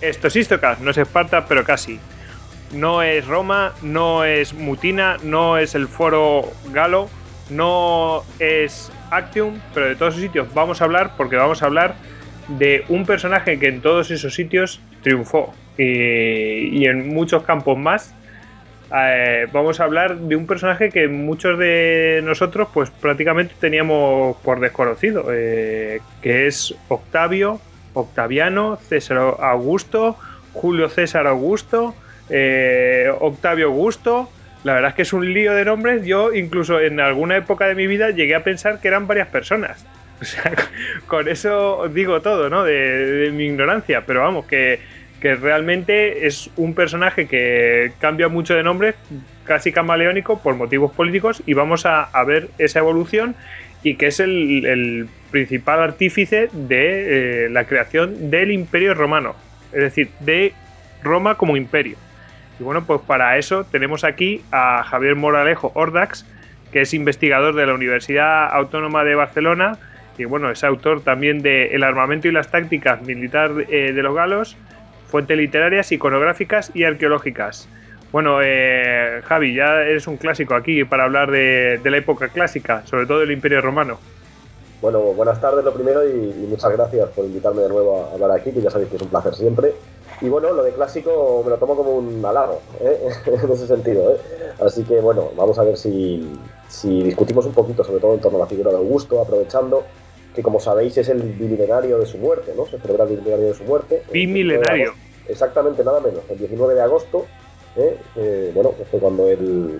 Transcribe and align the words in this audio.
Esto 0.00 0.28
es 0.28 0.36
Istocas, 0.36 0.80
no 0.80 0.90
es 0.90 0.98
Esparta, 0.98 1.44
pero 1.46 1.64
casi. 1.64 2.00
No 2.72 3.02
es 3.02 3.26
Roma, 3.26 3.74
no 3.82 4.24
es 4.24 4.54
Mutina, 4.54 5.16
no 5.22 5.58
es 5.58 5.74
el 5.74 5.88
foro 5.88 6.50
Galo, 6.72 7.10
no 7.50 8.22
es 8.38 8.90
Actium, 9.10 9.60
pero 9.74 9.86
de 9.86 9.96
todos 9.96 10.14
esos 10.14 10.22
sitios 10.22 10.54
vamos 10.54 10.80
a 10.80 10.84
hablar 10.84 11.12
porque 11.16 11.36
vamos 11.36 11.62
a 11.62 11.66
hablar 11.66 11.96
de 12.48 12.84
un 12.88 13.04
personaje 13.04 13.58
que 13.58 13.68
en 13.68 13.80
todos 13.80 14.10
esos 14.10 14.34
sitios 14.34 14.80
triunfó 15.02 15.52
y, 15.76 16.86
en 16.86 17.08
muchos 17.08 17.42
campos 17.42 17.76
más. 17.76 18.14
Eh, 18.92 19.46
vamos 19.52 19.78
a 19.80 19.84
hablar 19.84 20.16
de 20.16 20.34
un 20.34 20.46
personaje 20.46 20.90
que 20.90 21.06
muchos 21.08 21.58
de 21.58 22.20
nosotros 22.24 22.68
pues 22.74 22.90
prácticamente 22.90 23.54
teníamos 23.60 24.36
por 24.38 24.60
desconocido, 24.60 25.26
eh, 25.30 26.00
que 26.22 26.48
es 26.48 26.74
Octavio, 26.88 27.60
Octaviano, 27.94 28.76
César 28.76 29.18
Augusto, 29.40 30.16
Julio 30.52 30.88
César 30.88 31.26
Augusto, 31.26 31.94
eh, 32.28 33.10
Octavio 33.20 33.66
Augusto. 33.66 34.30
La 34.62 34.74
verdad 34.74 34.90
es 34.90 34.94
que 34.94 35.02
es 35.02 35.12
un 35.12 35.32
lío 35.32 35.54
de 35.54 35.64
nombres. 35.64 36.04
Yo 36.04 36.32
incluso 36.32 36.80
en 36.80 37.00
alguna 37.00 37.36
época 37.36 37.66
de 37.66 37.74
mi 37.74 37.86
vida 37.86 38.10
llegué 38.10 38.34
a 38.34 38.44
pensar 38.44 38.80
que 38.80 38.88
eran 38.88 39.06
varias 39.06 39.28
personas. 39.28 39.84
O 40.20 40.24
sea, 40.26 40.52
con 41.06 41.28
eso 41.28 41.88
digo 41.88 42.20
todo, 42.20 42.50
¿no? 42.50 42.62
De, 42.62 43.30
mi 43.32 43.46
ignorancia. 43.46 44.04
Pero 44.04 44.20
vamos, 44.20 44.44
que, 44.44 44.78
realmente 45.22 46.26
es 46.26 46.50
un 46.56 46.74
personaje 46.74 47.26
que 47.26 47.92
cambia 48.00 48.28
mucho 48.28 48.54
de 48.54 48.62
nombre, 48.62 48.94
casi 49.44 49.72
camaleónico, 49.72 50.42
por 50.42 50.56
motivos 50.56 50.92
políticos. 50.92 51.42
Y 51.46 51.54
vamos 51.54 51.86
a, 51.86 52.10
ver 52.26 52.50
esa 52.58 52.80
evolución 52.80 53.34
y 53.82 53.94
que 53.94 54.08
es 54.08 54.20
el, 54.20 55.08
principal 55.30 55.80
artífice 55.80 56.48
de 56.52 57.46
eh, 57.46 57.50
la 57.50 57.64
creación 57.64 58.30
del 58.30 58.50
Imperio 58.50 58.94
Romano. 58.94 59.34
Es 59.72 59.80
decir, 59.80 60.10
de 60.20 60.52
Roma 61.02 61.36
como 61.36 61.56
imperio. 61.56 61.96
Y 62.58 62.62
bueno, 62.62 62.84
pues 62.84 63.00
para 63.06 63.38
eso 63.38 63.64
tenemos 63.64 64.04
aquí 64.04 64.42
a 64.52 64.82
Javier 64.82 65.16
Moralejo 65.16 65.72
Ordax, 65.74 66.26
que 66.72 66.82
es 66.82 66.94
investigador 66.94 67.54
de 67.54 67.66
la 67.66 67.74
Universidad 67.74 68.52
Autónoma 68.52 69.04
de 69.04 69.14
Barcelona 69.14 69.78
y 70.20 70.26
bueno, 70.26 70.50
es 70.50 70.62
autor 70.64 71.02
también 71.02 71.40
de 71.40 71.74
El 71.74 71.82
armamento 71.82 72.28
y 72.28 72.32
las 72.32 72.50
tácticas 72.50 73.00
militar 73.02 73.52
eh, 73.70 73.92
de 73.92 74.02
los 74.02 74.14
galos, 74.14 74.56
fuentes 75.08 75.36
literarias, 75.36 75.92
iconográficas 75.92 76.70
y 76.74 76.84
arqueológicas. 76.84 77.68
Bueno, 78.12 78.40
eh, 78.42 79.22
Javi, 79.24 79.54
ya 79.54 79.82
eres 79.82 80.06
un 80.06 80.18
clásico 80.18 80.54
aquí 80.54 80.84
para 80.84 81.04
hablar 81.04 81.30
de, 81.30 81.80
la 81.82 81.96
época 81.96 82.28
clásica, 82.28 82.82
sobre 82.84 83.06
todo 83.06 83.20
del 83.20 83.30
Imperio 83.30 83.62
Romano. 83.62 83.98
Bueno, 84.80 85.00
buenas 85.12 85.38
tardes 85.38 85.62
lo 85.62 85.74
primero 85.74 86.08
y, 86.08 86.46
muchas 86.48 86.72
gracias 86.72 87.10
por 87.10 87.26
invitarme 87.26 87.62
de 87.62 87.68
nuevo 87.68 88.02
a 88.02 88.14
hablar 88.14 88.30
aquí, 88.30 88.50
que 88.50 88.62
ya 88.62 88.70
sabéis 88.70 88.88
que 88.88 88.96
es 88.96 89.02
un 89.02 89.08
placer 89.08 89.34
siempre. 89.34 89.74
Y 90.22 90.28
bueno, 90.28 90.52
lo 90.52 90.62
de 90.62 90.72
clásico 90.72 91.42
me 91.44 91.50
lo 91.50 91.58
tomo 91.58 91.76
como 91.76 91.96
un 91.96 92.24
halago, 92.24 92.60
¿eh? 92.80 93.10
en 93.26 93.50
ese 93.50 93.66
sentido. 93.66 94.12
¿eh? 94.12 94.16
Así 94.58 94.82
que 94.84 95.00
bueno, 95.00 95.30
vamos 95.36 95.58
a 95.58 95.64
ver 95.64 95.76
si, 95.76 96.26
discutimos 96.82 97.44
un 97.44 97.52
poquito, 97.52 97.84
sobre 97.84 98.00
todo 98.00 98.14
en 98.14 98.20
torno 98.20 98.38
a 98.38 98.42
la 98.42 98.46
figura 98.46 98.70
de 98.70 98.78
Augusto, 98.78 99.20
aprovechando 99.20 99.84
que 100.34 100.42
como 100.42 100.60
sabéis 100.60 100.96
es 100.96 101.08
el 101.08 101.20
bimilenario 101.20 101.98
de 101.98 102.06
su 102.06 102.16
muerte, 102.16 102.54
¿no? 102.56 102.64
Se 102.66 102.78
celebra 102.78 103.04
el 103.04 103.10
bimilenario 103.10 103.48
de 103.48 103.54
su 103.54 103.64
muerte. 103.64 104.02
Bimilenario. 104.10 104.94
Exactamente, 105.28 105.84
nada 105.84 106.00
menos, 106.00 106.22
el 106.30 106.38
19 106.38 106.74
de 106.74 106.80
agosto. 106.80 107.26
¿eh? 107.76 108.50
bueno, 108.54 108.72
fue 108.90 108.98
cuando 108.98 109.28
él, 109.28 109.78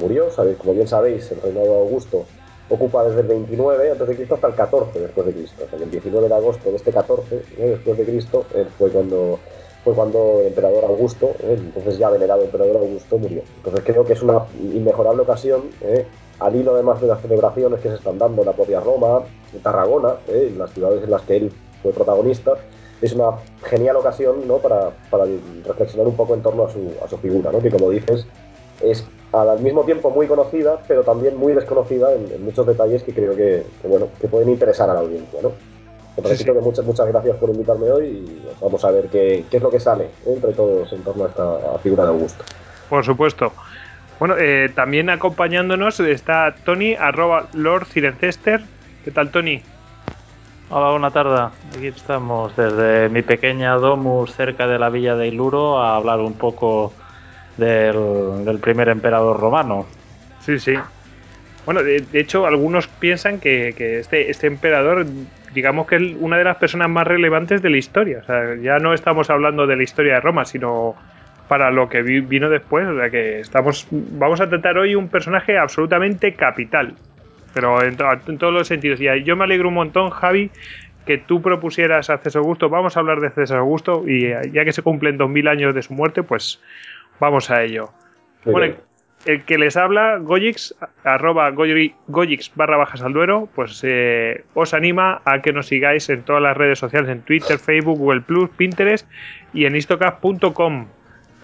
murió. 0.00 0.30
¿sabéis? 0.32 0.56
Como 0.56 0.74
bien 0.74 0.88
sabéis, 0.88 1.30
el 1.30 1.40
reinado 1.40 1.66
de 1.66 1.78
Augusto 1.78 2.26
ocupa 2.70 3.04
desde 3.04 3.20
el 3.20 3.26
29 3.26 3.90
antes 3.90 4.08
de 4.08 4.16
Cristo 4.16 4.36
hasta 4.36 4.46
el 4.46 4.54
14 4.54 5.00
después 5.00 5.26
de 5.26 5.32
Cristo. 5.34 5.64
O 5.66 5.68
sea, 5.68 5.78
el 5.78 5.90
19 5.90 6.28
de 6.28 6.34
agosto 6.34 6.70
de 6.70 6.76
este 6.76 6.92
14 6.92 7.42
después 7.58 7.98
de 7.98 8.04
Cristo 8.04 8.46
fue 8.78 8.90
cuando 8.90 9.38
fue 9.84 9.94
cuando 9.94 10.40
el 10.40 10.48
emperador 10.48 10.84
Augusto, 10.84 11.34
¿eh? 11.40 11.56
entonces 11.58 11.98
ya 11.98 12.10
venerado 12.10 12.42
emperador 12.42 12.76
Augusto, 12.76 13.18
murió. 13.18 13.42
Entonces 13.56 13.82
creo 13.84 14.04
que 14.04 14.12
es 14.12 14.22
una 14.22 14.44
inmejorable 14.60 15.22
ocasión, 15.22 15.62
¿eh? 15.80 16.06
al 16.38 16.54
hilo 16.54 16.74
además 16.74 17.00
de 17.00 17.06
las 17.06 17.20
celebraciones 17.20 17.80
que 17.80 17.88
se 17.88 17.94
están 17.94 18.18
dando 18.18 18.42
en 18.42 18.46
la 18.46 18.52
propia 18.52 18.80
Roma, 18.80 19.22
en 19.52 19.62
Tarragona, 19.62 20.16
¿eh? 20.28 20.48
en 20.52 20.58
las 20.58 20.70
ciudades 20.72 21.02
en 21.02 21.10
las 21.10 21.22
que 21.22 21.36
él 21.36 21.52
fue 21.82 21.92
protagonista, 21.92 22.54
es 23.00 23.12
una 23.14 23.30
genial 23.62 23.96
ocasión 23.96 24.46
¿no? 24.46 24.58
para, 24.58 24.90
reflexionar 25.66 26.06
un 26.06 26.16
poco 26.16 26.34
en 26.34 26.42
torno 26.42 26.64
a 26.64 26.70
su, 26.70 26.92
a 27.02 27.08
su 27.08 27.16
figura, 27.16 27.50
¿no? 27.50 27.60
que 27.60 27.70
como 27.70 27.88
dices 27.88 28.26
es 28.82 29.04
al 29.32 29.60
mismo 29.60 29.84
tiempo 29.84 30.10
muy 30.10 30.26
conocida, 30.26 30.80
pero 30.88 31.02
también 31.02 31.36
muy 31.36 31.52
desconocida 31.52 32.12
en, 32.12 32.44
muchos 32.44 32.66
detalles 32.66 33.02
que 33.02 33.14
creo 33.14 33.36
que, 33.36 33.64
bueno, 33.84 34.08
que 34.20 34.28
pueden 34.28 34.48
interesar 34.48 34.90
a 34.90 34.94
la 34.94 35.00
audiencia. 35.00 35.40
¿no? 35.42 35.52
que 36.22 36.52
muchas, 36.60 36.84
muchas 36.84 37.06
gracias 37.06 37.36
por 37.36 37.48
invitarme 37.50 37.90
hoy 37.90 38.06
y 38.06 38.42
vamos 38.60 38.84
a 38.84 38.90
ver 38.90 39.06
qué, 39.06 39.44
es 39.50 39.62
lo 39.62 39.70
que 39.70 39.80
sale 39.80 40.10
entre 40.26 40.52
todos 40.52 40.92
en 40.92 41.02
torno 41.02 41.24
a 41.24 41.28
esta 41.28 41.78
figura 41.82 42.04
de 42.04 42.10
Augusto. 42.10 42.44
Por 42.88 43.04
supuesto. 43.04 43.52
Bueno, 44.18 44.36
eh, 44.36 44.70
también 44.74 45.08
acompañándonos 45.08 45.98
está 46.00 46.54
Tony, 46.64 46.94
arroba 46.94 47.48
Lord 47.54 47.86
Cirencester. 47.86 48.60
¿Qué 49.04 49.10
tal, 49.10 49.30
Tony? 49.30 49.62
Hola, 50.68 50.90
buena 50.90 51.10
tarde. 51.10 51.50
Aquí 51.74 51.86
estamos 51.86 52.54
desde 52.54 53.08
mi 53.08 53.22
pequeña 53.22 53.74
domus 53.76 54.34
cerca 54.34 54.66
de 54.66 54.78
la 54.78 54.90
villa 54.90 55.16
de 55.16 55.28
Iluro 55.28 55.78
a 55.78 55.96
hablar 55.96 56.20
un 56.20 56.34
poco 56.34 56.92
del, 57.60 58.58
primer 58.58 58.88
emperador 58.88 59.38
romano. 59.38 59.86
Sí, 60.40 60.58
sí. 60.58 60.74
Bueno, 61.64 61.82
de, 61.82 62.04
hecho, 62.14 62.46
algunos 62.46 62.88
piensan 62.88 63.38
que, 63.38 63.68
este, 64.00 64.30
este 64.30 64.46
emperador 64.48 65.06
digamos 65.54 65.86
que 65.86 65.96
es 65.96 66.02
una 66.18 66.38
de 66.38 66.44
las 66.44 66.56
personas 66.56 66.88
más 66.88 67.06
relevantes 67.06 67.62
de 67.62 67.70
la 67.70 67.76
historia. 67.76 68.18
O 68.22 68.24
sea, 68.24 68.56
ya 68.56 68.78
no 68.78 68.94
estamos 68.94 69.30
hablando 69.30 69.66
de 69.66 69.76
la 69.76 69.82
historia 69.82 70.14
de 70.14 70.20
Roma, 70.20 70.44
sino 70.44 70.94
para 71.48 71.70
lo 71.70 71.88
que 71.88 72.02
vino 72.02 72.48
después. 72.48 72.86
O 72.86 72.96
sea, 72.96 73.10
que 73.10 73.40
estamos, 73.40 73.86
vamos 73.90 74.40
a 74.40 74.48
tratar 74.48 74.78
hoy 74.78 74.94
un 74.94 75.08
personaje 75.08 75.58
absolutamente 75.58 76.34
capital. 76.34 76.94
Pero 77.52 77.82
en, 77.82 77.96
todos 77.96 78.52
los 78.52 78.68
sentidos. 78.68 79.00
Y 79.00 79.24
yo 79.24 79.36
me 79.36 79.44
alegro 79.44 79.68
un 79.68 79.74
montón, 79.74 80.10
Javi, 80.10 80.50
que 81.04 81.18
tú 81.18 81.42
propusieras 81.42 82.08
a 82.10 82.18
César 82.18 82.40
Augusto. 82.40 82.68
Vamos 82.68 82.96
a 82.96 83.00
hablar 83.00 83.20
de 83.20 83.30
César 83.30 83.58
Augusto. 83.58 84.04
Y 84.06 84.28
ya 84.52 84.64
que 84.64 84.72
se 84.72 84.82
cumplen 84.82 85.18
2000 85.18 85.48
años 85.48 85.74
de 85.74 85.82
su 85.82 85.92
muerte, 85.92 86.22
pues 86.22 86.60
vamos 87.20 87.50
a 87.50 87.62
ello. 87.62 87.90
Bueno, 88.44 88.74
el 89.26 89.44
que 89.44 89.58
les 89.58 89.76
habla, 89.76 90.16
Goyix, 90.18 90.74
arroba 91.04 91.50
Goyix 91.50 92.52
barra 92.54 92.78
bajas 92.78 93.02
al 93.02 93.12
duero, 93.12 93.48
pues 93.54 93.80
eh, 93.84 94.44
os 94.54 94.72
anima 94.72 95.20
a 95.26 95.42
que 95.42 95.52
nos 95.52 95.66
sigáis 95.66 96.08
en 96.08 96.22
todas 96.22 96.42
las 96.42 96.56
redes 96.56 96.78
sociales, 96.78 97.10
en 97.10 97.20
Twitter, 97.22 97.58
Facebook, 97.58 97.98
Google 97.98 98.22
Plus, 98.22 98.48
Pinterest 98.50 99.06
y 99.52 99.66
en 99.66 99.76
istocast.com, 99.76 100.86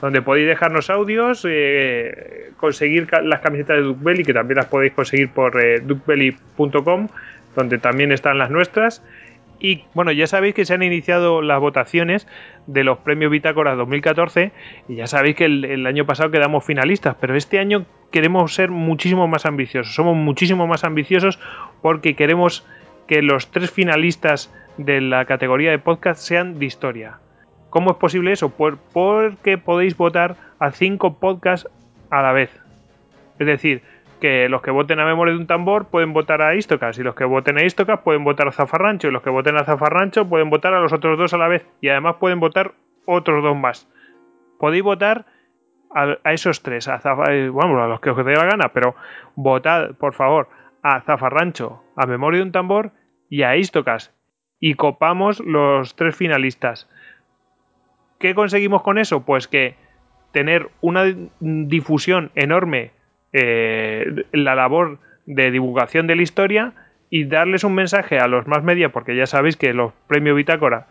donde 0.01 0.23
podéis 0.23 0.49
dejarnos 0.49 0.89
audios, 0.89 1.45
eh, 1.47 2.51
conseguir 2.57 3.09
las 3.23 3.41
camisetas 3.41 3.77
de 3.77 3.83
Duke 3.83 4.23
que 4.23 4.33
también 4.33 4.57
las 4.57 4.67
podéis 4.67 4.95
conseguir 4.95 5.29
por 5.29 5.61
eh, 5.63 5.81
duckbelly.com, 5.81 7.09
donde 7.55 7.79
también 7.79 8.11
están 8.11 8.39
las 8.39 8.51
nuestras. 8.51 9.03
Y 9.59 9.85
bueno, 9.95 10.13
ya 10.13 10.27
sabéis 10.27 10.55
que 10.55 10.65
se 10.67 10.75
han 10.75 10.83
iniciado 10.83 11.41
las 11.41 11.61
votaciones 11.61 12.27
de 12.67 12.85
los 12.85 12.99
premios 12.99 13.31
Bitácora 13.31 13.75
2014 13.75 14.53
y 14.89 14.97
ya 14.97 15.07
sabéis 15.07 15.37
que 15.37 15.47
el, 15.47 15.87
año 15.87 16.05
pasado 16.05 16.31
quedamos 16.31 16.65
finalistas, 16.65 17.17
pero 17.21 17.35
este 17.35 17.59
año 17.59 17.87
queremos 18.11 18.55
ser 18.55 18.71
muchísimo 18.71 19.27
más 19.29 19.47
ambiciosos. 19.47 19.95
Somos 19.95 20.17
muchísimo 20.17 20.67
más 20.67 20.85
ambiciosos 20.85 21.39
porque 21.81 22.15
queremos 22.15 22.67
que 23.07 23.23
los 23.23 23.51
tres 23.51 23.71
finalistas 23.71 24.53
de 24.77 25.01
la 25.01 25.25
categoría 25.25 25.71
de 25.71 25.79
podcast 25.79 26.21
sean 26.21 26.59
de 26.59 26.67
historia. 26.67 27.19
¿Cómo 27.71 27.93
es 27.93 27.97
posible 27.97 28.33
eso? 28.33 28.51
Por, 28.51 28.79
porque 28.93 29.59
podéis 29.59 29.97
votar 29.97 30.37
a 30.59 30.71
cinco 30.71 31.19
podcasts 31.19 31.69
a 32.11 32.23
la 32.23 32.33
vez. 32.33 32.51
Es 33.39 33.47
decir, 33.47 33.83
que 34.17 34.49
los 34.49 34.63
que 34.63 34.71
voten 34.71 35.01
a 35.01 35.05
memoria 35.05 35.35
de 35.35 35.41
un 35.41 35.47
tambor 35.47 35.87
pueden 35.87 36.13
votar 36.13 36.43
a 36.43 36.55
Istocas 36.55 36.99
y 36.99 37.03
los 37.03 37.15
que 37.15 37.25
voten 37.25 37.59
a 37.59 37.65
Istocas 37.65 38.01
pueden 38.01 38.25
votar 38.25 38.49
a 38.49 38.53
Zafarrancho 38.53 39.09
y 39.09 39.11
los 39.11 39.23
que 39.23 39.31
voten 39.31 39.57
a 39.57 39.65
Zafarrancho 39.65 40.29
pueden 40.29 40.51
votar 40.51 40.75
a 40.75 40.81
los 40.81 40.93
otros 40.93 41.19
dos 41.19 41.35
a 41.35 41.39
la 41.39 41.49
vez 41.49 41.67
y 41.81 41.89
además 41.89 42.17
pueden 42.17 42.41
votar 42.41 42.73
otros 43.07 43.43
dos 43.43 43.57
más. 43.57 43.89
Podéis 44.59 44.83
votar 44.83 45.27
a, 45.95 46.33
esos 46.33 46.63
tres, 46.63 46.89
a 46.89 47.01
eh, 47.31 47.51
a 47.55 47.87
los 47.87 48.01
que 48.01 48.11
os 48.11 48.25
dé 48.25 48.35
la 48.35 48.45
gana, 48.45 48.71
pero 48.73 48.95
votad, 49.35 49.95
por 49.97 50.15
favor, 50.15 50.49
a 50.83 51.01
Zafarrancho, 51.01 51.83
a 51.97 52.07
memoria 52.07 52.39
de 52.39 52.47
un 52.47 52.53
tambor 52.53 52.93
y 53.31 53.43
a 53.43 53.57
Istocas 53.57 54.15
y 54.61 54.75
copamos 54.75 55.41
los 55.41 55.97
tres 55.97 56.17
finalistas. 56.17 56.89
¿Qué 58.19 58.35
conseguimos 58.35 58.83
con 58.83 58.99
eso? 58.99 59.25
Pues 59.25 59.49
que 59.49 59.77
tener 60.33 60.71
una 60.81 61.05
difusión 61.41 62.31
enorme 62.35 62.93
eh, 63.39 64.25
la 64.33 64.55
labor 64.55 64.99
de 65.27 65.51
divulgación 65.51 66.07
de 66.07 66.17
la 66.17 66.23
historia 66.23 66.73
y 67.11 67.25
darles 67.25 67.65
un 67.65 67.75
mensaje 67.75 68.19
a 68.19 68.29
los 68.29 68.47
más 68.47 68.63
media, 68.63 68.89
porque 68.91 69.15
ya 69.15 69.27
sabéis 69.27 69.57
que 69.57 69.75
los 69.75 69.93
premios 70.07 70.37
Bitácora 70.37 70.87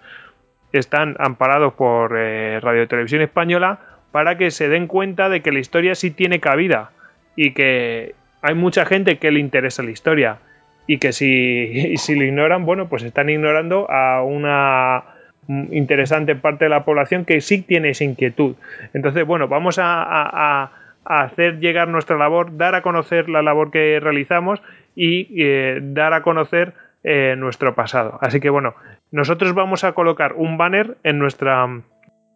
están 0.72 1.16
amparados 1.20 1.74
por 1.74 2.16
eh, 2.18 2.60
Radio 2.62 2.88
Televisión 2.88 3.22
Española 3.22 3.80
para 4.12 4.38
que 4.38 4.52
se 4.52 4.70
den 4.70 4.88
cuenta 4.88 5.30
de 5.30 5.42
que 5.42 5.52
la 5.52 5.60
historia 5.60 5.96
sí 5.96 6.12
tiene 6.12 6.40
cabida 6.40 6.92
y 7.36 7.52
que 7.52 8.14
hay 8.42 8.54
mucha 8.54 8.86
gente 8.86 9.18
que 9.18 9.32
le 9.32 9.40
interesa 9.40 9.82
la 9.82 9.92
historia 9.92 10.38
y 10.86 11.00
que 11.00 11.14
si, 11.14 11.98
si 11.98 12.16
lo 12.16 12.26
ignoran, 12.26 12.66
bueno, 12.66 12.90
pues 12.90 13.04
están 13.04 13.30
ignorando 13.30 13.90
a 13.90 14.22
una 14.24 15.16
interesante 15.48 16.36
parte 16.36 16.66
de 16.66 16.70
la 16.70 16.86
población 16.86 17.26
que 17.26 17.42
sí 17.42 17.62
tiene 17.62 17.90
esa 17.90 18.04
inquietud. 18.04 18.56
Entonces, 18.94 19.26
bueno, 19.26 19.48
vamos 19.48 19.80
a, 19.82 20.72
hacer 21.06 21.60
llegar 21.60 21.88
nuestra 21.88 22.18
labor, 22.18 22.58
dar 22.58 22.76
a 22.76 22.82
conocer 22.82 23.30
la 23.30 23.42
labor 23.42 23.72
que 23.72 24.00
realizamos 24.00 24.62
y 24.96 25.28
eh, 25.42 25.80
dar 25.82 26.14
a 26.14 26.22
conocer 26.22 26.74
eh, 27.04 27.36
nuestro 27.38 27.76
pasado. 27.76 28.18
Así 28.22 28.40
que 28.40 28.50
bueno, 28.50 28.76
nosotros 29.12 29.54
vamos 29.54 29.84
a 29.84 29.94
colocar 29.94 30.34
un 30.34 30.58
banner 30.58 30.98
en 31.04 31.20
nuestra, 31.20 31.68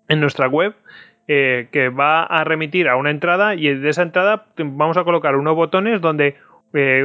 en 0.07 0.19
nuestra 0.19 0.48
web 0.48 0.75
eh, 1.27 1.68
que 1.71 1.89
va 1.89 2.24
a 2.24 2.44
remitir 2.44 2.88
a 2.88 2.95
una 2.95 3.12
entrada 3.12 3.56
y 3.56 3.74
de 3.74 3.89
esa 3.89 4.04
entrada 4.04 4.45
vamos 4.57 4.98
a 4.98 5.04
colocar 5.04 5.36
unos 5.36 5.56
botones 5.56 6.01
donde 6.01 6.36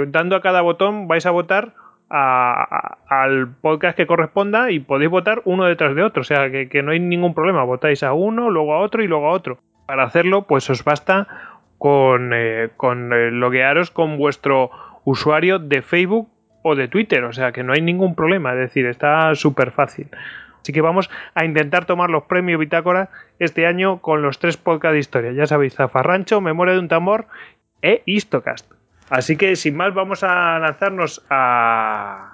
dando 0.08 0.36
a 0.36 0.42
cada 0.42 0.60
botón 0.60 1.08
vais 1.08 1.24
a 1.24 1.30
votar 1.30 1.72
al 2.10 3.48
podcast 3.60 3.96
que 3.96 4.06
corresponda 4.06 4.70
y 4.70 4.78
podéis 4.78 5.10
votar 5.10 5.42
uno 5.44 5.64
detrás 5.64 5.94
de 5.94 6.02
otro. 6.02 6.20
O 6.20 6.24
sea, 6.24 6.50
que, 6.50 6.82
no 6.82 6.92
hay 6.92 7.00
ningún 7.00 7.34
problema. 7.34 7.64
Votáis 7.64 8.02
a 8.02 8.12
uno, 8.12 8.50
luego 8.50 8.74
a 8.74 8.80
otro 8.80 9.02
y 9.02 9.08
luego 9.08 9.28
a 9.28 9.32
otro. 9.32 9.58
Para 9.86 10.04
hacerlo, 10.04 10.42
pues 10.42 10.68
os 10.70 10.84
basta 10.84 11.26
con, 11.78 12.32
eh, 12.34 12.70
con 12.76 13.12
eh, 13.12 13.30
loguearos 13.30 13.90
con 13.90 14.16
vuestro 14.16 14.70
usuario 15.04 15.58
de 15.58 15.82
Facebook 15.82 16.28
o 16.62 16.74
de 16.74 16.88
Twitter. 16.88 17.24
O 17.24 17.32
sea, 17.32 17.52
que 17.52 17.62
no 17.62 17.72
hay 17.72 17.82
ningún 17.82 18.14
problema. 18.14 18.52
Es 18.52 18.58
decir, 18.58 18.86
está 18.86 19.34
súper 19.34 19.70
fácil. 19.70 20.08
Así 20.62 20.72
que 20.72 20.80
vamos 20.80 21.10
a 21.34 21.44
intentar 21.44 21.84
tomar 21.84 22.08
los 22.08 22.24
premios 22.24 22.58
Bitácora 22.58 23.10
este 23.38 23.66
año 23.66 24.00
con 24.00 24.22
los 24.22 24.38
tres 24.38 24.56
podcasts 24.56 24.94
de 24.94 24.98
historia. 24.98 25.32
Ya 25.32 25.46
sabéis, 25.46 25.74
Zafarrancho, 25.74 26.40
Memoria 26.40 26.72
de 26.72 26.80
un 26.80 26.88
Tambor 26.88 27.26
e 27.82 28.02
Histocast. 28.06 28.72
Así 29.10 29.36
que 29.36 29.56
sin 29.56 29.76
más 29.76 29.92
vamos 29.92 30.24
a 30.24 30.58
lanzarnos 30.58 31.22
a, 31.28 32.33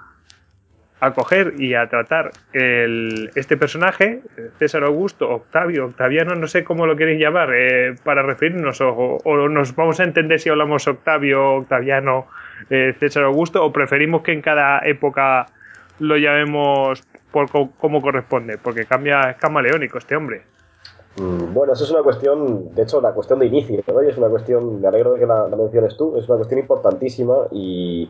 a 1.00 1.12
coger 1.12 1.55
y 1.58 1.75
a 1.75 1.88
tratar 1.88 2.31
el, 2.52 3.31
este 3.35 3.56
personaje, 3.56 4.20
César 4.58 4.85
Augusto, 4.85 5.31
Octavio, 5.31 5.87
Octaviano, 5.87 6.35
no 6.35 6.47
sé 6.47 6.62
cómo 6.62 6.87
lo 6.87 6.97
queréis 6.97 7.19
llamar, 7.19 7.50
eh, 7.55 7.97
para 8.05 8.23
referirnos, 8.23 8.81
o, 8.82 9.19
nos 9.49 9.75
vamos 9.75 9.99
a 10.00 10.05
entender 10.05 10.38
si 10.41 10.50
hablamos 10.50 10.87
Octavio, 10.87 11.55
Octaviano, 11.56 12.26
eh, 12.69 12.94
César 12.99 13.25
Augusto, 13.25 13.64
o 13.64 13.73
preferimos 13.73 14.23
que 14.23 14.32
en 14.32 14.43
cada 14.43 14.81
época 14.87 15.47
lo 15.99 16.17
llamemos 16.17 17.02
por 17.32 17.49
como 17.50 18.02
corresponde, 18.02 18.58
porque 18.58 18.85
cambia, 18.85 19.31
es 19.31 19.37
camaleónico 19.37 19.99
este 19.99 20.17
hombre. 20.17 20.43
Mm, 21.17 21.55
bueno, 21.55 21.73
eso 21.73 21.85
es 21.85 21.91
una 21.91 22.02
cuestión, 22.02 22.75
de 22.75 22.82
hecho, 22.82 23.00
la 23.00 23.12
cuestión 23.12 23.38
de 23.38 23.47
inicio, 23.47 23.82
¿no? 23.87 24.00
es 24.00 24.17
una 24.17 24.29
cuestión, 24.29 24.81
me 24.81 24.88
alegro 24.88 25.14
de 25.14 25.20
que 25.20 25.26
la, 25.26 25.47
menciones 25.47 25.97
tú, 25.97 26.17
es 26.17 26.29
una 26.29 26.37
cuestión 26.37 26.61
importantísima 26.61 27.47
y, 27.50 28.08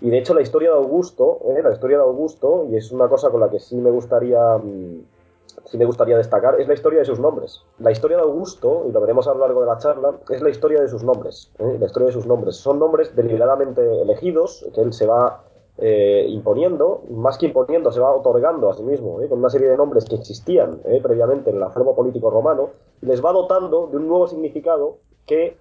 y 0.00 0.10
de 0.10 0.18
hecho 0.18 0.34
la 0.34 0.42
historia 0.42 0.70
de 0.70 0.76
Augusto, 0.76 1.40
¿eh? 1.56 1.62
la 1.62 1.72
historia 1.72 1.98
de 1.98 2.04
Augusto, 2.04 2.66
y 2.70 2.76
es 2.76 2.90
una 2.90 3.08
cosa 3.08 3.30
con 3.30 3.40
la 3.40 3.50
que 3.50 3.60
sí 3.60 3.76
me 3.76 3.90
gustaría, 3.90 4.40
mm, 4.56 5.02
sí 5.66 5.78
me 5.78 5.84
gustaría 5.84 6.16
destacar, 6.16 6.60
es 6.60 6.68
la 6.68 6.74
historia 6.74 7.00
de 7.00 7.04
sus 7.04 7.18
nombres. 7.18 7.62
La 7.78 7.90
historia 7.90 8.16
de 8.16 8.22
Augusto, 8.22 8.86
y 8.88 8.92
lo 8.92 9.00
veremos 9.00 9.28
a 9.28 9.34
lo 9.34 9.40
largo 9.40 9.60
de 9.60 9.66
la 9.66 9.78
charla, 9.78 10.14
es 10.30 10.40
la 10.40 10.50
historia 10.50 10.80
de 10.80 10.88
sus 10.88 11.04
nombres, 11.04 11.52
¿eh? 11.58 11.76
la 11.78 11.86
historia 11.86 12.06
de 12.06 12.12
sus 12.12 12.26
nombres. 12.26 12.56
Son 12.56 12.78
nombres 12.78 13.14
deliberadamente 13.14 14.02
elegidos, 14.02 14.66
que 14.74 14.80
él 14.80 14.92
se 14.92 15.06
va 15.06 15.42
eh, 15.82 16.26
imponiendo, 16.28 17.04
más 17.08 17.38
que 17.38 17.46
imponiendo, 17.46 17.90
se 17.90 18.00
va 18.00 18.14
otorgando 18.14 18.68
a 18.68 18.74
sí 18.74 18.82
mismo, 18.82 19.22
¿eh? 19.22 19.28
con 19.28 19.38
una 19.38 19.48
serie 19.48 19.68
de 19.68 19.78
nombres 19.78 20.04
que 20.04 20.14
existían 20.14 20.80
¿eh? 20.84 21.00
previamente 21.02 21.48
en 21.48 21.56
el 21.56 21.62
acervo 21.62 21.96
político 21.96 22.28
romano, 22.28 22.70
y 23.00 23.06
les 23.06 23.24
va 23.24 23.32
dotando 23.32 23.86
de 23.86 23.96
un 23.96 24.06
nuevo 24.06 24.28
significado 24.28 24.98
que 25.24 25.56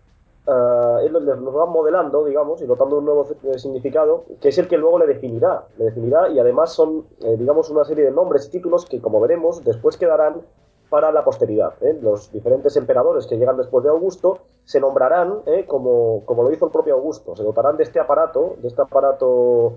los 0.46 1.56
va 1.56 1.66
modelando, 1.66 2.26
digamos, 2.26 2.62
y 2.62 2.66
dotando 2.66 2.98
un 2.98 3.06
nuevo 3.06 3.28
significado, 3.58 4.24
que 4.42 4.50
es 4.50 4.58
el 4.58 4.68
que 4.68 4.78
luego 4.78 5.00
le 5.00 5.08
definirá, 5.08 5.66
le 5.78 5.86
definirá, 5.86 6.30
y 6.30 6.40
además 6.40 6.74
son, 6.74 7.06
digamos, 7.20 7.70
una 7.70 7.84
serie 7.84 8.06
de 8.06 8.12
nombres 8.12 8.48
y 8.48 8.52
títulos 8.52 8.86
que, 8.86 9.02
como 9.02 9.20
veremos, 9.20 9.64
después 9.64 9.98
quedarán 9.98 10.42
para 10.90 11.12
la 11.12 11.24
posteridad. 11.24 11.74
Los 12.02 12.32
diferentes 12.32 12.76
emperadores 12.76 13.28
que 13.28 13.38
llegan 13.38 13.58
después 13.58 13.84
de 13.84 13.92
Augusto 13.92 14.40
se 14.66 14.80
nombrarán 14.80 15.44
como, 15.68 16.24
como 16.26 16.44
lo 16.44 16.52
hizo 16.52 16.66
el 16.66 16.72
propio 16.72 16.96
Augusto, 16.96 17.36
se 17.36 17.44
dotarán 17.44 17.78
de 17.78 17.84
este 17.84 18.00
aparato, 18.00 18.56
de 18.58 18.70
este 18.70 18.82
aparato 18.82 19.76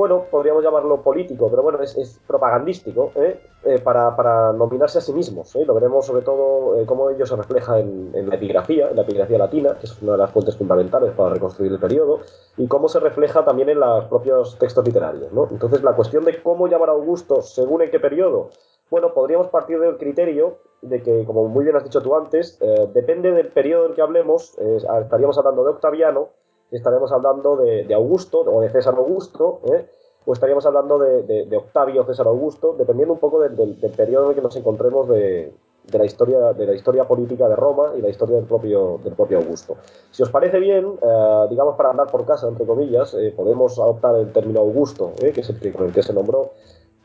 bueno, 0.00 0.24
podríamos 0.30 0.64
llamarlo 0.64 1.02
político, 1.02 1.50
pero 1.50 1.62
bueno, 1.62 1.78
es, 1.82 2.18
propagandístico, 2.26 3.12
¿eh? 3.16 3.38
Eh, 3.66 3.80
para, 3.80 4.50
nominarse 4.54 4.96
a 4.96 5.02
sí 5.02 5.12
mismos. 5.12 5.54
¿eh? 5.56 5.64
Lo 5.66 5.74
veremos 5.74 6.06
sobre 6.06 6.22
todo 6.22 6.74
cómo 6.86 7.10
ello 7.10 7.26
se 7.26 7.36
refleja 7.36 7.78
en, 7.78 8.10
la 8.14 8.34
epigrafía, 8.34 8.88
en 8.88 8.96
la 8.96 9.02
epigrafía 9.02 9.36
latina, 9.36 9.76
que 9.78 9.84
es 9.84 10.00
una 10.00 10.12
de 10.12 10.18
las 10.18 10.30
fuentes 10.30 10.56
fundamentales 10.56 11.12
para 11.12 11.34
reconstruir 11.34 11.70
el 11.70 11.78
periodo, 11.78 12.20
y 12.56 12.66
cómo 12.66 12.88
se 12.88 12.98
refleja 12.98 13.44
también 13.44 13.68
en 13.68 13.78
los 13.78 14.06
propios 14.06 14.58
textos 14.58 14.82
literarios. 14.86 15.30
Entonces, 15.50 15.82
la 15.82 15.94
cuestión 15.94 16.24
de 16.24 16.42
cómo 16.42 16.66
llamar 16.66 16.88
a 16.88 16.92
Augusto 16.92 17.42
según 17.42 17.82
en 17.82 17.90
qué 17.90 18.00
periodo, 18.00 18.48
bueno, 18.90 19.12
podríamos 19.12 19.48
partir 19.48 19.78
del 19.80 19.98
criterio 19.98 20.60
de 20.80 21.02
que, 21.02 21.26
como 21.26 21.46
muy 21.46 21.64
bien 21.64 21.76
has 21.76 21.84
dicho 21.84 22.00
tú 22.00 22.16
antes, 22.16 22.58
depende 22.94 23.32
del 23.32 23.48
periodo 23.48 23.88
en 23.88 23.94
que 23.94 24.00
hablemos, 24.00 24.56
estaríamos 24.58 25.36
hablando 25.36 25.62
de 25.62 25.70
Octaviano, 25.72 26.30
estaremos 26.70 27.12
hablando 27.12 27.56
de, 27.56 27.92
Augusto 27.94 28.40
o 28.40 28.60
de 28.60 28.70
César 28.70 28.94
Augusto, 28.96 29.60
¿eh? 29.72 29.86
o 30.26 30.32
estaríamos 30.32 30.66
hablando 30.66 30.98
de, 30.98 31.56
Octavio 31.56 32.04
César 32.04 32.26
Augusto, 32.26 32.74
dependiendo 32.78 33.14
un 33.14 33.20
poco 33.20 33.40
del, 33.40 33.76
periodo 33.96 34.24
en 34.24 34.30
el 34.30 34.36
que 34.36 34.42
nos 34.42 34.56
encontremos 34.56 35.08
de, 35.08 35.52
la 35.92 36.04
historia, 36.04 36.52
de 36.52 36.66
la 36.66 36.74
historia 36.74 37.04
política 37.04 37.48
de 37.48 37.56
Roma 37.56 37.92
y 37.96 38.02
la 38.02 38.08
historia 38.08 38.36
del 38.36 38.44
propio, 38.44 39.00
del 39.02 39.14
propio 39.14 39.38
Augusto. 39.38 39.76
Si 40.10 40.22
os 40.22 40.30
parece 40.30 40.58
bien, 40.58 40.98
eh, 41.02 41.46
digamos 41.48 41.76
para 41.76 41.90
andar 41.90 42.06
por 42.08 42.24
casa, 42.24 42.48
entre 42.48 42.66
comillas, 42.66 43.14
eh, 43.14 43.32
podemos 43.36 43.78
adoptar 43.78 44.16
el 44.16 44.32
término 44.32 44.60
Augusto, 44.60 45.12
que 45.18 45.40
es 45.40 45.48
el 45.48 45.58
que, 45.58 45.72
con 45.72 45.86
el 45.86 45.92
que 45.92 46.02
se 46.02 46.12
nombró, 46.12 46.50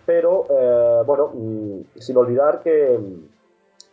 pero 0.06 0.46
bueno, 1.06 1.32
mm, 1.34 1.80
sin 1.98 2.18
olvidar 2.18 2.62
que 2.62 3.00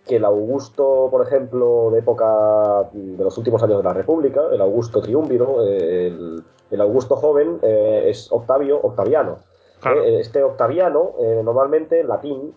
que 0.07 0.17
el 0.17 0.25
Augusto, 0.25 1.09
por 1.11 1.27
ejemplo, 1.27 1.91
de 1.93 2.01
época 2.01 2.89
de 2.93 3.23
los 3.23 3.37
últimos 3.39 3.63
años 3.63 3.79
de 3.79 3.85
la 3.85 3.93
República, 3.93 4.43
el 4.53 4.61
Augusto 4.61 5.01
triunviro, 5.01 5.63
el, 5.63 6.43
Augusto 6.81 7.17
joven, 7.17 7.59
eh, 7.63 8.07
es 8.09 8.31
Octavio 8.33 8.81
Octaviano. 8.83 9.39
Eh, 9.85 10.21
este 10.21 10.43
Octaviano, 10.43 11.13
eh, 11.21 11.41
normalmente 11.45 12.01
en 12.01 12.09
latín, 12.09 12.55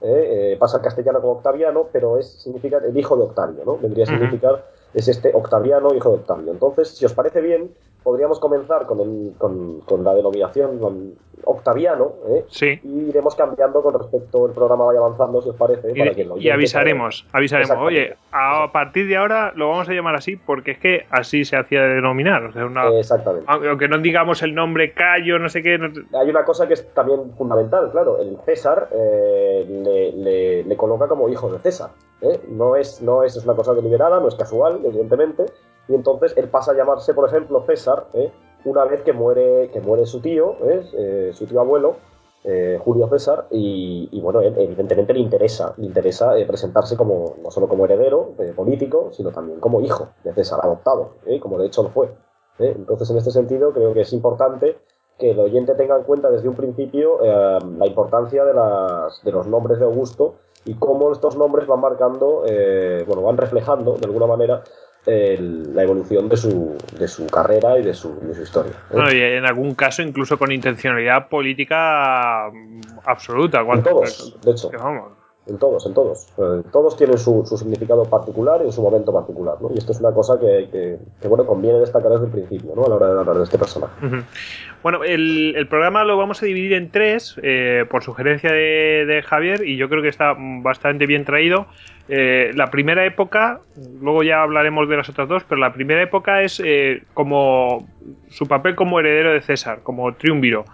pasa 0.57 0.77
al 0.77 0.83
castellano 0.83 1.21
como 1.21 1.33
Octaviano, 1.33 1.87
pero 1.91 2.17
es, 2.17 2.27
significa 2.41 2.77
el 2.77 2.97
hijo 2.97 3.15
de 3.15 3.23
Octavio, 3.23 3.63
¿no? 3.65 3.77
Vendría 3.77 4.05
a 4.05 4.07
significar, 4.07 4.65
es 4.93 5.07
este 5.07 5.31
Octaviano, 5.33 5.93
hijo 5.93 6.09
de 6.09 6.15
Octavio. 6.15 6.51
Entonces, 6.51 6.89
si 6.89 7.05
os 7.05 7.13
parece 7.13 7.41
bien, 7.41 7.71
podríamos 8.05 8.39
comenzar 8.39 8.85
con, 8.85 8.99
el, 8.99 9.33
con, 9.39 9.81
con 9.81 10.03
la 10.03 10.13
denominación 10.13 10.79
octaviano, 11.43 12.13
¿eh? 12.29 12.45
sí. 12.49 12.79
y 12.83 13.09
iremos 13.09 13.35
cambiando 13.35 13.81
con 13.81 13.99
respecto 13.99 14.45
al 14.45 14.51
programa 14.51 14.85
vaya 14.85 14.99
avanzando, 14.99 15.41
si 15.41 15.49
os 15.49 15.55
parece. 15.55 15.91
Y, 16.37 16.49
avisaremos, 16.49 17.25
avisaremos. 17.33 17.75
Oye, 17.79 18.15
a 18.31 18.71
partir 18.71 19.07
de 19.07 19.17
ahora 19.17 19.53
lo 19.55 19.69
vamos 19.69 19.89
a 19.89 19.93
llamar 19.93 20.15
así 20.15 20.35
porque 20.35 20.71
es 20.71 20.77
que 20.77 21.07
así 21.09 21.45
se 21.45 21.57
hacía 21.57 21.81
de 21.81 21.95
denominar. 21.95 22.43
O 22.43 22.53
sea, 22.53 22.67
una, 22.67 22.87
Exactamente. 22.89 23.45
Aunque 23.47 23.87
no 23.87 23.97
digamos 23.97 24.43
el 24.43 24.53
nombre 24.53 24.93
Cayo, 24.93 25.39
no 25.39 25.49
sé 25.49 25.63
qué. 25.63 25.79
Hay 26.13 26.29
una 26.29 26.45
cosa 26.45 26.67
que 26.67 26.75
es 26.75 26.93
también 26.93 27.33
fundamental, 27.35 27.89
claro. 27.91 28.19
El 28.21 28.37
César 28.45 28.87
eh, 28.91 30.63
le, 30.67 30.77
coloca 30.77 31.07
como 31.07 31.27
hijo 31.27 31.51
de 31.51 31.57
César. 31.57 31.89
¿eh? 32.21 32.39
No, 32.49 32.75
es, 32.75 33.01
no 33.01 33.23
es, 33.23 33.35
es 33.35 33.45
una 33.45 33.55
cosa 33.55 33.73
deliberada, 33.73 34.19
no 34.19 34.27
es 34.27 34.35
casual, 34.35 34.81
evidentemente. 34.85 35.45
Y 35.87 35.95
entonces 35.95 36.33
él 36.37 36.49
pasa 36.49 36.71
a 36.71 36.75
llamarse, 36.75 37.13
por 37.13 37.27
ejemplo, 37.27 37.63
César, 37.65 38.07
¿eh? 38.13 38.31
una 38.65 38.83
vez 38.85 39.03
que 39.03 39.13
muere, 39.13 39.69
que 39.71 39.79
muere 39.79 40.05
su 40.05 40.19
tío, 40.19 40.55
¿eh? 40.63 40.83
Eh, 40.93 41.31
su 41.33 41.45
tío 41.45 41.61
abuelo, 41.61 41.97
eh, 42.43 42.79
Julio 42.83 43.07
César, 43.07 43.45
y, 43.51 44.19
bueno, 44.21 44.41
evidentemente 44.41 45.13
le 45.13 45.19
interesa, 45.19 45.73
le 45.77 45.85
interesa 45.85 46.33
presentarse 46.47 46.97
como, 46.97 47.35
no 47.43 47.51
solo 47.51 47.67
como 47.67 47.85
heredero 47.85 48.33
político, 48.55 49.09
sino 49.11 49.31
también 49.31 49.59
como 49.59 49.81
hijo 49.81 50.09
de 50.23 50.33
César, 50.33 50.59
adoptado, 50.61 51.15
como 51.41 51.57
de 51.57 51.67
hecho 51.67 51.83
lo 51.83 51.89
fue. 51.89 52.11
Entonces, 52.59 53.09
en 53.09 53.17
este 53.17 53.31
sentido, 53.31 53.73
creo 53.73 53.93
que 53.93 54.01
es 54.01 54.13
importante 54.13 54.77
que 55.17 55.31
el 55.31 55.39
oyente 55.39 55.75
tenga 55.75 55.97
en 55.97 56.03
cuenta 56.03 56.29
desde 56.29 56.47
un 56.47 56.55
principio 56.55 57.19
la 57.19 57.87
importancia 57.87 58.45
de, 58.45 58.53
las, 58.53 59.23
de 59.23 59.31
los 59.31 59.47
nombres 59.47 59.79
de 59.79 59.85
Augusto 59.85 60.35
y 60.65 60.75
cómo 60.75 61.11
estos 61.11 61.35
nombres 61.37 61.65
van 61.67 61.81
marcando, 61.81 62.43
bueno, 63.07 63.23
van 63.23 63.37
reflejando 63.37 63.93
de 63.93 64.05
alguna 64.05 64.27
manera 64.27 64.63
la 65.07 65.83
evolución 65.83 66.29
de 66.29 66.37
su, 66.37 66.77
de 66.97 67.07
su 67.07 67.27
carrera 67.27 67.77
y 67.77 67.83
de 67.83 67.93
su, 67.93 68.19
de 68.21 68.33
su 68.35 68.41
historia. 68.41 68.73
¿eh? 68.91 69.15
y 69.15 69.21
en 69.37 69.45
algún 69.45 69.75
caso 69.75 70.01
incluso 70.01 70.37
con 70.37 70.51
intencionalidad 70.51 71.29
política 71.29 72.49
mm, 72.51 72.81
absoluta. 73.05 73.61
En 73.61 73.83
todos, 73.83 74.37
de 74.41 74.51
hecho. 74.51 74.71
En 75.47 75.59
todos, 75.59 75.85
en 75.85 75.93
todos. 75.93 76.27
Eh, 76.39 76.63
todos 76.71 76.97
tienen 76.97 77.19
su, 77.19 77.45
significado 77.45 78.03
particular 78.05 78.61
y 78.63 78.65
en 78.65 78.71
su 78.71 78.81
momento 78.81 79.13
particular, 79.13 79.55
¿no? 79.61 79.69
Y 79.73 79.77
esto 79.77 79.91
es 79.91 79.99
una 79.99 80.11
cosa 80.11 80.39
que, 80.39 80.97
bueno, 81.27 81.45
conviene 81.45 81.79
destacar 81.79 82.11
desde 82.11 82.25
el 82.25 82.31
principio, 82.31 82.73
¿no? 82.75 82.85
A 82.85 82.89
la 82.89 82.95
hora 82.95 83.13
de 83.13 83.19
hablar 83.19 83.37
de 83.37 83.43
este 83.43 83.59
personaje. 83.59 83.93
Bueno, 84.81 85.03
el, 85.03 85.67
programa 85.69 86.03
lo 86.03 86.17
vamos 86.17 86.41
a 86.41 86.47
dividir 86.47 86.73
en 86.73 86.89
tres, 86.89 87.39
eh, 87.43 87.85
por 87.89 88.03
sugerencia 88.03 88.51
de, 88.51 89.23
Javier, 89.25 89.67
y 89.67 89.77
yo 89.77 89.87
creo 89.87 90.01
que 90.01 90.09
está 90.09 90.35
bastante 90.37 91.05
bien 91.05 91.25
traído. 91.25 91.67
Eh, 92.09 92.51
la 92.55 92.71
primera 92.71 93.05
época, 93.05 93.61
luego 94.01 94.23
ya 94.23 94.41
hablaremos 94.41 94.89
de 94.89 94.97
las 94.97 95.09
otras 95.09 95.27
dos, 95.27 95.43
pero 95.47 95.61
la 95.61 95.73
primera 95.73 96.01
época 96.01 96.41
es 96.41 96.61
como 97.13 97.87
su 98.29 98.47
papel 98.47 98.75
como 98.75 98.99
heredero 98.99 99.31
de 99.31 99.41
César, 99.41 99.81
como 99.83 100.11
triunviro 100.15 100.65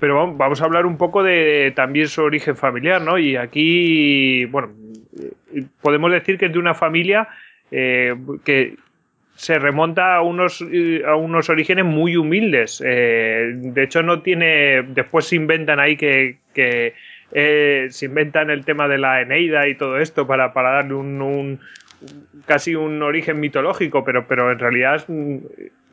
pero 0.00 0.34
vamos 0.34 0.60
a 0.60 0.64
hablar 0.64 0.86
un 0.86 0.96
poco 0.96 1.22
de 1.22 1.72
también 1.74 2.08
su 2.08 2.22
origen 2.22 2.56
familiar, 2.56 3.00
¿no? 3.00 3.18
Y 3.18 3.36
aquí, 3.36 4.44
bueno, 4.46 4.70
podemos 5.80 6.10
decir 6.10 6.38
que 6.38 6.46
es 6.46 6.52
de 6.52 6.58
una 6.58 6.74
familia 6.74 7.28
eh, 7.70 8.14
que 8.44 8.76
se 9.36 9.58
remonta 9.58 10.16
a 10.16 10.22
unos, 10.22 10.64
a 11.06 11.16
unos 11.16 11.48
orígenes 11.48 11.84
muy 11.84 12.16
humildes. 12.16 12.82
Eh, 12.84 13.52
de 13.54 13.82
hecho, 13.82 14.02
no 14.02 14.22
tiene. 14.22 14.82
Después 14.82 15.26
se 15.26 15.36
inventan 15.36 15.80
ahí 15.80 15.96
que. 15.96 16.36
que 16.52 16.94
eh, 17.36 17.88
se 17.90 18.06
inventan 18.06 18.50
el 18.50 18.64
tema 18.64 18.86
de 18.86 18.98
la 18.98 19.20
Eneida 19.20 19.66
y 19.66 19.74
todo 19.74 19.98
esto 19.98 20.24
para, 20.24 20.52
para 20.52 20.70
darle 20.70 20.94
un, 20.94 21.20
un, 21.20 21.60
casi 22.46 22.74
un 22.74 23.02
origen 23.02 23.40
mitológico, 23.40 24.04
pero, 24.04 24.26
pero 24.28 24.52
en 24.52 24.58
realidad 24.58 25.04
mm, 25.08 25.38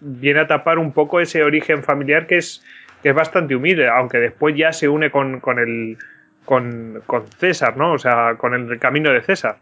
viene 0.02 0.42
a 0.42 0.48
tapar 0.48 0.78
un 0.78 0.92
poco 0.92 1.20
ese 1.20 1.44
origen 1.44 1.84
familiar 1.84 2.28
que 2.28 2.38
es, 2.38 2.64
que 3.02 3.10
es 3.10 3.16
bastante 3.16 3.56
humilde, 3.56 3.88
aunque 3.88 4.20
después 4.20 4.56
ya 4.56 4.72
se 4.72 4.88
une 4.88 5.12
con, 5.12 5.40
con 5.40 5.60
el 5.60 5.98
con, 6.46 7.02
con 7.06 7.28
César, 7.28 7.78
¿no? 7.78 7.94
O 7.94 7.98
sea, 7.98 8.36
con 8.38 8.54
el 8.54 8.80
camino 8.80 9.12
de 9.12 9.22
César. 9.22 9.58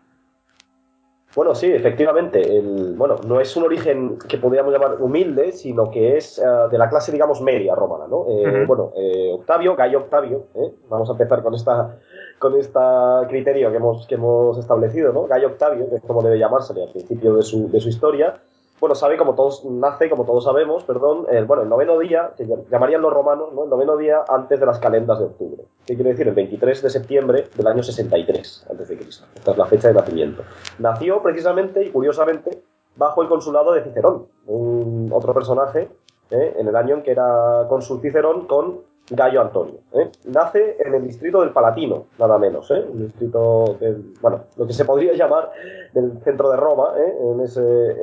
Bueno, 1.35 1.53
sí, 1.53 1.71
efectivamente. 1.71 2.41
El, 2.41 2.95
bueno, 2.97 3.17
no 3.27 3.39
es 3.39 3.55
un 3.55 3.63
origen 3.63 4.17
que 4.27 4.37
podríamos 4.39 4.73
llamar 4.73 4.95
humilde, 4.99 5.51
sino 5.51 5.91
que 5.91 6.17
es 6.17 6.39
uh, 6.39 6.69
de 6.69 6.77
la 6.77 6.89
clase, 6.89 7.11
digamos, 7.11 7.39
media 7.41 7.75
romana, 7.75 8.05
¿no? 8.09 8.25
Eh, 8.27 8.47
uh 8.47 8.51
-huh. 8.51 8.67
Bueno, 8.67 8.91
eh, 8.97 9.31
Octavio, 9.33 9.75
Gallo 9.75 9.99
Octavio, 9.99 10.47
¿eh? 10.55 10.71
vamos 10.89 11.07
a 11.09 11.11
empezar 11.11 11.43
con 11.43 11.53
esta 11.53 11.97
con 12.39 12.55
este 12.57 12.79
criterio 13.27 13.69
que 13.69 13.77
hemos, 13.77 14.07
que 14.07 14.15
hemos 14.15 14.57
establecido, 14.57 15.11
¿no? 15.13 15.27
Gallo 15.27 15.49
Octavio, 15.49 15.89
que 15.89 15.97
es 15.97 16.01
como 16.01 16.23
debe 16.23 16.39
llamársele 16.39 16.83
al 16.83 16.91
principio 16.91 17.35
de 17.35 17.43
su, 17.43 17.69
de 17.69 17.79
su 17.79 17.89
historia, 17.89 18.41
bueno, 18.79 18.95
sabe 18.95 19.17
como 19.17 19.35
todos, 19.35 19.65
nace, 19.65 20.09
como 20.09 20.25
todos 20.25 20.43
sabemos, 20.43 20.83
perdón, 20.83 21.25
el, 21.29 21.45
bueno, 21.45 21.63
el 21.63 21.69
noveno 21.69 21.99
día, 21.99 22.31
que 22.37 22.47
llamarían 22.69 23.01
los 23.01 23.11
romanos, 23.13 23.53
¿no? 23.53 23.65
El 23.65 23.69
noveno 23.69 23.97
día 23.97 24.23
antes 24.27 24.59
de 24.59 24.65
las 24.65 24.79
calendas 24.79 25.19
de 25.19 25.25
octubre. 25.25 25.63
¿Qué 25.85 25.95
quiere 25.95 26.11
decir? 26.11 26.27
El 26.27 26.33
23 26.33 26.81
de 26.81 26.89
septiembre 26.89 27.49
del 27.55 27.67
año 27.67 27.83
63 27.83 28.67
antes 28.69 28.87
de 28.87 28.97
Cristo. 28.97 29.25
Esta 29.35 29.51
es 29.51 29.57
la 29.57 29.65
fecha 29.65 29.87
de 29.89 29.95
nacimiento. 29.95 30.43
Nació 30.79 31.21
precisamente 31.21 31.83
y 31.83 31.91
curiosamente 31.91 32.63
bajo 32.95 33.21
el 33.21 33.29
consulado 33.29 33.73
de 33.73 33.83
Cicerón, 33.83 34.27
un 34.45 35.09
otro 35.13 35.33
personaje, 35.33 35.89
¿eh? 36.31 36.55
en 36.57 36.67
el 36.67 36.75
año 36.75 36.95
en 36.95 37.03
que 37.03 37.11
era 37.11 37.65
cónsul 37.69 38.01
Cicerón 38.01 38.45
con 38.45 38.81
Gallo 39.09 39.41
Antonio. 39.41 39.79
¿eh? 39.93 40.11
Nace 40.25 40.77
en 40.79 40.93
el 40.93 41.07
distrito 41.07 41.41
del 41.41 41.51
Palatino, 41.51 42.05
nada 42.17 42.37
menos, 42.37 42.69
¿eh? 42.71 42.85
un 42.87 43.05
distrito, 43.05 43.77
bueno, 44.21 44.41
lo 44.55 44.67
que 44.67 44.73
se 44.73 44.85
podría 44.85 45.13
llamar 45.13 45.51
del 45.93 46.19
centro 46.23 46.49
de 46.51 46.57
Roma 46.57 46.93
¿eh? 46.97 47.15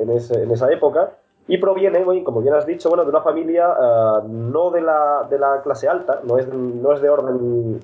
en, 0.01 0.51
esa 0.51 0.71
época, 0.71 1.13
y 1.47 1.57
proviene, 1.59 2.03
como 2.23 2.41
bien 2.41 2.53
has 2.55 2.65
dicho, 2.65 2.89
bueno, 2.89 3.05
de 3.05 3.09
una 3.09 3.21
familia 3.21 3.69
uh, 3.69 4.27
no 4.27 4.69
de 4.69 4.81
la, 4.81 5.25
de 5.29 5.39
la, 5.39 5.61
clase 5.61 5.87
alta, 5.87 6.19
no 6.23 6.37
es, 6.37 6.47
no 6.49 6.91
es 6.91 7.01
de 7.01 7.09
orden 7.09 7.79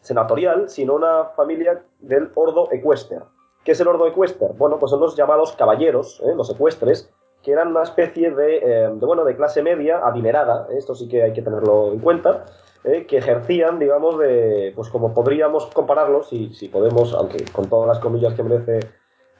senatorial, 0.00 0.70
sino 0.70 0.94
una 0.94 1.26
familia 1.36 1.82
del 2.00 2.30
ordo 2.34 2.68
ecuester. 2.72 3.22
¿Qué 3.64 3.72
es 3.72 3.80
el 3.80 3.88
ordo 3.88 4.06
ecuester? 4.06 4.52
Bueno, 4.56 4.78
pues 4.78 4.90
son 4.90 5.00
los 5.00 5.14
llamados 5.14 5.52
caballeros, 5.52 6.22
los 6.34 6.50
ecuestres, 6.50 7.12
que 7.42 7.52
eran 7.52 7.68
una 7.68 7.82
especie 7.82 8.30
de, 8.30 8.56
eh, 8.56 8.90
de, 8.92 9.06
bueno, 9.06 9.24
de 9.24 9.36
clase 9.36 9.62
media 9.62 10.00
adinerada, 10.04 10.68
¿eh? 10.70 10.78
esto 10.78 10.94
sí 10.94 11.08
que 11.08 11.22
hay 11.22 11.32
que 11.32 11.42
tenerlo 11.42 11.92
en 11.92 11.98
cuenta, 11.98 12.44
eh, 12.84 13.06
que 13.06 13.18
ejercían, 13.18 13.78
digamos, 13.78 14.18
de, 14.18 14.72
pues 14.74 14.88
como 14.88 15.12
podríamos 15.12 15.66
compararlos, 15.66 16.28
si, 16.28 16.52
si 16.54 16.68
podemos, 16.68 17.14
aunque 17.14 17.44
con 17.52 17.68
todas 17.68 17.88
las 17.88 17.98
comillas 17.98 18.34
que 18.34 18.42
merece 18.42 18.80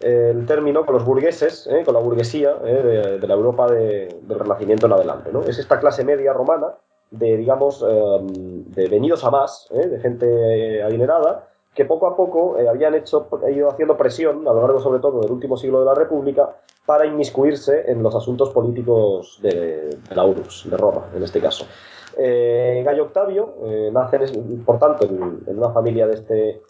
el 0.01 0.47
término, 0.47 0.85
con 0.85 0.97
los 0.97 1.05
burgueses, 1.05 1.69
con 1.85 1.95
la 1.95 2.01
burguesía 2.01 2.55
de, 2.55 3.21
de, 3.21 3.27
la 3.29 3.35
Europa 3.35 3.71
de, 3.71 4.09
del 4.23 4.39
Renacimiento 4.41 4.87
en 4.87 4.95
adelante. 4.95 5.31
¿no? 5.33 5.43
Es 5.43 5.61
esta 5.61 5.79
clase 5.79 6.03
media 6.03 6.33
romana 6.33 6.75
de, 7.13 7.37
digamos, 7.37 7.87
de 7.87 8.89
venidos 8.89 9.23
a 9.23 9.31
más, 9.31 9.69
de 9.71 10.01
gente 10.01 10.83
adinerada, 10.83 11.47
que 11.75 11.85
poco 11.85 12.07
a 12.07 12.17
poco 12.17 12.59
eh, 12.59 12.69
habían 12.69 12.95
hecho, 12.95 13.29
ido 13.51 13.71
haciendo 13.71 13.97
presión, 13.97 14.47
a 14.47 14.53
lo 14.53 14.61
largo 14.61 14.81
sobre 14.81 15.01
todo 15.01 15.21
del 15.21 15.33
último 15.33 15.57
siglo 15.57 15.81
de 15.81 15.87
la 15.87 15.95
República, 15.95 16.57
para 16.87 17.07
inmiscuirse 17.07 17.91
en 17.91 18.03
los 18.03 18.15
asuntos 18.15 18.51
políticos 18.51 19.39
de, 19.43 19.97
de 20.09 20.15
la 20.15 20.25
URSS, 20.25 20.71
de 20.71 20.77
Roma, 20.77 21.07
en 21.15 21.23
este 21.23 21.41
caso. 21.41 21.67
Eh, 22.17 22.83
Gallo 22.85 23.05
Octavio 23.05 23.55
eh, 23.65 23.91
nace, 23.93 24.19
por 24.65 24.79
tanto, 24.79 25.07
en, 25.07 25.57
una 25.57 25.71
familia 25.71 26.07
de, 26.07 26.15
este, 26.15 26.63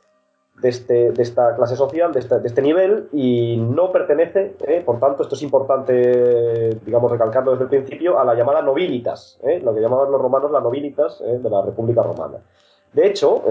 de, 0.61 0.69
este, 0.69 1.11
de 1.13 1.23
esta 1.23 1.57
clase 1.57 1.77
social, 1.77 2.13
de 2.13 2.21
este, 2.21 2.39
de 2.39 2.47
este 2.47 2.63
nivel, 2.63 3.09
y 3.13 3.57
no 3.57 3.91
pertenece, 3.91 4.57
eh, 4.67 4.83
por 4.85 5.01
tanto, 5.01 5.23
esto 5.23 5.35
es 5.35 5.43
importante, 5.43 6.79
digamos, 6.85 7.11
recalcarlo 7.11 7.53
desde 7.53 7.65
el 7.65 7.71
principio, 7.71 8.19
a 8.19 8.25
la 8.25 8.35
llamada 8.35 8.63
nobilitas, 8.63 9.39
lo 9.63 9.75
que 9.75 9.81
llamaban 9.81 10.11
los 10.11 10.21
romanos 10.21 10.51
la 10.53 10.61
nobilitas 10.61 11.21
de 11.21 11.51
la 11.51 11.63
República 11.63 12.03
Romana. 12.03 12.39
De 12.93 13.07
hecho, 13.07 13.43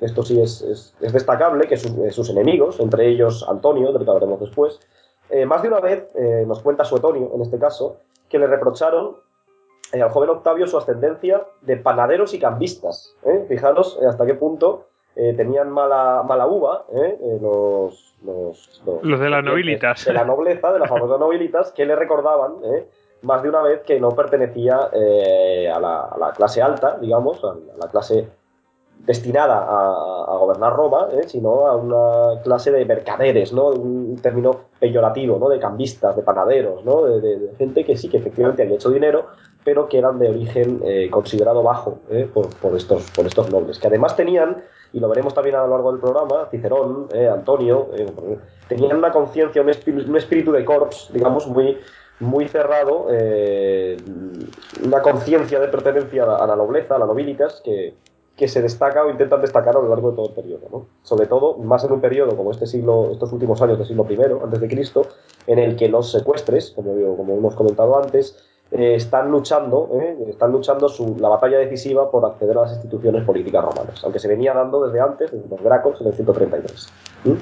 esto 0.00 0.24
sí 0.24 0.40
es, 0.40 0.60
es, 0.62 0.92
es 1.00 1.12
destacable 1.12 1.68
que 1.68 1.76
sus, 1.76 1.92
sus, 2.12 2.30
enemigos, 2.30 2.80
entre 2.80 3.06
ellos 3.06 3.46
Antonio, 3.48 3.92
del 3.92 4.02
que 4.02 4.10
hablaremos 4.10 4.40
después, 4.40 4.80
eh, 5.30 5.46
más 5.46 5.62
de 5.62 5.68
una 5.68 5.80
vez 5.80 6.08
nos 6.46 6.60
cuenta 6.60 6.84
Suetonio, 6.84 7.30
en 7.34 7.42
este 7.42 7.58
caso, 7.58 7.98
que 8.28 8.38
le 8.38 8.46
reprocharon 8.46 9.16
al 9.92 10.10
joven 10.10 10.30
Octavio 10.30 10.66
su 10.66 10.78
ascendencia 10.78 11.42
de 11.62 11.76
panaderos 11.76 12.34
y 12.34 12.38
cambistas. 12.38 13.16
Fijaros 13.48 13.98
hasta 14.06 14.24
qué 14.26 14.34
punto 14.34 14.86
tenían 15.14 15.70
mala, 15.70 16.22
mala 16.26 16.46
uva 16.46 16.84
los, 17.40 18.14
los, 18.24 18.82
los, 18.86 19.04
los, 19.04 19.20
de 19.20 19.30
la 19.30 19.42
nobilitas. 19.42 20.04
De 20.04 20.12
la 20.12 20.24
nobleza, 20.24 20.72
de 20.72 20.78
la 20.78 20.86
famosa 20.86 21.18
nobilitas, 21.18 21.72
que 21.72 21.84
le 21.84 21.96
recordaban 21.96 22.54
más 23.22 23.42
de 23.42 23.48
una 23.48 23.62
vez 23.62 23.82
que 23.82 23.98
no 23.98 24.10
pertenecía 24.10 24.76
a 24.76 25.80
la, 25.80 26.02
a, 26.02 26.18
la, 26.18 26.32
clase 26.32 26.62
alta, 26.62 26.98
digamos, 27.00 27.42
a 27.44 27.56
la 27.76 27.88
clase 27.88 28.28
destinada 29.06 29.58
a, 29.58 30.24
a 30.28 30.36
gobernar 30.36 30.74
Roma, 30.74 31.08
¿eh? 31.12 31.22
sino 31.26 31.66
a 31.66 31.76
una 31.76 32.42
clase 32.42 32.70
de 32.70 32.84
mercaderes, 32.84 33.52
¿no? 33.52 33.68
un 33.68 34.16
término 34.22 34.56
peyorativo, 34.78 35.38
¿no? 35.38 35.48
de 35.48 35.58
cambistas, 35.58 36.16
de 36.16 36.22
panaderos, 36.22 36.84
¿no? 36.84 37.04
de, 37.04 37.50
gente 37.58 37.84
que 37.84 37.96
sí, 37.96 38.08
que 38.08 38.18
efectivamente 38.18 38.62
había 38.62 38.76
hecho 38.76 38.90
dinero, 38.90 39.26
pero 39.64 39.88
que 39.88 39.98
eran 39.98 40.18
de 40.18 40.28
origen 40.28 40.80
eh, 40.84 41.08
considerado 41.10 41.62
bajo 41.62 41.98
¿eh? 42.10 42.28
por, 42.32 42.48
por, 42.56 42.76
estos, 42.76 43.10
por 43.10 43.26
estos 43.26 43.50
nobles, 43.50 43.78
que 43.78 43.86
además 43.86 44.16
tenían, 44.16 44.62
y 44.92 45.00
lo 45.00 45.08
veremos 45.08 45.34
también 45.34 45.56
a 45.56 45.64
lo 45.64 45.68
largo 45.68 45.92
del 45.92 46.00
programa, 46.00 46.46
Cicerón, 46.50 47.08
Antonio, 47.32 47.88
tenían 48.68 48.96
una 48.96 49.12
conciencia, 49.12 49.62
un, 49.62 49.68
un, 49.68 50.16
espíritu 50.16 50.50
de 50.50 50.64
corps, 50.64 51.10
digamos, 51.12 51.46
muy, 51.46 51.78
muy 52.18 52.48
cerrado, 52.48 53.06
una 54.84 55.00
conciencia 55.00 55.60
de 55.60 55.68
pertenencia 55.68 56.24
a 56.24 56.44
la 56.44 56.56
nobleza, 56.56 56.96
a 56.96 56.98
la 56.98 57.06
nobilitas, 57.06 57.62
que, 57.64 57.94
que 58.40 58.48
se 58.48 58.62
destaca 58.62 59.04
o 59.04 59.10
intentan 59.10 59.42
destacar 59.42 59.76
a 59.76 59.80
lo 59.80 59.88
largo 59.90 60.12
de 60.12 60.16
todo 60.16 60.28
el 60.30 60.34
periodo. 60.34 60.66
¿no? 60.72 60.86
Sobre 61.02 61.26
todo, 61.26 61.58
más 61.58 61.84
en 61.84 61.92
un 61.92 62.00
periodo 62.00 62.34
como 62.38 62.52
este 62.52 62.66
siglo, 62.66 63.10
estos 63.12 63.30
últimos 63.34 63.60
años 63.60 63.76
del 63.76 63.86
siglo 63.86 64.06
I, 64.08 64.16
antes 64.42 64.60
de 64.62 64.66
Cristo, 64.66 65.02
en 65.46 65.58
el 65.58 65.76
que 65.76 65.90
los 65.90 66.10
secuestres, 66.10 66.70
como, 66.70 66.94
como 67.18 67.34
hemos 67.34 67.54
comentado 67.54 68.02
antes, 68.02 68.42
eh, 68.70 68.94
están 68.94 69.30
luchando, 69.30 69.90
eh, 69.92 70.24
están 70.26 70.52
luchando 70.52 70.88
su, 70.88 71.18
la 71.18 71.28
batalla 71.28 71.58
decisiva 71.58 72.10
por 72.10 72.24
acceder 72.24 72.56
a 72.56 72.62
las 72.62 72.72
instituciones 72.72 73.26
políticas 73.26 73.62
romanas, 73.62 74.02
aunque 74.04 74.18
se 74.18 74.28
venía 74.28 74.54
dando 74.54 74.86
desde 74.86 75.00
antes, 75.00 75.30
desde 75.30 75.46
los 75.46 75.60
Gracos, 75.60 76.00
en 76.00 76.06
el 76.06 76.14
133. 76.14 76.92
¿Mm? 77.24 77.32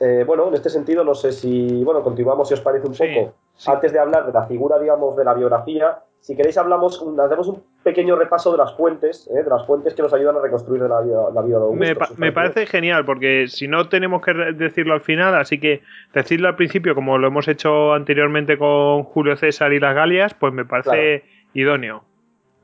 Eh, 0.00 0.24
bueno, 0.24 0.46
en 0.46 0.54
este 0.54 0.70
sentido, 0.70 1.02
no 1.02 1.16
sé 1.16 1.32
si, 1.32 1.82
bueno, 1.82 2.04
continuamos 2.04 2.46
si 2.46 2.54
os 2.54 2.60
parece 2.60 2.86
un 2.86 2.94
sí, 2.94 3.02
poco. 3.12 3.34
Sí. 3.56 3.68
Antes 3.72 3.92
de 3.92 3.98
hablar 3.98 4.24
de 4.24 4.32
la 4.32 4.46
figura, 4.46 4.78
digamos, 4.78 5.16
de 5.16 5.24
la 5.24 5.34
biografía, 5.34 6.04
si 6.20 6.36
queréis 6.36 6.58
hablamos, 6.58 7.02
hacemos 7.18 7.48
un 7.48 7.62
pequeño 7.82 8.16
repaso 8.16 8.52
de 8.52 8.58
las 8.58 8.74
fuentes, 8.74 9.28
¿eh? 9.28 9.42
de 9.42 9.48
las 9.48 9.66
fuentes 9.66 9.94
que 9.94 10.02
nos 10.02 10.12
ayudan 10.12 10.36
a 10.36 10.40
reconstruir 10.40 10.82
la 10.82 11.00
vida, 11.00 11.30
la 11.32 11.42
vida 11.42 11.58
de 11.58 11.64
Augusto. 11.64 11.84
Me, 11.84 11.96
pa 11.96 12.08
me, 12.16 12.32
parece 12.32 12.66
genial, 12.66 13.04
porque 13.04 13.46
si 13.48 13.68
no 13.68 13.88
tenemos 13.88 14.22
que 14.22 14.34
decirlo 14.34 14.94
al 14.94 15.00
final, 15.00 15.34
así 15.34 15.58
que 15.58 15.82
decirlo 16.12 16.48
al 16.48 16.56
principio, 16.56 16.94
como 16.94 17.18
lo 17.18 17.28
hemos 17.28 17.48
hecho 17.48 17.94
anteriormente 17.94 18.58
con 18.58 19.04
Julio 19.04 19.36
César 19.36 19.72
y 19.72 19.80
las 19.80 19.94
Galias, 19.94 20.34
pues 20.34 20.52
me 20.52 20.64
parece 20.64 21.20
claro. 21.20 21.50
idóneo. 21.54 22.04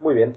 Muy 0.01 0.15
bien. 0.15 0.37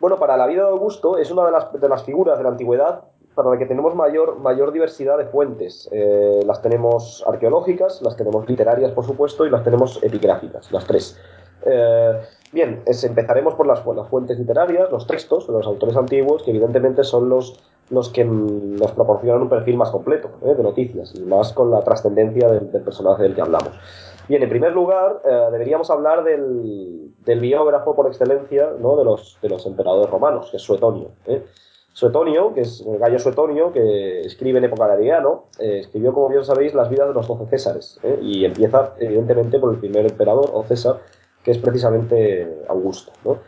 Bueno, 0.00 0.18
para 0.18 0.36
la 0.36 0.46
vida 0.46 0.62
de 0.62 0.70
Augusto 0.70 1.18
es 1.18 1.30
una 1.30 1.44
de 1.44 1.52
las, 1.52 1.72
de 1.72 1.88
las 1.88 2.04
figuras 2.04 2.38
de 2.38 2.44
la 2.44 2.50
antigüedad 2.50 3.04
para 3.34 3.50
la 3.50 3.58
que 3.58 3.66
tenemos 3.66 3.94
mayor, 3.94 4.38
mayor 4.40 4.72
diversidad 4.72 5.18
de 5.18 5.26
fuentes. 5.26 5.88
Eh, 5.92 6.40
las 6.46 6.60
tenemos 6.60 7.24
arqueológicas, 7.26 8.02
las 8.02 8.16
tenemos 8.16 8.48
literarias, 8.48 8.92
por 8.92 9.04
supuesto, 9.04 9.46
y 9.46 9.50
las 9.50 9.64
tenemos 9.64 10.02
epigráficas, 10.02 10.70
las 10.72 10.86
tres. 10.86 11.18
Eh, 11.64 12.20
bien, 12.52 12.82
empezaremos 12.86 13.54
por 13.54 13.66
las, 13.66 13.80
fuentes 14.08 14.38
literarias, 14.38 14.90
los 14.90 15.06
textos 15.06 15.48
los 15.48 15.66
autores 15.66 15.96
antiguos, 15.96 16.42
que 16.42 16.50
evidentemente 16.50 17.04
son 17.04 17.28
los, 17.28 17.62
los 17.90 18.08
que 18.08 18.24
nos 18.24 18.92
proporcionan 18.92 19.42
un 19.42 19.48
perfil 19.48 19.76
más 19.76 19.90
completo 19.90 20.30
eh, 20.42 20.54
de 20.54 20.62
noticias, 20.62 21.14
y 21.14 21.22
más 21.22 21.52
con 21.52 21.70
la 21.70 21.82
trascendencia 21.82 22.48
del, 22.48 22.66
personaje 22.82 23.22
del 23.24 23.34
que 23.34 23.42
hablamos. 23.42 23.72
Bien, 24.28 24.42
en 24.42 24.48
primer 24.48 24.72
lugar, 24.72 25.20
eh, 25.24 25.48
deberíamos 25.50 25.90
hablar 25.90 26.24
del, 26.24 27.12
del, 27.24 27.40
biógrafo 27.40 27.94
por 27.94 28.06
excelencia 28.06 28.70
¿no? 28.78 28.96
de, 28.96 29.04
los, 29.04 29.38
de 29.42 29.48
los 29.48 29.66
emperadores 29.66 30.10
romanos, 30.10 30.48
que 30.50 30.58
es 30.58 30.62
Suetonio. 30.62 31.10
Suetonio, 31.92 32.54
que 32.54 32.62
es 32.62 32.82
Gallo 32.86 33.18
Suetonio, 33.18 33.72
que 33.72 34.22
escribe 34.22 34.58
en 34.58 34.64
época 34.64 34.86
de 34.86 34.92
Adriano, 34.94 35.44
eh, 35.58 35.80
escribió, 35.80 36.14
como 36.14 36.30
bien 36.30 36.44
sabéis, 36.44 36.74
las 36.74 36.88
vidas 36.88 37.08
de 37.08 37.14
los 37.14 37.28
doce 37.28 37.46
Césares, 37.50 38.00
¿eh? 38.02 38.18
y 38.22 38.44
empieza, 38.46 38.94
evidentemente, 38.98 39.58
por 39.58 39.74
el 39.74 39.78
primer 39.78 40.06
emperador, 40.06 40.50
o 40.54 40.62
César, 40.62 41.00
que 41.42 41.50
es 41.50 41.58
precisamente 41.58 42.64
Augusto. 42.68 43.12
¿no? 43.24 43.38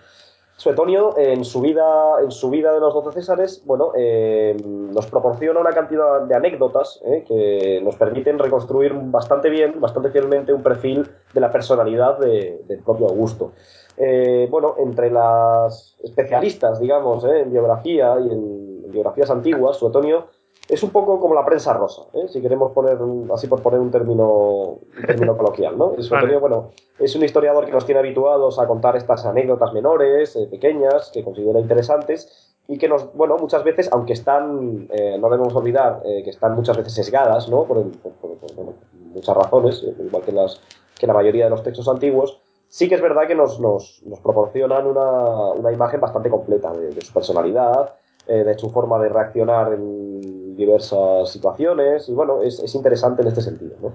Suetonio, 0.56 1.18
en 1.18 1.44
su 1.44 1.60
vida, 1.60 1.84
en 2.22 2.30
su 2.30 2.48
vida 2.48 2.72
de 2.72 2.78
los 2.78 2.94
doce 2.94 3.20
Césares, 3.20 3.62
bueno, 3.66 3.92
eh, 3.96 4.56
nos 4.64 5.06
proporciona 5.06 5.58
una 5.60 5.72
cantidad 5.72 6.22
de 6.22 6.34
anécdotas 6.34 7.00
eh, 7.04 7.24
que 7.26 7.80
nos 7.82 7.96
permiten 7.96 8.38
reconstruir 8.38 8.92
bastante 8.94 9.50
bien, 9.50 9.80
bastante 9.80 10.10
fielmente 10.10 10.52
un 10.52 10.62
perfil 10.62 11.08
de 11.32 11.40
la 11.40 11.50
personalidad 11.50 12.18
del 12.18 12.82
propio 12.84 13.08
Augusto. 13.08 13.52
Eh, 13.96 14.46
bueno, 14.48 14.76
entre 14.78 15.10
las 15.10 15.96
especialistas, 16.02 16.78
digamos, 16.78 17.24
en 17.24 17.50
biografía 17.50 18.16
y 18.20 18.32
en 18.32 18.90
biografías 18.92 19.30
antiguas, 19.30 19.76
Suetonio 19.76 20.28
es 20.68 20.82
un 20.82 20.90
poco 20.90 21.20
como 21.20 21.34
la 21.34 21.44
prensa 21.44 21.74
rosa, 21.74 22.02
¿eh? 22.14 22.26
si 22.28 22.40
queremos 22.40 22.72
poner, 22.72 22.98
así 23.34 23.46
por 23.46 23.60
poner 23.60 23.80
un 23.80 23.90
término, 23.90 24.78
término 25.06 25.36
coloquial, 25.36 25.76
¿no? 25.76 25.94
bueno, 26.40 26.70
es 26.98 27.14
un 27.14 27.24
historiador 27.24 27.66
que 27.66 27.72
nos 27.72 27.84
tiene 27.84 27.98
habituados 27.98 28.58
a 28.58 28.66
contar 28.66 28.96
estas 28.96 29.26
anécdotas 29.26 29.72
menores, 29.74 30.36
eh, 30.36 30.46
pequeñas, 30.50 31.10
que 31.12 31.22
considera 31.22 31.60
interesantes 31.60 32.54
y 32.66 32.78
que 32.78 32.88
nos, 32.88 33.14
bueno, 33.14 33.36
muchas 33.36 33.62
veces, 33.62 33.90
aunque 33.92 34.14
están, 34.14 34.88
eh, 34.90 35.18
no 35.18 35.28
debemos 35.28 35.54
olvidar 35.54 36.00
que 36.02 36.30
están 36.30 36.54
muchas 36.54 36.78
veces 36.78 36.94
sesgadas, 36.94 37.48
¿no? 37.50 37.64
Por, 37.64 37.84
muchas 39.14 39.36
razones, 39.36 39.84
igual 39.98 40.22
que, 40.24 40.32
las, 40.32 40.60
que 40.98 41.06
la 41.06 41.12
mayoría 41.12 41.44
de 41.44 41.50
los 41.50 41.62
textos 41.62 41.86
antiguos, 41.88 42.40
sí 42.68 42.88
que 42.88 42.96
es 42.96 43.02
verdad 43.02 43.28
que 43.28 43.34
nos, 43.34 43.60
nos, 43.60 44.02
nos 44.06 44.18
proporcionan 44.20 44.86
una, 44.86 45.52
una, 45.52 45.72
imagen 45.72 46.00
bastante 46.00 46.30
completa 46.30 46.72
de, 46.72 46.90
de 46.90 47.00
su 47.00 47.12
personalidad, 47.12 47.94
de 48.26 48.58
su 48.58 48.70
forma 48.70 48.98
de 48.98 49.08
reaccionar 49.08 49.72
en 49.74 50.56
diversas 50.56 51.30
situaciones 51.30 52.08
y 52.08 52.12
bueno, 52.12 52.42
es, 52.42 52.58
es 52.58 52.74
interesante 52.74 53.22
en 53.22 53.28
este 53.28 53.40
sentido. 53.40 53.76
¿no? 53.80 53.92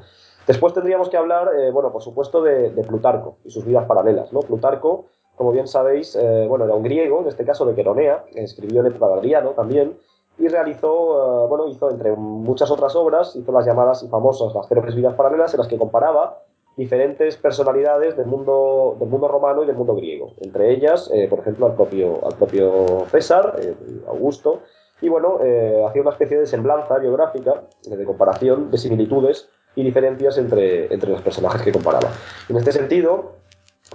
Después 0.47 0.73
tendríamos 0.73 1.09
que 1.09 1.17
hablar, 1.17 1.49
eh, 1.55 1.71
bueno, 1.71 1.91
por 1.91 2.01
supuesto, 2.01 2.41
de, 2.41 2.71
de, 2.71 2.83
Plutarco 2.83 3.37
y 3.43 3.51
sus 3.51 3.65
vidas 3.65 3.85
paralelas. 3.85 4.33
¿no? 4.33 4.39
Plutarco, 4.39 5.05
como 5.35 5.51
bien 5.51 5.67
sabéis, 5.67 6.15
eh, 6.15 6.45
bueno, 6.47 6.65
era 6.65 6.73
un 6.73 6.83
griego, 6.83 7.21
en 7.21 7.27
este 7.27 7.45
caso 7.45 7.65
de 7.65 7.75
Queronea, 7.75 8.25
escribió 8.33 8.81
en 8.81 8.87
época 8.87 9.07
también, 9.55 9.97
y 10.37 10.47
realizó, 10.47 11.43
eh, 11.45 11.47
bueno, 11.47 11.67
hizo 11.67 11.91
entre 11.91 12.15
muchas 12.15 12.71
otras 12.71 12.95
obras, 12.95 13.35
hizo 13.35 13.51
las 13.51 13.65
llamadas 13.65 14.03
y 14.03 14.07
famosas 14.07 14.55
las 14.55 14.67
célebres 14.67 14.95
vidas 14.95 15.13
paralelas 15.15 15.53
en 15.53 15.59
las 15.59 15.67
que 15.67 15.77
comparaba 15.77 16.41
diferentes 16.79 17.37
personalidades 17.37 18.17
del 18.17 18.25
mundo, 18.25 18.97
del 18.99 19.09
mundo 19.09 19.27
romano 19.27 19.63
y 19.63 19.67
del 19.67 19.75
mundo 19.75 19.93
griego. 19.95 20.33
Entre 20.41 20.71
ellas, 20.71 21.11
por 21.29 21.39
ejemplo, 21.39 21.67
al 21.67 21.75
propio, 21.75 22.25
al 22.25 22.35
propio 22.35 23.05
César, 23.11 23.59
Augusto, 24.07 24.61
y 25.01 25.09
bueno, 25.09 25.39
eh, 25.41 25.83
hacía 25.87 26.01
una 26.01 26.11
especie 26.11 26.39
de 26.39 26.45
semblanza 26.45 26.97
biográfica, 26.97 27.63
de 27.85 28.03
comparación, 28.05 28.69
de 28.69 28.77
similitudes 28.77 29.49
y 29.75 29.83
diferencias 29.83 30.37
entre, 30.37 30.93
entre 30.93 31.09
los 31.09 31.21
personajes 31.21 31.61
que 31.61 31.71
comparaba. 31.71 32.09
En 32.49 32.57
este 32.57 32.71
sentido, 32.71 33.35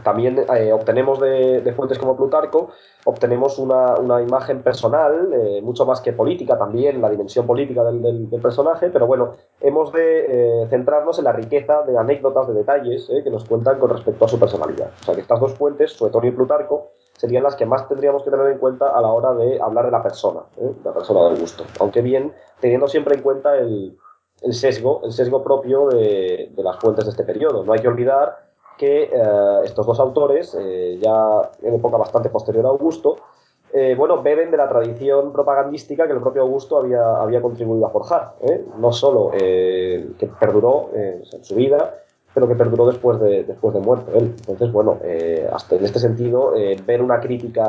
también 0.03 0.45
eh, 0.55 0.73
obtenemos 0.73 1.21
de, 1.21 1.73
fuentes 1.77 1.99
como 1.99 2.17
Plutarco, 2.17 2.71
obtenemos 3.05 3.59
una, 3.59 3.95
una 3.95 4.21
imagen 4.21 4.63
personal, 4.63 5.31
eh, 5.33 5.61
mucho 5.63 5.87
más 5.87 6.01
que 6.01 6.13
política 6.13 6.59
también, 6.59 7.01
la 7.01 7.11
dimensión 7.11 7.47
política 7.47 7.85
del, 7.85 8.03
del, 8.03 8.41
personaje, 8.41 8.91
pero 8.91 9.07
bueno, 9.07 9.35
hemos 9.61 9.93
de 9.93 10.67
centrarnos 10.69 11.19
en 11.19 11.25
la 11.25 11.33
riqueza 11.33 11.83
de 11.83 11.97
anécdotas, 11.97 12.49
de 12.49 12.55
detalles 12.55 13.11
que 13.23 13.31
nos 13.31 13.45
cuentan 13.45 13.79
con 13.79 13.91
respecto 13.91 14.25
a 14.25 14.29
su 14.29 14.39
personalidad. 14.39 14.91
O 15.01 15.05
sea 15.05 15.15
que 15.15 15.21
estas 15.21 15.41
dos 15.41 15.55
fuentes, 15.55 15.93
Suetonio 15.93 16.31
y 16.31 16.35
Plutarco, 16.35 16.91
serían 17.17 17.43
las 17.43 17.57
que 17.57 17.67
más 17.67 17.89
tendríamos 17.89 18.23
que 18.23 18.31
tener 18.31 18.47
en 18.49 18.59
cuenta 18.59 18.89
a 18.89 19.01
la 19.01 19.09
hora 19.09 19.33
de 19.35 19.61
hablar 19.61 19.87
de 19.87 19.91
la 19.91 20.03
persona, 20.03 20.41
¿eh? 20.57 20.73
la 20.85 20.93
persona 20.93 21.29
del 21.31 21.41
gusto. 21.41 21.65
Aunque 21.81 22.03
bien, 22.03 22.35
teniendo 22.61 22.89
siempre 22.89 23.15
en 23.15 23.23
cuenta 23.23 23.57
el, 23.57 23.97
el 24.43 24.53
sesgo, 24.53 25.01
el 25.05 25.13
sesgo 25.13 25.43
propio 25.43 25.89
de, 25.89 26.51
de, 26.55 26.63
las 26.63 26.79
fuentes 26.79 27.05
de 27.05 27.11
este 27.13 27.25
periodo. 27.25 27.65
No 27.65 27.73
hay 27.73 27.81
que 27.81 27.89
olvidar 27.89 28.45
que 28.77 29.05
eh, 29.05 29.11
estos 29.65 29.87
dos 29.87 29.99
autores, 30.01 30.57
eh, 30.59 30.99
ya 31.01 31.51
en 31.63 31.75
época 31.75 31.97
bastante 31.97 32.29
posterior 32.29 32.67
a 32.67 32.71
Augusto, 32.71 33.17
eh, 33.73 33.95
bueno, 33.97 34.23
beben 34.23 34.51
de 34.51 34.57
la 34.57 34.69
tradición 34.69 35.33
propagandística 35.33 36.07
que 36.07 36.13
el 36.13 36.21
propio 36.21 36.43
Augusto 36.43 36.79
había, 36.79 37.17
había 37.17 37.43
contribuido 37.43 37.87
a 37.87 37.91
forjar. 37.91 38.35
No 38.79 38.93
solo 38.93 39.33
que 39.33 40.31
perduró 40.39 40.91
en 40.95 41.45
su 41.45 41.57
vida, 41.57 41.97
pero 42.33 42.47
que 42.47 42.55
perduró 42.55 42.87
después 42.87 43.19
de, 43.19 43.43
después 43.43 43.75
de 43.75 43.81
muerto 43.81 44.13
él. 44.15 44.37
Entonces, 44.39 44.71
bueno, 44.71 45.01
hasta 45.53 45.75
en 45.75 45.85
este 45.85 45.99
sentido, 45.99 46.53
ver 46.87 47.03
una 47.03 47.19
crítica, 47.19 47.65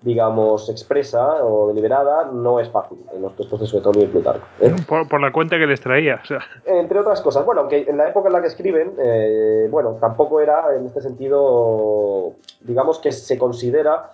digamos, 0.00 0.68
expresa 0.68 1.44
o 1.44 1.68
deliberada 1.68 2.30
no 2.32 2.60
es 2.60 2.68
fácil 2.70 2.98
en 3.12 3.22
los 3.22 3.34
textos 3.36 3.60
de 3.60 3.66
Suetonio 3.66 4.04
y 4.04 4.06
Plutarco. 4.06 4.46
¿eh? 4.60 4.74
Por, 4.86 5.08
por, 5.08 5.20
la 5.20 5.32
cuenta 5.32 5.58
que 5.58 5.66
les 5.66 5.80
traía. 5.80 6.20
O 6.22 6.26
sea. 6.26 6.40
Entre 6.64 6.98
otras 6.98 7.20
cosas. 7.20 7.44
Bueno, 7.44 7.62
aunque 7.62 7.84
en 7.88 7.96
la 7.96 8.08
época 8.08 8.28
en 8.28 8.34
la 8.34 8.40
que 8.40 8.46
escriben, 8.46 8.94
eh, 8.98 9.66
bueno, 9.70 9.96
tampoco 10.00 10.40
era 10.40 10.74
en 10.76 10.86
este 10.86 11.00
sentido, 11.00 12.34
digamos 12.60 13.00
que 13.00 13.10
se 13.10 13.38
considera 13.38 14.10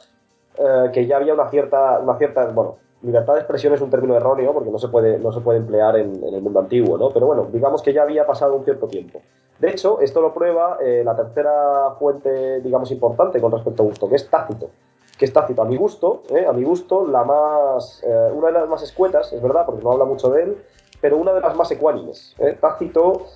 eh, 0.59 0.91
que 0.93 1.07
ya 1.07 1.17
había 1.17 1.35
una 1.35 1.49
cierta, 1.51 1.99
una 1.99 2.17
cierta, 2.17 2.47
bueno, 2.47 2.77
libertad 3.03 3.35
de 3.35 3.41
expresión 3.41 3.75
es 3.75 3.81
un 3.83 3.91
término 3.91 4.17
erróneo 4.17 4.55
porque 4.55 4.71
no 4.71 4.79
se 4.79 4.89
puede, 4.89 5.19
no 5.19 5.33
se 5.33 5.41
puede 5.41 5.59
emplear 5.59 5.99
en, 5.99 6.25
en, 6.25 6.35
el 6.35 6.41
mundo 6.41 6.61
antiguo, 6.61 6.97
¿no? 6.97 7.11
Pero 7.11 7.27
bueno, 7.27 7.49
digamos 7.53 7.83
que 7.83 7.93
ya 7.93 8.03
había 8.03 8.27
pasado 8.27 8.55
un 8.55 8.65
cierto 8.65 8.87
tiempo. 8.87 9.21
De 9.59 9.71
hecho, 9.71 10.01
esto 10.01 10.21
lo 10.21 10.35
prueba 10.35 10.79
eh, 10.83 11.03
la 11.05 11.15
tercera 11.15 11.91
fuente, 11.99 12.61
digamos, 12.61 12.91
importante 12.91 13.41
con 13.41 13.53
respecto 13.53 13.83
a 13.83 13.87
Gusto, 13.87 14.09
que 14.09 14.17
es 14.17 14.29
Tácito. 14.29 14.71
Que 15.19 15.27
es 15.27 15.33
Tácito, 15.33 15.63
a 15.63 15.65
mi 15.65 15.77
gusto, 15.77 16.23
¿eh? 16.31 16.45
a 16.47 16.53
mi 16.53 16.65
gusto, 16.65 17.07
la 17.07 17.25
más, 17.25 18.03
eh, 18.05 18.31
una 18.33 18.49
de 18.49 18.53
las 18.55 18.69
más 18.69 18.83
escuetas, 18.83 19.33
es 19.33 19.41
verdad, 19.41 19.65
porque 19.65 19.83
no 19.83 19.93
habla 19.93 20.05
mucho 20.05 20.29
de 20.31 20.43
él, 20.43 20.57
pero 21.01 21.17
una 21.17 21.33
de 21.33 21.41
las 21.41 21.55
más 21.57 21.71
ecuánimes. 21.71 22.35
¿eh? 22.39 22.57
Tácito 22.61 23.27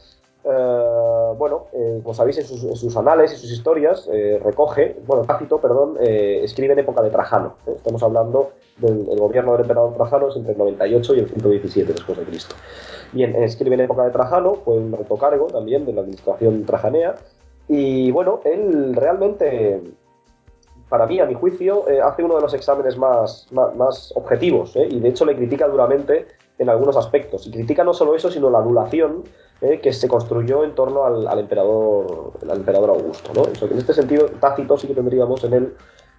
Uh, 0.44 1.34
bueno, 1.36 1.66
eh, 1.72 2.00
como 2.02 2.14
sabéis, 2.14 2.38
en 2.38 2.46
sus, 2.46 2.96
anales 2.96 3.32
y 3.34 3.36
sus 3.36 3.50
historias 3.50 4.08
eh, 4.10 4.40
recoge, 4.42 4.96
bueno, 5.04 5.24
Tácito, 5.24 5.60
perdón, 5.60 5.96
eh, 6.00 6.40
escribe 6.42 6.72
en 6.72 6.78
época 6.78 7.02
de 7.02 7.10
Trajano. 7.10 7.56
Estamos 7.66 8.02
hablando 8.02 8.52
del 8.78 9.18
gobierno 9.18 9.52
del 9.52 9.62
emperador 9.62 9.94
Trajano 9.94 10.28
entre 10.34 10.52
el 10.52 10.58
98 10.58 11.14
y 11.16 11.18
el 11.18 11.28
117 11.28 11.92
después 11.92 12.18
de 12.18 12.24
Cristo. 12.24 12.54
Bien, 13.12 13.34
escribe 13.42 13.74
en 13.74 13.82
época 13.82 14.04
de 14.04 14.10
Trajano, 14.10 14.54
fue 14.54 14.78
un 14.78 14.94
alto 14.94 15.16
cargo 15.16 15.48
también 15.48 15.84
de 15.84 15.92
la 15.92 16.02
administración 16.02 16.64
trajanea, 16.64 17.16
y 17.66 18.10
bueno, 18.12 18.40
él 18.44 18.94
realmente, 18.94 19.82
para 20.88 21.07
mí, 21.07 21.20
a 21.20 21.27
mi 21.27 21.35
juicio, 21.35 21.85
hace 22.05 22.24
uno 22.24 22.37
de 22.37 22.40
los 22.42 22.55
exámenes 22.55 22.96
más, 22.96 23.46
más, 23.51 23.74
más 23.77 24.12
objetivos, 24.14 24.74
y 24.74 25.01
de 25.01 25.09
hecho 25.09 25.24
le 25.24 25.37
critica 25.37 25.68
duramente 25.68 26.27
en 26.59 26.68
algunos 26.68 26.96
aspectos. 26.96 27.46
Y 27.46 27.51
critica 27.51 27.85
no 27.85 27.94
solo 27.94 28.14
eso, 28.14 28.31
sino 28.31 28.51
la 28.51 28.59
adulación 28.59 29.24
eh, 29.61 29.81
que 29.81 29.92
se 29.92 30.09
construyó 30.09 30.64
en 30.64 30.74
torno 30.74 31.05
al, 31.05 31.27
al 31.27 31.38
emperador, 31.38 32.33
al 32.48 32.59
emperador 32.59 32.90
Augusto. 32.90 33.33
¿no? 33.35 33.44
Sea, 33.55 33.68
en 33.68 33.79
este 33.79 33.94
sentido, 33.94 34.27
Tácito 34.40 34.77
sí 34.77 34.87
que 34.87 34.94
tendríamos 34.94 35.42
en 35.44 35.53
él 35.53 35.74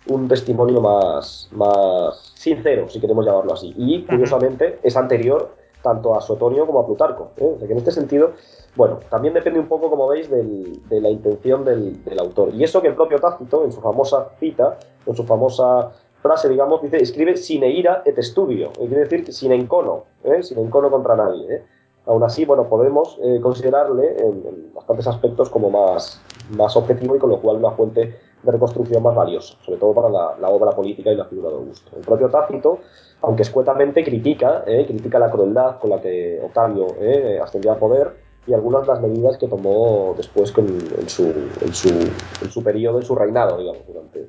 un 0.08 0.28
testimonio 0.28 0.82
más, 0.82 1.50
más 1.52 2.34
sincero, 2.36 2.90
si 2.90 3.00
queremos 3.00 3.26
llamarlo 3.26 3.54
así. 3.54 3.74
Y 3.78 4.04
curiosamente 4.06 4.80
es 4.84 4.96
anterior 4.98 5.56
tanto 5.82 6.16
a 6.16 6.22
Suetonio 6.22 6.66
como 6.66 6.80
a 6.80 6.86
Plutarco. 6.86 7.32
¿eh? 7.38 7.54
O 7.56 7.60
sea, 7.60 7.68
que 7.68 7.74
en 7.74 7.80
este 7.80 7.92
sentido, 7.92 8.34
bueno, 8.76 9.00
también 9.10 9.34
depende 9.34 9.60
un 9.60 9.68
poco, 9.68 9.90
como 9.90 10.08
veis, 10.08 10.30
de 10.30 11.02
la 11.02 11.10
intención 11.10 11.66
del, 11.66 12.02
autor. 12.20 12.54
Y 12.54 12.64
eso 12.64 12.82
que 12.82 12.88
el 12.88 12.96
propio 12.96 13.20
Tácito, 13.20 13.64
en 13.64 13.72
su 13.72 13.82
famosa 13.82 14.30
cita, 14.40 14.78
en 15.06 15.16
su 15.16 15.24
famosa 15.24 15.92
frase, 16.22 16.50
digamos, 16.50 16.82
dice, 16.82 16.98
escribe 16.98 17.38
sin 17.38 17.64
ira 17.64 18.02
et 18.06 18.18
estudio, 18.18 18.72
quiere 18.74 19.06
decir 19.06 19.34
sin 19.34 19.52
encono, 19.52 20.04
¿eh? 20.24 20.44
sin 20.44 20.60
encono 20.60 20.90
contra 20.90 21.16
nadie. 21.16 21.56
¿eh? 21.56 21.64
Aún 22.06 22.24
así, 22.24 22.46
bueno, 22.46 22.68
podemos 22.68 23.18
eh, 23.24 23.40
considerarle 23.42 24.18
en, 24.18 24.74
bastantes 24.74 25.08
aspectos 25.08 25.50
como 25.50 25.70
más, 25.70 26.22
más 26.50 26.76
objetivo 26.76 27.16
y 27.16 27.20
con 27.20 27.30
lo 27.30 27.40
cual 27.40 27.58
una 27.58 27.72
fuente 27.72 28.16
de 28.44 28.52
reconstrucción 28.52 29.04
más 29.04 29.16
valiosa, 29.16 29.56
sobre 29.64 29.80
todo 29.80 29.94
para 29.94 30.10
la, 30.10 30.50
obra 30.50 30.72
política 30.72 31.12
y 31.12 31.16
la 31.16 31.26
figura 31.26 31.50
de 31.50 31.56
Augusto. 31.56 31.92
El 31.96 32.02
propio 32.04 32.30
Tácito, 32.30 32.80
aunque 33.22 33.44
escuetamente 33.44 34.04
critica, 34.04 34.64
¿eh? 34.66 34.86
critica 34.88 35.20
la 35.20 35.30
crueldad 35.30 35.80
con 35.80 35.90
la 35.90 36.02
que 36.02 36.42
Octavio 36.44 36.88
¿eh? 37.00 37.40
ascendió 37.42 37.72
al 37.72 37.78
poder 37.78 38.29
y 38.48 38.54
algunas 38.54 38.82
de 38.82 38.88
las 38.88 39.02
medidas 39.02 39.38
que 39.38 39.48
tomó 39.48 40.14
después 40.18 40.54
en, 40.58 41.10
su, 41.10 42.64
periodo, 42.64 43.00
en 43.00 43.06
su 43.06 43.16
reinado, 43.16 43.58
digamos, 43.58 43.86
durante, 43.88 44.28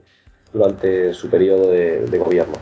durante 0.52 1.14
su 1.14 1.30
periodo 1.30 1.70
de, 1.70 2.18
gobierno. 2.18 2.54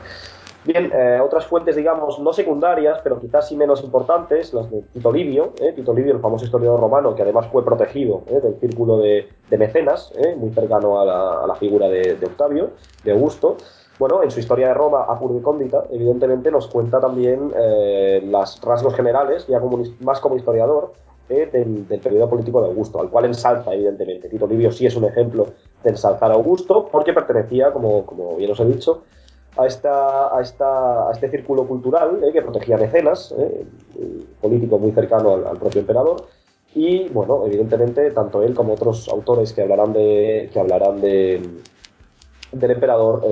Bien, 0.64 0.90
eh, 0.92 1.18
otras 1.22 1.46
fuentes, 1.46 1.76
digamos, 1.76 2.18
no 2.18 2.32
secundarias, 2.32 3.00
pero 3.02 3.18
quizás 3.18 3.48
sí 3.48 3.56
menos 3.56 3.82
importantes, 3.82 4.52
las 4.52 4.70
de 4.70 4.82
Tito 4.92 5.10
Livio, 5.10 5.52
eh, 5.60 5.72
Tito 5.72 5.94
Livio, 5.94 6.12
el 6.12 6.20
famoso 6.20 6.44
historiador 6.44 6.80
romano, 6.80 7.14
que 7.14 7.22
además 7.22 7.46
fue 7.46 7.64
protegido 7.64 8.22
eh, 8.26 8.40
del 8.40 8.58
círculo 8.60 8.98
de, 8.98 9.28
mecenas, 9.50 10.12
eh, 10.16 10.36
muy 10.36 10.50
cercano 10.50 11.00
a 11.00 11.06
la, 11.06 11.52
a 11.52 11.54
figura 11.54 11.88
de, 11.88 12.18
Octavio, 12.22 12.70
de 13.02 13.12
Augusto. 13.12 13.56
Bueno, 13.98 14.22
en 14.22 14.30
su 14.30 14.40
historia 14.40 14.68
de 14.68 14.74
Roma, 14.74 15.06
Apur 15.08 15.32
de 15.32 15.42
Cóndita, 15.42 15.84
evidentemente 15.90 16.50
nos 16.50 16.68
cuenta 16.68 17.00
también 17.00 17.50
los 18.30 18.60
rasgos 18.60 18.94
generales, 18.94 19.46
ya 19.48 19.60
más 20.00 20.20
como 20.20 20.36
historiador, 20.36 20.92
eh, 21.28 21.48
del, 21.52 21.86
del, 21.86 22.00
periodo 22.00 22.30
político 22.30 22.62
de 22.62 22.68
Augusto, 22.68 23.00
al 23.00 23.10
cual 23.10 23.26
ensalza, 23.26 23.74
evidentemente. 23.74 24.28
Tito 24.28 24.46
Livio 24.46 24.72
sí 24.72 24.86
es 24.86 24.96
un 24.96 25.04
ejemplo 25.04 25.48
de 25.82 25.90
ensalzar 25.90 26.30
a 26.30 26.34
Augusto, 26.34 26.88
porque 26.90 27.12
pertenecía, 27.12 27.70
como, 27.70 28.36
bien 28.36 28.50
os 28.50 28.60
he 28.60 28.64
dicho, 28.64 29.02
a, 29.56 29.62
a, 29.64 30.38
a 30.38 31.12
este 31.12 31.30
círculo 31.30 31.66
cultural 31.66 32.22
eh, 32.24 32.32
que 32.32 32.40
protegía 32.40 32.78
mecenas, 32.78 33.34
eh, 33.36 33.66
político 34.40 34.78
muy 34.78 34.92
cercano 34.92 35.34
al, 35.34 35.46
al, 35.46 35.58
propio 35.58 35.80
emperador. 35.80 36.26
Y 36.74 37.08
bueno, 37.10 37.44
evidentemente, 37.46 38.10
tanto 38.12 38.42
él 38.42 38.54
como 38.54 38.72
otros 38.72 39.08
autores 39.08 39.52
que 39.52 39.62
hablarán 39.62 39.92
de, 39.92 40.50
que 40.52 40.60
del 42.52 42.70
emperador 42.70 43.22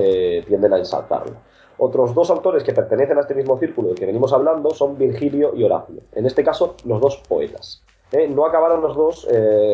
tienden 0.47 0.73
a 0.73 0.77
ensalzarlo. 0.77 1.33
Otros 1.77 2.13
dos 2.13 2.29
autores 2.29 2.63
que 2.63 2.73
pertenecen 2.73 3.17
a 3.17 3.21
este 3.21 3.35
mismo 3.35 3.57
círculo 3.57 3.89
del 3.89 3.97
que 3.97 4.05
venimos 4.05 4.33
hablando 4.33 4.71
son 4.71 4.97
Virgilio 4.97 5.53
y 5.55 5.63
Horacio. 5.63 6.01
En 6.13 6.25
este 6.25 6.43
caso, 6.43 6.75
los 6.85 6.99
dos 6.99 7.17
poetas. 7.27 7.83
no 8.29 8.45
acabaron 8.45 8.81
los 8.81 8.95
dos, 8.95 9.27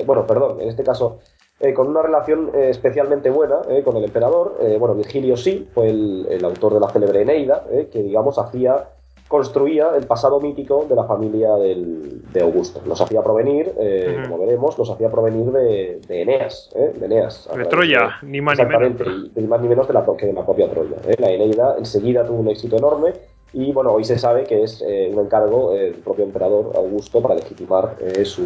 bueno, 0.05 0.25
perdón, 0.27 0.59
en 0.61 0.69
este 0.69 0.83
caso 0.83 1.19
eh, 1.63 1.73
con 1.73 1.87
una 1.87 2.01
relación 2.01 2.51
eh, 2.53 2.69
especialmente 2.71 3.29
buena 3.29 3.61
eh, 3.69 3.83
con 3.83 3.95
el 3.95 4.03
emperador. 4.03 4.57
bueno, 4.79 4.95
Virgilio 4.95 5.37
sí, 5.37 5.69
fue 5.73 5.89
el, 5.89 6.43
autor 6.43 6.73
de 6.73 6.79
la 6.81 6.89
célebre 6.89 7.21
Eneida, 7.21 7.63
que 7.89 8.03
digamos 8.03 8.37
hacía, 8.37 8.89
construía 9.33 9.95
el 9.97 10.05
pasado 10.05 10.39
mítico 10.39 10.85
de 10.87 10.95
la 10.95 11.05
familia 11.05 11.55
de 11.55 12.39
Augusto. 12.39 12.83
Los 12.85 13.01
hacía 13.01 13.23
provenir, 13.23 13.73
como 14.27 14.37
veremos, 14.37 14.77
los 14.77 14.91
hacía 14.91 15.09
provenir 15.09 15.51
de, 15.51 15.99
Eneas. 16.07 16.69
de 16.75 17.03
Eneas. 17.03 17.49
De 17.57 17.65
Troya, 17.65 18.17
ni 18.21 18.41
más 18.41 18.59
ni 18.59 18.65
menos. 18.65 19.01
ni 19.33 19.47
más 19.47 19.59
ni 19.59 19.67
menos 19.69 19.87
de 19.87 19.93
la, 19.95 20.05
que 20.15 20.27
de 20.27 20.33
la 20.33 20.45
propia 20.45 20.69
Troya. 20.69 20.97
La 21.17 21.31
Eneida 21.31 21.77
enseguida 21.79 22.23
tuvo 22.23 22.41
un 22.41 22.49
éxito 22.49 22.77
enorme 22.77 23.13
y 23.53 23.71
bueno, 23.71 23.91
hoy 23.91 24.03
se 24.03 24.19
sabe 24.19 24.43
que 24.43 24.61
es 24.61 24.83
eh, 24.87 25.09
un 25.11 25.25
encargo 25.25 25.73
del 25.73 25.93
propio 25.93 26.25
emperador 26.25 26.71
Augusto 26.75 27.19
para 27.19 27.33
legitimar 27.33 27.95
eh, 28.01 28.25
su, 28.25 28.45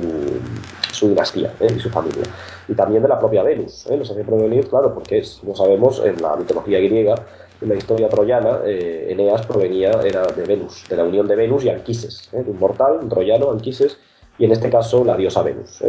su, 0.91 1.09
dinastía 1.09 1.53
eh, 1.59 1.67
y 1.75 1.79
su 1.81 1.89
familia. 1.89 2.23
Y 2.69 2.75
también 2.75 3.01
de 3.01 3.09
la 3.09 3.19
propia 3.19 3.43
Venus. 3.43 3.89
Nos 3.89 4.09
hace 4.09 4.23
provenir, 4.23 4.69
claro, 4.69 4.93
porque 4.93 5.21
como 5.41 5.53
sabemos, 5.53 6.01
en 6.05 6.21
la 6.21 6.37
mitología 6.37 6.79
griega, 6.79 7.15
la 7.61 7.75
historia 7.75 8.09
troyana, 8.09 8.59
Eneas 8.65 9.45
provenía 9.45 9.91
era 10.03 10.25
de 10.27 10.43
Venus, 10.43 10.83
de 10.89 10.95
la 10.95 11.03
unión 11.03 11.27
de 11.27 11.35
Venus 11.35 11.63
y 11.63 11.69
Anquises, 11.69 12.29
de 12.31 12.49
un 12.49 12.59
mortal, 12.59 12.99
un 13.01 13.09
troyano, 13.09 13.51
Anquises, 13.51 13.97
y 14.37 14.45
en 14.45 14.51
este 14.51 14.69
caso 14.69 15.03
la 15.03 15.17
diosa 15.17 15.41
Venus. 15.41 15.83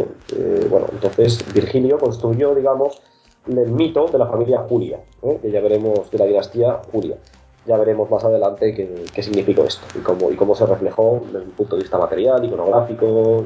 bueno, 0.69 0.87
entonces 0.91 1.45
Virgilio 1.53 1.99
construyó, 1.99 2.55
digamos, 2.55 3.01
el 3.47 3.71
mito 3.71 4.07
de 4.07 4.17
la 4.17 4.27
familia 4.27 4.65
Julia, 4.67 4.99
que 5.41 5.51
ya 5.51 5.61
veremos 5.61 6.09
de 6.09 6.17
la 6.17 6.25
dinastía 6.25 6.81
Julia 6.91 7.17
ya 7.65 7.77
veremos 7.77 8.09
más 8.09 8.23
adelante 8.23 8.73
qué, 9.13 9.23
significó 9.23 9.63
esto 9.63 9.85
y 9.95 9.99
cómo, 10.01 10.31
y 10.31 10.35
cómo 10.35 10.55
se 10.55 10.65
reflejó 10.65 11.21
desde 11.25 11.45
un 11.45 11.51
punto 11.51 11.75
de 11.75 11.83
vista 11.83 11.97
material, 11.97 12.43
iconográfico 12.43 13.45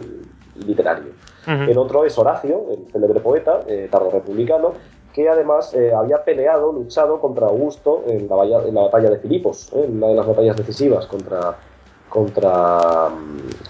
y 0.55 0.63
literario. 0.63 1.12
El 1.45 1.77
otro 1.77 2.05
es 2.05 2.17
Horacio, 2.17 2.67
el 2.71 2.89
célebre 2.89 3.19
poeta, 3.19 3.62
eh, 3.67 3.89
tardo 3.91 4.12
republicano, 4.12 4.73
que 5.13 5.30
además 5.30 5.73
eh, 5.76 5.93
había 5.93 6.23
peleado, 6.23 6.73
luchado 6.73 7.21
contra 7.21 7.47
Augusto 7.47 8.04
en 8.08 8.28
la, 8.28 8.43
en 8.67 8.73
la 8.73 8.82
batalla 8.82 9.12
de 9.12 9.19
Filipos, 9.19 9.71
eh, 9.73 9.86
en 9.86 9.97
una 9.97 10.08
de 10.08 10.15
las 10.15 10.28
batallas 10.28 10.58
decisivas 10.58 11.06
contra, 11.06 11.56
contra, 12.10 13.10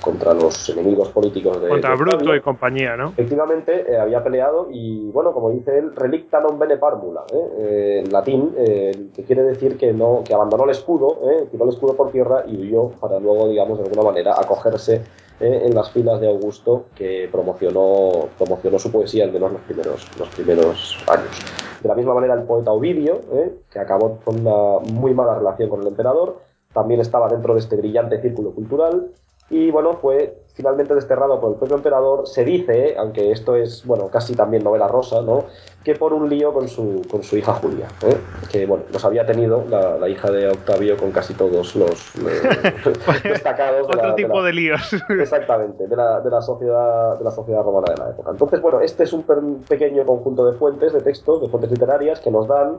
contra 0.01 0.33
los 0.33 0.69
enemigos 0.69 1.09
políticos 1.09 1.61
de. 1.61 1.67
Contra 1.67 1.95
Bruto 1.95 2.33
y 2.33 2.39
compañía, 2.39 2.95
¿no? 2.95 3.09
Efectivamente, 3.09 3.91
eh, 3.91 3.97
había 3.97 4.23
peleado 4.23 4.69
y, 4.71 5.11
bueno, 5.11 5.33
como 5.33 5.49
dice 5.49 5.77
él, 5.77 5.93
relicta 5.93 6.39
non 6.39 6.57
bene 6.57 6.77
parmula, 6.77 7.27
¿eh? 7.27 7.47
Eh, 7.59 8.03
en 8.05 8.11
latín, 8.11 8.55
que 8.55 9.23
quiere 9.27 9.43
decir 9.43 9.77
que, 9.77 9.91
no, 9.91 10.23
que 10.25 10.33
abandonó 10.33 10.63
el 10.63 10.71
escudo, 10.71 11.19
tiró 11.51 11.65
el 11.65 11.71
escudo 11.71 11.93
por 11.95 12.11
tierra 12.11 12.45
y 12.47 12.55
huyó 12.55 12.87
para 13.01 13.19
luego, 13.19 13.49
digamos, 13.49 13.79
de 13.79 13.83
alguna 13.83 14.03
manera 14.03 14.31
acogerse 14.39 15.03
en 15.43 15.75
las 15.75 15.91
filas 15.91 16.19
de 16.19 16.27
Augusto, 16.27 16.85
que 16.95 17.27
promocionó, 17.31 18.29
promocionó 18.37 18.79
su 18.79 18.91
poesía, 18.91 19.25
al 19.25 19.31
menos 19.31 19.51
los 19.51 19.61
primeros, 19.61 20.07
los 20.17 20.29
primeros 20.29 21.03
años. 21.07 21.41
De 21.81 21.89
la 21.89 21.95
misma 21.95 22.13
manera, 22.13 22.33
el 22.33 22.43
poeta 22.43 22.71
Ovidio, 22.71 23.21
que 23.69 23.79
acabó 23.79 24.19
con 24.23 24.39
una 24.39 24.79
muy 24.93 25.13
mala 25.13 25.35
relación 25.35 25.69
con 25.69 25.81
el 25.81 25.87
emperador, 25.87 26.39
también 26.73 27.01
estaba 27.01 27.27
dentro 27.27 27.53
de 27.53 27.59
este 27.59 27.75
brillante 27.75 28.21
círculo 28.21 28.51
cultural 28.51 29.11
y 29.49 29.69
bueno, 29.69 29.97
fue 29.97 30.42
finalmente 30.53 30.93
desterrado 30.93 31.39
por 31.39 31.51
el 31.51 31.57
propio 31.57 31.75
emperador. 31.77 32.27
Se 32.27 32.43
dice, 32.45 32.95
aunque 32.97 33.31
esto 33.31 33.55
es, 33.55 33.85
bueno, 33.85 34.09
casi 34.09 34.35
también 34.35 34.63
novela 34.63 34.87
rosa, 34.87 35.21
¿no? 35.21 35.45
Que 35.83 35.95
por 35.95 36.13
un 36.13 36.29
lío 36.29 36.53
con 36.53 36.67
su, 36.67 37.01
con 37.09 37.23
su 37.23 37.37
hija 37.37 37.53
Julia, 37.53 37.87
¿eh? 38.03 38.15
que, 38.51 38.65
bueno, 38.65 38.85
los 38.91 39.03
había 39.03 39.25
tenido 39.25 39.65
la, 39.67 40.07
hija 40.07 40.31
de 40.31 40.47
Octavio 40.47 40.95
con 40.95 41.11
casi 41.11 41.33
todos 41.33 41.75
los, 41.75 42.13
destacados. 43.23 43.87
Otro 43.87 44.15
tipo 44.15 44.43
de, 44.43 44.53
líos. 44.53 44.93
Exactamente, 45.09 45.87
de 45.87 45.95
la, 45.95 46.21
de, 46.21 46.29
la 46.29 46.41
sociedad, 46.41 47.17
de 47.17 47.23
la 47.23 47.31
sociedad 47.31 47.63
romana 47.63 47.93
de 47.93 47.97
la 47.97 48.09
época. 48.11 48.31
Entonces, 48.31 48.61
bueno, 48.61 48.79
este 48.79 49.03
es 49.03 49.13
un 49.13 49.23
pequeño 49.67 50.05
conjunto 50.05 50.49
de 50.49 50.57
fuentes, 50.57 50.93
de 50.93 51.01
textos, 51.01 51.41
de 51.41 51.49
fuentes 51.49 51.71
literarias 51.71 52.19
que 52.19 52.31
nos 52.31 52.47
dan, 52.47 52.77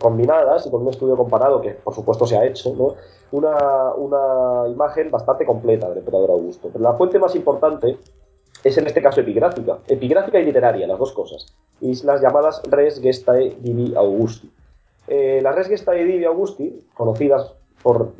combinadas 0.00 0.66
y 0.66 0.70
con 0.70 0.82
un 0.82 0.88
estudio 0.88 1.16
comparado 1.16 1.60
que, 1.60 1.70
por 1.70 1.94
supuesto, 1.94 2.26
se 2.26 2.36
ha 2.36 2.44
hecho, 2.44 2.74
¿no? 2.76 2.96
una, 3.30 3.94
una 3.94 4.68
imagen 4.68 5.10
bastante 5.10 5.44
completa 5.44 5.88
del 5.88 5.98
emperador 5.98 6.30
Augusto. 6.30 6.70
Pero 6.72 6.82
la 6.82 6.94
fuente 6.94 7.07
más 7.18 7.34
importante 7.34 7.96
es 8.64 8.76
en 8.76 8.86
este 8.86 9.00
caso 9.00 9.20
epigráfica, 9.20 9.78
epigráfica 9.86 10.38
y 10.40 10.44
literaria, 10.44 10.86
las 10.86 10.98
dos 10.98 11.12
cosas, 11.12 11.46
y 11.80 11.94
las 12.04 12.20
llamadas 12.20 12.62
Res 12.68 13.00
Gestae 13.00 13.56
Divi 13.60 13.94
Augusti. 13.94 14.50
Eh, 15.06 15.40
las 15.42 15.54
Res 15.54 15.68
Gestae 15.68 16.04
Divi 16.04 16.24
Augusti, 16.24 16.86
conocidas 16.94 17.52
por, 17.82 18.12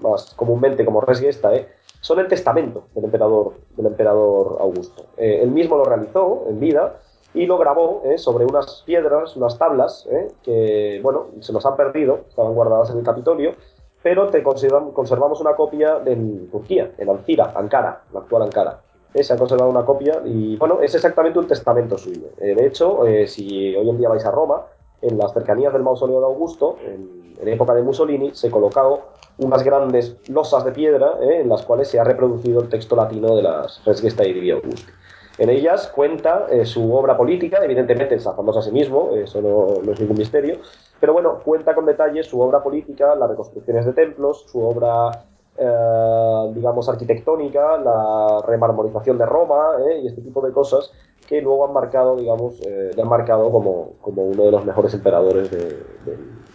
más, 0.00 0.34
comúnmente 0.34 0.84
como 0.84 1.00
Res 1.00 1.20
Gestae, 1.20 1.68
son 2.00 2.20
el 2.20 2.28
testamento 2.28 2.84
del 2.94 3.04
emperador, 3.04 3.54
del 3.76 3.86
emperador 3.86 4.56
Augusto. 4.60 5.06
Eh, 5.16 5.40
él 5.42 5.50
mismo 5.50 5.76
lo 5.76 5.84
realizó 5.84 6.46
en 6.48 6.58
vida 6.58 7.00
y 7.34 7.46
lo 7.46 7.58
grabó 7.58 8.02
eh, 8.04 8.18
sobre 8.18 8.44
unas 8.44 8.82
piedras, 8.86 9.36
unas 9.36 9.58
tablas, 9.58 10.08
que, 10.42 11.00
bueno, 11.02 11.28
se 11.40 11.52
nos 11.52 11.64
han 11.64 11.76
perdido, 11.76 12.20
estaban 12.28 12.54
guardadas 12.54 12.90
en 12.90 12.98
el 12.98 13.04
Capitolio, 13.04 13.54
pero 14.02 14.28
te 14.28 14.42
conservamos 14.42 15.40
una 15.40 15.54
copia 15.54 16.00
en 16.04 16.50
Turquía, 16.50 16.90
en 16.98 17.08
Alcira, 17.08 17.52
Ankara, 17.54 18.02
la 18.12 18.20
actual 18.20 18.42
Ankara. 18.42 18.80
Eh, 19.14 19.22
se 19.22 19.34
ha 19.34 19.36
conservado 19.36 19.70
una 19.70 19.84
copia 19.84 20.22
y, 20.24 20.56
bueno, 20.56 20.80
es 20.80 20.94
exactamente 20.94 21.38
un 21.38 21.46
testamento 21.46 21.98
suyo. 21.98 22.28
Eh, 22.40 22.54
de 22.54 22.66
hecho, 22.66 23.06
eh, 23.06 23.28
si 23.28 23.74
hoy 23.76 23.88
en 23.88 23.98
día 23.98 24.08
vais 24.08 24.24
a 24.24 24.30
Roma, 24.30 24.62
en 25.02 25.18
las 25.18 25.32
cercanías 25.34 25.72
del 25.72 25.82
mausoleo 25.82 26.20
de 26.20 26.26
Augusto, 26.26 26.78
en, 26.84 27.22
época 27.44 27.74
de 27.74 27.82
Mussolini, 27.82 28.30
se 28.34 28.52
colocado 28.52 29.00
unas 29.38 29.64
grandes 29.64 30.16
losas 30.28 30.64
de 30.64 30.70
piedra 30.70 31.16
en 31.20 31.48
las 31.48 31.62
cuales 31.62 31.88
se 31.88 31.98
ha 31.98 32.04
reproducido 32.04 32.60
el 32.60 32.68
texto 32.68 32.94
latino 32.94 33.34
de 33.34 33.42
las 33.42 33.84
Res 33.84 34.00
Gestae 34.00 34.32
Divi 34.32 34.52
Augusti. 34.52 34.92
En 35.38 35.50
ellas 35.50 35.88
cuenta 35.88 36.46
su 36.64 36.94
obra 36.94 37.16
política, 37.16 37.58
evidentemente 37.64 38.14
ensalzándose 38.14 38.60
a 38.60 38.62
sí 38.62 38.70
mismo, 38.70 39.10
eso 39.16 39.42
no, 39.42 39.82
no 39.82 39.90
es 39.90 39.98
ningún 39.98 40.18
misterio, 40.18 40.58
pero 41.02 41.14
bueno, 41.14 41.40
cuenta 41.44 41.74
con 41.74 41.84
detalle 41.84 42.22
su 42.22 42.40
obra 42.40 42.62
política, 42.62 43.16
las 43.16 43.28
reconstrucciones 43.28 43.84
de 43.84 43.92
templos, 43.92 44.44
su 44.46 44.62
obra, 44.62 45.10
eh, 45.58 46.52
digamos, 46.54 46.88
arquitectónica, 46.88 47.76
la 47.78 48.40
remarmorización 48.46 49.18
de 49.18 49.26
Roma 49.26 49.70
eh, 49.84 49.98
y 50.04 50.06
este 50.06 50.20
tipo 50.20 50.40
de 50.46 50.52
cosas 50.52 50.92
que 51.26 51.42
luego 51.42 51.66
han 51.66 51.72
marcado, 51.72 52.14
digamos, 52.14 52.60
eh, 52.60 52.92
le 52.94 53.02
han 53.02 53.08
marcado 53.08 53.50
como, 53.50 53.94
como, 54.00 54.26
uno 54.26 54.44
de 54.44 54.52
los 54.52 54.64
mejores 54.64 54.94
emperadores, 54.94 55.50
de, 55.50 55.82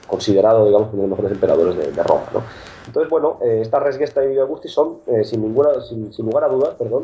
considerado, 0.08 0.66
digamos, 0.66 0.94
uno 0.94 1.02
de 1.02 1.08
los 1.10 1.18
mejores 1.18 1.32
emperadores 1.34 1.94
de, 1.94 2.04
Roma. 2.04 2.24
¿no? 2.34 2.42
Entonces, 2.86 3.10
bueno, 3.10 3.40
estas 3.42 3.84
Resgesta 3.84 4.24
y 4.24 4.40
Augusti 4.40 4.70
son, 4.70 5.00
sin, 5.24 5.42
ninguna, 5.42 5.82
sin, 5.82 6.14
sin 6.14 6.26
lugar 6.26 6.46
a 6.46 6.48
dudas, 6.48 6.76
perdón, 6.76 7.02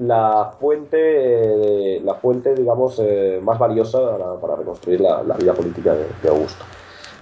la 0.00 0.54
fuente, 0.58 2.00
la 2.00 2.14
fuente 2.14 2.54
digamos, 2.54 2.98
eh, 3.00 3.38
más 3.42 3.58
valiosa 3.58 3.98
para, 4.40 4.56
reconstruir 4.56 5.00
la, 5.00 5.22
vida 5.36 5.52
política 5.52 5.94
de, 5.94 6.28
Augusto. 6.28 6.64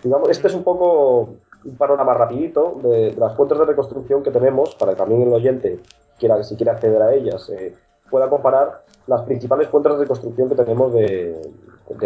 Digamos, 0.02 0.28
este 0.28 0.46
es 0.46 0.54
un 0.54 0.62
poco 0.62 1.30
un 1.64 1.76
panorama 1.76 2.14
rapidito 2.14 2.78
de, 2.80 3.14
las 3.18 3.34
fuentes 3.34 3.58
de 3.58 3.64
reconstrucción 3.64 4.22
que 4.22 4.30
tenemos 4.30 4.76
para 4.76 4.92
que 4.92 4.98
también 4.98 5.22
el 5.22 5.32
oyente, 5.32 5.80
quiera, 6.20 6.40
si 6.44 6.54
quiere 6.54 6.70
acceder 6.70 7.02
a 7.02 7.12
ellas, 7.12 7.50
eh, 7.50 7.74
pueda 8.08 8.30
comparar 8.30 8.84
las 9.08 9.22
principales 9.22 9.66
fuentes 9.68 9.94
de 9.94 9.98
reconstrucción 9.98 10.48
que 10.48 10.54
tenemos 10.54 10.92
de, 10.92 11.40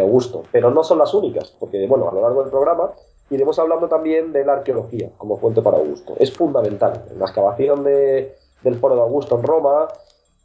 Augusto. 0.01 0.45
Pero 0.53 0.71
no 0.71 0.83
son 0.85 0.99
las 0.99 1.13
únicas, 1.13 1.55
porque 1.61 1.87
bueno, 1.87 2.09
a 2.09 2.15
lo 2.15 2.23
largo 2.23 2.43
del 2.43 2.51
programa 2.51 2.93
iremos 3.29 3.59
hablando 3.59 3.89
también 3.89 4.33
de 4.33 4.45
la 4.45 4.55
arqueología 4.55 5.11
como 5.19 5.37
fuente 5.37 5.61
para 5.61 5.77
Augusto. 5.77 6.15
Es 6.19 6.33
fundamental. 6.33 7.05
En 7.11 7.19
la 7.19 7.27
excavación 7.27 7.85
del 7.85 8.77
foro 8.81 8.95
de 8.95 9.01
Augusto 9.03 9.37
en 9.37 9.43
Roma, 9.43 9.89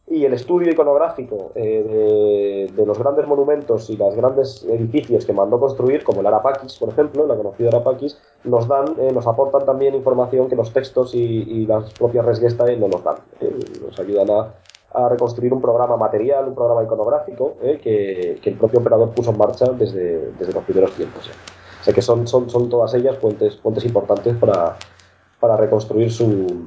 y 0.09 0.23
el 0.23 0.33
estudio 0.33 0.71
iconográfico 0.71 1.51
eh, 1.53 2.69
de, 2.73 2.85
los 2.85 2.97
grandes 2.97 3.27
monumentos 3.27 3.89
y 3.89 3.97
los 3.97 4.15
grandes 4.15 4.63
edificios 4.63 5.25
que 5.25 5.33
mandó 5.33 5.59
construir, 5.59 6.03
como 6.05 6.21
el 6.21 6.27
Arapakis, 6.27 6.77
por 6.77 6.89
ejemplo, 6.89 7.27
la 7.27 7.35
conocida 7.35 7.67
Arapakis, 7.67 8.17
nos 8.45 8.67
dan, 8.69 8.95
eh, 8.99 9.11
nos 9.11 9.27
aportan 9.27 9.65
también 9.65 9.95
información 9.95 10.47
que 10.47 10.55
los 10.55 10.71
textos 10.71 11.13
y, 11.13 11.65
las 11.65 11.91
propias 11.93 12.25
Resgestae 12.25 12.77
no 12.77 12.87
nos 12.87 13.03
dan. 13.03 13.17
Eh, 13.41 13.53
nos 13.85 13.99
ayudan 13.99 14.29
a, 14.31 14.53
reconstruir 15.09 15.53
un 15.53 15.61
programa 15.61 15.95
material, 15.95 16.47
un 16.47 16.55
programa 16.55 16.81
iconográfico 16.81 17.57
que, 17.83 18.39
el 18.41 18.55
propio 18.55 18.79
emperador 18.79 19.11
puso 19.11 19.29
en 19.29 19.37
marcha 19.37 19.65
desde, 19.73 20.31
desde 20.31 20.53
los 20.53 20.63
primeros 20.63 20.91
tiempos. 20.93 21.29
O 21.81 21.83
sea 21.83 21.93
que 21.93 22.01
son, 22.01 22.25
son, 22.25 22.49
son 22.49 22.67
todas 22.67 22.95
ellas 22.95 23.15
fuentes, 23.19 23.57
fuentes 23.57 23.85
importantes 23.85 24.35
para, 24.37 24.75
para 25.39 25.57
reconstruir 25.57 26.11
su, 26.11 26.65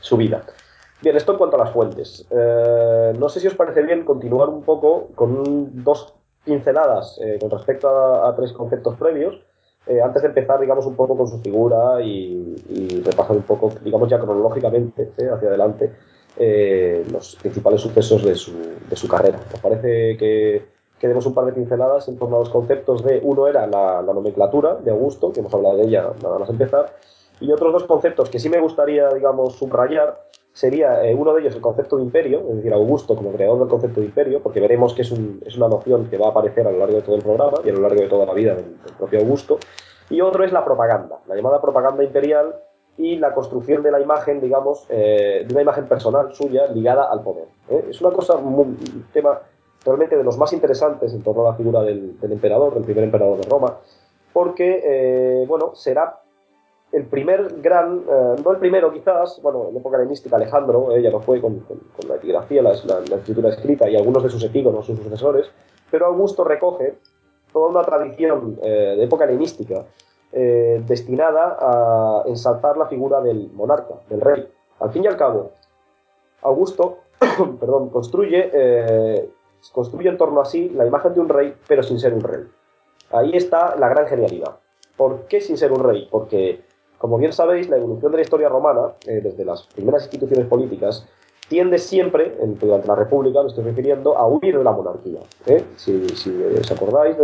su 0.00 0.16
vida. 0.16 0.42
Bien, 1.02 1.16
esto 1.16 1.32
en 1.32 1.38
cuanto 1.38 1.56
a 1.56 1.64
las 1.64 1.72
fuentes. 1.72 2.26
Eh, 2.30 3.12
no 3.18 3.28
sé 3.28 3.40
si 3.40 3.46
os 3.46 3.54
parece 3.54 3.82
bien 3.82 4.04
continuar 4.04 4.48
un 4.48 4.62
poco 4.62 5.08
con 5.14 5.82
dos 5.82 6.14
pinceladas 6.44 7.18
eh, 7.22 7.38
con 7.40 7.50
respecto 7.50 7.88
a, 7.88 8.34
tres 8.36 8.52
conceptos 8.52 8.96
previos, 8.96 9.40
eh, 9.86 10.00
antes 10.02 10.22
de 10.22 10.28
empezar, 10.28 10.60
digamos, 10.60 10.84
un 10.86 10.96
poco 10.96 11.16
con 11.16 11.26
su 11.26 11.38
figura 11.38 12.02
y, 12.02 12.54
repasar 13.04 13.36
un 13.36 13.42
poco, 13.42 13.72
digamos, 13.82 14.08
ya 14.08 14.18
cronológicamente 14.18 15.10
hacia 15.16 15.48
adelante 15.48 15.92
los 17.10 17.36
principales 17.36 17.80
sucesos 17.80 18.24
de 18.24 18.34
su, 18.34 18.52
de 18.88 18.96
su 18.96 19.08
carrera. 19.08 19.38
¿Os 19.52 19.60
parece 19.60 20.16
que, 20.16 20.64
que 21.00 21.08
demos 21.08 21.24
un 21.26 21.34
par 21.34 21.46
de 21.46 21.52
pinceladas 21.52 22.08
en 22.08 22.18
torno 22.18 22.36
a 22.36 22.40
los 22.40 22.50
conceptos 22.50 23.02
de, 23.02 23.20
uno 23.22 23.48
era 23.48 23.66
la, 23.66 24.02
nomenclatura 24.02 24.76
de 24.76 24.90
Augusto, 24.90 25.32
que 25.32 25.40
hemos 25.40 25.52
hablado 25.52 25.78
de 25.78 25.84
ella 25.84 26.10
nada 26.22 26.38
más 26.38 26.50
empezar, 26.50 26.94
y 27.40 27.50
otros 27.52 27.72
dos 27.72 27.84
conceptos 27.84 28.28
que 28.28 28.38
sí 28.38 28.50
me 28.50 28.60
gustaría, 28.60 29.08
digamos, 29.08 29.56
subrayar, 29.56 30.20
sería 30.60 31.02
eh, 31.02 31.14
uno 31.14 31.32
de 31.32 31.40
ellos 31.40 31.54
el 31.54 31.62
concepto 31.62 31.96
de 31.96 32.02
imperio, 32.02 32.40
es 32.50 32.56
decir, 32.56 32.74
Augusto 32.74 33.16
como 33.16 33.32
creador 33.32 33.60
del 33.60 33.68
concepto 33.68 34.00
de 34.00 34.06
imperio, 34.06 34.42
porque 34.42 34.60
veremos 34.60 34.92
que 34.92 35.00
es, 35.00 35.10
una 35.10 35.68
noción 35.68 36.10
que 36.10 36.18
va 36.18 36.26
a 36.26 36.30
aparecer 36.30 36.66
a 36.66 36.70
lo 36.70 36.78
largo 36.80 36.96
de 36.96 37.02
todo 37.02 37.16
el 37.16 37.22
programa 37.22 37.58
y 37.64 37.70
a 37.70 37.72
lo 37.72 37.80
largo 37.80 37.98
de 37.98 38.08
toda 38.08 38.26
la 38.26 38.34
vida 38.34 38.54
del, 38.54 38.76
propio 38.98 39.20
Augusto, 39.20 39.58
y 40.10 40.20
otro 40.20 40.44
es 40.44 40.52
la 40.52 40.62
propaganda, 40.62 41.18
la 41.26 41.34
llamada 41.34 41.62
propaganda 41.62 42.04
imperial 42.04 42.56
y 42.98 43.16
la 43.16 43.32
construcción 43.32 43.82
de 43.82 43.90
la 43.90 44.02
imagen, 44.02 44.42
digamos, 44.42 44.84
eh, 44.90 45.46
de 45.48 45.54
una 45.54 45.62
imagen 45.62 45.86
personal 45.86 46.34
suya 46.34 46.66
ligada 46.66 47.10
al 47.10 47.22
poder. 47.22 47.46
¿eh? 47.70 47.86
Es 47.88 47.98
una 48.02 48.10
cosa, 48.10 48.36
un 48.36 48.76
tema 49.14 49.40
realmente 49.82 50.14
de 50.14 50.24
los 50.24 50.36
más 50.36 50.52
interesantes 50.52 51.14
en 51.14 51.22
torno 51.22 51.46
a 51.46 51.52
la 51.52 51.56
figura 51.56 51.80
del, 51.80 52.18
emperador, 52.20 52.74
del 52.74 52.84
primer 52.84 53.04
emperador 53.04 53.38
de 53.40 53.48
Roma, 53.48 53.78
porque, 54.34 55.46
bueno, 55.48 55.74
será 55.74 56.20
el 56.92 57.06
primer 57.06 57.60
gran, 57.60 58.02
eh, 58.08 58.36
no 58.44 58.52
el 58.52 58.58
primero 58.58 58.92
quizás, 58.92 59.40
bueno, 59.42 59.68
en 59.70 59.76
época 59.76 59.96
helenística 59.96 60.36
Alejandro, 60.36 60.92
ella 60.92 61.10
lo 61.10 61.20
fue 61.20 61.40
con, 61.40 61.64
la 62.08 62.16
epigrafía, 62.16 62.62
la, 62.62 62.72
escritura 62.72 63.50
escrita 63.50 63.88
y 63.88 63.96
algunos 63.96 64.22
de 64.22 64.30
sus 64.30 64.42
epígonos, 64.42 64.86
sus 64.86 64.98
sucesores, 64.98 65.50
pero 65.90 66.06
Augusto 66.06 66.44
recoge 66.44 66.94
toda 67.52 67.68
una 67.68 67.82
tradición 67.82 68.58
eh, 68.62 68.94
de 68.96 69.04
época 69.04 69.24
helenística 69.24 69.84
destinada 70.32 71.56
a 71.58 72.22
ensalzar 72.26 72.76
la 72.76 72.86
figura 72.86 73.20
del 73.20 73.50
monarca, 73.52 73.94
del 74.08 74.20
rey. 74.20 74.48
Al 74.78 74.92
fin 74.92 75.02
y 75.02 75.08
al 75.08 75.16
cabo, 75.16 75.50
Augusto 76.42 76.98
perdón, 77.58 77.88
construye 77.88 79.28
construye 79.72 80.08
en 80.08 80.16
torno 80.16 80.40
a 80.40 80.44
sí 80.44 80.70
la 80.70 80.86
imagen 80.86 81.14
de 81.14 81.20
un 81.20 81.28
rey, 81.28 81.54
pero 81.68 81.82
sin 81.82 81.98
ser 81.98 82.14
un 82.14 82.22
rey. 82.22 82.44
Ahí 83.12 83.32
está 83.34 83.76
la 83.76 83.88
gran 83.88 84.06
genialidad. 84.06 84.56
¿Por 84.96 85.26
qué 85.26 85.40
sin 85.40 85.56
ser 85.56 85.72
un 85.72 85.84
rey? 85.84 86.08
Porque, 86.10 86.62
como 87.00 87.16
bien 87.16 87.32
sabéis, 87.32 87.70
la 87.70 87.78
evolución 87.78 88.12
de 88.12 88.18
la 88.18 88.22
historia 88.22 88.50
romana, 88.50 88.92
eh, 89.06 89.22
desde 89.22 89.42
las 89.42 89.62
primeras 89.62 90.02
instituciones 90.02 90.46
políticas, 90.46 91.08
tiende 91.48 91.78
siempre, 91.78 92.36
durante 92.60 92.86
la 92.86 92.94
República, 92.94 93.40
me 93.40 93.48
estoy 93.48 93.64
refiriendo, 93.64 94.18
a 94.18 94.26
huir 94.26 94.58
de 94.58 94.62
la 94.62 94.70
monarquía. 94.70 95.20
¿eh? 95.46 95.64
Si, 95.76 95.90
os 95.96 96.70
acordáis, 96.70 97.16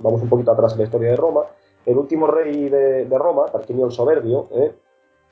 vamos 0.00 0.22
un 0.22 0.28
poquito 0.28 0.52
atrás 0.52 0.74
en 0.74 0.78
la 0.78 0.84
historia 0.84 1.10
de 1.10 1.16
Roma, 1.16 1.42
el 1.84 1.98
último 1.98 2.28
rey 2.28 2.68
de, 2.68 3.18
Roma, 3.18 3.46
Tarquinio 3.46 3.86
el 3.86 3.92
Soberbio, 3.92 4.46
¿eh? 4.52 4.72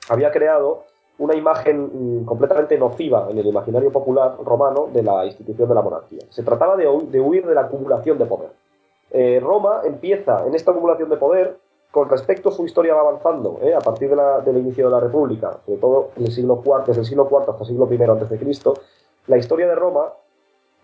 había 0.08 0.32
creado 0.32 0.82
una 1.18 1.36
imagen 1.36 2.22
mm, 2.22 2.24
completamente 2.24 2.76
nociva 2.76 3.28
en 3.30 3.38
el 3.38 3.46
imaginario 3.46 3.92
popular 3.92 4.36
romano 4.44 4.88
de 4.92 5.04
la 5.04 5.26
institución 5.26 5.68
de 5.68 5.74
la 5.76 5.82
monarquía. 5.82 6.24
Se 6.30 6.42
trataba 6.42 6.76
de, 6.76 6.88
huir 6.88 7.46
de 7.46 7.54
la 7.54 7.60
acumulación 7.62 8.18
de 8.18 8.26
poder. 8.26 8.50
Eh, 9.12 9.38
Roma 9.40 9.82
empieza 9.84 10.44
en 10.44 10.56
esta 10.56 10.72
acumulación 10.72 11.08
de 11.08 11.16
poder, 11.18 11.56
con 11.96 12.10
respecto 12.10 12.50
a 12.50 12.52
su 12.52 12.66
historia 12.66 12.92
va 12.92 13.00
avanzando, 13.00 13.58
eh, 13.62 13.72
a 13.74 13.78
partir 13.78 14.10
del 14.10 14.58
inicio 14.58 14.84
de 14.84 14.90
la 14.90 15.00
República, 15.00 15.60
sobre 15.64 15.80
todo 15.80 16.10
el 16.18 16.30
siglo 16.30 16.62
IV, 16.62 16.84
desde 16.88 17.00
el 17.00 17.06
siglo 17.06 17.26
IV 17.30 17.48
hasta 17.48 17.62
el 17.62 17.68
siglo 17.68 17.88
I 17.90 18.02
a.C., 18.02 18.74
la 19.28 19.38
historia 19.38 19.66
de 19.66 19.74
Roma 19.74 20.12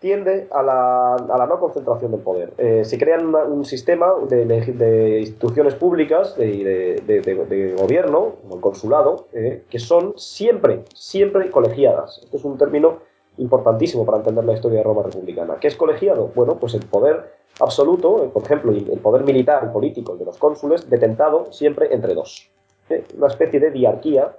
tiende 0.01 0.48
a 0.51 0.62
la, 0.62 1.46
no 1.46 1.61
concentración 1.61 2.12
del 2.12 2.22
poder. 2.22 2.55
Eh, 2.57 2.87
se 2.87 2.96
crea 2.96 3.18
un 3.18 3.64
sistema 3.66 4.14
de, 4.27 5.20
instituciones 5.20 5.75
públicas 5.75 6.35
y 6.38 6.64
de, 6.64 7.75
gobierno, 7.79 8.37
como 8.40 8.55
el 8.55 8.62
consulado, 8.62 9.27
eh, 9.35 9.64
que 9.68 9.79
son 9.79 10.14
siempre, 10.16 10.83
siempre 10.94 11.51
colegiadas. 11.51 12.22
Este 12.25 12.38
es 12.38 12.44
un 12.46 12.57
término 12.57 13.01
importantísimo 13.37 14.07
para 14.07 14.16
entender 14.16 14.46
la 14.46 14.55
historia 14.55 14.79
de 14.79 14.85
Roma 14.85 15.03
republicana. 15.03 15.57
¿Qué 15.61 15.68
es 15.68 15.77
colegiado? 15.77 16.31
Bueno, 16.35 16.57
pues 16.59 16.72
el 16.72 16.87
poder 16.87 17.41
absoluto, 17.61 18.25
eh, 18.25 18.29
por 18.29 18.43
ejemplo, 18.45 18.73
el 18.73 18.99
poder 19.01 19.25
militar 19.25 19.67
y 19.69 19.73
político 19.73 20.17
de 20.17 20.25
los 20.25 20.38
cónsules, 20.38 20.88
detentado 20.88 21.53
siempre 21.53 21.93
entre 21.93 22.15
dos. 22.15 22.51
Una 23.17 23.29
especie 23.29 23.59
de 23.59 23.71
diarquía, 23.71 24.37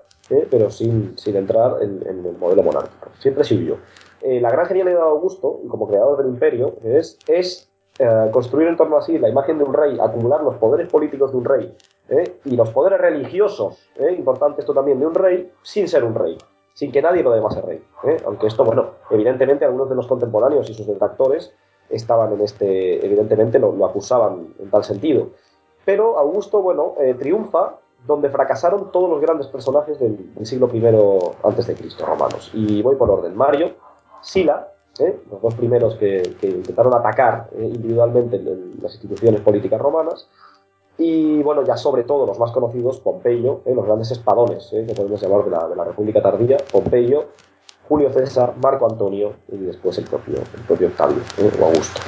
pero 0.49 0.69
sin, 0.69 1.17
sin 1.17 1.35
entrar 1.35 1.81
en, 1.81 2.01
el 2.07 2.37
modelo 2.37 2.63
monárquico. 2.63 3.09
Siempre 3.19 3.43
sirvió. 3.43 3.77
Eh, 4.21 4.39
la 4.39 4.49
gran 4.49 4.65
genialidad 4.65 4.99
de 4.99 5.03
Augusto, 5.03 5.59
como 5.67 5.87
creador 5.87 6.17
del 6.17 6.27
imperio, 6.27 6.75
es, 6.83 7.19
es 7.27 7.69
eh, 7.99 8.29
construir 8.31 8.69
en 8.69 8.77
torno 8.77 8.97
a 8.97 9.01
sí 9.01 9.17
la 9.17 9.29
imagen 9.29 9.57
de 9.57 9.65
un 9.65 9.73
rey, 9.73 9.97
acumular 9.99 10.41
los 10.41 10.55
poderes 10.55 10.89
políticos 10.89 11.31
de 11.31 11.37
un 11.37 11.45
rey 11.45 11.77
eh, 12.09 12.39
y 12.45 12.55
los 12.55 12.69
poderes 12.69 13.01
religiosos, 13.01 13.89
importante 14.17 14.61
esto 14.61 14.73
también, 14.73 14.99
de 14.99 15.07
un 15.07 15.13
rey, 15.13 15.51
sin 15.61 15.89
ser 15.89 16.05
un 16.05 16.15
rey, 16.15 16.37
sin 16.73 16.91
que 16.91 17.01
nadie 17.01 17.21
lo 17.21 17.31
deba 17.31 17.51
ser 17.51 17.65
rey. 17.65 17.83
Aunque 18.25 18.47
esto, 18.47 18.63
bueno, 18.63 18.91
evidentemente 19.09 19.65
algunos 19.65 19.89
de 19.89 19.95
los 19.95 20.07
contemporáneos 20.07 20.69
y 20.69 20.73
sus 20.73 20.87
detractores 20.87 21.53
estaban 21.89 22.33
en 22.33 22.41
este, 22.41 23.05
evidentemente 23.05 23.59
lo, 23.59 23.85
acusaban 23.85 24.53
en 24.59 24.69
tal 24.69 24.83
sentido. 24.83 25.29
Pero 25.85 26.17
Augusto, 26.17 26.61
bueno, 26.61 26.95
triunfa 27.19 27.77
donde 28.05 28.29
fracasaron 28.29 28.91
todos 28.91 29.09
los 29.09 29.21
grandes 29.21 29.47
personajes 29.47 29.99
del, 29.99 30.31
siglo 30.43 30.69
I 30.73 30.83
antes 31.43 31.67
de 31.67 31.75
Cristo, 31.75 32.05
romanos. 32.05 32.51
Y 32.53 32.81
voy 32.81 32.95
por 32.95 33.09
orden. 33.09 33.35
Mario, 33.35 33.73
Sila, 34.21 34.69
¿eh? 34.99 35.19
los 35.31 35.41
dos 35.41 35.53
primeros 35.55 35.95
que, 35.95 36.23
intentaron 36.41 36.93
atacar 36.93 37.49
eh, 37.53 37.71
individualmente 37.73 38.41
las 38.81 38.93
instituciones 38.93 39.41
políticas 39.41 39.79
romanas, 39.79 40.27
y 40.97 41.41
bueno, 41.41 41.63
ya 41.63 41.75
sobre 41.75 42.03
todo 42.03 42.27
los 42.27 42.37
más 42.37 42.51
conocidos, 42.51 42.99
Pompeyo, 42.99 43.61
¿eh? 43.65 43.73
los 43.73 43.85
grandes 43.85 44.11
espadones 44.11 44.69
que 44.69 44.93
podemos 44.93 45.21
llamar 45.21 45.43
de 45.45 45.75
la, 45.75 45.83
República 45.85 46.21
Tardía, 46.21 46.57
Pompeyo, 46.71 47.25
Julio 47.93 48.09
César, 48.11 48.55
Marco 48.59 48.89
Antonio 48.89 49.33
y 49.51 49.57
después 49.57 49.95
el 49.99 50.05
propio, 50.05 50.37
propio 50.67 50.87
Octavio 50.87 51.21
o 51.39 51.65
Augusto. 51.65 52.01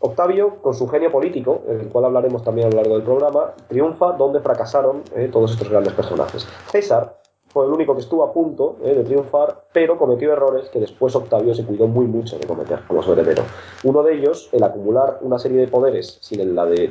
Octavio, 0.00 0.60
con 0.60 0.74
su 0.74 0.86
genio 0.86 1.10
político, 1.10 1.62
del 1.66 1.88
cual 1.88 2.04
hablaremos 2.04 2.44
también 2.44 2.66
a 2.66 2.70
lo 2.70 2.76
largo 2.76 2.94
del 2.96 3.02
programa, 3.02 3.54
triunfa 3.68 4.12
donde 4.12 4.40
fracasaron 4.40 5.02
todos 5.32 5.52
estos 5.52 5.70
grandes 5.70 5.94
personajes. 5.94 6.46
César, 6.70 7.20
fue 7.50 7.66
el 7.66 7.72
único 7.72 7.94
que 7.94 8.00
estuvo 8.00 8.22
a 8.22 8.32
punto 8.32 8.76
eh, 8.84 8.94
de 8.94 9.02
triunfar, 9.02 9.64
pero 9.72 9.98
cometió 9.98 10.32
errores 10.32 10.68
que 10.68 10.78
después 10.78 11.16
Octavio 11.16 11.52
se 11.54 11.64
cuidó 11.64 11.88
muy 11.88 12.06
mucho 12.06 12.38
de 12.38 12.46
cometer 12.46 12.80
como 12.86 13.02
heredero. 13.02 13.42
Uno 13.82 14.02
de 14.02 14.14
ellos, 14.14 14.48
el 14.52 14.62
acumular 14.62 15.18
una 15.22 15.38
serie 15.38 15.58
de 15.58 15.68
poderes 15.68 16.18
sin 16.20 16.40
el, 16.40 16.54
la 16.54 16.66
de, 16.66 16.88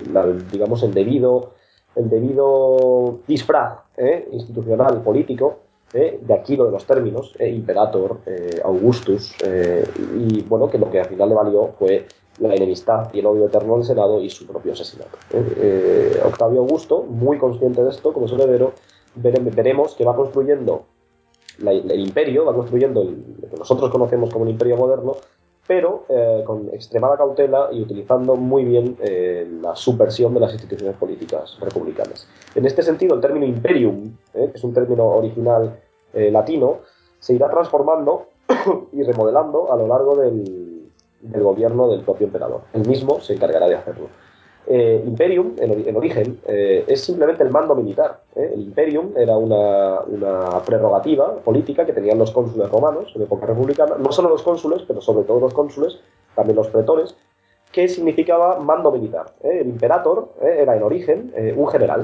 digamos, 0.51 0.83
el 0.83 0.93
debido, 0.93 1.51
el 1.95 2.09
debido 2.09 3.19
disfraz 3.25 3.79
eh, 3.95 4.27
institucional 4.33 5.01
político, 5.01 5.59
eh, 5.93 6.19
de 6.21 6.33
aquí 6.33 6.55
lo 6.55 6.65
de 6.65 6.71
los 6.71 6.85
términos, 6.85 7.33
imperator, 7.39 8.19
Augustus, 8.63 9.35
y 10.17 10.41
bueno, 10.43 10.69
que 10.69 10.77
lo 10.77 10.89
que 10.89 10.99
al 10.99 11.07
final 11.07 11.29
le 11.29 11.35
valió 11.35 11.69
fue 11.79 12.05
la 12.39 12.53
enemistad 12.53 13.09
y 13.13 13.19
el 13.19 13.25
odio 13.25 13.47
eterno 13.47 13.75
del 13.75 13.85
Senado 13.85 14.21
y 14.21 14.29
su 14.29 14.45
propio 14.45 14.73
asesinato. 14.73 15.17
Octavio 16.25 16.61
Augusto, 16.61 17.03
muy 17.03 17.37
consciente 17.37 17.83
de 17.83 17.89
esto 17.89 18.13
como 18.13 18.27
su 18.27 18.35
heredero, 18.35 18.73
veremos 19.15 19.95
que 19.95 20.05
va 20.05 20.15
construyendo 20.15 20.85
el 21.65 21.99
imperio, 21.99 22.45
va 22.45 22.53
construyendo 22.53 23.03
lo 23.03 23.49
que 23.49 23.57
nosotros 23.57 23.89
conocemos 23.89 24.29
como 24.31 24.43
un 24.43 24.49
imperio 24.49 24.77
moderno, 24.77 25.17
pero 25.69 26.05
eh, 26.09 26.41
con 26.47 26.67
extremada 26.73 27.15
cautela 27.15 27.69
y 27.71 27.79
utilizando 27.79 28.35
muy 28.35 28.65
bien 28.65 28.97
eh, 29.01 29.47
la 29.61 29.75
subversión 29.75 30.33
de 30.33 30.39
las 30.39 30.51
instituciones 30.51 30.97
políticas 30.97 31.59
republicanas. 31.61 32.27
En 32.55 32.65
este 32.65 32.81
sentido, 32.81 33.13
el 33.13 33.21
término 33.21 33.45
imperium, 33.45 34.17
eh, 34.33 34.49
que 34.51 34.57
es 34.57 34.63
un 34.63 34.73
término 34.73 35.05
original 35.05 35.79
latino, 36.11 36.79
se 37.19 37.35
irá 37.35 37.51
transformando 37.51 38.29
y 38.93 39.03
remodelando 39.03 39.71
a 39.71 39.77
lo 39.77 39.85
largo 39.85 40.15
del, 40.15 40.89
del 41.21 41.43
gobierno 41.43 41.87
del 41.87 42.01
propio 42.01 42.25
emperador. 42.25 42.61
Él 42.73 42.87
mismo 42.87 43.19
se 43.19 43.33
encargará 43.33 43.67
de 43.67 43.75
hacerlo. 43.75 44.07
Eh, 44.71 45.01
imperium, 45.03 45.55
en, 45.57 45.95
origen, 45.95 46.39
eh, 46.47 46.85
es 46.87 47.03
simplemente 47.03 47.41
el 47.41 47.49
mando 47.49 47.73
militar. 47.73 48.21
¿eh? 48.35 48.51
El 48.53 48.61
Imperium 48.61 49.13
era 49.17 49.35
una, 49.35 49.97
prerrogativa 50.63 51.37
política 51.37 51.87
que 51.87 51.93
tenían 51.93 52.19
los 52.19 52.29
cónsules 52.29 52.69
romanos 52.69 53.11
en 53.15 53.23
época 53.23 53.47
republicana, 53.47 53.95
no 53.97 54.11
solo 54.11 54.29
los 54.29 54.43
cónsules, 54.43 54.83
pero 54.87 55.01
sobre 55.01 55.23
todo 55.23 55.39
los 55.39 55.55
cónsules, 55.55 55.99
también 56.35 56.55
los 56.55 56.67
pretores, 56.67 57.17
que 57.71 57.87
significaba 57.87 58.59
mando 58.59 58.91
militar. 58.91 59.33
El 59.41 59.69
imperator 59.69 60.33
era 60.39 60.77
en 60.77 60.83
origen 60.83 61.33
un 61.55 61.67
general, 61.67 62.03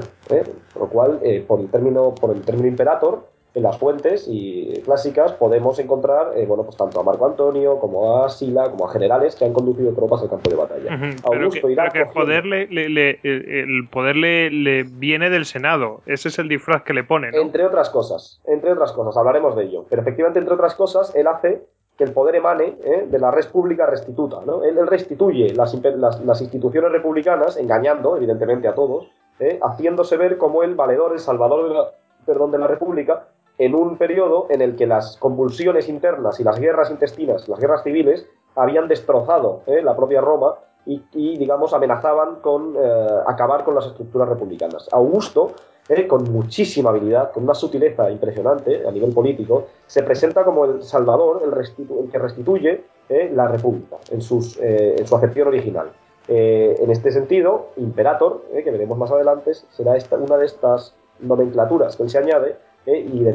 por 0.72 0.82
lo 0.82 0.88
cual, 0.88 1.20
por, 1.46 1.60
el 1.60 1.70
término, 1.70 2.14
por 2.16 2.30
el 2.34 2.42
término 2.42 2.66
imperator, 2.66 3.26
en 3.56 3.62
las 3.62 3.78
fuentes 3.78 4.26
y 4.28 4.82
clásicas 4.84 5.32
podemos 5.32 5.78
encontrar, 5.78 6.32
eh, 6.36 6.44
bueno, 6.44 6.64
pues 6.64 6.76
tanto 6.76 7.00
a 7.00 7.02
Marco 7.02 7.24
Antonio 7.24 7.78
como 7.78 8.22
a 8.22 8.28
Sila, 8.28 8.70
como 8.70 8.86
a 8.86 8.92
generales 8.92 9.34
que 9.34 9.46
han 9.46 9.54
conducido 9.54 9.94
tropas 9.94 10.20
al 10.20 10.28
campo 10.28 10.50
de 10.50 10.56
batalla. 10.56 11.14
pero 11.30 11.50
que, 11.50 12.00
el 12.00 12.08
poder, 12.08 12.44
le, 12.44 13.18
el 13.22 13.88
poder 13.90 14.16
le, 14.16 14.82
viene 14.82 15.30
del 15.30 15.46
Senado, 15.46 16.02
ese 16.04 16.28
es 16.28 16.38
el 16.38 16.50
disfraz 16.50 16.82
que 16.82 16.92
le 16.92 17.02
pone, 17.02 17.30
Entre 17.32 17.64
otras 17.64 17.88
cosas, 17.88 18.42
entre 18.44 18.72
otras 18.72 18.92
cosas, 18.92 19.16
hablaremos 19.16 19.56
de 19.56 19.64
ello. 19.64 19.86
Pero 19.88 20.02
efectivamente, 20.02 20.38
entre 20.38 20.54
otras 20.54 20.74
cosas, 20.74 21.14
él 21.16 21.26
hace 21.26 21.62
que 21.96 22.04
el 22.04 22.12
poder 22.12 22.36
emane 22.36 22.76
¿eh? 22.84 23.06
de 23.10 23.18
la 23.18 23.30
red 23.30 23.46
pública 23.46 23.86
restituta. 23.86 24.42
¿no? 24.44 24.64
Él, 24.64 24.86
restituye 24.86 25.54
las, 25.54 25.74
las, 25.96 26.40
instituciones 26.42 26.92
republicanas, 26.92 27.56
engañando, 27.56 28.18
evidentemente, 28.18 28.68
a 28.68 28.74
todos, 28.74 29.10
¿eh? 29.40 29.58
haciéndose 29.62 30.18
ver 30.18 30.36
como 30.36 30.62
el 30.62 30.74
valedor, 30.74 31.14
el 31.14 31.20
salvador 31.20 31.68
de 31.68 31.74
la, 31.74 31.84
perdón, 32.26 32.50
de 32.50 32.58
la 32.58 32.66
república, 32.66 33.28
en 33.58 33.74
un 33.74 33.96
periodo 33.96 34.46
en 34.50 34.60
el 34.60 34.76
que 34.76 34.86
las 34.86 35.16
convulsiones 35.16 35.88
internas 35.88 36.40
y 36.40 36.44
las 36.44 36.58
guerras 36.58 36.90
intestinas, 36.90 37.48
las 37.48 37.58
guerras 37.58 37.82
civiles, 37.82 38.26
habían 38.54 38.88
destrozado 38.88 39.62
¿eh? 39.66 39.82
la 39.82 39.96
propia 39.96 40.20
Roma 40.20 40.54
y, 40.88 41.36
digamos, 41.36 41.74
amenazaban 41.74 42.36
con 42.36 42.76
eh, 42.76 43.08
acabar 43.26 43.64
con 43.64 43.74
las 43.74 43.86
estructuras 43.86 44.28
republicanas. 44.28 44.88
Augusto, 44.92 45.52
eh, 45.88 46.06
con 46.06 46.30
muchísima 46.30 46.90
habilidad, 46.90 47.32
con 47.32 47.42
una 47.42 47.54
sutileza 47.54 48.08
impresionante 48.08 48.86
a 48.86 48.92
nivel 48.92 49.12
político, 49.12 49.66
se 49.86 50.04
presenta 50.04 50.44
como 50.44 50.64
el 50.64 50.82
salvador, 50.84 51.42
el, 51.44 52.10
que 52.10 52.18
restituye 52.18 52.84
la 53.08 53.48
república 53.48 53.96
en, 54.10 54.20
sus, 54.20 54.58
en 54.60 55.06
su 55.06 55.16
acepción 55.16 55.48
original. 55.48 55.92
en 56.26 56.90
este 56.90 57.12
sentido, 57.12 57.68
Imperator, 57.76 58.42
que 58.52 58.70
veremos 58.70 58.98
más 58.98 59.12
adelante, 59.12 59.54
será 59.54 59.96
esta, 59.96 60.16
una 60.16 60.36
de 60.36 60.46
estas 60.46 60.94
nomenclaturas 61.20 61.96
que 61.96 62.02
él 62.02 62.10
se 62.10 62.18
añade 62.18 62.56
y 62.86 63.26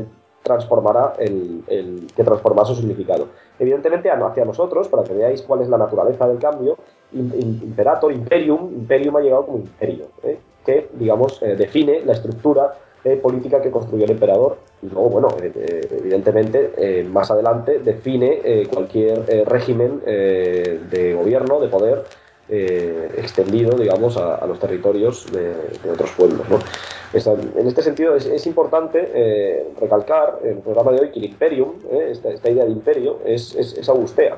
transformará 0.44 1.14
el, 1.20 2.08
que 2.16 2.24
transformará 2.24 2.68
su 2.68 2.76
significado. 2.76 3.28
Evidentemente, 3.60 4.10
hacia 4.10 4.46
nosotros, 4.46 4.88
para 4.88 5.04
que 5.04 5.14
veáis 5.14 5.42
cuál 5.44 5.62
es 5.62 5.70
la 5.70 5.78
naturaleza 5.78 6.28
del 6.28 6.40
cambio, 6.40 6.78
Imperator, 7.14 8.12
Imperium, 8.12 8.72
Imperium 8.74 9.18
ha 9.18 9.22
llegado 9.22 9.46
como 9.46 9.58
imperio, 9.60 10.06
¿eh? 10.24 10.40
que, 10.66 10.90
digamos, 10.94 11.42
eh, 11.42 11.56
define 11.56 12.04
la 12.06 12.14
estructura 12.14 12.74
eh, 13.04 13.18
política 13.18 13.62
que 13.62 13.70
construyó 13.70 14.06
el 14.06 14.12
emperador 14.12 14.58
y 14.82 14.88
luego, 14.88 15.10
bueno, 15.10 15.28
evidentemente, 15.42 17.04
más 17.12 17.30
adelante 17.30 17.80
define 17.80 18.68
cualquier 18.72 19.48
régimen 19.48 20.02
de 20.06 21.16
gobierno, 21.16 21.60
de 21.60 21.68
poder, 21.68 22.04
extendido, 22.52 23.78
digamos, 23.78 24.18
a, 24.18 24.46
los 24.46 24.60
territorios 24.60 25.26
de, 25.32 25.54
otros 25.90 26.12
pueblos. 26.12 26.46
en 27.14 27.68
este 27.68 27.82
sentido 27.82 28.16
es, 28.16 28.46
importante 28.46 29.66
recalcar 29.80 30.40
en 30.44 30.58
el 30.58 30.58
programa 30.60 30.92
de 30.92 31.02
hoy 31.02 31.12
que 31.12 31.20
el 31.20 31.26
imperium, 31.26 31.76
esta, 31.90 32.50
idea 32.50 32.66
de 32.66 32.72
imperio, 32.72 33.20
es, 33.26 33.88
augustea, 33.88 34.38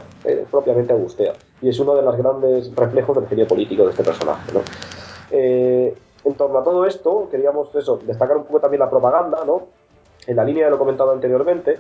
propiamente 0.52 0.94
augustea 0.94 1.34
y 1.62 1.70
es 1.70 1.80
uno 1.80 1.96
de 1.96 2.02
los 2.02 2.18
grandes 2.18 2.76
reflejos 2.76 3.16
del 3.16 3.28
genio 3.28 3.48
político 3.48 3.86
de 3.86 3.92
este 3.92 4.04
personaje. 4.04 4.52
Eh, 5.32 5.96
en 6.26 6.34
torno 6.36 6.60
a 6.60 6.64
todo 6.64 6.86
esto, 6.86 7.28
queríamos 7.32 7.70
destacar 8.06 8.38
un 8.38 8.46
poco 8.46 8.60
también 8.60 8.80
la 8.80 8.90
propaganda, 8.90 9.44
¿no? 9.46 9.68
en 10.28 10.36
la 10.36 10.44
línea 10.44 10.66
de 10.66 10.72
lo 10.72 10.78
comentado 10.78 11.12
anteriormente. 11.12 11.80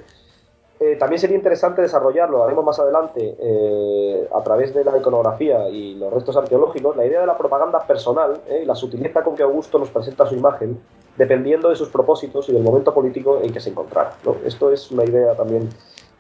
Eh, 0.84 0.98
también 0.98 1.18
sería 1.18 1.38
interesante 1.38 1.82
desarrollarlo, 1.82 2.40
lo 2.40 2.44
haremos 2.44 2.66
más 2.66 2.78
adelante, 2.78 3.38
eh, 3.40 4.28
a 4.36 4.44
través 4.44 4.74
de 4.74 4.84
la 4.84 4.98
iconografía 4.98 5.70
y 5.70 5.96
los 5.96 6.12
restos 6.12 6.36
arqueológicos, 6.36 6.98
la 6.98 7.06
idea 7.06 7.22
de 7.22 7.28
la 7.28 7.38
propaganda 7.38 7.80
personal 7.88 8.42
y 8.62 8.66
la 8.66 8.76
sutileza 8.76 9.24
con 9.24 9.34
que 9.34 9.44
Augusto 9.44 9.80
nos 9.80 9.90
presenta 9.92 10.28
su 10.28 10.36
imagen, 10.36 10.78
dependiendo 11.16 11.70
de 11.70 11.78
sus 11.78 11.88
propósitos 11.88 12.50
y 12.50 12.52
del 12.52 12.64
momento 12.64 12.94
político 12.94 13.40
en 13.42 13.54
que 13.54 13.62
se 13.62 13.70
encontrara. 13.70 14.18
Esto 14.44 14.74
es 14.74 14.92
una 14.92 15.06
idea 15.06 15.36
también, 15.36 15.70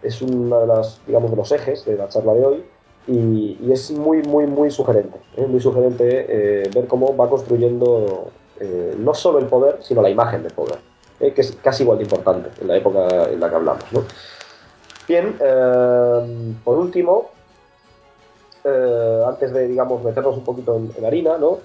es 0.02 0.21
uno 0.21 0.62
de, 0.62 0.67
las, 0.67 1.02
digamos, 1.06 1.30
de 1.32 1.36
los 1.36 1.52
ejes 1.52 1.84
de 1.84 1.97
la 1.97 2.08
charla 2.08 2.34
de 2.34 2.45
hoy, 2.45 2.65
y, 3.06 3.69
es 3.69 3.91
muy, 3.91 4.21
muy, 4.21 4.47
muy 4.47 4.71
sugerente, 4.71 5.19
¿eh? 5.36 5.45
muy 5.45 5.60
sugerente 5.60 6.26
eh, 6.30 6.69
ver 6.73 6.88
cómo 6.88 7.17
va 7.17 7.30
construyendo 7.30 8.32
eh, 8.62 8.95
no 8.97 9.13
solo 9.13 9.39
el 9.39 9.47
poder, 9.47 9.80
sino 9.82 10.02
la 10.02 10.10
imagen 10.10 10.41
del 10.41 10.54
poder, 10.54 10.80
que 11.19 11.41
es 11.41 11.52
casi 11.62 11.84
igual 11.84 11.97
de 11.97 12.06
importante 12.06 12.49
en 12.62 12.67
la 12.69 12.78
época 12.78 13.26
en 13.30 13.41
la 13.41 13.49
que 13.49 13.56
hablamos. 13.56 13.84
Bien, 15.07 15.35
por 16.63 16.77
último, 16.77 17.29
antes 18.63 19.51
de 19.51 19.67
digamos, 19.67 20.03
meternos 20.03 20.37
un 20.37 20.43
poquito 20.43 20.77
en, 20.77 20.91
en 20.97 21.05
harina, 21.05 21.37
¿no? 21.37 21.59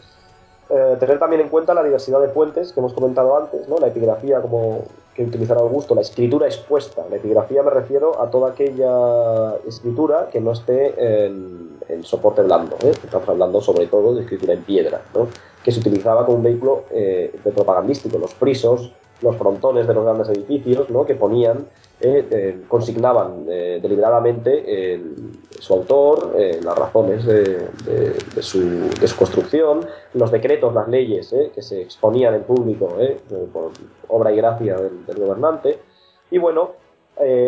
Eh, 0.71 0.97
tener 1.01 1.19
también 1.19 1.41
en 1.41 1.49
cuenta 1.49 1.73
la 1.73 1.83
diversidad 1.83 2.21
de 2.21 2.29
fuentes 2.29 2.73
que 2.73 2.81
hemos 2.81 2.93
comentado 2.93 3.39
antes, 3.39 3.67
¿no? 3.69 3.79
la 3.79 3.87
epigrafía 3.87 4.43
como 4.43 4.83
que 5.15 5.25
utilizará 5.25 5.61
Augusto, 5.61 5.95
la 5.95 6.03
escritura 6.03 6.47
expuesta. 6.47 7.07
La 7.09 7.17
epigrafía 7.17 7.63
me 7.63 7.71
refiero 7.71 8.21
a 8.21 8.31
toda 8.31 8.51
aquella 8.51 9.55
escritura 9.67 10.29
que 10.31 10.41
no 10.41 10.53
esté 10.53 11.25
en, 11.27 11.79
soporte 12.03 12.43
blando. 12.43 12.77
¿eh? 12.83 12.91
Estamos 12.91 13.29
hablando 13.29 13.63
sobre 13.63 13.87
todo 13.87 14.15
de 14.15 14.23
escritura 14.23 14.53
en 14.53 14.63
piedra, 14.63 15.01
¿no? 15.15 15.29
que 15.65 15.73
se 15.73 15.81
utilizaba 15.81 16.27
como 16.27 16.37
un 16.37 16.45
vehículo 16.45 16.85
eh, 16.91 17.35
de 17.43 17.51
propagandístico. 17.51 18.19
Los 18.19 18.35
frisos, 18.35 18.93
los 19.23 19.37
frontones 19.37 19.89
de 19.89 19.95
los 19.95 20.05
grandes 20.05 20.29
edificios, 20.29 20.91
¿no? 20.91 21.07
que 21.07 21.15
ponían, 21.15 21.67
eh, 22.01 22.29
eh, 22.31 22.63
consignaban 22.69 23.47
eh, 23.49 23.81
deliberadamente 23.83 25.01
su 25.59 25.75
autor, 25.75 26.33
las 26.63 26.79
razones 26.79 27.27
de, 27.27 27.69
su, 28.41 28.89
construcción, 29.19 29.81
los 30.15 30.31
decretos, 30.31 30.73
las 30.75 30.87
leyes 30.87 31.35
que 31.53 31.61
se 31.61 31.83
exponían 31.83 32.35
en 32.35 32.45
público 32.45 32.97
por 33.53 33.73
obra 34.07 34.33
y 34.33 34.37
gracia 34.37 34.77
del, 34.77 35.17
gobernante. 35.19 35.81
Y 36.31 36.39
bueno, 36.39 36.75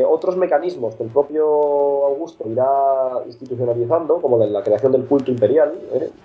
otros 0.09 0.37
mecanismos 0.37 0.97
que 0.97 1.05
el 1.05 1.11
propio 1.11 1.45
Augusto 2.07 2.49
irá 2.49 2.67
institucionalizando, 3.27 4.21
como 4.21 4.39
la 4.39 4.63
creación 4.63 4.93
del 4.93 5.07
culto 5.07 5.31
imperial, 5.31 5.75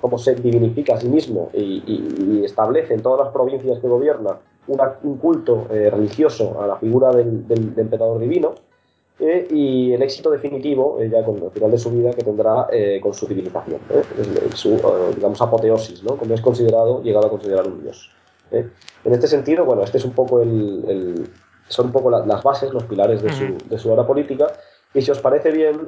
cómo 0.02 0.18
se 0.18 0.36
divinifica 0.36 0.96
a 0.96 0.98
sí 0.98 1.08
mismo 1.08 1.50
y, 1.54 1.84
y, 1.86 2.44
establece 2.44 2.94
en 2.94 3.02
todas 3.02 3.26
las 3.26 3.34
provincias 3.34 3.80
que 3.80 3.88
gobierna 3.88 4.40
un 4.68 5.18
culto 5.18 5.68
eh, 5.70 5.90
religioso 5.90 6.60
a 6.62 6.68
la 6.68 6.76
figura 6.78 7.12
del, 7.12 7.46
emperador 7.78 8.20
divino 8.20 8.56
eh, 9.20 9.48
y 9.50 9.94
el 9.94 10.02
éxito 10.02 10.30
definitivo, 10.32 11.00
eh, 11.00 11.10
ya 11.10 11.24
con 11.24 11.42
el 11.42 11.52
final 11.52 11.72
de 11.72 11.78
su 11.78 11.92
vida, 11.92 12.12
que 12.12 12.24
tendrá 12.24 12.68
con 13.02 13.14
su 13.14 13.28
civilización, 13.28 13.80
su, 14.54 14.82
digamos, 15.16 15.42
apoteosis, 15.42 16.04
¿no? 16.04 16.18
como 16.18 16.34
es 16.34 16.42
considerado, 16.42 17.02
llegado 17.02 17.28
a 17.28 17.30
considerar 17.30 17.68
un 17.68 17.82
dios. 17.82 18.12
En 18.52 19.14
este 19.14 19.28
sentido, 19.28 19.66
bueno, 19.66 19.84
este 19.84 19.98
es 19.98 20.06
un 20.06 20.12
poco 20.12 20.42
el, 20.42 21.30
son 21.68 21.88
un 21.88 21.92
poco 21.92 22.10
las 22.10 22.44
bases, 22.44 22.74
los 22.74 22.84
pilares 22.84 23.22
de, 23.22 23.32
su, 23.32 23.58
de 23.70 23.78
su 23.78 23.92
obra 23.92 24.06
política. 24.06 24.48
Y 24.94 25.02
si 25.02 25.12
os 25.12 25.20
parece 25.20 25.52
bien, 25.52 25.88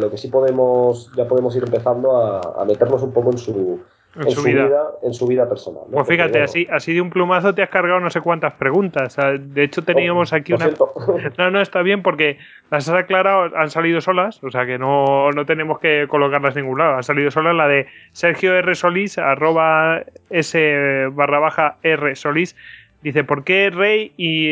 lo 0.00 0.10
que 0.10 0.16
sí 0.16 0.28
podemos, 0.28 1.10
ya 1.16 1.26
podemos 1.26 1.54
ir 1.56 1.64
empezando 1.64 2.16
a 2.16 2.64
meternos 2.64 3.02
un 3.02 3.12
poco 3.12 3.30
en 3.32 3.38
su, 3.38 3.80
en, 4.16 4.30
su, 4.30 4.42
vida. 4.42 4.82
en 5.02 5.14
su 5.14 5.26
vida 5.26 5.48
personal. 5.48 5.84
Pues 5.90 6.06
fíjate, 6.06 6.42
así, 6.42 6.66
así 6.70 6.94
de 6.94 7.00
un 7.00 7.10
plumazo 7.10 7.54
te 7.54 7.62
has 7.62 7.68
cargado 7.68 8.00
no 8.00 8.10
sé 8.10 8.20
cuántas 8.20 8.52
preguntas. 8.54 9.16
de 9.16 9.64
hecho, 9.64 9.82
teníamos 9.82 10.32
oh, 10.32 10.36
aquí 10.36 10.52
una. 10.52 10.70
No, 11.38 11.50
no, 11.50 11.60
está 11.60 11.82
bien 11.82 12.02
porque 12.02 12.38
las 12.70 12.88
has 12.88 12.94
aclarado, 12.94 13.56
han 13.56 13.70
salido 13.70 14.00
solas, 14.00 14.42
o 14.42 14.50
sea 14.50 14.66
que 14.66 14.78
no, 14.78 15.30
no 15.30 15.46
tenemos 15.46 15.78
que 15.80 16.06
colocarlas 16.08 16.56
en 16.56 16.62
ningún 16.62 16.78
lado. 16.78 16.96
Han 16.96 17.02
salido 17.02 17.30
solas 17.30 17.54
la 17.54 17.66
de 17.66 17.86
Sergio 18.12 18.54
R. 18.54 18.74
Solís, 18.74 19.18
arroba 19.18 20.02
S 20.30 21.08
barra 21.12 21.40
baja 21.40 21.76
R 21.82 22.14
Solís. 22.14 22.56
Dice, 23.04 23.22
¿por 23.22 23.44
qué 23.44 23.68
rey 23.68 24.12
y, 24.16 24.48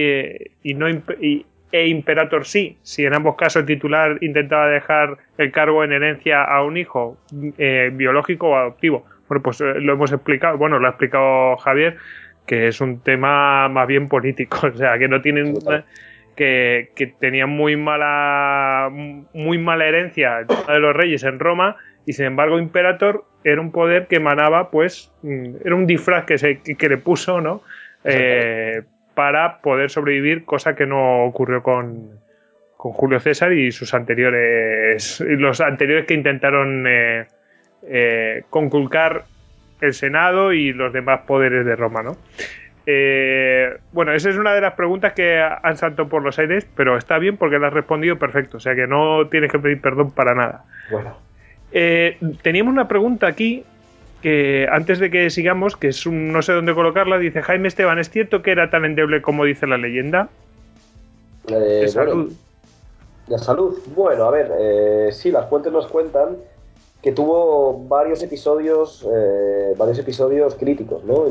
y 0.63 0.75
no 0.75 0.87
e 0.87 1.87
imperator 1.89 2.45
sí? 2.45 2.77
Si 2.83 3.03
en 3.07 3.15
ambos 3.15 3.37
casos 3.37 3.61
el 3.61 3.67
titular 3.67 4.19
intentaba 4.21 4.69
dejar 4.69 5.17
el 5.39 5.51
cargo 5.51 5.83
en 5.83 5.93
herencia 5.93 6.45
a 6.45 6.63
un 6.63 6.77
hijo 6.77 7.17
eh, 7.57 7.91
biológico 7.95 8.51
o 8.51 8.57
adoptivo. 8.57 9.07
Bueno, 9.27 9.43
pues 9.43 9.63
eh, 9.63 9.81
lo 9.81 9.95
hemos 9.95 10.13
explicado, 10.13 10.59
bueno, 10.59 10.79
lo 10.79 10.87
ha 10.87 10.91
explicado 10.91 11.57
Javier, 11.57 11.97
que 12.47 12.69
es 12.69 12.83
un 12.83 13.01
tema 13.01 13.71
más 13.71 13.87
bien 13.87 14.09
político, 14.09 14.67
o 14.67 14.77
sea, 14.77 14.99
que 14.99 15.09
no 15.09 15.23
tienen 15.23 15.55
que, 16.37 16.91
que 16.95 17.07
tenían 17.07 17.49
muy 17.49 17.77
mala 17.77 18.91
muy 19.33 19.57
mala 19.57 19.87
herencia 19.87 20.45
de 20.45 20.79
los 20.79 20.95
reyes 20.95 21.25
en 21.25 21.39
Roma 21.39 21.77
y 22.05 22.13
sin 22.13 22.27
embargo 22.27 22.59
Imperator 22.59 23.25
era 23.45 23.61
un 23.61 23.73
poder 23.73 24.09
que 24.09 24.17
emanaba 24.17 24.71
pues 24.71 25.11
mm, 25.23 25.57
era 25.65 25.75
un 25.75 25.87
disfraz 25.87 26.25
que 26.25 26.37
se 26.37 26.61
que 26.61 26.89
le 26.89 26.99
puso, 26.99 27.41
¿no? 27.41 27.63
Eh, 28.05 28.83
para 29.15 29.61
poder 29.61 29.91
sobrevivir, 29.91 30.45
cosa 30.45 30.75
que 30.75 30.87
no 30.87 31.25
ocurrió 31.25 31.63
con, 31.63 32.19
con 32.77 32.93
Julio 32.93 33.21
César 33.21 33.53
y 33.53 33.71
sus 33.73 33.95
anteriores 33.95 35.21
los 35.21 35.61
anteriores 35.61 36.07
que 36.07 36.15
intentaron 36.15 36.87
eh, 36.89 37.27
eh, 37.87 38.43
conculcar 38.51 39.25
el 39.81 39.95
Senado 39.95 40.53
y 40.53 40.73
los 40.73 40.93
demás 40.93 41.21
poderes 41.27 41.67
de 41.67 41.77
Roma, 41.77 42.03
¿no? 42.03 42.17
Eh, 42.87 43.77
bueno, 43.93 44.13
esa 44.13 44.31
es 44.31 44.37
una 44.37 44.55
de 44.55 44.61
las 44.61 44.75
preguntas 44.75 45.13
que 45.13 45.41
han 45.41 45.77
saltado 45.77 46.09
por 46.09 46.23
los 46.23 46.39
aires, 46.39 46.67
pero 46.77 46.97
está 46.97 47.19
bien 47.19 47.37
porque 47.37 47.59
la 47.59 47.69
has 47.69 47.73
respondido 47.73 48.19
perfecto, 48.19 48.57
o 48.57 48.61
sea 48.61 48.75
que 48.75 48.87
no 48.87 49.29
tienes 49.29 49.51
que 49.51 49.59
pedir 49.59 49.81
perdón 49.81 50.11
para 50.11 50.35
nada. 50.35 50.65
Bueno. 50.91 51.17
Eh, 51.73 52.19
teníamos 52.43 52.73
una 52.73 52.89
pregunta 52.89 53.27
aquí 53.27 53.65
que 54.23 54.67
antes 54.71 54.99
de 54.99 55.11
que 55.11 55.29
sigamos, 55.29 55.77
que 55.77 55.89
es 55.89 56.07
un, 56.07 56.33
no 56.33 56.41
sé 56.41 56.53
dónde 56.53 56.75
colocarla, 56.75 57.19
dice 57.19 57.43
Jaime 57.43 57.69
Esteban, 57.69 57.99
¿es 57.99 58.09
cierto 58.09 58.41
que 58.41 58.53
era 58.53 58.71
tan 58.71 58.85
endeble 58.85 59.21
como 59.21 59.45
dice 59.45 59.67
la 59.67 59.77
leyenda? 59.77 60.29
de 61.47 61.89
salud. 61.89 62.33
de 63.27 63.39
salud. 63.39 63.79
Bueno, 63.95 64.25
a 64.25 64.31
ver, 64.31 65.13
sí, 65.13 65.31
las 65.31 65.49
fuentes 65.51 65.73
nos 65.73 65.89
cuentan 65.89 66.37
que 67.03 67.11
tuvo 67.11 67.85
varios 67.89 68.23
episodios, 68.23 69.05
eh, 69.13 69.75
varios 69.77 69.99
episodios 69.99 70.55
críticos 70.55 71.03
¿no? 71.03 71.25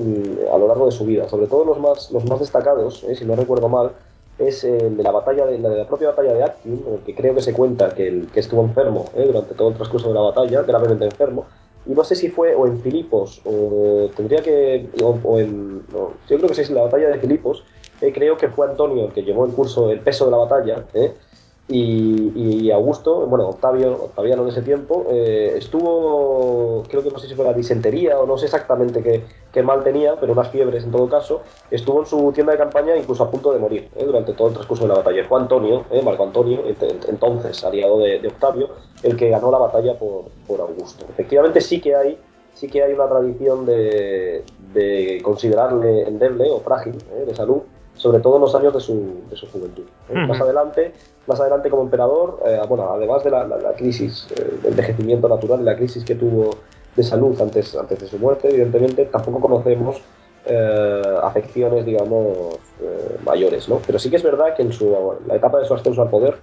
a 0.54 0.58
lo 0.58 0.68
largo 0.68 0.86
de 0.86 0.92
su 0.92 1.06
vida. 1.06 1.30
Sobre 1.30 1.48
todo 1.48 1.64
los 1.64 1.80
más, 1.80 2.12
los 2.12 2.26
más 2.26 2.42
destacados, 2.42 3.06
eh, 3.06 3.16
si 3.16 3.24
no 3.24 3.38
recuerdo 3.38 3.70
mal, 3.70 3.92
es 4.38 4.66
el 4.66 4.98
de 4.98 5.04
la 5.04 5.12
batalla 5.12 5.46
de, 5.46 5.58
la, 5.58 5.88
propia 5.88 6.10
batalla 6.10 6.34
de 6.34 6.44
Actium, 6.44 6.80
en 6.88 6.94
el 6.96 7.00
que 7.02 7.16
creo 7.16 7.34
que 7.36 7.42
se 7.42 7.54
cuenta 7.54 7.94
que, 7.96 8.08
el, 8.08 8.28
que 8.28 8.42
estuvo 8.42 8.62
enfermo 8.64 9.06
eh, 9.16 9.24
durante 9.26 9.56
todo 9.56 9.70
el 9.70 9.76
transcurso 9.76 10.10
de 10.10 10.14
la 10.14 10.22
batalla, 10.22 10.62
gravemente 10.64 11.06
enfermo. 11.06 11.46
No 11.96 12.04
sé 12.04 12.16
si 12.16 12.30
fue 12.30 12.56
o 12.56 12.68
en 12.68 12.80
Filipos 12.80 13.42
o 13.46 14.10
tendría 14.16 14.42
que. 14.42 14.90
o, 15.04 15.40
en. 15.40 15.84
yo 15.92 16.38
creo 16.38 16.48
que 16.48 16.56
sí 16.56 16.62
es 16.62 16.70
la 16.72 16.84
batalla 16.84 17.10
de 17.10 17.20
Filipos, 17.20 17.64
creo 18.00 18.38
que 18.38 18.48
fue 18.50 18.68
Antonio 18.68 19.06
el 19.06 19.12
que 19.12 19.24
llevó 19.24 19.46
el 19.46 19.54
curso, 19.54 19.92
el 19.92 20.00
peso 20.00 20.26
de 20.26 20.32
la 20.32 20.38
batalla, 20.38 20.86
y, 21.68 22.70
Augusto, 22.72 23.26
bueno, 23.28 23.50
Octavio, 23.50 23.94
Octaviano 23.94 24.44
en 24.44 24.50
ese 24.50 24.62
tiempo, 24.62 25.06
eh, 25.10 25.54
estuvo, 25.58 26.84
creo 26.90 27.04
que 27.04 27.12
no 27.12 27.20
sé 27.20 27.28
si 27.28 27.36
fue 27.36 27.46
la 27.46 27.54
disentería 27.54 28.20
o 28.20 28.26
no 28.26 28.38
sé 28.38 28.46
exactamente 28.46 29.24
qué, 29.52 29.64
mal 29.64 29.84
tenía, 29.84 30.16
pero 30.20 30.34
unas 30.34 30.50
fiebres 30.50 30.84
en 30.84 30.92
todo 30.92 31.08
caso, 31.08 31.42
estuvo 31.70 32.02
en 32.02 32.06
su 32.06 32.32
tienda 32.34 32.54
de 32.54 32.58
campaña 32.58 32.98
incluso 32.98 33.24
a 33.24 33.32
punto 33.32 33.54
de 33.54 33.60
morir 33.60 33.90
eh, 33.96 34.04
durante 34.04 34.34
todo 34.34 34.50
el 34.50 34.54
transcurso 34.54 34.84
de 34.84 34.90
la 34.90 34.96
batalla. 34.96 35.24
Fue 35.26 35.40
Antonio, 35.40 35.86
eh, 35.92 36.02
Marco 36.02 36.24
Antonio, 36.24 36.64
entonces 37.08 37.64
aliado 37.64 38.00
de, 38.00 38.28
Octavio, 38.28 38.70
el 39.04 39.16
que 39.16 39.30
ganó 39.30 39.52
la 39.52 39.58
batalla 39.58 39.98
por, 39.98 40.26
Augusto. 40.60 41.06
Efectivamente 41.10 41.62
sí 41.62 41.80
que 41.80 41.96
hay 41.96 42.18
sí 42.54 42.68
que 42.68 42.84
hay 42.84 42.92
una 42.92 43.08
tradición 43.08 43.66
de, 43.66 44.44
de 44.74 45.22
considerarle 45.24 46.04
endeble 46.04 46.50
o 46.52 46.60
frágil 46.60 46.98
de 47.26 47.34
salud, 47.34 47.62
sobre 47.96 48.20
todo 48.20 48.36
en 48.36 48.42
los 48.42 48.56
años 48.56 48.74
de 48.74 48.80
su, 48.80 49.22
de 49.30 49.36
su 49.36 49.48
juventud. 49.48 49.84
Más 50.14 50.40
adelante, 50.42 50.94
más 51.28 51.40
adelante 51.40 51.70
como 51.70 51.84
emperador, 51.84 52.40
eh, 52.46 52.60
bueno, 52.68 52.92
además 52.92 53.24
de 53.24 53.32
la, 53.32 53.46
la, 53.46 53.74
crisis, 53.74 54.28
eh, 54.36 54.60
de 54.64 54.70
envejecimiento 54.70 55.30
natural 55.30 55.62
y 55.62 55.64
la 55.64 55.76
crisis 55.76 56.04
que 56.04 56.16
tuvo 56.16 56.52
de 56.96 57.04
salud 57.04 57.40
antes, 57.40 57.76
antes 57.76 58.00
de 58.00 58.08
su 58.08 58.18
muerte, 58.18 58.50
evidentemente, 58.50 59.06
tampoco 59.06 59.40
conocemos 59.40 60.02
eh, 60.46 61.02
afecciones, 61.22 61.86
digamos, 61.86 62.58
mayores, 63.24 63.70
¿no? 63.70 63.80
Pero 63.86 64.00
sí 64.00 64.10
que 64.10 64.16
es 64.16 64.24
verdad 64.24 64.56
que 64.56 64.64
en 64.64 64.74
su, 64.74 65.16
la 65.28 65.36
etapa 65.36 65.60
de 65.60 65.66
su 65.66 65.74
ascenso 65.74 66.02
al 66.02 66.10
poder, 66.10 66.38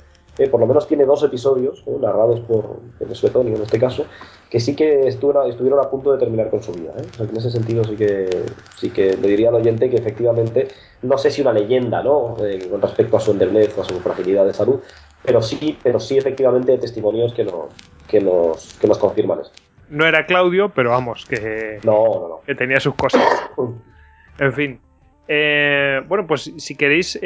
por 0.46 0.60
lo 0.60 0.66
menos 0.66 0.86
tiene 0.86 1.04
dos 1.04 1.22
episodios, 1.24 1.82
narrados 2.00 2.40
por, 2.40 2.78
por 2.98 3.14
Suetonio 3.16 3.56
en 3.56 3.62
este 3.62 3.80
caso, 3.80 4.04
que 4.48 4.60
sí 4.60 4.76
que 4.76 5.08
estuvieron, 5.08 5.50
estuvieron 5.50 5.80
a 5.80 5.90
punto 5.90 6.12
de 6.12 6.18
terminar 6.18 6.48
con 6.50 6.62
su 6.62 6.72
vida. 6.72 6.92
¿eh? 6.96 7.06
en 7.18 7.36
ese 7.36 7.50
sentido 7.50 7.82
sí 7.84 7.96
que, 7.96 8.44
sí 8.76 8.90
que 8.90 9.16
le 9.16 9.28
diría 9.28 9.48
al 9.48 9.56
oyente 9.56 9.90
que 9.90 9.96
efectivamente, 9.96 10.68
no 11.02 11.18
sé 11.18 11.30
si 11.30 11.42
una 11.42 11.52
leyenda 11.52 12.02
¿no? 12.02 12.36
Eh, 12.40 12.68
con 12.70 12.80
respecto 12.80 13.16
a 13.16 13.20
su 13.20 13.32
endeblez 13.32 13.76
o 13.76 13.82
a 13.82 13.84
su 13.84 13.98
fragilidad 14.00 14.46
de 14.46 14.54
salud, 14.54 14.80
pero 15.24 15.42
sí, 15.42 15.76
pero 15.82 15.98
sí 15.98 16.16
efectivamente 16.16 16.72
hay 16.72 16.78
testimonios 16.78 17.34
que, 17.34 17.44
no, 17.44 17.68
que, 18.06 18.20
nos, 18.20 18.74
que 18.74 18.86
nos 18.86 18.98
confirman 18.98 19.40
esto. 19.40 19.54
No 19.90 20.06
era 20.06 20.26
Claudio, 20.26 20.70
pero 20.74 20.90
vamos, 20.90 21.24
que, 21.26 21.80
no, 21.82 22.40
que 22.46 22.54
tenía 22.54 22.78
sus 22.78 22.94
cosas. 22.94 23.22
en 24.38 24.52
fin. 24.52 24.80
Eh, 25.28 26.00
bueno, 26.08 26.26
pues 26.26 26.52
si 26.56 26.74
queréis, 26.74 27.18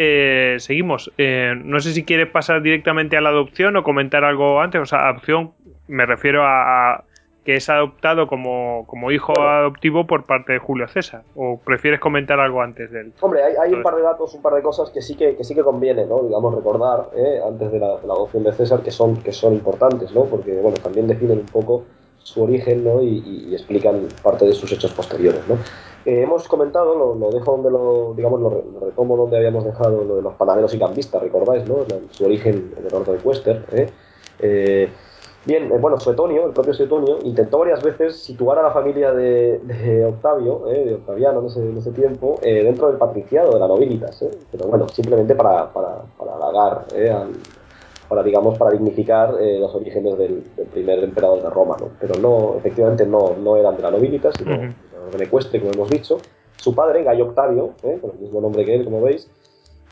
seguimos. 0.59 1.11
no 1.19 1.81
sé 1.81 1.93
si 1.93 2.05
quieres 2.05 2.29
pasar 2.29 2.63
directamente 2.63 3.17
a 3.17 3.21
la 3.21 3.31
adopción 3.31 3.77
o 3.77 3.83
comentar 3.83 4.25
algo 4.25 4.61
antes. 4.61 4.81
O 4.81 4.87
sea, 4.87 5.09
adopción, 5.09 5.53
me 5.87 6.05
refiero 6.05 6.43
a, 6.45 7.05
que 7.45 7.57
es 7.57 7.69
adoptado 7.69 8.29
como, 8.29 9.11
hijo 9.11 9.33
adoptivo 9.41 10.07
por 10.07 10.27
parte 10.27 10.53
de 10.53 10.59
Julio 10.59 10.87
César? 10.89 11.23
¿O 11.35 11.59
prefieres 11.59 12.01
comentar 12.01 12.39
algo 12.39 12.63
antes 12.63 12.91
de 12.91 13.01
él? 13.01 13.13
Hombre, 13.21 13.43
hay, 13.43 13.73
un 13.73 13.83
par 13.83 13.97
de 13.97 14.03
datos, 14.03 14.35
un 14.35 14.43
par 14.43 14.55
de 14.55 14.63
cosas 14.63 14.91
que 14.91 15.03
sí 15.03 15.17
que, 15.17 15.37
sí 15.43 15.55
que 15.55 15.63
conviene, 15.63 16.07
¿no? 16.07 16.23
digamos, 16.23 16.55
recordar 16.55 17.11
¿eh? 17.17 17.41
antes 17.47 17.73
de 17.73 17.81
la, 17.81 17.87
adopción 17.87 18.45
de 18.45 18.53
César 18.53 18.83
que 18.83 18.91
son, 18.91 19.17
que 19.17 19.33
son 19.33 19.55
importantes, 19.55 20.13
¿no? 20.13 20.25
porque 20.25 20.53
bueno, 20.61 20.77
también 20.83 21.09
definen 21.09 21.41
un 21.41 21.47
poco 21.47 21.85
su 22.19 22.45
origen 22.45 22.85
¿no? 22.85 23.03
y, 23.03 23.53
explican 23.53 24.07
parte 24.23 24.47
de 24.47 24.53
sus 24.53 24.71
hechos 24.71 24.93
posteriores. 24.93 25.47
¿no? 25.49 25.57
Eh, 26.05 26.23
hemos 26.23 26.49
comentado, 26.49 27.15
lo, 27.15 27.31
dejo 27.31 27.53
donde 27.53 27.71
lo, 27.71 28.15
digamos, 28.15 28.41
lo, 28.41 28.81
retomo 28.81 29.17
donde 29.17 29.37
habíamos 29.37 29.65
dejado 29.65 30.05
lo 30.05 30.17
de 30.17 30.23
los 30.23 30.35
panaderos 30.35 30.75
y 30.75 30.79
cambistas, 30.79 31.23
recordáis, 31.23 31.69
¿no? 31.69 31.79
su 32.11 32.25
origen 32.25 32.75
en 32.77 32.87
el 32.87 32.93
norte 32.93 33.13
de 33.13 33.19
Cuester. 33.19 33.65
¿eh? 33.73 33.89
eh 34.41 34.89
Bien, 35.45 35.73
eh, 35.73 35.79
bueno, 35.79 35.99
Suetonio, 35.99 36.47
el 36.47 36.53
propio 36.53 36.73
Suetonio, 36.73 37.19
intentó 37.25 37.59
varias 37.59 37.83
veces 37.83 38.17
situar 38.17 38.59
a 38.61 38.63
la 38.63 38.71
familia 38.71 39.13
de, 39.13 40.05
Octavio, 40.07 40.69
eh, 40.69 40.85
de 40.85 40.95
Octaviano 40.95 41.45
en 41.57 41.77
ese, 41.79 41.91
tiempo, 41.91 42.39
eh, 42.43 42.63
dentro 42.63 42.87
del 42.89 42.97
patriciado, 42.97 43.53
de 43.53 43.59
la 43.59 43.67
nobilitas, 43.67 44.25
pero 44.53 44.69
bueno, 44.69 44.89
simplemente 44.89 45.35
para, 45.35 45.73
para, 45.73 46.03
para 46.17 46.35
halagar, 46.37 46.87
para, 48.09 48.23
digamos, 48.23 48.57
para 48.57 48.71
dignificar 48.71 49.35
los 49.35 49.75
orígenes 49.75 50.17
del, 50.17 50.45
primer 50.73 51.03
emperador 51.03 51.43
de 51.43 51.51
Roma, 51.51 51.77
¿no? 51.81 51.89
Pero 51.99 52.15
no, 52.21 52.55
efectivamente 52.57 53.05
no, 53.05 53.35
no 53.43 53.57
eran 53.57 53.77
de 53.77 53.83
la 53.83 53.91
nobilitas, 53.91 54.35
sino 54.39 54.55
de 55.11 55.19
la 55.19 55.25
ecuestre, 55.25 55.61
como 55.61 55.73
hemos 55.73 55.91
dicho. 55.91 56.19
Su 56.57 56.75
padre, 56.75 57.03
Gallo 57.03 57.27
Octavio, 57.27 57.75
con 57.81 58.11
el 58.13 58.19
mismo 58.19 58.41
nombre 58.41 58.65
que 58.65 58.75
él, 58.75 58.85
como 58.85 59.03
veis, 59.03 59.29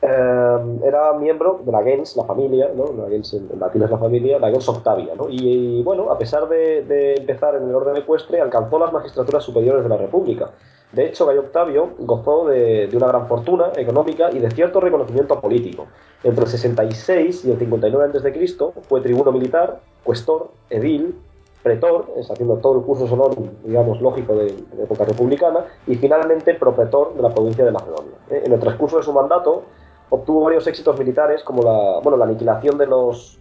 Em, 0.03 0.83
era 0.83 1.13
miembro 1.13 1.61
de 1.63 1.71
la 1.71 1.83
gens, 1.83 2.17
la 2.17 2.25
familia, 2.25 2.71
¿no? 2.75 2.91
la 2.97 3.11
gens 3.11 3.35
en, 3.35 3.51
latín 3.61 3.83
es 3.83 3.91
la 3.91 3.99
familia, 3.99 4.39
la 4.39 4.51
gens 4.51 4.67
Octavia, 4.67 5.15
¿no? 5.15 5.27
y, 5.29 5.83
bueno, 5.83 6.11
a 6.11 6.17
pesar 6.17 6.49
de, 6.49 7.17
empezar 7.19 7.55
en 7.57 7.69
el 7.69 7.75
orden 7.75 7.97
ecuestre, 7.99 8.41
alcanzó 8.41 8.79
las 8.79 8.95
magistraturas 8.95 9.45
superiores 9.45 9.83
de 9.83 9.91
la 9.91 9.99
República. 9.99 10.53
De 10.93 11.05
hecho, 11.05 11.27
Gallo 11.27 11.41
Octavio 11.41 11.91
gozó 11.99 12.47
de, 12.49 12.89
una 12.95 13.09
gran 13.09 13.29
fortuna 13.29 13.73
económica 13.77 14.31
y 14.33 14.39
de 14.39 14.51
cierto 14.51 14.81
reconocimiento 14.81 15.39
político. 15.39 15.87
Entre 16.25 16.45
el 16.45 16.51
66 16.51 17.45
y 17.45 17.51
el 17.51 17.59
59 17.59 18.19
a.C. 18.19 18.57
fue 18.89 19.03
tribuno 19.03 19.33
militar, 19.33 19.81
cuestor, 20.03 20.51
edil, 20.71 21.15
pretor, 21.63 22.07
es 22.17 22.31
haciendo 22.31 22.57
todo 22.57 22.79
el 22.79 22.85
curso 22.85 23.07
sonoro, 23.07 23.35
digamos, 23.65 24.01
lógico 24.01 24.35
de, 24.35 24.55
época 24.83 25.05
republicana, 25.05 25.65
y 25.87 25.97
finalmente 25.97 26.55
propretor 26.55 27.15
de 27.15 27.23
la 27.23 27.31
provincia 27.31 27.65
de 27.65 27.71
Macedonia. 27.71 28.15
¿eh? 28.31 28.43
En 28.45 28.53
el 28.53 28.61
transcurso 28.61 28.99
de 28.99 29.03
su 29.03 29.13
mandato, 29.13 29.65
obtuvo 30.09 30.45
varios 30.45 30.67
éxitos 30.67 30.99
militares, 30.99 31.43
como 31.43 31.63
la, 31.63 32.01
bueno, 32.03 32.17
la 32.17 32.25
aniquilación 32.25 32.79
de 32.79 32.87
los, 32.87 33.39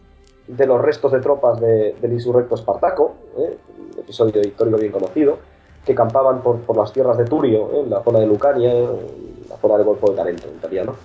de 0.47 0.65
los 0.65 0.81
restos 0.81 1.11
de 1.11 1.19
tropas 1.19 1.59
del 1.59 2.11
insurrecto 2.11 2.55
Espartaco, 2.55 3.13
¿eh? 3.37 3.57
episodio 3.97 4.41
histórico 4.41 4.77
bien 4.77 4.91
conocido, 4.91 5.37
que 5.85 5.95
campaban 5.95 6.41
por, 6.41 6.59
por 6.59 6.77
las 6.77 6.91
tierras 6.91 7.17
de 7.17 7.25
Turio, 7.25 7.71
¿eh? 7.73 7.79
en 7.81 7.89
la 7.89 8.03
zona 8.03 8.19
de 8.19 8.27
Lucania, 8.27 8.71
en 8.71 9.49
la 9.49 9.57
zona 9.57 9.77
del 9.77 9.85
Golfo 9.85 10.11
de 10.11 10.17
Tarento, 10.17 10.47
en 10.47 10.55
italiano. 10.55 10.95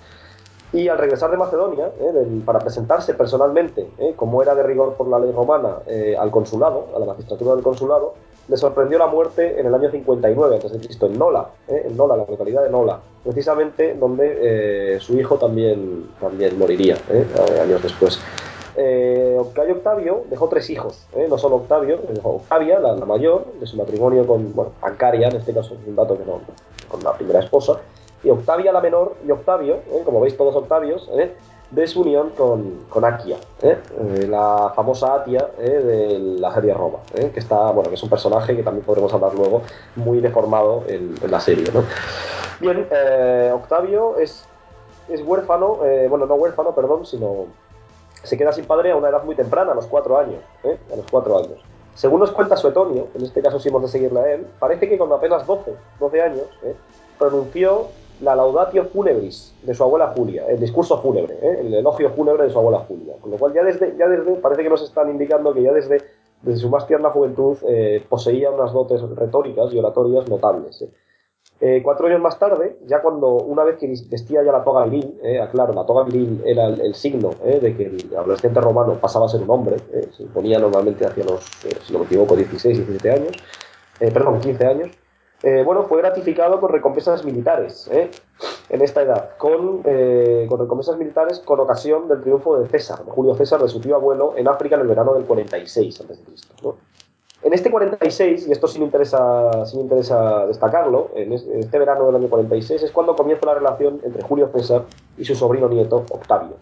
Y 0.77 0.87
al 0.89 0.97
regresar 0.97 1.31
de 1.31 1.37
Macedonia, 1.37 1.87
¿eh? 1.99 2.41
para 2.45 2.59
presentarse 2.59 3.13
personalmente, 3.13 3.87
como 4.15 4.41
era 4.41 4.53
de 4.53 4.63
rigor 4.63 4.93
por 4.93 5.07
la 5.07 5.19
ley 5.19 5.31
romana, 5.31 5.77
al 6.19 6.31
consulado, 6.31 6.87
a 6.95 6.99
la 6.99 7.05
magistratura 7.05 7.55
del 7.55 7.63
consulado, 7.63 8.13
le 8.47 8.57
sorprendió 8.57 8.97
la 8.97 9.07
muerte 9.07 9.59
en 9.59 9.65
el 9.65 9.73
año 9.73 9.89
59 9.89 10.57
a.C. 10.57 11.05
en 11.05 11.17
Nola, 11.17 11.49
¿eh? 11.67 11.83
en 11.87 11.97
Nola, 11.97 12.15
la 12.15 12.25
localidad 12.25 12.63
de 12.63 12.69
Nola, 12.69 12.99
precisamente 13.23 13.95
donde 13.95 14.95
eh, 14.95 14.99
su 14.99 15.17
hijo 15.17 15.37
también, 15.37 16.09
también 16.19 16.57
moriría 16.57 16.95
¿eh? 17.09 17.25
años 17.61 17.81
después. 17.81 18.19
Eh, 18.77 19.37
Octavio 19.39 20.25
dejó 20.29 20.49
tres 20.49 20.69
hijos, 20.69 21.07
no 21.29 21.37
solo 21.37 21.55
Octavio, 21.57 21.97
dejó 22.09 22.35
Octavia, 22.35 22.77
la, 22.79 22.93
mayor, 23.05 23.45
de 23.59 23.65
su 23.65 23.77
matrimonio 23.77 24.27
con 24.27 24.53
bueno, 24.53 24.71
Ancaria, 24.81 25.29
en 25.29 25.37
este 25.37 25.53
caso 25.53 25.75
es 25.75 25.87
un 25.87 25.95
dato 25.95 26.17
que 26.17 26.25
no, 26.25 26.41
con 26.89 27.01
la 27.01 27.13
primera 27.13 27.39
esposa, 27.39 27.79
y 28.23 28.29
Octavia 28.29 28.71
la 28.71 28.81
menor 28.81 29.15
y 29.25 29.31
Octavio, 29.31 29.79
como 30.05 30.21
veis 30.21 30.35
todos 30.35 30.55
Octavios, 30.55 31.09
de 31.71 31.87
su 31.87 32.01
unión 32.01 32.29
con, 32.31 32.85
con 32.89 33.03
¿eh? 33.05 33.45
Eh, 33.61 34.27
la 34.29 34.71
famosa 34.75 35.15
Atia 35.15 35.49
¿eh? 35.59 35.69
de 35.69 36.19
la 36.39 36.53
serie 36.53 36.73
Roma, 36.73 36.99
que 37.13 37.39
está, 37.39 37.71
bueno, 37.71 37.89
que 37.89 37.95
es 37.95 38.03
un 38.03 38.09
personaje 38.09 38.55
que 38.55 38.63
también 38.63 38.85
podremos 38.85 39.13
hablar 39.13 39.33
luego, 39.33 39.61
muy 39.95 40.19
deformado 40.19 40.83
en, 40.87 41.15
la 41.29 41.39
serie. 41.39 41.65
¿no? 41.73 41.83
Bien, 42.59 42.87
Octavio 43.53 44.17
es, 44.17 44.45
es 45.09 45.21
huérfano, 45.21 45.79
bueno, 46.09 46.25
no 46.25 46.35
huérfano, 46.35 46.73
perdón, 46.73 47.05
sino 47.05 47.47
se 48.23 48.37
queda 48.37 48.51
sin 48.51 48.65
padre 48.65 48.91
a 48.91 48.95
una 48.95 49.09
edad 49.09 49.23
muy 49.23 49.35
temprana, 49.35 49.71
a 49.71 49.75
los 49.75 49.87
cuatro 49.87 50.17
años, 50.17 50.41
a 50.63 50.95
los 50.95 51.05
cuatro 51.09 51.37
años. 51.37 51.59
Según 51.93 52.19
nos 52.19 52.31
cuenta 52.31 52.57
Suetonio, 52.57 53.07
en 53.15 53.23
este 53.23 53.41
caso 53.41 53.59
si 53.59 53.69
hemos 53.69 53.81
de 53.81 53.87
seguirle 53.87 54.19
a 54.19 54.33
él, 54.33 54.47
parece 54.59 54.87
que 54.89 54.97
cuando 54.97 55.15
apenas 55.15 55.45
12, 55.45 55.73
12 55.99 56.21
años, 56.21 56.45
pronunció 57.17 57.87
la 58.21 58.35
laudatio 58.35 58.85
funebris 58.85 59.53
de 59.63 59.73
su 59.73 59.83
abuela 59.83 60.13
Julia, 60.15 60.45
el 60.47 60.59
discurso 60.59 61.01
fúnebre, 61.01 61.35
¿eh? 61.41 61.57
el 61.61 61.73
elogio 61.73 62.09
fúnebre 62.11 62.43
de 62.43 62.49
su 62.49 62.57
abuela 62.57 62.79
Julia. 62.79 63.15
Con 63.19 63.31
lo 63.31 63.37
cual 63.37 63.53
ya 63.53 63.63
desde, 63.63 63.95
ya 63.97 64.07
desde 64.07 64.35
parece 64.35 64.63
que 64.63 64.69
nos 64.69 64.81
están 64.81 65.09
indicando 65.09 65.53
que 65.53 65.63
ya 65.63 65.73
desde, 65.73 66.01
desde 66.41 66.59
su 66.59 66.69
más 66.69 66.87
tierna 66.87 67.09
juventud 67.09 67.57
eh, 67.67 68.03
poseía 68.07 68.51
unas 68.51 68.71
dotes 68.71 69.01
retóricas 69.01 69.73
y 69.73 69.79
oratorias 69.79 70.29
notables. 70.29 70.81
¿eh? 71.59 71.81
cuatro 71.83 72.07
años 72.07 72.21
más 72.21 72.37
tarde, 72.37 72.77
ya 72.85 73.01
cuando 73.01 73.35
una 73.35 73.63
vez 73.63 73.77
que 73.77 73.87
vestía 73.87 74.43
ya 74.43 74.51
la 74.51 74.63
toga 74.63 74.85
viril, 74.85 75.19
aclaro, 75.41 75.73
la 75.73 75.85
toga 75.85 76.03
viril 76.03 76.41
era 76.45 76.67
el, 76.67 76.93
signo 76.93 77.31
de 77.43 77.75
que 77.75 77.85
el 77.85 78.15
adolescente 78.15 78.59
romano 78.59 78.95
pasaba 78.95 79.25
a 79.25 79.29
ser 79.29 79.41
un 79.41 79.49
hombre, 79.49 79.77
se 80.15 80.25
ponía 80.25 80.59
normalmente 80.59 81.05
hacia 81.05 81.23
los, 81.23 81.45
si 81.85 81.93
no 81.93 81.99
me 81.99 82.05
equivoco, 82.05 82.35
16, 82.35 82.77
17 82.77 83.09
años, 83.09 83.31
perdón, 83.99 84.41
15 84.41 84.65
años, 84.65 84.89
eh, 85.45 85.61
bueno, 85.63 85.83
fue 85.83 85.99
gratificado 85.99 86.59
con 86.59 86.71
recompensas 86.71 87.23
militares 87.23 87.87
¿eh? 87.91 88.09
en 88.69 88.81
esta 88.81 89.03
edad, 89.03 89.37
con, 89.37 89.83
eh, 89.85 90.47
con, 90.49 90.59
recompensas 90.59 90.97
militares 90.97 91.37
con 91.37 91.59
ocasión 91.59 92.07
del 92.07 92.21
triunfo 92.21 92.59
de 92.59 92.67
César, 92.67 93.05
de 93.05 93.11
Julio 93.11 93.35
César, 93.35 93.61
de 93.61 93.67
su 93.67 93.79
tío 93.79 93.95
abuelo, 93.95 94.33
en 94.37 94.47
África 94.47 94.73
en 94.73 94.81
el 94.81 94.87
verano 94.87 95.13
del 95.13 95.25
46 95.25 96.01
a.C. 96.01 96.15
¿no? 96.63 96.77
En 97.43 97.53
este 97.53 97.69
46, 97.69 98.47
y 98.47 98.51
esto 98.51 98.67
sí 98.67 98.79
me 98.79 98.85
interesa, 98.85 99.67
sí 99.67 99.77
me 99.77 99.83
interesa 99.83 100.47
destacarlo, 100.47 101.11
en 101.13 101.31
este 101.31 101.77
verano 101.77 102.07
del 102.07 102.15
año 102.15 102.27
46 102.27 102.81
es 102.81 102.91
cuando 102.91 103.15
comienza 103.15 103.45
la 103.45 103.53
relación 103.53 104.01
entre 104.03 104.23
Julio 104.23 104.49
César 104.51 104.85
y 105.15 105.25
su 105.25 105.35
sobrino 105.35 105.69
nieto 105.69 106.05
Octavio. 106.09 106.55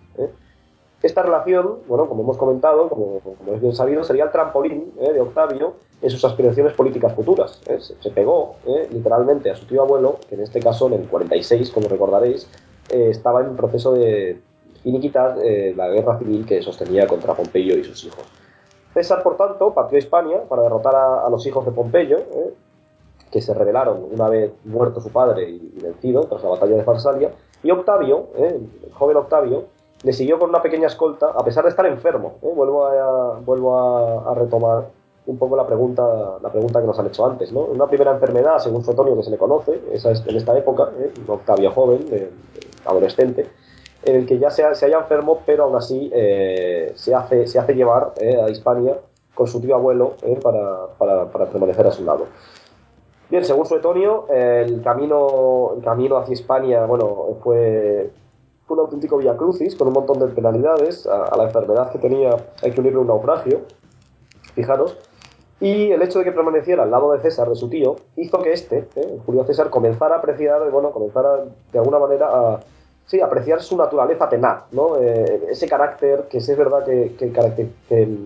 Esta 1.04 1.22
relación, 1.22 1.80
bueno, 1.88 2.08
como 2.08 2.24
hemos 2.24 2.38
comentado, 2.38 2.90
como, 2.90 3.22
es 3.54 3.62
bien 3.62 3.76
sabido, 3.76 4.04
sería 4.04 4.24
el 4.24 4.32
trampolín 4.32 4.94
de 4.96 5.20
Octavio 5.22 5.74
en 6.02 6.10
sus 6.10 6.24
aspiraciones 6.26 6.74
políticas 6.74 7.14
futuras. 7.14 7.62
Se, 8.00 8.10
pegó 8.10 8.56
literalmente 8.90 9.52
a 9.52 9.56
su 9.56 9.66
tío 9.66 9.82
abuelo, 9.84 10.18
que 10.30 10.36
en 10.36 10.42
este 10.42 10.62
caso 10.62 10.88
en 10.88 10.94
el 10.94 11.08
46, 11.10 11.72
como 11.72 11.90
recordaréis, 11.90 12.48
estaba 12.90 13.42
en 13.42 13.56
proceso 13.58 13.94
de 13.94 14.40
finiquitar 14.82 15.36
la 15.76 15.90
guerra 15.90 16.18
civil 16.20 16.46
que 16.46 16.62
sostenía 16.62 17.06
contra 17.06 17.34
Pompeyo 17.34 17.78
y 17.78 17.84
sus 17.84 18.06
hijos. 18.06 18.24
César, 18.94 19.24
por 19.24 19.38
tanto, 19.38 19.74
partió 19.74 19.96
a 19.96 20.00
Hispania 20.00 20.44
para 20.48 20.62
derrotar 20.64 20.96
a, 20.96 21.30
los 21.30 21.46
hijos 21.48 21.66
de 21.66 21.72
Pompeyo, 21.72 22.20
¿eh? 22.20 22.54
que 23.32 23.42
se 23.42 23.54
rebelaron 23.54 24.06
una 24.12 24.30
vez 24.30 24.54
muerto 24.66 25.02
su 25.02 25.10
padre 25.10 25.50
y, 25.50 25.80
vencido 25.82 26.26
tras 26.26 26.44
la 26.44 26.50
batalla 26.50 26.76
de 26.76 26.84
Farsalia, 26.84 27.32
y 27.64 27.72
Octavio, 27.72 28.28
¿eh? 28.38 28.60
el 28.86 28.94
joven 28.94 29.18
Octavio, 29.18 29.66
le 30.04 30.14
siguió 30.14 30.38
con 30.38 30.50
una 30.50 30.62
pequeña 30.62 30.88
escolta, 30.88 31.28
a 31.28 31.44
pesar 31.44 31.64
de 31.64 31.72
estar 31.72 31.86
enfermo. 31.86 32.36
¿eh? 32.42 32.52
Vuelvo, 32.54 32.86
a, 32.86 33.40
vuelvo 33.40 33.78
a, 33.78 34.36
retomar 34.36 34.90
un 35.26 35.38
poco 35.38 35.56
la 35.56 35.66
pregunta, 35.66 36.04
la 36.42 36.50
pregunta 36.52 36.82
que 36.82 36.88
nos 36.88 37.00
han 37.00 37.08
hecho 37.08 37.26
antes. 37.26 37.52
¿no? 37.52 37.62
Una 37.62 37.88
primera 37.88 38.12
enfermedad, 38.12 38.60
según 38.60 38.84
Suetonio, 38.84 39.16
que 39.16 39.24
se 39.24 39.32
le 39.32 39.38
conoce, 39.38 39.82
esa 39.92 40.12
es, 40.12 40.26
en 40.28 40.36
esta 40.36 40.58
época, 40.58 40.90
Octavio 41.28 41.72
joven, 41.72 42.06
adolescente, 42.86 43.48
en 44.06 44.16
el 44.18 44.26
que 44.26 44.38
ya 44.38 44.50
se, 44.50 44.76
se 44.76 44.86
haya 44.86 45.00
enfermo, 45.00 45.42
pero 45.46 45.66
aún 45.66 45.76
así 45.76 46.12
eh, 46.14 46.92
se, 46.96 47.16
hace, 47.16 47.48
se 47.48 47.60
hace 47.60 47.74
llevar 47.74 48.14
eh, 48.20 48.40
a 48.42 48.50
Hispania 48.50 48.98
con 49.34 49.48
su 49.48 49.62
tío 49.62 49.76
abuelo 49.76 50.16
eh, 50.22 50.40
para, 50.42 50.88
para, 50.98 51.26
para, 51.32 51.46
permanecer 51.46 51.88
a 51.88 51.92
su 51.92 52.04
lado. 52.04 52.28
Bien, 53.30 53.44
según 53.46 53.66
Suetonio, 53.66 54.28
el, 54.30 54.82
camino, 54.84 55.74
el 55.78 55.84
camino 55.84 56.18
hacia 56.18 56.34
Hispania 56.34 56.86
bueno, 56.86 57.38
fue, 57.42 58.12
un 58.68 58.80
auténtico 58.80 59.18
via 59.18 59.36
crucis 59.36 59.76
con 59.76 59.88
un 59.88 59.94
montón 59.94 60.20
de 60.20 60.28
penalidades. 60.28 61.08
A, 61.08 61.36
la 61.36 61.44
enfermedad 61.44 61.92
que 61.92 62.00
tenía 62.00 62.36
hay 62.62 62.72
que 62.72 62.80
unirle 62.82 63.00
un 63.00 63.08
naufragio, 63.08 63.62
fijaros. 64.56 64.98
Y 65.60 65.92
el 65.92 66.02
hecho 66.02 66.20
de 66.20 66.26
que 66.26 66.32
permaneciera 66.32 66.84
al 66.84 66.92
lado 66.92 67.14
de 67.14 67.22
César, 67.22 67.48
de 67.48 67.56
su 67.56 67.70
tío, 67.70 67.96
hizo 68.18 68.42
que 68.42 68.52
este, 68.52 68.88
Julio 69.26 69.46
César, 69.46 69.70
comenzara 69.70 70.16
a 70.16 70.18
apreciar, 70.18 70.70
bueno, 70.72 70.92
comenzara 70.92 71.46
de 71.72 71.80
alguna 71.80 72.00
manera 72.00 72.28
a, 72.28 72.60
sí, 73.06 73.22
apreciar 73.22 73.62
su 73.62 73.78
naturaleza 73.78 74.30
tenaz, 74.30 74.64
¿no? 74.72 74.98
Eh, 74.98 75.48
ese 75.50 75.68
carácter 75.68 76.28
que 76.30 76.38
es 76.40 76.58
verdad 76.58 76.84
que, 76.86 77.16
que, 77.16 78.18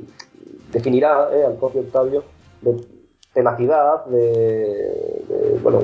definirá 0.72 1.30
eh, 1.32 1.46
al 1.46 1.54
propio 1.54 1.82
Octavio 1.82 2.24
de 2.62 2.76
tenacidad, 3.34 4.06
de, 4.06 5.60
bueno, 5.62 5.80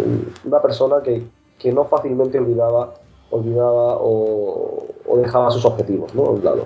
una 0.46 0.62
persona 0.62 1.02
que, 1.04 1.24
no 1.72 1.86
fácilmente 1.86 2.38
olvidaba, 2.38 2.94
olvidaba 3.34 3.98
o, 4.00 4.86
dejaba 5.18 5.52
sus 5.52 5.66
objetivos 5.66 6.14
¿no? 6.16 6.26
a 6.26 6.30
un 6.32 6.44
lado. 6.44 6.66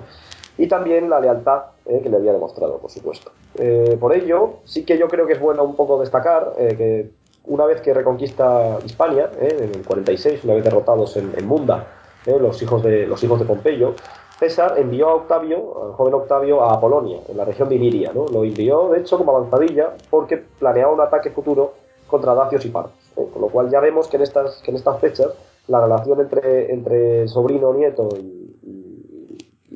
Y 0.56 0.66
también 0.66 1.08
la 1.08 1.20
lealtad 1.20 1.62
eh, 1.86 2.00
que 2.02 2.08
le 2.08 2.16
había 2.16 2.32
demostrado, 2.32 2.78
por 2.78 2.90
supuesto. 2.90 3.30
por 4.00 4.14
ello, 4.14 4.54
sí 4.64 4.84
que 4.84 4.98
yo 4.98 5.08
creo 5.08 5.26
que 5.26 5.34
es 5.34 5.40
bueno 5.40 5.64
un 5.64 5.76
poco 5.76 6.00
destacar 6.00 6.54
que 6.56 7.10
una 7.48 7.64
vez 7.64 7.80
que 7.80 7.94
reconquista 7.94 8.78
Hispania, 8.84 9.30
en 9.40 9.74
el 9.74 9.84
46, 9.84 10.44
una 10.44 10.54
vez 10.54 10.64
derrotados 10.64 11.16
en, 11.16 11.46
Munda, 11.46 11.86
¿eh? 12.26 12.36
los, 12.38 12.62
hijos 12.62 12.82
de, 12.82 13.06
los 13.06 13.22
hijos 13.24 13.38
de 13.38 13.46
Pompeyo, 13.46 13.94
César 14.38 14.78
envió 14.78 15.08
a 15.08 15.14
Octavio, 15.14 15.84
al 15.84 15.92
joven 15.94 16.14
Octavio, 16.14 16.62
a 16.62 16.74
Apolonia, 16.74 17.18
en 17.28 17.36
la 17.36 17.44
región 17.44 17.68
de 17.68 17.74
Iliria. 17.74 18.12
¿no? 18.14 18.26
Lo 18.28 18.44
envió, 18.44 18.90
de 18.90 19.00
hecho, 19.00 19.18
como 19.18 19.36
avanzadilla, 19.36 19.94
porque 20.10 20.36
planeaba 20.36 20.92
un 20.92 21.00
ataque 21.00 21.30
futuro 21.30 21.74
contra 22.06 22.34
dacios 22.34 22.64
y 22.64 22.68
partos. 22.68 22.94
¿eh? 23.16 23.26
Con 23.32 23.42
lo 23.42 23.48
cual 23.48 23.68
ya 23.70 23.80
vemos 23.80 24.06
que 24.06 24.16
en 24.16 24.22
estas, 24.22 24.62
que 24.62 24.70
en 24.70 24.76
estas 24.76 25.00
fechas 25.00 25.28
la 25.68 25.80
relación 25.80 26.20
entre, 26.20 26.72
entre 26.72 27.28
sobrino, 27.28 27.72
nieto 27.72 28.08
y, 28.16 28.36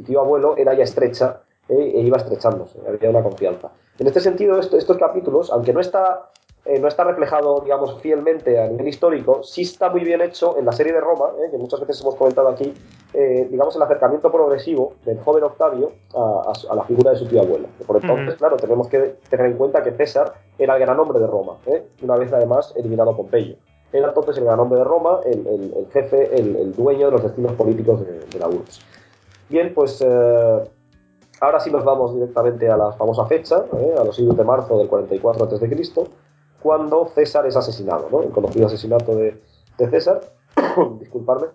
tío 0.04 0.20
abuelo 0.20 0.56
era 0.56 0.74
ya 0.74 0.82
estrecha 0.82 1.42
¿eh? 1.68 1.92
e 1.94 2.00
iba 2.00 2.16
estrechándose, 2.16 2.80
había 2.88 3.10
una 3.10 3.22
confianza. 3.22 3.70
En 4.00 4.08
este 4.08 4.18
sentido, 4.18 4.58
estos 4.58 4.98
capítulos, 4.98 5.52
aunque 5.52 5.72
no 5.72 5.78
está 5.78 6.32
eh, 6.64 6.78
no 6.78 6.86
está 6.86 7.02
reflejado, 7.02 7.60
digamos, 7.60 8.00
fielmente 8.00 8.60
a 8.60 8.68
nivel 8.68 8.86
histórico, 8.86 9.42
sí 9.42 9.62
está 9.62 9.90
muy 9.90 10.04
bien 10.04 10.20
hecho 10.20 10.56
en 10.56 10.64
la 10.64 10.70
serie 10.70 10.92
de 10.92 11.00
Roma, 11.00 11.30
eh, 11.40 11.50
que 11.50 11.58
muchas 11.58 11.80
veces 11.80 12.00
hemos 12.00 12.14
comentado 12.14 12.48
aquí, 12.48 12.72
eh, 13.14 13.48
digamos, 13.50 13.74
el 13.74 13.82
acercamiento 13.82 14.30
progresivo 14.30 14.92
del 15.04 15.18
joven 15.18 15.42
Octavio 15.42 15.90
a, 16.14 16.52
la 16.76 16.84
figura 16.84 17.10
de 17.10 17.16
su 17.16 17.26
tío 17.26 17.40
abuelo. 17.40 17.66
Por 17.84 17.96
entonces, 17.96 18.36
claro, 18.36 18.56
tenemos 18.58 18.86
que 18.88 19.16
tener 19.28 19.46
en 19.46 19.56
cuenta 19.56 19.82
que 19.82 19.90
César 19.90 20.34
era 20.56 20.74
el 20.74 20.80
gran 20.80 21.00
hombre 21.00 21.18
de 21.18 21.26
Roma, 21.26 21.56
una 22.00 22.16
vez 22.16 22.32
además 22.32 22.72
eliminado 22.76 23.16
Pompeyo. 23.16 23.56
Era 23.92 24.08
entonces 24.08 24.38
el 24.38 24.44
gran 24.44 24.58
hombre 24.58 24.78
de 24.78 24.84
Roma, 24.84 25.20
el, 25.24 25.86
jefe, 25.92 26.34
el, 26.34 26.74
dueño 26.74 27.06
de 27.06 27.12
los 27.12 27.22
destinos 27.22 27.52
políticos 27.52 28.00
de, 28.00 28.38
la 28.38 28.48
URSS. 28.48 28.80
Bien, 29.50 29.74
pues 29.74 30.02
ahora 31.40 31.60
sí 31.60 31.70
nos 31.70 31.84
vamos 31.84 32.14
directamente 32.14 32.70
a 32.70 32.76
la 32.76 32.92
famosa 32.92 33.26
fecha, 33.26 33.64
a 33.98 34.04
los 34.04 34.16
siglos 34.16 34.36
de 34.36 34.44
marzo 34.44 34.78
del 34.78 34.88
44 34.88 35.44
a.C., 35.44 35.68
cuando 36.62 37.06
César 37.06 37.44
es 37.46 37.56
asesinado, 37.56 38.08
¿no? 38.10 38.22
el 38.22 38.30
conocido 38.30 38.66
asesinato 38.66 39.16
de, 39.16 39.40
César, 39.90 40.20
disculparme, 41.00 41.48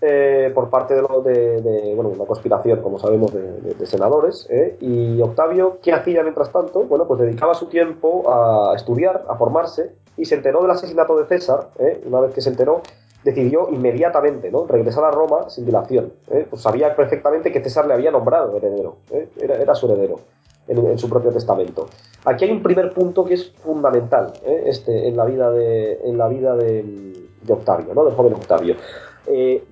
eh, 0.00 0.50
por 0.52 0.68
parte 0.68 0.94
de, 0.94 1.02
lo 1.02 1.22
de, 1.22 1.92
bueno, 1.94 2.10
una 2.10 2.24
conspiración, 2.24 2.82
como 2.82 2.98
sabemos, 2.98 3.32
de, 3.32 3.86
senadores. 3.86 4.48
¿eh? 4.50 4.76
Y 4.80 5.20
Octavio, 5.22 5.78
¿qué 5.80 5.92
hacía 5.92 6.22
mientras 6.22 6.50
tanto? 6.50 6.82
Bueno, 6.82 7.06
pues 7.06 7.20
dedicaba 7.20 7.54
su 7.54 7.66
tiempo 7.66 8.28
a 8.28 8.74
estudiar, 8.74 9.24
a 9.28 9.36
formarse, 9.36 9.94
y 10.16 10.24
se 10.24 10.34
enteró 10.34 10.62
del 10.62 10.70
asesinato 10.70 11.16
de 11.18 11.26
César. 11.26 11.70
¿eh? 11.78 12.02
Una 12.06 12.20
vez 12.20 12.34
que 12.34 12.40
se 12.40 12.50
enteró, 12.50 12.82
decidió 13.24 13.68
inmediatamente 13.70 14.50
¿no? 14.50 14.66
regresar 14.66 15.04
a 15.04 15.10
Roma 15.10 15.48
sin 15.48 15.64
dilación. 15.64 16.12
Pues 16.50 16.62
sabía 16.62 16.94
perfectamente 16.96 17.52
que 17.52 17.62
César 17.62 17.86
le 17.86 17.94
había 17.94 18.10
nombrado 18.10 18.56
heredero, 18.56 18.96
era, 19.40 19.56
era 19.56 19.74
su 19.74 19.90
heredero 19.90 20.18
en, 20.68 20.98
su 20.98 21.08
propio 21.08 21.30
testamento. 21.30 21.88
Aquí 22.24 22.44
hay 22.44 22.52
un 22.52 22.62
primer 22.62 22.92
punto 22.92 23.24
que 23.24 23.34
es 23.34 23.50
fundamental 23.52 24.32
¿eh? 24.44 24.64
este, 24.66 25.08
en 25.08 25.16
la 25.16 25.24
vida 25.24 25.50
de, 25.50 26.00
en 26.04 26.18
la 26.18 26.28
vida 26.28 26.56
de, 26.56 27.12
Octavio, 27.48 27.92
¿no? 27.94 28.04
del 28.04 28.14
joven 28.14 28.34
Octavio. 28.34 28.76
Eh, 29.26 29.64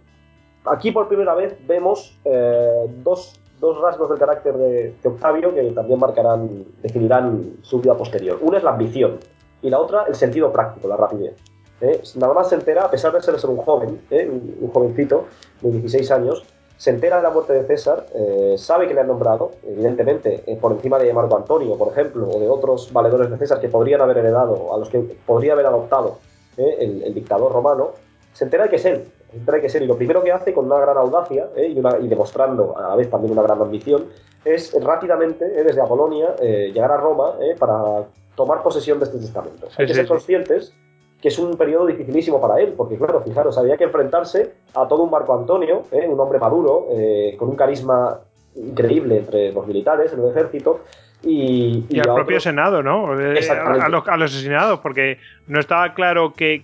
aquí 0.65 0.91
por 0.91 1.09
primera 1.09 1.35
vez 1.35 1.57
vemos 1.67 2.19
eh, 2.25 2.87
dos, 3.05 3.41
dos, 3.61 3.81
rasgos 3.81 4.11
del 4.11 4.19
carácter 4.19 4.57
de, 4.57 4.95
Octavio 5.05 5.55
que 5.55 5.63
también 5.71 6.01
marcarán, 6.01 6.65
definirán 6.83 7.59
su 7.63 7.81
vida 7.81 7.97
posterior. 7.97 8.39
Una 8.43 8.59
es 8.59 8.65
la 8.65 8.71
ambición 8.71 9.19
y 9.63 9.71
la 9.71 9.79
otra 9.79 10.05
el 10.09 10.15
sentido 10.15 10.53
práctico, 10.53 10.89
la 10.89 10.97
rapidez. 10.97 11.35
Nada 12.17 12.35
más 12.35 12.51
se 12.51 12.57
entera, 12.57 12.85
a 12.85 12.91
pesar 12.91 13.13
de 13.13 13.23
ser, 13.23 13.35
un 13.49 13.57
joven, 13.57 14.01
un, 14.11 14.57
un 14.61 14.71
jovencito 14.71 15.25
de 15.63 15.71
16 15.71 16.11
años, 16.11 16.45
se 16.81 16.89
entera 16.89 17.19
de 17.19 17.23
la 17.25 17.29
muerte 17.29 17.53
de 17.53 17.67
César, 17.67 18.07
eh, 18.15 18.55
sabe 18.57 18.89
que 18.89 18.95
le 18.95 19.01
han 19.03 19.07
nombrado, 19.07 19.51
evidentemente, 19.63 20.43
eh, 20.47 20.57
por 20.57 20.73
encima 20.73 20.99
de 20.99 21.13
Marco 21.13 21.37
Antonio, 21.37 21.77
por 21.77 21.89
ejemplo, 21.93 22.27
o 22.27 22.41
de 22.41 22.49
otros 22.49 22.91
valedores 22.91 23.31
de 23.31 23.37
César 23.37 23.61
que 23.61 23.69
podrían 23.69 24.01
haber 24.01 24.17
heredado, 24.17 24.75
a 24.75 24.79
los 24.79 24.89
que 24.89 25.01
podría 25.27 25.53
haber 25.53 25.67
adoptado 25.67 26.17
eh, 26.57 27.03
el, 27.05 27.13
dictador 27.13 27.53
romano, 27.53 27.91
se 28.33 28.45
entera 28.45 28.65
de 28.65 28.71
que 28.71 28.77
es 28.77 28.85
él, 28.87 29.13
de 29.31 29.61
que 29.61 29.67
es 29.67 29.75
él, 29.75 29.83
y 29.83 29.87
lo 29.87 29.99
primero 29.99 30.23
que 30.23 30.33
hace 30.33 30.55
con 30.55 30.65
una 30.65 30.81
gran 30.81 30.97
audacia 30.97 31.51
y, 31.55 31.79
y, 31.79 32.09
demostrando 32.09 32.75
a 32.79 32.89
la 32.89 32.97
vez 32.97 33.11
también 33.11 33.33
una 33.33 33.43
gran 33.43 33.61
ambición, 33.61 34.07
es 34.47 34.73
rápidamente, 34.83 35.45
desde 35.45 35.83
Apolonia, 35.83 36.35
llegar 36.37 36.93
a 36.93 36.97
Roma 36.97 37.35
para 37.59 38.07
tomar 38.41 38.63
posesión 38.63 38.99
de 38.99 39.05
este 39.05 39.19
testamento. 39.19 39.69
Hay 39.77 39.87
que 39.87 39.95
ser 39.95 40.07
conscientes 40.07 40.73
que 41.21 41.29
es 41.29 41.39
un 41.39 41.57
periodo 41.57 41.87
dificilísimo 41.87 42.41
para 42.41 42.61
él, 42.61 42.73
porque 42.77 42.97
claro, 42.97 43.21
fijaros, 43.23 43.59
había 43.59 43.77
que 43.77 43.85
enfrentarse 43.85 44.55
a 44.75 44.89
todo 44.89 45.03
un 45.03 45.11
Marco 45.11 45.39
Antonio, 45.39 45.83
¿eh? 45.93 46.07
un 46.09 46.19
hombre 46.19 46.39
maduro, 46.39 46.87
eh, 46.93 47.37
con 47.39 47.51
un 47.51 47.57
carisma 47.57 48.21
increíble 48.55 49.19
entre 49.19 49.53
los 49.53 49.67
militares, 49.67 50.13
en 50.15 50.21
el 50.21 50.31
ejército, 50.31 50.81
y, 51.23 51.85
y, 51.91 51.99
al 51.99 52.15
propio 52.15 52.41
Senado, 52.41 52.83
¿no? 52.83 53.13
A, 53.13 53.89
los, 53.91 54.09
a, 54.09 54.17
los, 54.17 54.33
asesinados, 54.33 54.81
porque 54.81 55.19
no 55.47 55.61
estaba 55.61 55.93
claro 55.93 56.33
que 56.33 56.63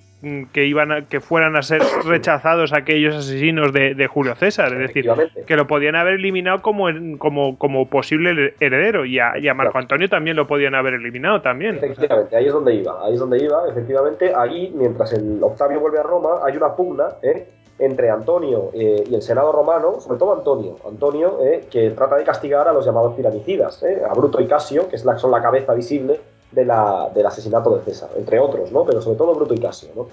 que 0.53 0.64
iban 0.64 0.93
a, 0.93 1.09
que 1.09 1.21
fueran 1.21 1.57
a 1.57 1.62
ser 1.62 1.83
rechazados 2.05 2.73
aquellos 2.73 3.14
asesinos 3.14 3.73
de, 3.73 4.07
Julio 4.07 4.35
César, 4.35 4.73
es 4.73 4.79
decir, 4.79 5.11
que 5.47 5.57
lo 5.57 5.67
podían 5.67 5.95
haber 5.95 6.14
eliminado 6.14 6.62
como, 6.62 6.87
como, 7.19 7.59
como 7.59 7.89
posible 7.89 8.55
heredero 8.61 9.05
y 9.05 9.19
a, 9.19 9.35
Marco 9.55 9.79
Antonio 9.79 10.09
también 10.09 10.37
lo 10.37 10.47
podían 10.47 10.75
haber 10.75 10.95
eliminado 10.95 11.43
también. 11.43 11.79
Efectivamente, 11.83 12.37
ahí 12.37 12.47
es 12.47 12.53
donde 12.53 12.75
iba, 12.75 13.05
ahí 13.05 13.14
es 13.14 13.21
donde 13.21 13.43
iba, 13.43 13.69
efectivamente, 13.69 14.33
ahí 14.35 14.73
mientras 14.75 15.12
el 15.12 15.43
Octavio 15.43 15.81
vuelve 15.81 15.99
a 15.99 16.03
Roma 16.03 16.41
hay 16.45 16.57
una 16.57 16.75
pugna 16.75 17.09
¿eh? 17.23 17.49
entre 17.79 18.11
Antonio 18.11 18.71
eh, 18.73 19.05
y 19.09 19.14
el 19.14 19.23
Senado 19.23 19.53
romano, 19.53 20.01
sobre 20.01 20.19
todo 20.19 20.35
Antonio, 20.35 20.77
Antonio 20.89 21.39
eh, 21.43 21.67
que 21.71 21.91
trata 21.91 22.17
de 22.17 22.25
castigar 22.25 22.69
a 22.69 22.73
los 22.73 22.87
llamados 22.87 23.17
tiranicidas, 23.17 23.83
a 24.09 24.14
Bruto 24.14 24.41
y 24.41 24.47
Casio, 24.47 24.89
que 24.89 24.97
es 24.97 25.05
la, 25.05 25.19
son 25.19 25.31
la 25.31 25.43
cabeza 25.43 25.75
visible 25.75 26.21
de 26.53 26.65
la, 26.65 27.11
del 27.15 27.27
asesinato 27.27 27.77
de 27.77 27.85
César, 27.85 28.11
entre 28.17 28.39
otros, 28.39 28.73
¿no? 28.73 28.85
Pero 28.85 29.01
sobre 29.01 29.19
todo 29.19 29.35
Bruto 29.35 29.55
y 29.55 29.61
Casio, 29.61 29.91
¿no? 29.95 30.07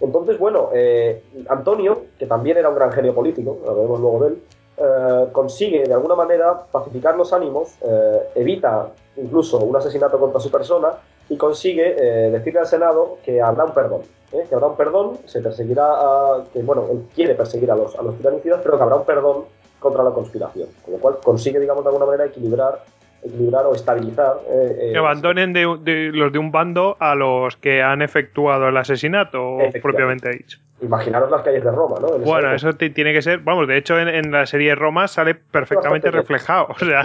Entonces, 0.00 0.38
bueno, 0.38 0.70
eh, 0.72 1.22
Antonio, 1.48 2.04
que 2.18 2.26
también 2.26 2.56
era 2.56 2.68
un 2.68 2.74
gran 2.74 2.92
genio 2.92 3.14
político, 3.14 3.58
hablaremos 3.68 4.00
luego 4.00 4.20
de 4.20 4.28
él, 4.28 4.42
eh, 4.78 5.28
consigue 5.32 5.84
de 5.84 5.92
alguna 5.92 6.14
manera 6.14 6.58
pacificar 6.70 7.16
los 7.16 7.32
ánimos, 7.32 7.74
eh, 7.82 8.30
evita 8.34 8.88
incluso 9.16 9.58
un 9.58 9.76
asesinato 9.76 10.18
contra 10.18 10.40
su 10.40 10.50
persona 10.50 10.92
y 11.28 11.36
consigue 11.36 11.94
decirle 12.30 12.60
al 12.60 12.66
Senado 12.66 13.18
que 13.22 13.40
habrá 13.40 13.64
un 13.64 13.72
perdón, 13.72 14.00
que 14.30 14.52
habrá 14.52 14.66
un 14.66 14.76
perdón, 14.76 15.18
se 15.26 15.40
perseguirá, 15.40 15.86
a, 15.86 16.44
que 16.52 16.62
bueno, 16.62 16.86
él 16.90 17.06
quiere 17.14 17.34
perseguir 17.34 17.70
a 17.70 17.76
los, 17.76 17.94
a 17.94 18.02
los 18.02 18.16
tiranicidas, 18.16 18.60
pero 18.64 18.76
que 18.76 18.82
habrá 18.82 18.96
un 18.96 19.04
perdón 19.04 19.44
contra 19.78 20.02
la 20.02 20.10
conspiración. 20.10 20.68
Con 20.84 20.94
lo 20.94 21.00
cual 21.00 21.18
consigue, 21.22 21.60
digamos, 21.60 21.84
de 21.84 21.88
alguna 21.88 22.06
manera 22.06 22.26
equilibrar 22.26 22.82
equilibrar 23.22 23.66
o 23.66 23.74
estabilizar. 23.74 24.40
Eh, 24.48 24.90
que 24.92 24.98
abandonen 24.98 25.52
de, 25.52 26.10
los 26.12 26.32
de 26.32 26.38
un 26.38 26.50
bando 26.50 26.96
a 27.00 27.14
los 27.14 27.56
que 27.56 27.82
han 27.82 28.02
efectuado 28.02 28.68
el 28.68 28.76
asesinato, 28.76 29.58
propiamente 29.82 30.30
dicho. 30.30 30.58
Imaginaros 30.82 31.30
las 31.30 31.42
calles 31.42 31.62
de 31.62 31.70
Roma, 31.70 31.96
¿no? 32.00 32.08
bueno, 32.20 32.54
eso 32.54 32.72
tiene 32.72 33.12
que 33.12 33.20
ser, 33.20 33.40
vamos, 33.40 33.68
de 33.68 33.76
hecho 33.76 33.98
en, 33.98 34.32
la 34.32 34.46
serie 34.46 34.74
Roma 34.74 35.08
sale 35.08 35.34
perfectamente 35.34 36.10
reflejado. 36.10 36.68
O 36.70 36.78
sea, 36.78 37.02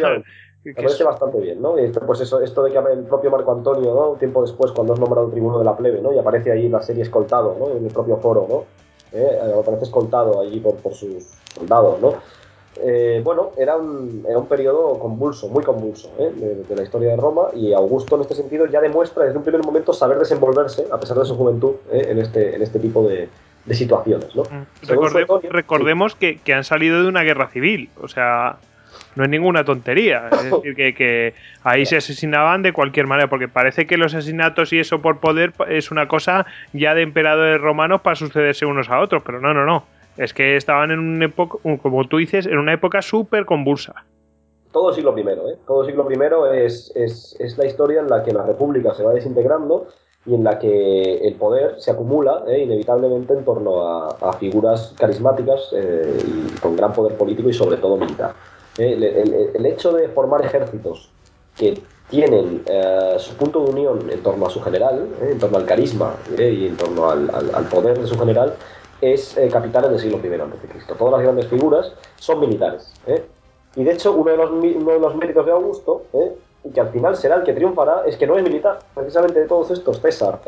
me 0.66 0.74
parece 0.74 1.03
bastante 1.03 1.39
bien, 1.39 1.61
¿no? 1.61 1.78
Esto, 1.78 1.99
pues 2.07 2.22
eso, 2.22 2.41
esto 2.41 2.63
de 2.63 2.72
que 2.72 2.80
el 2.80 3.03
propio 3.03 3.30
Marco 3.30 3.51
Antonio, 3.51 3.93
¿no? 3.93 4.11
Un 4.11 4.18
tiempo 4.18 4.41
después, 4.41 4.72
cuando 4.72 4.95
es 4.95 4.99
nombrado 4.99 5.30
tribuno 5.30 5.59
de 5.59 5.66
la 5.66 5.78
plebe, 5.78 6.01
¿no? 6.01 6.11
Y 6.11 6.18
aparece 6.18 6.51
ahí 6.51 6.66
en 6.66 6.72
la 6.72 6.82
serie 6.82 7.03
escoltado, 7.03 7.55
¿no? 7.59 7.70
En 7.78 7.86
el 7.86 7.93
propio 7.93 8.18
foro, 8.18 8.47
¿no? 8.49 8.63
¿Eh? 9.11 9.39
Aparece 9.59 9.84
escoltado 9.84 10.41
allí 10.41 10.59
por, 10.59 10.76
por 10.78 10.93
sus 10.93 11.36
soldados, 11.55 12.01
¿no? 12.01 12.16
Eh, 12.82 13.22
bueno, 13.24 13.52
era 13.58 13.78
un, 13.78 14.26
era 14.28 14.38
un 14.38 14.48
periodo 14.48 15.00
convulso, 15.00 15.48
muy 15.48 15.64
convulso 15.64 16.12
¿eh? 16.20 16.32
de, 16.68 16.76
la 16.76 16.84
historia 16.84 17.10
de 17.10 17.16
Roma 17.16 17.48
y 17.54 17.74
Augusto 17.74 18.16
en 18.16 18.22
este 18.22 18.36
sentido 18.36 18.66
ya 18.66 18.82
demuestra 18.82 19.24
desde 19.24 19.38
un 19.38 19.44
primer 19.44 19.64
momento 19.64 19.94
saber 19.94 20.18
desenvolverse, 20.20 20.86
a 20.92 21.00
pesar 21.00 21.18
de 21.18 21.26
su 21.26 21.36
juventud, 21.36 21.76
¿eh? 21.92 22.08
en, 22.10 22.20
este, 22.20 22.56
en 22.56 22.62
este 22.62 22.80
tipo 22.80 23.08
de, 23.08 23.30
situaciones. 23.72 24.36
¿no? 24.36 24.44
Mm. 24.44 25.50
recordemos 25.50 26.16
que, 26.16 26.40
han 26.54 26.64
salido 26.64 27.02
de 27.02 27.08
una 27.08 27.24
guerra 27.24 27.48
civil, 27.48 27.90
o 28.00 28.08
sea, 28.08 28.58
no 29.16 29.24
es 29.24 29.30
ninguna 29.30 29.64
tontería. 29.64 30.30
Es 30.32 30.52
decir, 30.52 30.76
que, 30.76 30.94
que, 30.94 31.34
ahí 31.64 31.86
se 31.86 31.98
asesinaban 31.98 32.62
de 32.62 32.74
cualquier 32.74 33.08
manera, 33.08 33.28
porque 33.28 33.48
parece 33.48 33.88
que 33.88 33.98
los 33.98 34.14
asesinatos 34.14 34.72
y 34.74 34.80
eso 34.80 35.02
por 35.02 35.20
poder 35.20 35.54
es 35.68 35.90
una 35.90 36.08
cosa 36.08 36.46
ya 36.74 36.94
de 36.94 37.02
emperadores 37.02 37.60
romanos 37.60 38.02
para 38.02 38.16
sucederse 38.16 38.66
unos 38.66 38.90
a 38.90 39.00
otros, 39.00 39.24
pero 39.26 39.40
no, 39.40 39.54
no, 39.54 39.66
no. 39.66 39.86
Es 40.18 40.34
que 40.34 40.55
estaban 40.55 40.91
en 40.91 40.99
una 40.99 41.26
época, 41.26 41.57
como 41.82 42.07
tú 42.07 42.18
dices, 42.18 42.45
en 42.45 42.57
una 42.57 42.74
época 42.74 43.01
súper 43.01 43.45
convulsa. 43.45 44.05
Todo 44.72 44.93
siglo 44.93 45.18
I, 45.18 45.22
¿eh? 45.22 45.57
Todo 45.66 45.86
siglo 45.86 46.07
I 46.11 46.66
es, 46.66 46.91
es, 46.95 47.57
la 47.57 47.66
historia 47.66 48.01
en 48.01 48.09
la 48.09 48.24
que 48.24 48.34
la 48.34 48.43
república 48.43 48.93
se 48.93 49.03
va 49.03 49.13
desintegrando 49.13 49.88
y 50.26 50.34
en 50.34 50.43
la 50.43 50.57
que 50.59 51.18
el 51.20 51.36
poder 51.36 51.76
se 51.80 51.91
acumula 51.91 52.43
¿eh? 52.47 52.63
inevitablemente 52.63 53.34
en 53.34 53.45
torno 53.45 53.88
a, 53.88 54.34
figuras 54.34 54.93
carismáticas 54.97 55.70
eh, 55.72 56.18
y 56.26 56.59
con 56.59 56.76
gran 56.76 56.91
poder 56.93 57.16
político 57.16 57.49
y 57.49 57.53
sobre 57.53 57.78
todo 57.78 57.95
militar. 57.95 58.34
¿eh? 58.78 59.51
El, 59.55 59.66
hecho 59.66 59.93
de 59.93 60.09
formar 60.09 60.43
ejércitos 60.43 61.09
que 61.55 61.80
tienen 62.09 62.63
su 63.18 63.34
punto 63.36 63.63
de 63.63 63.72
unión 63.72 64.09
en 64.11 64.22
torno 64.22 64.45
a 64.45 64.49
su 64.49 64.61
general, 64.61 65.07
en 65.22 65.39
torno 65.39 65.57
al 65.57 65.66
carisma 65.66 66.16
y 66.38 66.68
en 66.68 66.78
torno 66.78 67.09
al, 67.09 67.30
al 67.34 67.66
poder 67.70 67.97
de 67.97 68.05
su 68.05 68.20
general, 68.20 68.53
es 69.14 69.38
eh, 69.38 69.49
capital 69.49 69.86
en 69.86 69.93
el 69.93 69.99
siglo 69.99 70.20
I 70.24 70.34
a.C. 70.34 70.93
Todas 70.97 71.14
las 71.14 71.22
grandes 71.22 71.47
figuras 71.47 71.91
son 72.18 72.39
militares. 72.39 72.93
¿eh? 73.08 73.24
Y 73.76 73.84
de 73.84 73.91
hecho, 73.91 74.14
uno 74.14 74.32
de 74.32 74.38
los, 74.38 74.51
uno 74.51 74.91
de 74.91 74.99
los 74.99 75.16
méritos 75.16 75.45
de 75.45 75.51
Augusto, 75.51 76.03
¿eh? 76.14 76.34
y 76.64 76.70
que 76.70 76.80
al 76.80 76.89
final 76.89 77.16
será 77.16 77.36
el 77.36 77.43
que 77.43 77.53
triunfará, 77.53 78.03
es 78.06 78.18
que 78.18 78.26
no 78.26 78.38
es 78.38 78.43
militar. 78.43 78.80
Precisamente 78.93 79.41
de 79.41 79.47
todos 79.47 79.72
estos, 79.72 79.99
César, 80.01 80.39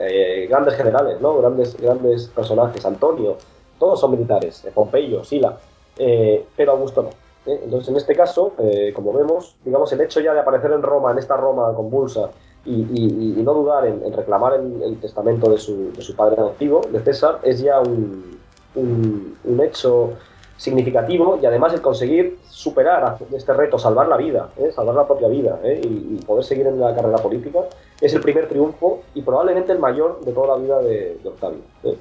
grandes 0.50 0.74
generales, 0.76 1.22
¿no? 1.22 1.38
grandes, 1.38 1.78
grandes 1.78 2.28
personajes, 2.30 2.84
Antonio, 2.86 3.38
todos 3.78 4.00
son 4.00 4.12
militares, 4.12 4.66
Pompeyo, 4.74 5.24
Sila, 5.24 5.58
pero 5.96 6.72
Augusto 6.72 7.04
no. 7.04 7.10
Entonces, 7.46 7.90
en 7.90 7.98
este 7.98 8.16
caso, 8.16 8.54
como 8.96 9.14
vemos, 9.14 9.56
digamos, 9.64 9.94
el 9.94 10.02
hecho 10.02 10.20
ya 10.20 10.34
de 10.34 10.40
aparecer 10.40 10.72
en 10.72 10.82
Roma, 10.82 11.12
en 11.12 11.20
esta 11.20 11.38
Roma 11.38 11.72
convulsa, 11.76 12.32
y, 12.66 13.44
no 13.44 13.54
dudar 13.54 13.86
en, 13.86 14.12
reclamar 14.12 14.54
el, 14.56 14.98
testamento 15.00 15.52
de 15.52 15.58
su, 15.58 15.92
de 15.94 16.02
su, 16.02 16.16
padre 16.16 16.38
adoptivo, 16.38 16.82
de 16.92 17.00
César, 17.02 17.40
es 17.44 17.60
ya 17.60 17.80
un, 17.80 18.38
un, 18.78 19.60
hecho 19.62 20.14
significativo 20.58 21.40
y 21.42 21.46
además 21.46 21.74
el 21.74 21.82
conseguir 21.82 22.40
superar 22.50 23.18
este 23.32 23.54
reto, 23.54 23.78
salvar 23.78 24.08
la 24.08 24.18
vida, 24.18 24.50
¿eh? 24.58 24.72
salvar 24.72 24.96
la 24.96 25.06
propia 25.06 25.28
vida 25.28 25.60
¿eh? 25.64 25.82
y, 25.84 26.16
poder 26.26 26.44
seguir 26.44 26.66
en 26.68 26.80
la 26.80 26.96
carrera 26.96 27.18
política, 27.18 27.60
es 28.02 28.14
el 28.14 28.22
primer 28.22 28.48
triunfo 28.48 29.02
y 29.14 29.22
probablemente 29.22 29.72
el 29.72 29.80
mayor 29.80 30.20
de 30.26 30.32
toda 30.32 30.56
la 30.58 30.64
vida 30.64 30.80
de, 30.80 31.20
Octavio. 31.24 31.60
¿eh? 31.84 31.96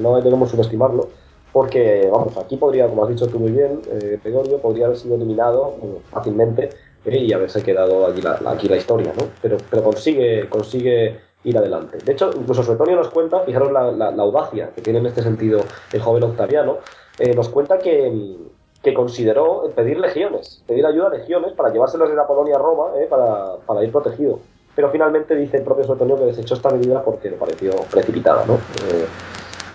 No 0.00 0.20
debemos 0.20 0.50
subestimarlo 0.50 1.08
porque, 1.52 2.08
vamos, 2.10 2.36
aquí 2.36 2.56
podría, 2.56 2.88
como 2.88 3.04
has 3.04 3.10
dicho 3.10 3.26
tú 3.26 3.40
muy 3.40 3.50
bien, 3.50 3.80
Gregorio, 4.22 4.58
podría 4.58 4.86
haber 4.86 4.98
sido 4.98 5.16
eliminado 5.16 5.74
fácilmente 6.10 6.70
y 7.04 7.32
haberse 7.32 7.62
quedado 7.62 8.06
allí 8.06 8.22
la, 8.22 8.40
aquí 8.46 8.68
la 8.68 8.76
historia, 8.76 9.12
¿no? 9.18 9.24
Pero, 9.42 9.56
pero 9.68 9.82
consigue, 9.82 10.48
consigue 10.48 11.18
ir 11.44 11.56
adelante. 11.56 11.98
De 12.04 12.12
hecho, 12.12 12.30
incluso 12.34 12.62
Suetonio 12.62 12.96
nos 12.96 13.08
cuenta, 13.08 13.40
fijaros 13.40 13.72
la, 13.72 14.08
audacia 14.22 14.70
que 14.74 14.82
tiene 14.82 14.98
en 14.98 15.06
este 15.06 15.22
sentido 15.22 15.60
el 15.92 16.00
joven 16.00 16.22
Octaviano, 16.24 16.78
eh, 17.18 17.34
nos 17.34 17.48
cuenta 17.48 17.78
que, 17.78 18.36
que, 18.82 18.94
consideró 18.94 19.70
pedir 19.74 19.98
legiones, 19.98 20.62
pedir 20.66 20.84
ayuda 20.84 21.08
a 21.08 21.10
legiones 21.10 21.52
para 21.52 21.70
llevárselos 21.70 22.10
de 22.10 22.16
la 22.16 22.26
Polonia 22.26 22.56
a 22.56 22.58
Roma 22.58 22.92
eh, 22.98 23.06
para, 23.08 23.56
para, 23.66 23.82
ir 23.82 23.90
protegido. 23.90 24.40
Pero 24.74 24.90
finalmente 24.90 25.34
dice 25.34 25.58
el 25.58 25.64
propio 25.64 25.84
Suetonio 25.84 26.16
que 26.16 26.26
desechó 26.26 26.54
esta 26.54 26.70
medida 26.70 27.02
porque 27.02 27.30
le 27.30 27.36
pareció 27.36 27.72
precipitada. 27.90 28.44
¿no? 28.46 28.54
Eh, 28.54 29.06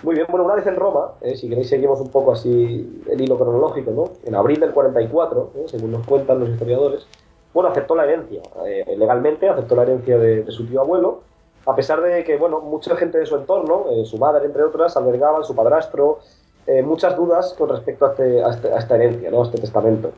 muy 0.02 0.14
bien, 0.14 0.26
bueno, 0.30 0.44
una 0.44 0.54
vez 0.54 0.66
en 0.66 0.76
Roma, 0.76 1.12
si 1.34 1.48
queréis 1.48 1.68
seguimos 1.68 2.00
un 2.00 2.10
poco 2.10 2.32
así 2.32 3.02
el 3.10 3.20
hilo 3.20 3.36
cronológico, 3.36 3.90
¿no? 3.90 4.10
en 4.24 4.34
abril 4.34 4.60
del 4.60 4.72
44, 4.72 5.50
según 5.66 5.92
nos 5.92 6.06
cuentan 6.06 6.38
los 6.40 6.48
historiadores, 6.48 7.06
bueno, 7.52 7.70
aceptó 7.70 7.96
la 7.96 8.04
herencia, 8.04 8.42
legalmente 8.96 9.48
aceptó 9.48 9.74
la 9.74 9.82
herencia 9.82 10.18
de 10.18 10.50
su 10.50 10.66
tío 10.66 10.82
abuelo, 10.82 11.22
a 11.66 11.74
pesar 11.74 12.00
de 12.00 12.22
que, 12.24 12.36
bueno, 12.36 12.60
mucha 12.60 12.94
gente 12.96 13.18
de 13.18 13.26
su 13.26 13.36
entorno, 13.36 13.86
eh, 13.90 14.04
su 14.04 14.18
madre 14.18 14.46
entre 14.46 14.62
otras, 14.62 14.96
albergaban, 14.96 15.44
su 15.44 15.54
padrastro, 15.54 16.20
eh, 16.66 16.82
muchas 16.82 17.16
dudas 17.16 17.54
con 17.58 17.68
respecto 17.68 18.06
este, 18.06 18.38
este, 18.38 18.72
a, 18.72 18.78
esta 18.78 18.94
herencia, 18.94 19.30
¿no? 19.30 19.42
a 19.42 19.46
este 19.46 19.58
testamento. 19.58 20.12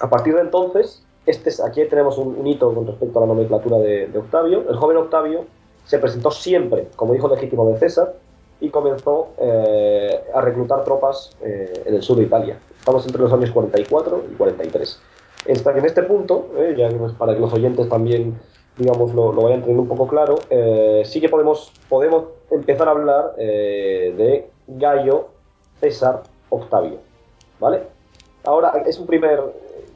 A 0.00 0.08
partir 0.08 0.36
de 0.36 0.42
entonces, 0.42 1.02
este, 1.26 1.50
aquí 1.64 1.84
tenemos 1.86 2.18
un, 2.18 2.46
hito 2.46 2.72
con 2.72 2.86
respecto 2.86 3.18
a 3.18 3.22
la 3.22 3.26
nomenclatura 3.26 3.78
de, 3.78 4.16
Octavio. 4.16 4.64
El 4.68 4.76
joven 4.76 4.96
Octavio 4.98 5.44
se 5.84 5.98
presentó 5.98 6.30
siempre 6.30 6.88
como 6.94 7.14
hijo 7.14 7.28
legítimo 7.28 7.68
de 7.68 7.78
César 7.78 8.14
y 8.60 8.70
comenzó 8.70 9.28
eh, 9.38 10.20
a 10.34 10.40
reclutar 10.40 10.84
tropas 10.84 11.36
en 11.42 11.94
el 11.94 12.02
sur 12.02 12.16
de 12.16 12.24
Italia. 12.24 12.58
Estamos 12.78 13.04
entre 13.06 13.22
los 13.22 13.32
años 13.32 13.50
44 13.50 14.24
y 14.32 14.34
43. 14.34 15.00
en 15.46 15.84
este 15.84 16.02
punto, 16.04 16.46
ya 16.76 16.88
para 17.18 17.34
que 17.34 17.40
los 17.40 17.52
oyentes 17.52 17.88
también 17.88 18.38
digamos, 18.76 19.14
lo, 19.14 19.32
lo 19.32 19.42
vayan 19.42 19.60
teniendo 19.60 19.82
un 19.82 19.88
poco 19.88 20.06
claro, 20.06 20.36
eh, 20.50 21.02
sí 21.04 21.20
que 21.20 21.28
podemos, 21.28 21.72
podemos 21.88 22.24
empezar 22.50 22.88
a 22.88 22.90
hablar 22.92 23.32
eh, 23.38 24.14
de 24.16 24.50
Gallo 24.66 25.28
César 25.80 26.22
Octavio, 26.50 26.98
¿vale? 27.58 27.82
Ahora, 28.44 28.72
es 28.86 28.98
un 28.98 29.06
primer, 29.06 29.40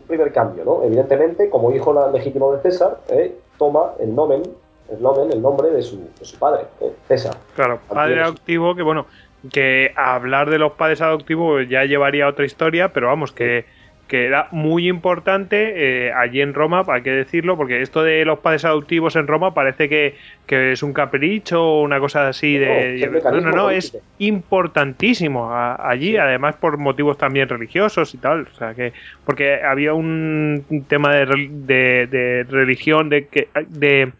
primer 0.08 0.32
cambio, 0.32 0.64
¿no? 0.64 0.82
Evidentemente, 0.82 1.50
como 1.50 1.72
hijo 1.72 2.10
legítimo 2.10 2.52
de 2.52 2.62
César, 2.62 2.98
eh, 3.08 3.36
toma 3.58 3.92
el 4.00 4.14
nomen, 4.14 4.42
el 4.90 5.02
nomen, 5.02 5.30
el 5.30 5.40
nombre 5.40 5.70
de 5.70 5.82
su, 5.82 5.98
de 6.18 6.24
su 6.24 6.38
padre, 6.38 6.64
César. 7.06 7.36
Claro, 7.54 7.80
padre 7.88 8.22
adoptivo, 8.22 8.74
que 8.74 8.82
bueno, 8.82 9.06
que 9.52 9.92
hablar 9.94 10.50
de 10.50 10.58
los 10.58 10.72
padres 10.72 11.00
adoptivos 11.00 11.68
ya 11.68 11.84
llevaría 11.84 12.24
a 12.24 12.28
otra 12.28 12.44
historia, 12.44 12.92
pero 12.92 13.06
vamos, 13.08 13.32
que 13.32 13.66
que 14.10 14.26
era 14.26 14.48
muy 14.50 14.88
importante 14.88 16.08
eh, 16.08 16.12
allí 16.12 16.40
en 16.40 16.52
Roma, 16.52 16.84
hay 16.88 17.02
que 17.02 17.12
decirlo, 17.12 17.56
porque 17.56 17.80
esto 17.80 18.02
de 18.02 18.24
los 18.24 18.40
padres 18.40 18.64
adoptivos 18.64 19.14
en 19.14 19.28
Roma 19.28 19.54
parece 19.54 19.88
que, 19.88 20.16
es 20.48 20.82
un 20.82 20.92
capricho 20.92 21.62
o 21.62 21.82
una 21.82 22.00
cosa 22.00 22.26
así 22.26 22.58
de... 22.58 23.08
No, 23.22 23.40
no, 23.40 23.52
no, 23.52 23.70
es 23.70 23.96
importantísimo 24.18 25.48
allí, 25.52 26.16
además 26.16 26.56
por 26.56 26.76
motivos 26.76 27.18
también 27.18 27.48
religiosos 27.48 28.12
y 28.14 28.18
tal, 28.18 28.48
o 28.52 28.54
sea 28.56 28.74
que... 28.74 28.92
Porque 29.24 29.62
había 29.62 29.94
un 29.94 30.84
tema 30.88 31.14
de, 31.14 31.48
de, 31.52 32.06
de 32.08 32.46
religión, 32.50 33.10
de, 33.10 33.28
que, 33.28 33.46
de 33.68 34.10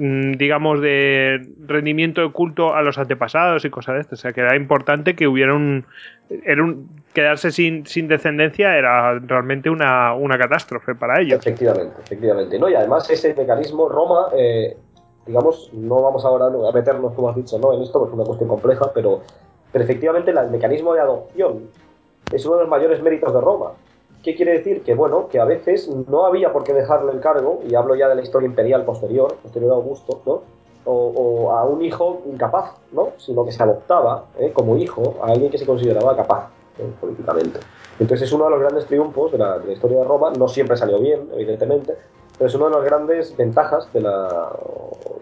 digamos, 0.00 0.80
de 0.80 1.46
rendimiento 1.66 2.22
de 2.22 2.32
culto 2.32 2.74
a 2.74 2.80
los 2.80 2.96
antepasados 2.96 3.66
y 3.66 3.70
cosas 3.70 3.96
de 3.96 4.00
esto. 4.00 4.14
O 4.14 4.18
sea, 4.18 4.32
que 4.32 4.40
era 4.40 4.56
importante 4.56 5.14
que 5.14 5.28
hubiera 5.28 5.54
un. 5.54 5.84
Era 6.30 6.62
un 6.62 6.88
quedarse 7.12 7.50
sin, 7.50 7.84
sin 7.86 8.08
descendencia 8.08 8.78
era 8.78 9.18
realmente 9.18 9.68
una, 9.68 10.14
una, 10.14 10.38
catástrofe 10.38 10.94
para 10.94 11.20
ellos. 11.20 11.40
Efectivamente, 11.40 11.94
efectivamente. 12.02 12.58
¿no? 12.58 12.70
Y 12.70 12.74
además, 12.74 13.10
ese 13.10 13.34
mecanismo, 13.34 13.88
Roma, 13.88 14.28
eh, 14.34 14.76
digamos, 15.26 15.70
no 15.74 16.00
vamos 16.00 16.24
ahora 16.24 16.46
a 16.46 16.72
meternos, 16.72 17.12
como 17.14 17.28
has 17.28 17.36
dicho, 17.36 17.58
¿no? 17.58 17.74
en 17.74 17.82
esto, 17.82 17.98
porque 17.98 18.12
es 18.12 18.14
una 18.14 18.24
cuestión 18.24 18.48
compleja, 18.48 18.90
pero, 18.94 19.22
pero 19.72 19.84
efectivamente 19.84 20.30
el 20.30 20.50
mecanismo 20.50 20.94
de 20.94 21.00
adopción 21.00 21.68
es 22.32 22.46
uno 22.46 22.56
de 22.56 22.62
los 22.62 22.70
mayores 22.70 23.02
méritos 23.02 23.34
de 23.34 23.40
Roma. 23.40 23.72
¿Qué 24.22 24.34
quiere 24.36 24.52
decir? 24.52 24.82
Que 24.82 24.94
bueno, 24.94 25.28
que 25.28 25.40
a 25.40 25.44
veces 25.44 25.88
no 25.88 26.26
había 26.26 26.52
por 26.52 26.64
qué 26.64 26.74
dejarle 26.74 27.12
el 27.12 27.20
cargo, 27.20 27.60
y 27.66 27.74
hablo 27.74 27.94
ya 27.94 28.08
de 28.08 28.14
la 28.14 28.22
historia 28.22 28.46
imperial 28.46 28.84
posterior, 28.84 29.36
posterior 29.42 29.72
a 29.72 29.76
Augusto, 29.76 30.20
¿no? 30.26 30.42
O, 30.84 31.52
a 31.52 31.64
un 31.64 31.82
hijo 31.82 32.22
incapaz, 32.26 32.74
¿no? 32.92 33.10
Sino 33.18 33.44
que 33.44 33.52
se 33.52 33.62
adoptaba 33.62 34.24
¿eh? 34.38 34.50
como 34.52 34.76
hijo 34.76 35.16
a 35.22 35.26
alguien 35.26 35.50
que 35.50 35.58
se 35.58 35.66
consideraba 35.66 36.16
capaz 36.16 36.48
¿eh? 36.78 36.90
políticamente. 37.00 37.60
Entonces 37.98 38.28
es 38.28 38.32
uno 38.32 38.44
de 38.44 38.50
los 38.50 38.60
grandes 38.60 38.86
triunfos 38.86 39.30
de 39.30 39.38
la, 39.38 39.58
de 39.58 39.66
la, 39.66 39.72
historia 39.72 39.98
de 39.98 40.04
Roma, 40.04 40.32
no 40.36 40.48
siempre 40.48 40.76
salió 40.76 40.98
bien, 40.98 41.28
evidentemente, 41.34 41.96
pero 42.40 42.48
es 42.48 42.54
una 42.54 42.68
de 42.68 42.70
las 42.72 42.84
grandes 42.84 43.36
ventajas 43.36 43.92
de 43.92 44.00
la, 44.00 44.50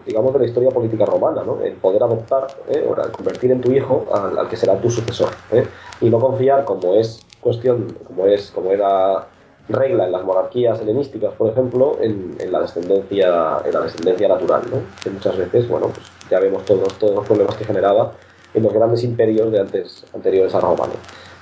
digamos, 0.05 0.31
de 0.31 0.39
la 0.39 0.45
historia 0.45 0.69
política 0.69 1.05
romana, 1.05 1.43
¿no? 1.43 1.61
El 1.61 1.73
poder 1.73 2.01
adoptar, 2.01 2.47
¿eh? 2.69 2.87
o 2.89 2.95
convertir 3.11 3.51
en 3.51 3.59
tu 3.59 3.71
hijo 3.73 4.05
al, 4.13 4.47
que 4.47 4.55
será 4.55 4.79
tu 4.79 4.89
sucesor, 4.89 5.29
¿eh? 5.51 5.67
y 5.99 6.09
no 6.09 6.19
confiar, 6.19 6.63
como 6.63 6.93
es 6.93 7.19
cuestión, 7.41 7.87
como 8.05 8.25
es, 8.25 8.51
como 8.51 8.71
era 8.71 9.27
regla 9.69 10.05
en 10.05 10.11
las 10.11 10.23
monarquías 10.23 10.81
helenísticas, 10.81 11.33
por 11.35 11.51
ejemplo, 11.51 11.97
en, 12.01 12.35
la 12.51 12.61
descendencia, 12.61 13.59
en 13.63 13.73
la 13.73 13.81
descendencia 13.81 14.27
natural, 14.27 14.63
¿no? 14.71 14.77
Que 15.03 15.11
muchas 15.11 15.37
veces, 15.37 15.67
bueno, 15.69 15.87
pues 15.87 16.07
ya 16.29 16.39
vemos 16.39 16.65
todos, 16.65 16.97
todos 16.97 17.15
los 17.15 17.25
problemas 17.25 17.55
que 17.55 17.65
generaba 17.65 18.13
en 18.53 18.63
los 18.63 18.73
grandes 18.73 19.03
imperios 19.03 19.51
de 19.51 19.59
antes, 19.59 20.05
anteriores 20.13 20.55
a 20.55 20.59
Roma, 20.59 20.85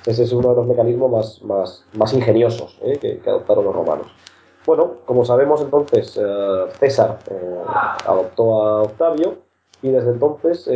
Ese 0.05 0.23
es 0.23 0.31
uno 0.33 0.49
de 0.49 0.55
los 0.55 0.67
mecanismos 0.67 1.11
más, 1.11 1.41
más, 1.41 1.85
más 1.93 2.13
ingeniosos 2.13 2.77
¿eh? 2.81 2.97
que, 2.99 3.21
adoptaron 3.29 3.63
los 3.63 3.75
romanos. 3.75 4.07
Bueno, 4.65 4.95
como 5.05 5.23
sabemos 5.23 5.61
entonces, 5.61 6.19
eh, 6.21 6.65
César 6.79 7.19
eh, 7.31 7.63
adoptó 8.05 8.61
a 8.61 8.81
Octavio 8.83 9.37
y 9.81 9.89
desde 9.89 10.09
entonces 10.09 10.67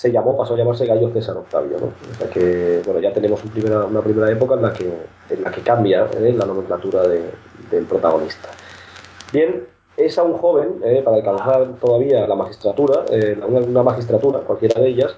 se 0.00 0.10
llamó, 0.10 0.34
pasó 0.34 0.54
a 0.54 0.56
llamarse 0.56 0.86
Gallo 0.86 1.10
César 1.10 1.36
Octavio, 1.36 1.76
¿no? 1.78 1.88
O 1.88 2.14
sea 2.16 2.30
que, 2.30 2.80
bueno, 2.86 3.00
ya 3.00 3.12
tenemos 3.12 3.44
una 3.44 3.52
primera, 3.52 3.84
una 3.84 4.00
primera 4.00 4.32
época 4.32 4.54
en 4.54 4.62
la 4.62 4.72
que, 4.72 4.90
en 5.28 5.42
la 5.44 5.50
que 5.50 5.60
cambia 5.60 6.08
¿eh? 6.16 6.32
la 6.34 6.46
nomenclatura 6.46 7.02
del 7.06 7.84
protagonista. 7.86 8.48
Bien, 9.30 9.66
es 9.98 10.16
aún 10.16 10.38
joven 10.38 10.80
eh, 10.82 11.02
para 11.04 11.18
alcanzar 11.18 11.74
todavía 11.78 12.26
la 12.26 12.34
magistratura, 12.34 13.04
eh, 13.10 13.38
una, 13.46 13.82
magistratura, 13.82 14.38
cualquiera 14.38 14.80
de 14.80 14.88
ellas, 14.88 15.14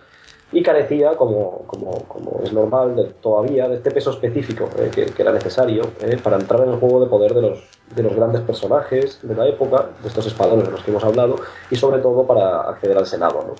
y 0.50 0.64
carecía, 0.64 1.16
como, 1.16 1.62
como, 1.68 1.92
como 2.08 2.40
es 2.42 2.52
normal, 2.52 2.96
de, 2.96 3.04
todavía 3.22 3.68
de 3.68 3.76
este 3.76 3.92
peso 3.92 4.10
específico 4.10 4.68
que, 4.92 5.06
que, 5.06 5.22
era 5.22 5.30
necesario 5.30 5.84
para 6.24 6.38
entrar 6.38 6.60
en 6.62 6.70
el 6.70 6.80
juego 6.80 6.98
de 6.98 7.06
poder 7.06 7.34
de 7.34 7.42
los, 7.42 7.62
de 7.94 8.02
los 8.02 8.16
grandes 8.16 8.40
personajes 8.40 9.20
de 9.22 9.36
la 9.36 9.46
época, 9.46 9.90
de 10.02 10.08
estos 10.08 10.26
espadones 10.26 10.66
de 10.66 10.72
los 10.72 10.82
que 10.82 10.90
hemos 10.90 11.04
hablado, 11.04 11.36
y 11.70 11.76
sobre 11.76 12.02
todo 12.02 12.26
para 12.26 12.62
acceder 12.62 12.98
al 12.98 13.06
Senado. 13.06 13.44
¿no? 13.46 13.54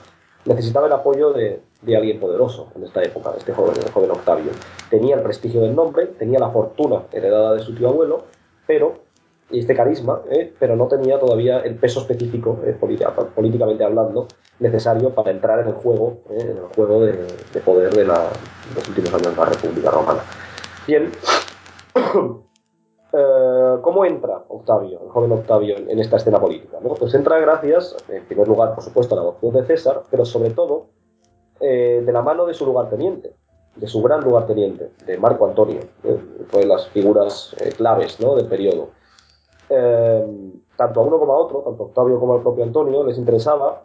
Necesitaba 0.44 0.86
el 0.86 0.92
apoyo 0.92 1.32
de, 1.32 1.62
alguien 1.96 2.20
poderoso 2.20 2.68
en 2.76 2.84
esta 2.84 3.02
época, 3.02 3.32
este 3.36 3.52
joven, 3.52 3.74
el 3.76 3.90
joven 3.90 4.10
Octavio. 4.10 4.52
Tenía 4.90 5.16
el 5.16 5.22
prestigio 5.22 5.62
del 5.62 5.74
nombre, 5.74 6.06
tenía 6.06 6.38
la 6.38 6.50
fortuna 6.50 7.02
heredada 7.12 7.54
de 7.54 7.62
su 7.62 7.74
tío 7.74 7.88
abuelo, 7.88 8.24
pero, 8.66 9.00
y 9.50 9.60
este 9.60 9.74
carisma, 9.74 10.22
¿eh? 10.30 10.52
pero 10.58 10.76
no 10.76 10.86
tenía 10.88 11.18
todavía 11.18 11.60
el 11.60 11.76
peso 11.76 12.00
específico, 12.00 12.60
¿eh? 12.64 12.76
políticamente 13.34 13.84
hablando, 13.84 14.28
necesario 14.58 15.10
para 15.10 15.30
entrar 15.30 15.60
en 15.60 15.68
el 15.68 15.74
juego, 15.74 16.18
¿eh? 16.30 16.38
en 16.40 16.56
el 16.56 16.68
juego 16.74 17.04
de, 17.04 17.14
poder 17.64 17.92
de, 17.92 18.04
la, 18.04 18.20
de 18.20 18.74
los 18.74 18.88
últimos 18.88 19.12
años 19.14 19.30
de 19.30 19.36
la 19.36 19.44
República 19.44 19.90
Romana. 19.90 20.20
Bien, 20.86 21.10
Eh, 23.14 23.78
¿Cómo 23.82 24.06
entra 24.06 24.42
Octavio, 24.48 25.02
el 25.02 25.10
joven 25.10 25.32
Octavio, 25.32 25.76
en, 25.76 25.98
esta 25.98 26.16
escena 26.16 26.40
política? 26.40 26.78
Pues 26.98 27.12
entra 27.14 27.38
gracias, 27.40 27.94
en 28.08 28.24
primer 28.24 28.48
lugar, 28.48 28.74
por 28.74 28.82
supuesto, 28.82 29.14
a 29.14 29.16
la 29.16 29.22
adopción 29.22 29.52
de 29.52 29.66
César, 29.66 30.02
pero 30.10 30.24
sobre 30.24 30.50
todo 30.50 30.86
eh, 31.60 32.02
de 32.04 32.12
la 32.12 32.22
mano 32.22 32.46
de 32.46 32.54
su 32.54 32.64
lugarteniente, 32.64 33.36
de 33.76 33.86
su 33.86 34.00
gran 34.02 34.22
lugarteniente, 34.22 34.92
de 35.04 35.18
Marco 35.18 35.46
Antonio, 35.46 35.80
que 36.02 36.16
fue 36.48 36.60
de 36.62 36.66
las 36.66 36.88
figuras 36.88 37.54
eh, 37.60 37.72
claves 37.76 38.16
del 38.18 38.46
periodo. 38.46 38.88
tanto 40.76 41.00
a 41.00 41.04
uno 41.04 41.18
como 41.18 41.34
a 41.34 41.36
otro, 41.36 41.58
tanto 41.60 41.82
a 41.82 41.86
Octavio 41.86 42.18
como 42.18 42.34
al 42.34 42.42
propio 42.42 42.64
Antonio, 42.64 43.04
les 43.04 43.18
interesaba 43.18 43.84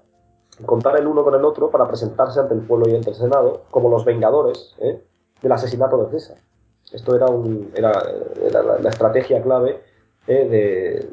contar 0.65 0.97
el 0.97 1.05
uno 1.05 1.25
con 1.25 1.36
el 1.36 1.43
otro 1.43 1.69
para 1.69 1.86
presentarse 1.86 2.39
ante 2.39 2.53
el 2.53 2.61
pueblo 2.61 2.88
y 2.89 2.95
ante 2.95 3.09
el 3.09 3.15
Senado 3.15 3.63
como 3.71 3.89
los 3.89 4.05
vengadores 4.05 4.75
del 4.80 5.51
asesinato 5.51 5.97
de 5.97 6.11
César. 6.11 6.47
Esto 6.92 7.16
era, 7.16 7.26
un, 7.28 7.72
era, 7.76 7.92
la, 8.82 8.90
estrategia 8.90 9.42
clave 9.42 9.82
eh, 10.28 11.06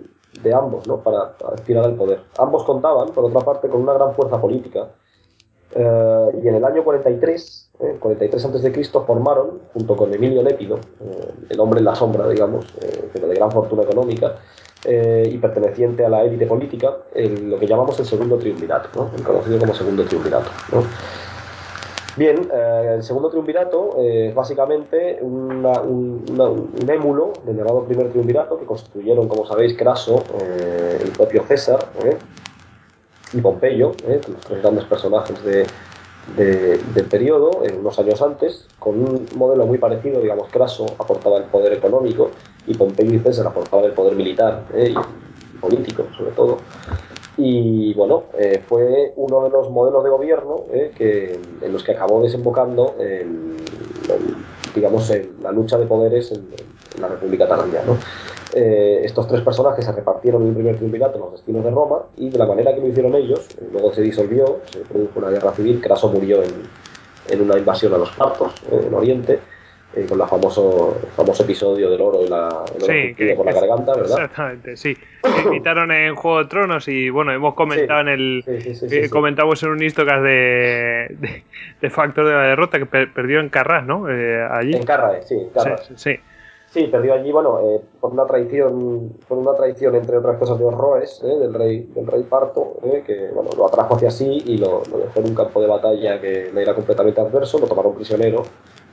de, 0.42 0.54
ambos 0.54 0.86
¿no? 0.86 0.98
para, 0.98 1.34
aspirar 1.52 1.84
al 1.84 1.94
poder. 1.94 2.20
Ambos 2.38 2.64
contaban, 2.64 3.08
por 3.08 3.24
otra 3.24 3.40
parte, 3.40 3.68
con 3.68 3.82
una 3.82 3.94
gran 3.94 4.14
fuerza 4.14 4.40
política. 4.40 4.88
Eh, 5.74 6.40
y 6.42 6.48
en 6.48 6.54
el 6.54 6.64
año 6.64 6.84
43, 6.84 7.70
43 7.98 8.44
a.C., 8.44 8.84
formaron, 9.04 9.62
junto 9.72 9.96
con 9.96 10.14
Emilio 10.14 10.42
Lépido, 10.42 10.78
eh, 11.00 11.32
el 11.48 11.60
hombre 11.60 11.80
en 11.80 11.86
la 11.86 11.94
sombra, 11.96 12.28
digamos, 12.28 12.66
pero 13.12 13.26
de 13.26 13.34
gran 13.34 13.50
fortuna 13.50 13.82
económica, 13.82 14.36
y 14.86 15.38
perteneciente 15.38 16.04
a 16.04 16.10
la 16.10 16.24
élite 16.24 16.46
política, 16.46 16.94
lo 17.14 17.58
que 17.58 17.66
llamamos 17.66 17.98
el 18.00 18.04
segundo 18.04 18.36
triunvirato, 18.36 18.90
¿no? 18.94 19.10
el 19.16 19.24
conocido 19.24 19.58
como 19.58 19.72
segundo 19.72 20.04
triunvirato. 20.04 20.50
Bien, 22.16 22.48
eh, 22.52 22.92
el 22.94 23.02
segundo 23.02 23.28
triunvirato 23.28 23.96
es 23.98 24.32
básicamente 24.32 25.18
un, 25.20 25.66
émulo 26.88 27.32
del 27.44 27.56
llamado 27.56 27.84
primer 27.84 28.10
triunvirato 28.10 28.56
que 28.56 28.66
constituyeron, 28.66 29.26
como 29.26 29.44
sabéis, 29.46 29.76
Craso, 29.76 30.22
eh, 30.40 31.00
el 31.02 31.10
propio 31.10 31.42
César 31.42 31.84
eh, 32.04 32.16
y 33.32 33.40
Pompeyo, 33.40 33.92
los 34.06 34.40
tres 34.46 34.62
grandes 34.62 34.84
personajes 34.84 35.42
del 35.44 37.04
periodo, 37.10 37.50
unos 37.80 37.98
años 37.98 38.22
antes, 38.22 38.68
con 38.78 39.00
un 39.00 39.26
modelo 39.34 39.66
muy 39.66 39.78
parecido, 39.78 40.20
digamos, 40.20 40.48
Craso 40.50 40.86
aportaba 41.00 41.38
el 41.38 41.44
poder 41.44 41.72
económico 41.72 42.30
y 42.68 42.74
Pompeyo 42.74 43.14
y 43.14 43.18
César 43.18 43.48
aportaban 43.48 43.86
el 43.86 43.92
poder 43.92 44.14
militar 44.14 44.62
y 44.72 44.94
político, 45.58 46.04
sobre 46.16 46.30
todo. 46.30 46.58
Y 47.36 47.92
bueno, 47.94 48.24
eh, 48.38 48.62
fue 48.66 49.12
uno 49.16 49.42
de 49.44 49.50
los 49.50 49.70
modelos 49.70 50.04
de 50.04 50.10
gobierno 50.10 50.64
eh, 50.72 50.92
que, 50.96 51.38
en 51.62 51.72
los 51.72 51.82
que 51.82 51.92
acabó 51.92 52.22
desembocando 52.22 52.94
en, 53.00 53.56
digamos, 54.74 55.12
la 55.42 55.50
lucha 55.50 55.76
de 55.78 55.86
poderes 55.86 56.30
en, 56.32 56.48
la 57.00 57.08
República 57.08 57.48
Tardía. 57.48 57.82
¿no? 57.84 57.96
Eh, 58.54 59.00
estos 59.02 59.26
tres 59.26 59.40
personajes 59.40 59.84
se 59.84 59.90
repartieron 59.90 60.42
en 60.42 60.48
el 60.50 60.54
primer 60.54 60.76
triunvirato 60.76 61.18
los 61.18 61.32
destinos 61.32 61.64
de 61.64 61.72
Roma 61.72 62.02
y 62.16 62.30
de 62.30 62.38
la 62.38 62.46
manera 62.46 62.72
que 62.72 62.80
lo 62.80 62.86
hicieron 62.86 63.16
ellos, 63.16 63.48
luego 63.72 63.92
se 63.92 64.02
disolvió, 64.02 64.60
se 64.70 64.78
produjo 64.80 65.18
una 65.18 65.30
guerra 65.30 65.52
civil, 65.52 65.80
Craso 65.80 66.08
murió 66.08 66.40
en, 66.40 66.52
en 67.30 67.40
una 67.40 67.58
invasión 67.58 67.94
a 67.94 67.98
los 67.98 68.10
partos 68.12 68.52
en 68.70 68.94
Oriente 68.94 69.40
eh, 69.96 70.06
con 70.08 70.20
el 70.20 70.26
famoso, 70.26 70.96
famoso 71.14 71.44
episodio 71.44 71.88
del 71.88 72.00
oro 72.00 72.24
y 72.24 72.28
la, 72.28 72.64
el 72.88 73.36
por 73.36 73.46
la 73.46 73.52
garganta, 73.52 73.94
¿verdad? 73.94 74.24
Exactamente, 74.24 74.76
sí. 74.76 74.96
invitaron 75.44 75.92
en 75.92 76.16
Juego 76.16 76.38
de 76.38 76.44
Tronos 76.46 76.88
y 76.88 77.10
bueno, 77.10 77.32
hemos 77.32 77.54
comentado 77.54 78.00
en 78.00 78.08
el. 78.08 78.44
Eh, 78.46 79.08
comentamos 79.10 79.62
en 79.62 79.70
un 79.70 79.82
Istocas 79.82 80.22
de, 80.22 81.16
de, 81.20 81.44
de, 81.80 81.90
Factor 81.90 82.26
de 82.26 82.32
la 82.32 82.42
derrota 82.42 82.78
que 82.78 82.86
perdió 82.86 83.40
en 83.40 83.50
Carras, 83.50 83.86
¿no? 83.86 84.10
Eh, 84.10 84.44
allí. 84.50 84.74
En 84.74 84.84
Carras, 84.84 85.28
sí, 85.28 85.48
Carras. 85.54 85.88
Sí, 85.94 86.18
sí. 86.66 86.86
perdió 86.88 87.14
allí, 87.14 87.30
bueno, 87.30 87.60
por 88.00 88.12
una 88.12 88.26
traición, 88.26 89.12
por 89.28 89.38
una 89.38 89.54
traición 89.54 89.94
entre 89.94 90.16
otras 90.16 90.38
cosas 90.38 90.58
de 90.58 90.64
Orroes, 90.64 91.22
del 91.22 91.54
rey, 91.54 91.88
del 91.94 92.06
rey 92.06 92.24
Parto, 92.24 92.78
que 93.06 93.30
bueno, 93.32 93.50
lo 93.56 93.66
atrajo 93.66 93.94
hacia 93.94 94.10
sí 94.10 94.42
y 94.44 94.58
lo, 94.58 94.82
lo, 94.90 94.98
dejó 94.98 95.20
en 95.20 95.26
un 95.26 95.34
campo 95.34 95.60
de 95.60 95.68
batalla 95.68 96.20
que 96.20 96.50
le 96.52 96.62
era 96.62 96.74
completamente 96.74 97.20
adverso, 97.20 97.58
lo 97.58 97.66
tomaron 97.66 97.94
prisionero 97.94 98.42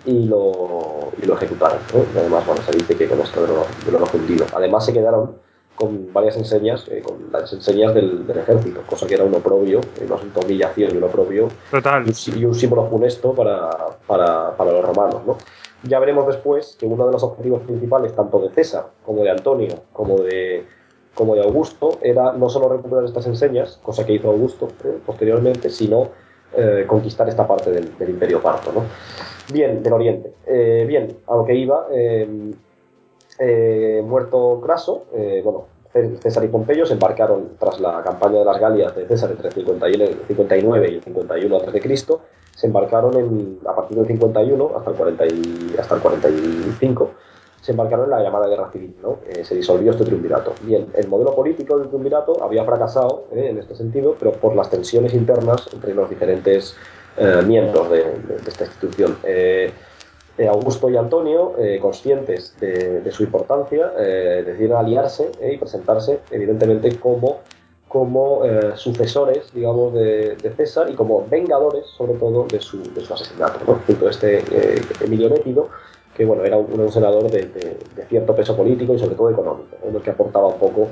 y 0.06 0.26
lo, 0.26 1.12
y 1.22 1.26
lo 1.26 1.36
ejecutaron. 1.36 1.80
además, 2.16 2.45
bueno, 2.45 2.62
se 2.64 2.72
dice 2.72 2.95
que 2.95 3.08
con 3.08 3.20
esto 3.20 3.41
de 3.41 3.47
lo, 3.47 3.66
de 3.86 3.99
lo 3.99 4.06
fundido. 4.06 4.45
Además, 4.54 4.86
se 4.86 4.93
quedaron 4.93 5.36
con 5.76 6.14
varias 6.14 6.38
enseñas, 6.38 6.88
eh, 6.89 7.02
con 7.02 7.32
las 7.32 7.52
enseñas 7.54 7.93
del, 7.93 8.28
del, 8.28 8.38
ejército, 8.38 8.82
cosa 8.86 9.08
que 9.08 9.16
era 9.16 9.24
un 9.24 9.34
oprobio, 9.34 9.82
una 10.06 10.18
humillación 10.43 10.93
y 10.93 10.97
un 10.97 11.04
oprobio 11.04 11.47
Total. 11.72 12.04
Y, 12.06 12.45
un 12.45 12.54
símbolo 12.54 12.88
funesto 12.88 13.34
para, 13.34 13.70
para, 14.06 14.56
para, 14.56 14.72
los 14.72 14.86
romanos. 14.86 15.22
¿no? 15.26 15.38
Ya 15.84 15.99
veremos 15.99 16.28
después 16.28 16.76
que 16.80 16.86
uno 16.86 17.06
de 17.08 17.14
los 17.14 17.24
objetivos 17.24 17.62
principales, 17.64 18.16
tanto 18.16 18.39
de 18.39 18.49
César 18.52 18.89
como 19.04 19.24
de 19.24 19.32
Antonio, 19.32 19.76
como 19.91 20.20
de, 20.20 20.68
como 21.16 21.36
de 21.36 21.41
Augusto, 21.41 21.97
era 22.02 22.34
no 22.34 22.49
solo 22.49 22.70
recuperar 22.70 23.06
estas 23.06 23.26
enseñas, 23.26 23.80
cosa 23.82 24.06
que 24.06 24.14
hizo 24.14 24.30
Augusto 24.30 24.68
eh, 24.84 24.99
posteriormente, 25.04 25.70
sino 25.70 26.10
eh, 26.56 26.86
conquistar 26.86 27.28
esta 27.28 27.47
parte 27.47 27.72
del, 27.72 27.97
del 27.97 28.10
imperio 28.12 28.41
parto. 28.41 28.72
¿no? 28.72 28.84
Bien, 29.52 29.82
del 29.84 29.94
Oriente. 29.94 30.34
Eh, 30.46 30.86
bien, 30.88 31.18
a 31.28 31.36
lo 31.36 31.46
que 31.46 31.56
iba, 31.56 31.88
eh, 31.92 32.54
eh, 33.39 34.02
muerto 34.06 34.62
Craso, 34.64 35.06
bueno, 35.44 35.66
César 36.22 36.44
y 36.44 36.48
Pompeyo 36.48 36.86
se 36.86 36.94
embarcaron 36.94 37.50
tras 37.60 37.80
la 37.80 38.02
campaña 38.02 38.39
de 38.39 38.46
las 38.46 38.60
Galias 38.60 38.96
de 38.96 39.08
César 39.08 39.32
entre 39.32 39.48
el 39.50 39.54
59 39.54 40.89
y 40.89 40.96
el 40.96 41.04
51 41.04 41.58
a.C., 41.58 42.20
se 42.56 42.68
embarcaron 42.68 43.18
en, 43.18 43.60
a 43.66 43.76
partir 43.76 43.98
del 43.98 44.08
51 44.08 44.72
hasta 44.78 44.92
el, 44.92 44.98
40 44.98 45.24
hasta 45.80 45.96
el 45.96 46.02
45, 46.02 47.12
se 47.62 47.72
embarcaron 47.72 48.06
en 48.06 48.12
la 48.12 48.22
llamada 48.22 48.48
guerra 48.48 48.70
civil, 48.72 48.96
¿no? 49.02 49.20
se 49.42 49.56
disolvió 49.56 49.92
este 49.92 50.04
triunvirato. 50.04 50.54
Bien, 50.62 50.88
el 50.94 51.08
modelo 51.08 51.34
político 51.34 51.78
del 51.78 51.88
triunvirato 51.88 52.44
había 52.44 52.64
fracasado 52.66 53.26
en 53.32 53.58
este 53.58 53.76
sentido, 53.76 54.16
pero 54.20 54.34
por 54.34 54.56
las 54.56 54.70
tensiones 54.70 55.14
internas 55.14 55.68
entre 55.74 55.94
los 55.94 56.10
diferentes 56.10 56.76
eh, 57.18 57.41
miembros 57.45 57.89
de, 57.89 58.05
esta 58.47 58.66
institución. 58.66 59.18
Eh, 59.24 59.72
eh, 60.38 60.47
Augusto 60.47 60.89
y 60.89 60.95
Antonio, 60.95 61.53
conscientes 61.82 62.55
de, 62.59 63.12
su 63.12 63.24
importancia, 63.24 63.89
decidieron 63.89 64.78
aliarse 64.78 65.30
y 65.41 65.57
presentarse, 65.57 66.20
evidentemente, 66.32 66.97
como, 66.97 67.41
como 67.88 68.41
sucesores, 68.76 69.53
digamos, 69.53 69.93
de, 69.93 70.38
César 70.55 70.89
y 70.89 70.93
como 70.93 71.28
vengadores, 71.28 71.86
sobre 71.97 72.14
todo, 72.14 72.47
de 72.47 72.62
su, 72.62 72.82
de 72.93 73.01
su 73.01 73.14
asesinato. 73.14 73.59
Junto 73.86 74.07
a 74.07 74.09
este 74.09 74.41
Emilio 75.03 75.30
Nétido, 75.30 75.68
que 76.16 76.24
bueno, 76.24 76.45
era 76.45 76.57
un, 76.57 76.91
senador 76.91 77.30
de, 77.30 77.78
cierto 78.07 78.34
peso 78.34 78.55
político 78.55 78.95
y 78.95 78.99
sobre 78.99 79.16
todo 79.16 79.30
económico, 79.30 79.76
en 79.84 79.95
el 79.95 80.01
que 80.01 80.12
aportaba 80.12 80.47
un 80.47 80.57
poco 80.57 80.88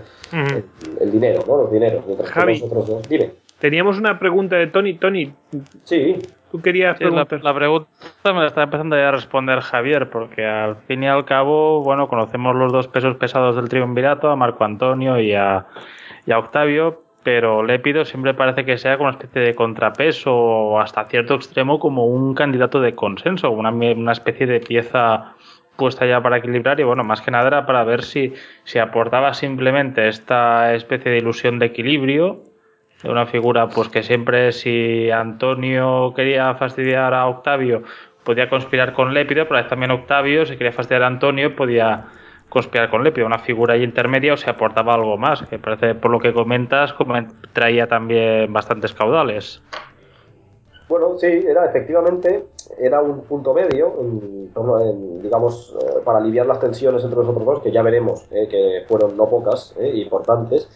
el, 0.99 1.11
dinero, 1.11 1.43
¿no? 1.47 1.57
los 1.63 1.71
dineros, 1.71 2.03
Javi, 2.25 2.61
otros 2.61 2.87
dos. 2.87 3.07
Dime. 3.07 3.31
Teníamos 3.59 3.99
una 3.99 4.19
pregunta 4.19 4.55
de 4.55 4.67
Tony. 4.67 4.93
Tony, 4.95 5.33
sí. 5.83 6.17
Tú 6.51 6.61
querías 6.61 6.97
preguntar. 6.97 7.43
La, 7.43 7.53
pregunta 7.53 7.87
me 8.25 8.39
la 8.39 8.47
está 8.47 8.63
empezando 8.63 8.95
ya 8.95 9.09
a 9.09 9.11
responder 9.11 9.59
Javier, 9.59 10.09
porque 10.09 10.45
al 10.45 10.77
fin 10.87 11.03
y 11.03 11.07
al 11.07 11.25
cabo, 11.25 11.83
bueno, 11.83 12.07
conocemos 12.07 12.55
los 12.55 12.71
dos 12.71 12.87
pesos 12.87 13.17
pesados 13.17 13.55
del 13.55 13.69
triunvirato, 13.69 14.29
a 14.29 14.35
Marco 14.35 14.63
Antonio 14.63 15.19
y 15.19 15.33
a, 15.33 15.67
y 16.25 16.31
a 16.31 16.39
Octavio, 16.39 17.03
pero 17.21 17.61
Lépido 17.61 18.03
siempre 18.03 18.33
parece 18.33 18.65
que 18.65 18.79
sea 18.79 18.97
como 18.97 19.09
una 19.09 19.17
especie 19.17 19.41
de 19.41 19.53
contrapeso 19.53 20.33
o 20.33 20.79
hasta 20.79 21.05
cierto 21.05 21.35
extremo 21.35 21.79
como 21.79 22.07
un 22.07 22.33
candidato 22.33 22.81
de 22.81 22.95
consenso, 22.95 23.51
una, 23.51 23.69
una 23.69 24.11
especie 24.11 24.47
de 24.47 24.59
pieza 24.59 25.35
puesta 25.75 26.05
ya 26.05 26.21
para 26.21 26.37
equilibrar 26.37 26.79
y 26.79 26.83
bueno, 26.83 27.03
más 27.03 27.21
que 27.21 27.31
nada 27.31 27.47
era 27.47 27.65
para 27.65 27.83
ver 27.83 28.03
si, 28.03 28.33
si 28.63 28.79
aportaba 28.79 29.33
simplemente 29.33 30.07
esta 30.07 30.73
especie 30.73 31.11
de 31.11 31.19
ilusión 31.19 31.59
de 31.59 31.67
equilibrio 31.67 32.48
una 33.03 33.25
figura 33.25 33.69
pues 33.69 33.89
que 33.89 34.03
siempre 34.03 34.51
si 34.51 35.09
Antonio 35.09 36.13
quería 36.15 36.53
fastidiar 36.55 37.13
a 37.13 37.27
Octavio 37.27 37.83
podía 38.23 38.49
conspirar 38.49 38.93
con 38.93 39.13
Lépido, 39.13 39.47
pero 39.47 39.65
también 39.67 39.91
Octavio 39.91 40.45
si 40.45 40.57
quería 40.57 40.73
fastidiar 40.73 41.03
a 41.03 41.07
Antonio 41.07 41.55
podía 41.55 42.07
conspirar 42.49 42.89
con 42.89 43.03
Lépido, 43.03 43.27
una 43.27 43.39
figura 43.39 43.77
intermedia 43.77 44.33
o 44.33 44.37
se 44.37 44.49
aportaba 44.49 44.95
algo 44.95 45.17
más, 45.17 45.43
que 45.43 45.59
parece 45.59 45.95
por 45.95 46.11
lo 46.11 46.19
que 46.19 46.33
comentas 46.33 46.93
como 46.93 47.15
traía 47.53 47.87
también 47.87 48.51
bastantes 48.51 48.93
caudales. 48.93 49.61
Bueno, 50.89 51.17
sí, 51.19 51.27
era 51.27 51.65
efectivamente 51.65 52.45
era 52.79 52.99
un 53.01 53.21
punto 53.21 53.53
medio, 53.53 53.93
en, 54.01 55.21
digamos, 55.21 55.75
eh, 55.79 55.99
para 56.03 56.17
aliviar 56.17 56.47
las 56.47 56.59
tensiones 56.59 57.03
entre 57.03 57.19
los 57.19 57.29
otros 57.29 57.45
dos, 57.45 57.59
que 57.61 57.71
ya 57.71 57.83
veremos, 57.83 58.25
eh, 58.31 58.47
que 58.49 58.85
fueron 58.87 59.15
no 59.15 59.29
pocas, 59.29 59.75
eh, 59.79 59.91
importantes 59.95 60.67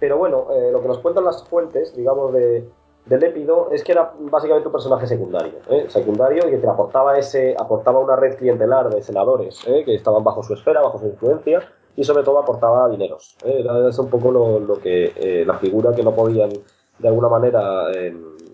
pero 0.00 0.16
bueno, 0.16 0.46
eh, 0.50 0.70
lo 0.72 0.80
que 0.80 0.88
nos 0.88 0.98
cuentan 0.98 1.24
las 1.24 1.44
fuentes, 1.44 1.94
digamos, 1.94 2.32
de, 2.32 2.66
de 3.04 3.18
Lépido 3.18 3.68
es 3.70 3.84
que 3.84 3.92
era 3.92 4.12
básicamente 4.18 4.66
un 4.66 4.72
personaje 4.72 5.06
secundario, 5.06 5.58
¿eh? 5.68 5.84
secundario 5.88 6.48
y 6.48 6.58
que 6.58 6.66
aportaba, 6.66 7.18
ese, 7.18 7.54
aportaba 7.58 8.00
una 8.00 8.16
red 8.16 8.36
clientelar 8.36 8.88
de 8.88 9.02
senadores 9.02 9.62
¿eh? 9.68 9.84
que 9.84 9.94
estaban 9.94 10.24
bajo 10.24 10.42
su 10.42 10.54
esfera, 10.54 10.80
bajo 10.80 10.98
su 10.98 11.06
influencia 11.06 11.60
y 11.96 12.04
sobre 12.04 12.24
todo 12.24 12.38
aportaba 12.38 12.88
dineros. 12.88 13.36
Era 13.44 13.74
un 13.74 14.08
poco 14.08 14.30
lo, 14.32 14.80
que 14.80 15.44
la 15.46 15.58
figura 15.58 15.92
que 15.94 16.02
no 16.02 16.14
podían 16.14 16.50
de 16.98 17.08
alguna 17.08 17.28
manera 17.28 17.86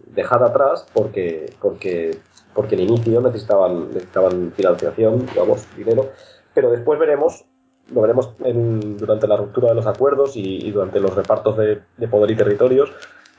dejar 0.06 0.42
atrás 0.42 0.86
porque, 0.92 1.52
porque, 1.60 2.18
porque 2.54 2.74
el 2.74 2.80
inicio 2.80 3.20
necesitaban, 3.20 3.88
necesitaban 3.88 4.52
financiación, 4.52 5.26
digamos, 5.26 5.64
dinero, 5.76 6.08
pero 6.54 6.70
después 6.70 6.98
veremos 6.98 7.44
lo 7.92 8.00
veremos 8.00 8.30
durante 8.38 9.28
la 9.28 9.36
ruptura 9.36 9.68
de 9.68 9.74
los 9.74 9.86
acuerdos 9.86 10.36
y, 10.36 10.70
durante 10.70 11.00
los 11.00 11.14
repartos 11.14 11.56
de, 11.56 12.08
poder 12.08 12.30
y 12.30 12.36
territorios, 12.36 12.90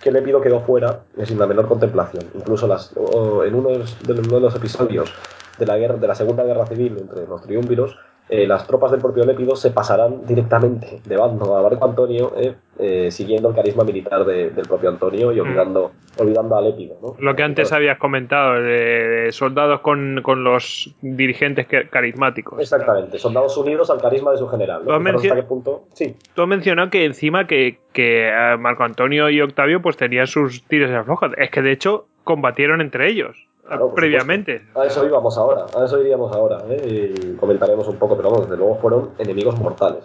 que 0.01 0.11
Lépido 0.11 0.41
quedó 0.41 0.61
fuera 0.61 1.01
sin 1.23 1.39
la 1.39 1.47
menor 1.47 1.67
contemplación. 1.67 2.23
Incluso 2.33 2.67
las, 2.67 2.93
en 2.95 3.55
uno 3.55 3.69
de, 3.69 4.39
los 4.39 4.55
episodios 4.55 5.13
de 5.57 5.65
la, 5.65 5.75
de 5.75 6.07
la 6.07 6.15
Segunda 6.15 6.43
Guerra 6.43 6.65
Civil 6.67 6.97
entre 6.99 7.27
los 7.27 7.41
triunviros, 7.41 7.97
eh, 8.29 8.45
las 8.45 8.67
tropas 8.67 8.91
del 8.91 8.99
propio 8.99 9.23
Lépido 9.23 9.55
se 9.55 9.71
pasarán 9.71 10.25
directamente 10.27 10.99
de 11.05 11.15
bando 11.15 11.55
a 11.55 11.61
Marco 11.61 11.85
Antonio, 11.85 12.33
eh, 12.35 12.55
eh, 12.77 13.09
siguiendo 13.09 13.49
el 13.49 13.55
carisma 13.55 13.85
militar 13.85 14.25
del 14.25 14.67
propio 14.67 14.89
Antonio 14.89 15.31
y 15.31 15.37
mm. 15.37 15.41
olvidando, 15.41 15.91
olvidando 16.17 16.57
a 16.57 16.61
Lépido. 16.61 17.15
Lo 17.19 17.35
que 17.37 17.43
antes 17.43 17.71
habías 17.71 17.97
comentado, 17.97 18.61
de, 18.61 19.29
soldados 19.31 19.79
con, 19.79 20.21
los 20.43 20.93
dirigentes 21.01 21.67
carismáticos. 21.89 22.59
Exactamente, 22.59 23.17
soldados 23.17 23.55
unidos 23.57 23.89
al 23.89 24.01
carisma 24.01 24.31
de 24.31 24.37
su 24.39 24.47
general. 24.49 24.83
¿Tú, 24.83 24.91
has 24.91 25.45
punto? 25.45 25.85
Sí. 25.93 26.15
Tú 26.33 26.41
has 26.41 26.47
mencionado 26.49 26.89
que 26.89 27.05
encima 27.05 27.47
que, 27.47 27.79
que 27.93 28.29
Marco 28.59 28.83
Antonio 28.83 29.29
y 29.29 29.39
Octavio 29.39 29.81
pues 29.81 29.95
tenían 29.95 30.27
sus 30.27 30.63
tiros 30.63 30.91
y 30.91 30.93
aflojas. 30.93 31.31
Es 31.37 31.49
que 31.49 31.61
de 31.61 31.71
hecho 31.71 32.07
combatieron 32.25 32.81
entre 32.81 33.09
ellos 33.09 33.47
previamente. 33.95 34.67
A 34.75 34.85
eso 34.85 35.05
íbamos 35.05 35.37
ahora, 35.37 35.65
a 35.75 35.85
eso 35.85 35.99
iríamos 35.99 36.33
ahora, 36.33 36.63
¿eh? 36.69 37.13
y 37.15 37.35
comentaremos 37.35 37.87
un 37.87 37.97
poco, 37.97 38.15
pero 38.15 38.29
vamos, 38.29 38.45
desde 38.45 38.57
luego 38.57 38.75
fueron 38.77 39.11
enemigos 39.17 39.59
mortales. 39.59 40.03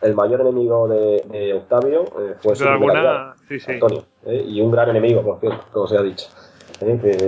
El 0.00 0.14
mayor 0.14 0.40
enemigo 0.40 0.88
de, 0.88 1.54
Octavio 1.54 2.04
eh, 2.18 2.34
fue 2.40 2.56
su 2.56 2.66
alguna... 2.66 3.36
Antonio, 3.68 4.04
¿eh? 4.26 4.44
y 4.48 4.60
un 4.60 4.70
gran 4.70 4.88
enemigo, 4.88 5.22
por 5.22 5.38
cierto, 5.38 5.64
como 5.72 5.86
se 5.86 5.96
ha 5.96 6.02
dicho. 6.02 6.26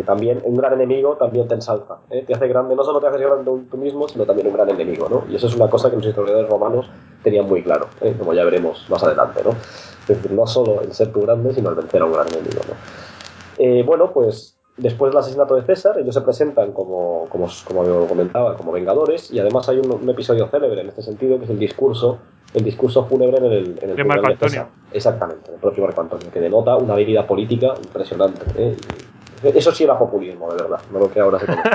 también 0.05 0.41
un 0.43 0.57
gran 0.57 0.73
enemigo 0.73 1.17
también 1.17 1.47
te 1.47 1.55
ensalza, 1.55 1.99
te 2.09 2.35
hace 2.35 2.49
grande, 2.49 2.75
no 2.75 2.83
solo 2.83 3.01
te 3.01 3.07
hace 3.07 3.19
grande 3.19 3.51
tú 3.71 3.77
mismo, 3.77 4.09
sino 4.09 4.25
también 4.25 4.49
un 4.49 4.55
gran 4.55 4.69
enemigo, 4.71 5.09
¿no? 5.09 5.25
Y 5.31 5.37
eso 5.37 5.47
es 5.47 5.55
una 5.55 5.69
cosa 5.71 5.91
que 5.91 5.97
los 5.97 6.07
historiadores 6.07 6.51
romanos 6.51 6.91
tenían 7.23 7.47
muy 7.47 7.63
claro, 7.63 7.89
como 8.19 8.35
ya 8.35 8.43
veremos 8.43 8.85
más 8.91 9.05
adelante, 9.05 9.43
¿no? 9.45 9.51
Es 9.51 10.09
decir, 10.09 10.33
no 10.33 10.47
solo 10.47 10.81
el 10.81 10.93
ser 10.93 11.13
tu 11.13 11.21
grande, 11.21 11.55
sino 11.55 11.71
el 11.71 11.77
vencer 11.77 12.03
a 12.03 12.07
un 12.07 12.13
gran 12.13 12.27
enemigo, 12.29 12.61
¿no? 12.69 13.85
bueno, 13.85 14.11
pues 14.13 14.55
Después 14.77 15.13
del 15.13 15.19
asesinato 15.21 15.55
de 15.55 15.63
César, 15.63 15.99
ellos 15.99 16.15
se 16.15 16.21
presentan 16.21 16.73
como, 16.73 17.27
como, 17.29 17.49
como 17.65 18.07
comentaba, 18.09 18.57
como 18.57 18.73
vengadores, 18.73 19.31
y 19.31 19.39
además 19.39 19.69
hay 19.69 19.79
un, 19.79 20.09
episodio 20.09 20.49
célebre 20.49 20.81
en 20.81 20.89
este 20.89 21.03
sentido, 21.03 21.39
que 21.39 21.45
es 21.45 21.51
el 21.51 21.61
discurso, 21.61 22.19
el 22.55 22.65
discurso 22.65 23.05
fúnebre 23.05 23.37
en 23.39 23.45
el, 23.45 23.79
en 23.81 23.91
el 23.91 23.97
de 23.97 24.05
Marco 24.05 24.27
Antonio. 24.27 24.67
Exactamente, 24.93 25.53
el 25.53 25.61
propio 25.61 25.85
Marco 25.85 26.01
Antonio, 26.01 26.29
que 26.33 26.41
denota 26.41 26.77
una 26.77 26.95
habilidad 26.95 27.25
política 27.25 27.75
impresionante. 27.81 28.45
¿eh? 28.57 28.77
Eso 29.45 29.71
sí 29.71 29.85
era 29.85 29.97
populismo, 29.97 30.51
de 30.53 30.63
verdad, 30.63 30.81
no 30.91 30.99
lo 30.99 31.11
que 31.11 31.21
ahora 31.21 31.39
se 31.39 31.47
conoce. 31.47 31.69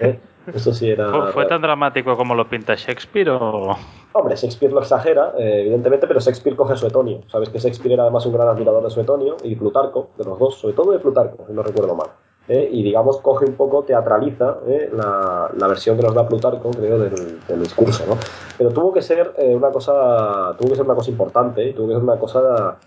¿eh? 0.00 0.20
Eso 0.54 0.72
sí 0.72 0.90
era. 0.90 1.32
¿Fue 1.32 1.46
tan 1.46 1.60
dramático 1.60 2.16
como 2.16 2.34
lo 2.34 2.48
pinta 2.48 2.74
Shakespeare 2.74 3.30
o.? 3.30 3.76
Hombre, 4.12 4.36
Shakespeare 4.36 4.72
lo 4.72 4.80
exagera, 4.80 5.34
eh, 5.38 5.62
evidentemente, 5.62 6.06
pero 6.06 6.20
Shakespeare 6.20 6.56
coge 6.56 6.76
Suetonio. 6.76 7.20
Sabes 7.28 7.50
que 7.50 7.58
Shakespeare 7.58 7.94
era 7.94 8.04
además 8.04 8.24
un 8.26 8.32
gran 8.32 8.48
admirador 8.48 8.82
de 8.82 8.90
Suetonio 8.90 9.36
y 9.42 9.54
Plutarco, 9.56 10.10
de 10.16 10.24
los 10.24 10.38
dos, 10.38 10.54
sobre 10.56 10.74
todo 10.74 10.92
de 10.92 10.98
Plutarco, 10.98 11.44
si 11.46 11.52
no 11.52 11.62
recuerdo 11.62 11.94
mal. 11.94 12.08
Eh, 12.48 12.68
y 12.70 12.84
digamos 12.84 13.18
coge 13.18 13.44
un 13.44 13.54
poco, 13.54 13.82
teatraliza 13.82 14.58
eh, 14.68 14.88
la, 14.92 15.50
la, 15.56 15.66
versión 15.66 15.96
que 15.96 16.04
nos 16.04 16.14
da 16.14 16.28
Plutarco, 16.28 16.70
creo, 16.70 16.98
del, 16.98 17.40
del 17.46 17.60
discurso, 17.60 18.04
¿no? 18.06 18.16
Pero 18.56 18.70
tuvo 18.70 18.92
que 18.92 19.02
ser 19.02 19.34
una 19.36 19.70
cosa, 19.70 20.54
tuvo 20.56 20.70
que 20.70 20.76
ser 20.76 20.84
una 20.84 20.94
cosa 20.94 21.10
importante, 21.10 21.72
tuvo 21.72 21.88
que 21.88 21.94
ser 21.94 22.02
una 22.02 22.18
cosa 22.18 22.78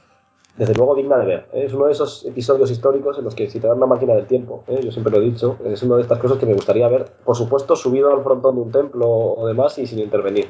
desde 0.59 0.75
luego 0.75 0.93
digna 0.93 1.17
de 1.17 1.25
ver. 1.25 1.45
Es 1.53 1.73
uno 1.73 1.87
de 1.87 1.93
esos 1.93 2.23
episodios 2.25 2.69
históricos 2.69 3.17
en 3.17 3.23
los 3.23 3.33
que 3.33 3.49
si 3.49 3.59
te 3.59 3.67
dan 3.67 3.77
una 3.77 3.87
máquina 3.87 4.13
del 4.13 4.27
tiempo, 4.27 4.63
yo 4.67 4.91
siempre 4.91 5.11
lo 5.11 5.21
he 5.21 5.25
dicho, 5.25 5.57
es 5.65 5.81
una 5.81 5.95
de 5.95 6.03
estas 6.03 6.19
cosas 6.19 6.37
que 6.37 6.45
me 6.45 6.53
gustaría 6.53 6.87
ver, 6.87 7.05
por 7.25 7.35
supuesto, 7.35 7.75
subido 7.75 8.13
al 8.13 8.21
frontón 8.21 8.55
de 8.55 8.61
un 8.61 8.71
templo 8.71 9.07
o 9.09 9.47
demás 9.47 9.77
y 9.79 9.87
sin 9.87 9.99
intervenir 9.99 10.47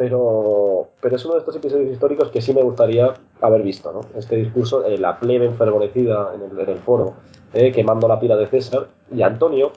pero, 0.00 0.88
pero 1.02 1.16
es 1.16 1.24
uno 1.26 1.34
de 1.34 1.40
estos 1.40 1.56
episodios 1.56 1.92
históricos 1.92 2.30
que 2.30 2.40
sí 2.40 2.54
me 2.54 2.62
gustaría 2.62 3.12
haber 3.42 3.62
visto, 3.62 3.92
¿no? 3.92 4.00
Este 4.18 4.34
discurso, 4.36 4.82
eh, 4.86 4.96
la 4.96 5.20
plebe 5.20 5.44
enfervorecida 5.44 6.32
en 6.34 6.58
el, 6.58 6.78
foro, 6.78 7.16
eh, 7.52 7.70
quemando 7.70 8.08
la 8.08 8.18
pila 8.18 8.34
de 8.38 8.46
César, 8.46 8.88
y 9.14 9.20
Antonio, 9.20 9.72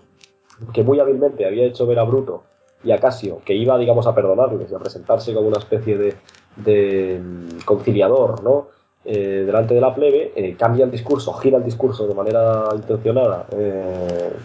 que 0.73 0.81
muy 0.81 1.01
hábilmente 1.01 1.45
había 1.45 1.65
hecho 1.65 1.85
ver 1.85 1.99
a 1.99 2.03
Bruto 2.03 2.43
y 2.85 2.91
a 2.91 2.99
Casio, 2.99 3.41
que 3.43 3.53
iba, 3.53 3.77
digamos, 3.77 4.07
a 4.07 4.15
perdonarles 4.15 4.71
y 4.71 4.75
a 4.75 4.79
presentarse 4.79 5.33
como 5.33 5.49
una 5.49 5.59
especie 5.59 5.97
de, 5.97 6.15
de 6.55 7.19
mm, 7.21 7.65
conciliador, 7.65 8.41
¿no? 8.43 8.67
Eh, 9.05 9.43
delante 9.45 9.73
de 9.73 9.81
la 9.81 9.93
plebe, 9.93 10.55
cambia 10.57 10.85
el 10.85 10.91
discurso, 10.91 11.33
gira 11.33 11.57
el 11.57 11.63
discurso 11.65 12.07
de 12.07 12.13
manera 12.13 12.69
intencionada 12.73 13.45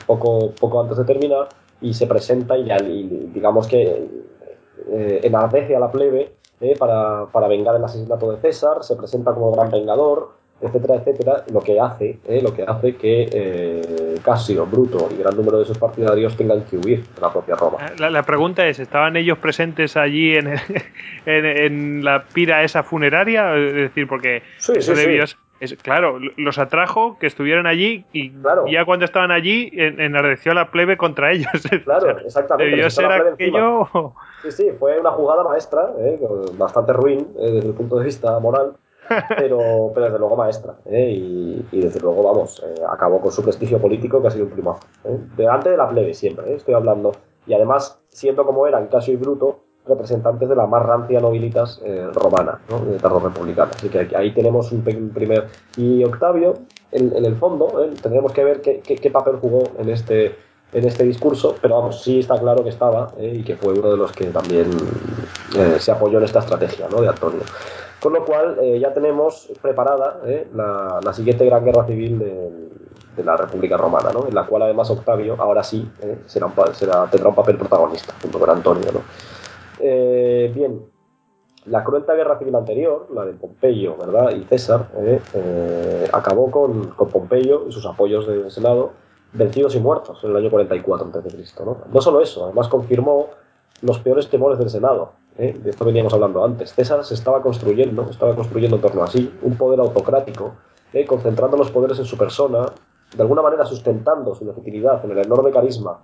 poco, 0.04 0.50
poco 0.58 0.80
antes 0.82 0.98
de 0.98 1.04
terminar 1.04 1.48
y 1.80 1.94
se 1.94 2.06
presenta 2.06 2.58
y, 2.58 2.70
y 2.70 3.30
digamos 3.32 3.68
que 3.68 4.08
eh, 4.90 5.20
enardece 5.22 5.76
a 5.76 5.80
la 5.80 5.90
plebe 5.90 6.32
eh, 6.60 6.74
para, 6.78 7.26
para, 7.26 7.46
vengar 7.46 7.76
el 7.76 7.84
asesinato 7.84 8.30
de 8.32 8.38
César, 8.38 8.82
se 8.82 8.96
presenta 8.96 9.34
como 9.34 9.52
gran 9.52 9.70
vengador, 9.70 10.30
etcétera, 10.60 10.96
etcétera, 10.96 11.44
lo 11.52 11.60
que 11.60 11.80
hace, 11.80 12.18
eh, 12.26 12.40
lo 12.42 12.52
que 12.52 12.64
hace 12.64 12.96
que 12.96 13.28
eh, 13.32 14.18
Casio, 14.24 14.66
Bruto 14.66 15.08
y 15.12 15.16
gran 15.18 15.36
número 15.36 15.58
de 15.60 15.64
sus 15.64 15.78
partidarios 15.78 16.36
tengan 16.36 16.62
que 16.64 16.76
huir 16.76 17.04
de 17.04 17.20
la 17.20 17.32
propia 17.32 17.54
Roma. 17.54 17.78
La, 17.98 18.22
pregunta 18.22 18.66
es, 18.66 18.78
¿estaban 18.78 19.16
ellos 19.16 19.38
presentes 19.38 19.96
allí 19.96 20.34
en, 20.36 20.58
en, 21.26 22.04
la 22.04 22.24
pira 22.24 22.62
esa 22.64 22.82
funeraria? 22.82 23.54
Es 23.56 23.74
decir, 23.74 24.08
porque 24.08 24.42
sí, 24.58 24.72
eso 24.76 24.92
es, 25.60 25.74
claro, 25.82 26.18
los 26.36 26.58
atrajo 26.58 27.18
que 27.18 27.26
estuvieran 27.26 27.66
allí 27.66 28.04
y 28.12 28.32
ya 28.70 28.84
cuando 28.84 29.04
estaban 29.04 29.32
allí 29.32 29.70
enardeció 29.74 30.54
la 30.54 30.70
plebe 30.70 30.96
contra 30.96 31.32
ellos. 31.32 31.48
Claro, 31.84 32.18
exactamente. 32.18 32.70
Debió 32.70 32.90
ser 32.90 33.06
aquello. 33.06 33.88
Sí, 34.42 34.52
sí, 34.52 34.70
fue 34.78 34.98
una 34.98 35.10
jugada 35.10 35.42
maestra, 35.42 35.90
¿eh? 35.98 36.20
bastante 36.54 36.92
ruin 36.92 37.26
eh, 37.38 37.50
desde 37.52 37.68
el 37.68 37.74
punto 37.74 37.98
de 37.98 38.04
vista 38.04 38.38
moral, 38.38 38.74
pero, 39.36 39.90
pero 39.94 40.06
desde 40.06 40.18
luego 40.18 40.36
maestra. 40.36 40.74
¿eh? 40.86 41.10
Y, 41.10 41.80
desde 41.80 42.00
luego, 42.00 42.22
vamos, 42.22 42.62
acabó 42.90 43.20
con 43.20 43.32
su 43.32 43.42
prestigio 43.42 43.78
político 43.78 44.20
que 44.20 44.28
ha 44.28 44.30
sido 44.30 44.46
un 44.46 44.52
primazo. 44.52 44.80
Delante 45.36 45.70
de 45.70 45.76
la 45.76 45.88
plebe 45.88 46.14
siempre, 46.14 46.54
estoy 46.54 46.74
hablando. 46.74 47.12
Y 47.46 47.54
además, 47.54 48.00
siendo 48.08 48.44
como 48.44 48.66
eran 48.66 48.88
Casio 48.88 49.14
y 49.14 49.16
Bruto, 49.16 49.60
representantes 49.88 50.48
de 50.48 50.54
la 50.54 50.66
más 50.66 50.82
rancia 50.84 51.20
nobilitas 51.20 51.80
eh, 51.84 52.08
romana, 52.12 52.60
¿no? 52.68 52.80
de 52.84 52.98
tardo 52.98 53.20
republicana. 53.20 53.70
Así 53.74 53.88
que 53.88 54.14
ahí 54.14 54.32
tenemos 54.32 54.70
un 54.70 54.82
primer. 54.82 55.48
Y 55.76 56.04
Octavio, 56.04 56.54
en, 56.92 57.24
el 57.24 57.34
fondo, 57.36 57.82
¿eh? 57.82 57.90
tendremos 58.00 58.32
que 58.32 58.44
ver 58.44 58.60
qué, 58.60 59.10
papel 59.10 59.36
jugó 59.36 59.64
en 59.78 59.88
este, 59.88 60.36
en 60.72 60.84
este 60.84 61.04
discurso, 61.04 61.56
pero 61.60 61.76
vamos, 61.76 62.02
sí 62.02 62.20
está 62.20 62.38
claro 62.38 62.62
que 62.62 62.70
estaba 62.70 63.12
¿eh? 63.18 63.32
y 63.36 63.42
que 63.42 63.56
fue 63.56 63.72
uno 63.72 63.90
de 63.90 63.96
los 63.96 64.12
que 64.12 64.26
también 64.26 64.70
se 65.78 65.90
apoyó 65.90 66.18
en 66.18 66.24
esta 66.24 66.40
estrategia 66.40 66.88
¿no? 66.90 67.00
de 67.00 67.08
Antonio. 67.08 67.40
Con 68.00 68.12
lo 68.12 68.24
cual 68.24 68.58
ya 68.78 68.94
tenemos 68.94 69.50
preparada 69.60 70.20
la, 70.54 71.00
la, 71.02 71.12
siguiente 71.12 71.44
gran 71.44 71.64
guerra 71.64 71.84
civil 71.84 72.22
de 73.18 73.24
la 73.24 73.36
República 73.36 73.76
Romana, 73.76 74.10
¿no? 74.12 74.26
en 74.26 74.34
la 74.34 74.46
cual 74.46 74.62
además 74.62 74.88
Octavio 74.90 75.36
ahora 75.38 75.62
sí 75.62 75.86
eh, 76.00 76.18
será 76.26 76.50
será, 76.72 77.06
tendrá 77.10 77.28
un 77.28 77.34
papel 77.34 77.58
protagonista 77.58 78.14
junto 78.22 78.38
con 78.38 78.48
Antonio. 78.48 78.90
¿no? 78.92 79.00
Eh, 79.80 80.50
bien, 80.54 80.80
la 81.66 81.84
cruenta 81.84 82.14
guerra 82.14 82.38
civil 82.38 82.54
anterior, 82.54 83.08
la 83.12 83.24
de 83.26 83.32
Pompeyo 83.32 83.96
¿verdad? 83.96 84.30
y 84.30 84.44
César, 84.44 84.88
eh, 84.96 86.08
acabó 86.12 86.50
con, 86.50 86.90
con, 86.90 87.08
Pompeyo 87.08 87.66
y 87.68 87.72
sus 87.72 87.84
apoyos 87.84 88.26
del 88.26 88.50
Senado 88.50 88.92
vencidos 89.32 89.74
y 89.74 89.80
muertos 89.80 90.24
en 90.24 90.30
el 90.30 90.36
año 90.36 90.50
44 90.50 91.10
a.C. 91.12 91.64
¿no? 91.64 91.76
no 91.92 92.00
solo 92.00 92.22
eso, 92.22 92.44
además 92.44 92.68
confirmó 92.68 93.28
los 93.82 93.98
peores 93.98 94.28
temores 94.28 94.58
del 94.58 94.70
Senado. 94.70 95.12
¿Eh? 95.38 95.56
De 95.58 95.70
esto 95.70 95.84
veníamos 95.84 96.12
hablando 96.12 96.44
antes. 96.44 96.74
César 96.74 97.04
se 97.04 97.14
estaba 97.14 97.40
construyendo, 97.40 98.08
estaba 98.10 98.34
construyendo 98.34 98.76
en 98.76 98.82
torno 98.82 99.02
a 99.02 99.06
sí, 99.06 99.32
un 99.42 99.56
poder 99.56 99.80
autocrático, 99.80 100.54
¿eh? 100.92 101.06
concentrando 101.06 101.56
los 101.56 101.70
poderes 101.70 101.98
en 101.98 102.04
su 102.04 102.18
persona, 102.18 102.66
de 103.16 103.22
alguna 103.22 103.42
manera 103.42 103.64
sustentando 103.64 104.34
su 104.34 104.44
legitimidad 104.44 105.02
en 105.04 105.12
el 105.12 105.18
enorme 105.18 105.50
carisma, 105.50 105.98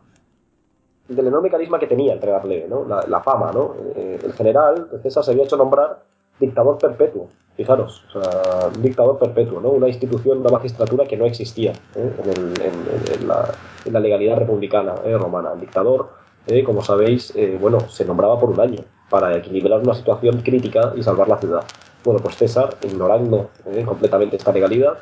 del 1.08 1.26
enorme 1.26 1.50
carisma 1.50 1.78
que 1.78 1.86
tenía 1.86 2.14
entre 2.14 2.30
la 2.30 2.40
plebe, 2.40 2.66
¿no? 2.66 2.86
la, 2.86 3.20
fama. 3.20 3.52
¿no? 3.52 3.74
Eh, 3.94 4.20
el 4.24 4.32
general 4.32 4.88
César 5.02 5.22
se 5.22 5.32
había 5.32 5.44
hecho 5.44 5.56
nombrar 5.56 6.02
dictador 6.40 6.78
perpetuo. 6.78 7.28
Fijaros, 7.56 8.02
o 8.08 8.20
sea, 8.20 8.70
dictador 8.80 9.16
perpetuo, 9.16 9.60
¿no? 9.60 9.68
Una 9.68 9.86
institución, 9.86 10.38
una 10.38 10.50
magistratura 10.50 11.04
que 11.04 11.16
no 11.16 11.24
existía 11.24 11.72
en, 11.94 13.28
la, 13.28 13.48
en, 13.84 13.92
la, 13.92 14.00
legalidad 14.00 14.38
republicana 14.38 14.96
romana. 14.96 15.52
El 15.52 15.60
dictador 15.60 16.08
eh, 16.46 16.62
como 16.62 16.82
sabéis, 16.82 17.32
eh, 17.36 17.56
bueno, 17.60 17.80
se 17.88 18.04
nombraba 18.04 18.38
por 18.38 18.50
un 18.50 18.60
año 18.60 18.80
para 19.10 19.36
equilibrar 19.36 19.80
una 19.80 19.94
situación 19.94 20.42
crítica 20.42 20.92
y 20.96 21.02
salvar 21.02 21.28
la 21.28 21.38
ciudad. 21.38 21.64
Bueno, 22.04 22.20
pues 22.20 22.36
César, 22.36 22.76
ignorando 22.82 23.50
eh, 23.66 23.82
completamente 23.84 24.36
esta 24.36 24.52
legalidad, 24.52 24.98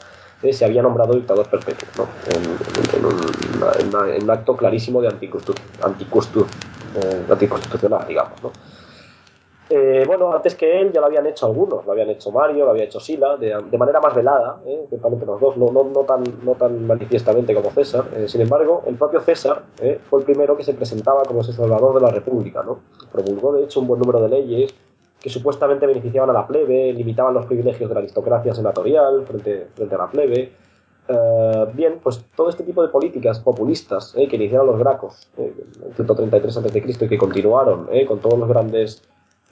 se 0.50 0.64
había 0.64 0.82
nombrado 0.82 1.14
dictador 1.14 1.48
perpetuo, 1.48 1.86
¿no? 1.96 2.08
en, 2.34 2.42
un 4.22 4.30
acto 4.30 4.56
clarísimo 4.56 5.00
de 5.00 5.06
anticonstitucional, 5.08 8.08
digamos. 8.08 8.42
¿no? 8.42 8.50
Eh, 9.74 10.04
bueno, 10.06 10.34
antes 10.34 10.54
que 10.54 10.82
él 10.82 10.92
ya 10.92 11.00
lo 11.00 11.06
habían 11.06 11.26
hecho 11.26 11.46
algunos, 11.46 11.86
lo 11.86 11.92
habían 11.92 12.10
hecho 12.10 12.30
Mario, 12.30 12.66
lo 12.66 12.72
había 12.72 12.84
hecho 12.84 13.00
Sila, 13.00 13.38
de, 13.38 13.78
manera 13.78 14.02
más 14.02 14.14
velada, 14.14 14.60
¿eh? 14.66 14.86
los 14.90 15.40
dos, 15.40 15.56
no, 15.56 16.04
tan, 16.06 16.22
no 16.44 16.52
tan 16.56 16.86
manifiestamente 16.86 17.54
como 17.54 17.70
César. 17.70 18.04
Eh, 18.14 18.28
sin 18.28 18.42
embargo, 18.42 18.82
el 18.84 18.96
propio 18.96 19.22
César 19.22 19.62
¿eh? 19.80 19.98
fue 20.10 20.20
el 20.20 20.26
primero 20.26 20.58
que 20.58 20.62
se 20.62 20.74
presentaba 20.74 21.22
como 21.22 21.40
ese 21.40 21.54
salvador 21.54 21.94
de 21.94 22.02
la 22.02 22.10
República. 22.10 22.62
¿no? 22.62 22.80
Promulgó, 23.10 23.54
de 23.54 23.64
hecho, 23.64 23.80
un 23.80 23.86
buen 23.86 23.98
número 23.98 24.20
de 24.20 24.28
leyes 24.28 24.74
que 25.18 25.30
supuestamente 25.30 25.86
beneficiaban 25.86 26.28
a 26.28 26.34
la 26.34 26.46
plebe, 26.46 26.92
limitaban 26.92 27.32
los 27.32 27.46
privilegios 27.46 27.88
de 27.88 27.94
la 27.94 28.00
aristocracia 28.00 28.52
senatorial 28.52 29.24
frente, 29.24 29.68
frente 29.74 29.94
a 29.94 29.98
la 29.98 30.10
plebe. 30.10 30.52
bien, 31.72 31.98
pues 32.02 32.22
todo 32.36 32.50
este 32.50 32.62
tipo 32.64 32.82
de 32.82 32.88
políticas 32.88 33.40
populistas 33.40 34.12
que 34.12 34.36
iniciaron 34.36 34.66
los 34.66 34.78
gracos 34.78 35.30
en 35.38 35.54
133 35.94 36.56
a.C. 36.58 36.82
y 37.00 37.08
que 37.08 37.16
continuaron 37.16 37.88
con 38.06 38.18
todos 38.18 38.38
los 38.38 38.48
grandes 38.48 39.02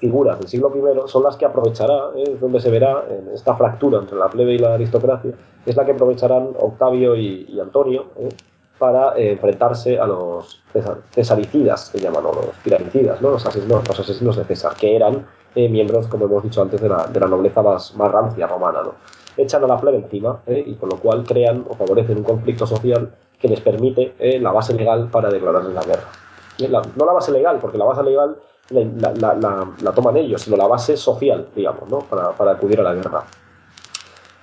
figuras 0.01 0.39
del 0.39 0.49
siglo 0.49 0.73
I 0.75 1.09
son 1.09 1.23
las 1.23 1.37
que 1.37 1.45
aprovechará, 1.45 2.11
¿eh? 2.17 2.37
donde 2.41 2.59
se 2.61 2.71
verá 2.71 3.05
esta 3.35 3.55
fractura 3.55 3.99
entre 3.99 4.17
la 4.17 4.29
plebe 4.29 4.55
y 4.55 4.59
la 4.59 4.75
aristocracia, 4.75 5.33
es 5.67 5.77
la 5.77 5.85
que 5.85 5.93
aprovecharán 5.93 6.55
Octavio 6.59 7.15
y, 7.15 7.61
Antonio 7.61 8.07
¿eh? 8.17 8.31
para 8.79 9.17
eh, 9.17 9.33
enfrentarse 9.33 9.99
a 9.99 10.07
los 10.07 10.63
cesaricidas, 11.11 11.91
que 11.91 12.01
llaman, 12.01 12.25
o 12.25 12.33
los 12.33 12.57
tiranicidas, 12.65 13.21
¿no? 13.21 13.31
los, 13.31 13.45
asesinos, 13.45 13.87
los 13.87 14.01
asesinos 14.01 14.37
de 14.37 14.45
César, 14.45 14.75
que 14.75 14.97
eran 14.97 15.27
miembros, 15.55 16.07
como 16.07 16.25
hemos 16.25 16.45
dicho 16.45 16.63
antes, 16.63 16.81
de 16.81 16.89
la, 16.89 17.07
de 17.07 17.21
la 17.21 17.27
nobleza 17.27 17.61
más, 17.61 17.95
más, 17.97 18.11
rancia 18.11 18.47
romana. 18.47 18.83
¿no? 18.83 18.95
Echan 19.37 19.63
a 19.65 19.67
la 19.67 19.79
plebe 19.79 19.99
encima 19.99 20.41
y 20.47 20.75
con 20.77 20.89
lo 20.89 20.97
cual 20.97 21.25
crean 21.25 21.65
o 21.69 21.75
favorecen 21.75 22.19
un 22.19 22.25
conflicto 22.25 22.67
social 22.67 23.11
que 23.39 23.49
les 23.49 23.61
permite 23.61 24.15
la 24.39 24.53
base 24.53 24.75
legal 24.75 25.09
para 25.11 25.29
declararles 25.29 25.75
la 25.75 25.83
guerra. 25.83 26.83
no 26.97 27.05
la 27.05 27.13
base 27.13 27.33
legal, 27.33 27.59
porque 27.61 27.79
la 27.79 27.85
base 27.85 28.03
legal 28.05 28.37
la, 28.71 29.35
la, 29.81 29.93
toman 29.93 30.17
ellos, 30.17 30.43
sino 30.43 30.57
la 30.57 30.67
base 30.67 30.97
social, 30.97 31.49
digamos, 31.55 31.89
¿no? 31.91 31.99
para, 32.01 32.31
para, 32.33 32.53
acudir 32.53 32.81
a 32.81 32.85
la 32.85 32.95
guerra. 32.95 33.25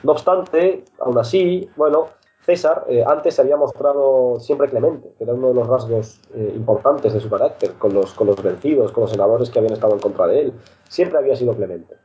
No 0.03 0.11
obstante, 0.11 0.83
aún 0.99 1.17
así, 1.17 1.69
bueno, 1.75 2.09
César 2.47 2.85
eh, 2.87 3.03
antes 3.05 3.35
se 3.35 3.41
había 3.41 3.57
mostrado 3.57 4.39
siempre 4.39 4.69
clemente, 4.69 5.13
que 5.17 5.23
era 5.25 5.33
uno 5.33 5.49
de 5.49 5.53
los 5.53 5.67
rasgos 5.67 6.21
eh, 6.33 6.53
importantes 6.55 7.13
de 7.13 7.19
su 7.19 7.29
carácter, 7.29 7.73
con 7.73 7.93
los, 7.93 8.13
con 8.13 8.27
los 8.27 8.41
vencidos, 8.41 8.91
con 8.91 9.01
los 9.01 9.11
senadores 9.11 9.49
que 9.49 9.59
habían 9.59 9.73
estado 9.73 9.93
en 9.93 9.99
contra 9.99 10.27
de 10.27 10.41
él. 10.41 10.53
Siempre 10.87 11.19
había 11.19 11.35
sido 11.35 11.53
clemente. 11.53 11.95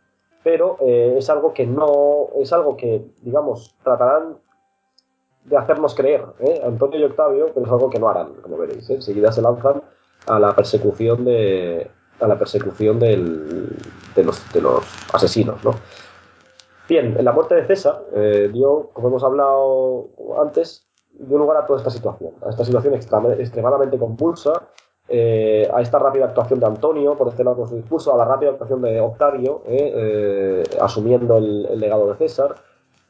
Pero 0.43 0.79
eh, 0.81 1.15
es 1.17 1.31
algo 1.31 1.55
que 1.55 1.65
no, 1.65 2.31
es 2.41 2.53
algo 2.53 2.77
que, 2.77 3.05
digamos, 3.21 3.77
tratarán 3.85 4.39
de 5.45 5.57
hacernos 5.57 5.95
creer, 5.95 6.25
Antonio 6.65 6.99
y 6.99 7.05
Octavio, 7.05 7.47
pero 7.55 7.67
es 7.67 7.73
algo 7.73 7.91
que 7.91 8.01
no 8.01 8.09
harán, 8.09 8.35
como 8.43 8.57
veréis. 8.57 8.91
Enseguida 8.91 9.31
se 9.31 9.43
lanzan 9.43 9.83
a 10.27 10.41
la 10.41 10.55
persecución 10.55 11.25
de, 11.25 11.89
a 12.23 12.29
la 12.29 12.39
persecución 12.39 12.99
de, 12.99 13.17
los, 13.17 14.43
asesinos. 15.13 15.63
¿no? 15.65 15.75
Bien, 16.89 17.17
la 17.23 17.33
muerte 17.33 17.57
de 17.57 17.67
César 17.67 18.03
eh, 18.15 18.51
dio, 18.53 18.91
como 18.93 19.09
hemos 19.09 19.25
hablado 19.25 20.09
antes, 20.41 20.87
dio 21.13 21.39
lugar 21.39 21.57
a 21.57 21.67
toda 21.67 21.79
esta 21.79 21.91
situación, 21.91 22.33
a 22.47 22.51
esta 22.51 22.65
situación 22.65 22.95
extremadamente 22.95 23.99
convulsa, 23.99 24.69
eh, 25.09 25.69
a 25.75 25.83
esta 25.83 25.99
rápida 25.99 26.27
actuación 26.27 26.61
de 26.61 26.67
Antonio, 26.67 27.17
por 27.17 27.29
este 27.29 27.45
lado 27.45 27.57
con 27.57 27.69
su 27.69 27.77
discurso, 27.77 28.15
a 28.15 28.17
la 28.17 28.25
rápida 28.25 28.51
actuación 28.51 28.81
de 28.83 29.01
Octavio, 29.01 29.63
eh, 29.67 30.63
asumiendo 30.81 31.39
el, 31.39 31.79
legado 31.79 32.09
de 32.09 32.17
César. 32.17 32.55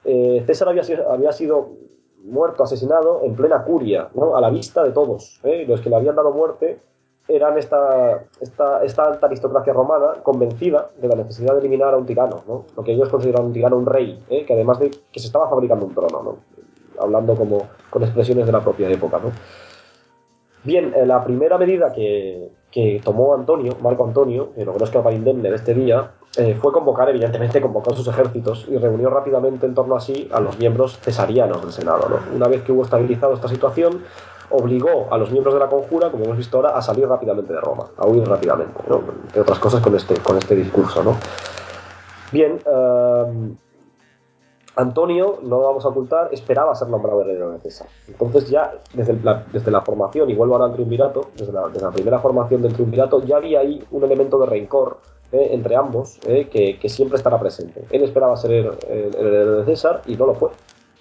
César 0.04 0.68
había 0.68 0.82
había 1.10 1.32
sido 1.32 1.70
muerto, 2.24 2.64
asesinado 2.64 3.20
en 3.22 3.34
plena 3.34 3.62
curia, 3.64 4.08
¿no? 4.14 4.36
a 4.36 4.40
la 4.40 4.50
vista 4.50 4.82
de 4.82 4.90
todos. 4.90 5.40
Los 5.66 5.80
que 5.80 5.90
le 5.90 5.96
habían 5.96 6.16
dado 6.16 6.32
muerte 6.32 6.80
eran 7.28 7.56
esta, 7.56 8.24
esta, 8.40 8.84
esta, 8.84 9.04
alta 9.04 9.26
aristocracia 9.26 9.72
romana 9.72 10.14
convencida 10.22 10.90
de 11.00 11.08
la 11.08 11.14
necesidad 11.14 11.54
de 11.54 11.60
eliminar 11.60 11.94
a 11.94 11.96
un 11.96 12.06
tirano, 12.06 12.42
¿no? 12.46 12.64
lo 12.76 12.84
que 12.84 12.92
ellos 12.92 13.08
consideraban 13.08 13.46
un 13.46 13.52
tirano, 13.52 13.76
un 13.76 13.86
rey, 13.86 14.22
¿eh? 14.28 14.44
que 14.44 14.54
además 14.54 14.78
de 14.80 14.90
que 14.90 15.20
se 15.20 15.26
estaba 15.26 15.48
fabricando 15.48 15.86
un 15.86 15.94
trono, 15.94 16.22
¿no? 16.22 16.36
hablando 17.00 17.34
como 17.34 17.68
con 17.90 18.02
expresiones 18.02 18.46
de 18.46 18.52
la 18.52 18.60
propia 18.60 18.88
época. 18.90 19.18
¿no? 19.18 19.30
Bien, 20.64 20.92
eh, 20.94 21.06
la 21.06 21.24
primera 21.24 21.58
medida 21.58 21.92
que, 21.92 22.50
que, 22.70 23.00
tomó 23.04 23.34
Antonio, 23.34 23.76
Marco 23.80 24.04
Antonio, 24.04 24.52
que 24.54 24.64
lo 24.64 24.72
que 24.72 24.78
no 24.78 24.84
es 24.84 24.90
que 24.90 24.98
para 24.98 25.14
indemne 25.14 25.50
de 25.50 25.56
este 25.56 25.74
día, 25.74 26.12
eh, 26.36 26.56
fue 26.60 26.72
convocar, 26.72 27.08
evidentemente, 27.08 27.60
convocó 27.60 27.94
sus 27.94 28.06
ejércitos 28.08 28.66
y 28.68 28.78
reunió 28.78 29.10
rápidamente 29.10 29.66
en 29.66 29.74
torno 29.74 29.96
a 29.96 30.00
sí 30.00 30.28
a 30.32 30.40
los 30.40 30.58
miembros 30.58 30.98
cesarianos 30.98 31.62
del 31.62 31.72
Senado. 31.72 32.08
¿no? 32.08 32.36
Una 32.36 32.48
vez 32.48 32.62
que 32.62 32.72
hubo 32.72 32.84
estabilizado 32.84 33.34
esta 33.34 33.48
situación, 33.48 34.02
obligó 34.52 35.08
a 35.10 35.18
los 35.18 35.30
miembros 35.30 35.54
de 35.54 35.60
la 35.60 35.68
conjura, 35.68 36.10
como 36.10 36.24
hemos 36.24 36.36
visto 36.36 36.56
ahora, 36.56 36.70
a 36.70 36.82
salir 36.82 37.08
rápidamente 37.08 37.52
de 37.52 37.60
Roma, 37.60 37.86
a 37.96 38.06
huir 38.06 38.26
rápidamente, 38.26 38.80
¿no? 38.88 39.02
entre 39.24 39.40
otras 39.40 39.58
cosas 39.58 39.80
con 39.80 39.94
este, 39.96 40.14
con 40.16 40.36
este 40.38 40.54
discurso. 40.54 41.02
¿no? 41.02 41.16
Bien, 42.30 42.58
eh, 42.64 43.54
Antonio, 44.76 45.38
no 45.42 45.58
lo 45.58 45.64
vamos 45.64 45.84
a 45.84 45.88
ocultar, 45.88 46.30
esperaba 46.32 46.74
ser 46.74 46.88
nombrado 46.88 47.20
heredero 47.20 47.50
de 47.50 47.58
César. 47.60 47.88
Entonces 48.08 48.48
ya 48.48 48.72
desde 48.94 49.14
la, 49.22 49.44
desde 49.52 49.70
la 49.70 49.82
formación, 49.82 50.30
y 50.30 50.34
vuelvo 50.34 50.54
ahora 50.54 50.66
al 50.66 50.72
triunvirato, 50.72 51.30
desde 51.36 51.52
la, 51.52 51.90
primera 51.90 52.20
formación 52.20 52.62
del 52.62 52.72
triunvirato, 52.72 53.22
ya 53.24 53.36
había 53.36 53.60
ahí 53.60 53.84
un 53.90 54.02
elemento 54.04 54.38
de 54.38 54.46
rencor 54.46 55.00
eh, 55.30 55.48
entre 55.52 55.76
ambos 55.76 56.18
eh, 56.26 56.48
que, 56.50 56.78
que, 56.78 56.88
siempre 56.88 57.18
estará 57.18 57.38
presente. 57.38 57.84
Él 57.90 58.02
esperaba 58.02 58.36
ser 58.36 58.52
el, 58.52 58.66
heredero 58.88 59.58
de 59.58 59.64
César 59.66 60.02
y 60.06 60.16
no 60.16 60.26
lo 60.26 60.34
fue. 60.34 60.50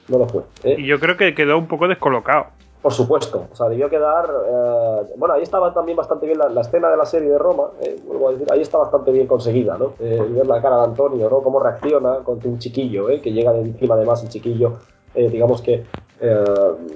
No 0.10 0.18
lo 0.18 0.28
fue. 0.28 0.43
Y 0.64 0.86
yo 0.86 0.99
creo 0.99 1.16
que 1.16 1.34
quedó 1.34 1.58
un 1.58 1.68
poco 1.68 1.88
descolocado. 1.88 2.47
Por 2.82 2.93
supuesto, 2.93 3.45
o 3.51 3.55
sea, 3.55 3.69
debió 3.69 3.89
quedar. 3.89 4.25
Eh, 4.25 5.13
bueno, 5.17 5.36
ahí 5.36 5.43
estaba 5.43 5.71
también 5.71 5.95
bastante 5.95 6.25
bien 6.25 6.39
la, 6.39 6.61
escena 6.61 6.89
de 6.89 6.97
la 6.97 7.05
serie 7.05 7.29
de 7.29 7.38
Roma, 7.38 7.65
eh, 7.79 8.01
vuelvo 8.07 8.29
a 8.29 8.32
decir, 8.32 8.47
ahí 8.51 8.61
está 8.61 8.79
bastante 8.79 9.11
bien 9.11 9.27
conseguida, 9.27 9.77
¿no? 9.77 9.93
Eh, 9.99 10.19
ver 10.32 10.47
la 10.47 10.59
cara 10.61 10.77
de 10.77 10.84
Antonio, 10.86 11.29
¿no? 11.29 11.41
Cómo 11.41 11.59
reacciona 11.59 12.17
contra 12.23 12.49
un 12.49 12.57
chiquillo, 12.57 13.07
¿eh? 13.09 13.21
Que 13.21 13.32
llega 13.32 13.53
de 13.53 13.61
encima, 13.61 13.93
además, 13.93 14.23
el 14.23 14.29
chiquillo, 14.29 14.77
digamos 15.13 15.61
que 15.61 15.84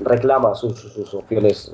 reclama 0.03 0.53
sus, 0.55 0.79
sus 0.79 1.13
opciones, 1.13 1.73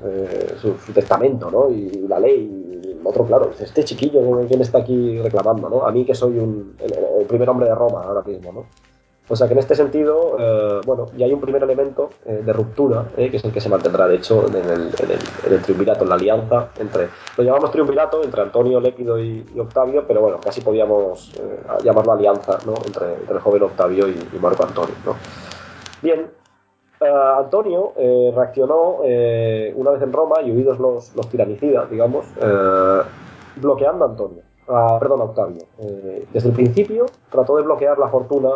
su, 0.62 0.94
testamento, 0.94 1.52
¿no? 1.52 1.70
Y, 1.70 2.08
la 2.08 2.20
ley, 2.20 2.82
y 2.84 2.92
el 2.92 3.00
otro, 3.04 3.26
claro, 3.26 3.48
dice, 3.48 3.66
este 3.66 3.84
chiquillo, 3.84 4.22
¿quién 4.48 4.62
está 4.62 4.80
aquí 4.80 5.22
reclamando, 5.22 5.70
¿no? 5.70 5.86
A 5.86 5.92
mí 5.92 6.04
que 6.04 6.16
soy 6.16 6.38
un, 6.38 6.76
el 6.80 7.26
primer 7.28 7.50
hombre 7.50 7.68
de 7.68 7.76
Roma 7.76 8.04
ahora 8.04 8.24
mismo, 8.24 8.52
¿no? 8.52 8.91
O 9.32 9.36
sea 9.38 9.48
que 9.48 9.54
en 9.54 9.60
este 9.60 9.76
sentido, 9.76 10.36
eh, 10.38 10.82
bueno, 10.86 11.06
ya 11.16 11.26
hay 11.26 11.32
un 11.32 11.40
primer 11.40 11.64
elemento 11.64 12.10
eh, 12.26 12.42
de 12.46 12.52
ruptura, 12.52 13.12
eh, 13.16 13.32
que 13.32 13.38
es 13.38 13.46
el 13.46 13.54
que 13.54 13.62
se 13.62 13.70
mantendrá, 13.70 14.06
de 14.06 14.18
hecho, 14.18 14.46
en 14.46 14.56
el, 14.58 15.62
triunvirato, 15.62 16.04
en 16.04 16.10
la 16.10 16.16
alianza 16.16 16.68
entre, 16.78 17.08
lo 17.38 17.44
llamamos 17.46 17.72
triunvirato 17.72 18.22
entre 18.26 18.42
Antonio, 18.42 18.82
Lépido 18.82 19.18
y, 19.18 19.46
Octavio, 19.58 20.04
pero 20.06 20.20
bueno, 20.20 20.38
casi 20.44 20.60
podíamos 20.60 21.32
llamarlo 21.82 22.12
alianza, 22.12 22.58
¿no? 22.66 22.74
Entre, 22.86 23.34
el 23.34 23.40
joven 23.40 23.64
Octavio 23.64 24.10
y, 24.10 24.38
Marco 24.42 24.66
Antonio, 24.66 24.96
¿no? 25.06 25.16
Bien, 26.02 26.30
Antonio 27.00 27.94
reaccionó 28.36 28.98
una 29.76 29.92
vez 29.92 30.02
en 30.02 30.12
Roma 30.12 30.42
y 30.44 30.52
huidos 30.52 30.78
los 30.78 31.30
tiranicidas, 31.30 31.90
digamos, 31.90 32.26
bloqueando 33.56 34.04
a 34.04 34.10
Antonio 34.10 34.51
perdón, 35.00 35.22
Octavio. 35.22 35.64
Eh, 35.80 36.26
desde 36.32 36.50
el 36.50 36.56
principio 36.56 37.06
trató 37.30 37.58
de 37.58 37.64
bloquear 37.64 37.98
la 37.98 38.08
fortuna, 38.08 38.50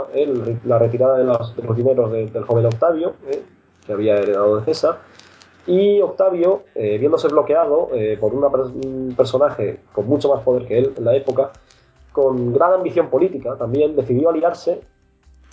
la 0.66 0.80
retirada 0.80 1.18
de 1.18 1.24
los, 1.24 1.56
dineros 1.76 2.12
del 2.12 2.44
joven 2.44 2.66
Octavio, 2.66 3.14
eh, 3.28 3.44
que 3.86 3.94
había 3.94 4.16
heredado 4.16 4.58
de 4.58 4.66
César. 4.66 5.00
Y 5.68 6.00
Octavio, 6.02 6.64
eh, 6.76 6.98
viéndose 6.98 7.28
bloqueado 7.28 7.90
eh, 7.94 8.18
por 8.20 8.34
un 8.34 9.14
personaje 9.18 9.80
con 9.94 10.08
mucho 10.08 10.30
más 10.30 10.44
poder 10.44 10.68
que 10.68 10.78
él 10.78 10.94
en 10.96 11.04
la 11.06 11.16
época, 11.16 11.52
con 12.12 12.54
gran 12.54 12.74
ambición 12.74 13.10
política 13.10 13.56
también, 13.58 13.96
decidió 13.96 14.30
aliarse, 14.30 14.82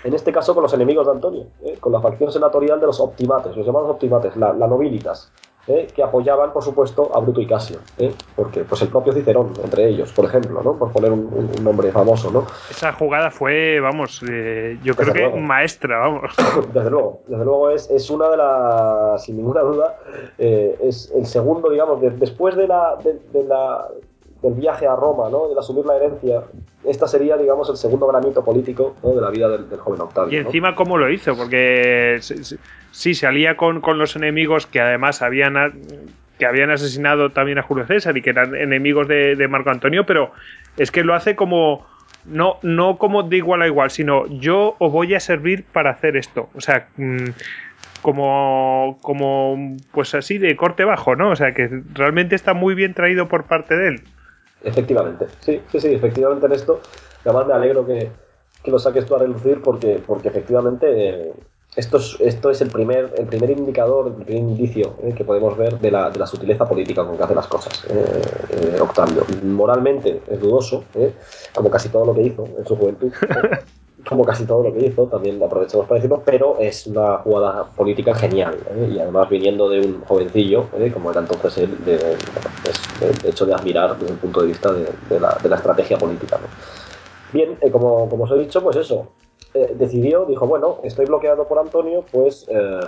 en 0.05 0.15
este 0.15 0.33
caso 0.33 0.55
con 0.55 0.63
los 0.63 0.75
enemigos 0.75 1.07
de 1.07 1.13
Antonio, 1.13 1.47
con 1.81 1.93
la 1.93 2.01
facción 2.01 2.31
senatorial 2.31 2.79
de 2.79 2.87
los 2.87 3.01
optimates, 3.01 3.57
los 3.57 3.65
llamados 3.65 3.91
optimates, 3.91 4.37
la, 4.37 4.53
la 4.53 4.67
nobilitas, 4.67 5.33
¿eh? 5.69 5.89
que 5.95 6.03
apoyaban, 6.03 6.53
por 6.53 6.63
supuesto, 6.65 7.11
a 7.15 7.21
Bruto 7.21 7.41
y 7.41 7.47
Casio, 7.47 7.79
¿eh? 7.99 8.13
porque 8.35 8.65
pues 8.65 8.83
el 8.83 8.89
propio 8.89 9.13
Cicerón, 9.13 9.53
entre 9.63 9.89
ellos, 9.89 10.13
por 10.13 10.25
ejemplo, 10.25 10.63
¿no? 10.63 10.77
por 10.79 10.93
poner 10.93 11.13
un, 11.13 11.29
un 11.57 11.65
nombre 11.65 11.91
famoso. 11.93 12.31
¿no? 12.31 12.45
Esa 12.71 12.93
jugada 12.93 13.31
fue, 13.31 13.79
vamos, 13.81 14.23
eh, 14.29 14.79
yo 14.83 14.95
creo 14.97 15.13
que 15.13 15.21
luego. 15.21 15.37
maestra, 15.39 15.99
vamos. 15.99 16.35
Desde 16.73 16.91
luego, 16.91 17.21
desde 17.27 17.45
luego 17.45 17.71
es, 17.71 17.91
es 17.91 18.11
una 18.11 18.29
de 18.31 18.37
las, 18.37 19.25
sin 19.25 19.37
ninguna 19.37 19.61
duda, 19.61 19.97
eh, 20.39 20.77
es 20.83 21.13
el 21.15 21.27
segundo, 21.27 21.71
digamos, 21.71 22.01
de- 22.01 22.11
después 22.11 22.57
de 22.57 22.67
la, 22.67 22.97
de, 23.03 23.19
de 23.33 23.45
la, 23.45 23.87
del 24.43 24.55
viaje 24.55 24.87
a 24.87 24.97
Roma, 24.97 25.31
¿no? 25.31 25.49
del 25.49 25.59
asumir 25.59 25.87
la 25.87 25.97
herencia, 25.97 26.43
esta 26.85 27.07
sería, 27.07 27.37
digamos, 27.37 27.71
el 27.71 27.77
segundo 27.77 28.09
granito 28.09 28.45
político 28.45 28.97
¿no? 29.03 29.15
de 29.15 29.21
la 29.21 29.31
vida 29.31 29.49
del, 29.49 29.69
del 29.71 29.79
joven 29.79 30.01
Octavio. 30.01 30.37
Y 30.37 30.43
¿no? 30.43 30.49
encima, 30.49 30.75
¿cómo 30.75 30.99
lo 30.99 31.09
hizo? 31.11 31.37
Porque 31.37 32.19
sí, 32.91 33.15
se 33.15 33.27
alía 33.27 33.57
con, 33.57 33.81
con 33.81 33.99
los 33.99 34.17
enemigos 34.17 34.67
que 34.67 34.81
además 34.81 35.23
habían, 35.23 35.55
que 36.39 36.47
habían 36.47 36.71
asesinado 36.71 37.31
también 37.31 37.59
a 37.59 37.63
Julio 37.63 37.87
César 37.87 38.17
y 38.17 38.23
que 38.23 38.31
eran 38.31 38.57
enemigos 38.57 39.07
de, 39.07 39.37
de 39.37 39.49
Marco 39.49 39.71
Antonio, 39.71 40.05
pero 40.05 40.33
es 40.77 40.91
que 40.91 41.05
lo 41.05 41.15
hace 41.15 41.37
como. 41.37 41.87
No, 42.25 42.59
no 42.63 42.99
como 42.99 43.25
de 43.25 43.39
igual 43.39 43.63
a 43.63 43.67
igual, 43.67 43.91
sino 43.91 44.29
yo 44.29 44.77
os 44.79 44.93
voy 44.93 45.13
a 45.13 45.19
servir 45.19 45.65
para 45.65 45.91
hacer 45.91 46.17
esto. 46.17 46.51
O 46.55 46.61
sea, 46.61 46.87
mm, 46.97 47.31
como, 48.01 48.99
como, 49.03 49.77
pues 49.93 50.15
así, 50.15 50.39
de 50.39 50.55
corte 50.57 50.85
bajo, 50.85 51.17
¿no? 51.17 51.31
O 51.31 51.37
sea, 51.37 51.53
que 51.53 51.69
realmente 51.95 52.37
está 52.37 52.55
muy 52.55 52.77
bien 52.77 52.95
traído 52.95 53.27
por 53.27 53.45
parte 53.45 53.77
de 53.77 53.89
él. 53.89 54.03
Efectivamente, 54.65 55.27
sí, 55.41 55.61
sí, 55.71 55.81
sí, 55.81 55.89
efectivamente 55.89 56.47
en 56.47 56.53
esto. 56.53 56.81
Además 57.25 57.47
me 57.47 57.55
alegro 57.55 57.87
que, 57.87 58.11
que 58.63 58.71
lo 58.71 58.79
saques 58.79 59.07
tú 59.07 59.15
a 59.15 59.19
relucir 59.19 59.61
porque, 59.63 60.03
porque 60.07 60.29
efectivamente 60.29 60.87
eh, 60.89 61.33
esto 61.75 61.97
es, 61.97 62.17
esto 62.21 62.51
es 62.51 62.61
el, 62.61 62.71
primer, 62.71 63.15
el 63.17 63.27
primer 63.27 63.51
indicador, 63.51 64.09
el 64.09 64.13
primer 64.13 64.35
indicio 64.35 64.97
eh, 65.03 65.15
que 65.15 65.25
podemos 65.25 65.57
ver 65.57 65.79
de 65.79 65.91
la, 65.91 66.11
de 66.11 66.19
la 66.19 66.27
sutileza 66.27 66.69
política 66.69 67.05
con 67.05 67.17
que 67.17 67.23
hace 67.23 67.35
las 67.35 67.47
cosas 67.47 67.85
eh, 67.89 68.23
eh, 68.51 68.79
Octavio. 68.81 69.25
Moralmente 69.43 70.21
es 70.29 70.41
dudoso, 70.41 70.85
eh, 70.95 71.13
como 71.55 71.71
casi 71.71 71.89
todo 71.89 72.05
lo 72.05 72.15
que 72.15 72.23
hizo 72.23 72.45
en 72.59 72.67
su 72.67 72.77
juventud. 72.77 73.13
como 74.09 74.25
casi 74.25 74.45
todo 74.45 74.65
lo 74.65 74.73
que 74.73 74.87
hizo, 74.87 75.07
también 75.07 75.43
aprovechamos 75.43 75.87
para 75.87 75.97
decirlo, 75.97 76.23
pero 76.25 76.57
es 76.59 76.87
una 76.87 77.19
jugada 77.19 77.65
política 77.65 78.15
genial, 78.15 78.57
¿eh? 78.75 78.91
y 78.95 78.99
además 78.99 79.29
viniendo 79.29 79.69
de 79.69 79.81
un 79.81 80.03
jovencillo, 80.05 80.67
¿eh? 80.77 80.91
como 80.93 81.11
era 81.11 81.21
entonces 81.21 81.59
él, 81.59 81.85
de, 81.85 81.95
es 81.95 83.01
de, 83.01 83.13
de 83.23 83.31
hecho 83.31 83.47
de 83.47 83.55
admirar 83.55 83.97
desde 83.99 84.15
el 84.15 84.19
punto 84.19 84.41
de 84.41 84.47
vista 84.49 84.73
de, 84.73 84.89
de, 85.09 85.21
la, 85.21 85.37
la, 85.43 85.57
estrategia 85.57 85.99
política. 85.99 86.39
¿no? 86.39 86.49
Bien, 87.33 87.57
eh, 87.61 87.71
como, 87.71 88.09
como, 88.09 88.25
os 88.25 88.31
he 88.33 88.39
dicho, 88.39 88.63
pues 88.63 88.77
eso, 88.77 89.09
eh, 89.55 89.75
decidió, 89.79 90.25
dijo, 90.25 90.47
bueno, 90.47 90.79
estoy 90.83 91.07
bloqueado 91.07 91.47
por 91.47 91.59
Antonio, 91.59 92.05
pues, 92.11 92.47
eh, 92.49 92.81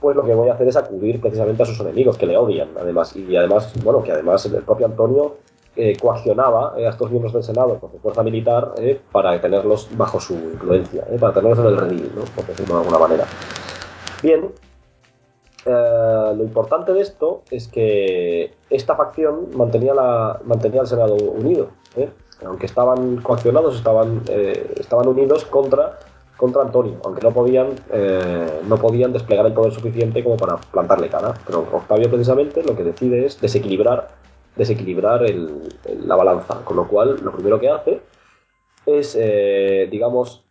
pues 0.00 0.16
lo 0.16 0.24
que 0.24 0.34
voy 0.34 0.48
a 0.48 0.54
hacer 0.54 0.68
es 0.68 0.76
acudir 0.76 1.20
precisamente 1.20 1.62
a 1.62 1.66
sus 1.66 1.78
enemigos, 1.80 2.16
que 2.16 2.26
le 2.26 2.36
odian, 2.36 2.70
además, 2.78 3.14
y 3.14 3.36
además, 3.36 3.72
bueno, 3.84 4.02
que 4.02 4.12
además 4.12 4.44
el 4.46 4.62
propio 4.62 4.86
Antonio 4.86 5.36
eh, 5.76 5.96
coaccionaba 6.00 6.74
eh, 6.76 6.86
a 6.86 6.90
estos 6.90 7.10
miembros 7.10 7.32
del 7.32 7.42
Senado 7.42 7.80
con 7.80 7.90
su 7.90 7.98
fuerza 7.98 8.22
militar 8.22 8.74
eh, 8.78 9.00
para 9.10 9.40
tenerlos 9.40 9.88
bajo 9.96 10.20
su 10.20 10.34
influencia, 10.34 11.04
para 11.18 11.32
tenerlos 11.32 11.58
en 11.58 11.66
el 11.66 11.76
redil, 11.76 12.12
¿no? 12.14 12.22
por 12.22 12.46
decirlo 12.46 12.74
de 12.74 12.80
alguna 12.80 12.98
manera. 13.00 13.24
Bien, 14.22 14.52
lo 15.66 16.42
importante 16.44 16.92
de 16.92 17.00
esto 17.00 17.42
es 17.50 17.66
que 17.66 18.54
esta 18.70 18.94
facción 18.94 19.48
mantenía, 19.56 19.94
la, 19.94 20.38
mantenía 20.44 20.82
al 20.82 20.86
Senado 20.86 21.16
unido, 21.16 21.70
aunque 22.46 22.66
estaban 22.66 23.16
coaccionados, 23.16 23.74
estaban, 23.74 24.22
estaban 24.76 25.08
unidos 25.08 25.44
contra, 25.46 25.98
contra 26.36 26.62
Antonio, 26.62 26.98
aunque 27.04 27.22
no 27.22 27.32
podían, 27.32 27.70
no 28.68 28.76
podían 28.76 29.12
desplegar 29.12 29.46
el 29.46 29.54
poder 29.54 29.72
suficiente 29.72 30.22
como 30.22 30.36
para 30.36 30.56
plantarle 30.58 31.08
cara. 31.08 31.34
Pero 31.46 31.66
Octavio 31.72 32.08
precisamente 32.08 32.62
lo 32.62 32.76
que 32.76 32.84
decide 32.84 33.26
es 33.26 33.40
desequilibrar 33.40 34.23
desequilibrar 34.56 35.24
el, 35.24 35.68
la 36.04 36.16
balanza. 36.16 36.64
Con 36.64 36.76
lo 36.76 36.88
cual, 36.88 37.20
lo 37.22 37.32
primero 37.32 37.58
que 37.60 37.68
hace 37.68 38.00
es, 38.86 39.16
eh, 39.18 39.88
digamos, 39.90 40.44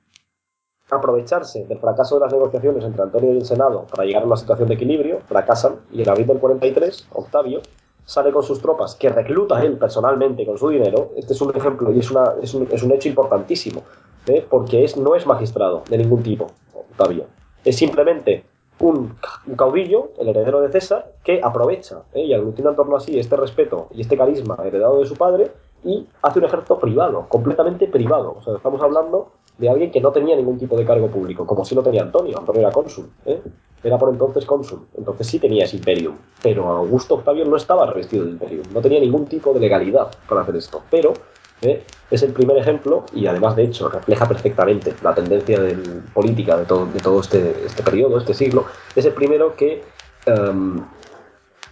aprovecharse 0.90 1.66
del 1.66 1.80
fracaso 1.80 2.16
de 2.16 2.22
las 2.22 2.34
negociaciones 2.34 2.84
entre 2.84 3.04
Antonio 3.04 3.34
y 3.34 3.38
el 3.38 3.46
Senado 3.46 3.86
para 3.90 4.06
llegar 4.06 4.24
a 4.24 4.26
una 4.26 4.38
situación 4.38 4.68
de 4.68 4.76
equilibrio, 4.76 5.22
fracasan, 5.28 5.78
y 5.92 6.02
en 6.02 6.10
abril 6.10 6.28
del 6.28 6.40
43, 6.40 7.08
Octavio 7.14 7.62
sale 8.06 8.32
con 8.32 8.44
sus 8.44 8.62
tropas, 8.62 8.96
que 8.96 9.10
recluta 9.10 9.64
él 9.64 9.78
personalmente 9.78 10.46
con 10.46 10.58
su 10.58 10.70
dinero. 10.70 11.12
Este 11.16 11.34
es 11.34 11.42
un 11.42 11.56
ejemplo 11.56 11.92
y 11.94 12.00
es, 12.00 12.12
una, 12.12 12.34
es, 12.42 12.54
un, 12.54 12.68
es 12.72 12.84
un 12.84 12.92
hecho 12.92 13.08
importantísimo, 13.08 13.84
¿eh? 14.28 14.46
porque 14.48 14.84
es, 14.84 14.98
no 14.98 15.16
es 15.16 15.26
magistrado 15.26 15.84
de 15.90 15.98
ningún 15.98 16.22
tipo, 16.22 16.48
Octavio. 16.74 17.26
Es 17.64 17.78
simplemente 17.78 18.44
un, 18.84 19.16
caudillo, 19.56 20.12
el 20.20 20.28
heredero 20.28 20.62
de 20.62 20.72
César, 20.72 21.14
que 21.24 21.40
aprovecha 21.42 22.04
¿eh? 22.14 22.24
y 22.24 22.34
aglutina 22.34 22.72
en 22.72 22.76
torno 22.76 22.98
a 22.98 23.00
sí 23.00 23.18
este 23.18 23.36
respeto 23.38 23.88
y 23.92 24.02
este 24.02 24.18
carisma 24.18 24.58
heredado 24.64 25.00
de 25.00 25.06
su 25.06 25.16
padre 25.16 25.52
y 25.86 26.06
hace 26.22 26.40
un 26.40 26.46
ejército 26.46 26.78
privado, 26.80 27.26
completamente 27.30 27.88
privado. 27.88 28.36
O 28.40 28.44
sea, 28.44 28.56
estamos 28.56 28.82
hablando 28.82 29.32
de 29.58 29.70
alguien 29.70 29.92
que 29.92 30.02
no 30.02 30.12
tenía 30.12 30.36
ningún 30.36 30.58
tipo 30.58 30.76
de 30.76 30.86
cargo 30.86 31.08
público, 31.08 31.46
como 31.46 31.64
si 31.64 31.76
lo 31.76 31.84
tenía 31.84 32.02
Antonio. 32.02 32.38
Antonio 32.38 32.62
era 32.62 32.72
cónsul, 32.72 33.10
¿eh? 33.26 33.42
era 33.84 33.98
por 33.98 34.10
entonces 34.10 34.46
cónsul, 34.46 34.88
entonces 34.98 35.28
sí 35.28 35.40
tenía 35.40 35.64
ese 35.66 35.78
imperium. 35.78 36.16
Pero 36.42 36.68
Augusto 36.68 37.16
Octavio 37.16 37.46
no 37.46 37.56
estaba 37.56 37.86
revestido 37.86 38.26
de 38.26 38.32
imperium, 38.32 38.66
no 38.74 38.82
tenía 38.82 39.00
ningún 39.00 39.26
tipo 39.26 39.54
de 39.54 39.60
legalidad 39.62 40.12
para 40.28 40.42
hacer 40.42 40.58
esto. 40.58 40.82
Pero 40.90 41.14
¿eh? 41.62 41.84
es 42.12 42.22
el 42.24 42.32
primer 42.32 42.58
ejemplo 42.58 43.06
y 43.14 43.26
además 43.28 43.56
de 43.56 43.64
hecho 43.64 43.90
refleja 43.90 44.28
perfectamente 44.28 44.94
la 45.02 45.16
tendencia 45.16 45.60
del, 45.60 46.04
política 46.14 46.58
de 46.58 46.66
todo, 46.66 47.20
este, 47.20 47.66
este, 47.66 47.84
periodo, 47.84 48.18
este 48.18 48.34
siglo, 48.34 48.66
es 48.96 49.06
el 49.06 49.14
primero 49.14 49.56
que, 49.56 49.84
um, 50.28 50.86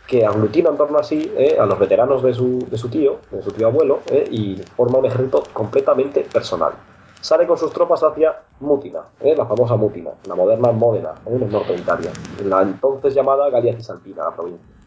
que 0.07 0.25
aglutina 0.25 0.69
en 0.69 0.77
torno 0.77 0.97
a 0.97 1.03
sí 1.03 1.31
eh, 1.37 1.57
a 1.59 1.65
los 1.65 1.77
veteranos 1.77 2.23
de 2.23 2.33
su, 2.33 2.65
tío, 2.89 3.19
de 3.29 3.41
su 3.41 3.51
tío 3.51 3.67
abuelo, 3.67 3.99
eh, 4.07 4.27
y 4.31 4.55
forma 4.75 4.97
un 4.97 5.05
ejército 5.05 5.43
completamente 5.53 6.21
personal. 6.21 6.73
Sale 7.21 7.45
con 7.45 7.57
sus 7.57 7.71
tropas 7.71 8.01
hacia 8.01 8.35
Mútina, 8.61 9.01
eh, 9.19 9.35
la 9.37 9.45
famosa 9.45 9.75
Mútina, 9.75 10.09
la 10.27 10.33
moderna 10.33 10.71
Módena, 10.71 11.13
en 11.27 11.43
el 11.43 11.51
norte 11.51 11.73
de 11.73 11.79
Italia, 11.79 12.11
la 12.43 12.63
entonces 12.63 13.13
llamada 13.13 13.47
Galia 13.51 13.75
Cisalpina, 13.75 14.23
la 14.23 14.35
provincia 14.35 14.80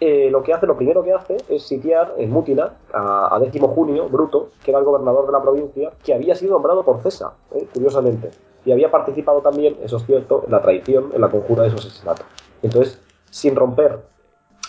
eh, 0.00 0.28
lo 0.30 0.42
que 0.42 0.52
hace, 0.52 0.66
lo 0.66 0.76
primero 0.76 1.02
que 1.02 1.12
hace 1.12 1.36
es 1.48 1.62
sitiar 1.62 2.14
en 2.18 2.30
Mútina 2.30 2.74
a, 2.92 3.34
a 3.34 3.38
décimo 3.40 3.68
junio, 3.68 4.08
Bruto, 4.08 4.50
que 4.62 4.70
era 4.70 4.80
el 4.80 4.84
gobernador 4.84 5.26
de 5.26 5.32
la 5.32 5.40
provincia, 5.40 5.92
que 6.04 6.14
había 6.14 6.34
sido 6.34 6.52
nombrado 6.52 6.84
por 6.84 7.02
César, 7.02 7.30
eh, 7.54 7.66
curiosamente, 7.72 8.30
y 8.64 8.72
había 8.72 8.90
participado 8.90 9.40
también, 9.40 9.76
eso 9.82 9.96
es 9.96 10.06
cierto, 10.06 10.42
en 10.44 10.52
la 10.52 10.60
traición, 10.60 11.12
en 11.14 11.20
la 11.20 11.30
conjura 11.30 11.62
de 11.62 11.70
su 11.70 11.76
asesinato. 11.76 12.24
Entonces, 12.62 13.00
sin 13.30 13.56
romper, 13.56 14.00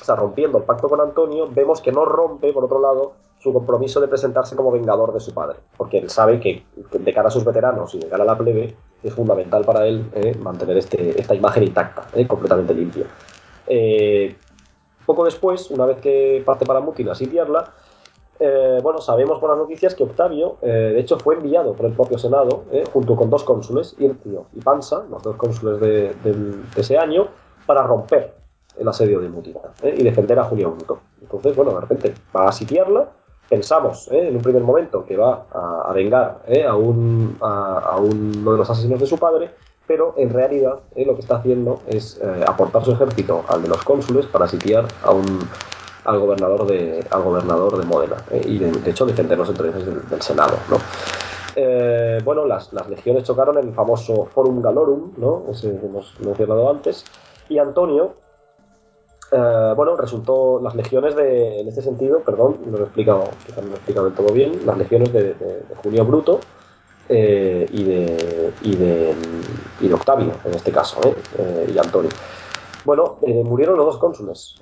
o 0.02 0.06
sea, 0.06 0.16
rompiendo 0.16 0.60
el 0.60 0.64
pacto 0.64 0.88
con 0.88 1.02
Antonio, 1.02 1.50
vemos 1.52 1.82
que 1.82 1.92
no 1.92 2.06
rompe, 2.06 2.54
por 2.54 2.64
otro 2.66 2.80
lado, 2.80 3.14
su 3.40 3.54
compromiso 3.54 4.00
de 4.00 4.08
presentarse 4.08 4.56
como 4.56 4.72
vengador 4.72 5.14
de 5.14 5.20
su 5.20 5.34
padre, 5.34 5.58
porque 5.78 5.98
él 6.00 6.10
sabe 6.10 6.40
que 6.40 6.64
de 6.92 7.14
cara 7.14 7.28
a 7.28 7.32
sus 7.32 7.46
veteranos 7.46 7.94
y 7.96 8.00
de 8.00 8.08
cara 8.08 8.24
a 8.24 8.28
la 8.28 8.38
plebe 8.38 8.76
es 9.04 9.14
fundamental 9.14 9.64
para 9.64 9.86
él 9.86 10.10
eh, 10.14 10.36
mantener 10.38 10.78
este, 10.78 11.20
esta 11.20 11.36
imagen 11.36 11.64
intacta, 11.64 12.08
completamente 12.28 12.74
limpia. 12.74 13.06
Eh, 13.68 14.36
poco 15.08 15.26
después, 15.26 15.72
una 15.72 15.86
vez 15.86 15.98
que 15.98 16.44
parte 16.46 16.66
para 16.66 16.82
Mútina 16.82 17.14
a 17.14 17.16
sitiarla, 17.16 17.74
eh, 18.40 18.80
bueno, 18.84 19.02
sabemos 19.02 19.40
por 19.40 19.50
las 19.50 19.58
noticias 19.58 19.96
que 19.96 20.04
Octavio, 20.04 20.58
eh, 20.62 20.92
de 20.94 21.00
hecho, 21.00 21.18
fue 21.18 21.36
enviado 21.36 21.74
por 21.74 21.88
el 21.88 21.94
propio 21.94 22.20
Senado, 22.20 22.66
eh, 22.72 22.84
junto 22.92 23.16
con 23.16 23.30
dos 23.30 23.44
cónsules, 23.44 23.96
Ircio 23.98 24.46
y 24.54 24.60
Pansa, 24.60 25.06
los 25.10 25.24
dos 25.24 25.38
cónsules 25.38 25.80
de, 25.80 26.14
ese 26.76 26.98
año, 26.98 27.30
para 27.66 27.82
romper 27.84 28.36
el 28.78 28.88
asedio 28.88 29.20
de 29.22 29.30
Mútina 29.30 29.62
eh, 29.82 29.96
y 29.98 30.04
defender 30.04 30.38
a 30.38 30.44
Julio 30.44 30.72
Bruto. 30.72 31.00
Entonces, 31.22 31.56
bueno, 31.56 31.72
de 31.72 31.82
repente 31.82 32.14
va 32.36 32.50
a 32.50 32.52
sitiarla. 32.52 33.10
Pensamos 33.50 34.10
en 34.12 34.36
un 34.36 34.42
primer 34.42 34.62
momento 34.62 35.06
que 35.06 35.16
va 35.16 35.46
a, 35.52 35.90
a 35.90 35.94
vengar 35.94 36.44
a, 36.68 36.76
un, 36.76 37.38
a, 37.42 37.80
a, 37.80 37.98
uno 37.98 38.52
de 38.52 38.58
los 38.58 38.70
asesinos 38.70 39.00
de 39.00 39.08
su 39.08 39.18
padre, 39.18 39.52
pero 39.88 40.14
en 40.18 40.30
realidad 40.30 40.80
eh, 40.96 41.06
lo 41.06 41.16
que 41.16 41.22
está 41.22 41.38
haciendo 41.38 41.82
es 41.88 42.20
eh, 42.22 42.44
aportar 42.46 42.84
su 42.84 42.92
ejército 42.92 43.44
al 43.48 43.64
de 43.64 43.70
los 43.70 43.84
cónsules 43.84 44.26
para 44.26 44.48
sitiar 44.48 44.86
a 45.04 45.12
un, 45.12 45.40
al, 46.04 46.20
gobernador 46.20 46.68
de, 46.68 47.06
al 47.10 47.24
gobernador 47.24 47.78
de 47.78 47.86
Módena 47.86 48.18
eh, 48.32 48.42
y 48.46 48.58
de, 48.60 48.72
de, 48.72 48.92
hecho 48.92 49.06
defender 49.06 49.38
los 49.38 49.50
intereses 49.50 49.86
del, 49.86 50.08
del 50.10 50.22
Senado. 50.22 50.56
¿no? 50.70 50.78
Eh, 51.56 52.20
bueno, 52.24 52.46
las, 52.46 52.72
las, 52.74 52.90
legiones 52.90 53.24
chocaron 53.24 53.58
en 53.58 53.70
el 53.70 53.74
famoso 53.74 54.26
Forum 54.26 54.62
Galorum, 54.62 55.14
¿no? 55.18 55.46
ese 55.50 55.80
que 55.80 55.86
hemos 55.86 56.20
mencionado 56.20 56.70
antes, 56.70 57.04
y 57.50 57.58
Antonio, 57.58 58.14
eh, 59.32 59.74
bueno, 59.76 59.98
resultó 59.98 60.62
las 60.62 60.76
legiones 60.76 61.16
de, 61.16 61.62
en 61.62 61.68
este 61.68 61.82
sentido, 61.82 62.20
perdón, 62.20 62.58
no 62.66 62.78
lo 62.78 62.84
he 62.84 62.88
explicado, 62.88 63.24
no 63.56 63.62
lo 63.62 63.70
he 63.70 63.76
explicado 63.76 64.06
del 64.06 64.16
todo 64.16 64.34
bien, 64.34 64.66
las 64.66 64.78
legiones 64.78 65.12
de, 65.12 65.34
de 65.34 65.64
Julio 65.82 66.06
Bruto, 66.06 66.40
y, 67.10 67.84
de, 67.84 68.54
y, 68.62 68.76
de, 68.76 69.14
y 69.82 69.88
de 69.88 69.94
Octavio, 69.94 70.32
en 70.46 70.54
este 70.54 70.72
caso, 70.72 71.00
y 71.68 71.78
Antonio. 71.78 72.12
Bueno, 72.86 73.18
murieron 73.44 73.78
los 73.78 73.86
dos 73.86 73.98
cónsules. 73.98 74.56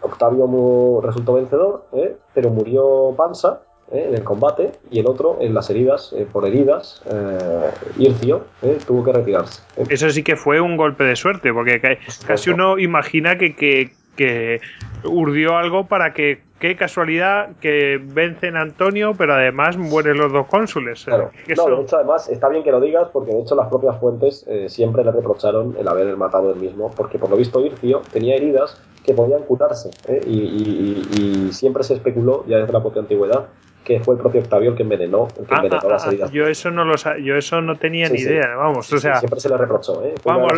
Octavio 0.00 1.00
resultó 1.02 1.34
vencedor, 1.34 1.86
pero 2.34 2.50
murió 2.50 3.14
Pansa, 3.16 3.62
¿eh? 3.92 4.06
en 4.08 4.14
el 4.14 4.24
combate 4.24 4.72
y 4.90 5.00
el 5.00 5.06
otro 5.06 5.38
en 5.40 5.54
las 5.54 5.70
heridas, 5.70 6.12
eh, 6.16 6.26
por 6.30 6.46
heridas, 6.46 7.02
eh, 7.06 7.70
Ircio 7.98 8.44
tuvo 8.86 9.04
que 9.04 9.12
retirarse. 9.12 9.62
Eso 9.88 10.10
sí 10.10 10.22
que 10.22 10.36
fue 10.36 10.60
un 10.60 10.76
golpe 10.76 11.04
de 11.04 11.16
suerte, 11.16 11.52
porque 11.52 11.80
casi 12.26 12.50
uno 12.50 12.78
imagina 12.78 13.38
que, 13.38 13.54
que, 13.54 13.92
que 14.16 14.60
urdió 15.04 15.56
algo 15.56 15.86
para 15.86 16.12
que 16.12 16.40
qué 16.62 16.76
casualidad 16.76 17.56
que 17.60 18.00
vencen 18.00 18.56
a 18.56 18.60
Antonio, 18.60 19.14
pero 19.18 19.34
además 19.34 19.76
mueren 19.76 20.16
los 20.16 20.32
dos 20.32 20.46
cónsules. 20.46 21.04
Claro. 21.04 21.32
No, 21.56 21.76
de 21.76 21.82
hecho, 21.82 21.96
además, 21.96 22.28
está 22.28 22.48
bien 22.48 22.62
que 22.62 22.70
lo 22.70 22.80
digas, 22.80 23.08
porque 23.12 23.32
de 23.32 23.40
hecho 23.40 23.56
las 23.56 23.66
propias 23.66 23.98
fuentes 23.98 24.46
siempre 24.68 25.02
le 25.02 25.10
reprocharon 25.10 25.74
el 25.76 25.88
haber 25.88 26.16
matado 26.16 26.52
él 26.52 26.60
mismo, 26.60 26.92
porque 26.96 27.18
por 27.18 27.30
lo 27.30 27.36
visto 27.36 27.60
Ircio 27.60 28.02
tenía 28.12 28.36
heridas 28.36 28.80
que 29.04 29.12
podían 29.12 29.42
curarse, 29.42 29.90
y, 30.24 31.48
siempre 31.50 31.82
se 31.82 31.94
especuló, 31.94 32.44
ya 32.46 32.58
desde 32.58 32.72
la 32.72 32.80
propia 32.80 33.02
antigüedad, 33.02 33.48
que 33.84 34.00
fue 34.00 34.14
el 34.14 34.20
propio 34.20 34.40
Octavio 34.40 34.70
el 34.70 34.76
que 34.76 34.82
envenenó, 34.82 35.28
el 35.38 35.46
que 35.46 35.54
envenenó 35.54 35.88
las 35.88 36.06
heridas. 36.06 36.30
yo 36.30 36.46
eso 36.46 36.70
no 36.70 36.84
lo 36.84 36.94
yo 37.18 37.36
eso 37.36 37.60
no 37.60 37.76
tenía 37.76 38.08
ni 38.08 38.20
idea, 38.20 38.54
vamos, 38.56 38.92
o 38.92 38.98
sea, 38.98 39.16
siempre 39.16 39.40
se 39.40 39.48
le 39.48 39.56
reprochó, 39.56 40.04
¿eh? 40.04 40.14
vamos, 40.24 40.52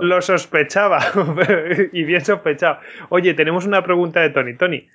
Lo 0.00 0.22
sospechaba 0.22 1.00
y 1.92 2.04
bien 2.04 2.24
sospechado. 2.24 2.78
Oye, 3.10 3.34
tenemos 3.34 3.66
una 3.66 3.82
pregunta 3.82 4.20
de 4.20 4.30
Tony, 4.30 4.56
Tony. 4.56 4.88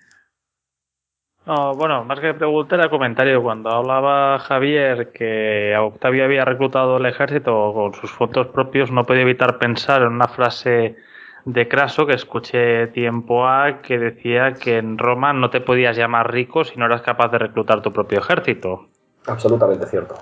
No, 1.46 1.74
bueno, 1.74 2.04
más 2.04 2.20
que 2.20 2.34
pregunta 2.36 2.76
era 2.76 2.90
comentario. 2.90 3.42
Cuando 3.42 3.72
hablaba 3.72 4.38
Javier 4.38 5.12
que 5.12 5.76
Octavio 5.78 6.24
había 6.24 6.46
reclutado 6.46 6.98
el 6.98 7.06
ejército 7.08 7.74
con 7.74 7.94
sus 7.96 8.12
fotos 8.12 8.48
propios, 8.48 8.92
no 8.92 9.06
podía 9.06 9.24
evitar 9.24 9.58
pensar 9.58 10.04
en 10.04 10.10
una 10.10 10.28
frase 10.28 10.96
de 11.46 11.68
Craso 11.68 12.06
que 12.06 12.14
escuché 12.14 12.88
tiempo 12.88 13.48
a 13.48 13.82
que 13.82 13.98
decía 13.98 14.54
que 14.54 14.78
en 14.78 14.98
Roma 14.98 15.34
no 15.34 15.50
te 15.50 15.62
podías 15.62 15.98
llamar 15.98 16.32
rico 16.32 16.64
si 16.64 16.78
no 16.78 16.86
eras 16.86 17.02
capaz 17.02 17.30
de 17.30 17.38
reclutar 17.38 17.82
tu 17.82 17.92
propio 17.94 18.20
ejército. 18.20 18.88
Absolutamente 19.28 19.86
cierto. 19.86 20.16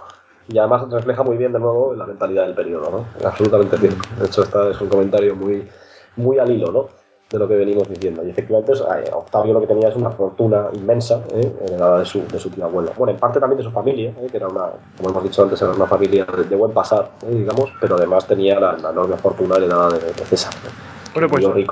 Y 0.49 0.57
además 0.57 0.89
refleja 0.89 1.23
muy 1.23 1.37
bien 1.37 1.51
de 1.51 1.59
nuevo 1.59 1.93
la 1.93 2.05
mentalidad 2.05 2.45
del 2.45 2.55
periodo, 2.55 2.89
¿no? 2.89 3.27
Absolutamente 3.27 3.77
cierto. 3.77 4.01
De 4.17 4.25
hecho, 4.27 4.43
este 4.43 4.71
es 4.71 4.81
un 4.81 4.87
comentario 4.87 5.35
muy, 5.35 5.67
muy 6.15 6.39
al 6.39 6.49
hilo, 6.49 6.71
¿no? 6.71 6.87
De 7.29 7.37
lo 7.37 7.47
que 7.49 7.57
venimos 7.57 7.89
diciendo. 7.89 8.23
Y 8.25 8.29
efectivamente, 8.29 8.71
Octavio 9.11 9.53
lo 9.53 9.59
que 9.59 9.67
tenía 9.67 9.89
es 9.89 9.95
una 9.97 10.11
fortuna 10.11 10.67
inmensa, 10.71 11.21
¿eh? 11.33 11.53
heredada 11.65 11.99
de 11.99 12.05
su, 12.05 12.25
de 12.25 12.39
su 12.39 12.49
tío 12.49 12.63
abuelo. 12.63 12.93
Bueno, 12.97 13.11
en 13.11 13.19
parte 13.19 13.41
también 13.41 13.57
de 13.57 13.65
su 13.65 13.71
familia, 13.71 14.11
¿eh? 14.11 14.27
que 14.31 14.37
era 14.37 14.47
una, 14.47 14.69
como 14.95 15.09
hemos 15.09 15.23
dicho 15.23 15.43
antes, 15.43 15.61
era 15.61 15.71
una 15.71 15.87
familia 15.87 16.25
de, 16.25 16.55
buen 16.55 16.71
pasar, 16.71 17.11
¿eh? 17.23 17.35
digamos, 17.35 17.69
pero 17.81 17.97
además 17.97 18.25
tenía 18.25 18.57
la, 18.57 18.77
enorme 18.77 19.17
fortuna 19.17 19.57
heredada 19.57 19.89
de 19.89 19.99
César. 20.13 20.53
Bueno, 21.17 21.29
pues, 21.29 21.67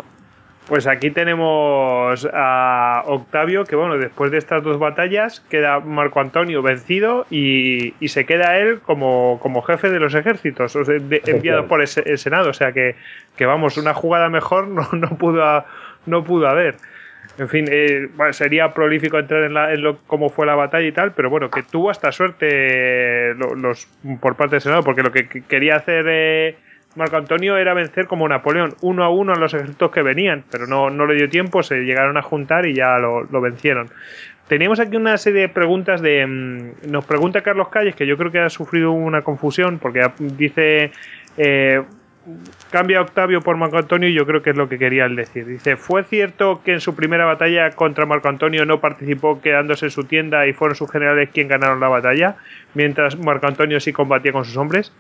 pues 0.68 0.88
aquí 0.88 1.12
tenemos 1.12 2.28
a 2.34 3.04
Octavio, 3.06 3.64
que 3.64 3.76
bueno, 3.76 3.96
después 4.00 4.32
de 4.32 4.40
estas 4.40 4.64
dos 4.64 4.80
batallas 4.80 5.42
queda 5.52 5.80
Marco 5.82 6.20
Antonio 6.20 6.64
vencido 6.64 7.28
y, 7.30 7.94
se 8.08 8.26
queda 8.26 8.58
él 8.58 8.80
como, 8.80 9.40
como, 9.44 9.62
jefe 9.62 9.92
de 9.92 10.00
los 10.00 10.16
ejércitos, 10.16 10.76
enviado 11.28 11.68
por 11.68 11.82
el, 11.82 11.88
Senado. 11.88 12.50
O 12.50 12.54
sea 12.54 12.72
que, 12.72 12.96
que, 13.36 13.46
vamos, 13.46 13.78
una 13.78 13.94
jugada 13.94 14.30
mejor 14.30 14.68
no, 14.68 14.90
no, 14.94 15.10
pudo, 15.10 15.64
no 16.08 16.24
pudo 16.24 16.48
haber. 16.48 16.78
En 17.38 17.48
fin, 17.48 17.68
eh, 17.70 18.10
sería 18.32 18.74
prolífico 18.74 19.20
entrar 19.20 19.44
en, 19.44 19.54
la, 19.54 19.76
lo, 19.76 20.00
cómo 20.08 20.30
fue 20.30 20.48
la 20.48 20.56
batalla 20.56 20.88
y 20.88 20.92
tal, 20.92 21.12
pero 21.12 21.30
bueno, 21.30 21.52
que 21.52 21.62
tuvo 21.62 21.92
hasta 21.92 22.12
suerte 22.12 23.36
los, 23.36 23.88
por 24.20 24.36
parte 24.36 24.56
del 24.56 24.62
Senado, 24.62 24.82
porque 24.82 25.04
lo 25.04 25.12
que 25.12 25.28
quería 25.28 25.76
hacer 25.76 26.06
eh, 26.10 26.56
Marco 26.96 27.18
Antonio 27.18 27.58
era 27.58 27.74
vencer 27.74 28.08
como 28.08 28.28
Napoleón, 28.28 28.74
uno 28.82 29.04
a 29.04 29.10
uno 29.10 29.34
a 29.34 29.36
los 29.36 29.54
ejércitos 29.54 29.92
que 29.92 30.02
venían, 30.02 30.44
pero 30.50 30.66
no, 30.66 30.90
no 30.90 31.06
le 31.06 31.16
dio 31.16 31.30
tiempo, 31.30 31.62
se 31.62 31.84
llegaron 31.84 32.18
a 32.18 32.22
juntar 32.22 32.66
y 32.66 32.74
ya 32.74 32.98
lo, 32.98 33.42
vencieron. 33.42 33.90
Teníamos 34.48 34.80
aquí 34.80 34.96
una 34.96 35.18
serie 35.18 35.42
de 35.42 35.50
preguntas 35.50 36.02
de... 36.02 36.26
Mm, 36.26 36.92
nos 36.92 37.06
pregunta 37.06 37.42
Carlos 37.42 37.70
Calles, 37.70 37.96
que 37.96 38.06
yo 38.06 38.16
creo 38.16 38.32
que 38.32 38.40
ha 38.40 38.50
sufrido 38.50 38.92
una 38.92 39.22
confusión, 39.22 39.80
porque 39.80 40.10
dice... 40.20 40.92
Eh, 41.38 41.82
cambia 42.72 43.02
Octavio 43.02 43.42
por 43.42 43.58
Marco 43.58 43.78
Antonio 43.78 44.10
y 44.10 44.14
yo 44.14 44.26
creo 44.26 44.42
que 44.42 44.50
es 44.50 44.56
lo 44.56 44.68
que 44.68 44.78
quería 44.78 45.06
él 45.06 45.16
decir. 45.16 45.46
Dice, 45.46 45.78
¿fue 45.78 46.04
cierto 46.04 46.62
que 46.64 46.74
en 46.74 46.82
su 46.82 46.96
primera 46.96 47.26
batalla 47.26 47.70
contra 47.72 48.06
Marco 48.06 48.30
Antonio 48.30 48.66
no 48.66 48.80
participó 48.80 49.42
quedándose 49.42 49.86
en 49.86 49.92
su 49.92 50.06
tienda 50.06 50.48
y 50.48 50.54
fueron 50.54 50.76
sus 50.76 50.92
generales 50.92 51.30
quienes 51.32 51.52
ganaron 51.52 51.80
la 51.80 51.88
batalla, 51.88 52.38
mientras 52.74 53.18
Marco 53.18 53.48
Antonio 53.48 53.80
sí 53.80 53.94
combatía 53.94 54.32
con 54.32 54.46
sus 54.46 54.58
hombres? 54.58 54.92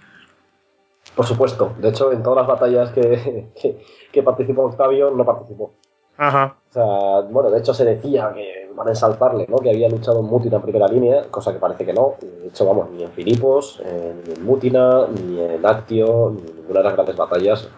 Por 1.15 1.25
supuesto. 1.25 1.73
De 1.79 1.89
hecho, 1.89 2.11
en 2.11 2.21
todas 2.21 2.37
las 2.37 2.47
batallas 2.47 2.91
que, 2.93 3.77
que, 4.11 4.23
participó 4.23 4.63
Octavio, 4.63 5.11
no 5.11 5.25
participó. 5.25 5.71
Ajá. 6.17 6.57
O 6.69 6.73
sea, 6.73 7.29
bueno, 7.29 7.49
de 7.49 7.59
hecho 7.59 7.73
se 7.73 7.85
decía 7.85 8.31
que 8.33 8.69
van 8.73 8.87
a 8.87 8.91
exaltarle, 8.91 9.45
¿no? 9.49 9.57
Que 9.57 9.69
había 9.69 9.89
luchado 9.89 10.19
en 10.19 10.25
Mutina 10.25 10.57
en 10.57 10.61
primera 10.61 10.87
línea, 10.87 11.23
cosa 11.29 11.51
que 11.51 11.59
parece 11.59 11.85
que 11.85 11.93
no. 11.93 12.15
De 12.21 12.47
hecho, 12.47 12.65
vamos, 12.65 12.89
ni 12.91 13.03
en 13.03 13.11
Filipos, 13.11 13.81
ni 14.25 14.33
en 14.33 14.45
Mutina, 14.45 15.07
ni 15.07 15.41
en 15.41 15.65
Actio, 15.65 16.33
ni 16.35 16.49
en 16.49 16.55
ninguna 16.57 16.79
de 16.79 16.83
las 16.83 16.93
grandes 16.93 17.17
batallas 17.17 17.69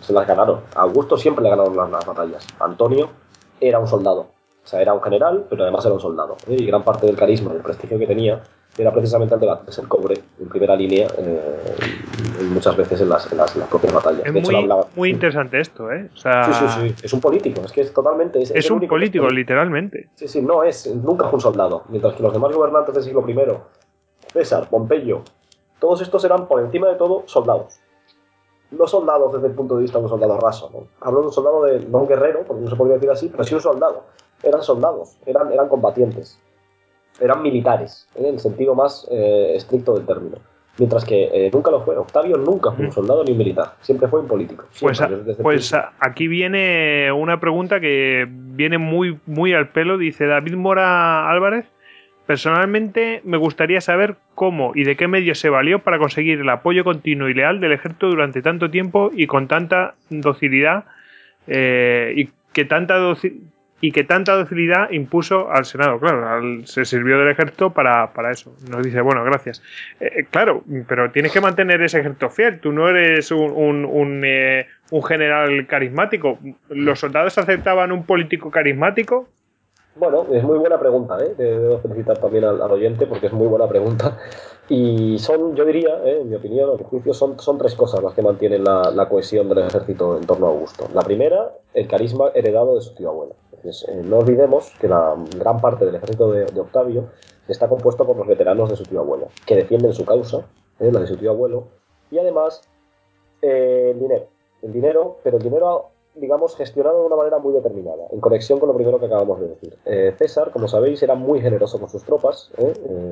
se 0.00 0.12
las 0.12 0.26
ganaron. 0.26 0.60
A 0.74 0.82
Augusto 0.82 1.16
siempre 1.16 1.44
le 1.44 1.50
ganaron 1.50 1.76
las, 1.76 2.06
batallas. 2.06 2.46
Antonio 2.58 3.10
era 3.60 3.78
un 3.78 3.86
soldado. 3.86 4.26
O 4.64 4.66
sea, 4.66 4.80
era 4.80 4.94
un 4.94 5.02
general, 5.02 5.46
pero 5.48 5.62
además 5.62 5.84
era 5.84 5.94
un 5.94 6.00
soldado. 6.00 6.36
Y 6.48 6.64
gran 6.66 6.82
parte 6.82 7.06
del 7.06 7.16
carisma 7.16 7.52
y 7.52 7.56
el 7.56 7.62
prestigio 7.62 7.98
que 7.98 8.06
tenía 8.06 8.42
era 8.76 8.92
precisamente 8.92 9.34
el 9.34 9.40
de 9.40 9.46
el 9.46 9.88
cobre 9.88 10.20
en 10.40 10.48
primera 10.48 10.74
línea 10.74 11.06
eh, 11.16 11.74
muchas 12.50 12.76
veces 12.76 13.00
en 13.00 13.08
las, 13.08 13.30
en 13.30 13.38
las, 13.38 13.52
propias 13.52 13.92
batallas. 13.92 14.26
Es 14.26 14.32
muy, 14.32 14.68
muy, 14.96 15.10
interesante 15.10 15.60
esto, 15.60 15.90
¿eh? 15.92 16.08
sí, 16.14 16.22
sí, 16.52 16.64
sí. 16.68 16.94
Es 17.02 17.12
un 17.12 17.20
político, 17.20 17.60
es 17.64 17.72
que 17.72 17.82
es 17.82 17.92
totalmente. 17.92 18.40
Es, 18.42 18.70
un 18.70 18.86
político, 18.86 19.28
literalmente. 19.28 20.08
Sí, 20.14 20.28
sí, 20.28 20.42
no 20.42 20.64
es, 20.64 20.86
nunca 20.94 21.28
fue 21.28 21.36
un 21.36 21.40
soldado. 21.40 21.84
Mientras 21.88 22.14
que 22.14 22.22
los 22.22 22.32
demás 22.32 22.52
gobernantes 22.52 22.94
del 22.94 23.04
siglo 23.04 23.24
I, 23.28 23.36
César, 24.32 24.68
Pompeyo, 24.68 25.22
todos 25.78 26.00
estos 26.02 26.24
eran 26.24 26.46
por 26.46 26.60
encima 26.60 26.88
de 26.88 26.96
todo 26.96 27.22
soldados. 27.26 27.78
No 28.72 28.88
soldados 28.88 29.32
desde 29.34 29.48
el 29.48 29.52
punto 29.52 29.76
de 29.76 29.82
vista 29.82 29.98
de 29.98 30.04
un 30.04 30.10
soldado 30.10 30.38
raso, 30.40 30.70
¿no? 30.72 30.88
Hablo 31.00 31.20
de 31.20 31.26
un 31.26 31.32
soldado 31.32 31.62
de, 31.64 31.80
no 31.80 31.98
un 31.98 32.08
guerrero, 32.08 32.42
porque 32.44 32.62
no 32.62 32.70
se 32.70 32.76
podría 32.76 32.94
decir 32.96 33.10
así, 33.10 33.28
pero 33.28 33.44
sí 33.44 33.54
un 33.54 33.60
soldado. 33.60 34.04
Eran 34.42 34.62
soldados, 34.62 35.16
eran, 35.26 35.52
eran 35.52 35.68
combatientes 35.68 36.40
eran 37.20 37.42
militares, 37.42 38.08
en 38.14 38.26
el 38.26 38.38
sentido 38.38 38.74
más 38.74 39.06
eh, 39.10 39.52
estricto 39.54 39.94
del 39.94 40.06
término. 40.06 40.38
Mientras 40.76 41.04
que 41.04 41.30
eh, 41.32 41.50
nunca 41.52 41.70
lo 41.70 41.82
fue. 41.84 41.96
Octavio 41.96 42.36
nunca 42.36 42.72
fue 42.72 42.86
un 42.86 42.92
soldado 42.92 43.22
ni 43.22 43.30
un 43.30 43.38
militar, 43.38 43.74
siempre 43.80 44.08
fue 44.08 44.20
un 44.20 44.26
político. 44.26 44.64
pues, 44.80 45.00
pues 45.40 45.72
aquí 46.00 46.26
viene 46.26 47.12
una 47.12 47.38
pregunta 47.38 47.78
que 47.78 48.26
viene 48.28 48.78
muy, 48.78 49.20
muy 49.26 49.52
al 49.52 49.68
pelo. 49.68 49.98
Dice 49.98 50.26
David 50.26 50.54
Mora 50.54 51.30
Álvarez. 51.30 51.66
Personalmente 52.26 53.20
me 53.22 53.36
gustaría 53.36 53.80
saber 53.80 54.16
cómo 54.34 54.72
y 54.74 54.84
de 54.84 54.96
qué 54.96 55.06
medios 55.06 55.38
se 55.38 55.50
valió 55.50 55.80
para 55.80 55.98
conseguir 55.98 56.40
el 56.40 56.48
apoyo 56.48 56.82
continuo 56.82 57.28
y 57.28 57.34
leal 57.34 57.60
del 57.60 57.72
ejército 57.72 58.08
durante 58.08 58.40
tanto 58.40 58.70
tiempo 58.70 59.10
y 59.14 59.26
con 59.26 59.46
tanta 59.46 59.94
docilidad 60.08 60.86
eh, 61.46 62.14
y 62.16 62.30
que 62.52 62.64
tanta 62.64 62.96
docilidad 62.96 63.53
y 63.84 63.92
que 63.92 64.02
tanta 64.02 64.34
docilidad 64.34 64.90
impuso 64.92 65.50
al 65.50 65.66
Senado. 65.66 66.00
Claro, 66.00 66.40
se 66.64 66.86
sirvió 66.86 67.18
del 67.18 67.28
ejército 67.28 67.68
para, 67.68 68.10
eso. 68.30 68.54
Nos 68.70 68.82
dice, 68.82 69.02
bueno, 69.02 69.22
gracias. 69.24 69.62
Eh, 70.00 70.10
eh, 70.20 70.24
claro, 70.30 70.62
pero 70.88 71.10
tienes 71.10 71.32
que 71.32 71.42
mantener 71.42 71.82
ese 71.82 72.00
ejército 72.00 72.30
fiel. 72.30 72.60
Tú 72.60 72.72
no 72.72 72.88
eres 72.88 73.30
un, 73.30 73.84
un, 73.84 74.22
eh, 74.24 74.66
general 75.06 75.66
carismático. 75.66 76.38
¿Los 76.70 77.00
soldados 77.00 77.36
aceptaban 77.36 77.92
un 77.92 78.04
político 78.04 78.50
carismático? 78.50 79.28
Bueno, 79.96 80.26
es 80.32 80.42
muy 80.42 80.56
buena 80.56 80.80
pregunta, 80.80 81.18
¿eh? 81.22 81.34
Debo 81.36 81.78
felicitar 81.80 82.16
también 82.16 82.44
al, 82.44 82.62
oyente 82.62 83.06
porque 83.06 83.26
es 83.26 83.34
muy 83.34 83.48
buena 83.48 83.68
pregunta. 83.68 84.16
Y 84.66 85.18
son, 85.18 85.54
yo 85.56 85.66
diría, 85.66 86.00
en 86.06 86.30
mi 86.30 86.36
opinión, 86.36 86.70
en 86.70 86.78
mi 86.78 86.84
juicio, 86.84 87.12
son, 87.12 87.38
son 87.38 87.58
tres 87.58 87.74
cosas 87.74 88.02
las 88.02 88.14
que 88.14 88.22
mantienen 88.22 88.64
la, 88.64 88.90
la, 88.90 89.10
cohesión 89.10 89.46
del 89.50 89.58
ejército 89.58 90.16
en 90.16 90.26
torno 90.26 90.46
a 90.46 90.48
Augusto. 90.48 90.88
La 90.94 91.02
primera, 91.02 91.52
el 91.74 91.86
carisma 91.86 92.30
heredado 92.34 92.76
de 92.76 92.80
su 92.80 92.94
tío 92.94 93.10
abuelo. 93.10 93.36
Eh, 93.64 94.02
no 94.04 94.18
olvidemos 94.18 94.72
que 94.78 94.88
la 94.88 95.16
gran 95.38 95.58
parte 95.60 95.86
del 95.86 95.94
ejército 95.94 96.30
de, 96.30 96.44
Octavio 96.60 97.08
está 97.48 97.68
compuesto 97.68 98.06
por 98.06 98.16
los 98.16 98.26
veteranos 98.26 98.70
de 98.70 98.76
su 98.76 98.84
tío 98.84 99.00
abuelo, 99.00 99.28
que 99.46 99.56
defienden 99.56 99.92
su 99.92 100.04
causa, 100.04 100.46
eh, 100.78 100.90
la 100.92 101.00
de 101.00 101.06
su 101.06 101.16
tío 101.16 101.30
abuelo, 101.30 101.64
y 102.10 102.18
además 102.18 102.62
eh, 103.42 103.90
el 103.92 104.00
dinero. 104.00 104.26
El 104.62 104.72
dinero, 104.72 105.18
pero 105.22 105.36
el 105.36 105.42
dinero, 105.42 105.90
digamos, 106.14 106.56
gestionado 106.56 107.00
de 107.00 107.06
una 107.06 107.16
manera 107.16 107.38
muy 107.38 107.52
determinada, 107.52 108.06
en 108.10 108.20
conexión 108.20 108.58
con 108.58 108.68
lo 108.68 108.74
primero 108.74 108.98
que 108.98 109.06
acabamos 109.06 109.40
de 109.40 109.48
decir. 109.48 109.76
César, 110.16 110.52
como 110.52 110.68
sabéis, 110.68 111.02
era 111.02 111.14
muy 111.14 111.42
generoso 111.42 111.78
con 111.78 111.90
sus 111.90 112.02
tropas, 112.02 112.50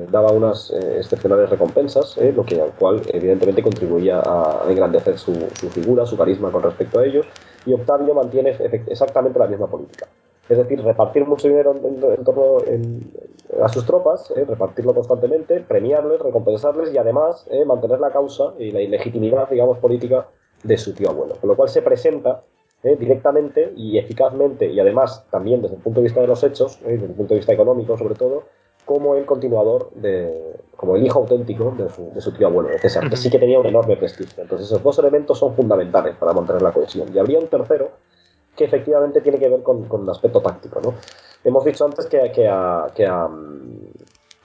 daba 0.09 0.31
unas 0.31 0.71
excepcionales 0.71 1.51
recompensas, 1.51 2.17
lo 2.17 2.43
que 2.43 2.59
al 2.59 2.71
cual 2.71 3.03
evidentemente 3.09 3.61
contribuía 3.61 4.19
a 4.25 4.65
engrandecer 4.67 5.19
su, 5.19 5.35
su 5.53 5.69
figura, 5.69 6.07
su 6.07 6.17
carisma 6.17 6.51
con 6.51 6.63
respecto 6.63 6.99
a 6.99 7.05
ellos, 7.05 7.27
y 7.67 7.73
Octavio 7.73 8.15
mantiene 8.15 8.57
exactamente 8.87 9.37
la 9.37 9.45
misma 9.45 9.67
política. 9.67 10.07
Es 10.49 10.57
decir, 10.57 10.83
repartir 10.83 11.25
mucho 11.25 11.47
dinero 11.47 11.73
en, 11.73 12.23
torno, 12.23 12.57
a 13.61 13.69
sus 13.69 13.85
tropas, 13.85 14.31
eh, 14.35 14.43
repartirlo 14.43 14.93
constantemente, 14.93 15.61
premiarles, 15.61 16.19
recompensarles 16.19 16.93
y 16.93 16.97
además 16.97 17.47
eh, 17.49 17.63
mantener 17.63 17.99
la 17.99 18.11
causa 18.11 18.53
y 18.59 18.71
la 18.71 18.81
ilegitimidad, 18.81 19.49
digamos, 19.49 19.77
política 19.77 20.27
de 20.63 20.77
su 20.77 20.93
tío 20.93 21.09
abuelo. 21.09 21.35
Con 21.39 21.49
lo 21.49 21.55
cual 21.55 21.69
se 21.69 21.81
presenta 21.81 22.43
eh, 22.83 22.97
directamente 22.97 23.71
y 23.77 23.97
eficazmente 23.97 24.67
y 24.67 24.79
además 24.79 25.25
también 25.31 25.61
desde 25.61 25.75
el 25.75 25.81
punto 25.81 26.01
de 26.01 26.05
vista 26.05 26.19
de 26.19 26.27
los 26.27 26.43
hechos, 26.43 26.79
desde 26.83 27.05
el 27.05 27.13
punto 27.13 27.33
de 27.33 27.39
vista 27.39 27.53
económico 27.53 27.97
sobre 27.97 28.15
todo, 28.15 28.43
como 28.83 29.15
el 29.15 29.25
continuador 29.25 29.91
de, 29.91 30.57
como 30.75 30.97
el 30.97 31.05
hijo 31.05 31.19
auténtico 31.19 31.73
de 31.77 31.89
su, 31.89 32.11
de 32.13 32.19
su 32.19 32.33
tío 32.33 32.47
abuelo, 32.47 32.67
de 32.67 32.79
César, 32.79 33.09
que 33.09 33.15
sí 33.15 33.29
que 33.29 33.39
tenía 33.39 33.59
un 33.59 33.65
enorme 33.65 33.95
prestigio. 33.95 34.43
Entonces 34.43 34.67
esos 34.67 34.83
dos 34.83 34.99
elementos 34.99 35.39
son 35.39 35.53
fundamentales 35.53 36.17
para 36.17 36.33
mantener 36.33 36.61
la 36.61 36.73
cohesión. 36.73 37.07
Y 37.13 37.19
habría 37.19 37.39
un 37.39 37.47
tercero 37.47 37.91
que 38.55 38.65
efectivamente 38.65 39.21
tiene 39.21 39.39
que 39.39 39.49
ver 39.49 39.63
con, 39.63 39.85
con 39.85 40.03
el 40.03 40.09
aspecto 40.09 40.41
táctico, 40.41 40.79
¿no? 40.81 40.93
Hemos 41.43 41.65
dicho 41.65 41.85
antes 41.85 42.05
que, 42.05 42.31
que, 42.31 42.47
a, 42.47 42.87
que, 42.95 43.05
a, 43.05 43.29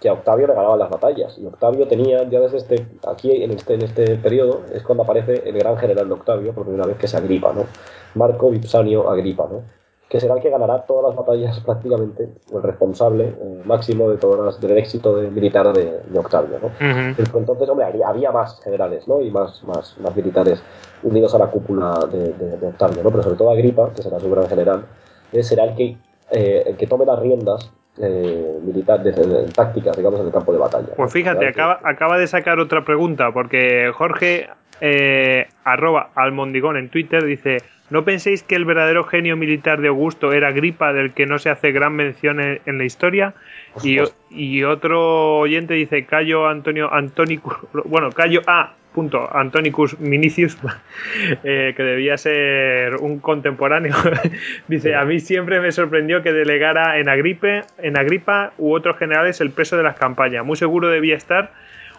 que 0.00 0.08
a 0.08 0.12
Octavio 0.12 0.46
le 0.46 0.54
ganaban 0.54 0.78
las 0.78 0.90
batallas. 0.90 1.38
Y 1.38 1.46
Octavio 1.46 1.86
tenía, 1.86 2.28
ya 2.28 2.40
desde 2.40 2.58
este, 2.58 2.86
aquí 3.06 3.42
en 3.42 3.52
este, 3.52 3.74
en 3.74 3.82
este 3.82 4.16
periodo, 4.16 4.62
es 4.72 4.82
cuando 4.82 5.04
aparece 5.04 5.42
el 5.48 5.58
gran 5.58 5.76
general 5.76 6.08
de 6.08 6.14
Octavio, 6.14 6.52
por 6.52 6.64
primera 6.64 6.86
vez, 6.86 6.96
que 6.96 7.06
es 7.06 7.14
Agripa, 7.14 7.52
¿no? 7.52 7.66
Marco 8.14 8.50
Vipsanio 8.50 9.08
Agripa, 9.08 9.46
¿no? 9.50 9.62
Que 10.08 10.20
será 10.20 10.34
el 10.34 10.40
que 10.40 10.50
ganará 10.50 10.82
todas 10.86 11.04
las 11.08 11.16
batallas 11.16 11.60
prácticamente, 11.64 12.28
el 12.52 12.62
responsable 12.62 13.24
eh, 13.24 13.62
máximo 13.64 14.10
de 14.10 14.16
todas 14.16 14.44
las, 14.44 14.60
del 14.60 14.78
éxito 14.78 15.16
de, 15.16 15.30
militar 15.30 15.72
de, 15.72 16.00
de 16.06 16.18
Octavio. 16.18 16.58
¿no? 16.62 16.70
Entonces, 16.80 17.68
hombre, 17.68 17.84
había, 17.84 18.08
había, 18.08 18.32
más 18.32 18.60
generales 18.62 19.06
¿no? 19.06 19.20
y 19.20 19.30
más, 19.30 19.62
más, 19.64 19.96
más 19.98 20.16
militares 20.16 20.62
unidos 21.02 21.34
a 21.34 21.38
la 21.38 21.46
cúpula 21.46 21.98
de, 22.10 22.32
de, 22.32 22.66
Octavio, 22.66 23.02
¿no? 23.02 23.10
pero 23.10 23.22
sobre 23.22 23.36
todo 23.36 23.50
Agripa, 23.50 23.90
que 23.94 24.02
será 24.02 24.18
su 24.18 24.30
gran 24.30 24.48
general, 24.48 24.86
eh, 25.32 25.42
será 25.42 25.64
el 25.64 25.74
que, 25.74 25.96
eh, 26.30 26.64
el 26.66 26.76
que 26.76 26.86
tome 26.86 27.04
las 27.04 27.18
riendas 27.18 27.70
eh, 28.00 28.58
militar, 28.62 29.02
de, 29.02 29.12
de, 29.12 29.52
tácticas, 29.52 29.96
digamos, 29.96 30.20
en 30.20 30.26
el 30.26 30.32
campo 30.32 30.52
de 30.52 30.58
batalla. 30.58 30.88
Pues 30.96 31.12
fíjate, 31.12 31.48
acaba, 31.48 31.80
acaba 31.82 32.16
de 32.16 32.26
sacar 32.28 32.60
otra 32.60 32.84
pregunta, 32.84 33.32
porque 33.32 33.90
Jorge, 33.92 34.48
eh, 34.80 35.48
arroba 35.64 36.10
almondigón 36.14 36.76
en 36.76 36.88
Twitter, 36.88 37.24
dice 37.24 37.58
¿No 37.90 38.04
penséis 38.04 38.42
que 38.42 38.54
el 38.54 38.66
verdadero 38.66 39.04
genio 39.04 39.36
militar 39.36 39.80
de 39.80 39.88
Augusto 39.88 40.32
era 40.32 40.52
Gripa, 40.52 40.92
del 40.92 41.12
que 41.12 41.24
no 41.24 41.38
se 41.38 41.48
hace 41.48 41.72
gran 41.72 41.94
mención 41.94 42.38
en, 42.40 42.60
en 42.66 42.78
la 42.78 42.84
historia? 42.84 43.34
Y, 43.82 43.98
y, 44.30 44.64
otro 44.64 45.38
oyente 45.38 45.74
dice 45.74 46.04
Cayo 46.04 46.48
Antonio 46.48 46.92
Antonicus, 46.92 47.54
bueno, 47.84 48.10
Cayo 48.10 48.42
A. 48.46 48.74
Punto, 48.92 49.28
Antonicus 49.32 50.00
Minicius, 50.00 50.58
eh, 51.44 51.72
que 51.76 51.82
debía 51.82 52.16
ser 52.16 52.96
un 52.96 53.20
contemporáneo, 53.20 53.94
dice, 54.68 54.94
a 54.96 55.04
mí 55.04 55.20
siempre 55.20 55.60
me 55.60 55.70
sorprendió 55.72 56.22
que 56.22 56.32
delegara 56.32 56.98
en, 56.98 57.08
Agripe, 57.08 57.62
en 57.78 57.96
Agripa 57.96 58.52
u 58.58 58.72
otros 58.74 58.98
generales 58.98 59.40
el 59.40 59.50
peso 59.50 59.76
de 59.76 59.82
las 59.82 59.96
campañas. 59.96 60.44
Muy 60.44 60.56
seguro 60.56 60.88
debía 60.88 61.16
estar 61.16 61.52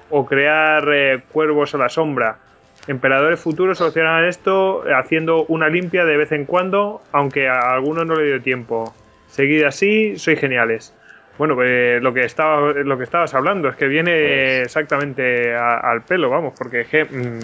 o 0.10 0.26
crear 0.26 0.90
eh, 0.92 1.22
cuervos 1.32 1.74
a 1.74 1.78
la 1.78 1.90
sombra 1.90 2.40
Emperadores 2.90 3.40
futuros 3.40 3.78
solucionan 3.78 4.26
esto 4.26 4.82
haciendo 4.98 5.46
una 5.46 5.70
limpia 5.70 6.06
de 6.06 6.18
vez 6.18 6.32
en 6.32 6.46
cuando, 6.46 7.04
aunque 7.12 7.48
a 7.48 7.60
algunos 7.72 8.04
no 8.08 8.16
le 8.16 8.26
dio 8.26 8.42
tiempo. 8.42 8.96
Seguid 9.28 9.62
así, 9.62 10.18
sois 10.18 10.40
geniales. 10.40 10.92
Bueno, 11.38 11.54
pues 11.54 12.02
lo 12.02 12.12
que, 12.16 12.22
estaba, 12.22 12.74
lo 12.74 12.98
que 12.98 13.04
estabas 13.04 13.36
hablando 13.36 13.70
es 13.70 13.76
que 13.76 13.88
viene 13.88 14.12
pues. 14.12 14.66
exactamente 14.66 15.54
a, 15.54 15.78
al 15.78 16.02
pelo, 16.02 16.32
vamos, 16.32 16.56
porque 16.58 16.86
que, 16.86 17.06
mmm, 17.06 17.40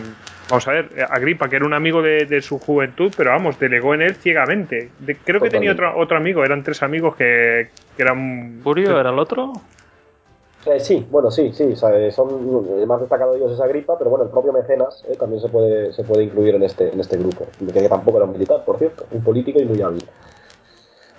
vamos 0.50 0.68
a 0.68 0.72
ver, 0.72 0.90
Agripa, 1.12 1.48
que 1.48 1.58
era 1.58 1.66
un 1.66 1.76
amigo 1.76 2.02
de, 2.02 2.26
de, 2.26 2.42
su 2.42 2.58
juventud, 2.58 3.14
pero 3.16 3.30
vamos, 3.30 3.60
delegó 3.60 3.94
en 3.94 4.02
él 4.02 4.16
ciegamente. 4.16 4.90
De, 4.98 5.14
creo 5.14 5.40
que 5.40 5.52
tenía 5.52 5.74
otro, 5.74 5.96
otro 5.96 6.18
amigo, 6.18 6.44
eran 6.44 6.64
tres 6.64 6.82
amigos 6.82 7.16
que, 7.18 7.68
que 7.96 8.02
eran... 8.02 8.62
¿Furio 8.64 9.00
era 9.00 9.12
el 9.12 9.20
otro? 9.20 9.54
Eh, 10.66 10.80
sí, 10.80 11.06
bueno, 11.12 11.30
sí, 11.30 11.52
sí, 11.54 11.76
son 11.76 12.66
el 12.80 12.88
más 12.88 13.00
destacado 13.00 13.34
de 13.34 13.38
ellos 13.38 13.52
es 13.52 13.60
Agripa, 13.60 13.98
pero 14.00 14.10
bueno, 14.10 14.26
el 14.26 14.32
propio 14.32 14.52
Mecenas 14.52 15.04
eh, 15.08 15.16
también 15.16 15.40
se 15.40 15.48
puede, 15.48 15.94
se 15.94 16.04
puede 16.04 16.24
incluir 16.24 16.56
en 16.56 16.64
este, 16.64 16.92
en 16.92 17.00
este 17.00 17.18
grupo, 17.18 17.46
que 17.72 17.88
tampoco 17.88 18.18
era 18.18 18.26
un 18.26 18.32
militar, 18.32 18.66
por 18.66 18.80
cierto, 18.80 19.06
un 19.12 19.24
político 19.24 19.60
y 19.60 19.66
muy 19.66 19.80
hábil. 19.82 20.04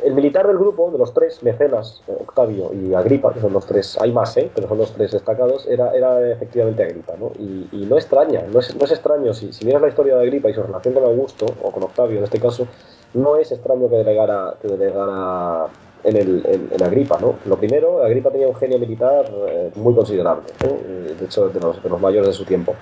El 0.02 0.14
militar 0.14 0.46
del 0.46 0.58
grupo, 0.58 0.90
de 0.90 0.98
los 0.98 1.14
tres, 1.14 1.42
Mecenas, 1.42 2.02
Octavio 2.08 2.72
y 2.74 2.92
Agripa, 2.92 3.32
que 3.32 3.40
son 3.40 3.52
los 3.52 3.64
tres, 3.66 3.96
hay 4.00 4.12
más, 4.12 4.36
¿eh? 4.36 4.50
pero 4.54 4.68
son 4.68 4.78
los 4.78 4.92
tres 4.92 5.12
destacados, 5.12 5.66
era, 5.68 5.94
era 5.94 6.28
efectivamente 6.32 6.82
Agripa. 6.82 7.14
¿no? 7.18 7.30
Y, 7.38 7.68
y 7.72 7.86
no 7.86 7.96
extraña, 7.96 8.42
no 8.52 8.58
es, 8.58 8.76
no 8.76 8.84
es 8.84 8.90
extraño, 8.90 9.32
si, 9.32 9.52
si 9.52 9.64
miras 9.64 9.80
la 9.80 9.88
historia 9.88 10.16
de 10.16 10.24
Agripa 10.24 10.50
y 10.50 10.54
su 10.54 10.62
relación 10.62 10.92
con 10.92 11.04
Augusto, 11.04 11.46
o 11.62 11.70
con 11.70 11.84
Octavio 11.84 12.18
en 12.18 12.24
este 12.24 12.40
caso, 12.40 12.66
no 13.14 13.36
es 13.36 13.52
extraño 13.52 13.88
que 13.88 13.96
delegara, 13.96 14.54
que 14.60 14.68
delegara 14.68 15.68
en, 16.06 16.16
el, 16.16 16.46
en, 16.46 16.68
en, 16.72 16.82
Agripa. 16.82 17.18
¿no? 17.20 17.36
Lo 17.44 17.56
primero, 17.56 18.02
Agripa 18.02 18.30
tenía 18.30 18.48
un 18.48 18.54
genio 18.54 18.78
militar 18.78 19.30
eh, 19.48 19.70
muy 19.74 19.94
considerable, 19.94 20.44
¿no? 20.64 21.14
de 21.14 21.24
hecho, 21.24 21.48
de 21.48 21.60
los, 21.60 21.82
de 21.82 21.88
los, 21.88 22.00
mayores 22.00 22.28
de 22.28 22.34
su 22.34 22.44
tiempo. 22.44 22.74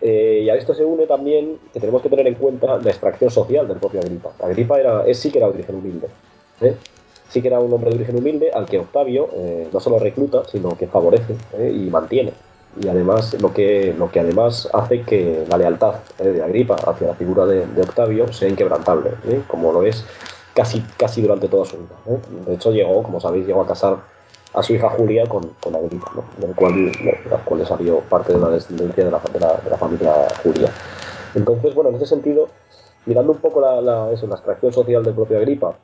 Eh, 0.00 0.42
y 0.44 0.50
a 0.50 0.54
esto 0.54 0.74
se 0.74 0.84
une 0.84 1.06
también 1.06 1.58
que 1.72 1.80
tenemos 1.80 2.02
que 2.02 2.08
tener 2.08 2.26
en 2.26 2.34
cuenta 2.34 2.78
la 2.78 2.90
extracción 2.90 3.30
social 3.30 3.66
del 3.66 3.78
propio 3.78 4.00
Agripa. 4.00 4.32
Agripa 4.42 4.78
era, 4.78 5.06
es, 5.06 5.18
sí 5.18 5.30
que 5.30 5.38
era 5.38 5.48
de 5.48 5.54
origen 5.54 5.76
humilde. 5.76 6.08
¿eh? 6.60 6.74
Sí 7.28 7.40
que 7.40 7.48
era 7.48 7.60
un 7.60 7.72
hombre 7.72 7.90
de 7.90 7.96
origen 7.96 8.16
humilde 8.16 8.50
al 8.52 8.66
que 8.66 8.78
Octavio 8.78 9.28
eh, 9.34 9.68
no 9.72 9.80
solo 9.80 9.98
recluta, 9.98 10.42
sino 10.46 10.76
que 10.76 10.86
favorece 10.86 11.34
y 11.58 11.88
mantiene. 11.90 12.32
Y 12.80 12.88
además, 12.88 13.34
lo 13.40 13.54
que, 13.54 13.94
lo 13.96 14.10
que 14.10 14.20
además 14.20 14.68
hace 14.72 15.00
que 15.00 15.44
la 15.48 15.56
lealtad 15.56 15.94
de 16.18 16.42
Agripa 16.42 16.74
hacia 16.74 17.06
la 17.06 17.14
figura 17.14 17.46
de, 17.46 17.66
de 17.66 17.80
Octavio 17.80 18.30
sea 18.32 18.50
inquebrantable, 18.50 19.12
como 19.48 19.72
lo 19.72 19.82
es 19.82 20.04
casi, 20.56 20.82
casi 20.96 21.20
durante 21.20 21.48
toda 21.48 21.66
su 21.66 21.76
vida. 21.76 21.94
¿eh? 22.06 22.18
De 22.46 22.54
hecho, 22.54 22.72
llegó, 22.72 23.02
como 23.02 23.20
sabéis, 23.20 23.46
llegó 23.46 23.60
a 23.60 23.66
casar 23.66 23.98
a 24.54 24.62
su 24.62 24.72
hija 24.72 24.88
Julia 24.88 25.26
con, 25.26 25.42
con 25.60 25.76
Agripa, 25.76 26.10
¿no? 26.14 26.24
del 26.38 26.56
cual, 26.56 26.74
de 26.92 27.20
la 27.30 27.36
cual 27.44 27.66
salió 27.66 28.00
parte 28.00 28.32
de 28.32 28.38
la 28.40 28.48
descendencia 28.48 29.04
de 29.04 29.10
la, 29.10 29.18
de 29.18 29.38
de 29.38 29.70
la 29.70 29.76
familia 29.76 30.14
Julia. 30.42 30.72
Entonces, 31.34 31.74
bueno, 31.74 31.90
en 31.90 31.96
ese 31.96 32.06
sentido, 32.06 32.48
mirando 33.04 33.32
un 33.32 33.38
poco 33.38 33.60
la, 33.60 34.10
eso, 34.12 34.26
la 34.26 34.36
extracción 34.36 34.72
social 34.72 35.04
del 35.04 35.12
propio 35.12 35.36
Agripa, 35.36 35.76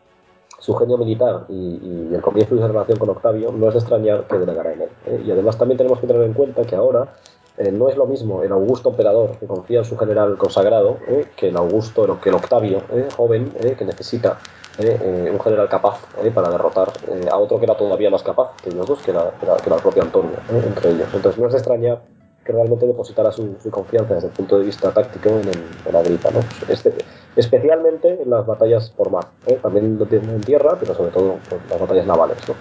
su 0.59 0.74
genio 0.74 0.97
militar 0.97 1.44
y, 1.51 2.09
el 2.15 2.23
comienzo 2.23 2.55
de 2.55 2.62
su 2.62 2.66
relación 2.66 2.99
con 2.99 3.11
Octavio, 3.11 3.53
no 3.53 3.69
es 3.69 3.74
de 3.74 3.81
extrañar 3.81 4.27
que 4.27 4.39
delegara 4.39 4.73
en 4.73 4.82
él. 4.82 4.89
¿eh? 5.07 5.23
Y 5.27 5.31
además 5.32 5.59
también 5.59 5.77
tenemos 5.77 5.99
que 5.99 6.07
tener 6.07 6.23
en 6.23 6.32
cuenta 6.32 6.62
que 6.65 6.77
ahora 6.77 7.12
eh, 7.59 7.70
no 7.70 7.89
es 7.90 7.97
lo 7.97 8.07
mismo 8.07 8.43
el 8.43 8.51
Augusto 8.51 8.90
emperador 8.90 9.36
que 9.39 9.47
confía 9.47 9.81
en 9.81 9.85
su 9.85 9.99
general 9.99 10.39
consagrado 10.39 10.97
eh, 11.07 11.27
que 11.36 11.49
el 11.49 11.57
Augusto, 11.59 12.19
que 12.20 12.31
el 12.31 12.36
Octavio 12.36 12.82
eh, 12.90 13.09
joven 13.15 13.53
que 13.77 13.85
necesita 13.85 14.39
un 14.78 15.40
general 15.40 15.69
capaz 15.69 16.01
para 16.35 16.51
derrotar 16.51 16.93
a 17.31 17.36
otro 17.36 17.59
que 17.59 17.65
era 17.65 17.77
todavía 17.77 18.11
más 18.11 18.23
capaz 18.23 18.53
que 18.62 18.70
ellos 18.70 18.86
dos, 18.86 19.03
que 19.03 19.11
era, 19.11 19.31
que 19.39 19.47
era, 19.47 19.57
que 19.57 19.66
era 19.66 19.77
el 19.77 19.82
propio 19.82 20.03
Antonio, 20.03 20.36
entre 20.51 20.90
ellos. 20.90 21.09
Entonces 21.12 21.40
no 21.40 21.47
es 21.47 21.53
de 21.53 21.59
extrañar 21.59 22.01
que 22.44 22.53
realmente 22.53 22.86
depositara 22.86 23.31
su, 23.31 23.57
su, 23.62 23.70
confianza 23.70 24.15
desde 24.15 24.28
el 24.28 24.35
punto 24.35 24.59
de 24.59 24.65
vista 24.65 24.93
táctico 24.93 25.28
en, 25.28 25.49
el, 25.49 25.65
en 25.86 25.97
Agripa, 25.97 26.31
¿no? 26.31 26.40
Este, 26.69 26.93
especialmente 27.36 28.20
en 28.20 28.31
las 28.31 28.44
batallas 28.47 28.90
por 28.90 29.11
mar, 29.11 29.27
también 29.62 29.99
lo 29.99 30.07
tiene 30.07 30.32
en 30.32 30.40
tierra, 30.40 30.77
pero 30.78 30.94
sobre 30.94 31.12
todo 31.12 31.39
pues, 31.49 31.61
las 31.70 31.81
batallas 31.81 32.07
navales. 32.07 32.49
¿no? 32.49 32.55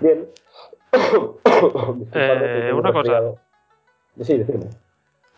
Bien. 0.00 0.26
eh, 2.12 2.72
una 2.74 2.92
cosa. 2.92 3.20
Sí, 4.20 4.38
decirme. 4.38 4.66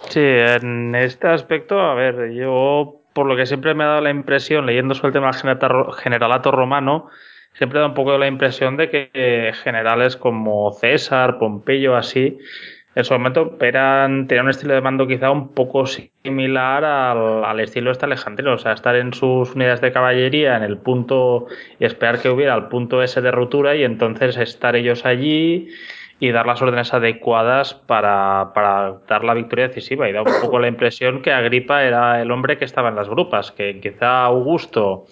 Sí, 0.08 0.20
en 0.20 0.94
este 0.94 1.28
aspecto, 1.28 1.80
a 1.80 1.94
ver, 1.94 2.30
yo 2.30 2.95
por 3.16 3.26
lo 3.26 3.34
que 3.34 3.46
siempre 3.46 3.72
me 3.72 3.82
ha 3.82 3.86
dado 3.86 4.02
la 4.02 4.10
impresión, 4.10 4.66
leyendo 4.66 4.94
sobre 4.94 5.08
el 5.08 5.14
tema 5.14 5.30
generalato 5.32 6.50
romano, 6.50 7.08
siempre 7.54 7.80
da 7.80 7.86
un 7.86 7.94
poco 7.94 8.18
la 8.18 8.26
impresión 8.26 8.76
de 8.76 8.90
que 8.90 9.52
generales 9.64 10.18
como 10.18 10.70
César, 10.72 11.38
Pompeyo, 11.38 11.96
así, 11.96 12.36
en 12.94 13.04
su 13.04 13.14
momento 13.14 13.56
eran, 13.62 14.26
tenían 14.26 14.44
un 14.44 14.50
estilo 14.50 14.74
de 14.74 14.82
mando 14.82 15.06
quizá 15.06 15.30
un 15.30 15.54
poco 15.54 15.86
similar 15.86 16.84
al, 16.84 17.42
al 17.46 17.60
estilo 17.60 17.90
este 17.90 18.04
alejandrino, 18.04 18.52
o 18.52 18.58
sea, 18.58 18.72
estar 18.72 18.94
en 18.96 19.14
sus 19.14 19.54
unidades 19.54 19.80
de 19.80 19.92
caballería 19.92 20.54
en 20.54 20.62
el 20.62 20.76
punto 20.76 21.46
y 21.78 21.86
esperar 21.86 22.20
que 22.20 22.28
hubiera 22.28 22.54
el 22.54 22.64
punto 22.64 23.02
ese 23.02 23.22
de 23.22 23.30
ruptura 23.30 23.76
y 23.76 23.84
entonces 23.84 24.36
estar 24.36 24.76
ellos 24.76 25.06
allí 25.06 25.70
y 26.18 26.30
dar 26.30 26.46
las 26.46 26.62
órdenes 26.62 26.94
adecuadas 26.94 27.74
para, 27.74 28.52
para, 28.54 28.96
dar 29.06 29.24
la 29.24 29.34
victoria 29.34 29.68
decisiva. 29.68 30.08
Y 30.08 30.12
da 30.12 30.22
un 30.22 30.40
poco 30.40 30.58
la 30.58 30.68
impresión 30.68 31.22
que 31.22 31.32
Agripa 31.32 31.82
era 31.82 32.22
el 32.22 32.30
hombre 32.30 32.56
que 32.56 32.64
estaba 32.64 32.88
en 32.88 32.96
las 32.96 33.08
grupas, 33.08 33.52
que 33.52 33.80
quizá 33.80 34.24
Augusto 34.24 35.04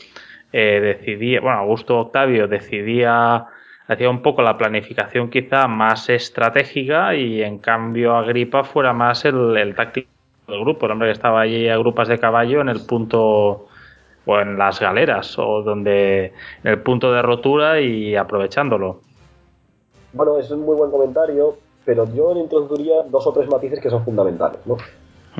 eh, 0.52 0.80
decidía, 0.80 1.40
bueno, 1.40 1.58
Augusto 1.58 1.98
Octavio 1.98 2.48
decidía, 2.48 3.46
hacía 3.86 4.08
un 4.08 4.22
poco 4.22 4.40
la 4.42 4.56
planificación 4.56 5.28
quizá 5.28 5.68
más 5.68 6.08
estratégica 6.08 7.14
y 7.14 7.42
en 7.42 7.58
cambio 7.58 8.16
Agripa 8.16 8.64
fuera 8.64 8.92
más 8.94 9.24
el, 9.26 9.56
el 9.58 9.74
táctico 9.74 10.08
del 10.48 10.60
grupo, 10.60 10.86
el 10.86 10.92
hombre 10.92 11.08
que 11.08 11.12
estaba 11.12 11.42
allí 11.42 11.68
a 11.68 11.76
grupas 11.76 12.08
de 12.08 12.18
caballo 12.18 12.60
en 12.62 12.68
el 12.70 12.86
punto 12.86 13.68
o 14.26 14.40
en 14.40 14.56
las 14.56 14.80
galeras 14.80 15.38
o 15.38 15.62
donde 15.62 16.32
en 16.62 16.70
el 16.70 16.78
punto 16.80 17.12
de 17.12 17.20
rotura 17.20 17.80
y 17.80 18.16
aprovechándolo. 18.16 19.00
Bueno, 20.14 20.38
es 20.38 20.50
un 20.50 20.60
muy 20.60 20.76
buen 20.76 20.90
comentario, 20.90 21.56
pero 21.84 22.06
yo 22.14 22.32
le 22.34 22.40
introduciría 22.40 23.02
dos 23.02 23.26
o 23.26 23.32
tres 23.32 23.48
matices 23.48 23.80
que 23.80 23.90
son 23.90 24.04
fundamentales. 24.04 24.60
¿no? 24.64 24.76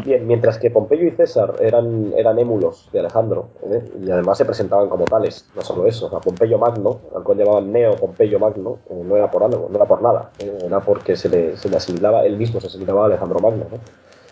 Bien, 0.04 0.26
mientras 0.26 0.58
que 0.58 0.70
Pompeyo 0.70 1.06
y 1.06 1.12
César 1.12 1.54
eran, 1.60 2.12
eran 2.16 2.36
émulos 2.40 2.88
de 2.92 2.98
Alejandro, 2.98 3.50
¿eh? 3.70 3.88
y 4.04 4.10
además 4.10 4.36
se 4.36 4.44
presentaban 4.44 4.88
como 4.88 5.04
tales, 5.04 5.48
no 5.54 5.62
solo 5.62 5.86
eso, 5.86 6.08
o 6.10 6.20
Pompeyo 6.20 6.58
Magno, 6.58 6.98
al 7.14 7.22
cual 7.22 7.38
llamaban 7.38 7.70
Neo 7.70 7.94
Pompeyo 7.94 8.40
Magno, 8.40 8.78
eh, 8.90 9.02
no 9.04 9.16
era 9.16 9.30
por 9.30 9.44
algo, 9.44 9.68
no 9.70 9.76
era 9.76 9.84
por 9.84 10.02
nada, 10.02 10.30
¿eh? 10.40 10.58
era 10.66 10.80
porque 10.80 11.14
se 11.14 11.28
le, 11.28 11.56
se 11.56 11.74
asimilaba, 11.74 12.26
él 12.26 12.36
mismo 12.36 12.60
se 12.60 12.66
asimilaba 12.66 13.04
a 13.04 13.06
Alejandro 13.06 13.38
Magno. 13.38 13.66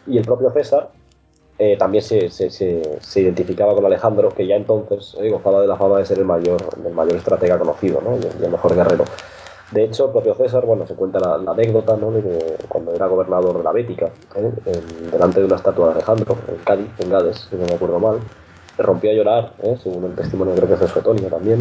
Y 0.08 0.18
el 0.18 0.24
propio 0.24 0.50
César 0.50 0.90
también 1.78 2.02
se, 2.02 2.28
se, 2.28 2.50
se, 2.50 3.20
identificaba 3.20 3.72
con 3.72 3.86
Alejandro, 3.86 4.30
que 4.30 4.44
ya 4.48 4.56
entonces 4.56 5.16
gozaba 5.30 5.60
de 5.60 5.68
la 5.68 5.76
fama 5.76 5.98
de 5.98 6.06
ser 6.06 6.18
el 6.18 6.24
mayor, 6.24 6.60
el 6.84 6.92
mayor 6.92 7.14
estratega 7.14 7.56
conocido 7.56 8.00
¿no? 8.00 8.16
y 8.16 8.44
el 8.44 8.50
mejor 8.50 8.74
guerrero. 8.74 9.04
De 9.72 9.84
hecho, 9.84 10.06
el 10.06 10.12
propio 10.12 10.34
César, 10.34 10.66
bueno, 10.66 10.86
se 10.86 10.94
cuenta 10.94 11.18
la, 11.18 11.50
anécdota, 11.50 11.96
¿no? 11.96 12.10
De 12.10 12.22
que 12.22 12.56
cuando 12.68 12.94
era 12.94 13.06
gobernador 13.06 13.56
de 13.56 13.64
la 13.64 13.72
Bética, 13.72 14.10
¿eh? 14.36 14.52
delante 15.10 15.40
de 15.40 15.46
una 15.46 15.56
estatua 15.56 15.88
de 15.88 15.92
Alejandro, 15.94 16.36
en 16.46 16.56
Cádiz, 16.58 16.90
en 16.98 17.08
Gades, 17.08 17.48
si 17.48 17.56
no 17.56 17.64
me 17.64 17.74
acuerdo 17.74 17.98
mal, 17.98 18.18
rompió 18.76 19.10
a 19.10 19.14
llorar, 19.14 19.54
¿eh? 19.62 19.78
según 19.82 20.04
el 20.04 20.14
testimonio 20.14 20.54
creo 20.54 20.68
que 20.68 20.74
es 20.74 20.80
de 20.80 20.88
Suetonio 20.88 21.28
también, 21.28 21.58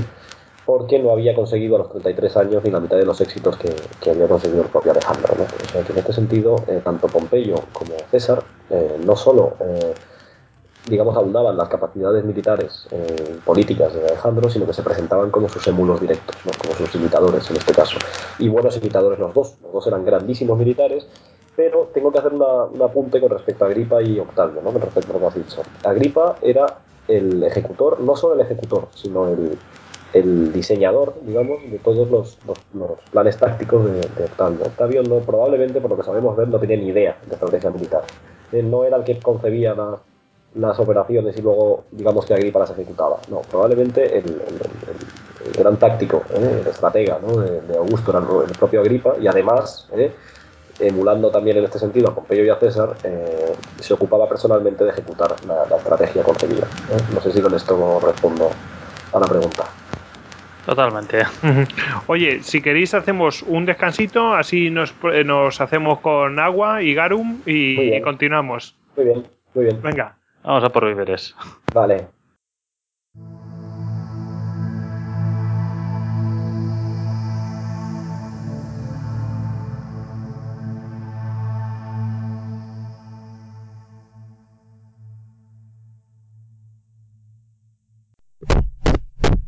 porque 0.65 0.99
no 0.99 1.11
había 1.11 1.33
conseguido 1.33 1.75
a 1.75 1.79
los 1.79 1.89
33 1.89 2.37
años 2.37 2.63
ni 2.65 2.71
la 2.71 2.81
mitad 2.81 2.97
de 2.97 3.05
los 3.05 3.21
éxitos 3.21 3.57
que, 3.57 3.73
había 4.09 4.27
conseguido 4.27 4.63
el 4.63 4.69
propio 4.69 4.91
Alejandro. 4.91 5.33
¿no? 5.37 5.43
O 5.43 5.71
sea 5.71 5.81
que 5.81 5.93
en 5.93 5.99
este 5.99 6.11
sentido, 6.11 6.57
eh, 6.67 6.81
tanto 6.83 7.07
Pompeyo 7.07 7.55
como 7.71 7.93
César 8.11 8.43
no 9.05 9.15
solo 9.15 9.53
digamos, 10.87 11.15
abundaban 11.15 11.57
las 11.57 11.69
capacidades 11.69 12.23
militares 12.23 12.87
eh, 12.91 13.37
políticas 13.45 13.93
de 13.93 14.01
Alejandro, 14.07 14.49
sino 14.49 14.65
que 14.65 14.73
se 14.73 14.83
presentaban 14.83 15.29
como 15.29 15.47
sus 15.47 15.65
émulos 15.67 16.01
directos, 16.01 16.35
como 16.57 16.73
sus 16.73 16.95
imitadores 16.95 17.49
en 17.49 17.57
este 17.57 17.73
caso. 17.73 17.97
Y 18.39 18.49
buenos 18.49 18.75
imitadores 18.77 19.19
los 19.19 19.33
dos, 19.33 19.55
los 19.61 19.71
dos 19.71 19.87
eran 19.87 20.03
grandísimos 20.03 20.57
militares, 20.57 21.07
pero 21.55 21.89
tengo 21.93 22.11
que 22.11 22.19
hacer 22.19 22.33
un 22.33 22.81
apunte 22.81 23.19
con 23.19 23.29
respecto 23.29 23.65
a 23.65 23.67
Agripa 23.67 24.01
y 24.01 24.19
Octavio, 24.19 24.61
¿no? 24.61 24.71
con 24.71 24.81
respecto 24.81 25.11
a 25.11 25.13
lo 25.13 25.19
que 25.19 25.25
has 25.27 25.35
dicho. 25.35 25.61
Agripa 25.83 26.37
era 26.41 26.65
el 27.07 27.43
ejecutor, 27.43 27.99
no 27.99 28.15
solo 28.15 28.35
el 28.35 28.41
ejecutor, 28.41 28.87
sino 28.95 29.27
el, 29.27 29.57
el 30.13 30.51
diseñador, 30.51 31.13
digamos, 31.21 31.59
de 31.69 31.77
todos 31.77 32.09
los, 32.09 32.39
los, 32.73 32.99
planes 33.11 33.37
tácticos 33.37 33.85
de, 33.85 33.99
de, 33.99 34.23
Octavio. 34.25 34.65
Octavio 34.65 35.03
no, 35.03 35.19
probablemente, 35.19 35.79
por 35.79 35.91
lo 35.91 35.97
que 35.97 36.03
sabemos 36.03 36.35
ver, 36.35 36.47
no 36.47 36.59
tenía 36.59 36.77
ni 36.77 36.87
idea 36.87 37.17
de 37.27 37.33
estrategia 37.33 37.69
militar. 37.69 38.03
Él 38.51 38.69
no 38.71 38.83
era 38.83 38.97
el 38.97 39.03
que 39.03 39.19
concebía 39.19 39.73
la, 39.73 39.99
las 40.55 40.79
operaciones 40.79 41.37
y 41.37 41.41
luego, 41.41 41.85
digamos 41.91 42.25
que 42.25 42.33
Agripa 42.33 42.59
las 42.59 42.71
ejecutaba. 42.71 43.17
No, 43.29 43.41
probablemente 43.41 44.17
el, 44.17 44.41
gran 45.57 45.77
táctico, 45.77 46.23
¿eh? 46.33 46.59
el 46.61 46.67
estratega 46.67 47.19
de, 47.19 47.77
Augusto 47.77 48.11
era 48.11 48.19
el 48.19 48.57
propio 48.57 48.81
Agripa 48.81 49.15
y 49.19 49.27
además, 49.27 49.89
¿eh? 49.93 50.11
emulando 50.79 51.31
también 51.31 51.57
en 51.57 51.65
este 51.65 51.79
sentido 51.79 52.09
a 52.09 52.15
Pompeyo 52.15 52.43
y 52.43 52.49
a 52.49 52.55
César, 52.55 52.95
eh, 53.03 53.53
se 53.79 53.93
ocupaba 53.93 54.27
personalmente 54.27 54.83
de 54.83 54.91
ejecutar 54.91 55.33
la, 55.45 55.75
estrategia 55.75 56.23
concebida. 56.23 56.67
No 57.13 57.21
sé 57.21 57.31
si 57.31 57.41
con 57.41 57.53
esto 57.53 57.99
respondo 57.99 58.49
a 59.13 59.19
la 59.19 59.25
pregunta. 59.25 59.65
Totalmente. 60.65 61.23
Oye, 62.07 62.43
si 62.43 62.61
queréis 62.61 62.93
hacemos 62.93 63.41
un 63.43 63.65
descansito, 63.65 64.33
así 64.33 64.69
nos, 64.69 64.93
nos 65.25 65.59
hacemos 65.59 65.99
con 66.01 66.39
agua 66.39 66.83
y 66.83 66.93
garum 66.93 67.41
y 67.45 67.99
continuamos. 68.01 68.75
Muy 68.95 69.05
bien, 69.05 69.27
muy 69.55 69.65
bien. 69.65 69.81
Venga. 69.81 70.20
Vamos 70.43 70.63
a 70.63 70.69
por 70.69 70.87
víveres. 70.87 71.35
Vale. 71.73 72.07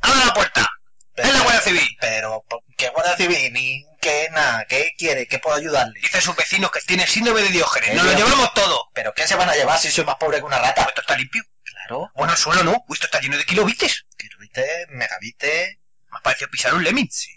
¡Abre 0.01 0.25
la 0.25 0.33
puerta! 0.33 0.69
¡Es 1.15 1.33
la 1.33 1.43
Guardia 1.43 1.61
Civil! 1.61 1.97
Pero, 1.99 2.43
¿qué 2.77 2.89
Guardia 2.89 3.15
Civil? 3.15 3.51
Ni 3.53 3.83
qué 4.03 4.29
nada, 4.31 4.65
¿qué 4.65 4.93
quiere? 4.97 5.27
¿Qué 5.27 5.39
puedo 5.39 5.55
ayudarle? 5.55 5.99
Dice 5.99 6.21
sus 6.21 6.35
vecinos 6.35 6.69
que 6.71 6.81
tiene 6.81 7.07
síndrome 7.07 7.41
de 7.41 7.49
Diógenes. 7.49 7.95
¡Nos 7.95 8.05
lo 8.05 8.13
llevamos 8.13 8.53
todo! 8.53 8.89
¿Pero 8.93 9.13
qué 9.13 9.25
se 9.25 9.35
van 9.35 9.49
a 9.49 9.55
llevar 9.55 9.79
si 9.79 9.89
soy 9.89 10.03
más 10.03 10.17
pobre 10.17 10.39
que 10.39 10.43
una 10.43 10.59
rata? 10.59 10.83
¿Esto 10.83 11.01
está 11.01 11.15
limpio? 11.15 11.41
Claro. 11.63 12.11
Bueno, 12.13 12.33
el 12.33 12.37
suelo 12.37 12.63
no. 12.63 12.85
Esto 12.89 13.05
está 13.05 13.19
lleno 13.21 13.37
de 13.37 13.45
kilobites. 13.45 14.05
Kilobites, 14.17 14.87
megabites. 14.89 15.77
Me 16.11 16.19
parecido 16.21 16.51
pisar 16.51 16.73
un 16.75 16.83
lemming. 16.83 17.09
Sí. 17.09 17.31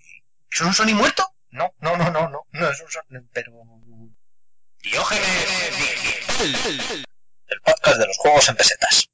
¿Eso 0.51 0.65
es 0.65 0.69
un 0.69 0.75
Sony 0.75 0.95
muerto? 0.95 1.27
No, 1.51 1.73
no, 1.79 1.97
no, 1.97 2.11
no, 2.11 2.29
no. 2.29 2.47
No 2.51 2.71
es 2.71 2.81
un 2.81 2.91
Sony, 2.91 3.29
pero... 3.33 3.53
Diógenes 4.83 5.79
Digital. 5.79 7.05
El 7.49 7.61
podcast 7.61 7.99
de 7.99 8.07
los 8.07 8.17
juegos 8.19 8.49
en 8.49 8.57
pesetas. 8.57 9.09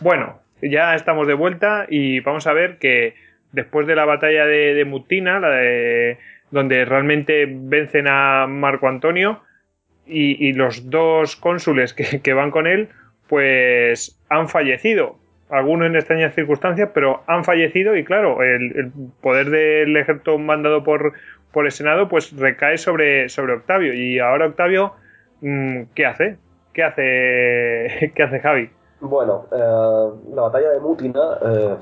Bueno, 0.00 0.40
ya 0.62 0.94
estamos 0.94 1.26
de 1.26 1.34
vuelta 1.34 1.86
y 1.88 2.20
vamos 2.20 2.46
a 2.46 2.52
ver 2.52 2.78
que 2.78 3.14
después 3.52 3.86
de 3.86 3.96
la 3.96 4.04
batalla 4.04 4.46
de, 4.46 4.84
Mutina, 4.84 5.40
la 5.40 5.50
de, 5.50 6.18
donde 6.50 6.84
realmente 6.84 7.46
vencen 7.48 8.06
a 8.08 8.46
Marco 8.46 8.88
Antonio 8.88 9.42
y, 10.06 10.52
los 10.52 10.88
dos 10.88 11.36
cónsules 11.36 11.94
que, 11.94 12.32
van 12.32 12.50
con 12.50 12.66
él, 12.66 12.88
pues 13.28 14.18
han 14.30 14.48
fallecido. 14.48 15.18
Algunos 15.50 15.86
en 15.86 15.96
extrañas 15.96 16.34
circunstancias, 16.34 16.90
pero 16.94 17.22
han 17.26 17.44
fallecido 17.44 17.96
y 17.96 18.04
claro, 18.04 18.42
el, 18.42 18.92
poder 19.20 19.50
del 19.50 19.96
ejército 19.96 20.38
mandado 20.38 20.84
por, 20.84 21.14
por 21.52 21.66
el 21.66 21.72
Senado 21.72 22.08
pues 22.08 22.36
recae 22.36 22.78
sobre, 22.78 23.28
sobre 23.28 23.54
Octavio. 23.54 23.94
Y 23.94 24.18
ahora 24.18 24.46
Octavio, 24.46 24.94
mm, 25.40 25.82
¿qué 25.94 26.06
hace? 26.06 26.36
¿Qué 26.72 26.82
hace, 26.84 28.12
¿Qué 28.14 28.22
hace 28.22 28.40
Javi? 28.40 28.70
Bueno, 29.00 29.46
eh, 29.52 30.10
la 30.34 30.42
batalla 30.42 30.70
de 30.70 30.80
Mutina 30.80 31.38
eh, 31.40 31.76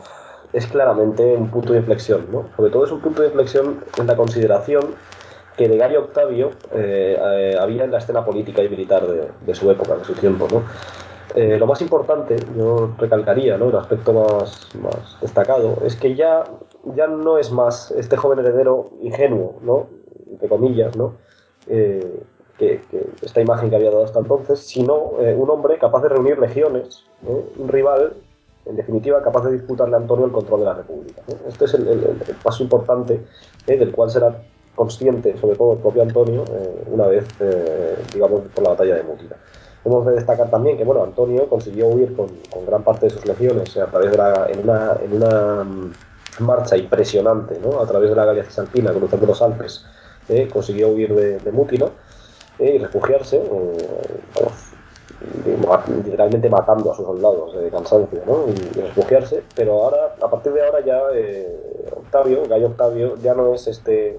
es 0.53 0.67
claramente 0.67 1.35
un 1.35 1.51
punto 1.51 1.73
de 1.73 1.79
inflexión, 1.79 2.27
¿no? 2.31 2.45
Sobre 2.57 2.71
todo 2.71 2.85
es 2.85 2.93
un 2.93 3.01
punto 3.01 3.23
de 3.23 3.29
inflexión 3.29 3.81
en 3.99 4.07
la 4.07 4.17
consideración 4.17 4.95
que 5.57 5.69
de 5.69 5.79
Gallo 5.79 6.01
Octavio 6.01 6.51
eh, 6.73 7.57
había 7.59 7.85
en 7.85 7.91
la 7.91 7.99
escena 7.99 8.23
política 8.23 8.63
y 8.63 8.69
militar 8.69 9.07
de, 9.07 9.55
su 9.55 9.71
época, 9.71 9.97
de 9.97 10.05
su 10.05 10.13
tiempo, 10.13 10.47
¿no? 10.51 10.63
lo 11.35 11.67
más 11.67 11.83
importante, 11.83 12.37
yo 12.57 12.95
recalcaría, 12.97 13.59
¿no? 13.59 13.69
el 13.69 13.77
aspecto 13.77 14.15
más, 14.15 14.75
más, 14.77 15.21
destacado, 15.21 15.77
es 15.85 15.95
que 15.95 16.15
ya, 16.15 16.45
ya 16.95 17.09
no 17.09 17.37
es 17.37 17.53
más 17.53 17.91
este 17.91 18.17
joven 18.17 18.39
heredero 18.39 18.93
ingenuo, 19.03 19.57
¿no? 19.61 19.87
entre 20.31 20.49
comillas, 20.49 20.97
¿no? 20.97 21.15
Que, 22.59 22.81
esta 23.23 23.41
imagen 23.41 23.71
que 23.71 23.77
había 23.77 23.91
dado 23.91 24.05
hasta 24.05 24.19
entonces, 24.19 24.61
sino 24.61 25.21
eh, 25.21 25.35
un 25.35 25.51
hombre 25.51 25.79
capaz 25.79 26.03
de 26.03 26.09
reunir 26.09 26.39
legiones, 26.39 27.05
¿eh? 27.27 27.45
un 27.59 27.69
rival, 27.69 28.15
en 28.65 28.77
definitiva, 28.77 29.23
capaz 29.23 29.45
de 29.45 29.53
disputarle 29.53 29.95
a 29.95 29.99
Antonio 29.99 30.27
el 30.27 30.33
control 30.33 30.61
de 30.61 30.67
la 30.67 30.75
República. 30.75 31.23
Este 31.47 31.67
es 31.67 31.75
el, 31.75 32.19
paso 32.43 32.63
importante 32.63 33.21
¿eh? 33.67 33.77
del 33.77 33.93
cual 33.93 34.11
será 34.11 34.43
consciente, 34.75 35.37
sobre 35.39 35.57
todo 35.57 35.75
el 35.75 35.79
propio 35.79 36.03
Antonio, 36.03 36.45
una 36.93 37.07
vez, 37.07 37.25
digamos, 38.13 38.43
por 38.55 38.63
la 38.63 38.71
batalla 38.71 38.97
de 38.97 39.05
Mutina. 39.05 39.37
Hemos 39.87 40.05
de 40.05 40.13
destacar 40.13 40.51
también 40.51 40.77
que, 40.77 40.85
bueno, 40.85 41.03
Antonio 41.03 41.49
consiguió 41.49 41.87
huir 41.87 42.15
con, 42.15 42.27
gran 42.67 42.83
parte 42.83 43.07
de 43.07 43.11
sus 43.11 43.25
legiones 43.25 43.75
a 43.79 43.87
través 43.87 44.11
de 44.11 44.19
la, 44.19 44.49
en, 44.51 44.61
una, 44.65 44.99
en 45.03 45.15
una 45.15 45.65
mm, 45.65 45.93
marcha 46.41 46.77
impresionante, 46.77 47.59
¿no? 47.59 47.81
a 47.81 47.87
través 47.87 48.11
de 48.11 48.17
la 48.17 48.27
Galia 48.27 48.45
Cisalpina, 48.45 48.93
cruzando 48.93 49.27
los 49.27 49.41
Alpes, 49.41 49.87
consiguió 50.53 50.89
huir 50.89 51.15
de, 51.15 51.39
de 51.39 51.53
y 52.59 52.79
refugiarse, 52.79 53.43
literalmente 56.05 56.49
matando 56.49 56.93
a 56.93 56.97
sus 56.97 57.07
soldados 57.07 57.55
de 57.57 57.71
cansancio, 57.71 58.21
¿no? 58.27 58.47
y, 58.49 58.81
refugiarse, 58.81 59.43
pero 59.55 59.85
ahora, 59.85 60.15
a 60.21 60.31
partir 60.31 60.53
de 60.53 60.65
ahora 60.65 60.85
ya 60.85 61.01
eh, 61.15 61.87
Octavio, 61.97 62.47
Gallo 62.49 62.69
Octavio, 62.69 63.17
ya 63.23 63.35
no 63.35 63.55
es 63.55 63.67
este 63.67 64.19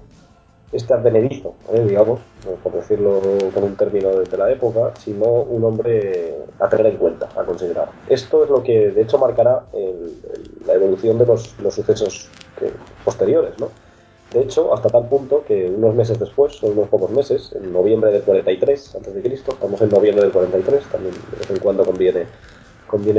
este 0.70 0.92
advenedizo, 0.92 1.54
¿eh? 1.72 1.80
digamos, 1.80 2.20
por 2.62 2.72
decirlo 2.72 3.22
con 3.54 3.64
un 3.64 3.76
término 3.76 4.10
de 4.10 4.36
la 4.36 4.50
época, 4.50 4.92
sino 4.98 5.24
un 5.24 5.64
hombre 5.64 6.36
a 6.60 6.68
tener 6.68 6.86
en 6.86 6.96
cuenta, 6.98 7.26
a 7.36 7.42
considerar. 7.44 7.88
Esto 8.06 8.44
es 8.44 8.50
lo 8.50 8.62
que 8.62 8.90
de 8.90 9.00
hecho 9.00 9.16
marcará 9.16 9.64
la 10.66 10.74
evolución 10.74 11.18
de 11.18 11.24
los, 11.24 11.58
los 11.60 11.74
sucesos 11.74 12.28
posteriores, 13.02 13.58
¿no? 13.58 13.70
De 14.32 14.40
hecho, 14.42 14.74
hasta 14.74 14.90
tal 14.90 15.08
punto 15.08 15.42
que 15.46 15.70
unos 15.70 15.94
meses 15.94 16.18
después, 16.18 16.54
son 16.54 16.72
unos 16.72 16.88
pocos 16.88 17.10
meses, 17.10 17.50
en 17.54 17.72
noviembre 17.72 18.12
del 18.12 18.22
43 18.22 18.94
a.C., 18.96 19.22
estamos 19.32 19.80
en 19.80 19.88
noviembre 19.88 20.22
del 20.24 20.32
43, 20.32 20.84
también 20.92 21.14
de 21.14 21.38
vez 21.38 21.50
en 21.50 21.58
cuando 21.60 21.84
conviene, 21.84 22.26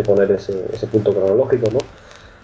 poner 0.04 0.32
ese, 0.32 0.54
punto 0.92 1.12
cronológico, 1.12 1.72
¿no? 1.72 1.80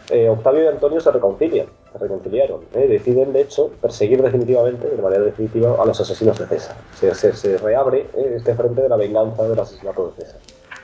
eh, 0.10 0.30
Octavio 0.30 0.64
y 0.64 0.68
Antonio 0.68 1.00
se 1.00 1.12
reconcilian, 1.12 1.68
se 1.92 1.98
reconciliaron. 2.00 2.62
¿eh? 2.74 2.88
Deciden, 2.88 3.34
de 3.34 3.42
hecho, 3.42 3.70
perseguir 3.82 4.22
definitivamente, 4.22 4.88
de 4.90 5.02
manera 5.02 5.24
definitiva, 5.24 5.82
a 5.82 5.86
los 5.86 6.00
asesinos 6.02 6.38
de 6.40 6.48
César. 6.48 6.76
Se, 7.00 7.14
se- 7.14 7.34
se 7.34 7.58
reabre 7.58 8.08
¿eh? 8.16 8.34
este 8.36 8.54
frente 8.56 8.82
de 8.82 8.90
la 8.90 8.96
venganza 8.98 9.48
del 9.48 9.60
asesinato 9.60 10.08
de 10.18 10.24
César. 10.24 10.40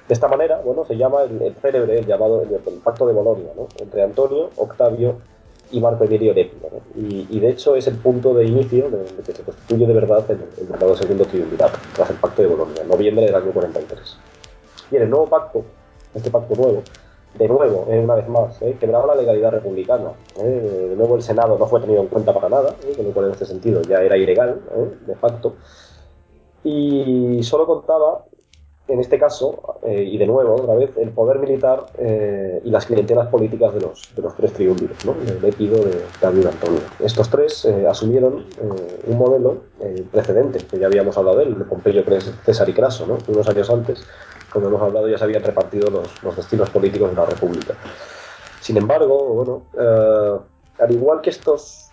De 0.07 0.13
esta 0.13 0.27
manera, 0.27 0.61
bueno, 0.63 0.85
se 0.85 0.97
llama 0.97 1.23
el, 1.23 1.41
el 1.41 1.55
célebre, 1.55 1.99
el 1.99 2.05
llamado 2.05 2.41
el, 2.41 2.51
el 2.53 2.79
pacto 2.83 3.05
de 3.07 3.13
Bolonia, 3.13 3.51
¿no? 3.55 3.67
Entre 3.79 4.01
Antonio, 4.03 4.49
Octavio 4.57 5.15
y 5.71 5.79
Marco 5.79 6.03
Emilio 6.03 6.33
Lépido. 6.33 6.69
¿no? 6.71 7.01
Y, 7.01 7.27
y, 7.29 7.39
de 7.39 7.49
hecho 7.49 7.75
es 7.75 7.87
el 7.87 7.95
punto 7.95 8.33
de 8.33 8.45
inicio 8.45 8.89
de, 8.89 9.03
de 9.03 9.23
que 9.23 9.33
se 9.33 9.43
constituye 9.43 9.85
de 9.87 9.93
verdad 9.93 10.23
el, 10.29 10.39
el 10.59 10.67
llamado 10.67 10.95
segundo 10.95 11.25
triunvirato, 11.25 11.77
tras 11.95 12.09
el 12.09 12.17
pacto 12.17 12.41
de 12.41 12.47
Bolonia, 12.49 12.81
en 12.81 12.87
noviembre 12.87 13.25
del 13.25 13.35
año 13.35 13.51
43. 13.51 14.17
Y 14.91 14.95
en 14.97 15.01
el 15.03 15.09
nuevo 15.09 15.27
pacto, 15.27 15.63
este 16.13 16.29
pacto 16.29 16.55
nuevo, 16.55 16.83
de 17.37 17.47
nuevo, 17.47 17.85
eh, 17.89 17.99
una 17.99 18.15
vez 18.15 18.27
más, 18.27 18.61
eh, 18.61 18.75
quebraba 18.79 19.07
la 19.07 19.21
legalidad 19.21 19.51
republicana. 19.51 20.11
eh, 20.37 20.87
de 20.89 20.95
nuevo 20.95 21.15
el 21.15 21.21
Senado 21.21 21.57
no 21.57 21.65
fue 21.65 21.79
tenido 21.79 22.01
en 22.01 22.07
cuenta 22.07 22.33
para 22.33 22.49
nada, 22.49 22.75
eh, 22.83 22.93
con 22.95 23.05
lo 23.05 23.11
cual 23.13 23.27
en 23.27 23.31
este 23.31 23.45
sentido 23.45 23.81
ya 23.83 24.01
era 24.01 24.17
ilegal, 24.17 24.59
eh, 24.75 24.95
de 25.07 25.15
facto. 25.15 25.55
Y 26.63 27.39
solo 27.43 27.65
contaba, 27.65 28.25
en 28.87 28.99
este 28.99 29.17
caso, 29.17 29.77
eh, 29.83 30.03
y 30.03 30.17
de 30.17 30.27
nuevo, 30.27 30.55
otra 30.55 30.75
vez, 30.75 30.91
el 30.97 31.09
poder 31.09 31.39
militar 31.39 31.85
eh, 31.97 32.61
y 32.63 32.69
las 32.71 32.85
clientelas 32.85 33.27
políticas 33.27 33.73
de 33.73 33.81
los, 33.81 34.13
de 34.15 34.21
los 34.21 34.35
tres 34.35 34.51
triunviros, 34.53 35.05
¿no? 35.05 35.13
de 35.13 35.39
Lépido, 35.39 35.77
de 35.83 36.03
Octavio 36.03 36.41
y 36.43 36.47
Antonio. 36.47 36.81
Estos 36.99 37.29
tres 37.29 37.63
eh, 37.65 37.87
asumieron 37.87 38.47
eh, 38.61 38.99
un 39.07 39.17
modelo 39.17 39.57
eh, 39.79 40.03
precedente, 40.11 40.59
que 40.65 40.79
ya 40.79 40.87
habíamos 40.87 41.17
hablado 41.17 41.37
de 41.37 41.43
él, 41.45 41.57
de 41.57 41.63
Pompeyo, 41.63 42.03
César 42.43 42.67
y 42.67 42.73
Craso, 42.73 43.05
¿no? 43.07 43.17
unos 43.27 43.47
años 43.47 43.69
antes, 43.69 44.03
como 44.51 44.67
hemos 44.67 44.81
hablado, 44.81 45.07
ya 45.07 45.17
se 45.17 45.23
habían 45.23 45.43
repartido 45.43 45.89
los, 45.89 46.21
los 46.23 46.35
destinos 46.35 46.69
políticos 46.69 47.11
de 47.11 47.15
la 47.15 47.25
República. 47.25 47.75
Sin 48.59 48.77
embargo, 48.77 49.33
bueno, 49.33 49.63
eh, 49.79 50.39
al 50.79 50.91
igual 50.91 51.21
que 51.21 51.29
estos 51.29 51.90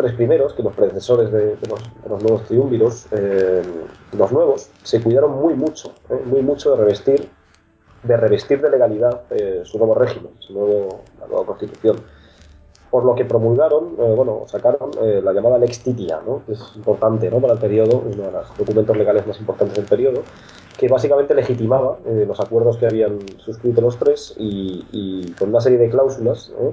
tres 0.00 0.14
primeros, 0.14 0.54
que 0.54 0.62
los 0.62 0.74
predecesores 0.74 1.30
de, 1.30 1.56
de, 1.56 1.68
los, 1.68 1.80
de 2.02 2.08
los, 2.08 2.22
nuevos 2.22 2.44
triunviros, 2.44 3.06
eh, 3.12 3.62
los 4.16 4.32
nuevos, 4.32 4.70
se 4.82 5.02
cuidaron 5.02 5.32
muy 5.40 5.54
mucho, 5.54 5.92
eh, 6.08 6.22
muy 6.24 6.42
mucho 6.42 6.70
de 6.70 6.76
revestir, 6.78 7.28
de 8.02 8.16
revestir 8.16 8.62
de 8.62 8.70
legalidad 8.70 9.22
eh, 9.30 9.60
su 9.64 9.78
nuevo 9.78 9.94
régimen, 9.94 10.32
su 10.38 10.54
nuevo, 10.54 11.00
la 11.20 11.26
nueva 11.26 11.44
constitución. 11.44 11.96
Por 12.90 13.04
lo 13.04 13.14
que 13.14 13.24
promulgaron, 13.24 13.94
eh, 13.98 14.14
bueno, 14.16 14.44
sacaron 14.46 14.90
eh, 15.02 15.20
la 15.22 15.32
llamada 15.32 15.58
Lex 15.58 15.84
Titia, 15.84 16.20
¿no? 16.26 16.42
que 16.44 16.52
es 16.52 16.72
importante 16.74 17.30
¿no? 17.30 17.38
para 17.40 17.52
el 17.52 17.58
periodo, 17.58 18.02
uno 18.04 18.24
de 18.24 18.32
los 18.32 18.56
documentos 18.56 18.96
legales 18.96 19.26
más 19.26 19.38
importantes 19.38 19.76
del 19.76 19.84
periodo, 19.86 20.22
que 20.76 20.88
básicamente 20.88 21.34
legitimaba 21.34 21.98
eh, 22.06 22.24
los 22.26 22.40
acuerdos 22.40 22.78
que 22.78 22.86
habían 22.86 23.18
suscrito 23.38 23.82
los 23.82 23.98
tres 23.98 24.34
y, 24.38 24.84
y 24.90 25.32
con 25.32 25.50
una 25.50 25.60
serie 25.60 25.78
de 25.78 25.90
cláusulas 25.90 26.52
¿eh? 26.58 26.72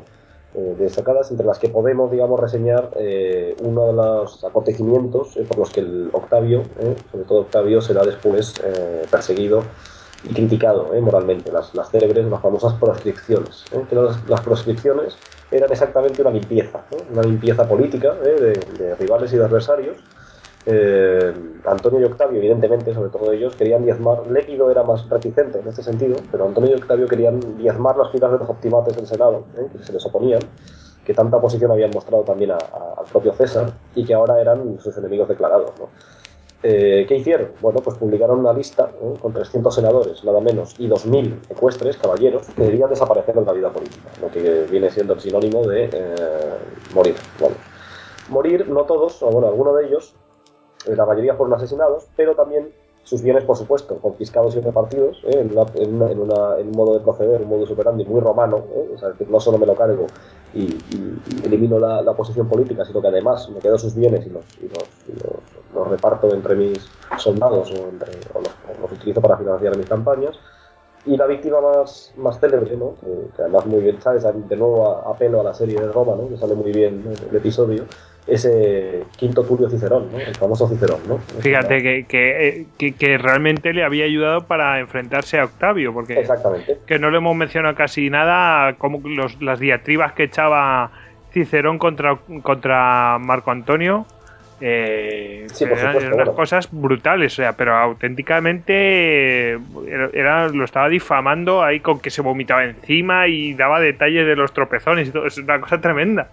Eh, 0.58 0.76
destacadas 0.80 1.30
entre 1.30 1.46
las 1.46 1.60
que 1.60 1.70
podemos, 1.70 2.10
digamos, 2.10 2.40
reseñar 2.40 2.90
eh, 2.96 3.56
uno 3.62 3.86
de 3.86 3.94
los 3.94 4.44
acontecimientos 4.44 5.38
eh, 5.38 5.46
por 5.48 5.60
los 5.60 5.70
que 5.70 5.86
Octavio, 6.12 6.64
eh, 6.80 6.96
sobre 7.12 7.26
todo 7.26 7.42
Octavio, 7.42 7.80
será 7.80 8.04
después 8.04 8.56
perseguido 9.12 9.62
y 10.24 10.34
criticado 10.34 10.90
moralmente, 11.00 11.52
las, 11.52 11.72
célebres, 11.92 12.26
las 12.26 12.42
famosas 12.42 12.74
proscripciones. 12.74 13.66
Que 13.88 13.96
las, 13.96 14.42
proscripciones 14.42 15.16
eran 15.52 15.72
exactamente 15.72 16.24
una 16.24 16.32
limpieza, 16.32 16.84
una 17.12 17.22
limpieza 17.22 17.68
política 17.68 18.16
de, 18.16 18.54
de, 18.80 18.96
rivales 18.96 19.32
y 19.34 19.38
de 19.38 19.46
adversarios. 19.46 19.98
Eh, 20.70 21.34
Antonio 21.66 22.02
y 22.02 22.04
Octavio, 22.04 22.40
evidentemente, 22.40 22.94
sobre 22.94 23.10
todo 23.10 23.32
ellos, 23.32 23.56
querían 23.56 23.86
diezmar. 23.86 24.28
Lépido 24.28 24.70
era 24.70 24.84
más 24.84 25.10
reticente 25.10 25.60
en 25.60 25.68
este 25.68 25.82
sentido, 25.82 26.18
pero 26.30 26.46
Antonio 26.46 26.72
y 26.72 26.74
Octavio 26.74 27.08
querían 27.08 27.40
diezmar 27.58 27.96
las 27.96 28.12
filas 28.12 28.34
de 28.34 28.40
los 28.40 28.50
optimates 28.50 28.96
del 28.96 29.08
Senado, 29.08 29.46
¿eh? 29.58 29.68
que 29.72 29.84
se 29.84 29.94
les 29.94 30.06
oponían, 30.06 30.42
que 31.06 31.14
tanta 31.14 31.38
oposición 31.38 31.72
habían 31.72 31.92
mostrado 31.92 32.24
también 32.24 32.52
a, 32.52 32.56
a, 32.56 33.00
al 33.00 33.06
propio 33.06 33.34
César 33.34 33.72
y 33.96 34.04
que 34.06 34.14
ahora 34.14 34.42
eran 34.42 34.78
sus 34.80 34.98
enemigos 34.98 35.30
declarados. 35.30 35.72
¿no? 35.80 35.88
Eh, 36.64 37.06
¿Qué 37.08 37.16
hicieron? 37.16 37.52
Bueno, 37.62 37.82
pues 37.82 37.98
publicaron 37.98 38.40
una 38.40 38.52
lista 38.52 38.90
¿eh? 39.02 39.14
con 39.22 39.32
300 39.32 39.74
senadores, 39.74 40.24
nada 40.24 40.42
menos, 40.42 40.76
y 40.80 40.90
2.000 40.90 41.52
ecuestres, 41.52 41.98
caballeros, 41.98 42.48
que 42.48 42.64
debían 42.64 42.90
desaparecer 42.90 43.36
de 43.36 43.46
la 43.46 43.54
vida 43.54 43.72
política, 43.72 44.10
lo 44.22 44.30
que 44.30 44.66
viene 44.70 44.90
siendo 44.90 45.14
el 45.14 45.20
sinónimo 45.20 45.66
de 45.68 45.90
eh, 45.94 46.16
morir. 46.96 47.16
Bueno, 47.40 47.56
morir, 48.30 48.68
no 48.68 48.84
todos, 48.86 49.22
o 49.22 49.30
bueno, 49.30 49.48
algunos 49.48 49.78
de 49.78 49.86
ellos, 49.86 50.16
la 50.96 51.06
mayoría 51.06 51.36
fueron 51.36 51.56
asesinados, 51.56 52.08
pero 52.16 52.36
también 52.36 52.70
sus 53.08 53.22
bienes, 53.22 53.46
por 53.46 53.56
supuesto, 53.56 53.98
confiscados 54.00 54.54
y 54.58 54.60
repartidos 54.60 55.24
¿eh? 55.24 55.40
en, 55.40 55.58
una, 55.58 55.66
en, 55.76 55.96
una, 55.96 56.12
en, 56.12 56.20
una, 56.20 56.58
en, 56.60 56.68
un 56.68 56.74
modo 56.74 56.98
de 56.98 57.00
proceder, 57.00 57.42
un 57.42 57.48
modo 57.48 57.66
superandi 57.66 58.04
muy 58.04 58.20
romano, 58.20 58.66
¿eh? 58.70 58.92
o 58.94 58.98
sea, 58.98 59.14
que 59.14 59.26
no 59.26 59.40
solo 59.40 59.58
me 59.58 59.66
lo 59.66 59.76
cargo 59.76 60.08
y, 60.54 60.64
y, 60.64 61.22
y 61.26 61.46
elimino 61.46 61.80
la, 61.80 62.02
la, 62.02 62.14
posición 62.14 62.50
política, 62.50 62.84
sino 62.84 63.02
que 63.02 63.08
además 63.08 63.50
me 63.50 63.60
quedo 63.60 63.78
sus 63.78 63.96
bienes 63.96 64.26
y 64.26 64.30
los, 64.30 64.44
y 64.62 64.68
los, 64.68 65.24
los, 65.24 65.42
los 65.74 65.88
reparto 65.88 66.34
entre 66.34 66.56
mis 66.56 66.86
soldados 67.18 67.72
o, 67.72 67.88
entre, 67.88 68.12
o 68.34 68.42
los, 68.42 68.92
utilizo 68.92 69.22
para 69.22 69.38
financiar 69.38 69.78
mis 69.78 69.88
campañas. 69.88 70.38
Y 71.06 71.16
la 71.16 71.28
víctima 71.28 71.62
más, 71.62 72.14
más 72.18 72.38
célebre, 72.42 72.76
¿no? 72.76 72.96
que, 73.00 73.08
que, 73.38 73.42
además 73.42 73.66
muy 73.68 73.80
bien, 73.80 74.02
¿sabes? 74.02 74.24
De 74.24 74.58
nuevo 74.58 74.86
apelo 74.86 75.40
a 75.40 75.44
la 75.46 75.54
serie 75.54 75.80
de 75.80 75.88
Roma, 75.90 76.16
¿no? 76.18 76.28
que 76.28 76.36
sale 76.36 76.56
muy 76.56 76.74
bien 76.74 77.10
el 77.30 77.36
episodio, 77.38 77.86
ese 78.28 79.04
quinto 79.16 79.44
Tulio 79.44 79.70
Cicerón, 79.70 80.12
¿no? 80.12 80.20
el 80.20 80.36
famoso 80.36 80.68
Cicerón. 80.68 81.00
¿no? 81.08 81.18
Fíjate 81.40 81.82
que, 81.82 82.06
que, 82.06 82.66
que, 82.78 82.92
que, 82.94 83.18
realmente 83.18 83.74
le 83.74 83.84
había 83.84 84.06
ayudado 84.06 84.46
para 84.46 84.80
enfrentarse 84.80 85.40
a 85.40 85.46
Octavio, 85.46 85.94
porque 85.94 86.20
Exactamente. 86.20 86.78
que 86.86 87.00
no 87.00 87.10
le 87.10 87.18
hemos 87.18 87.36
mencionado 87.36 87.76
casi 87.76 88.10
nada, 88.10 88.74
como 88.74 89.00
los, 89.08 89.42
las 89.42 89.60
diatribas 89.60 90.12
que 90.14 90.24
echaba 90.24 90.92
Cicerón 91.32 91.78
contra, 91.78 92.18
contra 92.44 93.18
Marco 93.20 93.52
Antonio. 93.52 94.06
Eh, 94.60 95.46
sí, 95.54 95.66
eran, 95.66 95.78
supuesto, 95.78 96.00
eran 96.00 96.14
unas 96.14 96.16
bueno. 96.16 96.34
cosas 96.36 96.68
brutales, 96.72 97.34
o 97.34 97.36
sea, 97.36 97.54
pero 97.54 97.76
auténticamente 97.76 99.52
era, 99.52 100.10
era, 100.14 100.48
lo 100.48 100.66
estaba 100.66 100.90
difamando 100.90 101.62
ahí 101.62 101.80
con 101.80 102.00
que 102.00 102.10
se 102.10 102.24
vomitaba 102.24 102.64
encima 102.66 103.28
y 103.28 103.54
daba 103.54 103.80
detalles 103.80 104.26
de 104.26 104.36
los 104.36 104.52
tropezones 104.54 105.10
y 105.10 105.12
todo, 105.12 105.28
es 105.28 105.38
una 105.38 105.62
cosa 105.62 105.80
tremenda. 105.80 106.30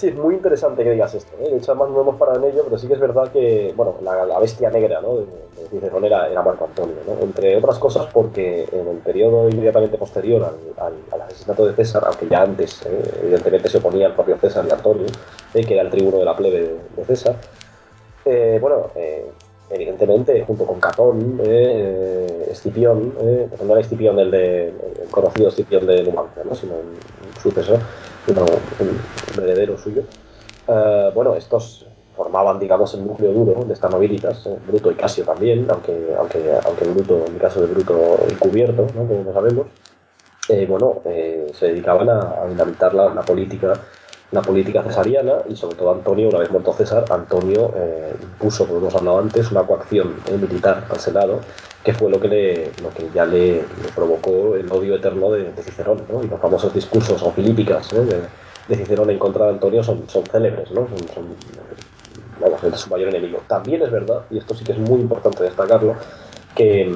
Sí, 0.00 0.08
es 0.08 0.16
muy 0.16 0.34
interesante 0.36 0.82
que 0.82 0.92
digas 0.92 1.12
esto. 1.12 1.30
¿eh? 1.42 1.50
De 1.50 1.58
hecho, 1.58 1.72
además 1.72 1.90
no 1.90 2.00
hemos 2.00 2.16
parado 2.16 2.38
en 2.38 2.50
ello, 2.50 2.62
pero 2.64 2.78
sí 2.78 2.88
que 2.88 2.94
es 2.94 3.00
verdad 3.00 3.30
que, 3.30 3.74
bueno, 3.76 3.96
la, 4.00 4.38
bestia 4.38 4.70
negra, 4.70 4.98
¿no? 5.02 5.18
De, 5.18 5.26
Cicerón 5.68 6.06
era, 6.06 6.26
era, 6.26 6.40
Marco 6.40 6.64
Antonio. 6.64 6.96
Entre 7.20 7.54
otras 7.58 7.78
cosas 7.78 8.06
porque 8.10 8.66
en 8.72 8.88
el 8.88 8.96
periodo 8.96 9.50
inmediatamente 9.50 9.98
posterior 9.98 10.56
al, 10.78 11.20
asesinato 11.20 11.66
de 11.66 11.74
César, 11.74 12.02
aunque 12.06 12.26
ya 12.28 12.40
antes, 12.40 12.80
¿eh? 12.86 13.02
evidentemente, 13.24 13.68
se 13.68 13.76
oponía 13.76 14.06
al 14.06 14.14
propio 14.14 14.38
César 14.38 14.64
y 14.66 14.72
Antonio, 14.72 15.06
¿eh? 15.52 15.66
que 15.66 15.74
era 15.74 15.82
el 15.82 15.90
tribuno 15.90 16.16
de 16.16 16.24
la 16.24 16.34
plebe 16.34 16.62
de, 16.62 16.76
de 16.96 17.04
César, 17.04 17.36
eh, 18.24 18.58
bueno, 18.58 18.86
evidentemente, 19.70 20.44
junto 20.44 20.66
con 20.66 20.80
Catón, 20.80 21.40
eh, 21.44 22.48
Escipión, 22.50 23.12
pues 23.12 23.62
no 23.62 23.72
era 23.72 23.80
Escipión 23.80 24.18
el, 24.18 24.30
de, 24.30 24.68
el 24.68 25.08
conocido 25.10 25.48
Escipión 25.48 25.86
de 25.86 26.02
Numancia, 26.02 26.42
¿no? 26.44 26.54
sino 26.54 26.74
un, 26.74 26.98
sucesor, 27.40 27.78
no, 28.34 28.44
un 28.44 29.42
heredero 29.42 29.78
suyo. 29.78 30.02
Uh, 30.66 31.10
bueno, 31.14 31.34
estos 31.34 31.86
formaban, 32.20 32.58
digamos, 32.58 32.92
el 32.92 33.06
núcleo 33.06 33.32
duro 33.32 33.64
de 33.64 33.72
estas 33.72 33.90
nobilitas, 33.90 34.46
eh, 34.46 34.58
Bruto 34.66 34.90
y 34.90 34.94
Casio 34.94 35.24
también, 35.24 35.66
aunque, 35.70 36.14
aunque, 36.18 36.52
aunque 36.66 36.84
Bruto, 36.84 37.24
en 37.26 37.32
el 37.32 37.40
caso 37.40 37.62
de 37.62 37.68
Bruto, 37.68 38.18
encubierto, 38.28 38.86
¿no? 38.94 39.06
como 39.06 39.32
sabemos, 39.32 39.68
eh, 40.50 40.66
bueno, 40.68 41.00
eh, 41.06 41.46
se 41.54 41.68
dedicaban 41.68 42.10
a, 42.10 42.42
a 42.42 42.46
dinamitar 42.46 42.92
la, 42.92 43.14
la, 43.14 43.22
política 43.22 43.72
la 44.32 44.42
política 44.42 44.82
cesariana 44.82 45.38
y 45.48 45.56
sobre 45.56 45.76
todo 45.76 45.92
Antonio, 45.92 46.28
una 46.28 46.38
vez 46.38 46.50
muerto 46.50 46.72
César, 46.72 47.04
Antonio 47.10 47.72
eh, 47.76 48.14
impuso, 48.22 48.66
como 48.66 48.78
hemos 48.78 48.94
hablado 48.94 49.18
antes, 49.18 49.50
una 49.50 49.62
coacción 49.62 50.14
eh, 50.26 50.36
militar 50.36 50.86
al 50.88 51.00
Senado, 51.00 51.40
que 51.82 51.92
fue 51.92 52.10
lo 52.10 52.20
que, 52.20 52.28
le, 52.28 52.66
lo 52.82 52.90
que 52.90 53.10
ya 53.12 53.24
le, 53.24 53.64
provocó 53.94 54.54
el 54.54 54.70
odio 54.70 54.94
eterno 54.94 55.32
de, 55.32 55.50
Cicerón, 55.62 56.02
y 56.22 56.28
los 56.28 56.40
famosos 56.40 56.72
discursos 56.72 57.20
o 57.22 57.32
filípicas 57.32 57.92
¿eh? 57.92 58.04
de, 58.68 58.76
Cicerón 58.76 59.10
en 59.10 59.18
contra 59.18 59.46
de 59.46 59.52
Antonio 59.52 59.82
son, 59.82 60.08
son 60.08 60.24
célebres, 60.26 60.70
¿no? 60.70 60.86
son, 61.12 61.26
es 62.72 62.80
su 62.80 62.90
mayor 62.90 63.08
enemigo. 63.08 63.40
También 63.48 63.82
es 63.82 63.90
verdad, 63.90 64.22
y 64.30 64.38
esto 64.38 64.54
sí 64.54 64.62
que 64.62 64.72
es 64.72 64.78
muy 64.78 65.00
importante 65.00 65.42
destacarlo, 65.42 65.96
que, 66.54 66.94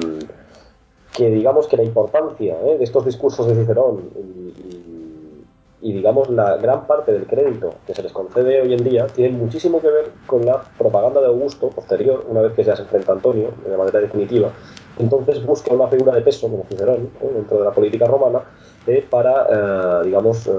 que 1.11 1.29
digamos 1.29 1.67
que 1.67 1.75
la 1.75 1.83
importancia 1.83 2.55
de 2.55 2.81
estos 2.81 3.05
discursos 3.05 3.47
de 3.47 3.55
Cicerón 3.55 4.09
y 4.15 4.94
y 5.85 5.93
digamos 5.93 6.31
la 6.31 6.57
gran 6.57 6.87
parte 6.87 7.13
del 7.13 7.27
crédito 7.27 7.75
que 7.85 7.93
se 7.93 8.01
les 8.01 8.11
concede 8.11 8.59
hoy 8.59 8.73
en 8.73 8.83
día 8.83 9.05
tiene 9.05 9.37
muchísimo 9.37 9.79
que 9.79 9.87
ver 9.87 10.05
con 10.25 10.43
la 10.43 10.63
propaganda 10.79 11.21
de 11.21 11.27
Augusto 11.27 11.69
posterior, 11.69 12.25
una 12.27 12.41
vez 12.41 12.53
que 12.53 12.63
ya 12.63 12.75
se 12.75 12.81
enfrenta 12.81 13.11
a 13.11 13.15
Antonio 13.15 13.53
de 13.63 13.77
manera 13.77 13.99
definitiva. 13.99 14.49
Entonces 14.97 15.45
busca 15.45 15.75
una 15.75 15.87
figura 15.87 16.13
de 16.13 16.21
peso 16.21 16.49
como 16.49 16.65
Cicerón 16.67 17.11
¿eh? 17.21 17.29
dentro 17.35 17.59
de 17.59 17.65
la 17.65 17.71
política 17.71 18.07
romana 18.07 18.39
eh, 18.87 19.05
para, 19.07 20.01
eh, 20.01 20.05
digamos, 20.05 20.49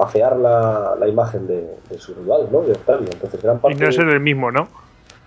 afear 0.00 0.36
la, 0.36 0.94
la 0.96 1.08
imagen 1.08 1.48
de, 1.48 1.78
de, 1.90 1.98
su 1.98 2.14
rival, 2.14 2.46
¿no? 2.52 2.60
de 2.60 2.70
Octavio. 2.70 3.08
Entonces, 3.12 3.42
gran 3.42 3.58
parte 3.58 3.76
y 3.76 3.80
no 3.84 3.90
ser 3.90 4.08
el 4.08 4.20
mismo, 4.20 4.52
¿no? 4.52 4.68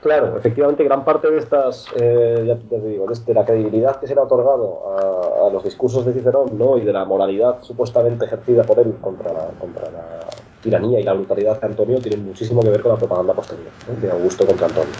Claro, 0.02 0.36
efectivamente, 0.36 0.84
gran 0.84 1.06
parte 1.06 1.30
de 1.30 1.38
estas, 1.38 1.86
eh, 1.95 2.44
ya 2.48 2.57
te 2.57 2.80
digo, 2.88 3.06
de, 3.06 3.34
la 3.36 3.45
credibilidad 3.45 3.99
que 3.99 4.07
se 4.07 4.15
le 4.15 4.22
ha 4.22 4.23
otorgado 4.23 5.45
a, 5.45 5.49
los 5.52 5.64
discursos 5.64 6.06
de 6.06 6.14
Cicerón 6.14 6.57
¿no? 6.57 6.78
y 6.78 6.82
de 6.82 6.94
la 6.94 7.06
moralidad 7.06 7.61
supuestamente 7.61 8.26
ejercida 8.26 8.64
por 8.64 8.80
él 8.80 8.95
contra 9.02 9.32
la, 9.32 9.45
contra 9.60 9.91
la 9.91 10.28
tiranía 10.64 10.99
y 10.99 11.03
la 11.03 11.14
brutalidad 11.14 11.60
de 11.60 11.68
Antonio 11.68 11.99
tienen 11.99 12.26
muchísimo 12.26 12.61
que 12.61 12.69
ver 12.69 12.82
con 12.82 12.94
la 12.94 12.98
propaganda 12.98 13.34
posterior, 13.34 13.68
¿no? 13.88 14.02
de 14.02 14.11
Augusto 14.11 14.45
contra 14.45 14.68
Antonio, 14.68 14.94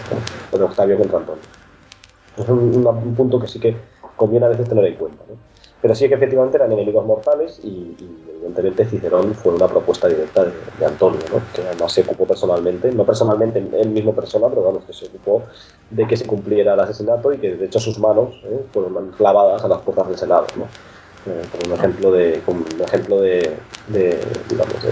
o 0.52 0.57
de 0.57 0.64
Octavio 0.64 0.98
contra 0.98 1.18
Antonio. 1.18 1.44
Es 2.38 2.49
un, 2.49 2.60
un- 2.60 2.88
un 2.88 3.15
punto 3.15 3.40
que 3.40 3.48
sí 3.48 3.60
que 3.60 3.76
conviene 4.15 4.45
a 4.45 4.49
veces 4.49 4.68
tener 4.69 4.86
en 4.86 4.95
cuenta. 4.95 5.23
Pero 5.82 5.95
sí 5.95 6.07
que 6.07 6.14
efectivamente 6.14 6.57
eran 6.57 6.72
enemigos 6.72 7.06
mortales 7.06 7.60
y, 7.64 7.68
y, 7.68 8.30
evidentemente 8.41 8.85
Cicerón 8.85 9.35
fue 9.35 9.53
una 9.53 9.68
propuesta 9.68 10.07
directa 10.07 10.45
de, 10.45 10.51
de 10.80 10.85
Antonio, 10.85 11.19
¿no? 11.31 11.41
que 11.53 11.61
además 11.61 11.93
se 11.93 12.01
ocupó 12.01 12.26
personalmente, 12.26 12.91
no 12.91 13.05
personalmente 13.05 13.59
él 13.59 13.89
mismo 13.89 14.15
persona, 14.15 14.47
pero 14.49 14.63
vamos, 14.63 14.84
que 14.85 14.93
se 14.93 15.05
ocupó 15.05 15.43
de 15.89 16.07
que 16.07 16.18
se 16.18 16.26
cumpliera 16.26 16.73
el 16.73 16.80
asesinato 16.80 17.31
y 17.34 17.38
que 17.38 17.55
de 17.55 17.65
hecho 17.65 17.80
sus 17.80 17.99
manos 17.99 18.34
¿eh? 18.45 18.61
fueron 18.73 19.11
clavadas 19.11 19.63
a 19.63 19.68
las 19.68 19.80
puertas 19.81 20.07
del 20.07 20.18
Senado. 20.18 20.47
¿no? 20.55 20.65
Eh, 21.31 21.43
como 21.51 21.73
un 21.73 21.80
ejemplo 21.80 22.11
de, 22.11 22.41
como 22.45 22.61
un 22.61 22.81
ejemplo 22.81 23.22
de, 23.22 23.57
de, 23.89 24.19
digamos, 24.49 24.84
de, 24.84 24.89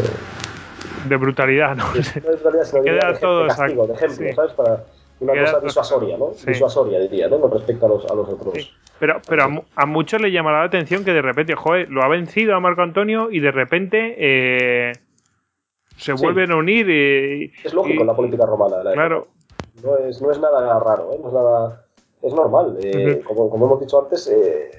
De 1.09 1.15
brutalidad, 1.15 1.76
¿no? 1.76 1.85
no 1.91 1.99
es 1.99 2.13
realidad, 2.13 2.65
sino 2.65 2.84
Queda 2.84 3.13
de, 3.13 3.19
todo 3.19 3.43
de 3.43 3.47
castigo, 3.47 3.88
de 3.88 3.93
ejemplo, 3.93 4.27
sí. 4.27 4.34
¿sabes? 4.35 4.53
Para 4.53 4.84
una 5.21 5.33
Queda 5.33 5.45
cosa 5.45 5.59
disuasoria, 5.59 6.17
¿no? 6.17 6.33
sí. 6.33 6.47
Disuasoria, 6.47 6.99
diría, 6.99 7.27
¿no? 7.27 7.39
Con 7.41 7.51
respecto 7.51 7.85
a 7.85 7.89
los, 7.89 8.05
a 8.09 8.13
los 8.13 8.29
otros. 8.29 8.53
Sí. 8.55 8.69
Pero, 8.99 9.21
pero 9.27 9.43
a, 9.43 9.63
a 9.75 9.85
muchos 9.85 10.21
le 10.21 10.31
llamará 10.31 10.59
la 10.59 10.65
atención 10.65 11.05
que 11.05 11.13
de 11.13 11.21
repente, 11.21 11.55
joder, 11.55 11.89
lo 11.89 12.03
ha 12.03 12.07
vencido 12.09 12.55
a 12.55 12.59
Marco 12.59 12.81
Antonio 12.81 13.29
y 13.31 13.39
de 13.39 13.51
repente 13.51 14.15
eh, 14.17 14.93
se 15.97 16.15
Sí. 16.17 16.23
vuelven 16.23 16.51
a 16.51 16.55
unir. 16.57 16.89
y- 16.89 17.51
Es 17.63 17.73
lógico 17.73 18.01
en 18.01 18.07
la 18.07 18.15
política 18.15 18.45
romana. 18.45 18.83
la 18.83 18.93
Claro. 18.93 19.27
No 19.83 19.97
es, 19.97 20.21
no 20.21 20.31
es 20.31 20.39
nada 20.39 20.77
raro, 20.79 21.11
¿eh? 21.13 21.17
No 21.21 21.27
es 21.29 21.33
nada... 21.33 21.85
Es 22.21 22.33
normal. 22.33 22.77
eh, 22.81 23.21
como, 23.25 23.49
como 23.49 23.65
hemos 23.67 23.79
dicho 23.79 24.01
antes, 24.01 24.27
eh, 24.27 24.69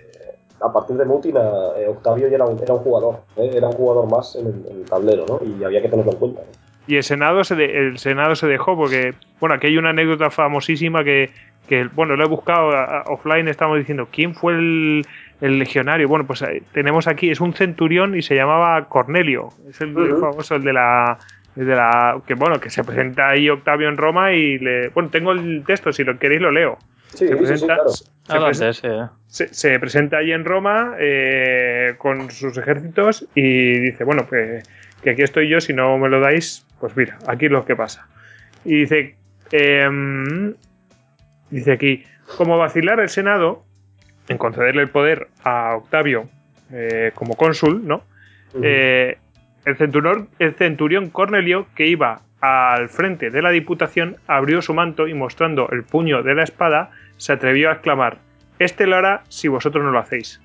a 0.60 0.70
partir 0.70 0.96
de 0.96 1.06
Mutina, 1.06 1.40
eh, 1.78 1.88
Octavio 1.88 2.28
ya 2.28 2.34
era 2.34 2.44
un, 2.44 2.62
era 2.62 2.74
un 2.74 2.80
jugador. 2.80 3.20
¿eh? 3.36 3.50
Era 3.54 3.68
un 3.68 3.74
jugador 3.76 4.06
más 4.06 4.36
en 4.36 4.46
el, 4.48 4.66
en 4.70 4.76
el 4.82 4.84
tablero, 4.84 5.24
¿no? 5.26 5.40
Y 5.42 5.64
había 5.64 5.80
que 5.80 5.88
tenerlo 5.88 6.12
en 6.12 6.18
cuenta. 6.18 6.42
¿no? 6.42 6.69
Y 6.86 6.96
el 6.96 7.02
Senado 7.02 7.44
se 7.44 7.54
de- 7.56 7.78
el 7.88 7.98
Senado 7.98 8.34
se 8.34 8.46
dejó 8.46 8.76
porque, 8.76 9.14
bueno, 9.40 9.54
aquí 9.54 9.68
hay 9.68 9.76
una 9.78 9.90
anécdota 9.90 10.30
famosísima 10.30 11.04
que, 11.04 11.30
que 11.68 11.84
bueno, 11.92 12.16
lo 12.16 12.24
he 12.24 12.28
buscado 12.28 12.70
a- 12.72 12.98
a- 13.00 13.02
offline, 13.08 13.48
estamos 13.48 13.78
diciendo, 13.78 14.08
¿quién 14.10 14.34
fue 14.34 14.54
el, 14.54 15.06
el 15.40 15.58
legionario? 15.58 16.08
Bueno, 16.08 16.26
pues 16.26 16.42
eh, 16.42 16.62
tenemos 16.72 17.06
aquí, 17.06 17.30
es 17.30 17.40
un 17.40 17.52
centurión 17.52 18.16
y 18.16 18.22
se 18.22 18.34
llamaba 18.34 18.88
Cornelio, 18.88 19.50
es 19.68 19.80
el, 19.80 19.94
famoso, 20.20 20.56
el 20.56 20.62
de 20.64 20.72
la... 20.72 21.18
el 21.56 21.66
de 21.66 21.76
la 21.76 22.20
que 22.26 22.34
bueno, 22.34 22.58
que 22.60 22.70
se 22.70 22.82
presenta 22.84 23.28
ahí 23.28 23.48
Octavio 23.48 23.88
en 23.88 23.96
Roma 23.96 24.32
y 24.32 24.58
le. 24.58 24.88
Bueno, 24.88 25.10
tengo 25.10 25.32
el 25.32 25.62
texto, 25.66 25.92
si 25.92 26.04
lo 26.04 26.18
queréis 26.18 26.40
lo 26.40 26.50
leo. 26.50 26.78
Sí, 27.08 27.26
se 27.26 27.26
sí, 27.26 27.32
sí, 27.32 27.38
presenta, 27.38 27.76
claro. 27.76 28.54
se 28.54 28.64
presen- 28.64 28.72
sí. 28.72 28.86
eh. 28.86 29.06
se, 29.26 29.52
se 29.52 29.78
presenta 29.80 30.18
allí 30.18 30.32
en 30.32 30.44
Roma 30.44 30.94
eh, 31.00 31.94
con 31.98 32.30
sus 32.30 32.56
ejércitos 32.56 33.26
y 33.34 33.80
dice, 33.80 34.04
bueno, 34.04 34.26
pues 34.28 34.62
que 35.02 35.10
aquí 35.10 35.22
estoy 35.22 35.48
yo, 35.48 35.60
si 35.60 35.72
no 35.72 35.96
me 35.98 36.08
lo 36.08 36.20
dais, 36.20 36.66
pues 36.78 36.96
mira, 36.96 37.18
aquí 37.26 37.46
es 37.46 37.52
lo 37.52 37.64
que 37.64 37.76
pasa. 37.76 38.08
Y 38.64 38.80
dice, 38.80 39.16
em, 39.52 40.54
dice 41.50 41.72
aquí, 41.72 42.04
como 42.36 42.58
vacilar 42.58 43.00
el 43.00 43.08
Senado 43.08 43.64
en 44.28 44.38
concederle 44.38 44.82
el 44.82 44.88
poder 44.88 45.28
a 45.42 45.74
Octavio 45.76 46.28
eh, 46.72 47.10
como 47.14 47.34
cónsul, 47.36 47.86
¿no? 47.86 48.04
Eh, 48.62 49.18
el, 49.64 49.76
centurión, 49.76 50.28
el 50.38 50.54
centurión 50.54 51.10
Cornelio, 51.10 51.66
que 51.74 51.86
iba 51.86 52.22
al 52.40 52.88
frente 52.88 53.30
de 53.30 53.42
la 53.42 53.50
diputación, 53.50 54.16
abrió 54.26 54.62
su 54.62 54.72
manto 54.72 55.08
y 55.08 55.14
mostrando 55.14 55.68
el 55.70 55.84
puño 55.84 56.22
de 56.22 56.34
la 56.34 56.44
espada, 56.44 56.90
se 57.16 57.32
atrevió 57.32 57.70
a 57.70 57.72
exclamar: 57.72 58.18
Este 58.58 58.86
lo 58.86 58.96
hará 58.96 59.24
si 59.28 59.48
vosotros 59.48 59.84
no 59.84 59.90
lo 59.90 59.98
hacéis. 59.98 60.40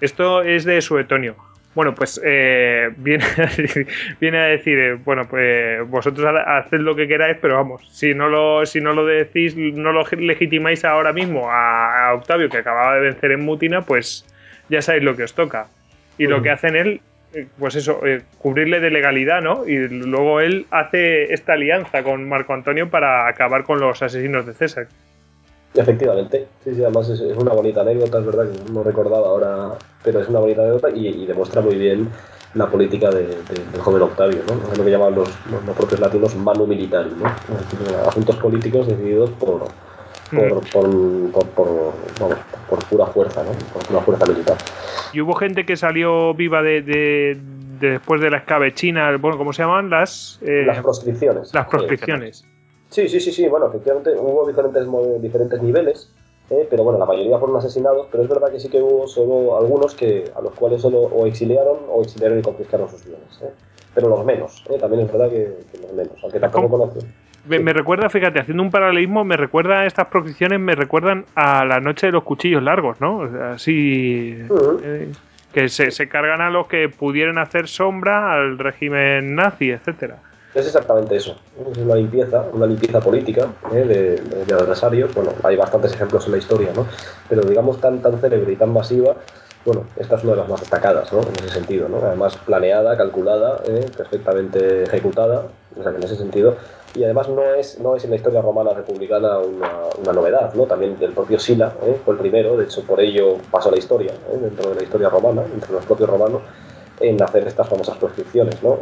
Esto 0.00 0.42
es 0.42 0.64
de 0.64 0.80
Suetonio. 0.80 1.36
Bueno, 1.74 1.94
pues 1.94 2.20
eh, 2.24 2.90
viene, 2.96 3.24
a 3.24 3.46
decir, 3.46 3.86
viene 4.20 4.38
a 4.38 4.44
decir, 4.44 4.78
eh, 4.78 4.94
bueno, 4.94 5.26
pues 5.28 5.88
vosotros 5.88 6.24
ha- 6.26 6.58
haced 6.58 6.78
lo 6.78 6.94
que 6.94 7.08
queráis, 7.08 7.36
pero 7.40 7.56
vamos, 7.56 7.82
si 7.90 8.14
no 8.14 8.28
lo, 8.28 8.64
si 8.64 8.80
no 8.80 8.92
lo 8.92 9.04
decís, 9.04 9.56
no 9.56 9.92
lo 9.92 10.04
legitimáis 10.18 10.84
ahora 10.84 11.12
mismo 11.12 11.50
a, 11.50 12.08
a 12.08 12.14
Octavio, 12.14 12.48
que 12.48 12.58
acababa 12.58 12.94
de 12.94 13.00
vencer 13.00 13.32
en 13.32 13.40
Mutina, 13.44 13.82
pues 13.82 14.24
ya 14.68 14.80
sabéis 14.82 15.04
lo 15.04 15.16
que 15.16 15.24
os 15.24 15.34
toca. 15.34 15.66
Y 16.16 16.26
lo 16.28 16.42
que 16.42 16.50
hacen 16.50 16.76
él, 16.76 17.00
eh, 17.34 17.46
pues 17.58 17.74
eso, 17.74 18.06
eh, 18.06 18.22
cubrirle 18.38 18.78
de 18.78 18.90
legalidad, 18.90 19.42
¿no? 19.42 19.66
Y 19.66 19.88
luego 19.88 20.40
él 20.40 20.66
hace 20.70 21.32
esta 21.34 21.54
alianza 21.54 22.04
con 22.04 22.28
Marco 22.28 22.54
Antonio 22.54 22.88
para 22.88 23.26
acabar 23.26 23.64
con 23.64 23.80
los 23.80 24.00
asesinos 24.00 24.46
de 24.46 24.52
César. 24.54 24.86
Efectivamente, 25.74 26.46
sí, 26.62 26.74
sí, 26.74 26.82
además 26.82 27.08
es, 27.08 27.20
es 27.20 27.36
una 27.36 27.52
bonita 27.52 27.80
anécdota, 27.80 28.20
es 28.20 28.26
verdad 28.26 28.44
que 28.44 28.70
no 28.72 28.82
recordaba 28.84 29.26
ahora, 29.28 29.72
pero 30.04 30.20
es 30.20 30.28
una 30.28 30.38
bonita 30.38 30.62
anécdota 30.62 30.90
y, 30.90 31.08
y 31.08 31.26
demuestra 31.26 31.60
muy 31.60 31.76
bien 31.76 32.08
la 32.54 32.70
política 32.70 33.10
de- 33.10 33.42
de- 33.42 33.64
del 33.72 33.80
joven 33.80 34.02
Octavio, 34.02 34.38
¿no? 34.46 34.70
Es 34.72 34.78
lo 34.78 34.84
que 34.84 34.90
llaman 34.92 35.16
los, 35.16 35.28
los, 35.50 35.64
los 35.64 35.76
propios 35.76 36.00
latinos 36.00 36.36
manu 36.36 36.66
militari, 36.66 37.10
¿no? 37.18 37.24
Asuntos 38.06 38.36
políticos 38.36 38.86
decididos 38.86 39.30
por, 39.32 39.62
por, 40.30 40.62
por, 40.70 41.32
por, 41.32 41.46
por- 41.50 41.94
vamos, 42.20 42.38
por 42.70 42.84
pura 42.84 43.06
fuerza, 43.06 43.42
¿no? 43.42 43.50
Por 43.72 43.82
pura 43.86 44.00
fuerza 44.02 44.26
militar. 44.26 44.56
Y 45.12 45.20
hubo 45.20 45.34
gente 45.34 45.66
que 45.66 45.76
salió 45.76 46.34
viva 46.34 46.62
de, 46.62 46.82
de- 46.82 47.36
de 47.80 47.90
después 47.90 48.20
de 48.20 48.30
la 48.30 48.38
escabechina, 48.38 49.16
bueno, 49.16 49.36
¿cómo 49.36 49.52
se 49.52 49.62
llaman? 49.62 49.90
Las, 49.90 50.38
eh, 50.46 50.62
Las 50.64 50.80
proscripciones. 50.80 51.52
las 51.52 51.66
proscripciones. 51.66 52.38
Sí, 52.38 52.53
sí, 53.08 53.20
sí, 53.20 53.32
sí, 53.32 53.48
bueno, 53.48 53.68
efectivamente 53.68 54.10
hubo 54.16 54.46
diferentes, 54.46 54.86
diferentes 55.20 55.62
niveles, 55.62 56.12
eh, 56.50 56.66
pero 56.68 56.84
bueno, 56.84 56.98
la 56.98 57.06
mayoría 57.06 57.38
fueron 57.38 57.56
asesinados, 57.56 58.08
pero 58.10 58.22
es 58.22 58.28
verdad 58.28 58.50
que 58.50 58.60
sí 58.60 58.68
que 58.68 58.80
hubo 58.80 59.06
solo 59.06 59.56
algunos 59.56 59.94
que, 59.94 60.30
a 60.36 60.40
los 60.40 60.52
cuales 60.52 60.82
solo 60.82 61.00
o 61.00 61.26
exiliaron 61.26 61.78
o 61.88 62.02
exiliaron 62.02 62.38
y 62.38 62.42
confiscaron 62.42 62.88
sus 62.88 63.04
bienes. 63.04 63.40
eh. 63.42 63.50
Pero 63.94 64.08
los 64.08 64.24
menos, 64.24 64.64
eh, 64.70 64.78
también 64.78 65.06
es 65.06 65.12
verdad 65.12 65.30
que, 65.30 65.56
que 65.72 65.78
los 65.78 65.92
menos, 65.92 66.14
aunque 66.22 66.40
tampoco 66.40 66.68
conozco. 66.68 67.00
Me, 67.46 67.58
me 67.58 67.72
recuerda, 67.72 68.08
fíjate, 68.08 68.40
haciendo 68.40 68.62
un 68.62 68.70
paralelismo, 68.70 69.22
me 69.24 69.36
recuerda 69.36 69.80
a 69.80 69.86
estas 69.86 70.06
proscripciones, 70.06 70.58
me 70.60 70.74
recuerdan 70.74 71.26
a 71.34 71.64
la 71.64 71.78
noche 71.78 72.06
de 72.06 72.12
los 72.12 72.24
cuchillos 72.24 72.62
largos, 72.62 73.00
¿no? 73.00 73.22
Así. 73.52 74.36
Eh, 74.82 75.12
que 75.52 75.68
se, 75.68 75.90
se 75.90 76.08
cargan 76.08 76.40
a 76.40 76.50
los 76.50 76.66
que 76.66 76.88
pudieran 76.88 77.38
hacer 77.38 77.68
sombra 77.68 78.34
al 78.34 78.58
régimen 78.58 79.34
nazi, 79.34 79.70
etcétera. 79.70 80.18
Es 80.54 80.66
exactamente 80.66 81.16
eso, 81.16 81.34
es 81.72 81.78
una 81.78 81.96
limpieza, 81.96 82.44
una 82.52 82.66
limpieza 82.66 83.00
política 83.00 83.48
eh, 83.72 83.76
de, 83.84 84.16
de- 84.20 84.44
de 84.44 84.54
adversarios. 84.54 85.12
Bueno, 85.12 85.32
hay 85.42 85.56
bastantes 85.56 85.92
ejemplos 85.94 86.26
en 86.26 86.32
la 86.32 86.38
historia, 86.38 86.70
¿no? 86.76 86.86
Pero 87.28 87.42
digamos 87.42 87.80
tan, 87.80 88.00
tan 88.00 88.20
célebre 88.20 88.52
y 88.52 88.56
tan 88.56 88.70
masiva, 88.72 89.16
bueno, 89.64 89.82
esta 89.96 90.14
es 90.16 90.22
una 90.22 90.34
de 90.34 90.38
las 90.38 90.48
más 90.48 90.60
destacadas, 90.60 91.12
¿no? 91.12 91.22
En 91.22 91.34
ese 91.44 91.48
sentido, 91.54 91.88
¿no? 91.88 91.96
Además 92.06 92.36
planeada, 92.36 92.96
calculada, 92.96 93.62
eh, 93.66 93.90
perfectamente 93.96 94.84
ejecutada, 94.84 95.46
o 95.76 95.82
sea 95.82 95.90
en 95.90 96.02
ese 96.04 96.14
sentido. 96.16 96.54
Y 96.94 97.02
además 97.02 97.28
no 97.28 97.42
es, 97.54 97.80
no 97.80 97.96
es 97.96 98.04
en 98.04 98.10
la 98.10 98.16
historia 98.16 98.40
romana 98.40 98.72
republicana 98.74 99.38
una, 99.38 99.70
una 100.00 100.12
novedad, 100.12 100.54
¿no? 100.54 100.66
También 100.66 100.96
el 101.00 101.10
propio 101.12 101.40
Sila 101.40 101.72
eh, 101.84 101.98
fue 102.04 102.14
el 102.14 102.20
primero, 102.20 102.56
de 102.56 102.64
hecho 102.66 102.82
por 102.82 103.00
ello 103.00 103.38
pasó 103.50 103.72
la 103.72 103.78
historia, 103.78 104.12
¿eh? 104.12 104.38
dentro 104.40 104.70
de 104.70 104.76
la 104.76 104.82
historia 104.84 105.08
romana, 105.08 105.42
entre 105.52 105.72
los 105.72 105.84
propios 105.84 106.08
romanos, 106.08 106.42
en 107.00 107.20
hacer 107.22 107.46
estas 107.46 107.68
famosas 107.68 107.96
proscripciones, 107.98 108.62
¿no? 108.62 108.78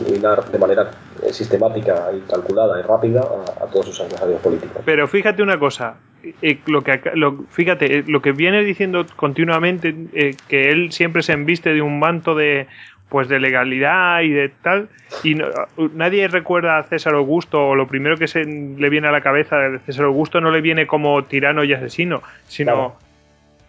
Eliminar 0.00 0.50
de 0.50 0.58
manera 0.58 0.90
eh, 1.22 1.32
sistemática 1.32 2.08
y 2.12 2.20
calculada 2.30 2.78
y 2.78 2.82
rápida 2.82 3.20
a, 3.20 3.64
a 3.64 3.70
todos 3.70 3.86
sus 3.86 4.00
adversarios 4.00 4.40
políticos. 4.40 4.82
Pero 4.84 5.06
fíjate 5.06 5.42
una 5.42 5.58
cosa, 5.58 5.96
eh, 6.42 6.58
lo 6.66 6.82
que 6.82 7.00
lo- 7.14 7.44
fíjate, 7.50 7.98
eh, 7.98 8.04
lo 8.06 8.22
que 8.22 8.32
viene 8.32 8.64
diciendo 8.64 9.04
continuamente, 9.16 9.94
eh, 10.14 10.36
que 10.48 10.70
él 10.70 10.92
siempre 10.92 11.22
se 11.22 11.32
embiste 11.32 11.72
de 11.74 11.82
un 11.82 11.98
manto 11.98 12.34
de 12.34 12.66
pues 13.10 13.28
de 13.28 13.40
legalidad 13.40 14.20
y 14.22 14.30
de 14.30 14.50
tal, 14.62 14.88
y 15.24 15.34
no- 15.34 15.48
nadie 15.94 16.28
recuerda 16.28 16.78
a 16.78 16.84
César 16.84 17.14
Augusto, 17.14 17.68
o 17.70 17.74
lo 17.74 17.88
primero 17.88 18.16
que 18.16 18.28
se 18.28 18.44
le 18.44 18.88
viene 18.88 19.08
a 19.08 19.10
la 19.12 19.20
cabeza 19.20 19.56
de 19.58 19.80
César 19.80 20.04
Augusto 20.04 20.40
no 20.40 20.52
le 20.52 20.60
viene 20.60 20.86
como 20.86 21.24
tirano 21.24 21.64
y 21.64 21.72
asesino, 21.72 22.22
sino 22.46 22.72
Claro. 22.72 22.94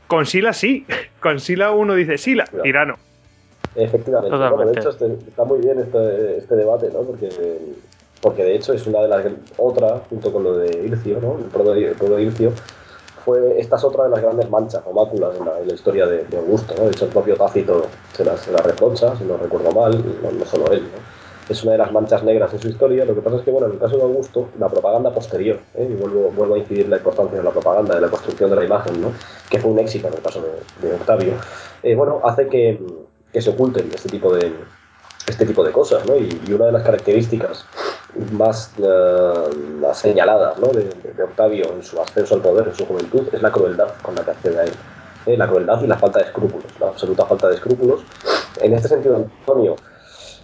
con 0.05 0.25
Sila 0.27 0.53
sí, 0.53 0.85
con 1.19 1.39
Sila 1.39 1.71
uno 1.71 1.95
dice 1.95 2.17
Sila, 2.19 2.43
Claro. 2.45 2.61
tirano. 2.63 2.95
Efectivamente. 3.75 4.35
Bueno, 4.35 4.71
de 4.71 4.79
hecho, 4.79 4.89
este- 4.89 5.17
está 5.27 5.43
muy 5.43 5.59
bien 5.59 5.79
este, 5.79 6.37
este 6.37 6.55
debate, 6.55 6.89
¿no? 6.91 7.01
Porque, 7.01 7.29
porque 8.21 8.43
de 8.43 8.55
hecho 8.55 8.73
es 8.73 8.85
una 8.87 9.01
de 9.01 9.07
las 9.07 9.25
otra, 9.57 10.01
junto 10.09 10.31
con 10.31 10.43
lo 10.43 10.57
de 10.57 10.85
Ircio, 10.85 11.19
¿no? 11.21 11.37
El 11.37 11.45
pueblo 11.45 11.73
de, 11.73 11.91
el 12.17 12.23
Ircio, 12.27 12.51
fue, 13.23 13.59
esta 13.59 13.75
es 13.75 13.83
otra 13.83 14.05
de 14.05 14.09
las 14.09 14.21
grandes 14.21 14.49
manchas 14.49 14.81
o 14.85 14.93
máculas 14.93 15.37
en 15.37 15.45
la, 15.45 15.59
en 15.59 15.67
la 15.67 15.73
historia 15.73 16.05
de, 16.07 16.25
de 16.25 16.37
Augusto, 16.37 16.73
¿no? 16.77 16.85
De 16.85 16.91
hecho, 16.91 17.05
el 17.05 17.11
propio 17.11 17.35
Tácito 17.35 17.85
se 18.13 18.25
la, 18.25 18.35
se 18.37 18.51
la 18.51 18.59
reprocha, 18.59 19.15
si 19.15 19.23
no 19.23 19.37
recuerdo 19.37 19.71
mal, 19.71 20.03
no, 20.23 20.31
no 20.31 20.45
solo 20.45 20.71
él, 20.71 20.81
¿no? 20.83 21.21
Es 21.49 21.63
una 21.63 21.73
de 21.73 21.79
las 21.79 21.91
manchas 21.91 22.23
negras 22.23 22.53
en 22.53 22.59
su 22.59 22.69
historia. 22.69 23.03
Lo 23.03 23.13
que 23.13 23.21
pasa 23.21 23.35
es 23.37 23.41
que, 23.41 23.51
bueno, 23.51 23.67
en 23.67 23.73
el 23.73 23.79
caso 23.79 23.97
de 23.97 24.03
Augusto, 24.03 24.47
la 24.57 24.69
propaganda 24.69 25.11
posterior, 25.13 25.57
¿eh? 25.75 25.85
y 25.89 25.93
vuelvo, 25.95 26.31
vuelvo 26.31 26.55
a 26.55 26.59
incidir 26.59 26.87
la 26.87 26.97
importancia 26.97 27.37
de 27.37 27.43
la 27.43 27.51
propaganda, 27.51 27.95
de 27.95 28.01
la 28.01 28.07
construcción 28.07 28.49
de 28.51 28.55
la 28.55 28.63
imagen, 28.63 29.01
¿no? 29.01 29.11
que 29.49 29.59
fue 29.59 29.69
un 29.71 29.79
éxito 29.79 30.07
en 30.07 30.13
el 30.13 30.21
caso 30.21 30.41
de, 30.41 30.87
de 30.87 30.93
Octavio, 30.95 31.33
eh, 31.83 31.95
bueno, 31.95 32.21
hace 32.23 32.47
que, 32.47 32.79
que 33.31 33.41
se 33.41 33.49
oculten 33.49 33.89
este 33.93 34.09
tipo 34.09 34.33
de, 34.33 34.53
este 35.27 35.45
tipo 35.45 35.63
de 35.63 35.71
cosas, 35.71 36.05
¿no? 36.07 36.15
Y, 36.15 36.53
una 36.53 36.65
de 36.67 36.71
las 36.71 36.83
características 36.83 37.65
más, 38.31 38.73
más 39.79 39.97
señaladas 39.97 40.59
¿no? 40.59 40.67
de 40.67 41.23
Octavio 41.23 41.71
en 41.73 41.83
su 41.83 42.01
ascenso 42.01 42.35
al 42.35 42.41
poder, 42.41 42.67
en 42.67 42.75
su 42.75 42.85
juventud, 42.85 43.27
es 43.31 43.41
la 43.41 43.51
crueldad 43.51 43.93
con 44.01 44.15
la 44.15 44.23
que 44.23 44.31
accede 44.31 44.59
a 44.59 44.63
él. 44.63 44.73
¿eh? 45.25 45.37
la 45.37 45.47
crueldad 45.47 45.81
y 45.81 45.87
la 45.87 45.97
falta 45.97 46.19
de 46.19 46.25
escrúpulos, 46.25 46.71
la 46.79 46.87
absoluta 46.87 47.25
falta 47.25 47.47
de 47.47 47.55
escrúpulos. 47.55 48.01
En 48.59 48.73
este 48.73 48.87
sentido, 48.89 49.15
Antonio 49.15 49.75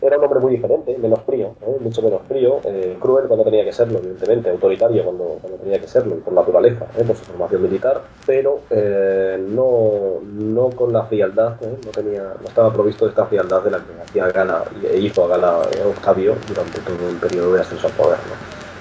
era 0.01 0.17
un 0.17 0.23
hombre 0.23 0.39
muy 0.39 0.51
diferente, 0.53 0.97
menos 0.97 1.21
frío, 1.23 1.55
¿eh? 1.61 1.77
mucho 1.79 2.01
menos 2.01 2.21
frío, 2.27 2.59
eh, 2.63 2.97
cruel 2.99 3.27
cuando 3.27 3.43
tenía 3.43 3.63
que 3.63 3.73
serlo, 3.73 3.99
evidentemente, 3.99 4.49
autoritario 4.49 5.03
cuando, 5.03 5.37
cuando 5.41 5.57
tenía 5.59 5.79
que 5.79 5.87
serlo, 5.87 6.15
y 6.15 6.19
por 6.19 6.33
naturaleza, 6.33 6.85
¿eh? 6.97 7.03
por 7.03 7.15
su 7.15 7.23
formación 7.25 7.63
militar, 7.63 8.01
pero 8.25 8.59
eh, 8.69 9.43
no, 9.49 10.21
no 10.23 10.69
con 10.69 10.93
la 10.93 11.03
frialdad, 11.05 11.55
¿eh? 11.61 11.77
no, 11.83 11.91
tenía, 11.91 12.33
no 12.39 12.47
estaba 12.47 12.71
provisto 12.71 13.05
de 13.05 13.09
esta 13.09 13.25
frialdad 13.25 13.63
de 13.63 13.71
la 13.71 13.77
que 13.79 14.01
hacía 14.01 14.27
gala 14.27 14.63
e 14.91 14.99
hizo 14.99 15.25
a 15.25 15.27
gala 15.29 15.61
eh, 15.71 15.83
Octavio 15.83 16.35
durante 16.47 16.79
todo 16.81 17.09
el 17.09 17.17
periodo 17.17 17.53
de 17.53 17.61
ascenso 17.61 17.87
al 17.87 17.93
poder. 17.93 18.17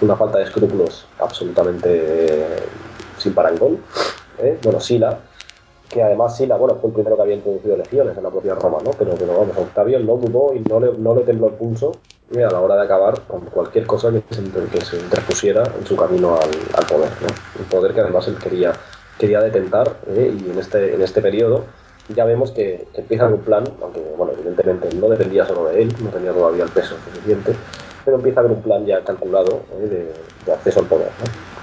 Una 0.02 0.16
falta 0.16 0.38
de 0.38 0.44
escrúpulos 0.44 1.06
absolutamente 1.18 2.58
sin 3.16 3.32
parangón. 3.32 3.78
Bueno, 4.62 4.78
Sila, 4.78 5.18
que 5.88 6.02
además 6.02 6.36
Sila, 6.36 6.56
bueno, 6.56 6.76
fue 6.80 6.90
el 6.90 6.94
primero 6.94 7.16
que 7.16 7.22
había 7.22 7.34
introducido 7.36 7.76
legiones 7.76 8.16
en 8.16 8.22
la 8.22 8.30
propia 8.30 8.54
Roma, 8.54 8.78
¿no? 8.84 8.90
Pero, 8.98 9.12
pero 9.14 9.38
vamos, 9.38 9.56
Octavio 9.56 9.98
no 10.00 10.16
dudó 10.16 10.54
y 10.54 10.60
no 10.60 10.80
le, 10.80 10.92
no 10.98 11.14
le 11.14 11.22
tembló 11.22 11.48
el 11.48 11.54
pulso 11.54 11.92
eh, 12.34 12.42
a 12.42 12.50
la 12.50 12.60
hora 12.60 12.76
de 12.76 12.82
acabar 12.82 13.20
con 13.22 13.42
cualquier 13.46 13.86
cosa 13.86 14.10
que 14.10 14.22
se, 14.34 14.42
que 14.42 14.80
se 14.80 14.96
interpusiera 14.98 15.62
en 15.78 15.86
su 15.86 15.96
camino 15.96 16.34
al, 16.34 16.86
poder, 16.86 17.10
¿no? 17.22 17.28
Un 17.60 17.64
poder 17.70 17.94
que 17.94 18.00
además 18.00 18.26
él 18.28 18.36
quería, 18.38 18.72
quería 19.18 19.40
detentar 19.40 19.96
¿eh? 20.08 20.34
y 20.36 20.50
en 20.50 20.58
este, 20.58 20.94
en 20.94 21.02
este 21.02 21.22
periodo 21.22 21.64
ya 22.14 22.24
vemos 22.24 22.50
que, 22.52 22.86
que 22.92 23.00
empieza 23.00 23.26
un 23.26 23.40
plan, 23.40 23.64
aunque, 23.82 24.00
bueno, 24.16 24.32
evidentemente 24.32 24.94
no 24.96 25.08
dependía 25.08 25.44
solo 25.46 25.66
de 25.66 25.82
él, 25.82 25.94
no 26.02 26.10
tenía 26.10 26.32
todavía 26.32 26.64
el 26.64 26.70
peso 26.70 26.94
suficiente, 27.04 27.54
pero 28.04 28.16
empieza 28.18 28.40
a 28.40 28.44
haber 28.44 28.56
un 28.56 28.62
plan 28.62 28.86
ya 28.86 29.02
calculado 29.02 29.62
¿eh? 29.80 30.12
de, 30.46 30.52
acceso 30.52 30.80
al 30.80 30.86
poder. 30.86 31.10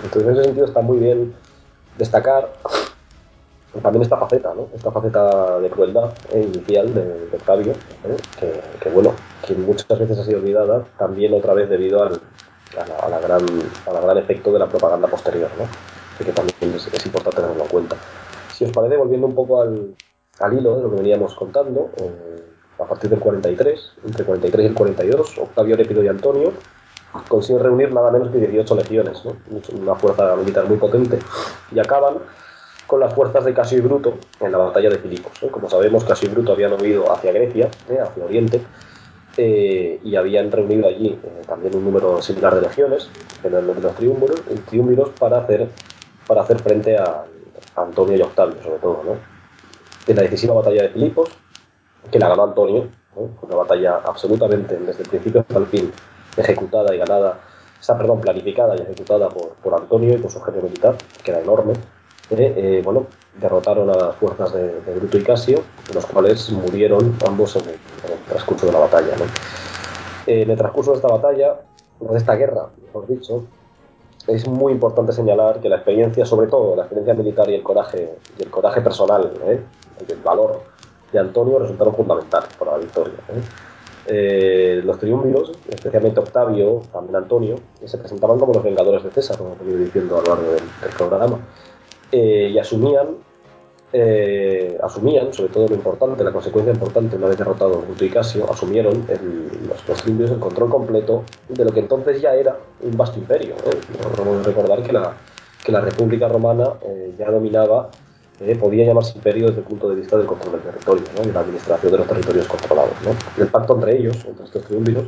Entonces, 0.03 0.29
en 0.29 0.35
ese 0.35 0.43
sentido 0.43 0.65
está 0.65 0.81
muy 0.81 0.97
bien 0.97 1.33
destacar 1.97 2.51
también 3.81 4.03
esta 4.03 4.17
faceta, 4.17 4.53
¿no? 4.53 4.67
Esta 4.75 4.91
faceta 4.91 5.59
de 5.59 5.69
crueldad 5.69 6.13
eh, 6.31 6.41
inicial 6.41 6.93
de, 6.93 7.27
de 7.27 7.37
Octavio, 7.37 7.71
¿eh? 7.71 8.17
que, 8.39 8.61
que, 8.79 8.89
bueno, 8.89 9.13
que 9.45 9.55
muchas 9.55 9.99
veces 9.99 10.19
ha 10.19 10.23
sido 10.23 10.39
olvidada, 10.39 10.85
también 10.97 11.33
otra 11.33 11.53
vez 11.53 11.69
debido 11.69 12.03
al, 12.03 12.13
a, 12.77 12.87
la, 12.87 12.95
a, 12.97 13.09
la 13.09 13.19
gran, 13.19 13.41
a 13.87 13.93
la 13.93 14.01
gran 14.01 14.17
efecto 14.17 14.51
de 14.51 14.59
la 14.59 14.67
propaganda 14.67 15.07
posterior, 15.07 15.49
¿no? 15.57 15.65
Y 16.19 16.23
que 16.23 16.31
también 16.31 16.75
es, 16.75 16.87
es, 16.93 17.05
importante 17.05 17.41
tenerlo 17.41 17.63
en 17.63 17.69
cuenta. 17.69 17.95
Si 18.53 18.63
os 18.63 18.71
parece, 18.71 18.95
volviendo 18.97 19.25
un 19.25 19.33
poco 19.33 19.61
al, 19.61 19.95
al 20.39 20.53
hilo 20.53 20.77
de 20.77 20.83
lo 20.83 20.89
que 20.91 20.97
veníamos 20.97 21.33
contando, 21.33 21.89
eh, 21.97 22.43
a 22.79 22.85
partir 22.85 23.09
del 23.09 23.19
43, 23.19 23.91
entre 24.05 24.21
el 24.21 24.27
43 24.27 24.63
y 24.63 24.67
el 24.67 24.75
42, 24.75 25.37
Octavio, 25.39 25.75
Lépido 25.75 26.03
y 26.03 26.07
Antonio 26.07 26.53
consiguen 27.27 27.63
reunir 27.63 27.93
nada 27.93 28.11
menos 28.11 28.31
que 28.31 28.39
18 28.39 28.75
legiones, 28.75 29.23
¿no? 29.23 29.35
una 29.79 29.95
fuerza 29.95 30.35
militar 30.35 30.65
muy 30.65 30.77
potente, 30.77 31.19
y 31.71 31.79
acaban 31.79 32.15
con 32.93 32.99
las 32.99 33.15
fuerzas 33.15 33.43
de 33.43 33.55
Casio 33.55 33.79
y 33.79 33.81
Bruto 33.81 34.19
en 34.39 34.51
la 34.51 34.59
batalla 34.59 34.87
de 34.87 34.99
Filipos. 34.99 35.31
¿eh? 35.41 35.47
Como 35.49 35.67
sabemos, 35.67 36.03
Casio 36.03 36.29
y 36.29 36.31
Bruto 36.31 36.51
habían 36.51 36.79
huido 36.79 37.11
hacia 37.11 37.31
Grecia, 37.31 37.67
¿eh? 37.89 37.97
hacia 37.99 38.23
Oriente, 38.23 38.61
eh, 39.35 39.99
y 40.03 40.15
habían 40.15 40.51
reunido 40.51 40.87
allí 40.87 41.19
también 41.47 41.75
un 41.75 41.85
número 41.85 42.21
similar 42.21 42.53
de 42.53 42.61
legiones, 42.61 43.09
en 43.43 43.55
el 43.55 43.65
de 43.65 43.81
los 43.81 43.95
triunviros, 43.95 44.43
triunviros 44.69 45.09
para 45.17 45.39
hacer, 45.39 45.69
para 46.27 46.43
hacer 46.43 46.59
frente 46.59 46.95
a, 46.95 47.25
a, 47.75 47.81
Antonio 47.81 48.15
y 48.15 48.21
Octavio, 48.21 48.61
sobre 48.61 48.77
todo. 48.77 49.01
¿no? 49.03 49.15
En 50.05 50.15
la 50.15 50.21
decisiva 50.21 50.53
batalla 50.53 50.83
de 50.83 50.89
Filipos, 50.89 51.31
que 52.11 52.19
la 52.19 52.29
ganó 52.29 52.43
Antonio, 52.43 52.89
fue 53.15 53.27
una 53.41 53.55
batalla 53.55 54.01
absolutamente, 54.05 54.77
desde 54.77 55.01
el 55.01 55.09
principio 55.09 55.41
hasta 55.41 55.57
el 55.57 55.65
fin, 55.65 55.91
ejecutada 56.37 56.93
y 56.93 56.99
ganada, 56.99 57.39
o 57.81 57.83
sea, 57.83 57.97
perdón, 57.97 58.21
planificada 58.21 58.75
y 58.75 58.81
ejecutada 58.83 59.29
por, 59.29 59.53
por 59.63 59.73
Antonio 59.73 60.13
y 60.13 60.17
por 60.17 60.29
su 60.29 60.39
jefe 60.41 60.61
militar, 60.61 60.95
que 61.23 61.31
era 61.31 61.39
enorme, 61.39 61.73
eh, 62.39 62.81
bueno, 62.83 63.07
derrotaron 63.39 63.89
a 63.89 63.93
las 63.93 64.15
fuerzas 64.15 64.53
de, 64.53 64.81
de, 64.81 64.93
Bruto 64.95 65.17
y 65.17 65.23
Casio, 65.23 65.63
los 65.93 66.05
cuales 66.05 66.49
murieron 66.51 67.15
ambos 67.27 67.55
en 67.55 67.69
el, 67.69 67.77
transcurso 68.27 68.65
de 68.65 68.71
la 68.71 68.79
batalla. 68.79 69.15
Eh, 70.27 70.43
en 70.43 70.51
el 70.51 70.57
transcurso 70.57 70.91
de 70.91 70.97
esta 70.97 71.07
batalla, 71.07 71.61
de 71.99 72.17
esta 72.17 72.35
guerra, 72.35 72.69
mejor 72.85 73.07
dicho, 73.07 73.43
es 74.27 74.47
muy 74.47 74.71
importante 74.71 75.11
señalar 75.11 75.59
que 75.59 75.69
la 75.69 75.77
experiencia, 75.77 76.25
sobre 76.25 76.47
todo 76.47 76.75
la 76.75 76.83
experiencia 76.83 77.13
militar 77.13 77.49
y 77.49 77.55
el 77.55 77.63
coraje, 77.63 78.15
y 78.37 78.43
el 78.43 78.49
coraje 78.49 78.81
personal, 78.81 79.33
¿eh? 79.45 79.59
el 80.07 80.17
valor 80.21 80.61
de 81.11 81.19
Antonio 81.19 81.59
resultaron 81.59 81.95
fundamentales 81.95 82.49
para 82.57 82.71
la 82.71 82.77
victoria. 82.77 83.15
Eh, 84.05 84.81
los 84.83 84.99
triunviros, 84.99 85.51
especialmente 85.69 86.19
Octavio, 86.19 86.81
también 86.91 87.15
Antonio, 87.15 87.55
se 87.85 87.97
presentaban 87.97 88.39
como 88.39 88.53
los 88.53 88.63
vengadores 88.63 89.03
de 89.03 89.11
César, 89.11 89.37
como 89.37 89.55
he 89.61 89.69
ido 89.69 89.77
diciendo 89.77 90.17
a 90.17 90.21
lo 90.21 90.35
largo 90.35 90.51
del, 90.51 90.63
del 90.81 90.91
programa 90.97 91.39
eh, 92.15 92.51
y 92.53 92.59
asumían, 92.59 93.17
eh, 93.91 94.77
asumían, 94.83 95.33
sobre 95.33 95.51
todo 95.51 95.67
lo 95.67 95.73
importante, 95.73 96.23
la 96.23 96.31
consecuencia 96.31 96.71
importante, 96.71 97.15
una 97.15 97.27
vez 97.27 97.39
derrotado 97.39 97.81
Bruto 97.81 98.05
y 98.05 98.09
Casio, 98.09 98.47
asumieron 98.51 99.03
el, 99.09 99.49
los, 99.87 100.07
indios 100.07 100.29
el 100.29 100.37
control 100.37 100.69
completo 100.69 101.23
de 101.49 101.65
lo 101.65 101.71
que 101.71 101.79
entonces 101.79 102.21
ya 102.21 102.35
era 102.35 102.55
un 102.81 102.95
vasto 102.95 103.17
imperio. 103.17 103.55
recordar 104.45 104.83
que 104.83 104.93
la, 104.93 105.17
que 105.65 105.71
la 105.71 105.81
República 105.81 106.27
Romana 106.27 106.73
eh, 106.83 107.15
ya 107.17 107.31
dominaba, 107.31 107.89
eh, 108.39 108.55
podía 108.57 108.85
llamarse 108.85 109.17
imperio 109.17 109.47
desde 109.47 109.61
el 109.61 109.65
punto 109.65 109.89
de 109.89 109.95
vista 109.95 110.17
del 110.17 110.27
control 110.27 110.53
del 110.53 110.61
territorio 110.61 111.03
¿no? 111.17 111.23
y 111.27 111.31
la 111.31 111.39
administración 111.39 111.91
de 111.91 111.97
los 111.97 112.07
territorios 112.07 112.47
controlados. 112.47 112.93
¿no? 113.03 113.43
El 113.43 113.49
pacto 113.49 113.73
entre 113.73 113.97
ellos, 113.97 114.23
entre 114.25 114.45
estos 114.45 114.63
triunviros, 114.65 115.05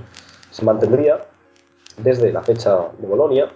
se 0.49 0.65
mantendría 0.65 1.23
desde 1.97 2.31
la 2.31 2.41
fecha 2.41 2.79
de 2.97 3.05
Bolonia 3.05 3.47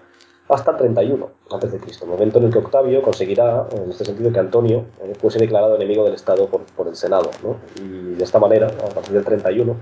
hasta 0.50 0.72
el 0.72 0.78
31 0.78 1.30
antes 1.52 1.72
de 1.72 1.80
Cristo, 1.80 2.08
momento 2.08 2.40
en 2.40 2.46
el 2.46 2.52
que 2.52 2.58
Octavio 2.58 3.04
conseguirá, 3.04 3.68
en 3.72 3.92
este 3.92 4.06
sentido, 4.06 4.34
que 4.34 4.40
Antonio 4.40 4.86
eh, 5.04 5.14
fuese 5.20 5.38
declarado 5.38 5.76
enemigo 5.76 6.04
del 6.04 6.14
Estado 6.14 6.48
por, 6.48 6.62
por 6.62 6.88
el 6.88 6.96
Senado, 6.96 7.30
¿no? 7.44 7.58
y 7.82 8.16
de 8.16 8.24
esta 8.24 8.40
manera, 8.40 8.68
a 8.68 8.94
partir 8.94 9.14
del 9.14 9.24
31, 9.24 9.76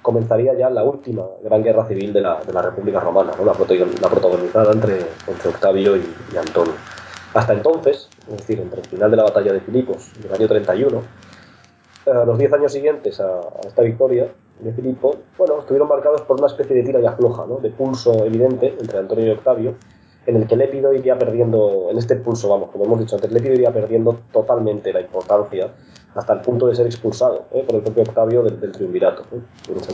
comenzaría 0.00 0.54
ya 0.54 0.70
la 0.70 0.84
última 0.84 1.24
gran 1.42 1.62
guerra 1.62 1.86
civil 1.86 2.12
de 2.12 2.22
la, 2.22 2.40
de 2.40 2.52
la 2.52 2.62
República 2.62 3.00
Romana, 3.00 3.32
¿no? 3.38 3.44
la, 3.44 3.52
protagonizada 3.52 4.72
entre, 4.72 5.00
entre 5.26 5.50
Octavio 5.50 5.96
y, 5.96 6.36
Antonio. 6.36 6.74
Hasta 7.34 7.52
entonces, 7.52 8.08
es 8.30 8.36
decir, 8.38 8.60
entre 8.60 8.80
el 8.80 8.86
final 8.86 9.10
de 9.10 9.16
la 9.18 9.24
batalla 9.24 9.52
de 9.52 9.60
Filipos 9.60 10.12
y 10.22 10.26
el 10.26 10.32
año 10.32 10.48
31, 10.48 11.02
eh, 12.06 12.10
los 12.24 12.38
10 12.38 12.52
años 12.54 12.72
siguientes 12.72 13.20
a, 13.20 13.26
a, 13.26 13.66
esta 13.66 13.82
victoria 13.82 14.32
de 14.60 14.72
Filipo, 14.72 15.16
bueno, 15.36 15.58
estuvieron 15.58 15.88
marcados 15.88 16.22
por 16.22 16.38
una 16.38 16.46
especie 16.46 16.76
de 16.76 16.84
tira 16.84 17.00
y 17.00 17.04
afloja, 17.04 17.44
¿no? 17.46 17.56
de 17.56 17.68
pulso 17.70 18.24
evidente 18.24 18.74
entre 18.80 18.98
Antonio 18.98 19.26
y 19.26 19.30
Octavio, 19.30 19.74
en 20.26 20.36
el 20.36 20.46
que 20.46 20.56
Lépido 20.56 20.92
iría 20.92 21.18
perdiendo, 21.18 21.88
en 21.90 21.98
este 21.98 22.16
pulso, 22.16 22.48
vamos, 22.48 22.70
como 22.70 22.84
hemos 22.84 23.00
dicho 23.00 23.16
antes, 23.16 23.30
Lépido 23.30 23.54
iría 23.54 23.72
perdiendo 23.72 24.20
totalmente 24.32 24.92
la 24.92 25.00
importancia 25.00 25.70
hasta 26.14 26.32
el 26.32 26.40
punto 26.40 26.66
de 26.66 26.74
ser 26.74 26.86
expulsado 26.86 27.44
¿eh? 27.52 27.62
por 27.66 27.76
el 27.76 27.82
propio 27.82 28.02
Octavio 28.02 28.42
del, 28.42 28.58
del 28.58 28.72
triunvirato. 28.72 29.24
¿eh? 29.32 29.40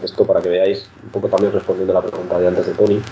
Esto 0.02 0.24
para 0.24 0.40
que 0.40 0.48
veáis, 0.48 0.88
un 1.02 1.10
poco 1.10 1.28
también 1.28 1.52
respondiendo 1.52 1.92
a 1.92 2.00
la 2.00 2.08
pregunta 2.08 2.38
de 2.38 2.48
antes 2.48 2.66
de 2.66 2.72
Tony. 2.72 3.02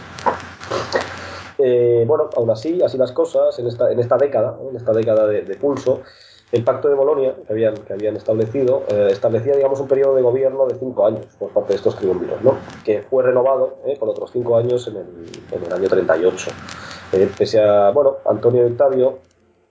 Eh, 1.59 2.05
bueno, 2.07 2.31
aún 2.37 2.51
así, 2.51 2.81
así 2.83 2.97
las 2.97 3.13
cosas, 3.13 3.59
en 3.59 3.67
esta, 3.67 3.91
en 3.91 3.99
esta 3.99 4.17
década, 4.17 4.57
en 4.69 4.77
esta 4.77 4.93
década 4.93 5.27
de, 5.27 5.43
de, 5.43 5.57
pulso, 5.57 6.01
el 6.53 6.65
pacto 6.65 6.89
de 6.89 6.95
Bolonia 6.95 7.35
que 7.47 7.53
habían, 7.53 7.75
que 7.75 7.93
habían 7.93 8.17
establecido, 8.17 8.83
eh, 8.89 9.09
establecía, 9.11 9.55
digamos, 9.55 9.81
un 9.81 9.89
periodo 9.89 10.17
de 10.17 10.23
gobierno 10.23 10.67
de 10.67 10.75
cinco 10.77 11.07
años 11.07 11.27
por 11.39 11.51
parte 11.51 11.73
de 11.73 11.77
estos 11.77 11.97
triunviros, 11.97 12.43
¿no? 12.43 12.57
que 12.85 13.03
fue 13.03 13.23
renovado 13.23 13.79
eh, 13.87 13.97
por 13.99 14.09
otros 14.09 14.31
cinco 14.33 14.57
años 14.57 14.87
en 14.89 14.97
el, 14.97 15.07
en 15.53 15.65
el 15.65 15.73
año 15.73 15.89
38. 15.89 16.51
Eh, 17.13 17.31
pese 17.37 17.63
a, 17.63 17.91
bueno, 17.91 18.17
Antonio 18.27 18.67
y 18.67 18.71
Octavio, 18.73 19.19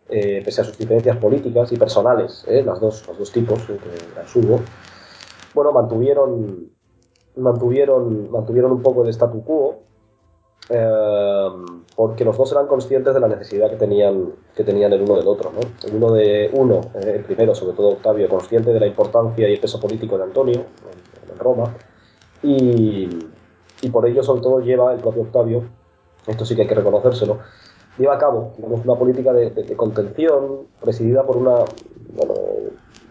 eh, 0.08 0.42
pese 0.44 0.62
a 0.62 0.64
sus 0.64 0.78
diferencias 0.78 1.18
políticas 1.18 1.72
y 1.72 1.78
personales, 1.78 2.46
las 2.48 2.80
dos, 2.80 3.06
los 3.08 3.18
dos 3.20 3.32
tipos 3.32 3.62
que 3.64 3.78
las 4.16 4.36
hubo, 4.36 4.62
bueno, 5.54 5.72
mantuvieron, 5.72 6.70
mantuvieron, 7.36 8.32
mantuvieron 8.32 8.72
un 8.72 8.82
poco 8.82 9.04
el 9.04 9.10
statu 9.10 9.44
quo, 9.44 9.84
eh, 10.70 11.50
porque 11.96 12.24
los 12.24 12.38
dos 12.38 12.52
eran 12.52 12.68
conscientes 12.68 13.14
de 13.14 13.20
la 13.20 13.28
necesidad 13.28 13.70
que 13.70 13.76
tenían, 13.76 14.34
que 14.56 14.64
tenían 14.64 14.94
el 14.94 15.02
uno 15.02 15.18
del 15.18 15.28
otro. 15.28 15.52
¿no? 15.52 15.60
El 15.88 15.96
uno 15.96 16.14
de 16.14 16.50
uno, 16.54 16.82
eh, 16.96 17.16
el 17.18 17.24
primero, 17.24 17.54
sobre 17.56 17.76
todo 17.76 17.90
Octavio, 17.90 18.30
consciente 18.30 18.72
de 18.72 18.80
la 18.80 18.88
importancia 18.88 19.48
y 19.50 19.54
el 19.54 19.60
peso 19.60 19.80
político 19.80 20.18
de 20.18 20.24
Antonio 20.24 20.62
en, 21.32 21.40
Roma, 21.40 21.74
y, 22.44 23.08
y 23.82 23.90
por 23.90 24.06
ello, 24.06 24.22
sobre 24.24 24.42
todo, 24.42 24.60
lleva 24.60 24.94
el 24.94 25.00
propio 25.00 25.22
Octavio 25.22 25.64
esto 26.28 26.46
sí 26.46 26.56
que 26.56 26.64
hay 26.64 26.68
que 26.68 26.76
reconocérselo, 26.76 27.40
lleva 27.98 28.16
a 28.16 28.20
cabo 28.20 28.54
una 28.58 28.96
política 28.96 29.34
de, 29.34 29.76
contención 29.76 30.68
presidida 30.80 31.24
por 31.24 31.38
una, 31.38 31.66
bueno, 32.14 32.34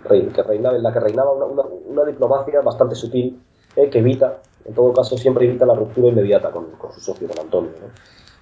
que 0.09 0.43
reinaba, 0.43 0.77
en 0.77 0.83
la 0.83 0.93
que 0.93 1.01
reinaba 1.01 1.33
una 1.33 2.05
diplomacia 2.05 2.61
bastante 2.61 2.95
sutil 2.95 3.41
eh, 3.77 3.91
que 3.91 3.99
evita, 3.99 4.41
en 4.69 4.75
todo 4.75 4.93
caso, 4.93 5.17
siempre 5.17 5.47
evita 5.47 5.65
la 5.65 5.75
ruptura 5.75 6.09
inmediata 6.09 6.51
con, 6.51 6.67
su 6.93 7.01
socio, 7.01 7.27
con 7.27 7.39
Antonio. 7.41 7.71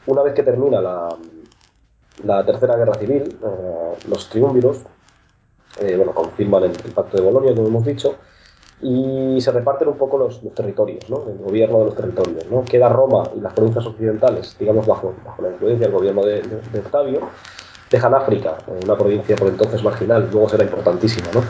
Una 0.07 0.23
vez 0.23 0.35
que 0.35 0.43
termina 0.43 0.81
la, 0.81 2.44
Tercera 2.44 2.77
Guerra 2.77 2.94
Civil, 2.94 3.39
eh, 3.43 3.94
los 4.09 4.28
triunviros 4.28 4.81
eh, 5.81 5.94
bueno, 5.97 6.12
confirman 6.12 6.65
el, 6.65 6.73
Pacto 6.93 7.16
de 7.16 7.23
Bolonia, 7.23 7.55
como 7.55 7.69
hemos 7.69 7.85
dicho, 7.85 8.16
y 8.82 9.40
se 9.40 9.53
reparten 9.53 9.89
un 9.89 9.97
poco 9.97 10.19
los, 10.19 10.40
territorios, 10.55 11.09
¿no? 11.09 11.23
el 11.28 11.39
gobierno 11.39 11.78
de 11.78 11.85
los 11.86 11.94
territorios. 11.94 12.47
¿no? 12.51 12.65
Queda 12.65 12.89
Roma 12.89 13.31
y 13.36 13.40
las 13.40 13.53
provincias 13.53 13.86
occidentales, 13.86 14.57
digamos, 14.59 14.86
bajo, 14.86 15.15
la 15.40 15.51
influencia 15.51 15.86
del 15.86 15.97
gobierno 15.97 16.24
de, 16.24 16.43
Octavio, 16.78 17.20
dejan 17.89 18.15
África, 18.15 18.59
una 18.85 18.97
provincia 18.97 19.36
por 19.36 19.48
entonces 19.48 19.82
marginal, 19.85 20.28
luego 20.32 20.48
será 20.48 20.65
importantísima, 20.65 21.28
¿no? 21.32 21.43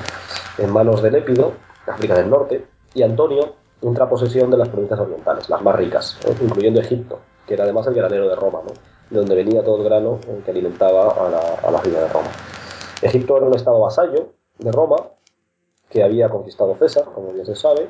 en 0.59 0.71
manos 0.71 1.03
de 1.03 1.11
Lépido, 1.11 1.53
África 1.87 2.15
del 2.15 2.29
Norte, 2.29 2.67
y 2.95 3.03
Antonio 3.03 3.55
entra 3.83 4.05
a 4.05 4.09
posesión 4.09 4.51
de 4.51 4.57
las 4.57 4.69
provincias 4.69 5.01
orientales, 5.01 5.49
las 5.49 5.63
más 5.63 5.77
ricas, 5.77 6.19
incluyendo 6.41 6.81
Egipto, 6.81 7.19
que 7.47 7.55
era 7.55 7.65
además 7.65 7.87
el 7.87 7.95
granero 7.95 8.29
de 8.29 8.37
Roma, 8.37 8.61
¿no? 8.65 8.73
de 9.11 9.19
donde 9.19 9.35
venía 9.35 9.63
todo 9.63 9.79
el 9.79 9.85
grano 9.85 10.19
eh, 10.27 10.43
que 10.45 10.51
alimentaba 10.51 11.11
a 11.11 11.71
la, 11.71 11.79
a 11.79 11.83
de 11.83 12.09
Roma. 12.09 12.29
Egipto 13.03 13.37
era 13.37 13.47
un 13.47 13.55
estado 13.55 13.81
vasallo 13.81 14.33
de 14.59 14.73
Roma, 14.73 14.97
que 15.89 16.03
había 16.03 16.29
conquistado 16.29 16.77
César, 16.77 17.05
como 17.15 17.33
bien 17.33 17.47
se 17.47 17.55
sabe, 17.55 17.89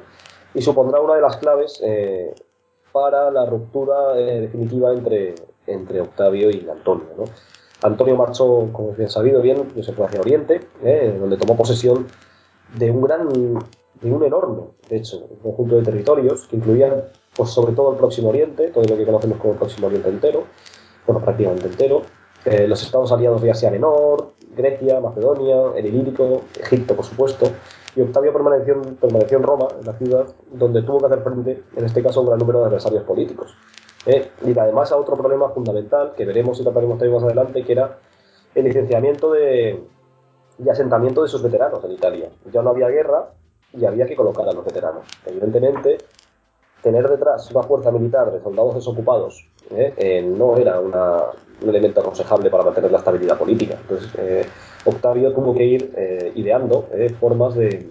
y 0.55 0.61
supondrá 0.61 1.01
una 1.01 1.15
de 1.15 1.23
las 1.23 1.37
claves 1.39 1.81
eh, 1.83 2.35
para 2.93 3.31
la 3.31 3.47
ruptura 3.47 4.19
eh, 4.19 4.43
definitiva 4.43 4.93
entre, 4.93 5.35
entre 5.67 6.01
Octavio 6.01 6.51
y 6.51 6.69
Antonio. 6.69 7.07
Antonio 7.83 8.17
marchó, 8.17 8.69
como 8.73 8.91
es 8.91 8.97
bien 8.97 9.11
sabido, 9.11 9.41
bien, 9.41 9.73
se 9.83 9.93
fue 9.93 10.07
hacia 10.07 10.21
Oriente, 10.21 10.67
donde 11.21 11.37
tomó 11.37 11.57
posesión 11.57 12.07
de 12.75 12.91
un 12.91 13.03
gran, 13.03 13.29
de 14.01 14.13
un 14.13 14.23
enorme, 14.23 14.63
de 14.89 14.97
hecho, 14.97 15.29
conjunto 15.43 15.77
de 15.77 15.83
territorios 15.83 16.47
que 16.49 16.57
incluían, 16.57 17.05
pues, 17.37 17.51
sobre 17.51 17.73
todo 17.75 17.93
el 17.93 17.97
Próximo 17.97 18.29
Oriente, 18.29 18.69
todo 18.69 18.85
lo 18.85 18.97
que 18.97 19.05
conocemos 19.05 19.39
como 19.39 19.53
el 19.55 19.59
Próximo 19.59 19.87
Oriente 19.87 20.09
entero, 20.09 20.45
bueno, 21.07 21.21
prácticamente 21.21 21.67
entero, 21.67 22.03
eh, 22.45 22.69
los 22.69 22.83
estados 22.83 23.11
aliados 23.13 23.43
de 23.43 23.51
Asia 23.51 23.71
Menor, 23.71 24.33
Grecia, 24.57 25.01
Macedonia, 25.01 25.73
el 25.77 25.87
Ilírico, 25.87 26.43
Egipto, 26.61 26.95
por 26.95 27.05
supuesto, 27.05 27.47
y 27.95 28.03
Octavio 28.03 28.33
permaneció, 28.33 28.81
permaneció 29.01 29.39
en 29.39 29.43
Roma, 29.43 29.69
en 29.79 29.87
la 29.87 29.93
ciudad, 29.95 30.27
donde 30.53 30.83
tuvo 30.83 30.99
que 31.01 31.07
hacer 31.07 31.23
frente, 31.23 31.63
en 31.75 31.85
este 31.85 32.03
caso, 32.03 32.21
a 32.21 32.23
un 32.23 32.29
gran 32.29 32.39
número 32.39 32.61
de 32.61 32.67
adversarios 32.67 33.05
políticos. 33.05 33.57
Eh, 34.05 34.31
y 34.45 34.57
además 34.57 34.93
a 34.93 34.97
otro 34.97 35.17
problema 35.17 35.49
fundamental 35.49 36.13
que 36.17 36.25
veremos 36.25 36.61
y 36.61 36.63
trataremos 36.63 36.99
también 36.99 37.15
más 37.15 37.25
adelante, 37.25 37.65
que 37.65 37.73
era 37.73 37.99
el 38.55 38.65
licenciamiento 38.65 39.33
de, 39.33 39.83
y 40.59 40.69
asentamiento 40.69 41.23
de 41.23 41.29
sus 41.29 41.43
veteranos 41.43 41.83
en 41.85 41.93
Italia. 41.93 42.31
Ya 42.53 42.63
no 42.63 42.71
había 42.71 42.89
guerra 42.89 43.31
y 43.77 43.85
había 43.85 44.07
que 44.07 44.17
colocar 44.17 44.49
a 44.49 44.53
los 44.53 44.65
veteranos. 44.65 45.05
Evidentemente, 45.27 45.99
tener 46.83 47.09
detrás 47.09 47.51
una 47.51 47.63
fuerza 47.63 47.91
militar 47.91 48.31
de 48.33 48.41
soldados 48.41 48.77
desocupados 48.77 49.45
eh, 49.71 49.93
eh, 49.97 50.23
no 50.23 50.57
era 50.57 50.79
un 50.81 51.69
elemento 51.69 52.01
aconsejable 52.01 52.51
para 52.51 52.65
mantener 52.65 52.93
la 52.93 52.99
estabilidad 52.99 53.37
política. 53.37 53.77
Entonces, 53.81 54.11
eh, 54.19 54.47
Octavio 54.85 55.33
tuvo 55.33 55.55
que 55.55 55.65
ir 55.65 56.33
ideando 56.37 56.87
formas 57.19 57.57
de, 57.57 57.89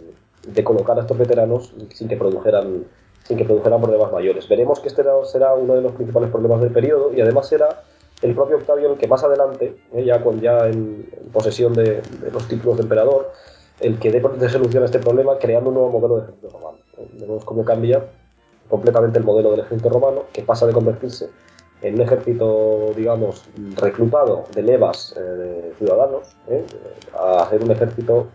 colocar 0.64 0.98
a 0.98 1.02
estos 1.02 1.18
veteranos 1.18 1.74
sin 1.94 2.08
que 2.08 2.16
produjeran 2.16 2.86
problemas 3.28 4.12
mayores. 4.14 4.48
Veremos 4.48 4.80
que 4.80 4.88
este 4.88 5.04
será 5.26 5.54
uno 5.56 5.74
de 5.74 5.82
los 5.82 5.92
principales 5.92 6.30
problemas 6.30 6.62
del 6.62 6.72
periodo 6.72 7.12
y 7.14 7.20
además 7.20 7.50
será 7.50 7.84
el 8.22 8.34
propio 8.34 8.58
Octavio 8.58 8.94
el 8.94 8.98
que 8.98 9.08
más 9.08 9.24
adelante, 9.26 9.76
ya, 10.06 10.24
con, 10.24 10.40
ya 10.40 10.68
en, 10.68 11.06
posesión 11.34 11.74
de, 11.74 12.02
los 12.32 12.48
títulos 12.48 12.78
de 12.78 12.84
emperador, 12.84 13.32
el 13.80 14.00
que 14.00 14.12
dé 14.12 14.50
solución 14.50 14.84
a 14.84 14.86
este 14.86 15.00
problema 15.00 15.38
creando 15.38 15.70
un 15.70 15.76
nuevo 15.76 15.92
modelo 15.92 16.18
de 16.18 16.24
ejército 16.24 16.50
romano. 16.50 16.78
Vemos 17.14 17.44
cómo 17.44 17.66
cambia 17.66 18.04
completamente 18.70 19.20
el 19.20 19.26
modelo 19.26 19.52
del 19.52 19.62
ejército 19.62 19.90
romano, 19.90 20.24
que 20.34 20.42
pasa 20.42 20.66
de 20.66 20.74
convertirse 20.74 21.30
en 21.82 21.96
un 21.96 22.02
ejército, 22.02 22.92
digamos, 22.96 23.46
reclutado 23.76 24.46
de 24.54 24.64
levas 24.64 25.14
eh, 25.18 25.74
ciudadanos, 25.78 26.36
¿eh? 26.48 26.66
a 27.18 27.48
ser 27.50 27.64
un 27.64 27.72
ejército 27.72 28.28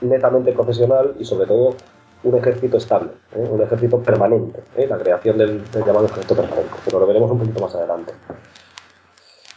netamente 0.00 0.52
profesional 0.52 1.14
y 1.18 1.24
sobre 1.24 1.46
todo 1.46 1.76
un 2.24 2.36
ejército 2.36 2.76
estable, 2.76 3.10
¿eh? 3.34 3.48
un 3.50 3.62
ejército 3.62 4.00
permanente, 4.00 4.62
la 4.88 4.98
creación 4.98 5.38
del, 5.38 5.70
del, 5.70 5.84
llamado 5.84 6.06
ejército 6.06 6.34
permanente, 6.34 6.74
pero 6.84 7.00
lo 7.00 7.06
veremos 7.06 7.30
un 7.30 7.38
poquito 7.38 7.60
más 7.60 7.74
adelante. 7.74 8.12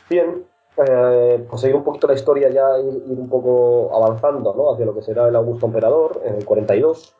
Bien, 0.09 0.45
pues 0.77 1.61
seguir 1.61 1.75
un 1.75 1.83
poquito 1.83 2.07
la 2.07 2.13
historia 2.13 2.49
ya, 2.49 2.79
ir, 2.79 3.03
ir 3.07 3.19
un 3.19 3.29
poco 3.29 3.89
avanzando 3.95 4.53
¿no? 4.53 4.71
hacia 4.71 4.85
lo 4.85 4.93
que 4.93 5.01
será 5.01 5.27
el 5.27 5.35
Augusto 5.35 5.65
Emperador, 5.65 6.21
en 6.23 6.35
el 6.35 6.45
42, 6.45 7.15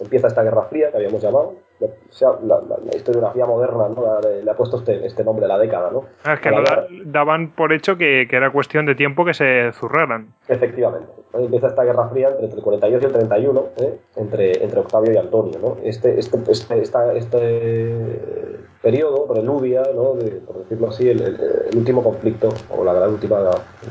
empieza 0.00 0.28
esta 0.28 0.42
Guerra 0.42 0.62
Fría 0.62 0.90
que 0.90 0.96
habíamos 0.96 1.20
llamado, 1.20 1.54
la, 1.80 2.60
la, 2.60 2.76
la, 2.84 2.96
historiografía 2.96 3.46
moderna 3.46 3.88
¿no? 3.88 4.20
le, 4.20 4.42
le, 4.42 4.50
ha 4.50 4.54
puesto 4.54 4.78
este, 4.78 5.06
este 5.06 5.22
nombre 5.22 5.44
a 5.44 5.48
la 5.48 5.58
década, 5.58 5.90
¿no? 5.90 6.04
Ah, 6.24 6.34
es 6.34 6.40
que 6.40 6.50
no 6.50 6.62
daban 7.04 7.50
por 7.50 7.72
hecho 7.72 7.96
que, 7.96 8.26
que, 8.28 8.36
era 8.36 8.50
cuestión 8.50 8.86
de 8.86 8.94
tiempo 8.94 9.24
que 9.24 9.34
se 9.34 9.72
zurraran. 9.72 10.34
Efectivamente. 10.48 11.12
Empieza 11.34 11.68
esta 11.68 11.84
Guerra 11.84 12.08
Fría 12.08 12.28
entre, 12.40 12.58
el 12.58 12.62
42 12.62 13.02
y 13.02 13.06
el 13.06 13.12
31, 13.12 13.66
¿eh? 13.76 13.98
entre, 14.16 14.64
entre 14.64 14.80
Octavio 14.80 15.12
y 15.12 15.16
Antonio, 15.16 15.58
¿no? 15.60 15.76
Este, 15.84 16.18
este, 16.18 16.38
este, 16.50 16.80
esta, 16.80 17.12
este 17.14 18.58
periodo, 18.82 19.28
preludia, 19.32 19.82
¿no? 19.94 20.14
De, 20.14 20.30
por 20.40 20.58
decirlo 20.58 20.88
así, 20.88 21.08
el, 21.08 21.20
el, 21.20 21.40
el, 21.70 21.76
último 21.76 22.02
conflicto, 22.02 22.48
o 22.70 22.82
la 22.82 22.92
gran 22.92 23.10
última 23.10 23.38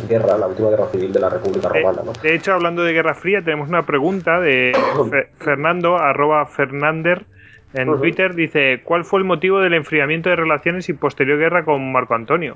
guerra, 0.10 0.38
la 0.38 0.48
última 0.48 0.70
guerra 0.70 0.88
civil 0.88 1.14
de 1.14 1.20
la 1.20 1.30
República 1.30 1.70
Romana, 1.70 2.02
¿no? 2.04 2.14
De 2.22 2.36
hecho, 2.36 2.54
hablando 2.54 2.84
de 2.84 2.94
Guerra 2.94 3.14
Fría, 3.14 3.42
tenemos 3.42 3.70
una 3.70 3.86
pregunta 3.86 4.40
de 4.40 4.74
Fernando, 5.40 5.98
arroba 5.98 6.46
Fernander, 6.48 7.26
en 7.74 7.90
uh 7.90 7.94
-huh. 7.94 8.00
Twitter 8.00 8.34
dice, 8.34 8.82
¿cuál 8.84 9.04
fue 9.04 9.20
el 9.20 9.26
motivo 9.26 9.60
del 9.60 9.74
enfriamiento 9.74 10.30
de 10.30 10.36
relaciones 10.36 10.90
y 10.90 10.94
posterior 10.94 11.38
guerra 11.38 11.66
con 11.66 11.92
Marco 11.92 12.14
Antonio? 12.16 12.54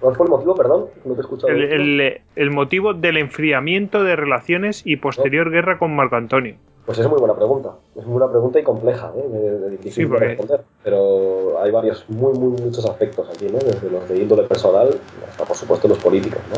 ¿Cuál 0.00 0.16
fue 0.16 0.26
el 0.26 0.30
motivo, 0.30 0.54
perdón? 0.54 0.86
No 1.04 1.14
te 1.14 1.20
he 1.20 1.22
escuchado. 1.22 1.52
El, 1.52 1.62
el, 1.62 2.20
el 2.36 2.50
motivo 2.50 2.92
del 2.92 3.16
enfriamiento 3.16 4.04
de 4.04 4.16
relaciones 4.16 4.82
y 4.84 4.96
posterior 4.96 5.50
guerra 5.50 5.78
con 5.78 5.96
Marco 5.96 6.16
Antonio. 6.16 6.56
Pues 6.84 6.98
es 6.98 7.08
muy 7.08 7.18
buena 7.18 7.34
pregunta. 7.34 7.70
Es 7.96 8.04
muy 8.04 8.18
buena 8.18 8.30
pregunta 8.30 8.60
y 8.60 8.62
compleja, 8.62 9.10
¿eh? 9.16 9.26
de, 9.26 9.58
de 9.60 9.70
difícil 9.70 10.04
sí, 10.04 10.06
porque... 10.06 10.24
de 10.24 10.30
responder. 10.32 10.60
Pero 10.82 11.58
hay 11.62 11.70
varios, 11.70 12.04
muy, 12.10 12.38
muy, 12.38 12.60
muchos 12.60 12.84
aspectos 12.84 13.26
aquí, 13.30 13.46
¿no? 13.46 13.58
Desde 13.58 13.90
los 13.90 14.06
de 14.06 14.18
índole 14.18 14.42
personal 14.42 14.88
hasta, 15.26 15.44
por 15.46 15.56
supuesto, 15.56 15.88
los 15.88 15.98
políticos, 15.98 16.42
¿no? 16.50 16.56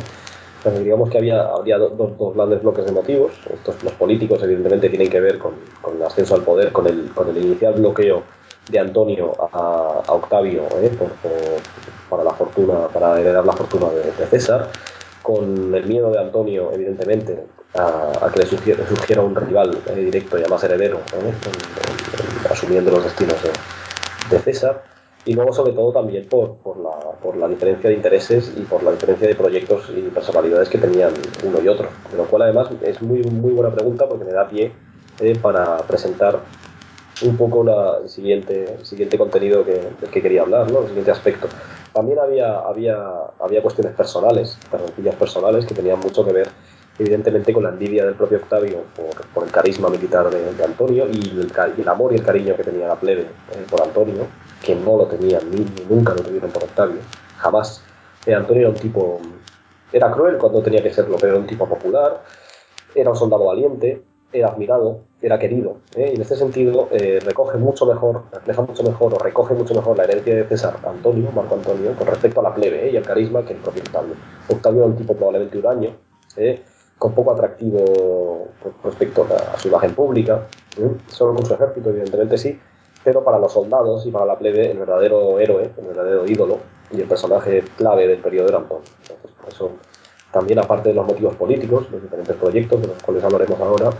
Digamos 0.70 1.10
que 1.10 1.18
había, 1.18 1.42
habría 1.42 1.78
dos, 1.78 2.18
dos, 2.18 2.34
grandes 2.34 2.62
bloques 2.62 2.84
de 2.84 2.92
motivos. 2.92 3.32
Estos, 3.52 3.82
los 3.84 3.92
políticos, 3.94 4.42
evidentemente, 4.42 4.88
tienen 4.88 5.08
que 5.08 5.20
ver 5.20 5.38
con, 5.38 5.52
con, 5.80 5.96
el 5.96 6.02
ascenso 6.02 6.34
al 6.34 6.42
poder, 6.42 6.72
con 6.72 6.86
el, 6.86 7.10
con 7.14 7.28
el 7.28 7.36
inicial 7.38 7.74
bloqueo 7.74 8.22
de 8.68 8.78
Antonio 8.80 9.32
a, 9.38 10.02
Octavio 10.08 10.64
¿eh? 10.80 10.90
por, 10.98 11.10
para 12.10 12.24
la 12.24 12.32
fortuna, 12.32 12.88
para 12.88 13.20
heredar 13.20 13.44
la 13.44 13.52
fortuna 13.52 13.86
de, 13.90 14.26
César, 14.26 14.68
con 15.22 15.74
el 15.74 15.86
miedo 15.86 16.10
de 16.10 16.18
Antonio, 16.18 16.72
evidentemente, 16.72 17.44
a, 17.74 18.28
que 18.32 18.40
le 18.40 18.46
surgiera, 18.46 18.86
surgiera, 18.88 19.22
un 19.22 19.36
rival 19.36 19.78
eh, 19.86 19.94
directo 19.94 20.36
y 20.36 20.40
además 20.40 20.64
heredero, 20.64 20.96
¿eh? 20.96 21.20
en, 21.20 21.26
en, 21.26 22.52
asumiendo 22.52 22.90
los 22.90 23.04
destinos 23.04 23.36
de, 23.42 24.36
de 24.36 24.42
César 24.42 24.95
y 25.26 25.34
luego 25.34 25.52
sobre 25.52 25.72
todo 25.72 25.92
también 25.92 26.26
por, 26.26 26.54
por, 26.58 26.78
la, 26.78 26.92
por, 27.20 27.36
la, 27.36 27.48
diferencia 27.48 27.90
de 27.90 27.96
intereses 27.96 28.54
y 28.56 28.60
por 28.60 28.82
la 28.84 28.92
diferencia 28.92 29.26
de 29.26 29.34
proyectos 29.34 29.90
y 29.94 30.02
personalidades 30.02 30.68
que 30.68 30.78
tenían 30.78 31.12
uno 31.44 31.60
y 31.60 31.68
otro. 31.68 31.88
De 32.12 32.16
lo 32.16 32.24
cual 32.26 32.42
además 32.42 32.68
es 32.80 33.02
muy, 33.02 33.22
muy 33.24 33.52
buena 33.52 33.74
pregunta 33.74 34.08
porque 34.08 34.24
me 34.24 34.32
da 34.32 34.48
pie 34.48 34.72
eh, 35.20 35.36
para 35.42 35.78
presentar 35.78 36.38
un 37.22 37.36
poco 37.36 37.64
la, 37.64 37.98
el, 38.02 38.08
siguiente, 38.08 38.76
el 38.78 38.86
siguiente 38.86 39.18
contenido 39.18 39.64
que, 39.64 39.72
del 39.72 40.10
que 40.12 40.22
quería 40.22 40.42
hablar, 40.42 40.70
¿no? 40.70 40.82
el 40.82 40.86
siguiente 40.86 41.10
aspecto. 41.10 41.48
También 41.92 42.20
había, 42.20 42.60
había, 42.60 42.96
había 43.40 43.62
cuestiones 43.62 43.94
personales, 43.94 44.56
carretillas 44.70 45.16
personales 45.16 45.66
que 45.66 45.74
tenían 45.74 45.98
mucho 45.98 46.24
que 46.24 46.32
ver 46.32 46.48
evidentemente 46.98 47.52
con 47.52 47.62
la 47.62 47.70
envidia 47.70 48.04
del 48.04 48.14
propio 48.14 48.38
Octavio 48.38 48.84
por, 48.94 49.26
por 49.34 49.44
el 49.44 49.50
carisma 49.50 49.88
militar 49.88 50.30
de, 50.30 50.54
de 50.54 50.64
Antonio 50.64 51.06
y 51.10 51.30
el, 51.30 51.52
el, 51.78 51.88
amor 51.88 52.12
y 52.12 52.16
el 52.16 52.22
cariño 52.22 52.56
que 52.56 52.64
tenía 52.64 52.88
la 52.88 52.96
plebe 52.96 53.22
eh, 53.22 53.66
por 53.68 53.82
Antonio, 53.82 54.26
que 54.64 54.74
no 54.74 54.96
lo 54.96 55.06
tenían 55.06 55.50
ni, 55.50 55.58
ni, 55.58 55.84
nunca 55.88 56.14
lo 56.14 56.22
tuvieron 56.22 56.50
por 56.50 56.64
Octavio, 56.64 57.00
jamás. 57.38 57.82
Eh, 58.26 58.34
Antonio 58.34 58.62
era 58.62 58.70
un 58.70 58.76
tipo, 58.76 59.20
era 59.92 60.10
cruel 60.10 60.38
cuando 60.38 60.62
tenía 60.62 60.82
que 60.82 60.92
serlo, 60.92 61.16
pero 61.20 61.32
era 61.32 61.40
un 61.40 61.46
tipo 61.46 61.68
popular, 61.68 62.22
era 62.94 63.10
un 63.10 63.16
soldado 63.16 63.44
valiente, 63.44 64.02
era 64.32 64.48
admirado, 64.48 65.00
era 65.22 65.38
querido, 65.38 65.78
¿eh? 65.94 66.10
y 66.12 66.16
en 66.16 66.20
este 66.20 66.36
sentido 66.36 66.88
eh, 66.90 67.20
recoge 67.24 67.58
mucho 67.58 67.86
mejor, 67.86 68.24
refleja 68.32 68.62
mucho 68.62 68.82
mejor 68.82 69.14
o 69.14 69.18
recoge 69.18 69.54
mucho 69.54 69.74
mejor 69.74 69.96
la 69.96 70.04
herencia 70.04 70.34
de 70.34 70.44
César 70.44 70.76
Antonio, 70.86 71.30
Marco 71.32 71.54
Antonio, 71.54 71.94
con 71.96 72.06
respecto 72.06 72.40
a 72.40 72.42
la 72.42 72.54
plebe 72.54 72.86
¿eh? 72.86 72.92
y 72.92 72.96
el 72.96 73.04
carisma 73.04 73.44
que 73.44 73.54
el 73.54 73.60
propio 73.60 73.82
Octavio. 73.82 74.14
Octavio 74.48 74.80
era 74.80 74.86
un 74.88 74.96
tipo 74.96 75.14
probablemente 75.14 75.58
huraño, 75.58 75.96
¿eh? 76.36 76.62
con 76.98 77.14
poco 77.14 77.32
atractivo 77.32 78.48
respecto 78.84 79.26
a, 79.30 79.58
su 79.58 79.68
imagen 79.68 79.94
pública, 79.94 80.46
¿eh? 80.78 80.90
solo 81.08 81.34
con 81.34 81.46
su 81.46 81.54
ejército, 81.54 81.90
evidentemente 81.90 82.38
sí, 82.38 82.58
pero 83.06 83.22
para 83.22 83.38
los 83.38 83.52
soldados 83.52 84.04
y 84.04 84.10
para 84.10 84.26
la 84.26 84.36
plebe, 84.36 84.68
el 84.68 84.78
verdadero 84.78 85.38
héroe, 85.38 85.70
el 85.78 85.86
verdadero 85.86 86.26
ídolo 86.26 86.58
y 86.90 87.00
el 87.00 87.06
personaje 87.06 87.62
clave 87.76 88.08
del 88.08 88.18
periodo 88.18 88.48
era 88.48 88.58
Antonio. 88.58 88.82
Entonces, 89.02 89.30
por 89.30 89.48
eso, 89.48 89.70
también 90.32 90.58
aparte 90.58 90.88
de 90.88 90.96
los 90.96 91.06
motivos 91.06 91.36
políticos, 91.36 91.88
los 91.92 92.02
diferentes 92.02 92.34
proyectos 92.34 92.80
de 92.80 92.88
los 92.88 93.00
cuales 93.00 93.22
hablaremos 93.22 93.60
ahora, 93.60 93.90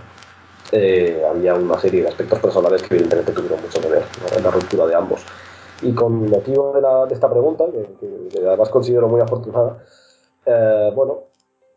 eh, 0.73 1.25
había 1.25 1.55
una 1.55 1.79
serie 1.79 2.03
de 2.03 2.09
aspectos 2.09 2.41
personales 2.41 2.83
que 2.83 2.97
evidentemente 2.97 3.31
tuvieron 3.31 3.63
mucho 3.63 3.81
que 3.81 3.89
ver 3.91 4.03
¿no? 4.03 4.37
en 4.39 4.43
la 4.43 4.51
ruptura 4.51 4.87
de 4.87 4.95
ambos. 4.97 5.25
Y 5.83 5.93
con 5.93 6.29
motivo 6.29 6.73
de, 6.75 6.81
la, 6.81 7.07
de 7.07 7.15
esta 7.15 7.31
pregunta, 7.31 7.65
que, 7.67 7.83
que, 8.01 8.29
que, 8.41 8.45
además 8.45 8.71
considero 8.71 9.07
muy 9.07 9.21
afortunada, 9.21 9.85
eh, 10.47 10.91
bueno, 10.97 11.27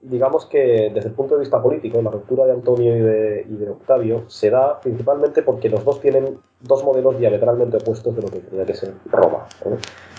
digamos 0.01 0.45
que 0.45 0.91
desde 0.93 1.09
el 1.09 1.13
punto 1.13 1.35
de 1.35 1.41
vista 1.41 1.61
político, 1.61 2.01
la 2.01 2.09
ruptura 2.09 2.45
de 2.45 2.53
Antonio 2.53 2.95
y 2.95 2.99
de, 2.99 3.45
y 3.49 3.55
de 3.57 3.69
Octavio 3.69 4.23
se 4.27 4.49
da 4.49 4.79
principalmente 4.79 5.43
porque 5.43 5.69
los 5.69 5.83
dos 5.83 5.99
tienen 5.99 6.39
dos 6.61 6.83
modelos 6.83 7.17
diametralmente 7.19 7.77
opuestos 7.77 8.15
de 8.15 8.21
lo 8.21 8.29
que 8.29 8.39
tenía 8.39 8.65
que 8.65 8.75
ser 8.75 8.93
Roma. 9.11 9.45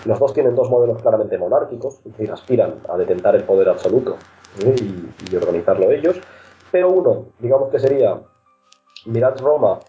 Los 0.05 0.19
dos 0.19 0.33
tienen 0.33 0.55
dos 0.55 0.69
modelos 0.69 1.01
claramente 1.01 1.37
monárquicos, 1.37 1.95
es 2.05 2.11
decir, 2.11 2.31
aspiran 2.31 2.75
a 2.89 2.97
detentar 2.97 3.35
el 3.35 3.43
poder 3.43 3.69
absoluto 3.69 4.17
y, 4.63 5.35
organizarlo 5.35 5.91
ellos, 5.91 6.19
pero 6.71 6.89
uno, 6.89 7.25
digamos 7.39 7.69
que 7.69 7.79
sería, 7.79 8.19
mirad 9.05 9.39
Roma 9.39 9.79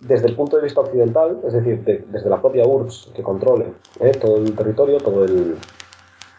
desde 0.00 0.26
el 0.26 0.36
punto 0.36 0.56
de 0.56 0.64
vista 0.64 0.80
occidental, 0.80 1.40
es 1.46 1.52
decir, 1.54 1.82
de- 1.84 2.04
desde 2.08 2.28
la 2.28 2.40
propia 2.40 2.66
URSS 2.66 3.12
que 3.14 3.22
controle 3.22 3.72
¿eh? 4.00 4.12
todo 4.20 4.36
el 4.36 4.54
territorio, 4.54 4.98
todo 4.98 5.24
el, 5.24 5.56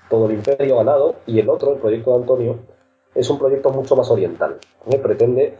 todo 0.09 0.27
el 0.27 0.33
imperio 0.33 0.77
ganado, 0.77 1.15
y 1.25 1.39
el 1.39 1.49
otro, 1.49 1.73
el 1.73 1.79
proyecto 1.79 2.11
de 2.11 2.17
Antonio, 2.17 2.59
es 3.13 3.29
un 3.29 3.39
proyecto 3.39 3.69
mucho 3.69 3.95
más 3.95 4.09
oriental. 4.11 4.57
Pretende, 5.01 5.57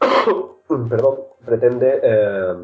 perdón, 0.88 1.18
pretende 1.44 2.00
eh, 2.02 2.54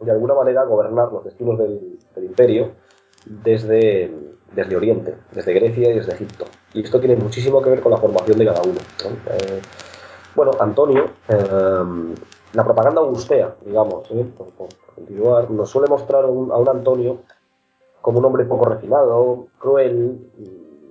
de 0.00 0.10
alguna 0.10 0.34
manera 0.34 0.64
gobernar 0.64 1.12
los 1.12 1.24
destinos 1.24 1.58
del, 1.58 1.98
imperio 2.16 2.72
desde, 3.26 4.10
desde 4.54 4.76
Oriente, 4.76 5.14
desde 5.32 5.52
Grecia 5.52 5.90
y 5.90 5.94
desde 5.94 6.12
Egipto. 6.12 6.46
Y 6.72 6.82
esto 6.82 6.98
tiene 6.98 7.16
muchísimo 7.16 7.60
que 7.60 7.70
ver 7.70 7.80
con 7.80 7.92
la 7.92 7.98
formación 7.98 8.38
de 8.38 8.46
cada 8.46 8.62
uno. 8.62 8.80
¿no? 9.04 9.10
Eh, 9.34 9.60
bueno, 10.34 10.52
Antonio, 10.58 11.04
eh, 11.28 12.14
la 12.54 12.64
propaganda 12.64 13.00
augustea, 13.00 13.56
digamos, 13.64 14.08
por, 14.08 14.68
continuar, 14.94 15.50
nos 15.50 15.68
suele 15.68 15.88
mostrar 15.88 16.24
un, 16.24 16.50
a 16.50 16.56
un 16.56 16.68
Antonio 16.68 17.18
como 18.08 18.20
un 18.20 18.24
hombre 18.24 18.46
poco 18.46 18.64
refinado, 18.64 19.48
cruel, 19.58 20.18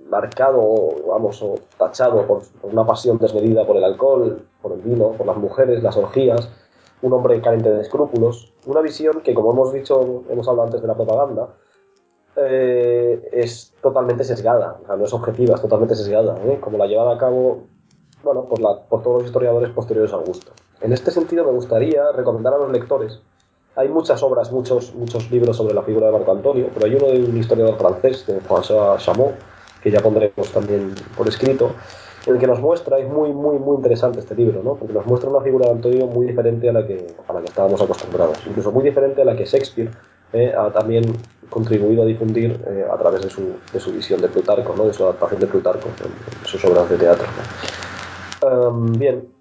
marcado, 0.08 0.62
vamos, 1.04 1.42
o 1.42 1.56
tachado 1.76 2.24
por, 2.28 2.42
una 2.62 2.86
pasión 2.86 3.18
desmedida 3.18 3.66
por 3.66 3.76
el 3.76 3.82
alcohol, 3.82 4.46
por 4.62 4.70
el 4.70 4.82
vino, 4.82 5.10
por 5.18 5.26
las 5.26 5.36
mujeres, 5.36 5.82
las 5.82 5.96
orgías, 5.96 6.48
un 7.02 7.12
hombre 7.12 7.40
carente 7.40 7.72
de 7.72 7.80
escrúpulos, 7.80 8.52
una 8.66 8.82
visión 8.82 9.20
que, 9.22 9.34
como 9.34 9.50
hemos 9.50 9.72
dicho, 9.72 10.22
hemos 10.28 10.46
hablado 10.46 10.66
antes 10.66 10.80
de 10.80 10.86
la 10.86 10.94
propaganda, 10.94 11.48
eh, 12.36 13.28
es 13.32 13.74
totalmente 13.82 14.22
sesgada, 14.22 14.78
o 14.80 14.86
sea, 14.86 14.94
no 14.94 15.04
es 15.04 15.12
objetiva, 15.12 15.56
es 15.56 15.60
totalmente 15.60 15.96
sesgada, 15.96 16.38
¿eh? 16.44 16.60
como 16.60 16.78
la 16.78 16.86
llevada 16.86 17.16
a 17.16 17.18
cabo 17.18 17.64
bueno, 18.22 18.44
por, 18.44 18.60
por 18.88 19.02
todos 19.02 19.22
los 19.22 19.24
historiadores 19.24 19.70
posteriores 19.70 20.12
a 20.12 20.16
Augusto. 20.18 20.52
En 20.80 20.92
este 20.92 21.10
sentido, 21.10 21.44
me 21.44 21.50
gustaría 21.50 22.12
recomendar 22.12 22.54
a 22.54 22.58
los 22.58 22.70
lectores. 22.70 23.20
Hay 23.78 23.88
muchas 23.88 24.20
obras, 24.24 24.50
muchos, 24.50 24.92
muchos 24.96 25.30
libros 25.30 25.56
sobre 25.56 25.72
la 25.72 25.82
figura 25.82 26.06
de 26.06 26.12
Marco 26.12 26.32
Antonio, 26.32 26.66
pero 26.74 26.86
hay 26.86 26.96
uno 26.96 27.06
de 27.06 27.30
un 27.30 27.36
historiador 27.36 27.78
francés, 27.78 28.26
de 28.26 28.40
François 28.40 28.98
Chamot, 28.98 29.34
que 29.80 29.88
ya 29.88 30.00
pondremos 30.00 30.50
también 30.50 30.92
por 31.16 31.28
escrito, 31.28 31.70
en 32.26 32.34
el 32.34 32.40
que 32.40 32.48
nos 32.48 32.58
muestra, 32.58 32.98
es 32.98 33.08
muy, 33.08 33.32
muy, 33.32 33.56
muy 33.60 33.76
interesante 33.76 34.18
este 34.18 34.34
libro, 34.34 34.64
¿no? 34.64 34.74
porque 34.74 34.92
nos 34.92 35.06
muestra 35.06 35.30
una 35.30 35.42
figura 35.42 35.66
de 35.66 35.74
Antonio 35.74 36.08
muy 36.08 36.26
diferente 36.26 36.68
a 36.68 36.72
la 36.72 36.84
que, 36.84 37.06
a 37.28 37.32
la 37.32 37.38
que 37.38 37.46
estábamos 37.46 37.80
acostumbrados, 37.80 38.38
incluso 38.48 38.72
muy 38.72 38.82
diferente 38.82 39.22
a 39.22 39.24
la 39.24 39.36
que 39.36 39.44
Shakespeare 39.44 39.90
eh, 40.32 40.52
ha 40.58 40.70
también 40.72 41.04
contribuido 41.48 42.02
a 42.02 42.06
difundir 42.06 42.60
eh, 42.66 42.84
a 42.92 42.96
través 42.96 43.22
de 43.22 43.30
su, 43.30 43.42
de 43.72 43.78
su 43.78 43.92
visión 43.92 44.20
de 44.20 44.26
Plutarco, 44.26 44.74
¿no? 44.76 44.86
de 44.86 44.92
su 44.92 45.04
adaptación 45.04 45.38
de 45.38 45.46
Plutarco 45.46 45.88
en, 46.04 46.40
en 46.40 46.46
sus 46.46 46.64
obras 46.64 46.90
de 46.90 46.96
teatro. 46.96 47.28
¿no? 48.42 48.68
Um, 48.70 48.92
bien, 48.92 49.37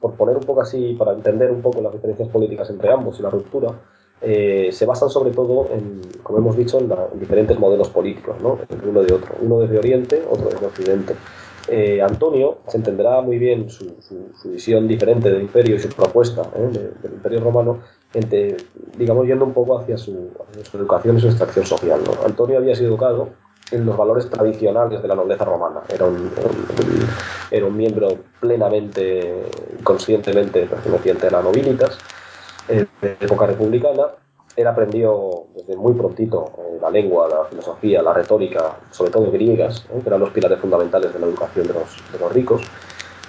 por 0.00 0.14
poner 0.14 0.36
un 0.36 0.42
poco 0.42 0.62
así, 0.62 0.94
para 0.98 1.12
entender 1.12 1.50
un 1.50 1.60
poco 1.60 1.80
las 1.80 1.92
diferencias 1.92 2.28
políticas 2.28 2.70
entre 2.70 2.90
ambos 2.90 3.18
y 3.18 3.22
la 3.22 3.30
ruptura, 3.30 3.74
eh, 4.22 4.70
se 4.72 4.86
basan 4.86 5.08
sobre 5.08 5.30
todo, 5.30 5.68
en, 5.72 6.00
como 6.22 6.38
hemos 6.38 6.56
dicho, 6.56 6.78
en, 6.78 6.88
la, 6.88 7.08
en 7.12 7.20
diferentes 7.20 7.58
modelos 7.58 7.88
políticos, 7.88 8.36
¿no? 8.42 8.58
uno 8.86 9.02
de 9.02 9.14
otro. 9.14 9.34
Uno 9.40 9.60
desde 9.60 9.78
Oriente, 9.78 10.22
otro 10.28 10.50
desde 10.50 10.66
Occidente. 10.66 11.14
Eh, 11.68 12.02
Antonio 12.02 12.58
se 12.66 12.78
entenderá 12.78 13.20
muy 13.20 13.38
bien 13.38 13.70
su, 13.70 13.96
su, 14.00 14.30
su, 14.34 14.50
visión 14.50 14.88
diferente 14.88 15.30
del 15.30 15.42
imperio 15.42 15.76
y 15.76 15.78
su 15.78 15.88
propuesta 15.88 16.42
¿eh? 16.56 16.68
de, 16.72 16.90
del 17.02 17.12
imperio 17.12 17.40
romano, 17.40 17.78
entre, 18.12 18.56
digamos, 18.96 19.26
yendo 19.26 19.44
un 19.44 19.52
poco 19.52 19.78
hacia 19.78 19.96
su, 19.96 20.30
hacia 20.48 20.64
su 20.64 20.76
educación 20.78 21.16
y 21.16 21.20
su 21.20 21.28
extracción 21.28 21.64
social. 21.64 22.00
¿no? 22.04 22.26
Antonio 22.26 22.58
había 22.58 22.74
sido 22.74 22.88
educado 22.88 23.28
en 23.70 23.86
los 23.86 23.96
valores 23.96 24.28
tradicionales 24.28 25.02
de 25.02 25.08
la 25.08 25.14
nobleza 25.14 25.44
romana. 25.44 25.80
Era 25.88 26.06
un, 26.06 26.30
era 27.50 27.66
un, 27.66 27.76
miembro 27.76 28.08
plenamente, 28.40 29.44
conscientemente 29.82 30.66
perteneciente 30.66 31.28
a 31.28 31.30
la 31.30 31.42
nobilitas, 31.42 31.98
eh, 32.68 32.86
de 33.00 33.16
época 33.20 33.46
republicana. 33.46 34.06
Él 34.56 34.66
aprendió 34.66 35.46
desde 35.54 35.76
muy 35.76 35.94
prontito 35.94 36.52
eh, 36.58 36.78
la 36.82 36.90
lengua, 36.90 37.28
la 37.28 37.44
filosofía, 37.44 38.02
la 38.02 38.12
retórica, 38.12 38.76
sobre 38.90 39.10
todo 39.10 39.30
griegas, 39.30 39.86
que 39.88 40.08
eran 40.08 40.20
los 40.20 40.30
pilares 40.30 40.58
fundamentales 40.58 41.12
de 41.12 41.20
la 41.20 41.26
educación 41.26 41.66
de 41.66 41.74
los, 41.74 42.12
de 42.12 42.18
los 42.18 42.32
ricos. 42.32 42.62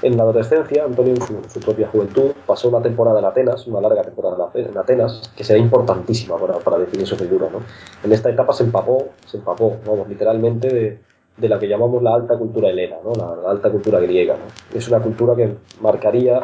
En 0.01 0.17
la 0.17 0.23
adolescencia, 0.23 0.83
Antonio, 0.83 1.13
en 1.13 1.49
su, 1.49 1.59
propia 1.59 1.87
juventud, 1.87 2.31
pasó 2.47 2.69
una 2.69 2.81
temporada 2.81 3.19
en 3.19 3.25
Atenas, 3.25 3.67
una 3.67 3.81
larga 3.81 4.01
temporada 4.01 4.49
en 4.55 4.75
Atenas, 4.75 5.31
que 5.35 5.43
será 5.43 5.59
importantísima 5.59 6.37
para, 6.37 6.57
para 6.57 6.79
definir 6.79 7.05
su 7.05 7.15
figura. 7.15 7.49
¿no? 7.51 7.59
En 8.03 8.11
esta 8.11 8.29
etapa 8.31 8.51
se 8.53 8.63
empapó, 8.63 9.09
se 9.27 9.37
empapó, 9.37 9.77
vamos, 9.85 10.09
literalmente, 10.09 10.69
de, 10.69 10.99
de 11.37 11.49
la 11.49 11.59
que 11.59 11.67
llamamos 11.67 12.01
la 12.01 12.15
alta 12.15 12.35
cultura 12.35 12.69
helena, 12.69 12.97
¿no? 13.03 13.13
la, 13.13 13.35
la, 13.35 13.51
alta 13.51 13.69
cultura 13.69 13.99
griega. 13.99 14.37
¿no? 14.37 14.77
Es 14.77 14.87
una 14.87 14.99
cultura 14.99 15.35
que 15.35 15.55
marcaría, 15.81 16.41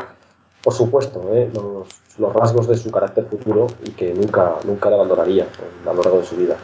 por 0.63 0.73
supuesto, 0.73 1.33
¿eh? 1.33 1.49
los, 1.51 1.87
los, 2.19 2.33
rasgos 2.33 2.67
de 2.67 2.77
su 2.77 2.91
carácter 2.91 3.25
futuro 3.25 3.65
y 3.83 3.89
que 3.91 4.13
nunca, 4.13 4.55
nunca 4.65 4.89
le 4.89 4.95
abandonaría 4.95 5.47
a 5.83 5.93
lo 5.93 6.03
largo 6.03 6.19
de 6.19 6.25
su 6.25 6.35
vida. 6.35 6.57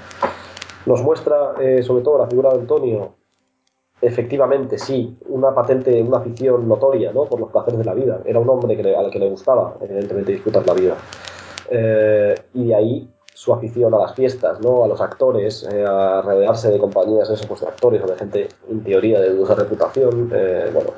Nos 0.85 1.01
muestra, 1.01 1.53
eh, 1.59 1.81
sobre 1.81 2.03
todo, 2.03 2.19
la 2.19 2.27
figura 2.27 2.51
de 2.51 2.59
Antonio 2.59 3.15
efectivamente, 4.03 4.77
sí, 4.77 5.17
una 5.29 5.53
patente, 5.55 6.01
una 6.01 6.17
afición 6.17 6.67
notoria 6.67 7.11
¿no? 7.13 7.25
por 7.25 7.39
los 7.39 7.49
placeres 7.51 7.79
de 7.79 7.85
la 7.85 7.93
vida. 7.93 8.19
Era 8.25 8.39
un 8.39 8.49
hombre 8.49 8.75
que 8.75 8.83
le, 8.83 8.95
al 8.95 9.09
que 9.09 9.19
le 9.19 9.29
gustaba, 9.29 9.75
evidentemente, 9.81 10.33
disfrutar 10.33 10.67
la 10.67 10.73
vida. 10.73 10.97
Eh, 11.69 12.35
y 12.53 12.67
de 12.67 12.75
ahí 12.75 13.09
su 13.33 13.53
afición 13.53 13.93
a 13.93 13.99
las 13.99 14.13
fiestas, 14.13 14.59
¿no? 14.61 14.83
a 14.83 14.87
los 14.87 14.99
actores, 14.99 15.67
eh, 15.71 15.85
a 15.87 16.21
rodearse 16.21 16.69
de 16.69 16.79
compañías 16.79 17.29
eso, 17.29 17.47
pues 17.47 17.61
de 17.61 17.67
actores 17.67 18.01
o 18.03 18.07
de 18.07 18.15
gente, 18.15 18.49
en 18.69 18.83
teoría, 18.83 19.21
de 19.21 19.29
dudosa 19.29 19.55
reputación, 19.55 20.29
eh, 20.33 20.69
bueno, 20.73 20.91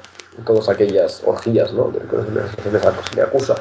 todas 0.45 0.67
aquellas 0.67 1.23
orgías 1.25 1.73
¿no? 1.73 1.91
que 1.91 1.99
se 1.99 3.15
le 3.15 3.21
acusa. 3.21 3.55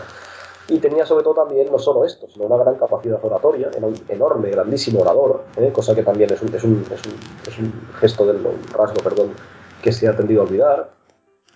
Y 0.68 0.78
tenía 0.78 1.04
sobre 1.04 1.22
todo 1.24 1.34
también 1.34 1.70
no 1.70 1.78
solo 1.78 2.04
esto, 2.04 2.26
sino 2.28 2.46
una 2.46 2.56
gran 2.56 2.76
capacidad 2.76 3.22
oratoria, 3.22 3.70
era 3.76 3.86
un 3.86 3.94
enorme, 4.08 4.50
grandísimo 4.50 5.00
orador, 5.00 5.44
¿eh? 5.56 5.70
cosa 5.72 5.94
que 5.94 6.02
también 6.02 6.32
es 6.32 6.40
un, 6.40 6.54
es, 6.54 6.64
un, 6.64 6.84
es, 6.90 7.06
un, 7.06 7.14
es 7.46 7.58
un, 7.58 7.88
gesto 8.00 8.24
del 8.24 8.36
un 8.36 8.62
rasgo 8.72 9.02
perdón, 9.02 9.32
que 9.82 9.92
se 9.92 10.08
ha 10.08 10.16
tendido 10.16 10.40
a 10.40 10.44
olvidar. 10.44 10.90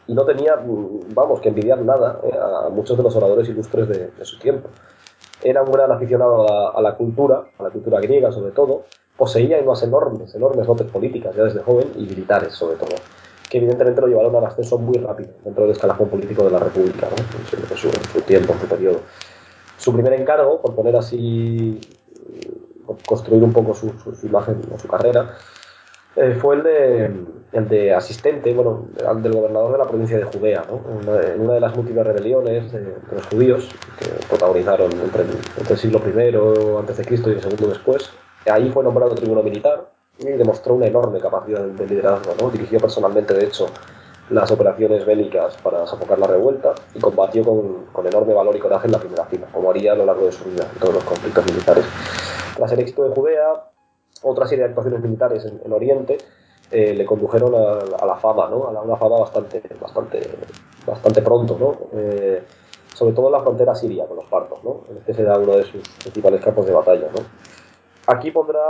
Y 0.07 0.15
no 0.15 0.25
tenía, 0.25 0.57
vamos, 1.15 1.41
que 1.41 1.49
envidiar 1.49 1.81
nada 1.83 2.21
¿eh? 2.25 2.33
a 2.37 2.69
muchos 2.71 2.97
de 2.97 3.03
los 3.03 3.15
oradores 3.17 3.49
ilustres 3.49 3.89
de, 3.89 4.25
su 4.25 4.39
tiempo. 4.39 4.69
Era 5.43 5.63
un 5.63 5.73
gran 5.73 5.91
aficionado 5.93 6.43
a 6.43 6.53
la, 6.53 6.69
a 6.71 6.83
la, 6.83 6.97
cultura, 6.97 7.45
a 7.59 7.63
la 7.63 7.71
cultura 7.71 8.01
griega 8.01 8.31
sobre 8.33 8.53
todo. 8.53 8.85
Poseía 9.17 9.59
unas 9.63 9.83
enormes, 9.83 10.35
enormes 10.35 10.67
dotes 10.67 10.91
políticas 10.91 11.35
ya 11.35 11.45
desde 11.45 11.61
joven 11.61 11.93
y 11.97 12.03
militares 12.03 12.55
sobre 12.55 12.77
todo 12.77 12.95
que 13.49 13.59
evidentemente 13.59 14.01
lo 14.01 14.07
llevaron 14.07 14.35
al 14.37 14.45
ascenso 14.45 14.79
muy 14.79 14.99
rápido 14.99 15.31
dentro 15.45 15.65
del 15.65 15.73
escalafón 15.73 16.09
político 16.09 16.45
de 16.45 16.51
la 16.51 16.59
República, 16.59 17.09
¿no? 17.09 17.17
en, 17.17 17.47
su, 17.77 17.89
en, 17.89 18.05
su, 18.05 18.21
tiempo, 18.23 18.53
en 18.53 18.61
su 18.61 18.67
periodo. 18.67 19.01
Su 19.77 19.93
primer 19.93 20.13
encargo, 20.15 20.61
por 20.61 20.75
poner 20.75 20.97
así, 20.97 21.81
por 22.87 22.97
construir 23.07 23.43
un 23.43 23.53
poco 23.53 23.75
su, 23.75 23.91
su, 23.99 24.15
su 24.15 24.27
imagen 24.27 24.61
o 24.75 24.79
su 24.79 24.89
carrera, 24.89 25.37
eh, 26.17 26.37
fue 26.41 26.57
el 26.57 26.63
de, 26.63 27.05
el 27.53 27.69
de 27.69 27.95
asistente, 27.95 28.53
bueno, 28.53 28.89
del 29.23 29.33
gobernador 29.33 29.73
de 29.73 29.79
la 29.79 29.87
provincia 29.87 30.19
de 30.19 30.25
Judea, 30.25 30.65
¿no? 30.69 30.81
en, 31.01 31.41
una, 31.41 31.55
de 31.55 31.61
las 31.61 31.77
múltiples 31.77 32.07
rebeliones 32.07 32.73
de, 32.73 32.81
de, 32.81 32.95
los 33.13 33.27
judíos 33.27 33.69
que 33.99 34.27
protagonizaron 34.29 34.91
entre 34.93 35.23
el, 35.23 35.31
entre 35.57 35.75
el 35.75 35.79
siglo 35.79 36.03
I 36.05 36.79
antes 36.79 36.97
de 36.97 37.05
Cristo 37.05 37.31
y 37.31 37.35
el 37.35 37.41
segundo 37.41 37.69
después. 37.69 38.11
Ahí 38.51 38.71
fue 38.71 38.83
nombrado 38.83 39.15
tribuno 39.15 39.43
militar 39.43 39.89
demostró 40.19 40.75
una 40.75 40.87
enorme 40.87 41.21
capacidad 41.21 41.61
de 41.61 41.87
liderazgo. 41.87 42.35
¿no? 42.41 42.51
Dirigió 42.51 42.81
personalmente, 42.81 43.35
de 43.35 43.45
hecho, 43.45 43.67
las 44.31 44.51
operaciones 44.51 45.07
bélicas 45.07 45.57
para 45.59 45.87
sofocar 45.87 46.19
la 46.19 46.27
revuelta 46.27 46.75
y 46.95 46.99
combatió 46.99 47.45
con, 47.45 47.87
con, 47.93 48.07
enorme 48.07 48.35
valor 48.35 48.55
y 48.57 48.59
coraje 48.59 48.87
en 48.87 48.93
la 48.93 48.99
primera 48.99 49.25
fila, 49.25 49.47
como 49.53 49.71
haría 49.71 49.93
a 49.93 49.97
lo 49.97 50.05
largo 50.05 50.27
de 50.27 50.33
su 50.33 50.45
vida 50.45 50.69
en 50.73 50.79
todos 50.79 50.95
los 50.95 51.05
conflictos 51.05 51.47
militares. 51.47 51.85
Tras 52.57 52.73
el 52.73 52.81
éxito 52.81 53.09
de 53.09 53.15
Judea, 53.15 53.71
otra 54.23 54.47
serie 54.47 54.65
de 54.65 54.71
actuaciones 54.71 55.01
militares 55.01 55.45
en, 55.45 55.61
en 55.65 55.73
Oriente 55.73 56.19
eh, 56.71 56.93
le 56.93 57.07
condujeron 57.07 57.55
a, 57.55 57.79
a, 58.03 58.07
la 58.07 58.17
fama, 58.17 58.49
¿no? 58.51 58.69
a 58.69 58.73
la, 58.73 58.83
una 58.83 58.97
fama 58.97 59.19
bastante, 59.21 59.63
bastante, 59.81 60.21
bastante 60.87 61.23
pronto, 61.23 61.57
¿no? 61.59 61.99
Eh, 61.99 62.43
sobre 62.99 63.13
todo 63.13 63.27
en 63.27 63.33
la 63.33 63.41
frontera 63.41 63.75
siria 63.77 64.07
con 64.07 64.17
los 64.17 64.27
partos. 64.27 64.63
¿no? 64.65 64.81
Este 64.99 65.15
será 65.15 65.39
uno 65.39 65.57
de 65.57 65.63
sus 65.63 65.89
principales 66.01 66.43
campos 66.45 66.67
de 66.67 66.73
batalla. 66.73 67.09
¿no? 67.15 67.23
Aquí 68.11 68.31
pondrá, 68.31 68.63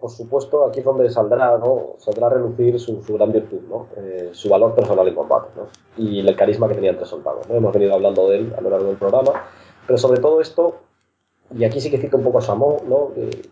por 0.00 0.10
supuesto, 0.10 0.64
aquí 0.64 0.80
es 0.80 0.84
donde 0.84 1.08
saldrá, 1.08 1.56
¿no? 1.58 1.94
Saldrá 1.98 2.26
a 2.26 2.30
relucir 2.30 2.80
su, 2.80 3.00
gran 3.14 3.30
virtud, 3.30 3.60
¿no? 3.68 3.86
Eh, 3.96 4.30
su 4.32 4.48
valor 4.48 4.74
personal 4.74 5.06
en 5.06 5.14
combate, 5.14 5.50
¿no? 5.54 5.68
Y 5.96 6.18
el 6.18 6.34
carisma 6.34 6.66
que 6.66 6.74
tenía 6.74 6.90
entre 6.90 7.06
soldados, 7.06 7.48
¿no? 7.48 7.54
Hemos 7.54 7.72
venido 7.72 7.94
hablando 7.94 8.28
de 8.28 8.38
él 8.38 8.54
a 8.58 8.60
lo 8.60 8.70
largo 8.70 8.86
del 8.86 8.96
programa, 8.96 9.44
pero 9.86 9.96
sobre 9.96 10.20
todo 10.20 10.40
esto, 10.40 10.74
y 11.56 11.62
aquí 11.62 11.80
sí 11.80 11.88
que 11.88 11.98
cito 11.98 12.16
un 12.16 12.24
poco 12.24 12.38
a 12.38 12.40
Samó, 12.40 12.78
¿no? 12.88 13.14
Que, 13.14 13.42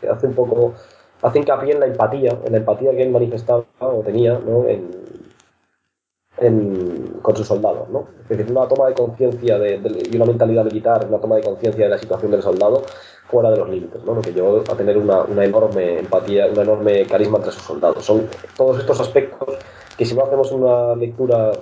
que, 0.00 0.08
hace 0.08 0.26
un 0.26 0.34
poco, 0.34 0.72
hace 1.22 1.38
hincapié 1.38 1.74
en 1.74 1.78
la 1.78 1.86
empatía, 1.86 2.36
en 2.44 2.50
la 2.50 2.58
empatía 2.58 2.90
que 2.90 3.02
él 3.04 3.10
manifestaba 3.10 3.64
o 3.78 4.02
tenía, 4.04 4.40
¿no? 4.40 4.66
En, 4.66 5.03
en- 6.38 7.18
con 7.22 7.36
sus 7.36 7.46
soldados, 7.46 7.88
¿no? 7.90 8.06
Es 8.28 8.36
decir, 8.36 8.50
una 8.50 8.66
toma 8.68 8.88
de 8.88 8.94
conciencia 8.94 9.58
de, 9.58 9.78
de- 9.78 10.08
y 10.10 10.16
una 10.16 10.24
mentalidad 10.26 10.64
militar, 10.64 11.06
una 11.08 11.18
toma 11.18 11.36
de 11.36 11.42
conciencia 11.42 11.84
de 11.84 11.90
la 11.90 11.98
situación 11.98 12.30
del 12.32 12.42
soldado 12.42 12.82
fuera 13.28 13.50
de 13.50 13.56
los 13.58 13.68
límites, 13.68 14.02
¿no? 14.04 14.14
Lo 14.14 14.20
que 14.20 14.32
llevó 14.32 14.58
a 14.60 14.76
tener 14.76 14.98
una, 14.98 15.22
una 15.22 15.44
enorme 15.44 16.00
empatía, 16.00 16.46
un 16.46 16.58
enorme 16.58 17.06
carisma 17.06 17.38
entre 17.38 17.52
sus 17.52 17.62
soldados. 17.62 18.04
Son 18.04 18.28
todos 18.56 18.78
estos 18.80 19.00
aspectos 19.00 19.56
que 19.96 20.04
si 20.04 20.14
no 20.14 20.24
hacemos 20.24 20.50
una 20.50 20.96
lectura, 20.96 21.52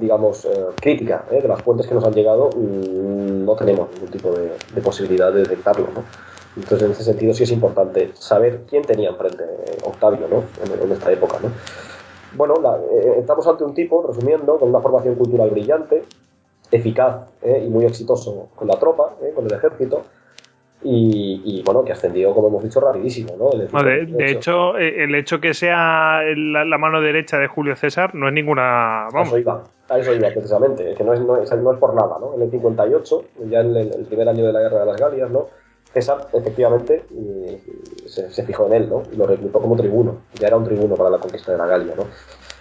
digamos, 0.00 0.44
eh, 0.44 0.50
crítica 0.80 1.24
¿eh? 1.30 1.40
de 1.40 1.48
las 1.48 1.62
fuentes 1.62 1.86
que 1.86 1.94
nos 1.94 2.04
han 2.04 2.14
llegado, 2.14 2.50
mm, 2.50 3.44
no 3.44 3.54
tenemos 3.54 3.88
ningún 3.92 4.10
tipo 4.10 4.32
de, 4.32 4.50
de 4.74 4.80
posibilidad 4.82 5.32
de 5.32 5.42
detectarlo, 5.42 5.86
¿no? 5.94 6.02
Entonces, 6.56 6.86
en 6.86 6.92
ese 6.92 7.04
sentido, 7.04 7.32
sí 7.34 7.44
es 7.44 7.52
importante 7.52 8.10
saber 8.14 8.62
quién 8.68 8.84
tenía 8.86 9.10
enfrente 9.10 9.44
eh, 9.44 9.78
Octavio, 9.84 10.26
¿no? 10.28 10.42
En, 10.64 10.82
en 10.82 10.92
esta 10.92 11.12
época, 11.12 11.38
¿no? 11.42 11.50
Bueno, 12.36 12.54
la- 12.62 12.76
eh, 12.78 13.14
estamos 13.18 13.46
ante 13.46 13.64
un 13.64 13.74
tipo, 13.74 14.04
resumiendo, 14.06 14.58
con 14.58 14.68
una 14.68 14.80
formación 14.80 15.14
cultural 15.14 15.50
brillante, 15.50 16.02
eficaz 16.70 17.28
¿eh? 17.42 17.62
y 17.64 17.68
muy 17.70 17.84
exitoso 17.84 18.48
con 18.54 18.68
la 18.68 18.78
tropa, 18.78 19.14
¿eh? 19.22 19.32
con 19.34 19.46
el 19.46 19.52
ejército, 19.52 20.02
y, 20.82 21.40
y, 21.44 21.62
bueno, 21.64 21.84
que 21.84 21.92
ascendió, 21.92 22.32
como 22.34 22.48
hemos 22.48 22.62
dicho, 22.62 22.80
rapidísimo, 22.80 23.34
¿no? 23.38 23.50
El 23.52 23.60
de, 23.60 23.66
58. 23.66 24.16
de 24.16 24.30
hecho, 24.30 24.78
eh, 24.78 25.04
el 25.04 25.14
hecho 25.14 25.40
que 25.40 25.54
sea 25.54 26.20
la, 26.36 26.64
la 26.64 26.78
mano 26.78 27.00
derecha 27.00 27.38
de 27.38 27.48
Julio 27.48 27.74
César 27.76 28.14
no 28.14 28.28
es 28.28 28.34
ninguna. 28.34 29.06
A 29.06 29.10
Vamos, 29.10 29.28
eso 29.28 29.38
iba, 29.38 29.64
a 29.88 29.98
eso 29.98 30.14
iba 30.14 30.28
precisamente, 30.28 30.94
que 30.94 31.02
no 31.02 31.14
es, 31.14 31.20
no 31.20 31.36
es, 31.38 31.50
no 31.50 31.72
es 31.72 31.78
por 31.78 31.94
nada, 31.94 32.18
¿no? 32.20 32.34
En 32.34 32.42
el 32.42 32.50
58, 32.50 33.24
ya 33.48 33.60
en 33.60 33.74
el, 33.74 33.94
el 33.94 34.04
primer 34.04 34.28
año 34.28 34.46
de 34.46 34.52
la 34.52 34.60
Guerra 34.60 34.80
de 34.80 34.86
las 34.86 34.96
Galias, 35.00 35.30
¿no? 35.30 35.46
César, 35.96 36.28
efectivamente, 36.34 37.06
se, 38.06 38.30
se 38.30 38.42
fijó 38.42 38.66
en 38.66 38.74
él, 38.74 38.88
¿no? 38.90 39.02
Y 39.10 39.16
lo 39.16 39.26
reclutó 39.26 39.62
como 39.62 39.76
tribuno, 39.76 40.18
ya 40.38 40.48
era 40.48 40.58
un 40.58 40.64
tribuno 40.64 40.94
para 40.94 41.08
la 41.08 41.16
conquista 41.16 41.52
de 41.52 41.58
la 41.58 41.66
Galia, 41.66 41.94
¿no? 41.96 42.04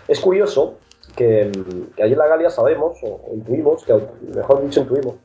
Es 0.08 0.22
curioso 0.22 0.76
que, 1.18 1.52
que 1.98 2.02
allí 2.02 2.14
en 2.14 2.20
la 2.20 2.28
Galia 2.28 2.50
sabemos, 2.50 2.98
o, 3.04 3.20
o 3.28 3.34
intuimos, 3.34 3.84
que, 3.84 3.94
mejor 4.34 4.62
dicho 4.64 4.80
intuimos, 4.80 5.16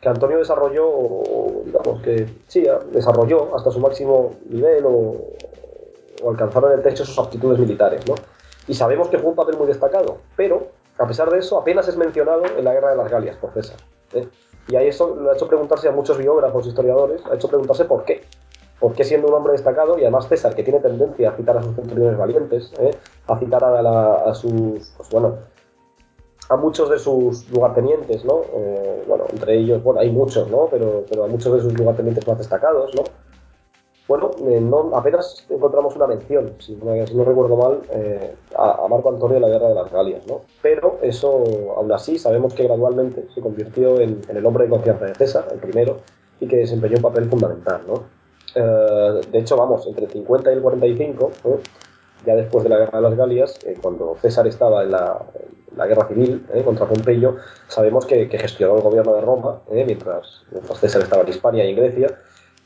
que 0.00 0.08
Antonio 0.08 0.38
desarrolló, 0.38 0.86
o, 0.88 1.62
digamos 1.64 2.02
que 2.02 2.28
sí, 2.46 2.64
desarrolló 2.92 3.56
hasta 3.56 3.72
su 3.72 3.80
máximo 3.80 4.34
nivel 4.48 4.84
o, 4.86 5.16
o 6.22 6.30
alcanzaron 6.30 6.70
en 6.70 6.78
el 6.78 6.84
techo 6.84 7.04
sus 7.04 7.18
aptitudes 7.18 7.58
militares, 7.58 8.06
¿no? 8.06 8.14
Y 8.68 8.74
sabemos 8.74 9.08
que 9.08 9.18
fue 9.18 9.30
un 9.30 9.34
papel 9.36 9.56
muy 9.56 9.66
destacado, 9.66 10.18
pero 10.36 10.68
a 10.98 11.06
pesar 11.08 11.30
de 11.30 11.40
eso 11.40 11.58
apenas 11.58 11.88
es 11.88 11.96
mencionado 11.96 12.44
en 12.44 12.64
la 12.64 12.72
Guerra 12.72 12.90
de 12.90 12.96
las 12.96 13.10
Galias 13.10 13.36
por 13.38 13.52
César. 13.54 13.76
¿eh? 14.12 14.28
Y 14.68 14.76
ahí 14.76 14.88
eso 14.88 15.14
lo 15.14 15.30
ha 15.30 15.34
hecho 15.34 15.46
preguntarse 15.48 15.88
a 15.88 15.92
muchos 15.92 16.18
biógrafos, 16.18 16.66
historiadores, 16.66 17.20
ha 17.26 17.34
hecho 17.34 17.48
preguntarse 17.48 17.84
por 17.84 18.04
qué. 18.04 18.22
¿Por 18.80 18.92
qué 18.94 19.04
siendo 19.04 19.28
un 19.28 19.34
hombre 19.34 19.52
destacado 19.52 19.96
y 19.98 20.02
además 20.02 20.28
César, 20.28 20.54
que 20.54 20.62
tiene 20.62 20.80
tendencia 20.80 21.30
a 21.30 21.36
citar 21.36 21.56
a 21.56 21.62
sus 21.62 21.74
centuriones 21.76 22.18
valientes, 22.18 22.72
¿eh? 22.78 22.90
a 23.26 23.38
citar 23.38 23.64
a, 23.64 23.80
la- 23.80 24.14
a 24.16 24.34
sus, 24.34 24.92
pues 24.96 25.08
bueno, 25.10 25.36
a 26.48 26.56
muchos 26.56 26.90
de 26.90 26.98
sus 26.98 27.48
lugartenientes, 27.50 28.24
¿no? 28.24 28.42
Eh, 28.54 29.04
bueno, 29.08 29.24
entre 29.32 29.56
ellos, 29.56 29.82
bueno, 29.82 30.00
hay 30.00 30.10
muchos, 30.10 30.48
¿no? 30.50 30.66
Pero, 30.70 31.04
pero 31.08 31.24
a 31.24 31.26
muchos 31.26 31.54
de 31.54 31.60
sus 31.60 31.72
lugartenientes 31.78 32.26
más 32.26 32.38
destacados, 32.38 32.94
¿no? 32.94 33.02
Bueno, 34.08 34.30
eh, 34.46 34.60
no, 34.60 34.90
apenas 34.94 35.44
encontramos 35.50 35.96
una 35.96 36.06
mención, 36.06 36.54
si 36.60 36.76
no, 36.76 37.24
recuerdo 37.24 37.56
mal, 37.56 37.80
eh, 37.90 38.36
a, 38.56 38.86
Marco 38.88 39.10
Antonio 39.10 39.36
en 39.36 39.42
la 39.42 39.48
Guerra 39.48 39.68
de 39.68 39.74
las 39.74 39.90
Galias, 39.90 40.24
¿no? 40.28 40.42
Pero 40.62 40.98
eso, 41.02 41.42
aún 41.76 41.90
así, 41.90 42.16
sabemos 42.16 42.54
que 42.54 42.64
gradualmente 42.64 43.26
se 43.34 43.40
convirtió 43.40 44.00
en, 44.00 44.20
el 44.28 44.46
hombre 44.46 44.64
de 44.64 44.70
confianza 44.70 45.06
de 45.06 45.14
César, 45.16 45.48
el 45.50 45.58
primero, 45.58 45.98
y 46.38 46.46
que 46.46 46.56
desempeñó 46.56 46.96
un 46.98 47.02
papel 47.02 47.28
fundamental, 47.28 47.80
¿no? 47.88 48.04
Eh, 48.54 49.20
de 49.28 49.38
hecho, 49.40 49.56
vamos, 49.56 49.84
entre 49.88 50.04
el 50.04 50.10
50 50.12 50.50
y 50.50 50.54
el 50.54 50.62
45, 50.62 51.30
¿eh? 51.44 51.58
ya 52.24 52.36
después 52.36 52.62
de 52.62 52.70
la 52.70 52.78
Guerra 52.78 52.98
de 52.98 53.08
las 53.08 53.16
Galias, 53.16 53.58
cuando 53.82 54.16
César 54.22 54.46
estaba 54.46 54.84
en 54.84 54.92
la, 54.92 55.20
guerra 55.76 56.06
civil 56.08 56.46
contra 56.64 56.86
Pompeyo, 56.86 57.36
sabemos 57.66 58.06
que, 58.06 58.28
gestionó 58.28 58.76
el 58.76 58.82
gobierno 58.82 59.14
de 59.14 59.20
Roma, 59.20 59.60
mientras, 59.70 60.44
mientras 60.52 60.78
César 60.78 61.02
estaba 61.02 61.22
en 61.22 61.28
Hispania 61.28 61.64
y 61.64 61.70
en 61.70 61.76
Grecia, 61.76 62.18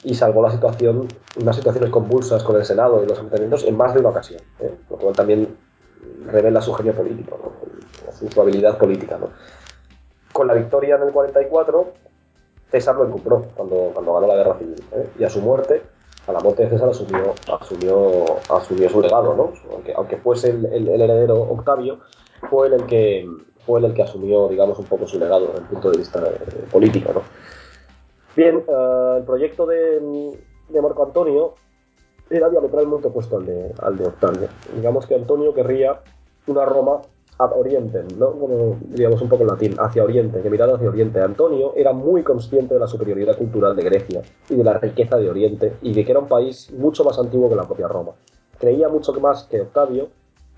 y 0.02 0.14
salvó 0.14 0.42
la 0.42 0.50
situación, 0.50 1.06
unas 1.36 1.56
situaciones 1.56 1.90
convulsas 1.90 2.42
con 2.42 2.56
el 2.56 2.64
Senado 2.64 3.02
y 3.02 3.06
los 3.06 3.18
ayuntamientos 3.18 3.64
en 3.64 3.76
más 3.76 3.92
de 3.94 4.00
una 4.00 4.08
ocasión, 4.10 4.40
¿eh? 4.60 4.74
lo 4.88 4.96
cual 4.96 5.14
también 5.14 5.56
revela 6.26 6.60
su 6.62 6.72
genio 6.74 6.94
político, 6.94 7.38
¿no? 7.42 8.12
su, 8.12 8.28
su 8.28 8.40
habilidad 8.40 8.78
política. 8.78 9.18
¿no? 9.18 9.28
Con 10.32 10.46
la 10.46 10.54
victoria 10.54 10.96
en 10.96 11.02
el 11.02 11.12
44, 11.12 11.92
César 12.70 12.94
lo 12.96 13.04
encumbró 13.06 13.46
cuando, 13.56 13.90
cuando 13.92 14.14
ganó 14.14 14.26
la 14.26 14.36
guerra 14.36 14.58
civil, 14.58 14.82
¿eh? 14.92 15.08
y 15.18 15.24
a 15.24 15.30
su 15.30 15.40
muerte, 15.40 15.82
a 16.26 16.32
la 16.32 16.40
muerte 16.40 16.62
de 16.64 16.70
César 16.70 16.88
asumió, 16.88 17.34
asumió, 17.60 18.24
asumió 18.48 18.88
su 18.88 19.00
legado, 19.02 19.34
¿no? 19.34 19.52
aunque, 19.72 19.92
aunque 19.94 20.16
fuese 20.16 20.50
el, 20.50 20.64
el- 20.66 20.88
el 20.88 21.00
heredero 21.02 21.40
Octavio, 21.42 21.98
fue 22.48 22.68
él 22.68 22.74
el 22.74 22.86
que 22.86 23.28
fue 23.66 23.80
el 23.80 23.92
que 23.92 24.02
asumió, 24.02 24.48
digamos, 24.48 24.78
un 24.78 24.86
poco 24.86 25.06
su 25.06 25.18
legado 25.18 25.48
desde 25.48 25.58
el 25.58 25.64
punto 25.66 25.90
de 25.90 25.98
vista 25.98 26.18
eh, 26.26 26.64
político, 26.72 27.12
¿no? 27.12 27.22
Bien, 28.36 28.64
eh, 28.66 29.14
el 29.18 29.24
proyecto 29.24 29.66
de, 29.66 30.00
Marco 30.80 31.04
Antonio 31.04 31.54
era 32.28 32.48
diametralmente 32.48 33.08
opuesto 33.08 33.38
al 33.38 33.46
de, 33.46 33.72
al 33.82 33.96
de 33.96 34.06
Octavio. 34.06 34.48
Digamos 34.74 35.06
que 35.06 35.16
Antonio 35.16 35.52
querría 35.52 36.00
una 36.46 36.64
Roma 36.64 37.00
ad 37.40 37.58
orientem, 37.58 38.06
¿no? 38.18 38.32
Como 38.32 38.76
diríamos 38.82 39.20
un 39.22 39.28
poco 39.28 39.42
en 39.42 39.48
latín, 39.48 39.74
hacia 39.78 40.04
oriente, 40.04 40.42
que 40.42 40.50
mirara 40.50 40.74
hacia 40.74 40.88
oriente. 40.88 41.20
Antonio 41.20 41.72
era 41.74 41.92
muy 41.92 42.22
consciente 42.22 42.74
de 42.74 42.80
la 42.80 42.86
superioridad 42.86 43.36
cultural 43.36 43.74
de 43.74 43.82
Grecia 43.82 44.22
y 44.48 44.54
de 44.54 44.64
la 44.64 44.74
riqueza 44.74 45.16
de 45.16 45.30
Oriente 45.30 45.72
y 45.80 45.94
de 45.94 46.04
que 46.04 46.12
era 46.12 46.20
un 46.20 46.28
país 46.28 46.70
mucho 46.76 47.02
más 47.02 47.18
antiguo 47.18 47.48
que 47.48 47.56
la 47.56 47.66
propia 47.66 47.88
Roma. 47.88 48.12
Creía 48.58 48.88
mucho 48.90 49.12
más 49.14 49.44
que 49.44 49.62
Octavio, 49.62 50.08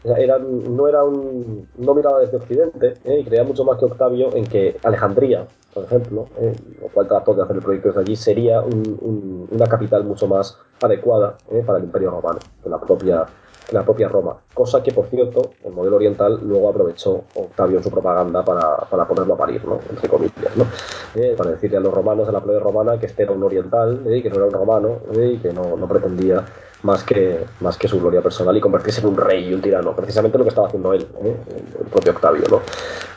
era, 0.05 0.39
no 0.39 0.89
era 0.89 1.05
un, 1.05 1.69
no 1.79 1.95
miraba 1.95 2.21
desde 2.21 2.37
Occidente 2.37 2.95
¿eh? 3.05 3.21
y 3.21 3.25
creía 3.25 3.45
mucho 3.45 3.65
más 3.65 3.79
que 3.79 3.85
Octavio 3.85 4.35
en 4.35 4.45
que 4.45 4.77
Alejandría, 4.83 5.47
por 5.73 5.85
ejemplo, 5.85 6.27
¿eh? 6.41 6.53
lo 6.81 6.89
cual 6.89 7.09
trató 7.09 7.35
de 7.35 7.43
hacer 7.43 7.57
el 7.57 7.63
proyecto 7.63 7.89
desde 7.89 8.01
allí, 8.01 8.17
sería 8.17 8.61
un- 8.61 8.99
un- 9.01 9.49
una 9.51 9.69
capital 9.69 10.05
mucho 10.05 10.27
más 10.27 10.59
adecuada 10.81 11.37
¿eh? 11.51 11.63
para 11.65 11.79
el 11.79 11.85
Imperio 11.85 12.11
Romano 12.11 12.39
que 12.63 12.69
la 12.69 12.81
propia 12.81 13.27
la 13.73 13.85
propia 13.85 14.09
Roma. 14.09 14.37
Cosa 14.55 14.83
que, 14.83 14.93
por 14.93 15.07
cierto, 15.07 15.53
el 15.65 15.73
modelo 15.73 15.97
oriental 15.97 16.39
luego 16.43 16.69
aprovechó 16.69 17.25
Octavio 17.35 17.79
en 17.79 17.85
su 17.85 17.91
propaganda 17.91 18.45
para, 18.45 18.77
para 18.77 19.07
ponerlo 19.07 19.35
a 19.35 19.37
parir, 19.37 19.65
¿no? 19.65 19.81
entre 19.89 20.09
comillas, 20.09 20.57
¿no? 20.57 20.67
Eh, 21.15 21.35
para 21.37 21.51
decirle 21.51 21.77
a 21.77 21.81
los 21.81 21.93
romanos, 21.93 22.29
a 22.29 22.33
la 22.33 22.41
plebe 22.41 22.61
romana, 22.61 22.99
que 22.99 23.07
este 23.07 23.23
era 23.23 23.33
un 23.33 23.43
oriental, 23.43 24.03
¿eh? 24.07 24.23
que 24.23 24.31
no 24.31 24.37
era 24.37 24.45
un 24.47 24.53
romano, 24.53 24.99
¿eh? 25.15 25.35
y 25.35 25.39
que 25.39 25.53
no, 25.53 25.77
no 25.77 25.89
pretendía 25.89 26.45
más 26.83 27.05
que, 27.05 27.45
más 27.61 27.77
que 27.79 27.89
su 27.89 28.01
gloria 28.01 28.21
personal 28.23 28.57
y 28.57 28.61
convertirse 28.61 29.01
en 29.01 29.09
un 29.09 29.17
rey 29.17 29.49
y 29.49 29.55
un 29.55 29.61
tirano, 29.61 29.95
precisamente 29.95 30.39
lo 30.39 30.45
que 30.45 30.49
estaba 30.49 30.67
haciendo 30.67 30.93
él, 30.93 31.07
¿eh? 31.23 31.37
el 31.81 31.87
propio 31.87 32.13
Octavio. 32.13 32.45
¿no? 32.51 32.61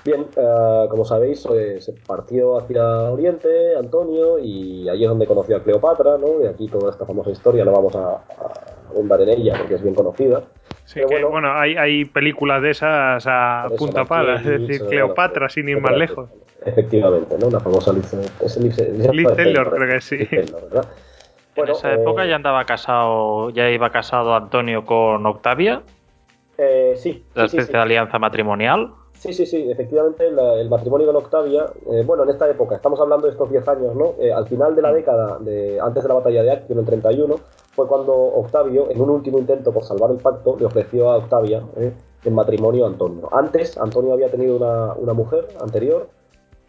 Bien, 0.04 0.28
eh, 0.36 0.86
como 0.90 1.04
sabéis, 1.06 1.46
eh, 1.52 1.82
se 1.82 1.94
partió 1.94 2.58
hacia 2.58 2.84
Oriente 3.12 3.76
Antonio 3.76 4.40
y 4.40 4.88
allí 4.88 5.04
es 5.04 5.10
donde 5.10 5.28
conoció 5.28 5.58
a 5.58 5.64
Cleopatra, 5.64 6.18
¿no? 6.18 6.42
y 6.42 6.48
aquí 6.48 6.68
toda 6.68 6.92
esta 6.92 7.06
famosa 7.06 7.32
historia 7.32 7.66
no 7.66 7.72
vamos 7.72 7.96
a, 7.96 8.10
a 8.10 8.85
en 8.96 9.30
ella 9.30 9.56
porque 9.58 9.76
es 9.76 9.84
bien 9.84 9.96
conocida. 9.96 10.44
Sí, 10.86 11.00
que 11.00 11.06
bueno. 11.06 11.30
bueno, 11.30 11.54
hay, 11.54 11.76
hay 11.78 12.06
películas 12.06 12.62
de 12.62 12.72
esas 12.72 13.26
a 13.28 13.68
punta 13.78 14.02
la 14.02 14.06
pala, 14.06 14.36
es 14.36 14.46
decir, 14.46 14.86
Cleopatra, 14.88 15.50
sin 15.50 15.68
ir 15.70 15.82
más 15.82 15.98
lejos. 15.98 16.30
Efectivamente, 16.66 17.38
¿no? 17.40 17.50
La 17.50 17.60
famosa 17.60 17.94
Liz, 17.94 18.10
Taylor, 19.36 19.72
creo 19.76 19.90
que 19.90 20.02
sí. 20.02 20.28
En 21.56 21.70
esa 21.70 21.94
época 21.94 22.26
eh, 22.26 22.30
ya 22.30 22.36
andaba 22.36 22.66
casado, 22.66 23.50
ya 23.52 23.70
iba 23.70 23.90
casado 23.90 24.36
Antonio 24.36 24.86
con 24.86 25.26
Octavia, 25.26 25.84
eh, 26.58 26.94
sí, 26.98 27.24
la 27.34 27.44
sí, 27.44 27.50
sí, 27.50 27.58
especie 27.58 27.66
sí. 27.66 27.72
de 27.74 27.80
alianza 27.80 28.20
matrimonial. 28.20 28.92
Sí, 29.26 29.34
sí, 29.34 29.46
sí, 29.48 29.72
efectivamente 29.72 30.30
la- 30.32 30.54
el 30.54 30.70
matrimonio 30.70 31.08
con 31.08 31.16
Octavia, 31.16 31.66
eh, 31.92 32.04
bueno, 32.06 32.24
en 32.24 32.30
esta 32.30 32.48
época, 32.48 32.76
estamos 32.76 33.00
hablando 33.00 33.26
de 33.26 33.32
estos 33.34 33.50
10 33.50 33.68
años, 33.68 33.96
¿no? 33.96 34.14
Eh, 34.20 34.32
al 34.32 34.46
final 34.48 34.76
de 34.76 34.82
la 34.84 34.94
década, 34.94 35.40
de, 35.40 35.80
antes 35.80 36.04
de 36.04 36.10
la 36.10 36.16
batalla 36.16 36.44
de 36.44 36.52
Actium, 36.52 36.78
en 36.78 36.84
el 36.84 36.86
31, 36.86 37.36
fue 37.72 37.88
cuando 37.88 38.14
Octavio, 38.14 38.88
en 38.92 39.02
un 39.02 39.10
último 39.10 39.40
intento 39.40 39.72
por 39.72 39.84
salvar 39.84 40.12
el 40.12 40.18
pacto, 40.18 40.56
le 40.60 40.66
ofreció 40.66 41.10
a 41.10 41.18
Octavia 41.18 41.64
eh, 41.76 41.92
en 42.24 42.34
matrimonio 42.36 42.86
a 42.86 42.88
Antonio. 42.90 43.28
Antes, 43.32 43.78
Antonio 43.80 44.14
había 44.14 44.30
tenido 44.30 44.58
una, 44.58 44.94
una 44.94 45.14
mujer 45.14 45.48
anterior, 45.60 46.08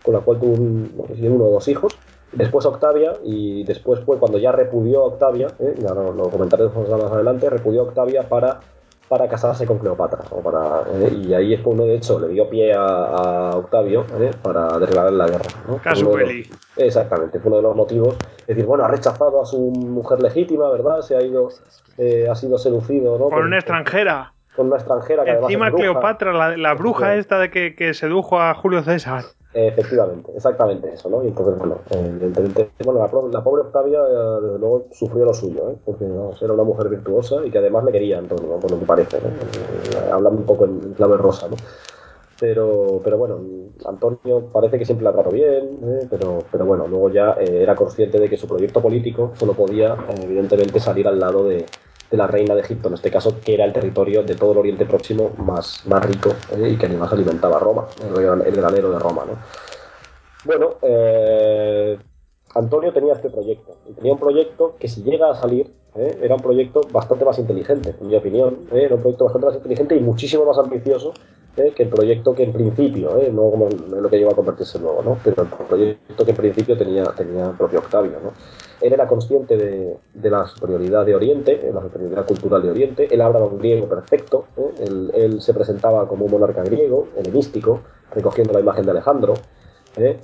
con 0.02 0.14
la 0.14 0.20
cual 0.20 0.40
tuvo 0.40 0.54
un- 0.54 0.92
no 0.96 1.06
sé 1.08 1.16
si 1.16 1.28
uno 1.28 1.44
o 1.44 1.50
dos 1.50 1.68
hijos. 1.68 1.92
Después 2.32 2.64
Octavia, 2.64 3.12
y 3.22 3.64
después 3.64 4.00
fue 4.00 4.18
cuando 4.18 4.38
ya 4.38 4.50
repudió 4.50 5.02
a 5.02 5.06
Octavia, 5.08 5.48
¿eh? 5.58 5.74
ya 5.78 5.92
lo, 5.94 6.12
lo 6.12 6.30
comentaré 6.30 6.64
más 6.64 7.12
adelante, 7.12 7.50
repudió 7.50 7.82
a 7.82 7.84
Octavia 7.84 8.22
para, 8.28 8.60
para 9.08 9.28
casarse 9.28 9.66
con 9.66 9.78
Cleopatra. 9.78 10.20
o 10.30 10.40
para, 10.40 10.82
¿eh? 10.94 11.12
Y 11.14 11.32
ahí 11.34 11.54
es 11.54 11.60
cuando, 11.60 11.84
de 11.84 11.94
hecho, 11.96 12.18
le 12.18 12.28
dio 12.28 12.48
pie 12.48 12.72
a, 12.72 12.84
a 12.84 13.56
Octavio 13.56 14.04
¿eh? 14.20 14.30
para 14.42 14.78
declarar 14.78 15.12
la 15.12 15.26
guerra. 15.26 15.44
¿no? 15.68 15.78
Los-. 16.02 16.58
Exactamente, 16.76 17.38
fue 17.38 17.48
uno 17.48 17.56
de 17.58 17.62
los 17.62 17.76
motivos. 17.76 18.16
Es 18.40 18.46
decir, 18.48 18.66
bueno, 18.66 18.84
ha 18.84 18.88
rechazado 18.88 19.40
a 19.40 19.46
su 19.46 19.58
mujer 19.58 20.20
legítima, 20.22 20.70
¿verdad? 20.70 21.00
Se 21.02 21.16
ha 21.16 21.22
ido, 21.22 21.48
eh, 21.98 22.28
ha 22.30 22.34
sido 22.34 22.58
seducido, 22.58 23.16
¿no? 23.18 23.24
Con 23.24 23.34
Por- 23.34 23.44
una 23.46 23.56
extranjera. 23.56 24.32
Con 24.56 24.66
una 24.68 24.76
extranjera 24.76 25.24
que 25.24 25.30
además 25.30 25.50
Encima 25.50 25.66
es 25.66 25.72
bruja. 25.72 25.90
Cleopatra, 25.90 26.32
la, 26.32 26.56
la 26.56 26.74
bruja 26.74 27.14
Efectivamente. 27.14 27.20
esta 27.20 27.38
de 27.38 27.50
que, 27.50 27.76
que 27.76 27.94
sedujo 27.94 28.40
a 28.40 28.54
Julio 28.54 28.82
César. 28.82 29.24
Efectivamente, 29.52 30.32
exactamente 30.34 30.92
eso, 30.92 31.08
¿no? 31.08 31.24
Y 31.24 31.28
entonces, 31.28 31.58
bueno, 31.58 31.78
eh, 31.90 32.04
evidentemente, 32.10 32.68
bueno, 32.84 33.00
la, 33.00 33.38
la 33.38 33.42
pobre 33.44 33.62
Octavia, 33.62 34.00
eh, 34.00 34.40
desde 34.42 34.58
luego, 34.58 34.86
sufrió 34.92 35.24
lo 35.24 35.32
suyo, 35.32 35.70
¿eh? 35.70 35.76
Porque 35.84 36.04
vamos, 36.04 36.42
era 36.42 36.52
una 36.52 36.62
mujer 36.64 36.88
virtuosa 36.90 37.36
y 37.44 37.50
que 37.50 37.58
además 37.58 37.84
le 37.84 37.92
quería 37.92 38.16
a 38.16 38.18
Antonio, 38.18 38.48
¿no? 38.48 38.60
por 38.60 38.70
lo 38.70 38.78
que 38.78 38.84
parece, 38.84 39.18
¿no? 39.18 39.28
Eh, 39.28 40.10
hablando 40.12 40.40
un 40.40 40.46
poco 40.46 40.66
en 40.66 40.92
clave 40.92 41.16
rosa, 41.16 41.48
¿no? 41.48 41.56
Pero, 42.38 43.00
pero 43.02 43.16
bueno, 43.16 43.40
Antonio 43.86 44.44
parece 44.52 44.78
que 44.78 44.84
siempre 44.84 45.04
la 45.04 45.12
trató 45.12 45.30
bien, 45.30 45.78
¿eh? 45.82 46.06
pero, 46.10 46.40
pero 46.52 46.66
bueno, 46.66 46.86
luego 46.86 47.08
ya 47.08 47.34
eh, 47.40 47.62
era 47.62 47.74
consciente 47.74 48.20
de 48.20 48.28
que 48.28 48.36
su 48.36 48.46
proyecto 48.46 48.82
político 48.82 49.32
solo 49.36 49.54
podía, 49.54 49.94
eh, 49.94 50.20
evidentemente, 50.22 50.78
salir 50.78 51.08
al 51.08 51.18
lado 51.18 51.44
de, 51.48 51.64
de 52.10 52.16
la 52.16 52.26
reina 52.26 52.54
de 52.54 52.60
Egipto, 52.60 52.88
en 52.88 52.94
este 52.94 53.10
caso, 53.10 53.40
que 53.44 53.54
era 53.54 53.64
el 53.64 53.72
territorio 53.72 54.22
de 54.22 54.34
todo 54.34 54.52
el 54.52 54.58
Oriente 54.58 54.86
Próximo 54.86 55.30
más, 55.38 55.82
más 55.86 56.04
rico 56.06 56.30
¿eh? 56.56 56.70
y 56.70 56.76
que 56.76 56.86
además 56.86 57.12
alimentaba 57.12 57.58
Roma, 57.58 57.86
el, 58.02 58.22
gran- 58.22 58.42
el 58.46 58.54
granero 58.54 58.90
de 58.90 58.98
Roma. 58.98 59.24
¿no? 59.26 59.32
Bueno, 60.44 60.74
eh, 60.82 61.98
Antonio 62.54 62.92
tenía 62.92 63.14
este 63.14 63.30
proyecto. 63.30 63.76
Tenía 63.96 64.12
un 64.12 64.18
proyecto 64.20 64.76
que 64.78 64.88
si 64.88 65.02
llega 65.02 65.30
a 65.30 65.34
salir, 65.34 65.72
¿eh? 65.96 66.18
era 66.22 66.36
un 66.36 66.42
proyecto 66.42 66.80
bastante 66.92 67.24
más 67.24 67.38
inteligente, 67.38 67.94
en 68.00 68.06
mi 68.06 68.16
opinión. 68.16 68.68
Era 68.72 68.94
un 68.94 69.00
proyecto 69.00 69.24
bastante 69.24 69.46
más 69.48 69.56
inteligente 69.56 69.96
y 69.96 70.00
muchísimo 70.00 70.44
más 70.44 70.58
ambicioso 70.58 71.12
que 71.74 71.84
el 71.84 71.88
proyecto 71.88 72.34
que 72.34 72.42
en 72.42 72.52
principio, 72.52 73.12
no 73.32 73.50
como 73.50 73.68
lo 73.70 74.10
que 74.10 74.18
llegó 74.18 74.30
a 74.30 74.34
convertirse 74.36 74.78
luego, 74.78 75.02
¿no? 75.02 75.16
pero 75.24 75.42
el 75.42 75.48
proyecto 75.48 76.22
que 76.26 76.30
en 76.32 76.36
principio 76.36 76.76
tenía, 76.76 77.04
tenía 77.16 77.46
el 77.46 77.56
propio 77.56 77.78
Octavio. 77.78 78.12
¿no? 78.22 78.32
Él 78.80 78.92
era 78.92 79.06
consciente 79.06 79.56
de, 79.56 79.96
de 80.14 80.30
la 80.30 80.46
superioridad 80.46 81.04
de 81.06 81.14
Oriente, 81.14 81.56
de 81.56 81.72
la 81.72 81.82
superioridad 81.82 82.26
cultural 82.26 82.62
de 82.62 82.70
Oriente. 82.70 83.08
Él 83.10 83.20
hablaba 83.20 83.46
un 83.46 83.58
griego 83.58 83.88
perfecto. 83.88 84.46
¿eh? 84.56 85.10
Él, 85.14 85.40
se 85.40 85.54
presentaba 85.54 86.06
como 86.08 86.26
un 86.26 86.30
monarca 86.30 86.62
griego, 86.62 87.08
helenístico, 87.16 87.80
recogiendo 88.12 88.52
la 88.52 88.60
imagen 88.60 88.84
de 88.84 88.90
Alejandro. 88.90 89.34
¿eh? 89.96 90.18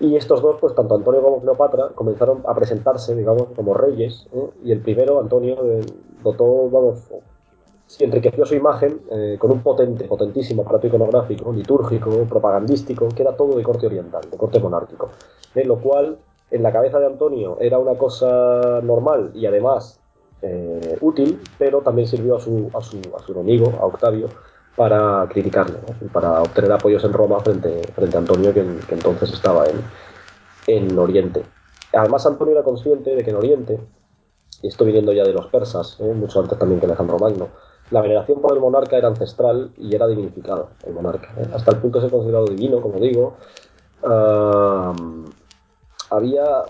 Y 0.00 0.16
estos 0.16 0.42
dos, 0.42 0.56
pues 0.60 0.74
tanto 0.74 0.96
Antonio 0.96 1.22
como 1.22 1.40
Cleopatra, 1.40 1.90
comenzaron 1.94 2.42
a 2.46 2.54
presentarse, 2.54 3.14
digamos, 3.14 3.48
como 3.54 3.74
reyes. 3.74 4.26
¿eh? 4.32 4.50
Y 4.64 4.72
el 4.72 4.80
primero, 4.80 5.20
Antonio, 5.20 5.56
eh, 5.64 5.80
dotó, 6.22 6.68
vamos, 6.68 6.98
enriqueció 8.00 8.44
su 8.44 8.54
imagen 8.54 9.00
eh, 9.10 9.36
con 9.38 9.52
un 9.52 9.62
potente, 9.62 10.04
potentísimo 10.04 10.62
aparato 10.62 10.86
iconográfico, 10.86 11.52
litúrgico, 11.52 12.10
propagandístico, 12.24 13.08
que 13.08 13.22
era 13.22 13.36
todo 13.36 13.56
de 13.56 13.62
corte 13.62 13.86
oriental, 13.86 14.22
de 14.30 14.36
corte 14.36 14.58
monárquico. 14.58 15.10
¿eh? 15.54 15.64
Lo 15.64 15.78
cual, 15.78 16.18
en 16.54 16.62
la 16.62 16.72
cabeza 16.72 17.00
de 17.00 17.06
Antonio, 17.06 17.58
era 17.60 17.78
una 17.78 17.98
cosa 17.98 18.80
normal 18.80 19.32
y 19.34 19.44
además 19.46 19.98
eh, 20.40 20.96
útil, 21.00 21.40
pero 21.58 21.80
también 21.80 22.06
sirvió 22.06 22.36
a 22.36 22.40
su, 22.40 22.70
a 22.72 22.80
su, 22.80 23.00
a 23.16 23.18
su 23.18 23.32
enemigo, 23.32 23.72
a 23.80 23.86
Octavio, 23.86 24.28
para 24.76 25.26
criticarle, 25.28 25.78
¿no? 25.86 26.06
y 26.06 26.08
para 26.08 26.42
obtener 26.42 26.70
apoyos 26.70 27.02
en 27.02 27.12
Roma 27.12 27.40
frente, 27.40 27.82
frente 27.94 28.16
a 28.16 28.20
Antonio, 28.20 28.54
que, 28.54 28.60
entonces 28.60 29.32
estaba 29.32 29.66
en, 29.66 29.80
en 30.68 30.96
Oriente. 30.96 31.42
Además, 31.92 32.24
Antonio 32.24 32.52
era 32.54 32.62
consciente 32.62 33.16
de 33.16 33.24
que 33.24 33.30
en 33.30 33.36
Oriente, 33.36 33.80
y 34.62 34.68
esto 34.68 34.84
viniendo 34.84 35.12
ya 35.12 35.24
de 35.24 35.32
los 35.32 35.46
persas, 35.48 35.98
¿eh? 35.98 36.12
mucho 36.14 36.40
antes 36.40 36.56
también 36.56 36.78
que 36.78 36.86
Alejandro 36.86 37.18
Magno, 37.18 37.48
la 37.90 38.00
veneración 38.00 38.40
por 38.40 38.52
el 38.52 38.60
monarca 38.60 38.96
era 38.96 39.08
ancestral 39.08 39.72
y 39.76 39.92
era 39.92 40.06
dignificado 40.06 40.70
el 40.86 40.94
monarca. 40.94 41.34
¿eh? 41.36 41.48
Hasta 41.52 41.72
el 41.72 41.78
punto 41.78 41.98
de 41.98 42.04
ser 42.04 42.12
considerado 42.12 42.46
divino, 42.46 42.80
como 42.80 43.00
digo. 43.00 43.34
Ah, 44.04 44.92
había 46.16 46.64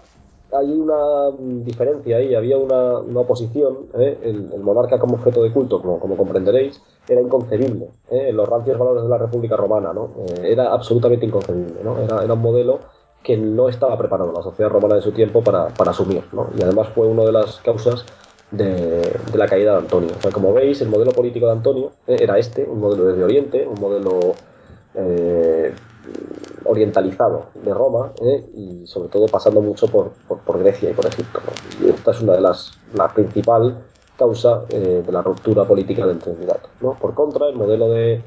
hay 0.56 0.70
una 0.70 1.30
diferencia 1.64 2.16
ahí, 2.16 2.34
había 2.34 2.56
una, 2.58 2.98
una 2.98 3.20
oposición. 3.20 3.86
¿eh? 3.98 4.18
El, 4.22 4.60
monarca 4.60 4.98
como 4.98 5.14
objeto 5.14 5.42
de 5.42 5.52
culto, 5.52 5.80
como, 5.80 5.98
como 5.98 6.16
comprenderéis, 6.16 6.80
era 7.08 7.20
inconcebible 7.20 7.88
¿eh? 8.10 8.32
los 8.32 8.48
rancios 8.48 8.78
valores 8.78 9.02
de 9.02 9.08
la 9.08 9.18
República 9.18 9.56
Romana. 9.56 9.92
¿no? 9.92 10.10
Eh, 10.26 10.52
era 10.52 10.72
absolutamente 10.72 11.26
inconcebible. 11.26 11.82
¿no? 11.82 11.98
Era, 11.98 12.22
era 12.22 12.34
un 12.34 12.42
modelo 12.42 12.80
que 13.22 13.36
no 13.36 13.68
estaba 13.68 13.96
preparado 13.96 14.32
la 14.32 14.42
sociedad 14.42 14.70
romana 14.70 14.96
de 14.96 15.02
su 15.02 15.12
tiempo 15.12 15.42
para, 15.42 15.68
para 15.68 15.90
asumir. 15.90 16.22
¿no? 16.32 16.48
Y 16.56 16.62
además 16.62 16.88
fue 16.94 17.06
una 17.06 17.24
de 17.24 17.32
las 17.32 17.56
causas 17.60 18.04
de, 18.50 19.18
la 19.34 19.46
caída 19.46 19.72
de 19.72 19.78
Antonio. 19.78 20.10
O 20.16 20.22
sea, 20.22 20.30
como 20.30 20.52
veis, 20.52 20.80
el 20.82 20.88
modelo 20.88 21.12
político 21.12 21.46
de 21.46 21.52
Antonio 21.52 21.92
eh, 22.06 22.16
era 22.20 22.38
este, 22.38 22.64
un 22.64 22.80
modelo 22.80 23.06
desde 23.06 23.24
Oriente, 23.24 23.66
un 23.66 23.80
modelo 23.80 24.34
orientalizado 26.64 27.46
de 27.54 27.74
Roma 27.74 28.12
eh, 28.20 28.46
y 28.54 28.86
sobre 28.86 29.08
todo 29.08 29.26
pasando 29.26 29.60
mucho 29.60 29.86
por, 29.88 30.12
Grecia 30.58 30.90
y 30.90 30.94
por 30.94 31.06
Egipto. 31.06 31.40
Y 31.82 31.88
esta 31.88 32.12
es 32.12 32.22
una 32.22 32.34
de 32.34 32.40
las, 32.40 32.72
la 32.94 33.08
principal 33.08 33.84
causa 34.16 34.64
eh, 34.68 35.02
de 35.04 35.12
la 35.12 35.22
ruptura 35.22 35.64
política 35.64 36.06
del 36.06 36.18
triunvirato. 36.18 36.68
¿no? 36.80 36.94
Por 36.94 37.14
contra, 37.14 37.48
el 37.48 37.56
modelo 37.56 37.88
de, 37.90 38.22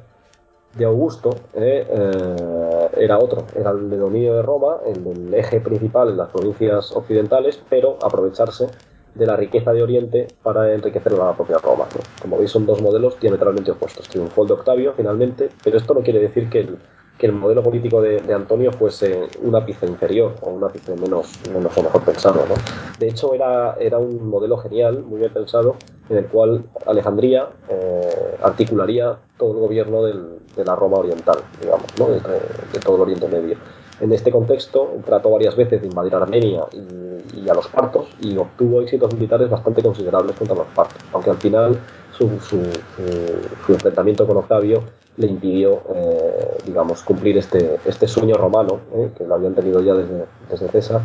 Augusto 0.85 1.31
eh, 1.55 1.87
eh, 1.89 2.89
era 2.97 3.17
otro, 3.17 3.45
era 3.55 3.71
el 3.71 3.89
de 3.89 3.97
dominio 3.97 4.35
de 4.35 4.43
Roma, 4.43 4.77
el 4.85 5.33
eje 5.33 5.59
principal 5.59 6.09
en 6.09 6.17
las 6.17 6.29
provincias 6.29 6.95
occidentales, 6.95 7.59
pero 7.67 7.97
aprovecharse 7.99 8.67
de 9.15 9.25
la 9.25 9.35
riqueza 9.35 9.73
de 9.73 9.81
Oriente 9.81 10.27
para 10.43 10.71
enriquecer 10.71 11.13
a 11.13 11.25
la 11.25 11.33
propia 11.33 11.57
Roma. 11.57 11.85
Como 12.21 12.37
veis, 12.37 12.51
son 12.51 12.67
dos 12.67 12.79
modelos 12.79 13.19
diametralmente 13.19 13.71
opuestos. 13.71 14.07
Triunfó 14.07 14.43
el 14.43 14.49
de 14.49 14.53
Octavio, 14.53 14.93
finalmente, 14.95 15.49
pero 15.63 15.77
esto 15.77 15.95
no 15.95 16.01
quiere 16.01 16.19
decir 16.19 16.47
que 16.47 16.59
el, 16.59 16.77
que 17.17 17.25
el 17.25 17.33
modelo 17.33 17.63
político 17.63 18.01
de, 18.01 18.21
de, 18.21 18.33
Antonio 18.33 18.71
fuese 18.71 19.27
un 19.41 19.55
ápice 19.55 19.87
inferior 19.87 20.35
o 20.41 20.51
un 20.51 20.63
ápice 20.63 20.95
menos, 20.95 21.39
menos 21.51 21.75
o 21.77 21.83
mejor 21.83 22.03
pensado. 22.03 22.45
¿no? 22.47 22.55
De 22.99 23.07
hecho, 23.07 23.33
era, 23.33 23.75
era 23.79 23.97
un 23.97 24.29
modelo 24.29 24.57
genial, 24.57 25.03
muy 25.03 25.19
bien 25.19 25.33
pensado, 25.33 25.75
en 26.09 26.17
el 26.17 26.25
cual 26.27 26.63
Alejandría 26.85 27.47
eh, 27.69 28.37
articularía 28.41 29.17
todo 29.37 29.53
el 29.53 29.59
gobierno 29.59 30.03
del, 30.03 30.39
de 30.55 30.63
la 30.63 30.75
Roma 30.75 30.97
oriental, 30.97 31.37
digamos, 31.59 31.87
¿no? 31.97 32.07
de, 32.07 32.19
de, 32.19 32.79
todo 32.79 32.97
el 32.97 33.01
Oriente 33.03 33.27
Medio. 33.27 33.57
En 33.99 34.13
este 34.13 34.31
contexto, 34.31 34.91
trató 35.03 35.31
varias 35.31 35.55
veces 35.55 35.81
de 35.81 35.87
invadir 35.87 36.13
Armenia 36.13 36.65
y, 36.71 37.39
y, 37.39 37.49
a 37.49 37.53
los 37.55 37.67
partos 37.67 38.07
y 38.21 38.37
obtuvo 38.37 38.81
éxitos 38.81 39.11
militares 39.15 39.49
bastante 39.49 39.81
considerables 39.81 40.35
contra 40.35 40.55
los 40.55 40.67
partos, 40.67 41.01
aunque 41.13 41.31
al 41.31 41.37
final 41.37 41.79
su, 42.17 43.73
enfrentamiento 43.73 44.25
con 44.25 44.37
Octavio 44.37 44.83
le 45.17 45.27
impidió, 45.27 45.81
eh, 45.93 46.57
digamos, 46.65 47.01
cumplir 47.03 47.37
este, 47.37 47.79
este 47.85 48.07
sueño 48.07 48.35
romano, 48.35 48.79
eh, 48.93 49.11
que 49.17 49.25
lo 49.25 49.35
habían 49.35 49.55
tenido 49.55 49.81
ya 49.81 49.93
desde, 49.93 50.69
César, 50.69 51.01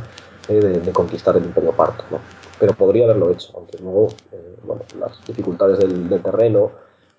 eh, 0.49 0.55
de, 0.55 0.93
conquistar 0.93 1.37
el 1.37 1.45
imperio 1.45 1.73
parto. 1.73 2.05
Pero 2.59 2.75
podría 2.75 3.05
haberlo 3.05 3.31
hecho, 3.31 3.53
aunque 3.57 3.79
luego, 3.79 4.09
bueno, 4.65 4.83
las 4.99 5.25
dificultades 5.27 5.79
del, 5.79 6.23
terreno 6.23 6.71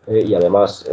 y 0.07 0.35
además 0.35 0.85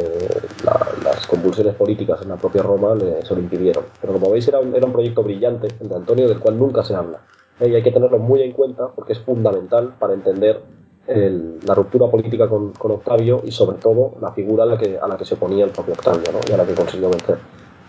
la, 0.65 0.87
las 1.05 1.27
convulsiones 1.27 1.75
políticas 1.75 2.23
en 2.23 2.29
la 2.29 2.37
propia 2.37 2.63
Roma 2.63 2.95
le, 2.95 3.25
se 3.25 3.35
lo 3.35 3.41
impidieron. 3.41 3.85
Pero 4.01 4.15
como 4.15 4.31
veis, 4.31 4.49
era 4.49 4.59
un, 4.59 4.75
era 4.75 4.87
un 4.87 4.93
proyecto 4.93 5.23
brillante, 5.23 5.69
de 5.81 5.95
Antonio, 5.95 6.29
del 6.29 6.41
cual 6.41 6.59
nunca 6.59 6.83
se 6.83 6.95
habla. 6.95 7.21
Y 7.61 7.75
hay 7.75 7.83
que 7.83 7.93
tenerlo 7.93 8.19
muy 8.19 8.43
en 8.43 8.53
cuenta 8.53 8.89
porque 8.89 9.13
es 9.13 9.21
fundamental 9.21 9.95
para 9.99 10.15
entender 10.15 10.63
el, 11.07 11.59
la 11.67 11.75
ruptura 11.75 12.09
política 12.09 12.49
con, 12.49 12.73
Octavio 12.79 13.43
y 13.45 13.51
sobre 13.51 13.79
todo 13.79 14.13
la 14.21 14.33
figura 14.33 14.65
a 14.65 14.67
la 14.67 14.79
que, 14.79 14.99
a 14.99 15.09
la 15.09 15.17
que 15.17 15.25
se 15.25 15.35
oponía 15.35 15.65
el 15.65 15.71
propio 15.71 15.95
Octavio 15.95 16.33
¿no? 16.33 16.41
y 16.49 16.53
a 16.53 16.57
la 16.57 16.67
que 16.67 16.75
consiguió 16.75 17.11
vencer. 17.11 17.39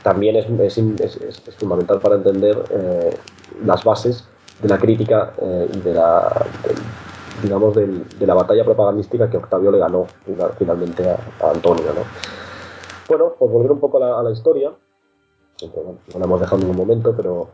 También 0.04 0.36
es, 0.36 0.78
es, 0.78 1.18
es, 1.18 1.56
fundamental 1.56 2.00
para 2.00 2.16
entender 2.16 2.64
eh, 2.72 3.16
las 3.64 3.84
bases 3.84 4.28
de 4.62 4.68
la 4.68 4.80
crítica 4.80 5.34
eh, 5.40 5.70
de 5.84 5.94
la, 5.94 6.46
digamos, 7.44 7.76
del, 7.76 8.08
de 8.18 8.26
la 8.26 8.34
batalla 8.34 8.64
propagandística 8.64 9.30
que 9.30 9.38
Octavio 9.38 9.72
le 9.72 9.78
ganó 9.78 10.08
finalmente 10.58 11.08
a, 11.08 11.20
Antonio. 11.54 11.94
¿no? 11.94 12.02
Bueno, 13.08 13.34
pues 13.38 13.52
volver 13.52 13.72
un 13.72 13.80
poco 13.80 14.04
a 14.04 14.24
la, 14.24 14.32
historia, 14.32 14.72
bueno, 15.74 15.98
no 16.14 16.20
la 16.20 16.26
hemos 16.26 16.40
dejado 16.40 16.62
en 16.62 16.68
ningún 16.68 16.88
momento, 16.88 17.14
pero 17.16 17.50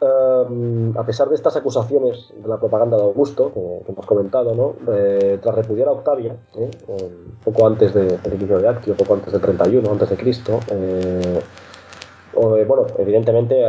Um, 0.00 0.96
a 0.96 1.04
pesar 1.04 1.28
de 1.28 1.34
estas 1.34 1.56
acusaciones 1.56 2.32
de 2.36 2.48
la 2.48 2.56
propaganda 2.56 2.96
de 2.96 3.02
Augusto, 3.02 3.52
que, 3.52 3.84
que 3.84 3.92
hemos 3.92 4.06
comentado, 4.06 4.54
¿no? 4.54 4.76
eh, 4.94 5.40
tras 5.42 5.56
repudiar 5.56 5.88
a 5.88 5.92
Octavio, 5.92 6.36
¿eh? 6.56 6.70
eh, 6.86 7.10
poco 7.42 7.66
antes 7.66 7.92
de, 7.92 8.16
del 8.18 8.34
inicio 8.34 8.58
de 8.60 8.68
Actio, 8.68 8.94
poco 8.94 9.14
antes 9.14 9.32
del 9.32 9.42
31, 9.42 9.90
antes 9.90 10.10
de 10.10 10.16
Cristo, 10.16 10.60
eh, 10.70 11.40
bueno, 12.32 12.86
evidentemente 12.98 13.64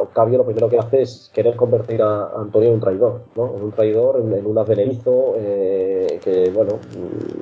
Octavio 0.00 0.38
lo 0.38 0.44
primero 0.44 0.68
que 0.68 0.78
hace 0.78 1.02
es 1.02 1.30
querer 1.32 1.54
convertir 1.54 2.02
a 2.02 2.30
Antonio 2.36 2.70
en 2.70 2.74
un 2.74 2.80
traidor, 2.80 3.20
¿no? 3.36 3.54
en 3.54 3.62
un 3.62 3.70
traidor, 3.70 4.20
en, 4.20 4.32
en 4.34 4.44
un 4.46 4.58
advenedizo 4.58 5.34
eh, 5.36 6.18
que, 6.22 6.50
bueno, 6.50 6.80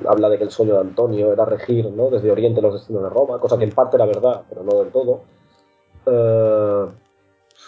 habla 0.07 0.29
de 0.29 0.37
que 0.37 0.43
el 0.43 0.51
sueño 0.51 0.73
de 0.73 0.81
Antonio 0.81 1.33
era 1.33 1.45
regir 1.45 1.89
¿no? 1.91 2.11
desde 2.11 2.29
Oriente 2.29 2.61
los 2.61 2.73
destinos 2.73 3.01
de 3.01 3.09
Roma, 3.09 3.39
cosa 3.39 3.57
que 3.57 3.63
en 3.63 3.71
parte 3.71 3.97
era 3.97 4.05
verdad, 4.05 4.43
pero 4.47 4.63
no 4.63 4.77
del 4.77 4.91
todo. 4.91 5.21
Uh, 6.05 7.06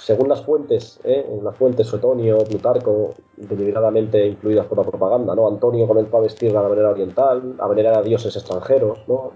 según 0.10 0.28
las 0.28 0.42
fuentes, 0.42 1.00
¿eh? 1.04 1.24
las 1.44 1.56
fuentes 1.56 1.86
Suetonio, 1.86 2.40
Plutarco, 2.40 3.14
deliberadamente 3.38 4.26
influidas 4.26 4.66
por 4.66 4.80
la 4.80 4.84
propaganda, 4.84 5.36
¿no? 5.36 5.48
Antonio 5.48 5.88
comenzó 5.88 6.18
a 6.18 6.22
vestir 6.22 6.50
de 6.50 6.56
la 6.56 6.68
manera 6.68 6.90
oriental, 6.90 7.54
a 7.60 7.68
venerar 7.68 8.00
a 8.00 8.02
dioses 8.02 8.36
extranjeros, 8.36 9.08
¿no? 9.08 9.34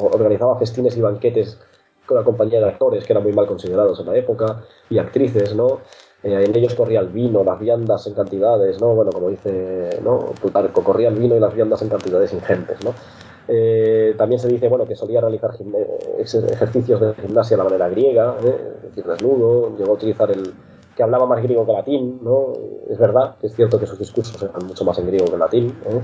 organizaba 0.00 0.58
festines 0.58 0.96
y 0.96 1.02
banquetes 1.02 1.58
con 2.06 2.16
la 2.16 2.24
compañía 2.24 2.60
de 2.60 2.66
actores 2.66 3.04
que 3.04 3.12
eran 3.12 3.24
muy 3.24 3.34
mal 3.34 3.46
considerados 3.46 4.00
en 4.00 4.06
la 4.06 4.16
época, 4.16 4.64
y 4.88 4.96
actrices, 4.96 5.54
¿no? 5.54 5.80
Eh, 6.22 6.44
en 6.46 6.56
ellos 6.56 6.74
corría 6.74 7.00
el 7.00 7.08
vino, 7.08 7.44
las 7.44 7.60
viandas 7.60 8.06
en 8.06 8.14
cantidades, 8.14 8.80
¿no? 8.80 8.94
Bueno, 8.94 9.10
como 9.12 9.28
dice 9.28 10.00
¿no? 10.02 10.32
Plutarco, 10.40 10.82
corría 10.82 11.10
el 11.10 11.16
vino 11.16 11.36
y 11.36 11.40
las 11.40 11.54
viandas 11.54 11.82
en 11.82 11.90
cantidades 11.90 12.32
ingentes, 12.32 12.82
¿no? 12.82 12.94
Eh, 13.48 14.14
también 14.18 14.40
se 14.40 14.48
dice 14.48 14.68
bueno, 14.68 14.86
que 14.86 14.96
solía 14.96 15.20
realizar 15.20 15.52
ejercicios 16.18 17.00
de 17.00 17.14
gimnasia 17.14 17.56
de 17.56 17.62
la 17.62 17.64
manera 17.64 17.88
griega, 17.88 18.36
¿eh? 18.42 18.56
es 18.76 18.82
decir, 18.82 19.04
desnudo, 19.04 19.76
llegó 19.76 19.92
a 19.92 19.94
utilizar 19.94 20.30
el 20.30 20.52
que 20.96 21.02
hablaba 21.02 21.26
más 21.26 21.42
griego 21.42 21.64
que 21.66 21.72
latín, 21.72 22.20
¿no? 22.22 22.52
Es 22.88 22.98
verdad 22.98 23.36
que 23.40 23.48
es 23.48 23.54
cierto 23.54 23.78
que 23.78 23.86
sus 23.86 23.98
discursos 23.98 24.42
eran 24.42 24.66
mucho 24.66 24.84
más 24.84 24.98
en 24.98 25.06
griego 25.06 25.26
que 25.26 25.34
en 25.34 25.38
latín, 25.38 25.78
¿eh? 25.86 26.00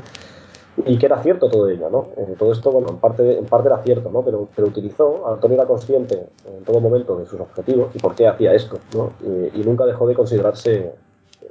y 0.87 0.99
que 0.99 1.07
era 1.07 1.21
cierto 1.23 1.51
todo 1.51 1.69
ello, 1.69 1.91
¿no? 1.91 2.09
Eh, 2.17 2.35
todo 2.39 2.53
esto, 2.53 2.71
bueno, 2.71 2.89
en 2.91 2.99
parte, 2.99 3.39
en 3.39 3.47
parte 3.47 3.69
era 3.69 3.83
cierto, 3.83 4.11
¿no? 4.11 4.23
Pero, 4.23 4.49
pero 4.55 4.69
utilizó, 4.69 5.27
Antonio 5.27 5.57
era 5.57 5.67
consciente 5.67 6.27
en 6.47 6.65
todo 6.65 6.81
momento 6.81 7.17
de 7.17 7.27
sus 7.27 7.41
objetivos 7.41 7.89
y 7.95 7.99
por 7.99 8.15
qué 8.15 8.29
hacía 8.29 8.55
esto, 8.55 8.79
¿no? 8.95 9.13
Y, 9.23 9.61
y 9.61 9.65
nunca 9.65 9.85
dejó 9.87 10.07
de 10.07 10.15
considerarse 10.15 10.93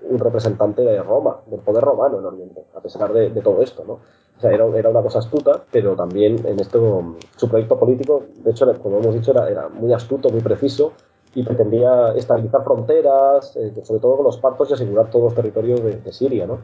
un 0.09 0.19
representante 0.19 0.83
de 0.83 1.01
Roma, 1.01 1.37
del 1.47 1.59
poder 1.59 1.83
romano 1.83 2.19
en 2.19 2.25
Oriente, 2.25 2.63
a 2.75 2.79
pesar 2.79 3.11
de 3.11 3.29
todo 3.41 3.61
esto, 3.61 3.83
¿no? 3.85 3.99
Sea, 4.41 4.51
era, 4.51 4.65
era, 4.75 4.89
una 4.89 5.03
cosa 5.03 5.19
astuta, 5.19 5.63
pero 5.71 5.95
también 5.95 6.45
en 6.47 6.59
esto, 6.59 7.15
su 7.35 7.47
proyecto 7.47 7.77
político, 7.77 8.23
de 8.43 8.51
hecho, 8.51 8.65
como 8.81 8.97
hemos 8.97 9.13
dicho, 9.13 9.31
era, 9.31 9.47
era 9.47 9.69
muy 9.69 9.93
astuto, 9.93 10.29
muy 10.29 10.41
preciso, 10.41 10.93
y 11.35 11.43
pretendía 11.43 12.13
estabilizar 12.15 12.63
fronteras, 12.63 13.55
eh, 13.55 13.71
sobre 13.83 14.01
todo 14.01 14.17
con 14.17 14.25
los 14.25 14.37
partos 14.37 14.69
y 14.69 14.73
asegurar 14.73 15.09
todos 15.09 15.25
los 15.25 15.35
territorios 15.35 15.81
de, 15.83 15.97
de 16.01 16.11
Siria, 16.11 16.45
¿no? 16.45 16.59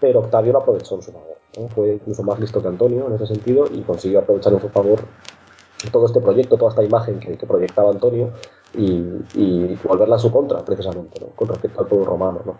Pero 0.00 0.20
Octavio 0.20 0.52
lo 0.52 0.60
aprovechó 0.60 0.94
en 0.94 1.02
su 1.02 1.12
favor, 1.12 1.36
¿no? 1.58 1.68
Fue 1.68 1.94
incluso 1.94 2.22
más 2.22 2.38
listo 2.40 2.62
que 2.62 2.68
Antonio 2.68 3.06
en 3.06 3.14
ese 3.14 3.26
sentido 3.26 3.66
y 3.70 3.82
consiguió 3.82 4.20
aprovechar 4.20 4.52
en 4.52 4.60
su 4.60 4.68
favor 4.68 5.00
todo 5.92 6.06
este 6.06 6.20
proyecto, 6.20 6.56
toda 6.56 6.70
esta 6.70 6.82
imagen 6.82 7.18
que, 7.18 7.36
que 7.36 7.46
proyectaba 7.46 7.90
Antonio 7.90 8.32
y, 8.74 9.02
y, 9.34 9.78
volverla 9.84 10.16
a 10.16 10.18
su 10.18 10.30
contra, 10.30 10.64
precisamente, 10.64 11.20
¿no? 11.20 11.28
con 11.34 11.48
respecto 11.48 11.80
al 11.80 11.86
pueblo 11.86 12.06
romano. 12.06 12.40
¿no? 12.44 12.58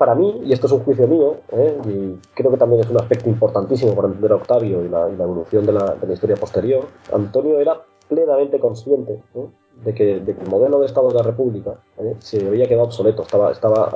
Para 0.00 0.14
mí, 0.14 0.40
y 0.46 0.54
esto 0.54 0.66
es 0.66 0.72
un 0.72 0.80
juicio 0.80 1.06
mío, 1.06 1.36
¿eh? 1.52 1.78
y 1.84 2.18
creo 2.32 2.50
que 2.50 2.56
también 2.56 2.80
es 2.80 2.88
un 2.88 2.96
aspecto 2.96 3.28
importantísimo 3.28 3.94
para 3.94 4.08
entender 4.08 4.32
a 4.32 4.36
Octavio 4.36 4.82
y 4.82 4.88
la, 4.88 5.06
evolución 5.10 5.66
de 5.66 5.74
la, 5.74 5.94
historia 6.10 6.36
posterior, 6.36 6.86
Antonio 7.12 7.60
era 7.60 7.82
plenamente 8.08 8.58
consciente 8.58 9.22
¿eh? 9.34 9.46
de, 9.84 9.92
que, 9.92 10.22
que, 10.24 10.30
el 10.30 10.48
modelo 10.48 10.80
de 10.80 10.86
Estado 10.86 11.08
de 11.08 11.16
la 11.16 11.22
República 11.22 11.74
¿eh? 11.98 12.16
se 12.18 12.48
había 12.48 12.66
quedado 12.66 12.86
obsoleto, 12.86 13.24
estaba, 13.24 13.52
estaba 13.52 13.92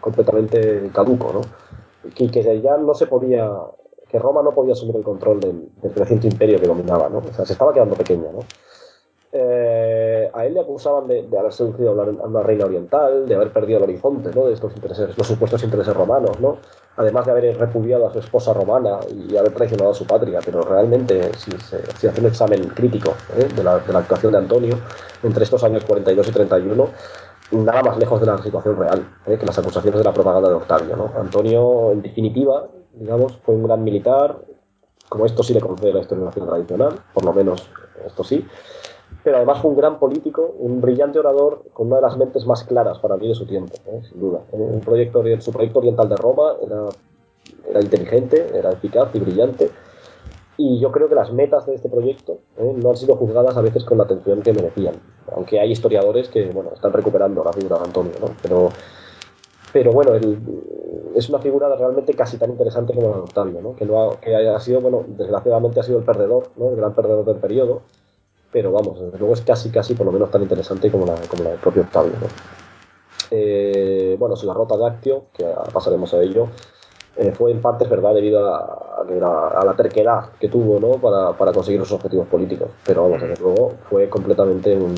completamente 0.00 0.90
caduco, 0.92 1.32
¿no? 1.32 1.40
y 2.16 2.28
que 2.28 2.60
ya 2.60 2.76
no 2.78 2.92
se 2.92 3.06
podía 3.06 3.48
que 4.08 4.18
Roma 4.18 4.42
no 4.42 4.50
podía 4.50 4.72
asumir 4.72 4.96
el 4.96 5.04
control 5.04 5.38
del, 5.38 5.68
del 5.80 5.92
creciente 5.92 6.26
imperio 6.26 6.58
que 6.58 6.66
dominaba, 6.66 7.08
¿no? 7.08 7.18
O 7.18 7.32
sea, 7.32 7.46
se 7.46 7.52
estaba 7.52 7.72
quedando 7.72 7.94
pequeña, 7.94 8.32
¿no? 8.32 8.40
Eh, 9.34 10.30
a 10.34 10.44
él 10.44 10.52
le 10.52 10.60
acusaban 10.60 11.08
de, 11.08 11.22
de, 11.22 11.38
haber 11.38 11.54
seducido 11.54 11.90
a 11.90 12.26
una, 12.26 12.42
reina 12.42 12.66
oriental, 12.66 13.26
de 13.26 13.34
haber 13.34 13.50
perdido 13.50 13.78
el 13.78 13.84
horizonte 13.84 14.30
¿no? 14.34 14.44
de 14.44 14.52
estos 14.52 14.74
intereses, 14.74 15.16
los 15.16 15.26
supuestos 15.26 15.64
intereses 15.64 15.96
romanos, 15.96 16.38
¿no? 16.38 16.58
además 16.98 17.24
de 17.24 17.32
haber 17.32 17.58
repudiado 17.58 18.06
a 18.06 18.12
su 18.12 18.18
esposa 18.18 18.52
romana 18.52 19.00
y 19.10 19.34
haber 19.38 19.54
traicionado 19.54 19.92
a 19.92 19.94
su 19.94 20.06
patria. 20.06 20.40
Pero 20.44 20.60
realmente, 20.60 21.32
si 21.38 21.50
se 21.52 22.08
hace 22.08 22.20
un 22.20 22.26
examen 22.26 22.68
crítico 22.68 23.14
¿eh? 23.34 23.48
de, 23.56 23.64
la, 23.64 23.76
actuación 23.76 24.32
de 24.32 24.38
Antonio 24.38 24.78
entre 25.22 25.44
estos 25.44 25.64
años 25.64 25.82
42 25.86 26.28
y 26.28 26.32
31, 26.32 26.88
nada 27.52 27.82
más 27.82 27.96
lejos 27.96 28.20
de 28.20 28.26
la 28.26 28.36
situación 28.36 28.76
real 28.76 29.02
¿eh? 29.26 29.38
que 29.38 29.46
las 29.46 29.58
acusaciones 29.58 29.98
de 29.98 30.04
la 30.04 30.12
propaganda 30.12 30.50
de 30.50 30.56
Octavio. 30.56 31.10
Antonio, 31.16 31.92
en 31.92 32.02
definitiva, 32.02 32.68
digamos, 32.92 33.38
fue 33.38 33.54
un 33.54 33.62
gran 33.62 33.82
militar, 33.82 34.36
como 35.08 35.24
esto 35.24 35.42
sí 35.42 35.54
le 35.54 35.60
concede 35.60 35.94
la 35.94 36.00
historiografía 36.00 36.44
tradicional, 36.44 37.00
por 37.14 37.24
lo 37.24 37.32
menos 37.32 37.66
esto 38.04 38.24
sí 38.24 38.46
pero 39.22 39.36
además 39.36 39.60
fue 39.60 39.70
un 39.70 39.76
gran 39.76 39.98
político, 39.98 40.54
un 40.58 40.80
brillante 40.80 41.18
orador 41.18 41.62
con 41.72 41.86
una 41.86 41.96
de 41.96 42.02
las 42.02 42.16
mentes 42.16 42.46
más 42.46 42.64
claras 42.64 42.98
para 42.98 43.16
mí 43.16 43.28
de 43.28 43.34
su 43.34 43.46
tiempo, 43.46 43.74
¿eh? 43.86 44.00
sin 44.08 44.20
duda. 44.20 44.40
Un 44.52 44.80
proyecto, 44.80 45.22
su 45.40 45.52
proyecto 45.52 45.78
oriental 45.78 46.08
de 46.08 46.16
Roma 46.16 46.54
era, 46.64 46.88
era, 47.70 47.80
inteligente, 47.80 48.48
era 48.54 48.72
eficaz 48.72 49.14
y 49.14 49.20
brillante, 49.20 49.70
y 50.56 50.80
yo 50.80 50.90
creo 50.90 51.08
que 51.08 51.14
las 51.14 51.32
metas 51.32 51.66
de 51.66 51.74
este 51.74 51.88
proyecto 51.88 52.38
¿eh? 52.58 52.74
no 52.82 52.90
han 52.90 52.96
sido 52.96 53.16
juzgadas 53.16 53.56
a 53.56 53.62
veces 53.62 53.84
con 53.84 53.98
la 53.98 54.04
atención 54.04 54.42
que 54.42 54.52
merecían, 54.52 54.94
aunque 55.34 55.60
hay 55.60 55.70
historiadores 55.70 56.28
que 56.28 56.50
bueno, 56.50 56.70
están 56.74 56.92
recuperando 56.92 57.44
la 57.44 57.52
figura 57.52 57.78
de 57.78 57.84
Antonio, 57.84 58.12
¿no? 58.20 58.26
pero, 58.42 58.70
pero 59.72 59.92
bueno, 59.92 60.14
el, 60.14 60.38
es 61.14 61.28
una 61.28 61.38
figura 61.38 61.74
realmente 61.76 62.14
casi 62.14 62.38
tan 62.38 62.50
interesante 62.50 62.92
como 62.92 63.08
la 63.08 63.16
de 63.16 63.22
Octavio, 63.22 63.60
¿no? 63.62 63.76
que, 63.76 63.86
no 63.86 64.02
ha, 64.02 64.20
que 64.20 64.34
ha 64.34 64.60
sido, 64.60 64.80
bueno, 64.80 65.04
desgraciadamente 65.06 65.80
ha 65.80 65.84
sido 65.84 65.98
el 65.98 66.04
perdedor, 66.04 66.48
¿no? 66.56 66.70
el 66.70 66.76
gran 66.76 66.94
perdedor 66.94 67.24
del 67.24 67.36
periodo, 67.36 67.82
pero 68.52 68.70
vamos, 68.70 69.00
desde 69.00 69.18
luego 69.18 69.32
es 69.34 69.40
casi, 69.40 69.70
casi 69.70 69.94
por 69.94 70.06
lo 70.06 70.12
menos 70.12 70.30
tan 70.30 70.42
interesante 70.42 70.90
como 70.90 71.06
la, 71.06 71.14
como 71.26 71.42
la 71.42 71.50
del 71.50 71.58
propio 71.58 71.82
Octavio. 71.82 72.12
¿no? 72.20 72.26
Eh, 73.30 74.14
bueno, 74.18 74.36
si 74.36 74.46
la 74.46 74.52
rota 74.52 74.76
de 74.76 74.86
Actio, 74.86 75.24
que 75.32 75.46
pasaremos 75.72 76.12
a 76.12 76.20
ello, 76.20 76.48
eh, 77.16 77.32
fue 77.32 77.50
en 77.50 77.62
parte, 77.62 77.84
es 77.84 77.90
verdad, 77.90 78.14
debido 78.14 78.46
a, 78.46 78.58
a, 79.00 79.04
la, 79.04 79.48
a, 79.48 79.64
la, 79.64 79.74
terquedad 79.74 80.32
que 80.38 80.48
tuvo 80.48 80.78
¿no? 80.78 81.00
para, 81.00 81.32
para 81.32 81.52
conseguir 81.52 81.80
sus 81.80 81.92
objetivos 81.92 82.28
políticos, 82.28 82.68
pero 82.84 83.04
vamos, 83.04 83.22
desde 83.22 83.42
luego 83.42 83.72
fue 83.88 84.08
completamente 84.08 84.76
un 84.76 84.94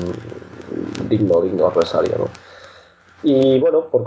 digno, 1.07 1.41
digno 1.41 1.67
adversario. 1.67 2.17
¿no? 2.17 2.25
Y 3.23 3.57
bueno, 3.59 3.85
por 3.89 4.03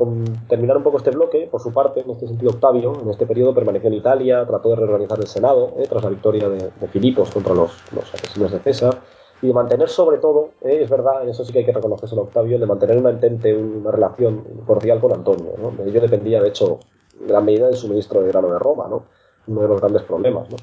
terminar 0.46 0.76
un 0.76 0.82
poco 0.82 0.98
este 0.98 1.10
bloque, 1.10 1.48
por 1.50 1.62
su 1.62 1.72
parte, 1.72 2.00
en 2.00 2.10
este 2.10 2.28
sentido, 2.28 2.50
Octavio, 2.50 3.00
en 3.02 3.10
este 3.10 3.26
periodo 3.26 3.54
permaneció 3.54 3.88
en 3.88 3.94
Italia, 3.94 4.46
trató 4.46 4.70
de 4.70 4.76
reorganizar 4.76 5.18
el 5.18 5.26
Senado 5.26 5.72
eh, 5.78 5.86
tras 5.88 6.04
la 6.04 6.10
victoria 6.10 6.48
de, 6.50 6.70
de 6.78 6.88
Filipos 6.88 7.30
contra 7.30 7.54
los, 7.54 7.72
los 7.92 8.14
asesinos 8.14 8.52
de 8.52 8.58
César 8.60 8.98
y 9.40 9.46
de 9.46 9.52
mantener 9.52 9.88
sobre 9.88 10.18
todo, 10.18 10.50
eh, 10.62 10.80
es 10.82 10.90
verdad, 10.90 11.22
en 11.22 11.28
eso 11.28 11.44
sí 11.44 11.52
que 11.52 11.60
hay 11.60 11.64
que 11.64 11.72
reconocerse 11.72 12.16
a 12.16 12.20
Octavio, 12.20 12.58
de 12.58 12.66
mantener 12.66 12.98
una 12.98 13.10
entente, 13.10 13.54
una 13.56 13.90
relación 13.90 14.44
cordial 14.66 15.00
con 15.00 15.12
Antonio. 15.12 15.52
¿no? 15.58 15.70
De 15.70 15.88
ello 15.88 16.00
dependía, 16.00 16.42
de 16.42 16.48
hecho, 16.48 16.80
en 17.20 17.28
gran 17.28 17.44
medida 17.44 17.66
del 17.66 17.76
suministro 17.76 18.22
de 18.22 18.28
grano 18.28 18.52
de 18.52 18.58
Roma, 18.58 18.88
¿no? 18.88 19.04
uno 19.46 19.62
de 19.62 19.68
los 19.68 19.80
grandes 19.80 20.02
problemas. 20.02 20.48
¿no? 20.50 20.56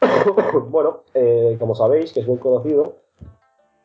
bueno, 0.68 1.04
eh, 1.14 1.56
como 1.58 1.74
sabéis, 1.74 2.12
que 2.12 2.20
es 2.20 2.26
muy 2.26 2.38
conocido, 2.38 2.96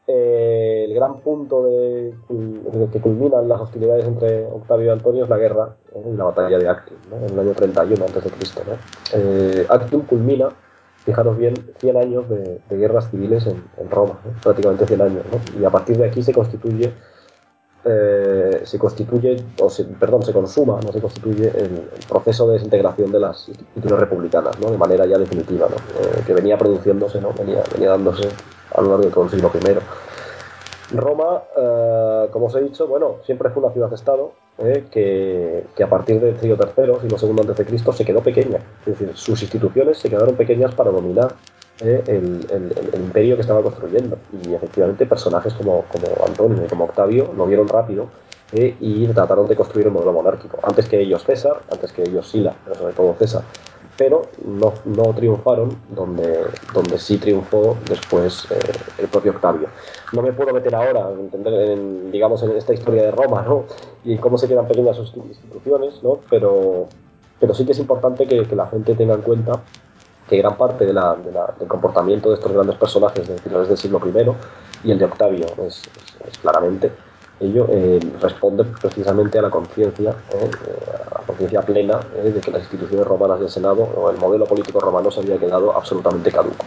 eh, 0.07 0.85
el 0.88 0.93
gran 0.95 1.19
punto 1.19 1.63
de, 1.63 2.15
de, 2.27 2.89
que 2.91 2.99
culminan 2.99 3.47
las 3.47 3.61
hostilidades 3.61 4.05
entre 4.05 4.47
Octavio 4.47 4.88
y 4.88 4.89
Antonio 4.89 5.23
es 5.23 5.29
la 5.29 5.38
guerra 5.38 5.77
y 5.93 6.17
la 6.17 6.23
batalla 6.23 6.57
de 6.57 6.67
Actium, 6.67 6.99
en 7.13 7.29
el 7.29 7.39
año 7.39 7.53
31 7.53 8.05
a.C. 8.05 8.61
¿no? 8.65 9.73
Actium 9.73 10.01
culmina 10.07 10.49
fijaros 11.03 11.37
bien, 11.37 11.53
100 11.79 11.97
años 11.97 12.25
de, 12.29 12.59
guerras 12.69 13.09
civiles 13.09 13.45
en, 13.47 13.63
en 13.77 13.89
Roma, 13.89 14.19
¿no? 14.23 14.31
prácticamente 14.41 14.85
100 14.85 15.01
años, 15.01 15.23
¿no? 15.31 15.59
y 15.59 15.65
a 15.65 15.69
partir 15.69 15.97
de 15.97 16.05
aquí 16.05 16.21
se 16.21 16.33
constituye, 16.33 16.93
eh, 17.83 18.61
se 18.63 18.77
constituye, 18.77 19.43
o 19.59 19.69
se, 19.69 19.85
perdón, 19.85 20.23
se 20.23 20.33
consuma, 20.33 20.79
no 20.85 20.91
se 20.91 21.01
constituye 21.01 21.47
el, 21.47 21.89
proceso 22.07 22.47
de 22.47 22.53
desintegración 22.53 23.11
de 23.11 23.19
las 23.19 23.47
instituciones 23.47 23.99
republicanas, 23.99 24.59
¿no? 24.59 24.69
de 24.69 24.77
manera 24.77 25.05
ya 25.05 25.17
definitiva, 25.17 25.67
eh, 25.67 26.21
que 26.25 26.33
venía 26.33 26.57
produciéndose, 26.57 27.19
¿no? 27.19 27.33
venía, 27.33 27.63
venía 27.73 27.89
dándose 27.89 28.27
a 28.75 28.81
lo 28.81 28.89
largo 28.89 29.03
de 29.05 29.11
todo 29.11 29.23
el 29.23 29.29
siglo 29.31 29.51
I. 29.53 30.10
Roma, 30.93 31.41
eh, 31.57 32.27
como 32.31 32.47
os 32.47 32.55
he 32.55 32.61
dicho, 32.61 32.88
bueno, 32.88 33.18
siempre 33.26 33.49
fue 33.49 33.63
una 33.63 33.72
ciudad-estado 33.72 34.31
eh, 34.57 34.85
que, 34.91 35.63
que, 35.76 35.84
a 35.84 35.89
partir 35.89 36.19
del 36.19 36.39
siglo 36.39 36.57
III, 36.57 36.99
siglo 37.01 37.18
II 37.22 37.41
antes 37.41 37.57
de 37.57 37.65
Cristo, 37.65 37.93
se 37.93 38.05
quedó 38.05 38.22
pequeña. 38.22 38.59
Es 38.85 38.97
decir, 38.97 39.11
sus 39.15 39.41
instituciones 39.41 39.97
se 39.97 40.09
quedaron 40.09 40.35
pequeñas 40.35 40.73
para 40.76 40.91
dominar 40.91 41.35
eh, 41.80 42.03
el, 42.05 42.45
el, 42.51 42.89
el, 42.93 43.01
imperio 43.01 43.35
que 43.35 43.41
estaba 43.41 43.61
construyendo. 43.61 44.18
Y 44.43 44.53
efectivamente 44.53 45.05
personajes 45.05 45.53
como, 45.53 45.85
como 45.85 46.07
Antonio 46.26 46.63
y 46.65 46.68
como 46.68 46.85
Octavio 46.85 47.34
lo 47.35 47.45
vieron 47.47 47.68
rápido 47.68 48.07
eh, 48.51 48.76
y 48.80 49.07
trataron 49.07 49.47
de 49.47 49.55
construir 49.55 49.88
un 49.88 49.93
modelo 49.93 50.13
monárquico. 50.13 50.59
Antes 50.61 50.88
que 50.88 50.99
ellos 50.99 51.23
César, 51.23 51.61
antes 51.72 51.91
que 51.91 52.03
ellos 52.03 52.30
Sila, 52.30 52.53
pero 52.63 52.76
sobre 52.76 52.93
todo 52.93 53.15
César 53.18 53.43
pero 53.97 54.23
no, 54.45 54.73
no, 54.85 55.13
triunfaron 55.13 55.77
donde, 55.89 56.45
donde 56.73 56.97
sí 56.97 57.18
triunfó 57.19 57.77
después 57.88 58.47
eh, 58.49 58.57
el 58.97 59.07
propio 59.07 59.31
Octavio. 59.34 59.68
No 60.13 60.21
me 60.21 60.33
puedo 60.33 60.53
meter 60.53 60.75
ahora 60.75 61.09
en, 61.11 61.47
en, 61.47 62.11
digamos, 62.11 62.43
en 62.43 62.51
esta 62.51 62.73
historia 62.73 63.03
de 63.03 63.11
Roma 63.11 63.43
¿no? 63.43 63.65
y 64.03 64.17
cómo 64.17 64.38
se 64.38 64.47
quedan 64.47 64.67
pequeñas 64.67 64.97
sus 64.97 65.15
instituciones, 65.15 66.03
¿no? 66.03 66.19
pero, 66.29 66.88
pero 67.39 67.53
sí 67.53 67.65
que 67.65 67.71
es 67.71 67.79
importante 67.79 68.27
que, 68.27 68.45
que 68.45 68.55
la 68.55 68.67
gente 68.67 68.95
tenga 68.95 69.13
en 69.13 69.21
cuenta 69.21 69.61
que 70.27 70.38
gran 70.38 70.57
parte 70.57 70.85
de 70.85 70.93
la, 70.93 71.15
de 71.15 71.31
la, 71.31 71.53
del 71.57 71.67
comportamiento 71.67 72.29
de 72.29 72.35
estos 72.35 72.51
grandes 72.51 72.75
personajes 72.75 73.27
de 73.27 73.38
finales 73.38 73.69
del 73.69 73.77
siglo 73.77 74.01
I 74.05 74.88
y 74.88 74.91
el 74.91 74.99
de 74.99 75.05
Octavio 75.05 75.45
es, 75.65 75.81
es, 75.81 76.27
es 76.27 76.38
claramente 76.39 76.91
ello 77.41 77.68
eh, 77.72 77.99
responde 78.22 78.63
precisamente 78.81 79.39
a 79.39 79.41
la 79.41 79.49
conciencia, 79.49 80.11
eh, 80.34 80.49
a 81.11 81.19
la 81.19 81.26
conciencia 81.26 81.61
plena 81.61 81.99
eh, 82.15 82.30
de 82.30 82.39
que 82.39 82.51
las 82.51 82.61
instituciones 82.61 83.05
romanas 83.05 83.39
del 83.39 83.49
Senado 83.49 83.81
o 83.81 84.11
el 84.11 84.18
modelo 84.18 84.45
político 84.45 84.80
romano 84.80 85.09
se 85.09 85.22
había 85.22 85.38
quedado 85.38 85.76
absolutamente 85.76 86.31
caduco. 86.31 86.65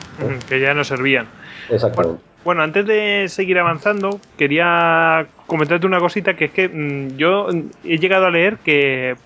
Que 0.49 0.61
ya 0.61 0.75
no 0.75 0.83
servían. 0.85 1.27
Exactamente. 1.71 2.19
Bueno, 2.19 2.35
bueno, 2.45 2.63
antes 2.63 2.87
de 2.87 3.27
seguir 3.29 3.59
avanzando, 3.59 4.21
quería 4.37 5.27
comentarte 5.47 5.87
una 5.87 6.01
cosita 6.01 6.35
que 6.35 6.47
es 6.47 6.51
que 6.51 6.69
mmm, 6.69 7.17
yo 7.17 7.49
he 7.85 7.99
llegado 7.99 8.27
a 8.27 8.31
leer 8.31 8.59
que, 8.59 9.17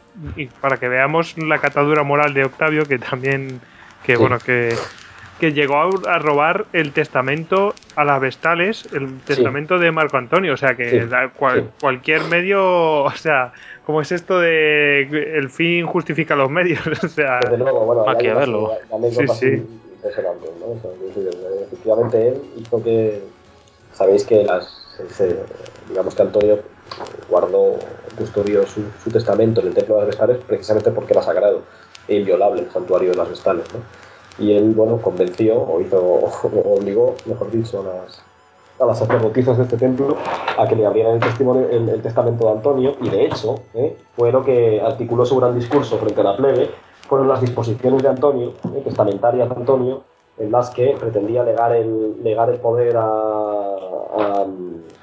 para 0.60 0.76
que 0.76 0.88
veamos 0.88 1.36
la 1.38 1.58
catadura 1.58 2.04
moral 2.04 2.34
de 2.34 2.44
Octavio, 2.44 2.86
que 2.86 2.98
también, 2.98 3.60
que 4.04 4.14
sí. 4.14 4.20
bueno, 4.20 4.38
que 4.38 4.76
que 5.38 5.52
llegó 5.52 5.76
a, 5.76 6.18
robar 6.18 6.66
el 6.72 6.92
testamento 6.92 7.74
a 7.96 8.04
las 8.04 8.20
vestales, 8.20 8.88
el 8.92 9.20
testamento 9.20 9.78
sí. 9.78 9.84
de 9.84 9.92
Marco 9.92 10.16
Antonio. 10.16 10.54
O 10.54 10.56
sea, 10.56 10.74
que 10.74 11.02
sí. 11.02 11.08
cual, 11.36 11.62
sí. 11.62 11.68
cualquier 11.80 12.22
medio, 12.24 13.04
o 13.04 13.10
sea, 13.12 13.52
¿cómo 13.86 14.00
es 14.00 14.12
esto 14.12 14.40
de 14.40 15.02
el 15.02 15.48
fin 15.48 15.86
justifica 15.86 16.34
los 16.34 16.50
medios? 16.50 16.80
o 17.04 17.08
sea, 17.08 17.38
Desde 17.40 17.58
luego, 17.58 17.84
bueno, 17.84 18.08
hay 18.08 18.16
que 18.18 18.34
verlo. 18.34 18.72
Sí, 19.10 19.28
sí. 19.28 19.66
¿no? 20.02 20.80
Efectivamente, 21.66 22.28
él 22.28 22.42
hizo 22.56 22.82
que. 22.82 23.22
Sabéis 23.92 24.24
que 24.24 24.44
las. 24.44 24.86
Se, 25.10 25.36
digamos 25.88 26.14
que 26.14 26.22
Antonio 26.22 26.58
guardó, 27.28 27.78
custodió 28.16 28.66
su, 28.66 28.82
su, 29.02 29.10
testamento 29.10 29.60
en 29.60 29.68
el 29.68 29.74
templo 29.74 29.94
de 29.94 30.00
las 30.00 30.08
Vestales 30.08 30.38
precisamente 30.44 30.90
porque 30.90 31.12
era 31.12 31.22
sagrado 31.22 31.62
e 32.08 32.16
inviolable 32.16 32.62
el 32.62 32.70
santuario 32.72 33.10
de 33.10 33.16
las 33.16 33.28
Vestales. 33.28 33.64
¿no? 33.72 33.80
Y 34.38 34.52
él, 34.52 34.72
bueno, 34.74 34.98
convenció, 35.02 35.60
o 35.60 35.80
hizo, 35.80 35.98
o 36.00 36.74
obligó, 36.78 37.14
mejor 37.26 37.50
dicho, 37.50 37.80
a 37.80 37.84
las, 37.84 38.22
las 38.86 38.98
sacerdotisas 38.98 39.56
de 39.58 39.64
este 39.64 39.76
templo 39.76 40.16
a 40.56 40.66
que 40.68 40.76
le 40.76 40.86
abrieran 40.86 41.14
el, 41.14 41.20
testimonio, 41.20 41.68
el, 41.68 41.88
el 41.88 42.00
testamento 42.02 42.46
de 42.46 42.52
Antonio, 42.52 42.94
y 43.00 43.08
de 43.08 43.24
hecho, 43.26 43.56
¿eh? 43.74 43.96
fue 44.16 44.30
lo 44.30 44.44
que 44.44 44.80
articuló 44.80 45.24
su 45.26 45.36
gran 45.36 45.54
discurso 45.58 45.98
frente 45.98 46.20
a 46.20 46.24
la 46.24 46.36
plebe, 46.36 46.70
fueron 47.08 47.26
las 47.28 47.40
disposiciones 47.40 48.02
de 48.02 48.08
Antonio, 48.08 48.52
¿eh? 48.74 48.82
testamentarias 48.84 49.48
de 49.48 49.54
Antonio, 49.56 50.02
en 50.38 50.52
las 50.52 50.70
que 50.70 50.96
pretendía 51.00 51.42
legar 51.42 51.74
el, 51.74 52.22
legar 52.22 52.48
el 52.50 52.60
poder 52.60 52.96
a, 52.96 53.02
a- 53.02 54.46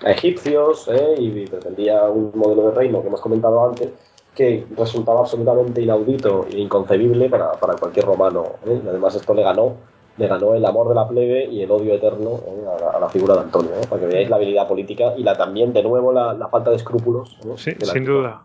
a 0.03 0.11
egipcios 0.11 0.87
¿eh? 0.87 1.15
y 1.17 1.45
pretendía 1.47 2.03
un 2.03 2.31
modelo 2.35 2.69
de 2.69 2.71
reino 2.75 3.01
que 3.01 3.07
hemos 3.07 3.19
comentado 3.21 3.65
antes 3.65 3.89
que 4.35 4.65
resultaba 4.77 5.21
absolutamente 5.21 5.81
inaudito 5.81 6.45
e 6.51 6.57
inconcebible 6.59 7.29
para, 7.29 7.53
para 7.53 7.75
cualquier 7.75 8.05
romano. 8.05 8.43
¿eh? 8.65 8.81
Y 8.83 8.87
además 8.87 9.15
esto 9.15 9.33
le 9.33 9.43
ganó, 9.43 9.75
le 10.17 10.27
ganó 10.27 10.53
el 10.55 10.65
amor 10.65 10.89
de 10.89 10.95
la 10.95 11.07
plebe 11.07 11.45
y 11.45 11.61
el 11.63 11.71
odio 11.71 11.93
eterno 11.93 12.39
¿eh? 12.45 12.65
a, 12.77 12.81
la, 12.83 12.89
a 12.97 12.99
la 12.99 13.09
figura 13.09 13.35
de 13.35 13.39
Antonio, 13.41 13.71
¿eh? 13.75 13.87
para 13.89 14.01
que 14.01 14.07
veáis 14.07 14.29
la 14.29 14.35
habilidad 14.35 14.67
política 14.67 15.13
y 15.17 15.23
la 15.23 15.35
también, 15.37 15.71
de 15.73 15.81
nuevo, 15.83 16.11
la, 16.11 16.33
la 16.33 16.47
falta 16.49 16.69
de 16.69 16.75
escrúpulos. 16.75 17.37
Sí, 17.55 17.71
de 17.71 17.85
sin 17.85 18.03
duda. 18.05 18.41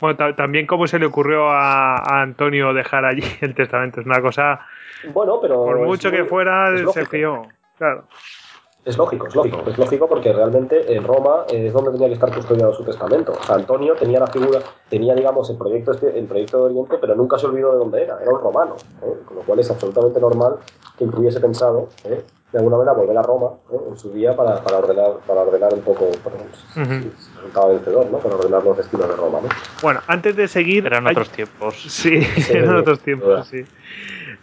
Bueno, 0.00 0.16
ta- 0.16 0.34
también 0.34 0.66
cómo 0.66 0.86
se 0.86 0.98
le 0.98 1.06
ocurrió 1.06 1.48
a, 1.48 1.94
a 1.96 2.22
Antonio 2.22 2.74
dejar 2.74 3.04
allí 3.04 3.22
el 3.40 3.54
testamento. 3.54 4.00
Es 4.00 4.06
una 4.06 4.20
cosa, 4.20 4.60
Bueno, 5.14 5.38
pero... 5.40 5.64
por 5.64 5.78
mucho 5.80 6.10
que 6.10 6.24
fuera, 6.24 6.66
se 6.92 7.06
fió. 7.06 7.42
Claro. 7.78 8.04
Es 8.84 8.98
lógico, 8.98 9.28
es 9.28 9.34
lógico. 9.36 9.62
Es 9.68 9.78
lógico 9.78 10.08
porque 10.08 10.32
realmente 10.32 10.92
en 10.92 11.04
Roma 11.04 11.44
eh, 11.48 11.66
es 11.68 11.72
donde 11.72 11.92
tenía 11.92 12.08
que 12.08 12.14
estar 12.14 12.34
custodiado 12.34 12.74
su 12.74 12.82
testamento. 12.82 13.32
O 13.40 13.44
sea, 13.44 13.54
Antonio 13.54 13.94
tenía 13.94 14.18
la 14.18 14.26
figura, 14.26 14.58
tenía, 14.88 15.14
digamos, 15.14 15.48
el 15.50 15.56
proyecto, 15.56 15.92
este- 15.92 16.18
el 16.18 16.24
proyecto 16.26 16.58
de 16.58 16.64
Oriente, 16.64 16.96
pero 17.00 17.14
nunca 17.14 17.38
se 17.38 17.46
olvidó 17.46 17.70
de 17.72 17.78
dónde 17.78 18.02
era. 18.02 18.18
Era 18.20 18.32
un 18.32 18.40
romano. 18.40 18.74
¿eh? 19.02 19.12
Con 19.24 19.36
lo 19.36 19.42
cual 19.42 19.60
es 19.60 19.70
absolutamente 19.70 20.18
normal 20.20 20.56
que 20.98 21.04
hubiese 21.04 21.38
pensado, 21.38 21.88
¿eh? 22.04 22.22
de 22.52 22.58
alguna 22.58 22.76
manera, 22.76 22.92
volver 22.92 23.16
a 23.16 23.22
Roma 23.22 23.50
¿eh? 23.72 23.76
en 23.88 23.96
su 23.96 24.10
día 24.12 24.34
para, 24.36 24.60
para, 24.62 24.78
ordenar, 24.78 25.12
para 25.28 25.40
ordenar 25.42 25.72
un 25.72 25.80
poco, 25.82 26.10
perdón, 26.24 26.48
si- 26.52 26.82
si 26.82 27.36
resultaba 27.36 27.68
vencedor, 27.68 28.06
¿no? 28.10 28.18
Para 28.18 28.34
ordenar 28.34 28.64
los 28.64 28.76
destinos 28.76 29.08
de 29.08 29.14
Roma, 29.14 29.38
¿no? 29.42 29.48
Bueno, 29.80 30.00
antes 30.08 30.34
de 30.34 30.48
seguir. 30.48 30.84
Eran 30.86 31.06
hay- 31.06 31.12
otros 31.12 31.30
tiempos. 31.30 31.76
Sí, 31.88 32.20
Sí, 32.20 32.52
eran 32.52 32.76
otros 32.78 32.98
tiempos, 32.98 33.28
duda. 33.28 33.44
sí. 33.44 33.64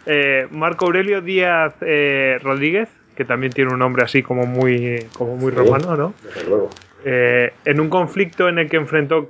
Eh, 0.06 0.48
Marco 0.50 0.86
Aurelio 0.86 1.20
Díaz 1.20 1.74
eh, 1.82 2.38
Rodríguez, 2.42 2.88
que 3.20 3.26
también 3.26 3.52
tiene 3.52 3.70
un 3.70 3.78
nombre 3.78 4.02
así 4.02 4.22
como 4.22 4.46
muy, 4.46 5.04
como 5.12 5.36
muy 5.36 5.50
romano, 5.50 5.94
¿no? 5.94 6.14
Desde 6.24 6.48
luego. 6.48 6.70
Eh, 7.04 7.52
en 7.66 7.78
un 7.78 7.90
conflicto 7.90 8.48
en 8.48 8.58
el 8.58 8.70
que 8.70 8.78
enfrentó 8.78 9.28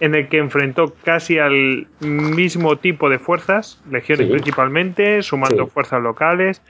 en 0.00 0.14
el 0.14 0.28
que 0.28 0.38
enfrentó 0.38 0.94
casi 1.04 1.38
al 1.38 1.86
mismo 2.00 2.78
tipo 2.78 3.10
de 3.10 3.18
fuerzas, 3.18 3.78
legiones 3.90 4.26
Sí. 4.28 4.32
principalmente, 4.32 5.20
sumando 5.22 5.66
Sí. 5.66 5.70
fuerzas 5.70 6.00
locales, 6.00 6.62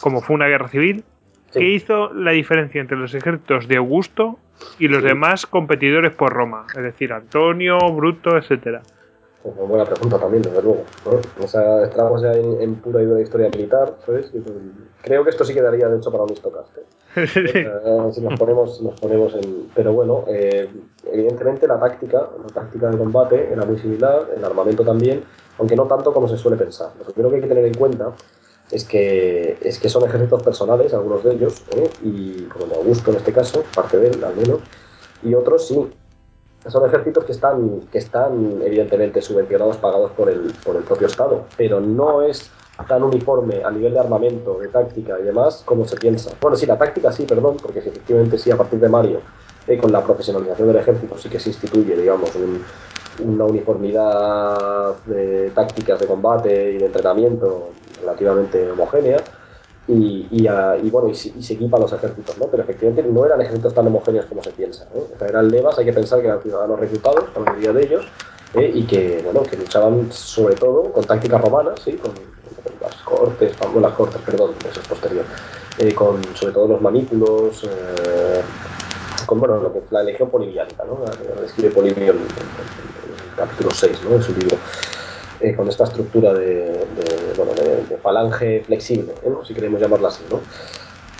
como 0.00 0.22
fue 0.22 0.34
una 0.34 0.46
guerra 0.46 0.68
civil, 0.68 1.04
Sí. 1.50 1.58
que 1.58 1.68
hizo 1.68 2.14
la 2.14 2.30
diferencia 2.30 2.80
entre 2.80 2.96
los 2.96 3.14
ejércitos 3.14 3.68
de 3.68 3.76
Augusto 3.76 4.38
y 4.78 4.88
los 4.88 5.02
demás 5.02 5.44
competidores 5.44 6.12
por 6.12 6.32
Roma, 6.32 6.64
es 6.74 6.82
decir, 6.82 7.12
Antonio, 7.12 7.76
Bruto, 7.92 8.38
etcétera. 8.38 8.80
Pues 9.46 9.58
una 9.58 9.68
buena 9.68 9.84
pregunta 9.84 10.18
también, 10.18 10.42
desde 10.42 10.60
luego. 10.60 10.82
¿no? 11.04 11.44
O 11.44 11.46
sea, 11.46 11.84
entramos 11.84 12.20
ya 12.20 12.32
en, 12.32 12.60
en 12.60 12.74
pura 12.76 13.00
y 13.00 13.06
dura 13.06 13.20
historia 13.20 13.48
militar, 13.48 13.94
¿sabes? 14.04 14.28
Y, 14.34 14.40
pues, 14.40 14.56
creo 15.02 15.22
que 15.22 15.30
esto 15.30 15.44
sí 15.44 15.54
quedaría, 15.54 15.88
de 15.88 15.98
hecho, 15.98 16.10
para 16.10 16.24
un 16.24 16.32
histocast. 16.32 16.76
¿eh? 16.78 16.82
Eh, 17.16 18.10
si 18.12 18.20
nos 18.22 18.36
ponemos, 18.38 18.82
nos 18.82 19.00
ponemos 19.00 19.34
en... 19.36 19.68
Pero 19.72 19.92
bueno, 19.92 20.24
eh, 20.26 20.68
evidentemente 21.12 21.68
la 21.68 21.78
táctica, 21.78 22.28
la 22.42 22.52
táctica 22.52 22.90
de 22.90 22.98
combate 22.98 23.52
era 23.52 23.64
muy 23.64 23.78
similar, 23.78 24.26
el 24.36 24.44
armamento 24.44 24.84
también, 24.84 25.22
aunque 25.58 25.76
no 25.76 25.84
tanto 25.84 26.12
como 26.12 26.28
se 26.28 26.36
suele 26.36 26.56
pensar. 26.56 26.90
Lo 26.98 27.04
primero 27.04 27.30
que 27.30 27.36
hay 27.36 27.42
que 27.42 27.48
tener 27.48 27.64
en 27.66 27.74
cuenta 27.74 28.10
es 28.72 28.82
que, 28.84 29.58
es 29.62 29.78
que 29.78 29.88
son 29.88 30.04
ejércitos 30.08 30.42
personales, 30.42 30.92
algunos 30.92 31.22
de 31.22 31.34
ellos, 31.34 31.62
¿eh? 31.76 31.88
y 32.02 32.42
como 32.46 32.66
de 32.66 32.74
Augusto 32.74 33.12
en 33.12 33.18
este 33.18 33.32
caso, 33.32 33.62
parte 33.74 33.96
de 33.98 34.08
él 34.08 34.24
al 34.24 34.34
menos, 34.34 34.58
y 35.22 35.34
otros 35.34 35.68
sí. 35.68 35.88
Son 36.68 36.84
ejércitos 36.86 37.24
que 37.24 37.32
están, 37.32 37.80
que 37.92 37.98
están 37.98 38.60
evidentemente 38.62 39.22
subvencionados, 39.22 39.76
pagados 39.76 40.10
por 40.12 40.28
el, 40.30 40.52
por 40.64 40.76
el 40.76 40.82
propio 40.82 41.06
Estado, 41.06 41.44
pero 41.56 41.80
no 41.80 42.22
es 42.22 42.50
tan 42.88 43.02
uniforme 43.02 43.62
a 43.64 43.70
nivel 43.70 43.94
de 43.94 44.00
armamento, 44.00 44.58
de 44.58 44.68
táctica 44.68 45.18
y 45.18 45.22
demás 45.22 45.62
como 45.64 45.86
se 45.86 45.96
piensa. 45.96 46.30
Bueno, 46.40 46.56
sí, 46.56 46.66
la 46.66 46.76
táctica 46.76 47.10
sí, 47.12 47.24
perdón, 47.24 47.58
porque 47.62 47.78
efectivamente 47.78 48.36
sí, 48.38 48.50
a 48.50 48.56
partir 48.56 48.78
de 48.80 48.88
Mario, 48.88 49.20
eh, 49.66 49.78
con 49.78 49.90
la 49.92 50.02
profesionalización 50.04 50.68
del 50.68 50.76
ejército 50.76 51.16
sí 51.16 51.28
que 51.28 51.38
se 51.40 51.50
instituye, 51.50 51.96
digamos, 51.96 52.34
un- 52.36 52.62
una 53.18 53.44
uniformidad 53.46 54.96
de 55.06 55.50
tácticas 55.52 56.00
de 56.00 56.06
combate 56.06 56.72
y 56.72 56.78
de 56.78 56.86
entrenamiento 56.86 57.70
relativamente 58.00 58.70
homogénea. 58.70 59.16
Y, 59.88 60.26
y, 60.32 60.46
ah, 60.48 60.76
y 60.82 60.90
bueno, 60.90 61.08
y 61.08 61.14
se, 61.14 61.40
se 61.40 61.54
equipa 61.54 61.76
a 61.76 61.80
los 61.80 61.92
ejércitos, 61.92 62.36
¿no? 62.38 62.50
Pero 62.50 62.64
efectivamente 62.64 63.04
no 63.04 63.24
eran 63.24 63.40
ejércitos 63.40 63.72
tan 63.72 63.86
homogéneos 63.86 64.26
como 64.26 64.42
se 64.42 64.52
piensa, 64.52 64.88
¿no? 64.92 65.02
O 65.12 65.16
sea, 65.16 65.28
eran 65.28 65.48
levas, 65.50 65.78
hay 65.78 65.84
que 65.84 65.92
pensar 65.92 66.20
que 66.20 66.26
eran 66.26 66.42
ciudadanos 66.42 66.80
reclutados, 66.80 67.30
la 67.36 67.40
mayoría 67.42 67.72
de 67.72 67.84
ellos, 67.84 68.12
¿eh? 68.52 68.68
y 68.74 68.84
que, 68.86 69.20
bueno, 69.22 69.46
que 69.46 69.56
luchaban 69.56 70.10
sobre 70.10 70.56
todo 70.56 70.92
con 70.92 71.06
tácticas 71.06 71.40
romanas, 71.40 71.82
¿sí? 71.82 71.98
Con, 71.98 72.34
las 72.80 73.02
cortes, 73.02 73.56
con 73.56 73.80
las 73.82 73.94
cortes, 73.94 74.22
perdón, 74.22 74.60
eso 74.64 74.80
es 74.80 74.86
posterior, 74.86 75.28
eh, 75.76 75.94
con 75.94 76.34
sobre 76.34 76.52
todo 76.52 76.68
los 76.68 76.80
manípulos, 76.80 77.64
eh, 77.70 78.44
con, 79.26 79.40
bueno, 79.40 79.60
lo 79.60 79.72
que 79.72 79.82
la 79.90 80.02
legión 80.02 80.30
poliviánica, 80.30 80.84
¿no? 80.84 81.04
La 81.04 81.16
Polibio 81.74 82.12
en, 82.12 82.34
en- 82.36 82.54
en- 82.58 82.94
en 83.02 83.20
el 83.28 83.34
capítulo 83.34 83.72
6, 83.72 84.02
¿no? 84.02 84.16
De 84.16 84.22
su 84.22 84.34
libro 84.34 84.62
eh, 85.38 85.54
con 85.56 85.68
esta 85.68 85.84
estructura 85.84 86.34
de, 86.34 86.86
de, 86.88 87.32
bueno, 87.34 87.54
de- 87.54 87.84
de 87.86 87.98
falange 87.98 88.62
flexible, 88.64 89.14
¿eh? 89.22 89.30
si 89.44 89.54
queremos 89.54 89.80
llamarla 89.80 90.08
así, 90.08 90.26
¿no? 90.28 90.46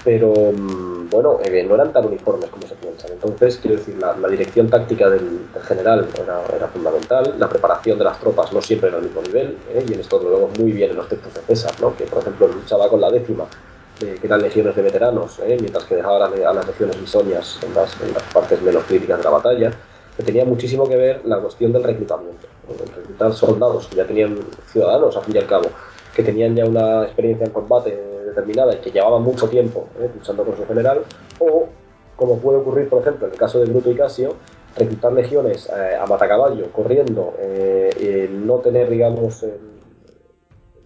Pero 0.03 0.53
mm, 0.53 1.11
bueno, 1.11 1.41
eh, 1.43 1.65
no 1.65 1.75
eran 1.75 1.93
tan 1.93 2.07
uniformes 2.07 2.51
como 2.51 2.67
se 2.67 2.77
piensan. 2.77 3.13
Entonces, 3.13 3.59
quiero 3.59 3.77
decir, 3.79 3.97
la, 3.99 4.17
la 4.17 4.29
dirección 4.29 4.71
táctica 4.71 5.11
del, 5.11 5.51
del 5.51 5.63
general 5.65 6.13
era, 6.17 6.47
era 6.55 6.69
fundamental, 6.69 7.39
la 7.39 7.49
preparación 7.49 7.99
de 7.99 8.05
las 8.05 8.21
tropas 8.21 8.53
no 8.53 8.61
siempre 8.63 8.89
era 8.89 8.99
al 8.99 9.05
mismo 9.05 9.23
nivel, 9.23 9.65
¿eh? 9.67 9.85
y 9.89 9.95
en 9.95 10.01
esto 10.01 10.23
lo 10.23 10.31
vemos 10.31 10.53
muy 10.57 10.73
bien 10.73 10.91
en 10.91 10.97
los 10.97 11.09
textos 11.09 11.35
de 11.35 11.43
César, 11.43 11.81
¿no? 11.81 11.97
que 11.97 12.07
por 12.07 12.21
ejemplo 12.21 12.47
luchaba 12.49 12.89
con 12.89 13.01
la 13.01 13.11
décima, 13.11 13.51
eh, 13.99 14.19
que 14.21 14.27
eran 14.27 14.43
legiones 14.43 14.77
de 14.77 14.83
veteranos, 14.83 15.39
¿eh? 15.41 15.59
mientras 15.61 15.87
que 15.87 15.97
dejaba 15.97 16.25
a, 16.27 16.31
la- 16.31 16.51
a 16.51 16.55
las 16.55 16.67
legiones 16.67 16.99
bisonias 17.01 17.63
en 17.63 17.75
las, 17.75 18.01
en 18.01 18.13
las 18.13 18.29
partes 18.29 18.63
menos 18.63 18.85
críticas 18.87 19.19
de 19.19 19.25
la 19.25 19.31
batalla, 19.31 19.81
que 20.15 20.23
tenía 20.23 20.45
muchísimo 20.45 20.89
que 20.89 20.97
ver 20.97 21.25
la 21.25 21.41
cuestión 21.41 21.73
del 21.73 21.83
reclutamiento, 21.85 22.49
reclutar 22.97 23.33
soldados 23.33 23.87
que 23.89 23.97
ya 23.97 24.07
tenían 24.07 24.37
ciudadanos, 24.67 25.17
al 25.17 25.23
fin 25.25 25.35
y 25.37 25.39
al 25.39 25.47
cabo, 25.47 25.67
que 26.15 26.23
tenían 26.23 26.55
ya 26.57 26.65
una 26.67 27.05
experiencia 27.05 27.47
en 27.47 27.53
combate 27.53 27.97
determinada 28.27 28.75
y 28.75 28.79
que 28.79 28.91
llevaban 28.91 29.23
mucho 29.23 29.49
tiempo 29.49 29.87
¿eh? 30.01 30.11
luchando 30.15 30.45
con 30.45 30.57
su 30.57 30.67
general, 30.67 31.03
o, 31.39 31.67
como 32.17 32.39
puede 32.39 32.59
ocurrir, 32.59 32.89
por 32.89 33.03
ejemplo, 33.03 33.27
en 33.27 33.33
el 33.35 33.39
caso 33.39 33.61
de 33.61 33.67
Bruto 33.67 33.91
y 33.91 33.95
Casio, 33.95 34.35
reclutar 34.77 35.13
legiones 35.13 35.69
eh, 35.69 35.97
a 35.97 36.07
matacaballo, 36.07 36.71
corriendo, 36.73 37.35
eh, 37.39 38.29
no 38.31 38.57
tener, 38.59 38.89
digamos, 38.91 39.43
el 39.43 39.53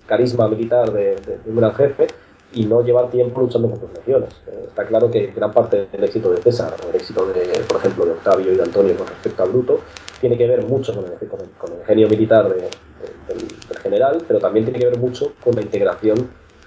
carisma 0.07 0.49
militar 0.49 0.93
de, 0.93 1.17
de- 1.17 1.39
de 1.39 1.51
un 1.51 1.57
gran 1.57 1.75
jefe 1.75 2.11
y 2.53 2.65
no 2.67 2.83
llevar 2.83 3.11
tiempo 3.11 3.41
luchando 3.41 3.71
con 3.71 3.79
sus 3.81 3.93
legiones. 3.93 4.31
Está 4.67 4.85
claro 4.87 5.11
que 5.11 5.29
gran 5.29 5.53
parte 5.53 5.87
del 5.93 6.05
éxito 6.05 6.31
de 6.33 6.43
César, 6.43 6.75
o 6.85 6.91
el 6.91 6.97
éxito, 6.97 7.27
de, 7.27 7.65
por 7.69 7.77
ejemplo, 7.79 8.05
de 8.07 8.13
Octavio 8.13 8.53
y 8.53 8.57
de 8.57 8.63
Antonio 8.63 8.97
con 8.97 9.07
respecto 9.07 9.43
a 9.43 9.47
Bruto, 9.47 9.81
tiene 10.21 10.37
que 10.37 10.47
ver 10.47 10.63
mucho 10.63 10.95
con 10.95 11.05
el, 11.07 11.29
con 11.29 11.41
el- 11.41 11.51
con 11.59 11.85
genio 11.85 12.09
militar 12.09 12.49
de- 12.49 12.61
de- 12.61 13.35
del, 13.35 13.79
general, 13.83 14.25
pero 14.27 14.41
también 14.41 14.67
tiene 14.67 14.79
que 14.79 14.87
ver 14.87 14.99
mucho 14.99 15.33
con 15.41 15.55
la 15.55 15.63
integración, 15.63 16.19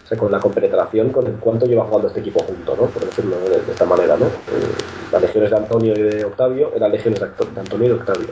o 0.03 0.07
sea, 0.07 0.17
con 0.17 0.31
la 0.31 0.39
compenetración, 0.41 1.11
con 1.11 1.27
el 1.27 1.33
cuánto 1.35 1.65
lleva 1.67 1.85
jugando 1.85 2.07
este 2.07 2.21
equipo 2.21 2.39
junto, 2.39 2.75
¿no? 2.75 2.87
por 2.87 3.05
decirlo 3.05 3.37
de, 3.49 3.71
esta 3.71 3.85
manera. 3.85 4.17
¿no? 4.17 4.25
Eh, 4.25 4.73
las 5.11 5.21
legiones 5.21 5.51
de 5.51 5.57
Antonio 5.57 5.93
y 5.97 6.01
de 6.01 6.25
Octavio 6.25 6.71
eran 6.75 6.91
legiones 6.91 7.19
de 7.19 7.27
Antonio 7.59 7.85
y 7.85 7.89
de 7.89 7.95
Octavio. 7.95 8.27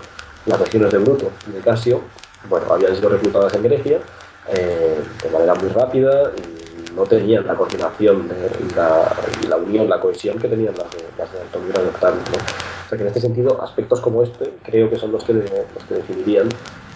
Las 0.46 0.60
legiones 0.60 0.92
de 0.92 0.98
Bruto 0.98 1.32
y 1.48 1.52
de 1.52 1.62
Casio, 1.62 2.02
bueno, 2.50 2.74
habían 2.74 2.96
sido 2.96 3.10
reclutadas 3.10 3.54
en 3.54 3.64
Grecia 3.64 4.00
eh, 4.48 5.04
de 5.22 5.30
manera 5.30 5.54
muy 5.56 5.70
rápida 5.70 6.32
y 6.36 6.71
no 6.96 7.06
tenían 7.06 7.46
la 7.48 7.56
coordinación 7.56 8.28
de- 8.28 8.72
la, 8.76 9.16
la 9.48 9.58
unión, 9.58 9.90
la 9.90 10.00
cohesión 10.00 10.40
que 10.40 10.48
tenían 10.48 10.78
las 10.78 10.92
de, 10.94 11.00
las 11.18 11.32
de 11.32 11.42
Antonio 11.42 11.74
y 11.84 11.88
Octavio. 11.88 12.22
¿no? 12.30 12.38
O 12.38 12.88
sea 12.88 12.98
que 12.98 13.04
en 13.04 13.08
este 13.08 13.22
sentido, 13.22 13.62
aspectos 13.62 14.02
como 14.02 14.24
este 14.24 14.50
creo 14.64 14.90
que 14.90 14.98
son 14.98 15.12
los 15.12 15.24
que, 15.24 15.34
los 15.34 15.86
que 15.86 15.96
definirían 15.96 16.54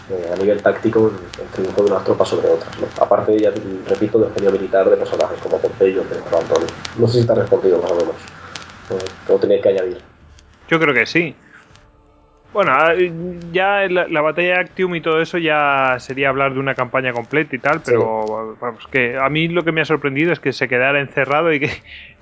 eh, 0.09 0.29
a 0.31 0.35
nivel 0.35 0.61
táctico 0.61 1.11
el, 1.37 1.49
triunfo 1.49 1.81
de 1.83 1.87
unas 1.87 2.03
tropas 2.03 2.27
sobre 2.27 2.47
otras. 2.47 2.77
¿no? 2.79 2.87
Aparte, 2.97 3.39
ya 3.39 3.51
repito, 3.51 4.19
del 4.19 4.33
genio 4.33 4.51
militar 4.51 4.89
de 4.89 4.97
personajes 4.97 5.39
como 5.39 5.59
Pompeyo 5.61 6.03
o 6.31 6.37
Antonio. 6.39 6.69
No 6.97 7.07
sé 7.07 7.21
si 7.21 7.27
te 7.27 7.33
ha 7.33 7.35
respondido 7.35 7.81
más 7.81 7.91
o 7.91 7.95
menos. 7.95 8.21
Eh, 8.89 9.09
o 9.27 9.39
tenéis 9.39 9.61
que 9.63 9.69
añadir. 9.69 10.01
Yo 10.67 10.79
creo 10.79 10.93
que 10.93 11.05
sí. 11.05 11.35
Bueno, 12.55 12.71
ah, 12.73 12.93
ya 13.51 13.85
la, 13.89 14.07
la 14.07 14.21
batalla 14.21 14.53
de 14.53 14.59
Actium 14.61 14.95
y 14.95 15.01
todo 15.01 15.19
eso 15.21 15.37
ya 15.37 15.97
sería 15.99 16.29
hablar 16.29 16.53
de 16.53 16.61
una 16.61 16.73
campaña 16.73 17.11
completa 17.11 17.53
y 17.53 17.59
tal, 17.59 17.81
pero 17.81 18.55
vamos, 18.61 18.87
que 18.87 19.17
a 19.17 19.27
mí 19.29 19.49
lo 19.49 19.65
que 19.65 19.73
me 19.73 19.81
ha 19.81 19.85
sorprendido 19.85 20.31
es 20.31 20.39
que 20.39 20.53
se 20.53 20.69
quedara 20.69 21.01
encerrado 21.01 21.51
y 21.51 21.59
que 21.59 21.69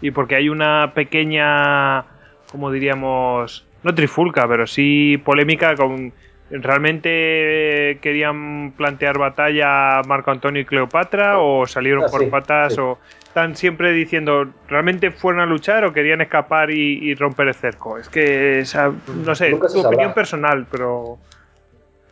y 0.01 0.09
porque 0.09 0.35
hay 0.35 0.49
una 0.49 0.93
pequeña, 0.95 2.05
como 2.51 2.71
diríamos, 2.71 3.63
no 3.83 3.93
trifulca, 3.93 4.47
pero 4.47 4.65
sí 4.65 5.21
polémica 5.23 5.75
con 5.75 6.11
¿realmente 6.49 7.91
eh, 7.91 7.97
querían 8.01 8.73
plantear 8.75 9.19
batalla 9.19 10.01
Marco 10.07 10.31
Antonio 10.31 10.63
y 10.63 10.65
Cleopatra 10.65 11.37
o 11.37 11.67
salieron 11.67 12.05
Ah, 12.05 12.07
por 12.11 12.21
sí, 12.21 12.25
patas 12.31 12.73
sí. 12.73 12.79
o 12.81 12.97
están 13.33 13.55
siempre 13.55 13.91
diciendo 13.93 14.45
¿realmente 14.69 15.09
fueron 15.09 15.41
a 15.41 15.47
luchar 15.47 15.83
o 15.85 15.91
querían 15.91 16.21
escapar 16.21 16.69
y, 16.69 16.99
y 17.01 17.15
romper 17.15 17.47
el 17.47 17.55
cerco? 17.55 17.97
Es 17.97 18.07
que, 18.07 18.59
esa- 18.59 18.93
no 19.25 19.33
sé, 19.33 19.49
se 19.49 19.57
tu 19.59 19.67
sabrá. 19.67 19.89
opinión 19.89 20.13
personal, 20.13 20.67
pero... 20.69 21.17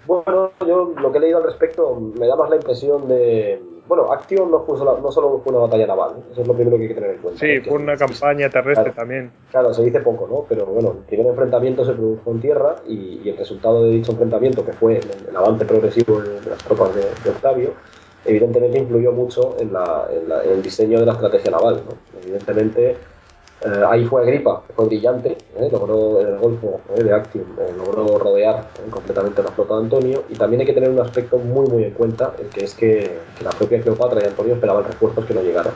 Bueno, 0.07 0.51
yo 0.67 0.95
lo 0.99 1.11
que 1.11 1.19
he 1.19 1.21
leído 1.21 1.37
al 1.37 1.43
respecto 1.43 1.95
me 2.17 2.25
da 2.25 2.35
más 2.35 2.49
la 2.49 2.55
impresión 2.55 3.07
de. 3.07 3.61
Bueno, 3.87 4.11
Actio 4.11 4.47
no, 4.47 4.61
fue 4.61 4.75
sola- 4.79 4.99
no 4.99 5.11
solo 5.11 5.41
fue 5.43 5.53
una 5.53 5.61
batalla 5.61 5.85
naval, 5.85 6.23
eso 6.31 6.41
es 6.41 6.47
lo 6.47 6.55
primero 6.55 6.77
que 6.77 6.83
hay 6.83 6.89
que 6.89 6.95
tener 6.95 7.11
en 7.11 7.17
cuenta. 7.21 7.39
Sí, 7.39 7.59
fue 7.59 7.77
una 7.77 7.95
campaña 7.95 8.49
terrestre 8.49 8.85
Claro. 8.85 8.95
también. 8.95 9.31
Claro, 9.51 9.73
se 9.75 9.83
dice 9.83 9.99
poco, 9.99 10.27
¿no? 10.27 10.45
Pero 10.49 10.65
bueno, 10.65 10.91
el 10.97 11.05
primer 11.05 11.27
enfrentamiento 11.27 11.85
se 11.85 11.93
produjo 11.93 12.31
en 12.31 12.41
tierra 12.41 12.77
y, 12.87 13.19
y 13.23 13.29
el 13.29 13.37
resultado 13.37 13.83
de 13.83 13.91
dicho 13.91 14.11
enfrentamiento, 14.13 14.65
que 14.65 14.71
fue 14.73 14.97
el, 14.97 15.11
el 15.29 15.35
avance 15.35 15.65
progresivo 15.65 16.19
de, 16.19 16.41
de 16.41 16.49
las 16.49 16.63
tropas 16.63 16.95
de, 16.95 17.03
de 17.23 17.29
Octavio, 17.29 17.73
evidentemente 18.23 18.77
influyó 18.79 19.11
mucho 19.11 19.57
en, 19.59 19.73
la- 19.73 20.07
en 20.11 20.29
la- 20.29 20.43
en 20.43 20.51
el 20.51 20.61
diseño 20.61 20.99
de 20.99 21.05
la 21.05 21.13
estrategia 21.13 21.51
naval. 21.51 21.83
¿no? 21.85 21.97
Evidentemente, 22.19 23.07
eh, 23.61 23.83
ahí 23.87 24.05
fue 24.05 24.21
Agripa, 24.23 24.63
fue 24.75 24.85
brillante, 24.87 25.45
¿eh? 25.55 25.69
logró 25.71 26.19
en 26.21 26.27
el 26.27 26.37
Golfo 26.39 26.85
¿eh? 26.89 27.03
de 27.03 27.13
Actium, 27.13 27.57
eh, 27.59 27.71
logró 27.75 28.17
rodear 28.17 28.71
¿eh? 28.79 28.89
completamente 28.89 29.43
la 29.43 29.51
flota 29.51 29.75
de 29.75 29.81
Antonio 29.81 30.25
y 30.29 30.35
también 30.35 30.61
hay 30.61 30.67
que 30.67 30.73
tener 30.73 30.89
un 30.89 30.99
aspecto 30.99 31.37
muy 31.39 31.67
muy 31.67 31.83
en 31.83 31.93
cuenta, 31.93 32.35
que 32.53 32.63
es 32.63 32.75
que, 32.75 33.31
que 33.35 33.43
la 33.43 33.55
propia 33.55 33.81
Cleopatra 33.81 34.21
y 34.23 34.25
Antonio 34.25 34.55
esperaban 34.55 34.85
refuerzos 34.85 35.25
que 35.25 35.33
no 35.35 35.41
llegaron. 35.43 35.75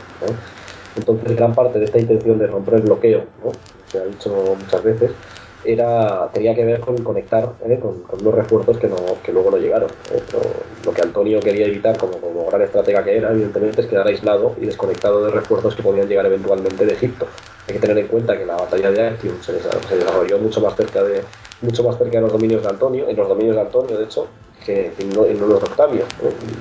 Entonces, 0.96 1.36
gran 1.36 1.56
parte 1.56 1.80
de 1.80 1.86
esta 1.86 2.00
intención 2.00 2.38
de 2.40 2.48
romper 2.48 2.76
el 2.76 2.82
bloqueo, 2.84 3.26
¿no? 3.44 3.62
que 3.92 3.98
ha 4.00 4.06
dicho 4.06 4.56
muchas 4.58 4.82
veces, 4.84 5.18
era, 5.66 6.30
tenía 6.34 6.56
que 6.56 6.64
ver 6.66 6.80
con 6.80 7.04
conectar 7.04 7.58
¿eh? 7.66 7.80
con, 7.80 8.04
con 8.04 8.20
unos 8.22 8.34
refuerzos 8.36 8.78
que, 8.80 8.88
no, 8.88 9.22
que 9.24 9.32
luego 9.32 9.52
no 9.52 9.58
llegaron. 9.58 9.92
¿eh? 10.10 10.24
Pero 10.26 10.70
lo 10.84 10.94
que 10.94 11.02
Antonio 11.02 11.44
quería 11.44 11.66
evitar, 11.68 11.98
como, 11.98 12.20
como 12.22 12.46
gran 12.48 12.62
estratega 12.62 13.04
que 13.04 13.18
era, 13.18 13.32
evidentemente, 13.32 13.82
es 13.82 13.88
quedar 13.88 14.08
aislado 14.08 14.56
y 14.60 14.66
desconectado 14.66 15.24
de 15.26 15.32
refuerzos 15.32 15.76
que 15.76 15.84
podían 15.84 16.08
llegar 16.08 16.26
eventualmente 16.26 16.86
de 16.86 16.94
Egipto. 16.94 17.34
Hay 17.68 17.74
que 17.76 17.80
tener 17.80 17.98
en 17.98 18.08
cuenta 18.08 18.38
que 18.38 18.46
la 18.46 18.58
batalla 18.58 18.92
de 18.92 19.02
Actium 19.08 19.42
se, 19.42 19.60
se 19.62 19.98
desarrolló 19.98 20.40
mucho 20.40 20.62
más 20.62 20.76
cerca 20.76 21.04
de 21.04 21.30
mucho 21.62 21.84
más 21.84 21.98
cerca 21.98 22.18
de 22.18 22.22
los 22.22 22.32
dominios 22.32 22.62
de 22.64 22.70
Antonio, 22.70 23.08
en 23.10 23.16
los 23.16 23.28
dominios 23.28 23.56
de 23.56 23.62
Antonio, 23.62 23.98
de 23.98 24.06
hecho, 24.06 24.36
que 24.66 24.96
no- 25.00 25.26
en 25.26 25.40
los 25.40 25.62
de 25.62 25.68
Octavio. 25.68 26.14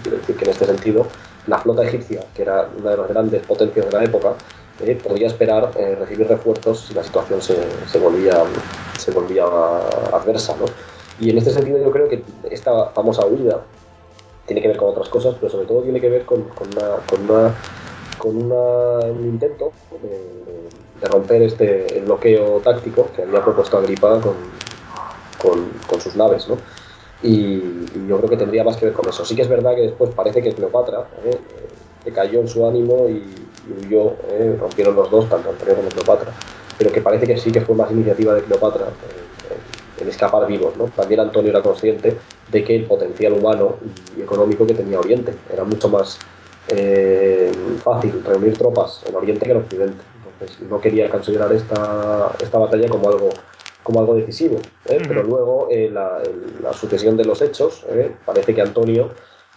Quiero 0.02 0.18
decir 0.18 0.36
que 0.36 0.44
en 0.44 0.50
este 0.50 0.66
sentido, 0.66 1.12
la 1.46 1.58
flota 1.58 1.82
egipcia, 1.84 2.26
que 2.34 2.42
era 2.42 2.68
una 2.74 2.92
de 2.92 2.96
las 2.96 3.08
grandes 3.08 3.42
potencias 3.44 3.86
de 3.86 3.92
la 3.92 4.04
época, 4.04 4.38
eh, 4.78 4.96
podía 4.96 5.26
esperar 5.28 5.74
eh, 5.76 5.94
recibir 5.96 6.28
refuerzos 6.28 6.86
si 6.86 6.94
la 6.94 7.02
situación 7.02 7.40
se, 7.40 7.86
se 7.86 7.98
volvía, 7.98 8.44
se 8.94 9.10
volvía 9.12 9.44
adversa. 9.44 10.56
¿no? 10.56 10.74
Y 11.18 11.30
en 11.30 11.38
este 11.38 11.50
sentido 11.50 11.78
yo 11.78 11.90
creo 11.90 12.08
que 12.08 12.24
esta 12.50 12.90
famosa 12.90 13.26
huida 13.26 13.66
tiene 14.46 14.62
que 14.62 14.68
ver 14.68 14.76
con 14.76 14.90
otras 14.90 15.08
cosas, 15.08 15.36
pero 15.36 15.50
sobre 15.50 15.66
todo 15.66 15.82
tiene 15.82 16.00
que 16.00 16.08
ver 16.10 16.26
con, 16.26 16.48
con 16.50 16.72
una, 16.72 16.96
con 17.06 17.22
una- 17.30 17.58
con 18.16 18.36
una- 18.36 19.12
un 19.12 19.26
intento 19.26 19.74
de, 20.02 20.70
de 20.94 21.08
romper 21.08 21.42
este 21.42 21.98
el 21.98 22.04
bloqueo 22.04 22.62
táctico 22.62 23.12
que 23.12 23.22
había 23.22 23.42
propuesto 23.44 23.78
Agripa 23.78 24.20
con 25.86 26.00
sus 26.00 26.16
naves. 26.16 26.48
¿no? 26.48 26.62
Y, 27.20 27.90
y 27.94 28.06
yo 28.06 28.18
creo 28.18 28.30
que 28.30 28.36
tendría 28.36 28.64
más 28.64 28.76
que 28.76 28.86
ver 28.86 28.94
con 28.94 29.08
eso. 29.08 29.24
Sí 29.24 29.36
que 29.36 29.42
es 29.42 29.48
verdad 29.48 29.74
que 29.74 29.82
después 29.82 30.10
parece 30.12 30.42
que 30.42 30.54
Cleopatra 30.54 31.10
eh, 31.24 31.73
eh, 32.04 32.12
cayó 32.12 32.40
en 32.40 32.48
su 32.48 32.66
ánimo 32.66 33.08
y, 33.08 33.12
y 33.66 33.72
huyó, 33.86 34.12
eh, 34.28 34.56
rompieron 34.58 34.94
los 34.94 35.10
dos, 35.10 35.28
tanto 35.28 35.50
Antonio 35.50 35.76
como 35.76 35.88
Cleopatra, 35.88 36.32
pero 36.76 36.92
que 36.92 37.00
parece 37.00 37.26
que 37.26 37.36
sí 37.36 37.52
que 37.52 37.60
fue 37.60 37.74
más 37.74 37.90
iniciativa 37.90 38.34
de 38.34 38.42
Cleopatra 38.42 38.86
en, 38.88 40.02
en 40.02 40.08
escapar 40.08 40.46
vivos. 40.46 40.76
¿no? 40.76 40.84
También 40.86 41.20
Antonio 41.20 41.50
era 41.50 41.62
consciente 41.62 42.16
de 42.50 42.64
que 42.64 42.76
el 42.76 42.86
potencial 42.86 43.32
humano 43.32 43.76
y 44.16 44.22
económico 44.22 44.66
que 44.66 44.74
tenía 44.74 44.98
Oriente 45.00 45.32
era 45.52 45.64
mucho 45.64 45.88
más 45.88 46.18
eh, 46.68 47.52
fácil 47.82 48.22
reunir 48.24 48.56
tropas 48.56 49.02
en 49.06 49.14
Oriente 49.14 49.46
que 49.46 49.52
en 49.52 49.58
Occidente. 49.58 50.04
Entonces 50.14 50.60
no 50.68 50.80
quería 50.80 51.10
considerar 51.10 51.52
esta, 51.52 52.36
esta 52.40 52.58
batalla 52.58 52.88
como 52.88 53.08
algo 53.08 53.30
como 53.82 54.00
algo 54.00 54.14
decisivo, 54.14 54.56
¿eh? 54.86 55.04
Pero 55.06 55.22
luego 55.22 55.68
eh, 55.70 55.90
la, 55.90 56.22
la 56.62 56.72
sucesión 56.72 57.18
de 57.18 57.26
los 57.26 57.42
hechos, 57.42 57.84
¿eh? 57.90 58.16
parece 58.24 58.54
que 58.54 58.62
Antonio, 58.62 59.10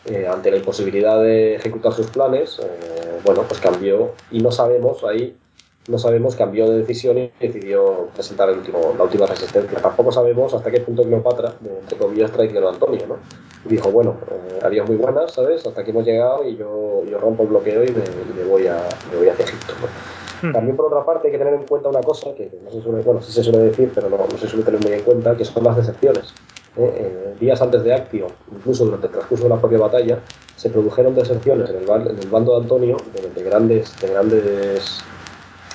eh, 0.08 0.28
ante 0.28 0.52
la 0.52 0.58
imposibilidad 0.58 1.22
de 1.22 1.56
ejecutar 1.56 1.94
sus 1.94 2.08
planes, 2.08 2.60
eh, 2.60 3.20
bueno, 3.24 3.44
pues 3.48 3.60
cambió 3.60 4.12
y 4.32 4.40
no 4.40 4.52
sabemos 4.52 5.04
ahí, 5.04 5.36
no 5.88 5.98
sabemos, 5.98 6.36
cambió 6.36 6.70
de 6.70 6.80
decisión 6.80 7.18
y 7.18 7.32
decidió 7.40 8.10
presentar 8.14 8.50
el 8.50 8.58
último, 8.58 8.94
la 8.98 9.04
última 9.06 9.26
resistencia. 9.26 9.80
Tampoco 9.80 10.12
sabemos 10.12 10.54
hasta 10.54 10.70
qué 10.70 10.82
punto 10.82 11.04
Cleopatra, 11.04 11.54
entre 11.64 11.98
comillas, 11.98 12.32
traicionó 12.32 12.68
a 12.68 12.74
Antonio, 12.74 13.06
¿no? 13.08 13.18
Y 13.66 13.70
dijo, 13.70 13.90
bueno, 13.92 14.18
eh, 14.30 14.60
harías 14.64 14.88
muy 14.88 14.98
buenas, 14.98 15.34
¿sabes? 15.34 15.66
Hasta 15.66 15.82
aquí 15.82 15.92
hemos 15.92 16.06
llegado 16.06 16.48
y 16.48 16.58
yo, 16.58 17.04
yo 17.10 17.18
rompo 17.20 17.44
el 17.44 17.50
bloqueo 17.50 17.84
y 17.84 17.92
me, 17.92 18.04
me 18.36 18.44
voy, 18.50 18.68
a, 18.68 18.88
me 19.12 19.18
voy 19.18 19.30
hacia 19.30 19.46
Egipto, 19.46 19.74
¿no? 19.82 19.88
También, 20.52 20.78
por 20.78 20.86
otra 20.86 21.04
parte, 21.04 21.28
hay 21.28 21.32
que 21.32 21.40
tener 21.40 21.56
en 21.56 21.64
cuenta 21.64 21.90
una 21.90 22.02
cosa 22.02 22.36
que 22.36 22.52
no 22.64 22.70
se 22.70 22.82
suele, 22.82 23.02
bueno, 23.02 23.22
sí 23.24 23.32
se 23.32 23.44
suele 23.44 23.60
decir, 23.60 23.92
pero 23.96 24.08
no, 24.08 24.18
no 24.18 24.38
se 24.38 24.48
suele 24.48 24.64
tener 24.64 24.80
muy 24.84 24.94
en 24.94 25.02
cuenta, 25.02 25.36
que 25.36 25.44
son 25.44 25.64
las 25.64 25.76
deserciones. 25.78 26.34
¿Eh? 26.78 27.36
Días 27.40 27.62
antes 27.62 27.84
de 27.84 27.94
Actio, 27.94 28.38
incluso 28.52 28.86
durante 28.86 29.08
el 29.08 29.14
transcurso 29.14 29.46
de 29.46 29.50
la 29.50 29.60
propia 29.62 29.80
batalla, 29.80 30.24
se 30.56 30.70
produjeron 30.70 31.16
deserciones 31.16 31.70
en 31.70 31.78
el, 31.78 31.90
en 31.90 32.20
el 32.20 32.30
bando 32.30 32.56
de 32.56 32.62
Antonio 32.64 33.06
de, 33.14 33.30
de 33.30 33.44
grandes, 33.44 34.00
de 34.00 34.08
grandes, 34.08 35.12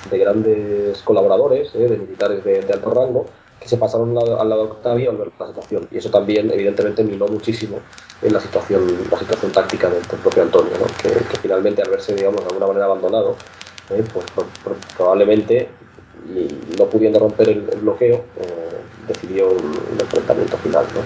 de 0.03 0.17
grandes 0.17 1.01
colaboradores, 1.03 1.73
¿eh? 1.75 1.87
de 1.87 1.97
militares 1.97 2.43
de, 2.43 2.63
de 2.63 2.73
alto 2.73 2.89
rango, 2.93 3.31
que 3.59 3.69
se 3.69 3.77
pasaron 3.77 4.09
al 4.09 4.15
lado, 4.15 4.41
al 4.41 4.49
lado 4.49 4.65
de 4.65 4.71
Octavio 4.71 5.09
al 5.11 5.17
ver 5.17 5.31
la 5.39 5.47
situación. 5.47 5.87
Y 5.91 5.97
eso 5.97 6.11
también, 6.11 6.51
evidentemente, 6.51 7.03
minó 7.03 7.27
muchísimo 7.29 7.85
en 8.21 8.33
la 8.33 8.39
situación, 8.41 9.07
la 9.09 9.17
situación 9.17 9.53
táctica 9.53 9.89
del, 9.89 10.05
del 10.07 10.19
propio 10.19 10.43
Antonio, 10.43 10.77
¿no? 10.77 10.97
que, 10.97 11.27
que 11.27 11.37
finalmente, 11.37 11.81
al 11.81 11.89
verse, 11.89 12.13
digamos, 12.15 12.43
de 12.43 12.47
alguna 12.49 12.67
manera 12.67 12.85
abandonado, 12.85 13.39
eh, 13.89 14.03
pues 14.03 14.27
pro- 14.27 14.57
pro- 14.61 14.83
probablemente, 14.93 15.77
no 16.79 16.85
pudiendo 16.85 17.19
romper 17.19 17.49
el, 17.49 17.63
el 17.71 17.79
bloqueo, 17.81 18.15
eh, 18.15 18.69
decidió 19.07 19.49
un, 19.49 19.57
un 19.65 19.99
enfrentamiento 19.99 20.57
final. 20.57 20.85
¿no? 20.93 21.01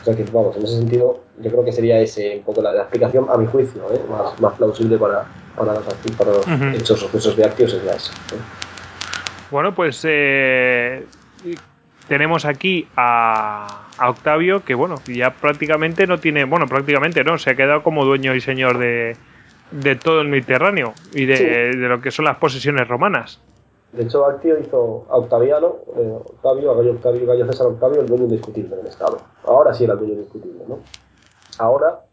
O 0.00 0.04
sea 0.04 0.16
que, 0.16 0.24
vamos, 0.32 0.56
en 0.56 0.64
ese 0.64 0.76
sentido, 0.76 1.20
yo 1.40 1.50
creo 1.50 1.64
que 1.64 1.72
sería 1.72 2.00
ese 2.00 2.36
un 2.38 2.42
poco 2.44 2.62
la, 2.62 2.72
la 2.72 2.82
explicación, 2.82 3.26
a 3.30 3.36
mi 3.36 3.46
juicio, 3.46 3.82
¿eh? 3.92 4.00
más, 4.10 4.40
más 4.40 4.54
plausible 4.54 4.96
para, 4.98 5.24
para 5.56 5.74
los, 5.74 5.84
para 6.16 6.30
los 6.32 6.46
Ujú. 6.46 6.76
hechos 6.76 7.00
sucesos 7.00 7.36
de 7.36 7.44
Actios, 7.44 7.72
sería 7.72 7.92
esa. 7.92 8.12
¿eh? 8.12 8.38
Bueno, 9.50 9.74
pues 9.74 10.04
eh, 10.08 11.04
tenemos 12.08 12.44
aquí 12.44 12.86
a, 12.96 13.88
a 13.96 14.10
Octavio, 14.10 14.64
que 14.64 14.74
bueno, 14.74 15.02
ya 15.06 15.30
prácticamente 15.30 16.06
no 16.06 16.18
tiene, 16.18 16.44
bueno, 16.44 16.66
prácticamente 16.66 17.24
no, 17.24 17.38
se 17.38 17.50
ha 17.50 17.54
quedado 17.56 17.82
como 17.82 18.04
dueño 18.04 18.34
y 18.34 18.40
señor 18.40 18.78
de, 18.78 19.16
de 19.72 19.96
todo 19.96 20.20
el 20.20 20.28
Mediterráneo 20.28 20.94
y 21.14 21.26
de, 21.26 21.36
Sí. 21.36 21.44
de 21.44 21.88
lo 21.88 22.00
que 22.00 22.10
son 22.10 22.24
las 22.24 22.36
posesiones 22.38 22.88
romanas. 22.88 23.40
De 23.92 24.02
hecho, 24.02 24.26
Actio 24.26 24.58
hizo 24.58 25.06
a 25.08 25.16
Octaviano, 25.16 25.76
eh, 25.96 26.18
Octavio, 26.24 26.72
a 26.72 26.76
Gallo, 26.76 26.92
Octavio, 26.92 27.26
Gallo 27.26 27.46
César 27.46 27.66
Octavio, 27.68 28.00
el 28.00 28.06
dueño 28.06 28.24
indiscutible 28.24 28.76
del 28.76 28.86
Estado. 28.86 29.16
Ahora 29.44 29.72
sí 29.72 29.84
era 29.84 29.94
el 29.94 29.98
dueño 30.00 30.14
indiscutible, 30.14 30.64
¿no? 30.68 30.80
Ahora, 31.58 32.04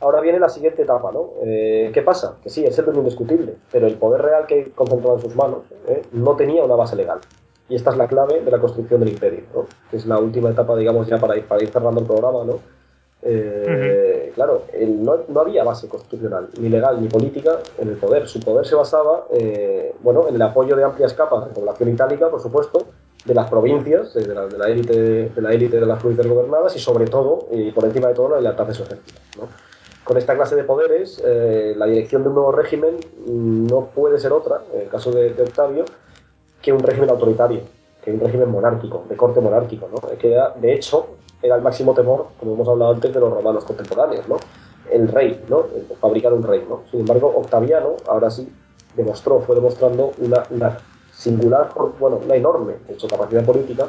ahora 0.00 0.20
viene 0.20 0.38
la 0.38 0.50
siguiente 0.50 0.82
etapa, 0.82 1.10
¿no? 1.12 1.30
Eh, 1.42 1.90
¿Qué 1.94 2.02
pasa? 2.02 2.36
Que 2.42 2.50
sí, 2.50 2.64
es 2.64 2.78
el 2.78 2.84
dueño 2.84 3.00
indiscutible, 3.00 3.56
pero 3.72 3.86
el 3.86 3.96
poder 3.96 4.22
real 4.22 4.46
que 4.46 4.72
concentraba 4.72 5.16
en 5.16 5.22
sus 5.22 5.34
manos 5.34 5.60
¿eh? 5.88 6.02
no 6.12 6.36
tenía 6.36 6.62
una 6.62 6.74
base 6.74 6.96
legal. 6.96 7.20
Y 7.68 7.74
esta 7.74 7.90
es 7.90 7.96
la 7.96 8.06
clave 8.06 8.42
de 8.42 8.50
la 8.50 8.60
construcción 8.60 9.00
del 9.00 9.08
imperio, 9.08 9.44
¿no? 9.54 9.66
Que 9.90 9.96
es 9.96 10.06
la 10.06 10.18
última 10.18 10.50
etapa, 10.50 10.76
digamos, 10.76 11.06
ya 11.06 11.18
para 11.18 11.36
ir, 11.36 11.48
para 11.48 11.62
ir 11.62 11.70
cerrando 11.70 12.00
el 12.00 12.06
programa, 12.06 12.44
¿no? 12.44 12.60
Eh, 13.26 14.32
Claro, 14.36 14.64
no, 15.28 15.40
había 15.40 15.64
base 15.64 15.88
constitucional, 15.88 16.48
ni 16.60 16.68
legal 16.68 17.00
ni 17.00 17.08
política 17.08 17.58
en 17.78 17.88
el 17.88 17.96
poder. 17.96 18.28
Su 18.28 18.38
poder 18.38 18.66
se 18.66 18.74
basaba 18.74 19.24
eh, 19.32 19.94
bueno, 20.02 20.28
en 20.28 20.34
el 20.34 20.42
apoyo 20.42 20.76
de 20.76 20.84
amplias 20.84 21.14
capas 21.14 21.46
de 21.46 21.54
población 21.54 21.88
itálica, 21.88 22.28
por 22.28 22.42
supuesto, 22.42 22.84
de 23.24 23.32
las 23.32 23.48
provincias, 23.48 24.14
eh, 24.14 24.26
de 24.26 24.34
la, 24.34 24.68
élite 24.68 25.30
de 25.30 25.40
la 25.40 25.54
élite 25.54 25.80
de 25.80 25.86
las 25.86 25.98
provincias 25.98 26.28
gobernadas 26.28 26.76
y 26.76 26.78
sobre 26.78 27.06
todo, 27.06 27.48
y 27.50 27.70
por 27.70 27.86
encima 27.86 28.08
de 28.08 28.14
todo, 28.14 28.28
la 28.28 28.40
lealtad 28.42 28.66
de 28.66 28.74
su 28.74 28.82
ejército. 28.82 29.18
¿no? 29.38 29.48
Con 30.04 30.18
esta 30.18 30.34
clase 30.34 30.54
de 30.54 30.64
poderes, 30.64 31.22
la 31.24 31.86
dirección 31.86 32.22
de 32.22 32.28
un 32.28 32.34
nuevo 32.34 32.52
régimen 32.52 32.96
no 33.26 33.86
puede 33.86 34.20
ser 34.20 34.34
otra, 34.34 34.60
en 34.74 34.82
el 34.82 34.88
caso 34.88 35.12
de, 35.12 35.32
de 35.32 35.42
Octavio, 35.42 35.86
que 36.60 36.74
un 36.74 36.80
régimen 36.80 37.08
autoritario, 37.08 37.62
que 38.04 38.12
un 38.12 38.20
régimen 38.20 38.50
monárquico, 38.50 39.04
de 39.08 39.16
corte 39.16 39.40
monárquico, 39.40 39.88
¿no? 39.90 40.16
Que 40.18 40.38
de 40.60 40.74
hecho, 40.74 41.06
era 41.42 41.56
el 41.56 41.62
máximo 41.62 41.94
temor, 41.94 42.28
como 42.38 42.54
hemos 42.54 42.68
hablado 42.68 42.92
antes, 42.92 43.12
de 43.12 43.20
los 43.20 43.32
romanos 43.32 43.64
contemporáneos, 43.64 44.28
¿no? 44.28 44.36
El 44.90 45.08
rey, 45.08 45.44
¿no? 45.48 45.66
El 45.74 45.96
fabricar 45.96 46.32
un 46.32 46.42
rey, 46.42 46.64
¿no? 46.68 46.82
Sin 46.90 47.00
embargo, 47.00 47.32
Octaviano, 47.36 47.96
ahora 48.08 48.30
sí, 48.30 48.52
demostró, 48.96 49.40
fue 49.40 49.54
demostrando 49.54 50.12
una, 50.18 50.44
una 50.50 50.78
singular, 51.12 51.70
bueno, 51.98 52.20
una 52.24 52.34
enorme, 52.34 52.74
de 52.86 52.94
hecho, 52.94 53.08
capacidad 53.08 53.44
política, 53.44 53.88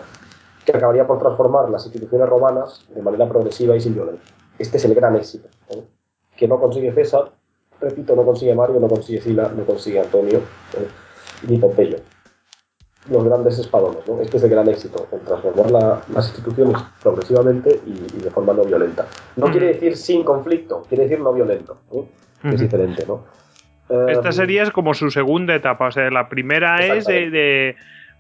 que 0.65 0.75
acabaría 0.75 1.07
por 1.07 1.19
transformar 1.19 1.69
las 1.69 1.85
instituciones 1.85 2.27
romanas 2.27 2.85
de 2.89 3.01
manera 3.01 3.27
progresiva 3.27 3.75
y 3.75 3.81
sin 3.81 3.93
violencia. 3.93 4.35
Este 4.59 4.77
es 4.77 4.85
el 4.85 4.95
gran 4.95 5.15
éxito, 5.15 5.47
¿eh? 5.69 5.83
que 6.35 6.47
no 6.47 6.59
consigue 6.59 6.91
César, 6.93 7.31
repito, 7.79 8.15
no 8.15 8.25
consigue 8.25 8.53
Mario, 8.55 8.79
no 8.79 8.87
consigue 8.87 9.21
Sila, 9.21 9.51
no 9.55 9.65
consigue 9.65 9.99
Antonio, 9.99 10.39
¿eh? 10.39 10.87
ni 11.47 11.57
Pompeyo. 11.57 11.97
Los 13.09 13.23
grandes 13.23 13.59
espadones. 13.59 14.07
¿no? 14.07 14.21
Este 14.21 14.38
es 14.38 14.43
el 14.43 14.49
gran 14.49 14.67
éxito, 14.69 15.07
el 15.11 15.19
transformar 15.21 15.71
la- 15.71 16.01
las 16.13 16.27
instituciones 16.29 16.81
progresivamente 17.01 17.79
y, 17.85 18.17
y 18.17 18.21
de 18.21 18.29
forma 18.31 18.53
no 18.53 18.63
violenta. 18.63 19.05
No 19.35 19.47
Mm. 19.47 19.51
quiere 19.51 19.67
decir 19.67 19.95
sin 19.97 20.23
conflicto, 20.23 20.84
quiere 20.88 21.03
decir 21.03 21.19
no 21.19 21.34
violento, 21.34 21.77
es 22.43 22.59
diferente. 22.59 23.05
¿no? 23.07 23.23
Eh, 23.89 24.05
Esta 24.11 24.31
sería 24.31 24.63
es 24.63 24.71
como 24.71 24.93
su 24.93 25.09
segunda 25.09 25.55
etapa. 25.55 25.88
O 25.88 25.91
sea, 25.91 26.09
la 26.11 26.27
primera 26.27 26.85
es 26.85 27.05
de- 27.05 27.75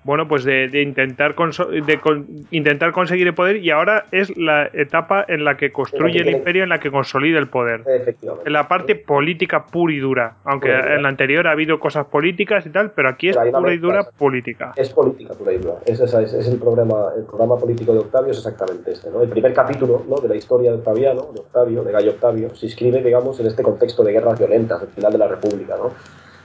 bueno, 0.07 0.25
pues 0.25 0.45
de, 0.45 0.69
de 0.69 0.81
intentar 0.81 1.35
conso- 1.35 1.67
de 1.69 1.99
con- 1.99 2.25
intentar 2.51 2.93
conseguir 2.93 3.27
el 3.27 3.33
poder 3.33 3.57
y 3.57 3.71
ahora 3.71 4.05
es 4.13 4.35
la 4.37 4.69
etapa 4.71 5.25
en 5.27 5.43
la 5.43 5.57
que 5.57 5.73
construye 5.73 6.21
el 6.21 6.29
imperio, 6.29 6.63
en 6.63 6.69
la 6.69 6.79
que 6.79 6.89
consolida 6.89 7.37
el 7.39 7.47
poder. 7.49 7.81
Efectivamente. 7.85 8.47
En 8.47 8.53
la 8.53 8.69
parte 8.69 8.95
política 8.95 9.65
pura 9.65 9.93
y 9.93 9.97
dura. 9.99 10.35
Aunque 10.45 10.69
Pura 10.69 10.79
y 10.79 10.81
dura. 10.83 10.95
en 10.95 11.03
la 11.03 11.09
anterior 11.09 11.45
ha 11.47 11.51
habido 11.51 11.77
cosas 11.79 12.05
políticas 12.05 12.65
y 12.65 12.69
tal, 12.69 12.91
pero 12.91 13.09
aquí 13.09 13.27
es 13.29 13.37
Pero 13.37 13.51
pura 13.59 13.73
y 13.73 13.77
dura 13.77 14.07
política. 14.17 14.71
Es 14.77 14.89
política 14.91 15.33
pura 15.33 15.51
y 15.51 15.57
dura. 15.57 15.75
Es, 15.85 15.99
esa- 15.99 16.21
es, 16.21 16.33
es 16.33 16.47
el, 16.47 16.57
programa, 16.57 17.09
el 17.17 17.25
programa 17.25 17.57
político 17.57 17.91
de 17.91 17.99
Octavio, 17.99 18.31
es 18.31 18.37
exactamente 18.37 18.93
este. 18.93 19.11
¿no? 19.11 19.21
El 19.21 19.27
primer 19.29 19.53
capítulo 19.53 20.05
¿no? 20.07 20.15
de 20.21 20.29
la 20.29 20.35
historia 20.37 20.71
de 20.71 20.77
Octaviano, 20.77 21.31
de 21.33 21.41
Octavio, 21.41 21.83
de 21.83 21.91
Gallo 21.91 22.11
Octavio, 22.11 22.55
se 22.55 22.65
inscribe, 22.67 23.03
digamos, 23.03 23.39
en 23.41 23.47
este 23.47 23.61
contexto 23.61 24.03
de 24.05 24.13
guerras 24.13 24.39
violentas, 24.39 24.79
del 24.79 24.89
final 24.89 25.11
de 25.11 25.17
la 25.17 25.27
República. 25.27 25.75
¿no? 25.75 25.91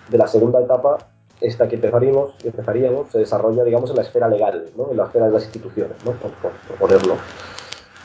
De 0.08 0.18
la 0.18 0.26
segunda 0.26 0.60
etapa, 0.60 0.98
esta 1.42 1.68
que 1.68 1.74
empezaríamos, 1.76 2.34
que 2.40 2.48
empezaríamos 2.48 3.10
se 3.10 3.18
desarrolla, 3.18 3.64
digamos, 3.64 3.90
en 3.90 3.96
la 3.96 4.02
esfera 4.02 4.28
legal, 4.28 4.64
¿no? 4.76 4.90
en 4.90 4.96
la 4.96 5.04
esfera 5.04 5.26
de 5.26 5.32
las 5.32 5.44
instituciones, 5.44 5.96
¿no? 6.04 6.12
por, 6.12 6.30
por- 6.32 6.52
por 6.52 6.76
ponerlo. 6.78 7.16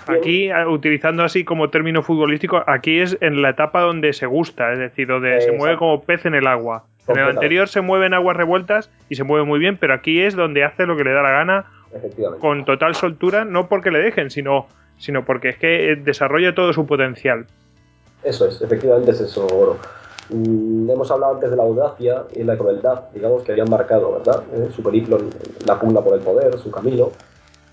Aquí, 0.08 0.50
eh, 0.50 0.66
utilizando 0.66 1.24
así 1.24 1.44
como 1.44 1.70
término 1.70 2.02
futbolístico, 2.02 2.64
aquí 2.66 3.00
es 3.00 3.18
en 3.22 3.42
la 3.42 3.50
etapa 3.50 3.82
donde 3.82 4.14
se 4.14 4.26
gusta, 4.26 4.72
es 4.74 4.80
decir, 4.80 5.08
donde 5.08 5.42
se 5.42 5.52
mueve 5.52 5.78
como 5.78 6.02
pez 6.02 6.26
en 6.26 6.34
el 6.36 6.48
agua. 6.48 6.86
En 7.10 7.18
el 7.18 7.26
anterior 7.30 7.68
se 7.70 7.82
mueve 7.82 8.06
en 8.08 8.14
aguas 8.14 8.36
revueltas 8.36 8.90
y 9.10 9.16
se 9.16 9.24
mueve 9.24 9.46
muy 9.46 9.60
bien, 9.60 9.78
pero 9.78 9.94
aquí 9.94 10.22
es 10.22 10.36
donde 10.36 10.64
hace 10.64 10.86
lo 10.86 10.96
que 10.98 11.04
le 11.06 11.12
da 11.14 11.22
la 11.24 11.32
gana 11.32 11.66
Efectivamente. 11.94 12.42
con 12.42 12.66
total 12.66 12.96
soltura, 12.96 13.46
no 13.46 13.68
porque 13.68 13.92
le 13.92 14.00
dejen, 14.00 14.30
sino, 14.30 14.68
sino 14.98 15.24
porque 15.26 15.50
es 15.50 15.58
que 15.58 15.92
eh, 15.92 15.96
desarrolla 15.96 16.54
todo 16.56 16.74
su 16.74 16.86
potencial. 16.86 17.46
Eso 18.24 18.48
es, 18.48 18.62
efectivamente 18.62 19.12
es 19.12 19.22
eso, 19.22 19.46
Oro. 19.48 19.78
Mm, 20.30 20.90
hemos 20.90 21.10
hablado 21.12 21.36
antes 21.36 21.50
de 21.50 21.56
la 21.56 21.64
audacia 21.64 22.24
y 22.36 22.44
la 22.44 22.58
crueldad, 22.58 23.04
digamos, 23.14 23.44
que 23.44 23.52
habían 23.54 23.70
marcado, 23.70 24.12
¿verdad? 24.14 24.44
Eh, 24.54 24.70
su 24.76 24.84
periplo, 24.84 25.20
la 25.66 25.80
pugna 25.80 26.02
por 26.02 26.14
el 26.16 26.22
poder, 26.22 26.58
su 26.58 26.70
camino. 26.72 27.12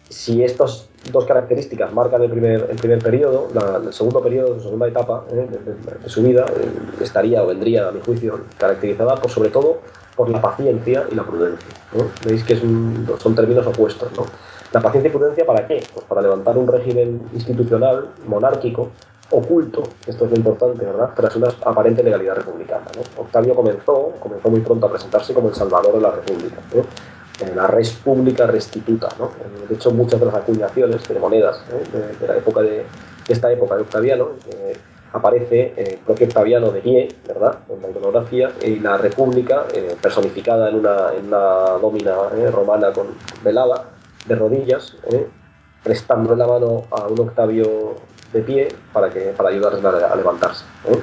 Si 0.08 0.42
estas 0.44 0.88
dos 1.10 1.24
características 1.24 1.92
marcan 1.92 2.22
el 2.22 2.30
primer, 2.30 2.68
el 2.70 2.78
primer 2.78 3.02
periodo, 3.02 3.48
la- 3.54 3.80
el 3.84 3.92
segundo 3.92 4.22
periodo, 4.22 4.54
su 4.56 4.64
segunda 4.64 4.86
etapa 4.86 5.24
eh, 5.32 5.34
de, 5.34 5.72
de- 5.72 5.98
de 6.02 6.08
su 6.08 6.22
vida, 6.22 6.46
eh, 6.56 6.70
estaría 7.02 7.42
o 7.42 7.46
vendría, 7.48 7.88
a 7.88 7.92
mi 7.92 8.00
juicio, 8.00 8.38
caracterizada 8.58 9.20
por, 9.20 9.30
sobre 9.30 9.50
todo 9.50 9.78
por 10.14 10.28
la 10.28 10.40
paciencia 10.40 11.06
y 11.10 11.14
la 11.16 11.24
prudencia. 11.24 11.74
¿no? 11.92 12.04
Veis 12.24 12.44
que 12.44 12.52
es 12.52 12.62
un- 12.62 13.06
son 13.18 13.34
términos 13.34 13.66
opuestos. 13.66 14.12
¿no? 14.16 14.26
La 14.72 14.80
paciencia 14.82 15.08
y 15.08 15.12
prudencia, 15.12 15.44
¿para 15.46 15.66
qué? 15.66 15.88
Pues 15.92 16.06
para 16.06 16.22
levantar 16.22 16.56
un 16.56 16.68
régimen 16.68 17.20
institucional, 17.32 18.10
monárquico, 18.28 18.90
oculto, 19.30 19.82
esto 20.06 20.24
es 20.24 20.30
lo 20.30 20.36
importante, 20.36 20.84
¿verdad? 20.84 21.10
Tras 21.14 21.36
una 21.36 21.48
aparente 21.64 22.02
legalidad 22.02 22.36
republicana. 22.36 22.84
Octavio 23.16 23.54
comenzó, 23.54 24.12
comenzó 24.20 24.48
muy 24.48 24.60
pronto 24.60 24.86
a 24.86 24.90
presentarse 24.90 25.34
como 25.34 25.48
el 25.48 25.54
salvador 25.54 25.94
de 25.94 26.00
la 26.00 26.10
república, 26.10 26.56
en 27.40 27.56
la 27.56 27.66
res 27.66 27.92
pública 27.92 28.46
restituta. 28.46 29.08
Eh, 29.08 29.66
De 29.68 29.74
hecho, 29.74 29.90
muchas 29.90 30.20
de 30.20 30.26
las 30.26 30.34
acuñaciones 30.34 31.06
de 31.08 31.18
monedas 31.18 31.64
¿eh? 31.70 32.16
de, 32.20 32.28
la 32.28 32.36
época 32.36 32.60
de, 32.62 32.84
esta 33.28 33.50
época 33.50 33.76
de 33.76 33.82
Octaviano, 33.82 34.28
eh, 34.50 34.76
aparece 35.14 35.72
eh, 35.76 35.84
el 35.92 35.98
propio 35.98 36.26
Octaviano 36.26 36.70
de 36.70 36.80
pie, 36.80 37.08
¿verdad? 37.26 37.60
En 37.68 37.80
la 37.80 37.90
iconografía, 37.90 38.50
y 38.62 38.80
la 38.80 38.98
república 38.98 39.64
eh, 39.72 39.96
personificada 40.00 40.68
en 40.68 40.76
una, 40.76 41.14
en 41.16 41.26
una 41.26 42.36
eh, 42.36 42.50
romana 42.50 42.92
con 42.92 43.06
velada, 43.42 43.84
de 44.26 44.34
rodillas, 44.34 44.96
¿eh? 45.10 45.26
prestando 45.82 46.34
la 46.34 46.46
mano 46.46 46.84
a 46.90 47.06
un 47.06 47.20
Octavio 47.20 47.94
de 48.34 48.42
pie 48.42 48.68
para, 48.92 49.10
que, 49.10 49.32
para 49.36 49.48
ayudarles 49.50 49.82
a, 49.84 50.14
levantarse. 50.16 50.64
¿eh? 50.88 50.98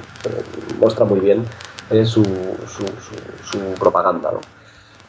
Muestra 0.80 1.06
muy 1.06 1.20
bien 1.20 1.44
eh, 1.90 2.06
su, 2.06 2.24
su, 2.24 2.84
su- 2.84 3.44
su 3.58 3.60
propaganda. 3.80 4.32
¿no? 4.32 4.40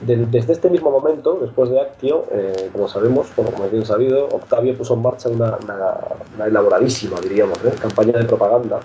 De- 0.00 0.24
desde 0.26 0.52
este 0.54 0.70
mismo 0.70 0.90
momento, 0.90 1.38
después 1.40 1.68
de 1.70 1.80
Actio, 1.80 2.24
eh, 2.32 2.70
como 2.72 2.88
sabemos, 2.88 3.26
bueno, 3.36 3.50
como 3.52 3.64
es 3.66 3.72
bien 3.72 3.84
sabido, 3.84 4.26
Octavio 4.26 4.76
puso 4.76 4.94
en 4.94 5.02
marcha 5.02 5.28
una, 5.28 5.56
una- 5.62 5.96
una 6.36 6.46
elaboradísima, 6.46 7.20
diríamos, 7.20 7.58
¿eh? 7.64 7.72
campaña 7.80 8.18
de 8.18 8.24
propaganda 8.24 8.80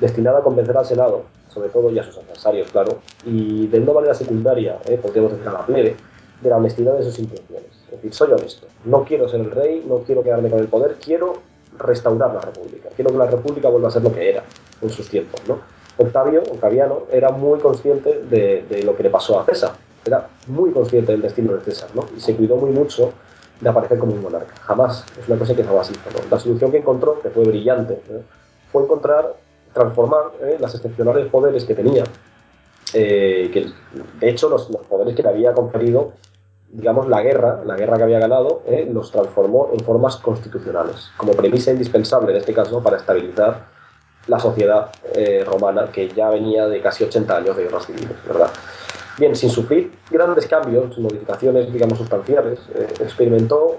destinada 0.00 0.38
a 0.38 0.42
convencer 0.42 0.76
al 0.76 0.84
Senado, 0.84 1.22
sobre 1.52 1.68
todo 1.70 1.90
y 1.90 1.98
a 1.98 2.04
sus 2.04 2.16
adversarios, 2.18 2.68
claro, 2.70 2.98
y 3.24 3.66
de 3.66 3.80
una 3.80 3.92
manera 3.94 4.14
secundaria, 4.14 4.78
¿eh? 4.86 4.98
podríamos 5.00 5.32
decir 5.32 5.48
a 5.48 5.52
la 5.52 5.66
plebe, 5.66 5.96
de 6.40 6.50
la 6.50 6.56
honestidad 6.56 6.94
de 6.96 7.02
sus 7.02 7.18
intenciones. 7.18 7.66
Es 7.86 7.90
decir, 7.92 8.14
soy 8.14 8.30
honesto, 8.32 8.66
no 8.84 9.02
quiero 9.04 9.28
ser 9.28 9.40
el 9.40 9.50
rey, 9.50 9.84
no 9.88 9.98
quiero 10.04 10.22
quedarme 10.22 10.50
con 10.50 10.60
el 10.60 10.68
poder, 10.68 10.96
quiero 11.04 11.38
restaurar 11.78 12.34
la 12.34 12.40
república, 12.40 12.88
quiero 12.94 13.10
que 13.10 13.18
la 13.18 13.26
república 13.26 13.68
vuelva 13.68 13.88
a 13.88 13.90
ser 13.90 14.02
lo 14.02 14.12
que 14.12 14.30
era 14.30 14.44
en 14.80 14.90
sus 14.90 15.08
tiempos. 15.08 15.40
¿no? 15.46 15.58
Octavio, 15.96 16.42
Octaviano, 16.42 17.02
era 17.10 17.30
muy 17.30 17.58
consciente 17.58 18.22
de, 18.22 18.82
lo 18.84 18.96
que 18.96 19.02
le 19.02 19.10
pasó 19.10 19.40
a 19.40 19.44
César, 19.44 19.72
era 20.04 20.28
muy 20.46 20.70
consciente 20.70 21.12
del 21.12 21.22
destino 21.22 21.54
de 21.54 21.60
César, 21.62 21.90
¿no? 21.94 22.04
y 22.16 22.20
se 22.20 22.34
cuidó 22.36 22.56
muy 22.56 22.70
mucho 22.70 23.12
de 23.60 23.68
aparecer 23.68 23.98
como 23.98 24.12
un 24.12 24.22
monarca. 24.22 24.54
Jamás, 24.62 25.04
es 25.20 25.28
una 25.28 25.38
cosa 25.38 25.54
que 25.54 25.64
jamás 25.64 25.90
hizo. 25.90 26.00
¿no? 26.12 26.30
La 26.30 26.38
solución 26.38 26.70
que 26.70 26.78
encontró, 26.78 27.20
que 27.20 27.30
fue 27.30 27.44
brillante, 27.44 28.00
fue 28.70 28.84
encontrar, 28.84 29.34
transformar 29.72 30.32
¿eh? 30.42 30.56
las 30.60 30.74
excepcionales 30.74 31.26
poderes 31.28 31.64
que 31.64 31.74
tenía, 31.74 32.04
eh, 32.94 33.50
que 33.52 33.66
de 34.20 34.30
hecho 34.30 34.48
los, 34.48 34.70
los 34.70 34.82
poderes 34.82 35.14
que 35.14 35.22
le 35.22 35.28
había 35.28 35.52
conferido, 35.52 36.12
digamos, 36.70 37.08
la 37.08 37.22
guerra, 37.22 37.62
la 37.64 37.76
guerra 37.76 37.96
que 37.96 38.02
había 38.04 38.18
ganado, 38.18 38.62
¿eh? 38.66 38.88
los 38.92 39.10
transformó 39.10 39.70
en 39.72 39.80
formas 39.80 40.16
constitucionales, 40.16 41.10
como 41.16 41.32
premisa 41.32 41.70
indispensable 41.70 42.30
en 42.32 42.38
este 42.38 42.52
caso 42.52 42.82
para 42.82 42.96
estabilizar 42.98 43.66
la 44.26 44.38
sociedad 44.38 44.90
eh, 45.14 45.42
romana 45.46 45.90
que 45.90 46.08
ya 46.10 46.28
venía 46.28 46.66
de 46.68 46.80
casi 46.82 47.04
80 47.04 47.36
años 47.36 47.56
de 47.56 47.64
guerras 47.64 47.86
civiles, 47.86 48.12
¿verdad? 48.26 48.50
Bien, 49.18 49.34
sin 49.34 49.50
sufrir 49.50 49.90
grandes 50.10 50.46
cambios, 50.46 50.96
modificaciones, 50.98 51.72
digamos, 51.72 51.98
sustanciales, 51.98 52.60
eh, 52.74 52.86
experimentó 53.00 53.76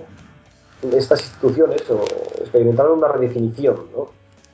estas 0.91 1.21
instituciones 1.21 1.83
o 1.91 2.01
experimentaron 2.39 2.97
una 2.97 3.09
redefinición 3.09 3.75
¿no? 3.95 4.09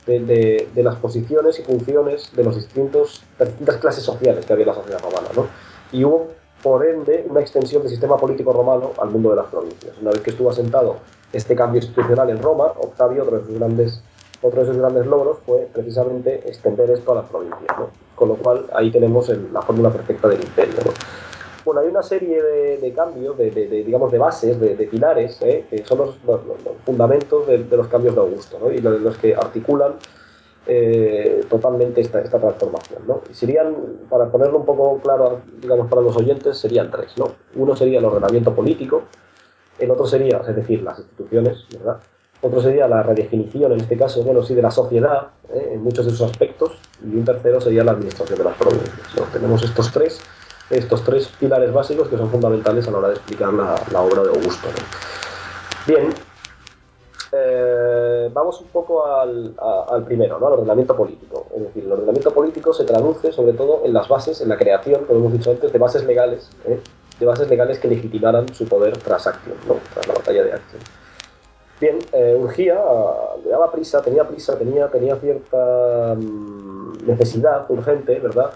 de, 0.05 0.19
de- 0.19 0.69
de 0.73 0.83
las 0.83 0.95
posiciones 0.95 1.59
y 1.59 1.63
funciones 1.63 2.31
de 2.35 2.43
los 2.43 2.55
distintos, 2.55 3.23
las 3.39 3.49
distintas 3.49 3.77
clases 3.77 4.03
sociales 4.03 4.45
que 4.45 4.53
había 4.53 4.63
en 4.63 4.69
la 4.69 4.75
sociedad 4.75 4.99
romana. 5.01 5.27
¿no? 5.35 5.47
Y 5.91 6.03
hubo, 6.03 6.27
por 6.65 6.83
ende, 6.83 7.23
una 7.29 7.41
extensión 7.41 7.83
del 7.83 7.91
sistema 7.91 8.17
político 8.17 8.51
romano 8.51 8.89
al 8.97 9.11
mundo 9.11 9.29
de 9.29 9.35
las 9.35 9.45
provincias. 9.45 9.93
Una 10.01 10.09
vez 10.09 10.21
que 10.21 10.31
estuvo 10.31 10.49
asentado 10.49 10.95
este 11.31 11.55
cambio 11.55 11.79
institucional 11.79 12.27
en 12.31 12.41
Roma, 12.41 12.65
Octavio, 12.79 13.21
otro 13.21 13.37
de 13.37 13.45
sus 13.45 13.59
grandes, 13.59 14.01
otro 14.41 14.61
de 14.61 14.67
sus 14.69 14.77
grandes 14.77 15.05
logros 15.05 15.37
fue 15.45 15.69
precisamente 15.71 16.41
extender 16.49 16.89
esto 16.89 17.11
a 17.11 17.15
las 17.17 17.25
provincias. 17.25 17.77
¿no? 17.77 17.89
Con 18.15 18.29
lo 18.29 18.35
cual, 18.37 18.65
ahí 18.73 18.89
tenemos 18.91 19.29
el- 19.29 19.53
la 19.53 19.61
fórmula 19.61 19.91
perfecta 19.91 20.27
del 20.27 20.41
imperio. 20.41 20.73
¿no? 20.83 20.91
Bueno, 21.65 21.81
hay 21.81 21.87
una 21.87 22.01
serie 22.01 22.41
de, 22.41 22.77
de 22.79 22.93
cambios, 22.93 23.37
de, 23.37 23.51
de- 23.51 23.67
de, 23.67 23.83
digamos, 23.83 24.11
de 24.11 24.17
bases, 24.17 24.59
de, 24.59 24.69
pilares, 24.87 25.39
¿eh? 25.43 25.67
que 25.69 25.85
son 25.85 25.99
los, 25.99 26.15
los- 26.25 26.47
los 26.47 26.57
fundamentos 26.83 27.45
de, 27.45 27.59
los 27.59 27.87
cambios 27.89 28.15
de 28.15 28.21
Augusto, 28.21 28.57
¿no? 28.59 28.71
y 28.71 28.79
los 28.81 29.17
que 29.17 29.35
articulan 29.35 29.93
eh, 30.67 31.45
totalmente 31.49 32.01
esta, 32.01 32.21
esta 32.21 32.39
transformación. 32.39 33.03
¿no? 33.07 33.21
Serían, 33.31 33.75
para 34.09 34.31
ponerlo 34.31 34.59
un 34.59 34.65
poco 34.65 34.99
claro, 34.99 35.41
digamos, 35.61 35.87
para 35.87 36.01
los 36.01 36.15
oyentes, 36.15 36.57
serían 36.57 36.91
tres. 36.91 37.17
¿no? 37.17 37.31
Uno 37.55 37.75
sería 37.75 37.99
el 37.99 38.05
ordenamiento 38.05 38.53
político, 38.53 39.03
el 39.79 39.91
otro 39.91 40.05
sería, 40.05 40.37
es 40.47 40.55
decir, 40.55 40.81
las 40.81 40.99
instituciones, 40.99 41.65
¿verdad? 41.71 41.99
Otro 42.41 42.61
sería 42.61 42.87
la 42.87 43.01
redefinición, 43.01 43.71
en 43.71 43.79
este 43.79 43.97
caso, 43.97 44.21
bueno, 44.23 44.43
sí, 44.43 44.53
de 44.53 44.61
la 44.61 44.71
sociedad, 44.71 45.29
¿eh? 45.53 45.71
en 45.73 45.83
muchos 45.83 46.05
de 46.05 46.11
sus 46.11 46.21
aspectos, 46.21 46.77
y 47.03 47.15
un 47.15 47.25
tercero 47.25 47.59
sería 47.59 47.83
la 47.83 47.91
administración 47.91 48.37
de 48.37 48.43
las 48.43 48.55
provincias. 48.55 49.31
Tenemos 49.33 49.63
estos 49.63 49.91
tres, 49.91 50.21
estos 50.69 51.03
tres 51.03 51.27
pilares 51.39 51.73
básicos 51.73 52.07
que 52.07 52.17
son 52.17 52.29
fundamentales 52.29 52.87
a 52.87 52.91
la 52.91 52.97
hora 52.99 53.07
de 53.09 53.15
explicar 53.15 53.53
la, 53.53 54.01
obra 54.01 54.23
de 54.23 54.29
Augusto. 54.29 54.67
Bien, 55.87 56.09
eh, 57.35 58.29
vamos 58.33 58.61
un 58.61 58.67
poco 58.67 59.05
al, 59.05 59.53
a- 59.59 59.85
al 59.89 60.03
primero, 60.03 60.39
¿no? 60.39 60.47
al 60.47 60.53
ordenamiento 60.53 60.95
político. 60.95 61.45
Es 61.55 61.61
decir, 61.63 61.83
el 61.83 61.91
ordenamiento 61.91 62.33
político 62.33 62.73
se 62.73 62.83
traduce 62.85 63.31
sobre 63.31 63.53
todo 63.53 63.81
en 63.83 63.93
las 63.93 64.07
bases, 64.07 64.41
en 64.41 64.49
la 64.49 64.57
creación, 64.57 65.05
como 65.05 65.19
hemos 65.19 65.33
dicho 65.33 65.51
antes, 65.51 65.71
de 65.71 65.79
bases 65.79 66.05
legales, 66.05 66.49
¿eh? 66.65 66.79
de 67.19 67.25
bases 67.25 67.49
legales 67.49 67.79
que 67.79 67.87
legitimaran 67.87 68.47
su 68.53 68.67
poder 68.67 68.97
tras 68.97 69.27
Acción, 69.27 69.55
¿no? 69.67 69.75
tras 69.93 70.07
la 70.07 70.13
batalla 70.15 70.43
de 70.43 70.53
Acción. 70.53 70.81
Bien, 71.79 71.99
eh, 72.13 72.37
urgía, 72.39 72.79
le 73.43 73.49
daba 73.51 73.71
prisa, 73.71 74.01
tenía 74.01 74.25
prisa, 74.25 74.57
tenía, 74.57 74.87
tenía 74.89 75.15
cierta 75.17 76.15
mm, 76.17 77.05
necesidad 77.05 77.65
urgente, 77.69 78.17
¿verdad?, 78.19 78.51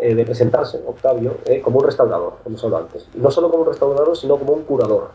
eh, 0.00 0.12
de 0.14 0.24
presentarse, 0.24 0.82
Octavio, 0.84 1.36
eh, 1.46 1.60
como 1.62 1.78
un 1.78 1.84
restaurador, 1.84 2.34
como 2.42 2.58
hablado 2.58 2.84
antes. 2.86 3.06
Y 3.14 3.18
no 3.20 3.30
solo 3.30 3.48
como 3.48 3.62
un 3.62 3.68
restaurador, 3.68 4.16
sino 4.16 4.36
como 4.36 4.52
un 4.54 4.62
curador. 4.64 5.10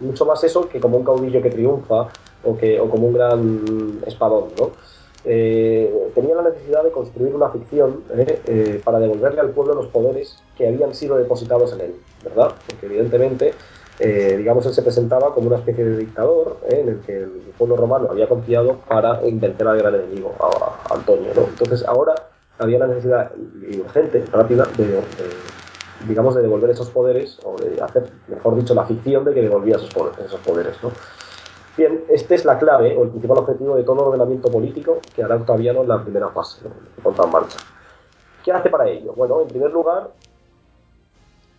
Mucho 0.00 0.24
más 0.24 0.42
eso 0.44 0.68
que 0.68 0.80
como 0.80 0.96
un 0.96 1.04
caudillo 1.04 1.42
que 1.42 1.50
triunfa 1.50 2.08
o, 2.44 2.56
que, 2.56 2.80
o 2.80 2.88
como 2.88 3.08
un 3.08 3.14
gran 3.14 4.00
espadón, 4.06 4.44
¿no? 4.58 4.70
Eh, 5.24 6.10
tenía 6.14 6.36
la 6.36 6.42
necesidad 6.42 6.84
de 6.84 6.92
construir 6.92 7.34
una 7.34 7.50
ficción 7.50 8.04
¿eh? 8.16 8.40
Eh, 8.46 8.80
para 8.84 9.00
devolverle 9.00 9.40
al 9.40 9.50
pueblo 9.50 9.74
los 9.74 9.88
poderes 9.88 10.38
que 10.56 10.68
habían 10.68 10.94
sido 10.94 11.16
depositados 11.16 11.72
en 11.72 11.80
él, 11.80 11.94
¿verdad? 12.24 12.52
Porque 12.66 12.86
evidentemente 12.86 13.54
digamos, 14.00 14.64
él 14.64 14.72
se 14.72 14.82
presentaba 14.82 15.34
como 15.34 15.48
una 15.48 15.56
especie 15.56 15.84
de 15.84 15.96
dictador 15.96 16.58
en 16.70 16.88
el 16.88 17.00
que 17.00 17.16
el 17.18 17.52
pueblo 17.58 17.76
romano 17.76 18.06
había 18.08 18.28
confiado 18.28 18.76
para 18.88 19.14
vencer 19.14 19.66
al 19.66 19.76
gran 19.76 19.92
enemigo, 19.92 20.36
a, 20.38 20.94
Antonio. 20.94 21.32
¿no? 21.34 21.42
Entonces 21.48 21.84
ahora 21.84 22.14
había 22.60 22.78
la 22.78 22.86
necesidad 22.86 23.32
urgente, 23.76 24.24
rápida, 24.30 24.68
de, 24.76 25.00
digamos, 26.06 26.34
de 26.34 26.42
devolver 26.42 26.70
esos 26.70 26.90
poderes, 26.90 27.38
o 27.44 27.56
de 27.56 27.80
hacer, 27.82 28.10
mejor 28.28 28.56
dicho, 28.56 28.74
la 28.74 28.84
ficción 28.84 29.24
de 29.24 29.34
que 29.34 29.42
devolvía 29.42 29.76
esos 29.76 29.92
poderes. 29.92 30.26
Esos 30.26 30.40
poderes 30.40 30.76
¿no? 30.82 30.90
Bien, 31.76 32.04
esta 32.08 32.34
es 32.34 32.44
la 32.44 32.58
clave 32.58 32.96
o 32.96 33.04
el 33.04 33.10
principal 33.10 33.38
objetivo 33.38 33.76
de 33.76 33.84
todo 33.84 34.06
ordenamiento 34.06 34.50
político 34.50 34.98
que 35.14 35.22
hará 35.22 35.36
Octaviano 35.36 35.82
en 35.82 35.88
la 35.88 36.02
primera 36.02 36.28
fase, 36.30 36.62
¿no? 36.64 37.10
en 37.10 37.30
marcha. 37.30 37.56
¿Qué 38.44 38.50
hace 38.50 38.68
para 38.68 38.88
ello? 38.88 39.12
Bueno, 39.14 39.42
en 39.42 39.46
primer 39.46 39.70
lugar, 39.70 40.10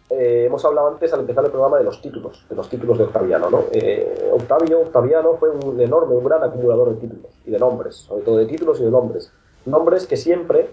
eh, 0.10 0.44
hemos 0.48 0.66
hablado 0.66 0.90
antes 0.90 1.14
al 1.14 1.22
empezar 1.22 1.46
el 1.46 1.52
programa 1.52 1.78
de 1.78 1.86
los 1.86 2.02
títulos, 2.02 2.46
de 2.50 2.56
los 2.58 2.68
títulos 2.68 2.98
de 2.98 3.06
Octaviano. 3.06 3.50
¿no? 3.50 3.64
Eh, 3.72 4.30
Octavio, 4.34 4.82
Octaviano 4.82 5.36
fue 5.36 5.52
un 5.52 5.80
enorme, 5.80 6.16
un 6.16 6.24
gran 6.26 6.44
acumulador 6.44 6.96
de 6.96 6.96
títulos 6.96 7.32
y 7.46 7.52
de 7.52 7.60
nombres, 7.60 7.96
sobre 7.96 8.24
todo 8.24 8.38
de 8.38 8.46
títulos 8.46 8.82
y 8.82 8.84
de 8.84 8.92
nombres. 8.92 9.32
Nombres 9.66 10.06
que 10.06 10.18
siempre 10.18 10.72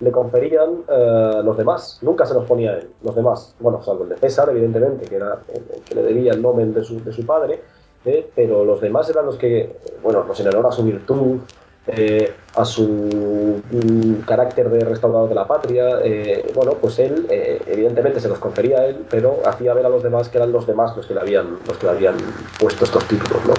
le 0.00 0.12
conferían 0.12 0.84
eh, 0.88 1.40
los 1.44 1.56
demás, 1.56 1.98
nunca 2.02 2.24
se 2.24 2.34
los 2.34 2.44
ponía 2.44 2.76
él, 2.76 2.90
los 3.02 3.14
demás. 3.14 3.54
Bueno, 3.58 3.82
salvo 3.82 4.04
el 4.04 4.10
de 4.10 4.16
César, 4.16 4.48
evidentemente, 4.50 5.06
que 5.06 5.16
era 5.16 5.40
que 5.84 5.94
le 5.94 6.02
debía 6.02 6.32
el 6.32 6.42
nombre 6.42 6.66
de 6.66 6.84
su, 6.84 7.02
de 7.02 7.12
su 7.12 7.26
padre, 7.26 7.60
eh, 8.04 8.30
pero 8.34 8.64
los 8.64 8.80
demás 8.80 9.10
eran 9.10 9.26
los 9.26 9.36
que, 9.36 9.76
bueno, 10.02 10.24
los 10.26 10.40
a 10.40 10.72
su 10.72 10.84
virtud, 10.84 11.38
eh, 11.86 12.34
a 12.54 12.64
su 12.64 13.62
mm, 13.70 14.24
carácter 14.26 14.68
de 14.68 14.80
restaurador 14.80 15.28
de 15.28 15.34
la 15.34 15.46
patria, 15.46 16.00
eh, 16.02 16.50
bueno, 16.54 16.72
pues 16.74 16.98
él 16.98 17.26
eh, 17.30 17.62
evidentemente 17.66 18.20
se 18.20 18.28
los 18.28 18.38
confería 18.38 18.80
a 18.80 18.86
él, 18.86 19.06
pero 19.08 19.38
hacía 19.46 19.72
ver 19.74 19.86
a 19.86 19.88
los 19.88 20.02
demás 20.02 20.28
que 20.28 20.38
eran 20.38 20.52
los 20.52 20.66
demás 20.66 20.96
los 20.96 21.06
que 21.06 21.14
le 21.14 21.20
habían, 21.20 21.58
los 21.66 21.78
que 21.78 21.86
le 21.86 21.92
habían 21.92 22.16
puesto 22.58 22.84
estos 22.84 23.04
títulos, 23.06 23.44
¿no? 23.46 23.54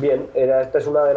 Bien, 0.00 0.26
era, 0.34 0.60
esta 0.60 0.78
es 0.78 0.86
una 0.86 1.04
de 1.04 1.14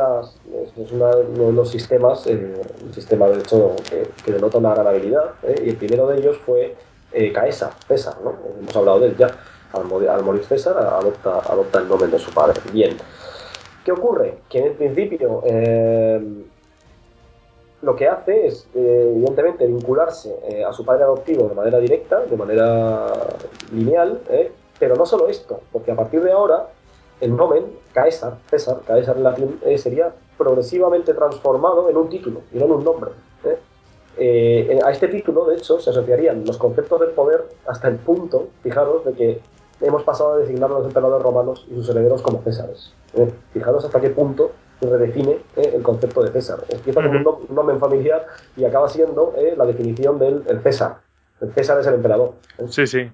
uno 0.93 1.47
de 1.47 1.51
los 1.51 1.69
sistemas, 1.69 2.25
eh, 2.27 2.61
un 2.85 2.93
sistema 2.93 3.27
de 3.27 3.39
hecho 3.39 3.75
que, 3.89 4.07
que 4.23 4.31
denota 4.31 4.59
una 4.59 4.73
gran 4.73 4.87
habilidad, 4.87 5.31
¿eh? 5.43 5.63
y 5.65 5.69
el 5.69 5.75
primero 5.75 6.07
de 6.07 6.19
ellos 6.19 6.37
fue 6.45 6.75
Caesar, 7.33 7.71
César, 7.87 8.15
¿no? 8.23 8.35
Hemos 8.61 8.75
hablado 8.75 8.99
de 8.99 9.07
él 9.07 9.17
ya. 9.17 9.31
Al 9.71 10.23
morir 10.23 10.43
César 10.45 10.77
adopta, 10.77 11.39
adopta 11.39 11.79
el 11.79 11.87
nombre 11.87 12.07
de 12.07 12.17
su 12.17 12.31
padre. 12.31 12.59
Bien. 12.71 12.97
¿Qué 13.83 13.91
ocurre? 13.91 14.39
Que 14.49 14.59
en 14.59 14.65
el 14.65 14.73
principio 14.73 15.41
eh, 15.45 16.43
lo 17.81 17.95
que 17.95 18.07
hace 18.07 18.47
es, 18.47 18.67
eh, 18.75 19.11
evidentemente, 19.15 19.65
vincularse 19.65 20.35
eh, 20.49 20.65
a 20.65 20.73
su 20.73 20.83
padre 20.83 21.03
adoptivo 21.03 21.47
de 21.47 21.55
manera 21.55 21.79
directa, 21.79 22.19
de 22.25 22.35
manera 22.35 23.07
lineal, 23.73 24.21
pero 24.77 24.95
no 24.95 25.05
solo 25.05 25.29
esto, 25.29 25.61
porque 25.71 25.91
a 25.91 25.95
partir 25.95 26.21
de 26.21 26.31
ahora, 26.31 26.67
el 27.21 27.35
nomen, 27.35 27.65
Caesar, 27.93 28.37
César, 28.49 28.81
Caesar 28.85 29.17
en 29.17 29.77
sería 29.77 30.13
progresivamente 30.37 31.13
transformado 31.13 31.89
en 31.89 31.97
un 31.97 32.09
título 32.09 32.41
y 32.53 32.57
no 32.57 32.65
en 32.65 32.71
un 32.71 32.83
nombre. 32.83 33.11
a 34.83 34.91
este 34.91 35.07
título, 35.07 35.45
de 35.45 35.55
hecho, 35.55 35.79
se 35.79 35.89
asociarían 35.89 36.43
los 36.45 36.57
conceptos 36.57 36.99
del 36.99 37.11
poder 37.11 37.45
hasta 37.65 37.87
el 37.87 37.95
punto, 37.95 38.47
fijaros, 38.61 39.05
de 39.05 39.13
que 39.13 39.41
hemos 39.81 40.03
pasado 40.03 40.33
a 40.33 40.37
designar 40.37 40.69
a 40.71 40.75
los 40.75 40.87
emperadores 40.87 41.23
romanos 41.23 41.65
y 41.69 41.75
sus 41.75 41.89
herederos 41.89 42.21
como 42.21 42.41
Césares. 42.41 42.93
¿eh? 43.13 43.31
Fijaros 43.53 43.85
hasta 43.85 43.99
qué 44.01 44.09
punto 44.09 44.51
redefine 44.81 45.39
¿eh? 45.55 45.71
el 45.75 45.81
concepto 45.83 46.23
de 46.23 46.31
César. 46.31 46.59
Empieza 46.69 47.01
como 47.01 47.17
un, 47.17 47.23
nom- 47.25 47.39
un 47.49 47.55
nombre 47.55 47.77
familiar 47.77 48.25
y 48.55 48.63
acaba 48.65 48.87
siendo 48.89 49.33
¿eh? 49.37 49.53
la 49.57 49.65
definición 49.65 50.19
del 50.19 50.43
el 50.47 50.61
César. 50.61 50.97
El 51.41 51.53
César 51.53 51.79
es 51.79 51.87
el 51.87 51.95
emperador. 51.95 52.33
¿eh? 52.57 52.65
Sí, 52.69 52.87
sí. 52.87 53.09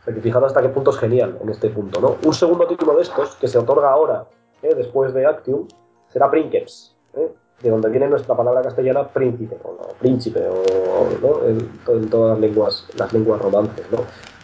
O 0.00 0.04
sea, 0.04 0.14
que 0.14 0.20
fijaros 0.20 0.48
hasta 0.48 0.62
qué 0.62 0.70
punto 0.70 0.90
es 0.90 0.98
genial 0.98 1.38
en 1.42 1.50
este 1.50 1.68
punto, 1.68 2.00
¿no? 2.00 2.16
Un 2.24 2.32
segundo 2.32 2.66
título 2.66 2.96
de 2.96 3.02
estos, 3.02 3.36
que 3.36 3.48
se 3.48 3.58
otorga 3.58 3.90
ahora, 3.90 4.24
¿eh? 4.62 4.74
después 4.74 5.12
de 5.12 5.26
Actium, 5.26 5.68
será 6.08 6.30
Princeps, 6.30 6.96
¿eh? 7.14 7.28
de 7.62 7.68
donde 7.68 7.90
viene 7.90 8.08
nuestra 8.08 8.34
palabra 8.34 8.62
castellana 8.62 9.06
príncipe, 9.08 9.58
o 9.62 9.72
no, 9.72 9.88
príncipe, 9.98 10.40
o 10.48 11.06
¿no? 11.20 11.46
en, 11.46 11.70
en 11.88 12.08
todas 12.08 12.30
las 12.30 12.40
lenguas, 12.40 12.86
las 12.96 13.12
lenguas 13.12 13.42
romances, 13.42 13.84
¿no? 13.92 13.98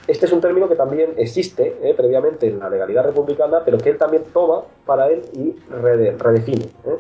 Este 0.09 0.27
es 0.27 0.33
un 0.33 0.41
término 0.41 0.69
que 0.69 0.77
también 0.77 1.15
existe 1.17 1.77
¿eh? 1.83 1.95
previamente 1.97 2.47
en 2.47 2.59
la 2.61 2.71
legalidad 2.71 3.05
republicana, 3.05 3.63
pero 3.65 3.79
que 3.79 3.91
él 3.91 3.99
también 3.99 4.25
toma 4.33 4.63
para 4.85 5.09
él 5.09 5.23
y 5.33 5.57
rede- 5.83 6.17
redefine. 6.19 6.65
¿eh? 6.87 6.97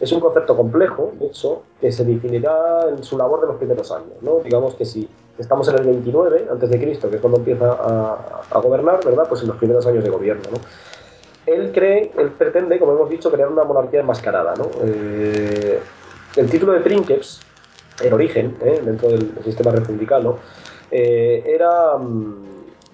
Es 0.00 0.10
un 0.12 0.20
concepto 0.20 0.56
complejo, 0.56 1.12
de 1.18 1.26
hecho, 1.26 1.62
que 1.80 1.90
se 1.92 2.04
definirá 2.04 2.86
en 2.88 3.02
su 3.02 3.16
labor 3.18 3.40
de 3.42 3.46
los 3.48 3.56
primeros 3.56 3.90
años. 3.92 4.12
¿no? 4.22 4.38
Digamos 4.40 4.74
que 4.74 4.84
si 4.84 5.08
estamos 5.38 5.68
en 5.68 5.78
el 5.78 5.84
29 5.84 6.48
antes 6.50 6.70
de 6.70 6.80
Cristo, 6.80 7.10
que 7.10 7.16
es 7.16 7.20
cuando 7.20 7.38
empieza 7.38 7.72
a, 7.72 8.42
a 8.50 8.58
gobernar, 8.60 9.00
¿verdad? 9.04 9.26
Pues 9.28 9.42
en 9.42 9.48
los 9.48 9.56
primeros 9.58 9.86
años 9.86 10.02
de 10.02 10.10
gobierno, 10.10 10.42
¿no? 10.50 10.58
Él 11.46 11.70
cree, 11.72 12.10
él 12.18 12.30
pretende, 12.30 12.78
como 12.78 12.92
hemos 12.92 13.08
dicho, 13.08 13.30
crear 13.30 13.48
una 13.48 13.62
monarquía 13.64 14.00
enmascarada, 14.00 14.54
¿no? 14.56 14.68
Eh, 14.82 15.78
el 16.36 16.50
título 16.50 16.72
de 16.72 16.80
Princeps, 16.80 17.40
en 18.02 18.12
origen, 18.12 18.56
¿eh? 18.62 18.80
dentro 18.84 19.08
del 19.10 19.30
sistema 19.44 19.70
republicano, 19.70 20.38
eh, 20.90 21.42
era 21.46 21.96
mm, 21.98 22.44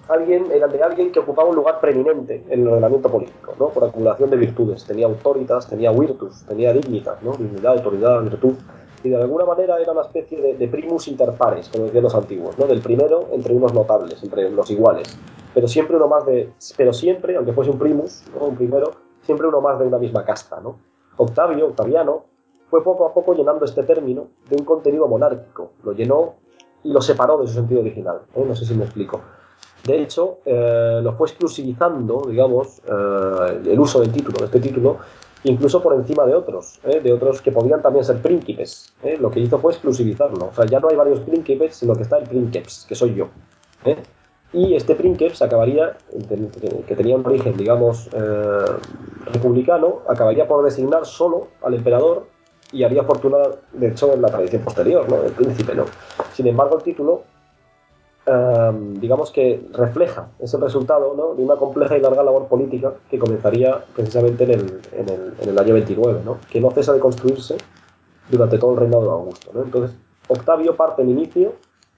alguien, 0.09 0.51
era 0.51 0.67
de 0.67 0.83
alguien 0.83 1.11
que 1.11 1.19
ocupaba 1.19 1.49
un 1.49 1.55
lugar 1.55 1.79
preeminente 1.79 2.43
en 2.49 2.61
el 2.61 2.67
ordenamiento 2.67 3.09
político, 3.09 3.53
¿no? 3.59 3.69
Por 3.69 3.85
acumulación 3.85 4.29
de 4.29 4.37
virtudes. 4.37 4.85
Tenía 4.85 5.05
autoritas, 5.05 5.69
tenía 5.69 5.91
virtus, 5.91 6.45
tenía 6.45 6.73
dignitas. 6.73 7.17
Dignidad, 7.21 7.73
autoridad, 7.73 8.21
virtud 8.21 8.55
y 9.03 9.09
de 9.09 9.17
alguna 9.17 9.45
manera 9.45 9.77
era 9.79 9.91
una 9.91 10.01
especie 10.01 10.41
de, 10.41 10.55
de 10.55 10.67
primus 10.67 11.07
inter 11.07 11.33
pares, 11.33 11.69
como 11.69 11.85
decían 11.85 12.03
los 12.03 12.15
antiguos, 12.15 12.57
¿no? 12.57 12.65
del 12.65 12.81
primero 12.81 13.27
entre 13.31 13.53
unos 13.53 13.73
notables, 13.73 14.23
entre 14.23 14.49
los 14.49 14.69
iguales, 14.71 15.17
pero 15.53 15.67
siempre 15.67 15.97
uno 15.97 16.07
más 16.07 16.25
de, 16.25 16.51
pero 16.77 16.93
siempre, 16.93 17.35
aunque 17.35 17.53
fuese 17.53 17.71
un 17.71 17.79
primus, 17.79 18.23
¿no? 18.33 18.45
un 18.45 18.55
primero, 18.55 18.91
siempre 19.23 19.47
uno 19.47 19.61
más 19.61 19.77
de 19.79 19.87
una 19.87 19.97
misma 19.97 20.23
casta. 20.23 20.61
¿no? 20.61 20.77
Octavio, 21.17 21.67
Octaviano, 21.67 22.25
fue 22.69 22.83
poco 22.83 23.05
a 23.05 23.13
poco 23.13 23.33
llenando 23.33 23.65
este 23.65 23.83
término 23.83 24.27
de 24.49 24.55
un 24.55 24.65
contenido 24.65 25.07
monárquico, 25.07 25.71
lo 25.83 25.91
llenó 25.91 26.35
y 26.83 26.91
lo 26.91 27.01
separó 27.01 27.37
de 27.41 27.47
su 27.47 27.53
sentido 27.53 27.81
original, 27.81 28.21
¿eh? 28.35 28.43
no 28.45 28.55
sé 28.55 28.65
si 28.65 28.73
me 28.73 28.83
explico. 28.83 29.21
De 29.85 30.01
hecho, 30.01 30.39
eh, 30.45 30.99
lo 31.03 31.13
fue 31.13 31.27
exclusivizando, 31.27 32.23
digamos, 32.29 32.79
eh, 32.85 33.61
el 33.65 33.79
uso 33.79 33.99
del 33.99 34.11
título, 34.11 34.37
de 34.39 34.45
este 34.45 34.59
título, 34.59 34.97
incluso 35.43 35.81
por 35.81 35.93
encima 35.93 36.25
de 36.25 36.33
otros, 36.35 36.79
de 36.83 37.11
otros 37.11 37.41
que 37.41 37.51
podían 37.51 37.81
también 37.81 38.05
ser 38.05 38.21
príncipes. 38.21 38.93
Lo 39.19 39.29
que 39.29 39.41
hizo 39.41 39.59
fue 39.59 39.73
exclusivizarlo. 39.73 40.47
O 40.47 40.55
sea, 40.55 40.65
ya 40.65 40.79
no 40.79 40.87
hay 40.87 40.95
varios 40.95 41.19
príncipes, 41.19 41.75
sino 41.75 41.95
que 41.95 42.03
está 42.03 42.17
el 42.17 42.29
princeps, 42.29 42.85
que 42.87 42.95
soy 42.95 43.13
yo. 43.13 43.27
Y 44.53 44.75
este 44.75 44.95
princeps 44.95 45.41
acabaría, 45.41 45.97
que 46.87 46.95
tenía 46.95 47.17
un 47.17 47.25
origen, 47.25 47.57
digamos, 47.57 48.09
republicano, 49.33 49.99
acabaría 50.07 50.47
por 50.47 50.63
designar 50.63 51.05
solo 51.05 51.47
al 51.61 51.73
emperador 51.73 52.27
y 52.73 52.83
haría 52.83 53.03
fortuna, 53.03 53.37
de 53.71 53.87
hecho, 53.87 54.13
en 54.13 54.21
la 54.21 54.27
tradición 54.27 54.63
posterior, 54.63 55.07
¿no? 55.07 55.23
El 55.23 55.31
príncipe, 55.31 55.75
¿no? 55.75 55.85
Sin 56.33 56.47
embargo, 56.47 56.77
el 56.77 56.83
título 56.83 57.23
Um, 58.25 58.93
digamos 59.01 59.31
que 59.31 59.67
refleja 59.73 60.29
ese 60.39 60.55
resultado 60.55 61.13
¿no? 61.13 61.35
de 61.35 61.43
una 61.43 61.57
compleja 61.57 61.97
y 61.97 61.99
larga 61.99 62.23
labor 62.23 62.47
política 62.47 62.93
que 63.09 63.19
comenzaría 63.19 63.83
precisamente 63.93 64.45
en 64.45 64.51
el, 64.51 64.81
en 64.93 65.49
el, 65.49 65.59
año 65.59 65.73
29, 65.73 66.21
¿no? 66.23 66.37
que 66.49 66.61
no 66.61 66.71
cesa 66.71 66.93
de 66.93 67.01
construirse 67.01 67.57
durante 68.31 68.57
todo 68.57 68.71
el 68.71 68.77
reinado 68.77 69.03
de 69.03 69.09
Augusto. 69.09 69.51
¿no? 69.53 69.63
Entonces, 69.63 69.97
Octavio 70.29 70.73
parte 70.77 71.01
en 71.01 71.09
inicio 71.09 71.51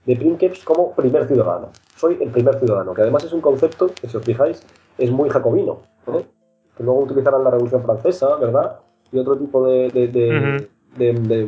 de 0.08 0.16
Princeps 0.16 0.64
como 0.64 0.94
primer 0.94 1.28
ciudadano. 1.28 1.70
Soy 1.96 2.18
el 2.20 2.32
primer 2.32 2.58
ciudadano, 2.58 2.96
que 2.96 3.04
además 3.04 3.24
es 3.24 3.32
un 3.32 3.42
concepto 3.42 3.92
que, 3.94 4.10
si 4.10 4.18
os 4.18 4.24
fijáis, 4.24 4.66
es 4.98 5.12
muy 5.12 5.30
jacobino, 5.30 5.82
¿eh? 6.08 6.26
que 6.76 6.84
luego 6.84 7.02
utilizarán 7.02 7.44
la 7.44 7.52
Revolución 7.52 7.84
Francesa, 7.84 8.36
¿verdad? 8.38 8.80
Y 9.12 9.20
otro 9.20 9.38
tipo 9.38 9.68
de, 9.68 9.90
de, 9.90 10.08
de, 10.08 10.30
uh 10.30 10.34
-huh. 10.34 10.68
de, 10.98 11.14
de 11.14 11.48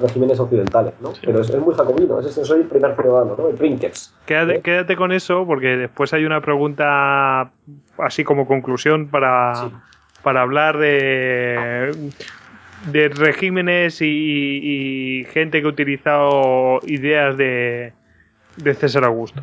regímenes 0.00 0.40
occidentales, 0.40 0.94
¿no? 1.00 1.14
Sí. 1.14 1.20
Pero 1.24 1.40
es, 1.40 1.50
es, 1.50 1.60
muy 1.60 1.74
jacobino, 1.74 2.20
es 2.20 2.34
soy 2.34 2.60
el 2.60 2.66
primer 2.66 2.94
ciudadano, 2.96 3.36
¿no? 3.36 3.48
El 3.48 3.54
Princeps. 3.54 4.14
Quédate, 4.26 4.56
¿eh? 4.56 4.60
quédate, 4.62 4.96
con 4.96 5.12
eso 5.12 5.46
porque 5.46 5.76
después 5.76 6.12
hay 6.12 6.24
una 6.24 6.40
pregunta 6.40 7.50
así 7.98 8.24
como 8.24 8.46
conclusión 8.46 9.08
para, 9.08 9.54
sí. 9.54 9.66
para 10.22 10.42
hablar 10.42 10.78
de, 10.78 11.90
de 12.90 13.08
regímenes 13.08 14.00
y, 14.00 14.06
y, 14.06 15.24
gente 15.26 15.60
que 15.60 15.66
ha 15.66 15.70
utilizado 15.70 16.80
ideas 16.86 17.36
de, 17.36 17.92
de 18.56 18.74
César 18.74 19.04
Augusto. 19.04 19.42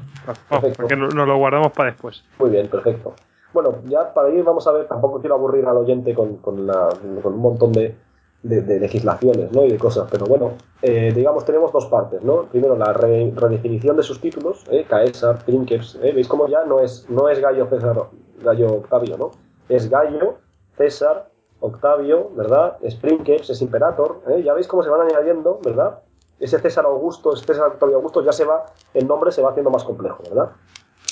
Vamos, 0.50 0.76
porque 0.76 0.96
nos 0.96 1.14
lo 1.14 1.38
guardamos 1.38 1.72
para 1.72 1.92
después. 1.92 2.24
Muy 2.40 2.50
bien, 2.50 2.68
perfecto. 2.68 3.16
Bueno, 3.54 3.76
ya 3.86 4.14
para 4.14 4.30
ir 4.30 4.44
vamos 4.44 4.66
a 4.68 4.72
ver, 4.72 4.88
tampoco 4.88 5.20
quiero 5.20 5.36
aburrir 5.36 5.66
al 5.66 5.78
oyente 5.78 6.14
con, 6.14 6.38
con, 6.38 6.66
la, 6.68 6.90
con 7.22 7.34
un 7.34 7.40
montón 7.40 7.72
de, 7.72 7.96
de, 8.44 8.80
legislaciones 8.80 9.52
¿no? 9.52 9.64
y 9.66 9.72
de 9.72 9.78
cosas, 9.78 10.08
pero 10.10 10.26
bueno, 10.26 10.54
eh, 10.82 11.12
digamos, 11.14 11.46
tenemos 11.46 11.72
dos 11.72 11.86
partes, 11.88 12.24
¿no? 12.24 12.44
Primero, 12.44 12.76
la 12.76 12.92
re, 12.94 13.32
redefinición 13.36 13.98
de 13.98 14.04
sus 14.04 14.20
títulos, 14.20 14.64
¿eh? 14.72 14.86
Caesar, 14.88 15.46
Princeps, 15.46 16.00
¿eh? 16.02 16.12
¿veis 16.12 16.28
cómo 16.28 16.48
ya 16.48 16.66
no 16.66 16.80
es, 16.80 17.08
no 17.10 17.30
es 17.30 17.40
Gallo 17.40 17.68
César, 17.68 17.98
Gallo 18.42 18.74
Octavio, 18.78 19.18
¿no? 19.18 19.32
Es 19.70 19.90
Gallo, 19.90 20.40
César, 20.76 21.30
Octavio, 21.60 22.32
¿verdad? 22.36 22.78
Es 22.82 22.96
Princeps, 22.96 23.52
es 23.52 23.62
Imperator, 23.62 24.22
¿eh? 24.28 24.42
Ya 24.44 24.54
veis 24.54 24.68
cómo 24.68 24.82
se 24.82 24.90
van 24.90 25.02
añadiendo, 25.02 25.60
¿verdad? 25.64 26.00
Ese 26.40 26.58
César 26.58 26.86
Augusto, 26.86 27.34
ese 27.34 27.46
César 27.46 27.68
Octavio 27.68 27.98
Augusto, 27.98 28.24
ya 28.24 28.32
se 28.32 28.46
va, 28.46 28.66
el 28.96 29.08
nombre 29.08 29.32
se 29.32 29.44
va 29.44 29.52
haciendo 29.52 29.70
más 29.70 29.84
complejo, 29.84 30.24
¿verdad? 30.24 30.50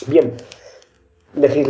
Bien, 0.07 0.35
Legis 1.35 1.69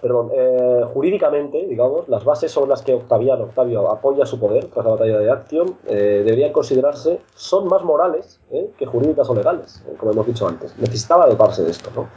perdón, 0.00 0.30
eh, 0.34 0.84
jurídicamente, 0.92 1.66
digamos, 1.66 2.08
las 2.08 2.24
bases 2.24 2.50
sobre 2.50 2.70
las 2.70 2.82
que 2.82 2.94
Octaviano, 2.94 3.44
Octavio 3.44 3.90
apoya 3.90 4.26
su 4.26 4.38
poder 4.40 4.66
tras 4.66 4.84
la 4.84 4.92
batalla 4.92 5.18
de 5.18 5.30
Actium 5.30 5.74
eh, 5.86 6.22
deberían 6.24 6.52
considerarse, 6.52 7.20
son 7.34 7.68
más 7.68 7.82
morales 7.84 8.40
eh, 8.50 8.70
que 8.76 8.86
jurídicas 8.86 9.28
o 9.30 9.34
legales, 9.34 9.84
eh, 9.88 9.94
como 9.96 10.12
hemos 10.12 10.26
dicho 10.26 10.46
antes. 10.48 10.76
Necesitaba 10.78 11.26
dotarse 11.26 11.62
de 11.62 11.70
esto, 11.70 11.90
¿no? 11.94 12.08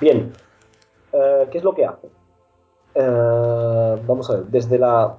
Bien, 0.00 0.32
eh, 1.12 1.48
¿qué 1.50 1.58
es 1.58 1.64
lo 1.64 1.74
que 1.74 1.86
hace? 1.86 2.08
Vamos 4.06 4.28
a 4.30 4.34
ver, 4.34 4.44
desde 4.46 4.78
la 4.78 5.16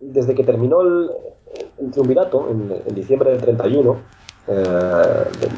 desde 0.00 0.34
que 0.34 0.44
terminó 0.44 0.80
el, 0.80 1.10
el 1.80 1.90
triunvirato 1.90 2.48
en, 2.50 2.82
en 2.86 2.94
diciembre 2.94 3.30
del 3.32 3.40
31, 3.40 3.96
eh, 4.46 4.52
de- 4.52 5.48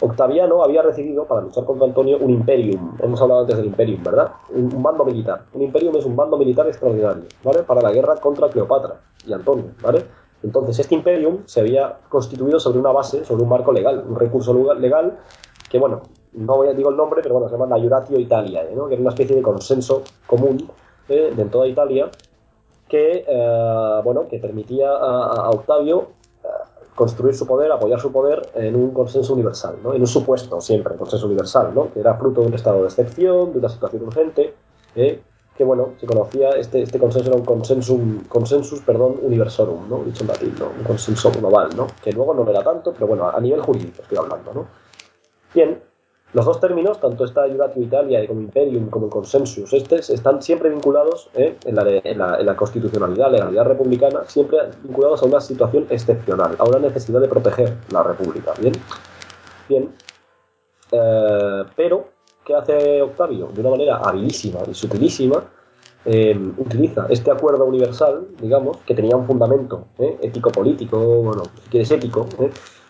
Octaviano 0.00 0.62
había 0.62 0.82
recibido 0.82 1.24
para 1.24 1.40
luchar 1.40 1.64
contra 1.64 1.86
Antonio 1.86 2.18
un 2.18 2.30
imperium. 2.30 2.96
Hemos 3.02 3.20
hablado 3.20 3.40
antes 3.42 3.56
del 3.56 3.66
imperium, 3.66 4.02
¿verdad? 4.02 4.32
Un, 4.50 4.74
un 4.74 5.06
militar. 5.06 5.44
Un 5.54 5.62
imperium 5.62 5.96
es 5.96 6.04
un 6.04 6.14
mando 6.14 6.36
militar 6.36 6.66
extraordinario, 6.66 7.24
¿vale? 7.42 7.62
Para 7.62 7.80
la 7.80 7.92
guerra 7.92 8.16
contra 8.16 8.48
Cleopatra 8.48 9.00
y 9.26 9.32
Antonio, 9.32 9.66
¿vale? 9.82 10.04
Entonces, 10.42 10.78
este 10.78 10.94
imperium 10.94 11.38
se 11.46 11.60
había 11.60 11.98
constituido 12.08 12.60
sobre 12.60 12.78
una 12.78 12.92
base, 12.92 13.24
sobre 13.24 13.42
un 13.42 13.48
marco 13.48 13.72
legal, 13.72 14.04
un 14.06 14.16
recurso 14.16 14.74
legal 14.74 15.18
que, 15.70 15.78
bueno, 15.78 16.02
no 16.34 16.56
voy 16.56 16.68
a 16.68 16.74
digo 16.74 16.90
el 16.90 16.96
nombre, 16.96 17.22
pero 17.22 17.34
bueno, 17.34 17.48
se 17.48 17.54
llama 17.54 17.66
la 17.66 17.82
Iuratio 17.82 18.18
Italia, 18.18 18.64
¿eh? 18.64 18.74
¿no? 18.76 18.86
Que 18.86 18.94
era 18.94 19.00
una 19.00 19.10
especie 19.10 19.34
de 19.34 19.42
consenso 19.42 20.02
común 20.26 20.70
¿eh? 21.08 21.32
de 21.34 21.44
toda 21.46 21.66
Italia 21.66 22.10
que, 22.88 23.24
eh, 23.26 24.00
bueno, 24.04 24.28
que 24.28 24.38
permitía 24.38 24.90
a, 24.90 25.50
Octavio 25.50 26.08
construir 26.96 27.36
su 27.36 27.46
poder, 27.46 27.70
apoyar 27.70 28.00
su 28.00 28.10
poder 28.10 28.50
en 28.54 28.74
un 28.74 28.90
consenso 28.92 29.34
universal, 29.34 29.76
¿no? 29.84 29.94
en 29.94 30.00
un 30.00 30.06
supuesto 30.06 30.60
siempre, 30.60 30.96
consenso 30.96 31.26
universal, 31.26 31.72
¿no? 31.74 31.92
que 31.92 32.00
era 32.00 32.14
fruto 32.14 32.40
de 32.40 32.48
un 32.48 32.54
estado 32.54 32.80
de 32.80 32.88
excepción, 32.88 33.52
de 33.52 33.58
una 33.58 33.68
situación 33.68 34.02
urgente, 34.02 34.54
¿eh? 34.96 35.20
que 35.56 35.62
bueno, 35.62 35.90
se 36.00 36.06
conocía, 36.06 36.50
este, 36.50 36.82
este 36.82 36.98
consenso 36.98 37.28
era 37.28 37.38
un 37.38 37.44
consensum, 37.44 38.24
consensus, 38.24 38.80
perdón, 38.80 39.16
universorum, 39.22 39.88
¿no? 39.88 40.02
dicho 40.04 40.24
en 40.24 40.28
latín, 40.28 40.54
¿no? 40.58 40.70
un 40.76 40.84
consenso 40.84 41.30
global, 41.30 41.68
¿no? 41.76 41.86
que 42.02 42.12
luego 42.12 42.34
no 42.34 42.48
era 42.50 42.64
tanto, 42.64 42.92
pero 42.94 43.06
bueno, 43.06 43.28
a 43.28 43.40
nivel 43.40 43.60
jurídico 43.60 44.02
estoy 44.02 44.16
hablando. 44.16 44.54
¿no? 44.54 44.66
Bien, 45.54 45.78
los 46.32 46.44
dos 46.44 46.60
términos, 46.60 47.00
tanto 47.00 47.24
esta 47.24 47.46
Iuratio 47.46 47.82
Italia 47.82 48.26
como 48.26 48.40
Imperium 48.40 48.90
como 48.90 49.08
Consensus, 49.08 49.72
estos 49.72 50.10
están 50.10 50.42
siempre 50.42 50.68
vinculados 50.68 51.30
¿eh? 51.34 51.56
en, 51.64 51.74
la, 51.76 51.84
de- 51.84 52.02
la- 52.14 52.42
la 52.42 52.56
constitucionalidad, 52.56 53.30
legalidad 53.30 53.64
republicana, 53.64 54.24
siempre 54.26 54.58
vinculados 54.82 55.22
a 55.22 55.26
una 55.26 55.40
situación 55.40 55.86
excepcional, 55.88 56.54
a 56.58 56.64
una 56.64 56.78
necesidad 56.78 57.20
de 57.20 57.28
proteger 57.28 57.74
la 57.90 58.02
república. 58.02 58.52
Bien, 58.60 58.74
bien. 59.68 59.94
Eh, 60.92 61.64
pero, 61.74 62.08
¿qué 62.44 62.54
hace 62.54 63.02
Octavio? 63.02 63.48
De 63.54 63.60
una 63.60 63.70
manera 63.70 63.96
habilísima 63.98 64.60
y 64.70 64.74
sutilísima, 64.74 65.42
eh, 66.04 66.38
utiliza 66.58 67.06
este 67.08 67.30
acuerdo 67.30 67.64
universal, 67.64 68.28
digamos, 68.40 68.76
que 68.86 68.94
tenía 68.94 69.16
un 69.16 69.26
fundamento 69.26 69.86
¿eh? 69.98 70.18
ético-político, 70.22 70.98
bueno, 70.98 71.44
si 71.64 71.70
quieres 71.70 71.90
ético. 71.90 72.26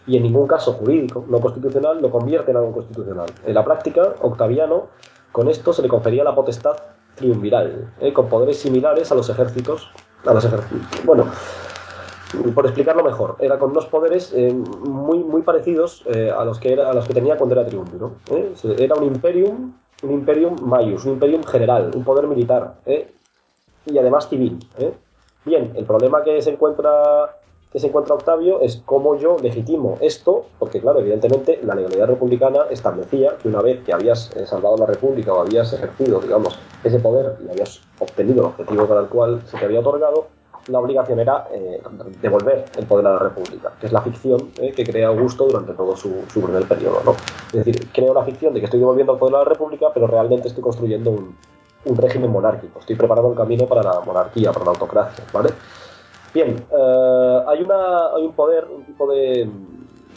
Y 0.07 0.17
en 0.17 0.23
ningún 0.23 0.47
caso 0.47 0.73
jurídico, 0.75 1.25
no 1.29 1.41
constitucional, 1.41 2.01
lo 2.01 2.11
convierte 2.11 2.51
en 2.51 2.59
algo 2.59 2.73
constitucional. 2.73 3.27
En 3.45 3.55
la 3.55 3.65
práctica, 3.65 4.15
Octaviano, 4.23 4.87
con 5.33 5.49
esto 5.49 5.73
se 5.73 5.83
le 5.83 5.89
confería 5.89 6.25
la 6.25 6.35
potestad 6.35 6.77
triunviral, 7.17 7.93
¿eh? 8.01 8.13
con 8.13 8.29
poderes 8.29 8.59
similares 8.59 9.11
a 9.11 9.15
los 9.15 9.29
ejércitos, 9.29 9.91
a 10.25 10.33
los 10.33 10.45
ejércitos. 10.45 10.87
Bueno, 11.05 11.27
por 12.55 12.67
explicarlo 12.67 13.03
mejor, 13.03 13.37
era 13.41 13.59
con 13.59 13.71
unos 13.71 13.87
poderes 13.87 14.33
eh, 14.35 14.53
muy, 14.53 15.19
muy 15.19 15.43
parecidos 15.43 16.05
eh, 16.07 16.31
a, 16.31 16.45
los 16.45 16.59
que 16.59 16.75
a 16.75 16.93
los 16.93 17.07
que 17.07 17.15
tenía 17.15 17.37
cuando 17.37 17.55
era 17.55 17.67
triunviro. 17.67 18.13
¿eh? 18.31 18.53
Era 18.79 18.95
un 18.95 19.05
imperium, 19.05 19.73
un 20.03 20.13
imperium 20.13 20.57
maius, 20.61 21.05
un 21.05 21.13
imperium 21.13 21.43
general, 21.45 21.91
un 21.95 22.05
poder 22.05 22.27
militar, 22.27 22.75
y 23.87 23.99
además 23.99 24.29
civil. 24.29 24.59
Bien, 25.45 25.73
el 25.77 25.85
problema 25.85 26.23
que 26.23 26.43
se 26.43 26.51
encuentra 26.51 27.37
que 27.73 27.81
se 27.81 27.89
encuentra 27.89 28.15
Octavio 28.15 28.61
es 28.61 28.83
cómo 28.85 29.17
yo 29.17 29.37
legitimo 29.43 29.99
esto, 30.01 30.47
porque 30.59 30.81
claro, 30.81 31.01
evidentemente 31.01 31.61
la 31.63 31.75
legalidad 31.75 32.07
republicana 32.07 32.61
establecía 32.71 33.37
que 33.39 33.49
una 33.49 33.61
vez 33.61 33.83
que 33.85 33.93
habías 33.93 34.35
eh, 34.37 34.47
salvado 34.47 34.77
la 34.77 34.87
república 34.87 35.33
o 35.33 35.41
habías 35.41 35.73
ejercido, 35.73 36.21
digamos, 36.21 36.59
ese 36.85 36.99
poder 37.01 37.37
y 37.45 37.51
habías 37.51 37.81
obtenido 37.99 38.41
el 38.41 38.47
objetivo 38.47 38.87
para 38.87 39.01
el 39.01 39.09
cual 39.09 39.43
se 39.47 39.59
te 39.59 39.65
había 39.65 39.81
otorgado, 39.81 40.29
la 40.69 40.81
obligación 40.81 41.21
era 41.21 41.47
eh, 41.53 41.81
devolver 42.21 42.65
el 42.77 42.87
poder 42.87 43.07
a 43.07 43.13
la 43.13 43.19
república, 43.19 43.73
que 43.81 43.87
es 43.87 43.93
la 43.93 44.03
ficción 44.03 44.51
eh, 44.59 44.73
que 44.73 44.85
crea 44.85 45.09
Augusto 45.09 45.47
durante 45.47 45.73
todo 45.75 45.97
su, 45.97 46.25
su 46.33 46.41
primer 46.41 46.67
periodo. 46.67 47.01
¿no? 47.05 47.13
Es 47.53 47.65
decir, 47.65 47.89
creo 47.93 48.15
la 48.15 48.25
ficción 48.25 48.53
de 48.53 48.61
que 48.61 48.67
estoy 48.67 48.81
devolviendo 48.81 49.13
el 49.13 49.19
poder 49.19 49.37
a 49.37 49.39
la 49.39 49.45
república, 49.45 49.87
pero 49.95 50.07
realmente 50.07 50.49
estoy 50.49 50.63
construyendo 50.63 51.11
un, 51.11 51.37
un 51.85 51.97
régimen 51.97 52.31
monárquico. 52.31 52.81
Estoy 52.81 52.97
preparando 52.97 53.31
el 53.31 53.37
camino 53.37 53.67
para 53.67 53.83
la 53.83 54.01
monarquía, 54.01 54.53
para 54.53 54.65
la 54.65 54.71
autocracia, 54.73 55.25
¿vale? 55.33 55.51
Bien, 56.37 56.55
eh, 56.71 57.43
hay, 57.47 57.63
una, 57.63 58.09
hay 58.15 58.27
un 58.27 58.35
poder, 58.35 58.67
un 58.67 58.85
tipo 58.85 59.11
de, 59.11 59.49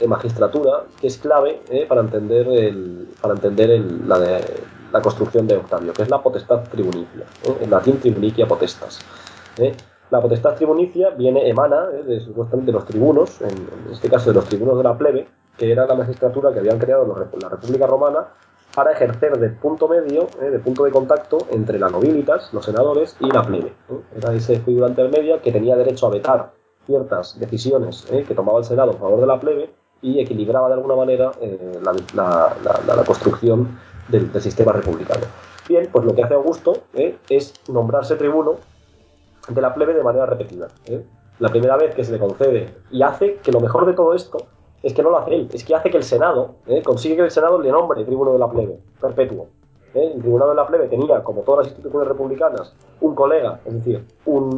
magistratura 0.05 0.83
que 0.99 1.07
es 1.07 1.17
clave 1.17 1.61
eh, 1.69 1.85
para 1.87 2.01
entender, 2.01 2.45
el, 2.45 3.07
para 3.21 3.35
entender 3.35 3.71
el- 3.71 4.05
la, 4.05 4.19
la 4.91 5.01
construcción 5.01 5.47
de 5.47 5.55
Octavio, 5.55 5.93
que 5.93 6.01
es 6.01 6.09
la 6.09 6.21
potestad 6.21 6.63
tribunicia, 6.69 7.23
¿eh? 7.45 7.55
en 7.61 7.69
latín 7.69 8.01
tribunicia 8.01 8.45
potestas. 8.45 8.99
La 10.11 10.19
potestad 10.19 10.55
tribunicia 10.55 11.11
viene, 11.11 11.47
emana 11.47 11.85
de, 11.87 12.19
supuestamente 12.19 12.73
de 12.73 12.77
los 12.79 12.85
tribunos, 12.85 13.39
en, 13.39 13.69
este 13.89 14.09
caso 14.09 14.31
de 14.31 14.35
los 14.35 14.43
tribunos 14.43 14.77
de 14.77 14.83
la 14.83 14.97
plebe, 14.97 15.25
que 15.57 15.71
era 15.71 15.85
la 15.85 15.95
magistratura 15.95 16.51
que 16.51 16.59
habían 16.59 16.79
creado 16.79 17.07
la 17.41 17.47
República 17.47 17.87
Romana 17.87 18.27
para 18.75 18.91
ejercer 18.91 19.37
de 19.37 19.49
punto 19.49 19.87
medio, 19.87 20.27
eh, 20.41 20.49
de 20.49 20.59
punto 20.59 20.83
de 20.83 20.91
contacto 20.91 21.39
entre 21.51 21.79
la 21.79 21.89
nobilitas, 21.89 22.53
los 22.53 22.65
senadores, 22.65 23.15
y 23.19 23.31
la 23.31 23.43
plebe. 23.43 23.73
¿eh? 23.89 23.99
Era 24.17 24.33
ese 24.33 24.59
figura 24.59 24.87
intermedia 24.87 25.41
que 25.41 25.51
tenía 25.51 25.75
derecho 25.75 26.07
a 26.07 26.11
vetar 26.11 26.51
ciertas 26.89 27.39
decisiones 27.39 28.05
eh, 28.11 28.25
que 28.27 28.33
tomaba 28.33 28.59
el 28.59 28.65
Senado 28.65 28.91
a 28.91 28.95
favor 28.95 29.21
de 29.21 29.27
la 29.27 29.39
plebe 29.39 29.69
y 30.01 30.19
equilibraba 30.19 30.67
de 30.69 30.73
alguna 30.75 30.95
manera 30.95 31.31
eh, 31.39 31.79
la, 31.83 33.03
construcción 33.05 33.79
del, 34.07 34.31
del 34.31 34.41
sistema 34.41 34.71
republicano. 34.71 35.25
Bien, 35.67 35.87
pues 35.91 36.03
lo 36.03 36.15
que 36.15 36.23
hace 36.23 36.33
Augusto 36.33 36.73
eh, 36.93 37.17
es 37.29 37.53
nombrarse 37.67 38.15
tribuno 38.15 38.55
de 39.47 39.61
la 39.61 39.73
plebe 39.73 39.93
de 39.93 40.03
manera 40.03 40.25
repetida. 40.25 40.67
La 41.37 41.49
primera 41.49 41.77
vez 41.77 41.93
que 41.93 42.03
se 42.03 42.11
le 42.11 42.19
concede 42.19 42.73
y 42.91 43.03
hace 43.03 43.35
que 43.35 43.51
lo 43.51 43.59
mejor 43.59 43.85
de 43.85 43.93
todo 43.93 44.15
esto 44.15 44.47
es 44.81 44.93
que 44.93 45.03
no 45.03 45.09
lo 45.09 45.19
hace 45.19 45.35
él, 45.35 45.49
es 45.51 45.63
que 45.63 45.75
hace 45.75 45.89
que 45.89 45.97
el 45.97 46.03
Senado, 46.03 46.55
¿eh? 46.67 46.81
consigue 46.83 47.15
que 47.15 47.23
el 47.23 47.31
Senado 47.31 47.59
le 47.59 47.71
nombre 47.71 48.03
tribuno 48.05 48.33
de 48.33 48.39
la 48.39 48.49
plebe, 48.49 48.79
perpetuo. 48.99 49.47
¿eh? 49.93 50.11
El 50.15 50.21
tribunado 50.21 50.51
de 50.51 50.55
la 50.55 50.67
plebe 50.67 50.87
tenía, 50.87 51.23
como 51.23 51.41
todas 51.41 51.65
las 51.65 51.67
instituciones 51.67 52.07
republicanas, 52.07 52.73
un 53.01 53.15
colega, 53.15 53.59
es 53.65 53.73
decir, 53.73 54.05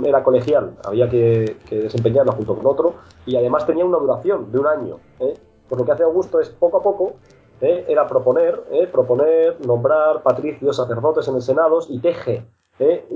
era 0.06 0.24
colegial, 0.24 0.76
había 0.84 1.10
que, 1.10 1.58
que 1.68 1.82
desempeñarlo 1.82 2.34
junto 2.34 2.56
con 2.56 2.66
otro, 2.66 2.94
y 3.26 3.36
además 3.36 3.66
tenía 3.66 3.86
una 3.86 3.98
duración 3.98 4.52
de 4.52 4.60
un 4.60 4.68
año. 4.68 4.98
¿eh? 5.20 5.34
Pues 5.68 5.80
lo 5.80 5.86
que 5.86 5.92
hace 5.92 6.04
Augusto 6.04 6.40
es 6.40 6.50
poco 6.50 6.78
a 6.78 6.84
poco 6.84 7.14
¿eh? 7.62 7.86
era 7.88 8.08
proponer, 8.08 8.64
¿eh? 8.72 8.88
proponer, 8.88 9.66
nombrar 9.66 10.22
patricios, 10.24 10.76
sacerdotes 10.76 11.28
en 11.28 11.36
el 11.36 11.42
Senado 11.42 11.80
y 11.88 12.00
teje 12.00 12.46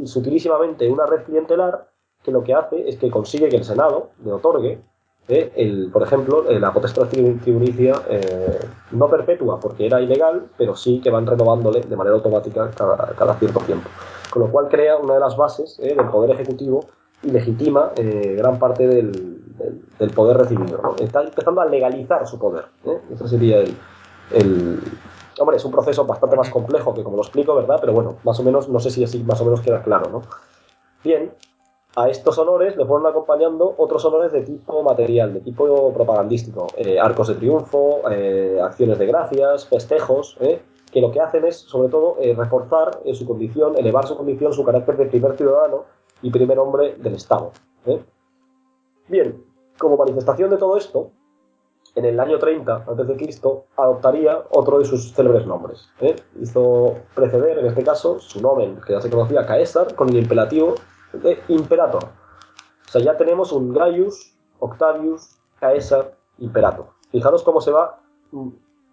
sutilísimamente 0.06 0.88
una 0.92 1.08
red 1.08 1.24
clientelar 1.24 1.90
que 2.22 2.32
lo 2.32 2.43
que 2.43 2.53
hace 2.53 2.88
es 2.88 2.98
que 2.98 3.09
consigue 3.09 3.50
que 3.50 3.56
el 3.56 3.64
Senado 3.64 4.09
le 4.24 4.32
otorgue, 4.32 4.80
el, 5.28 5.90
por 5.92 6.04
ejemplo, 6.04 6.50
eh, 6.50 6.60
la 6.60 6.72
potestad 6.74 7.04
tri- 7.04 7.40
tribunicia 7.42 7.95
eh, 8.10 8.60
no 8.92 9.10
perpetua 9.10 9.60
porque 9.60 9.88
era 9.88 10.00
ilegal, 10.02 10.44
pero 10.58 10.76
sí 10.76 11.02
que 11.02 11.10
van 11.10 11.26
renovándole 11.26 11.82
de 11.82 11.95
manera 11.95 12.16
automática 12.16 12.70
cada, 12.78 13.14
cada 13.18 13.34
cierto 13.40 13.60
tiempo. 13.62 13.90
Con 14.30 14.44
lo 14.44 14.50
cual 14.52 14.68
crea 14.70 14.98
una 14.98 15.16
de 15.16 15.20
las 15.20 15.36
bases 15.36 15.80
¿eh? 15.82 15.95
del 15.95 16.08
poder 16.10 16.32
ejecutivo 16.32 16.86
y 17.24 17.32
legitima 17.32 17.92
eh, 17.98 18.36
gran 18.38 18.60
parte 18.60 18.88
del, 18.88 19.12
del- 19.58 19.82
del 19.98 20.10
poder 20.12 20.38
recibido. 20.38 20.80
¿no? 20.82 20.95
Está 21.00 21.24
empezando 21.24 21.62
a 21.62 21.66
legalizar 21.66 22.28
su 22.28 22.38
poder. 22.38 22.66
¿eh? 22.86 23.00
Ese 23.14 23.28
sería 23.28 23.60
el, 23.60 23.76
el- 24.32 24.80
Hombre, 25.38 25.58
es 25.58 25.66
un 25.66 25.72
proceso 25.72 26.06
bastante 26.06 26.38
más 26.38 26.50
complejo 26.50 26.94
que 26.94 27.04
como 27.04 27.18
lo 27.18 27.24
explico, 27.24 27.56
¿verdad? 27.56 27.78
Pero 27.82 27.92
bueno, 27.92 28.16
más 28.24 28.40
o 28.40 28.44
menos, 28.44 28.70
no 28.70 28.80
sé 28.80 28.90
si 28.90 29.04
así 29.04 29.22
más 29.24 29.42
o 29.42 29.45
menos 29.45 29.60
queda 29.60 29.82
claro, 29.84 30.10
¿no? 30.10 30.22
Bien, 31.04 31.34
a 31.96 32.10
estos 32.10 32.38
honores 32.38 32.76
le 32.76 32.86
fueron 32.86 33.08
acompañando 33.08 33.74
otros 33.78 34.04
honores 34.04 34.32
de 34.34 34.42
tipo 34.42 34.84
material, 34.84 35.34
de 35.34 35.40
tipo 35.40 35.94
propagandístico, 35.94 36.68
eh, 36.76 37.00
arcos 37.00 37.30
de 37.30 37.36
triunfo, 37.36 38.02
eh, 38.12 38.60
acciones 38.62 39.00
de 39.00 39.06
gracias, 39.06 39.66
festejos, 39.68 40.38
¿eh? 40.42 40.62
que 40.92 41.00
lo 41.00 41.12
que 41.12 41.22
hacen 41.22 41.46
es, 41.46 41.58
sobre 41.58 41.90
todo, 41.90 42.18
eh, 42.20 42.34
reforzar 42.38 43.00
su 43.14 43.26
condición, 43.26 43.78
elevar 43.78 44.08
su 44.08 44.18
condición, 44.18 44.54
su 44.54 44.64
carácter 44.64 44.98
de 44.98 45.06
primer 45.06 45.38
ciudadano 45.38 45.86
y 46.22 46.30
primer 46.30 46.60
hombre 46.60 46.96
del 46.96 47.16
Estado. 47.16 47.52
Bien, 49.08 49.44
como 49.78 49.98
manifestación 49.98 50.50
de 50.50 50.58
todo 50.58 50.78
esto, 50.78 51.12
en 51.96 52.06
el 52.06 52.20
año 52.20 52.40
30 52.40 52.76
a.C., 52.76 53.64
adoptaría 53.78 54.44
otro 54.50 54.80
de 54.80 54.86
sus 54.86 55.14
célebres 55.14 55.46
nombres. 55.46 55.90
Hizo 56.42 56.96
preceder, 57.14 57.60
en 57.60 57.68
este 57.68 57.84
caso, 57.84 58.20
su 58.20 58.42
nombre, 58.42 58.74
que 58.86 58.94
ya 58.94 59.02
se 59.02 59.10
conocía, 59.10 59.46
Caesar, 59.46 59.96
con 59.96 60.10
el 60.10 60.18
imperativo 60.18 60.76
de 61.22 61.40
Imperator. 61.48 62.03
O 62.03 62.92
sea, 62.92 63.02
ya 63.02 63.18
tenemos 63.18 63.52
un 63.52 63.74
Gaius, 63.74 64.34
Octavius, 64.60 65.38
Caesar, 65.60 66.16
Imperator. 66.40 66.88
Fijaros 67.11 67.44
cómo 67.44 67.61
se 67.61 67.72
va 67.72 68.00
mm, 68.32 68.50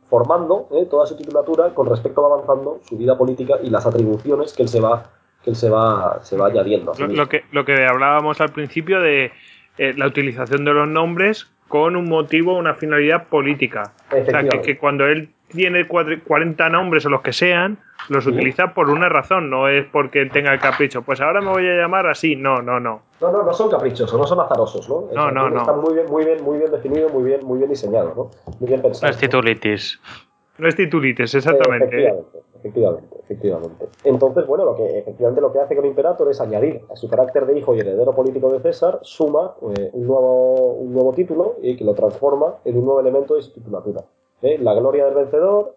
formando 0.08 0.68
eh, 0.72 0.86
toda 0.86 1.06
su 1.06 1.16
titulatura 1.16 1.74
con 1.74 1.88
respecto 1.88 2.24
a 2.24 2.34
avanzando 2.34 2.80
su 2.88 2.96
vida 2.96 3.16
política 3.16 3.54
y 3.62 3.70
las 3.70 3.86
atribuciones 3.86 4.52
que 4.52 4.62
él 4.62 4.68
se 4.68 4.80
va, 4.80 5.10
que 5.42 5.50
él 5.50 5.56
se 5.56 5.70
va, 5.70 6.20
se 6.22 6.36
va 6.36 6.46
añadiendo. 6.46 6.92
lo 6.98 7.28
que, 7.28 7.44
lo 7.50 7.64
que 7.64 7.84
hablábamos 7.86 8.40
al 8.40 8.50
principio 8.50 9.00
de 9.00 9.32
eh, 9.78 9.94
la 9.96 10.06
utilización 10.06 10.64
de 10.64 10.72
los 10.72 10.88
nombres 10.88 11.51
con 11.72 11.96
un 11.96 12.06
motivo, 12.06 12.54
una 12.58 12.74
finalidad 12.74 13.28
política. 13.28 13.94
O 14.10 14.22
sea, 14.26 14.46
que, 14.60 14.76
cuando 14.76 15.06
él 15.06 15.30
tiene 15.48 15.88
cuatro- 15.88 16.18
40 16.22 16.68
nombres 16.68 17.06
o 17.06 17.08
los 17.08 17.22
que 17.22 17.32
sean, 17.32 17.78
los 18.10 18.26
utiliza 18.26 18.74
por 18.74 18.90
una 18.90 19.08
razón, 19.08 19.48
no 19.48 19.68
es 19.68 19.86
porque 19.90 20.20
él 20.20 20.30
tenga 20.30 20.52
el 20.52 20.60
capricho. 20.60 21.00
Pues 21.00 21.22
ahora 21.22 21.40
me 21.40 21.48
voy 21.48 21.66
a 21.66 21.72
llamar 21.74 22.08
así. 22.08 22.36
No, 22.36 22.60
no, 22.60 22.78
no. 22.78 23.00
No, 23.22 23.32
no, 23.32 23.42
no 23.42 23.54
son 23.54 23.70
caprichosos, 23.70 24.20
no 24.20 24.26
son 24.26 24.40
azarosos, 24.40 24.86
¿no? 24.86 25.06
No, 25.14 25.30
no, 25.30 25.48
no. 25.48 25.60
Está 25.60 25.72
muy 25.72 25.94
bien, 25.94 26.06
muy 26.10 26.26
bien, 26.26 26.44
muy 26.44 26.58
bien 26.58 26.70
definido, 26.70 27.08
muy 27.08 27.22
bien, 27.24 27.40
muy 27.42 27.56
bien 27.56 27.70
diseñado, 27.70 28.12
¿no? 28.14 28.52
Muy 28.60 28.68
bien 28.68 28.80
No 28.80 28.88
pensado. 28.88 29.10
es 29.10 29.16
titulitis. 29.16 29.98
No 30.04 30.31
es 30.68 30.76
titulitis, 30.76 31.34
exactamente. 31.34 31.86
Efectivamente, 31.86 32.38
efectivamente, 32.56 33.16
efectivamente. 33.24 33.88
Entonces, 34.04 34.46
bueno, 34.46 34.64
lo 34.64 34.76
que 34.76 34.98
efectivamente 34.98 35.40
lo 35.40 35.52
que 35.52 35.60
hace 35.60 35.74
con 35.76 35.84
Imperator 35.84 36.28
es 36.30 36.40
añadir 36.40 36.82
a 36.90 36.96
su 36.96 37.08
carácter 37.08 37.46
de 37.46 37.58
hijo 37.58 37.74
y 37.74 37.80
heredero 37.80 38.12
político 38.14 38.50
de 38.50 38.60
César, 38.60 38.98
suma 39.02 39.54
eh, 39.76 39.90
un, 39.92 40.06
nuevo, 40.06 40.72
un 40.74 40.92
nuevo 40.92 41.12
título 41.12 41.56
y 41.62 41.76
que 41.76 41.84
lo 41.84 41.94
transforma 41.94 42.56
en 42.64 42.78
un 42.78 42.84
nuevo 42.84 43.00
elemento 43.00 43.34
de 43.34 43.42
su 43.42 43.52
titulatura. 43.52 44.04
¿eh? 44.42 44.58
La 44.58 44.74
gloria 44.74 45.04
del 45.06 45.14
vencedor, 45.14 45.76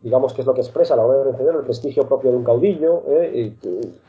digamos 0.00 0.32
que 0.32 0.40
es 0.42 0.46
lo 0.46 0.54
que 0.54 0.60
expresa 0.60 0.94
la 0.96 1.02
gloria 1.04 1.24
del 1.24 1.32
vencedor, 1.32 1.56
el 1.56 1.64
prestigio 1.64 2.04
propio 2.04 2.30
de 2.30 2.36
un 2.36 2.44
caudillo, 2.44 3.02
¿eh? 3.08 3.52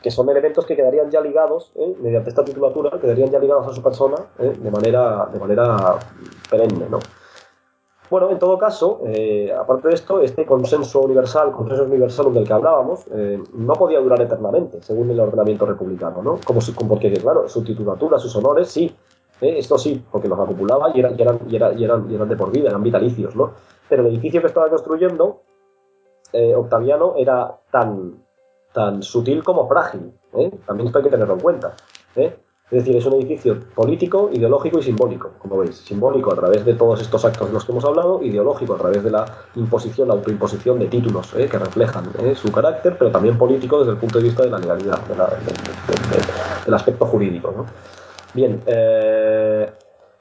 que- 0.02 0.10
son 0.10 0.28
elementos 0.30 0.64
que 0.66 0.76
quedarían 0.76 1.10
ya 1.10 1.20
ligados, 1.20 1.72
¿eh? 1.74 1.94
mediante 2.00 2.30
esta 2.30 2.44
titulatura, 2.44 2.98
quedarían 3.00 3.30
ya 3.30 3.38
ligados 3.38 3.66
a 3.66 3.72
su 3.72 3.82
persona 3.82 4.16
de, 4.38 4.70
manera, 4.70 5.28
de 5.32 5.38
manera 5.38 5.98
perenne, 6.50 6.88
¿no? 6.88 6.98
Bueno, 8.10 8.28
en 8.30 8.40
todo 8.40 8.58
caso, 8.58 9.02
eh, 9.06 9.52
aparte 9.56 9.86
de 9.88 9.94
esto, 9.94 10.20
este 10.20 10.44
consenso 10.44 11.00
universal, 11.00 11.52
consenso 11.52 11.84
universal 11.84 12.34
del 12.34 12.44
que 12.44 12.52
hablábamos, 12.52 13.06
eh, 13.14 13.40
no 13.54 13.74
podía 13.74 14.00
durar 14.00 14.20
eternamente, 14.20 14.82
según 14.82 15.10
el 15.10 15.20
ordenamiento 15.20 15.64
republicano, 15.64 16.20
¿no? 16.20 16.40
Como 16.44 16.60
si- 16.60 16.72
porque, 16.72 17.12
claro, 17.12 17.48
su 17.48 17.62
titulatura, 17.62 18.18
sus 18.18 18.34
honores, 18.34 18.68
sí, 18.68 18.92
¿eh? 19.40 19.58
esto 19.58 19.78
sí, 19.78 20.04
porque 20.10 20.26
los 20.26 20.40
acumulaba 20.40 20.90
y 20.92 20.98
eran, 20.98 21.18
eran, 21.20 21.38
eran, 21.50 21.80
eran, 21.80 22.28
de 22.28 22.36
por 22.36 22.50
vida, 22.50 22.68
eran 22.68 22.82
vitalicios, 22.82 23.36
¿no? 23.36 23.52
Pero 23.88 24.02
el 24.02 24.08
edificio 24.08 24.40
que 24.40 24.48
estaba 24.48 24.68
construyendo, 24.68 25.42
Octaviano, 26.56 27.14
era 27.16 27.58
tan, 27.72 28.24
tan 28.72 29.02
sutil 29.02 29.42
como 29.42 29.66
frágil. 29.68 30.12
También 30.64 30.86
esto 30.86 30.98
hay 30.98 31.04
que 31.04 31.10
tenerlo 31.10 31.34
en 31.34 31.40
cuenta, 31.40 31.74
¿eh? 32.14 32.36
Es 32.70 32.84
decir, 32.84 32.96
es 32.96 33.04
un 33.04 33.14
edificio 33.14 33.58
político, 33.74 34.30
ideológico 34.32 34.78
y 34.78 34.82
simbólico, 34.84 35.30
como 35.38 35.58
veis. 35.58 35.76
Simbólico 35.76 36.32
a 36.32 36.36
través 36.36 36.64
de 36.64 36.74
todos 36.74 37.00
estos 37.00 37.24
actos 37.24 37.48
de 37.48 37.54
los 37.54 37.64
que 37.64 37.72
hemos 37.72 37.84
hablado, 37.84 38.22
ideológico 38.22 38.74
a 38.74 38.78
través 38.78 39.02
de 39.02 39.10
la 39.10 39.26
imposición, 39.56 40.06
la 40.06 40.14
autoimposición 40.14 40.78
de 40.78 40.86
títulos 40.86 41.34
¿eh? 41.34 41.48
que 41.50 41.58
reflejan 41.58 42.12
¿eh? 42.20 42.36
su 42.36 42.52
carácter, 42.52 42.96
pero 42.96 43.10
también 43.10 43.36
político 43.36 43.80
desde 43.80 43.92
el 43.92 43.98
punto 43.98 44.18
de 44.18 44.24
vista 44.24 44.44
de 44.44 44.50
la 44.50 44.58
legalidad, 44.60 45.00
del 46.64 46.74
aspecto 46.74 47.06
jurídico. 47.06 47.66
Bien, 48.34 48.62
eh, 48.66 49.68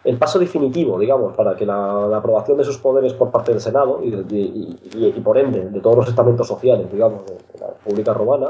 el 0.03 0.17
paso 0.17 0.39
definitivo, 0.39 0.97
digamos, 0.97 1.35
para 1.35 1.55
que 1.55 1.67
la, 1.67 2.17
aprobación 2.17 2.57
de 2.57 2.63
sus 2.63 2.79
poderes 2.79 3.13
por 3.13 3.29
parte 3.29 3.51
del 3.51 3.61
Senado 3.61 3.99
y, 4.01 5.19
por 5.21 5.37
ende 5.37 5.69
de 5.69 5.79
todos 5.81 5.97
los 5.97 6.07
estamentos 6.07 6.47
sociales, 6.47 6.91
digamos, 6.91 7.27
de 7.27 7.59
la 7.59 7.67
República 7.67 8.13
Romana, 8.13 8.49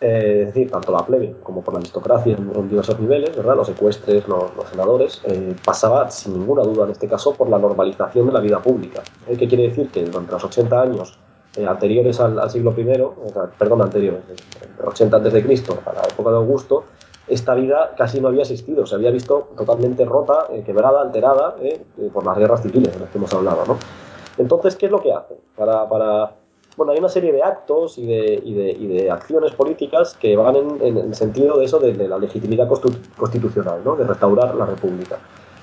eh, 0.00 0.40
es 0.40 0.54
decir, 0.54 0.70
tanto 0.70 0.92
la 0.92 1.04
plebe 1.04 1.36
como 1.42 1.62
por 1.62 1.74
la 1.74 1.80
aristocracia 1.80 2.36
en, 2.36 2.50
en 2.54 2.68
diversos 2.68 2.98
niveles, 3.00 3.36
¿verdad? 3.36 3.56
los 3.56 3.68
ecuestres, 3.68 4.26
los, 4.28 4.54
los 4.56 4.68
senadores, 4.68 5.22
eh, 5.24 5.54
pasaba 5.64 6.10
sin 6.10 6.34
ninguna 6.38 6.62
duda 6.62 6.84
en 6.84 6.92
este 6.92 7.08
caso 7.08 7.34
por 7.34 7.48
la 7.48 7.58
normalización 7.58 8.26
de 8.26 8.32
la 8.32 8.40
vida 8.40 8.60
pública. 8.60 9.02
¿eh? 9.26 9.36
¿Qué 9.36 9.48
quiere 9.48 9.68
decir? 9.68 9.88
Que 9.90 10.04
durante 10.04 10.32
los 10.32 10.44
80 10.44 10.80
años 10.82 11.18
eh, 11.56 11.66
anteriores 11.66 12.20
al, 12.20 12.38
al 12.38 12.50
siglo 12.50 12.74
I, 12.76 13.00
o 13.00 13.28
sea, 13.32 13.44
perdón, 13.58 13.82
anteriores, 13.82 14.22
eh, 14.30 14.84
80 14.84 15.16
antes 15.16 15.32
de 15.32 15.42
Cristo, 15.42 15.78
a 15.86 15.92
la 15.92 16.02
época 16.02 16.30
de 16.30 16.36
Augusto, 16.36 16.84
esta 17.28 17.54
vida 17.54 17.94
casi 17.96 18.20
no 18.20 18.28
había 18.28 18.42
existido, 18.42 18.86
se 18.86 18.94
había 18.94 19.10
visto 19.10 19.48
totalmente 19.56 20.04
rota, 20.04 20.46
eh, 20.50 20.62
quebrada, 20.64 21.02
alterada 21.02 21.56
eh, 21.60 21.84
eh, 21.98 22.10
por 22.12 22.24
las 22.24 22.38
guerras 22.38 22.62
civiles 22.62 22.92
de 22.92 23.00
las 23.00 23.10
que 23.10 23.18
hemos 23.18 23.32
hablado. 23.34 23.64
¿no? 23.66 23.78
Entonces, 24.38 24.76
¿qué 24.76 24.86
es 24.86 24.92
lo 24.92 25.02
que 25.02 25.12
hace? 25.12 25.34
Para, 25.56 25.88
para, 25.88 26.34
bueno, 26.76 26.92
hay 26.92 26.98
una 26.98 27.08
serie 27.08 27.32
de 27.32 27.42
actos 27.42 27.98
y 27.98 28.06
de, 28.06 28.40
y 28.44 28.54
de, 28.54 28.70
y 28.70 28.86
de 28.86 29.10
acciones 29.10 29.52
políticas 29.52 30.16
que 30.16 30.36
van 30.36 30.56
en, 30.56 30.82
en 30.82 30.96
el 30.98 31.14
sentido 31.14 31.58
de 31.58 31.64
eso, 31.64 31.78
de, 31.78 31.92
de 31.94 32.06
la 32.08 32.18
legitimidad 32.18 32.68
constitu- 32.68 33.14
constitucional, 33.16 33.80
¿no? 33.84 33.96
de 33.96 34.04
restaurar 34.04 34.54
la 34.54 34.66
república. 34.66 35.18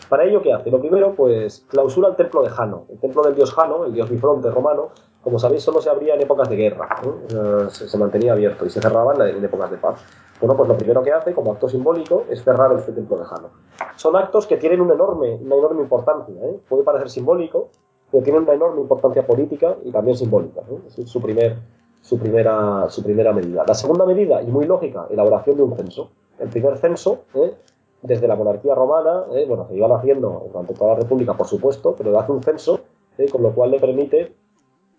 Para 0.10 0.26
ello, 0.26 0.42
¿qué 0.42 0.54
hace? 0.54 0.70
Lo 0.70 0.80
primero, 0.80 1.14
pues 1.16 1.66
clausura 1.70 2.10
el 2.10 2.16
templo 2.16 2.44
de 2.44 2.50
Jano, 2.50 2.86
el 2.90 3.00
templo 3.00 3.24
del 3.24 3.36
dios 3.36 3.52
Jano, 3.54 3.86
el 3.86 3.94
dios 3.94 4.10
bifronte 4.10 4.50
romano, 4.52 4.90
como 5.24 5.40
sabéis, 5.40 5.64
solo 5.64 5.82
se 5.82 5.90
abría 5.90 6.16
en 6.16 6.22
épocas 6.22 6.50
de 6.50 6.56
guerra, 6.58 6.90
¿no? 7.04 7.70
Se, 7.70 7.88
se 7.88 7.98
mantenía 7.98 8.34
abierto 8.34 8.66
y 8.66 8.70
se 8.70 8.82
cerraba 8.82 9.14
en, 9.16 9.38
en 9.38 9.44
épocas 9.44 9.72
de 9.72 9.78
paz. 9.78 10.04
Bueno, 10.42 10.58
pues 10.58 10.68
lo 10.68 10.76
primero 10.78 11.02
que 11.02 11.14
hace 11.14 11.34
como 11.34 11.54
acto 11.54 11.70
simbólico 11.70 12.26
es 12.30 12.44
cerrar 12.44 12.74
este 12.74 12.92
templo 12.92 13.18
de 13.18 13.24
Jano. 13.24 13.50
Son 13.96 14.16
actos 14.18 14.46
que 14.46 14.58
tienen 14.58 14.82
un 14.82 14.92
enorme, 14.92 15.40
una 15.42 15.56
enorme 15.56 15.82
importancia, 15.82 16.36
¿eh? 16.44 16.60
puede 16.68 16.84
parecer 16.84 17.10
simbólico, 17.10 17.70
pero 18.14 18.24
tienen 18.24 18.44
una 18.44 18.54
enorme 18.54 18.80
importancia 18.80 19.26
política 19.26 19.76
y 19.84 19.92
también 19.92 20.16
simbólica. 20.16 20.62
¿no? 20.70 20.82
Es 20.88 21.10
su, 21.10 21.20
primer, 21.20 21.58
su, 22.00 22.20
primera, 22.20 23.34
medida. 23.34 23.64
La 23.68 23.74
segunda 23.74 24.06
medida, 24.06 24.40
y 24.44 24.46
muy 24.46 24.68
lógica, 24.68 25.08
elaboración 25.10 25.58
de 25.58 25.64
un 25.64 25.76
censo. 25.76 26.12
El 26.38 26.50
primer 26.50 26.78
censo, 26.78 27.24
¿eh? 27.34 27.56
desde 28.04 28.28
la 28.28 28.36
monarquía 28.36 28.76
romana, 28.76 29.24
¿eh? 29.34 29.46
bueno, 29.48 29.66
se 29.68 29.76
iban 29.76 29.92
haciendo 29.94 30.44
durante 30.48 30.76
toda 30.76 30.94
la 30.94 31.00
república, 31.00 31.34
por 31.34 31.48
supuesto, 31.48 31.96
pero 31.98 32.20
hace 32.20 32.32
un 32.32 32.44
censo, 32.44 32.82
¿eh? 33.18 33.28
con 33.32 33.42
lo 33.42 33.52
cual 33.52 33.72
le 33.72 33.80
permite, 33.80 34.36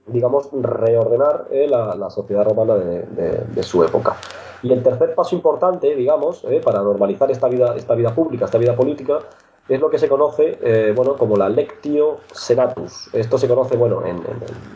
digamos, 0.09 0.49
reordenar 0.52 1.47
¿eh? 1.52 1.68
la, 1.68 2.10
sociedad 2.10 2.44
romana 2.44 2.75
de, 2.75 3.62
su 3.62 3.84
época. 3.84 4.17
Y 4.65 4.73
el 4.73 4.83
tercer 4.83 5.15
paso 5.15 5.36
importante, 5.36 5.94
digamos, 5.94 6.44
¿eh? 6.51 6.60
para 6.65 6.83
normalizar 6.83 7.31
esta 7.31 7.47
vida, 7.47 7.76
esta 7.76 7.94
vida 7.94 8.12
pública, 8.12 8.47
esta 8.47 8.59
vida 8.59 8.75
política, 8.75 9.20
es 9.68 9.81
lo 9.81 9.89
que 9.91 9.99
se 9.99 10.09
conoce 10.09 10.59
eh, 10.62 10.93
bueno, 10.94 11.17
como 11.17 11.36
la 11.36 11.49
lectio 11.49 12.18
senatus. 12.33 13.09
Esto 13.12 13.39
se 13.39 13.49
conoce 13.49 13.76
bueno, 13.76 14.05
en, 14.05 14.23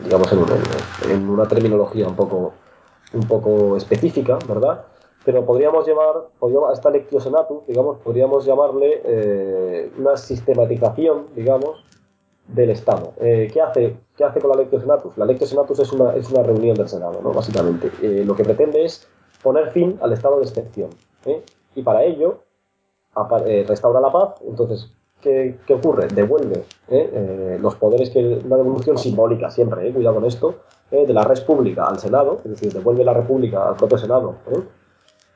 digamos 0.03 0.31
en, 1.09 1.29
una 1.29 1.47
terminología 1.47 2.07
un 2.07 2.15
poco, 2.15 2.53
un 3.13 3.27
poco 3.27 3.77
específica, 3.77 4.39
¿verdad? 4.47 4.85
Pero 5.25 5.45
podríamos 5.45 5.87
llamar, 5.87 6.29
podríamos, 6.39 6.71
a 6.71 6.73
esta 6.73 6.89
lectio 6.89 7.19
senatus, 7.19 7.67
digamos, 7.67 7.97
podríamos 7.99 8.45
llamarle 8.45 9.01
eh, 9.03 9.91
una 9.97 10.17
sistematización, 10.17 11.27
digamos, 11.35 11.85
del 12.47 12.71
Estado. 12.71 13.13
Eh, 13.21 13.47
¿qué, 13.53 13.61
hace, 13.61 13.95
¿Qué 14.17 14.23
hace 14.23 14.39
con 14.39 14.49
la 14.49 14.55
lectio 14.55 14.79
senatus? 14.79 15.15
La 15.17 15.25
lectio 15.25 15.45
senatus 15.45 15.79
es 15.79 15.91
una, 15.91 16.15
es 16.15 16.31
una 16.31 16.41
reunión 16.41 16.75
del 16.75 16.89
Senado, 16.89 17.19
¿no? 17.21 17.31
básicamente. 17.31 17.91
Lo 18.25 18.35
que 18.35 18.43
pretende 18.43 18.85
es 18.85 19.07
poner 19.43 19.69
fin 19.69 19.99
al 20.01 20.13
estado 20.13 20.39
de 20.39 20.45
excepción. 20.45 20.89
Y 21.75 21.83
para 21.83 22.03
ello 22.03 22.39
restaura 23.67 23.99
la 23.99 24.11
paz, 24.11 24.35
entonces, 24.47 24.91
¿qué, 25.21 25.59
qué 25.65 25.73
ocurre? 25.73 26.07
Devuelve 26.07 26.63
¿eh? 26.87 27.09
Eh, 27.13 27.57
los 27.61 27.75
poderes, 27.75 28.09
que 28.09 28.41
una 28.45 28.57
devolución 28.57 28.97
simbólica 28.97 29.49
siempre, 29.49 29.87
¿eh? 29.87 29.93
cuidado 29.93 30.15
con 30.15 30.25
esto, 30.25 30.55
de 30.91 31.13
la 31.13 31.23
res 31.23 31.41
pública 31.41 31.85
al 31.85 31.99
Senado, 31.99 32.39
es 32.43 32.49
decir, 32.51 32.73
devuelve 32.73 33.03
la 33.03 33.13
república 33.13 33.69
al 33.69 33.75
propio 33.75 33.97
Senado. 33.97 34.35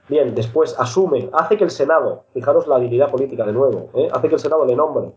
Bien, 0.09 0.33
después 0.33 0.75
asume, 0.79 1.29
hace 1.31 1.57
que 1.57 1.63
el 1.63 1.69
Senado, 1.69 2.23
fijaros 2.33 2.67
la 2.67 2.77
habilidad 2.77 3.11
política 3.11 3.45
de 3.45 3.53
nuevo, 3.53 3.89
hace 4.11 4.29
que 4.29 4.35
el 4.35 4.41
Senado 4.41 4.65
le 4.65 4.75
nombre, 4.75 5.13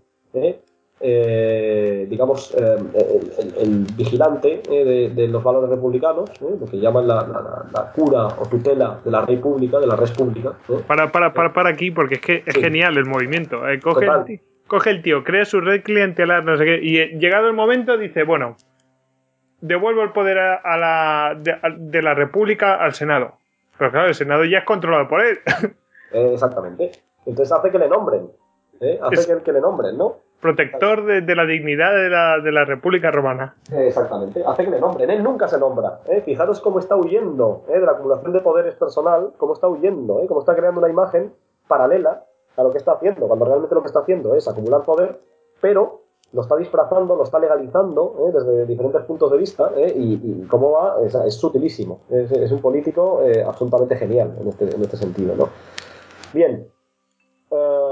eh, 0.98 2.06
digamos, 2.08 2.54
eh, 2.54 2.78
el, 2.94 3.32
el, 3.38 3.54
el, 3.58 3.86
vigilante 3.96 4.62
eh, 4.66 4.84
de, 4.84 5.10
de, 5.10 5.28
los 5.28 5.42
valores 5.42 5.68
republicanos, 5.68 6.30
lo 6.40 6.66
que 6.66 6.78
llaman 6.78 7.06
la, 7.06 7.16
la, 7.16 7.66
la, 7.70 7.92
cura 7.92 8.28
o 8.28 8.46
tutela 8.48 9.00
de 9.04 9.10
la 9.10 9.20
rey 9.20 9.36
pública, 9.36 9.78
de 9.78 9.86
la 9.86 9.96
res 9.96 10.12
pública. 10.12 10.54
Para, 10.86 11.12
para, 11.12 11.34
para, 11.34 11.52
para 11.52 11.68
aquí, 11.68 11.90
porque 11.90 12.14
es 12.14 12.20
que 12.22 12.42
es 12.46 12.54
sí. 12.54 12.62
genial 12.62 12.96
el 12.96 13.04
movimiento. 13.04 13.60
Coge, 13.82 14.06
el 14.06 14.24
tío, 14.24 14.40
coge 14.66 14.90
el 14.90 15.02
tío, 15.02 15.22
crea 15.22 15.44
su 15.44 15.60
red 15.60 15.82
clientelar, 15.82 16.44
no 16.44 16.56
sé 16.56 16.64
qué, 16.64 16.80
y 16.82 17.18
llegado 17.18 17.48
el 17.48 17.54
momento 17.54 17.98
dice, 17.98 18.24
bueno, 18.24 18.56
devuelvo 19.60 20.02
el 20.02 20.12
poder 20.12 20.38
a, 20.38 20.54
a 20.54 20.78
la, 20.78 21.34
de, 21.38 21.56
de, 21.76 22.02
la 22.02 22.14
república 22.14 22.76
al 22.76 22.94
Senado. 22.94 23.34
Pero 23.76 23.90
claro, 23.90 24.08
el 24.08 24.14
Senado 24.14 24.46
ya 24.46 24.58
es 24.58 24.64
controlado 24.64 25.08
por 25.08 25.20
él. 25.20 25.40
Exactamente. 26.10 26.92
Entonces 27.26 27.52
hace 27.52 27.70
que 27.70 27.78
le 27.78 27.88
nombren. 27.88 28.30
Hace 29.02 29.14
es... 29.14 29.26
que, 29.26 29.42
que 29.42 29.52
le 29.52 29.60
nombren, 29.60 29.98
¿no? 29.98 30.25
Protector 30.40 31.04
de, 31.04 31.34
la 31.34 31.46
dignidad 31.46 31.92
de 31.94 32.10
la, 32.10 32.40
de 32.40 32.52
la 32.52 32.64
República 32.64 33.10
Romana. 33.10 33.56
Exactamente, 33.72 34.42
hace 34.46 34.64
que 34.64 34.70
le 34.70 34.80
nombren. 34.80 35.10
Él 35.10 35.22
nunca 35.22 35.48
se 35.48 35.58
nombra. 35.58 36.00
¿eh? 36.08 36.20
Fijaros 36.22 36.60
cómo 36.60 36.78
está 36.78 36.96
huyendo 36.96 37.64
¿eh? 37.68 37.78
de 37.78 37.86
la 37.86 37.92
acumulación 37.92 38.32
de 38.32 38.40
poderes 38.40 38.74
personal, 38.74 39.32
cómo 39.38 39.54
está 39.54 39.68
huyendo, 39.68 40.20
¿eh? 40.20 40.26
cómo 40.26 40.40
está 40.40 40.54
creando 40.54 40.80
una 40.80 40.90
imagen 40.90 41.32
paralela 41.66 42.24
a 42.56 42.62
lo 42.62 42.70
que 42.70 42.78
está 42.78 42.92
haciendo, 42.92 43.26
cuando 43.26 43.44
realmente 43.44 43.74
lo 43.74 43.82
que 43.82 43.88
está 43.88 44.00
haciendo 44.00 44.34
es 44.34 44.48
acumular 44.48 44.82
poder, 44.82 45.20
pero 45.60 46.02
lo 46.32 46.42
está 46.42 46.56
disfrazando, 46.56 47.16
lo 47.16 47.22
está 47.22 47.38
legalizando 47.38 48.26
¿eh? 48.26 48.32
desde 48.32 48.66
diferentes 48.66 49.02
puntos 49.02 49.30
de 49.30 49.38
vista 49.38 49.70
y, 49.76 50.46
cómo 50.48 50.72
va, 50.72 50.96
es, 51.04 51.14
es 51.14 51.34
sutilísimo. 51.34 52.00
Es, 52.10 52.50
un 52.52 52.60
político 52.60 53.20
absolutamente 53.46 53.96
genial 53.96 54.36
en 54.40 54.48
este, 54.48 54.74
en 54.74 54.82
este 54.82 54.96
sentido. 54.96 55.34
¿no? 55.34 55.48
Bien, 56.32 56.66
Uh, 57.48 57.85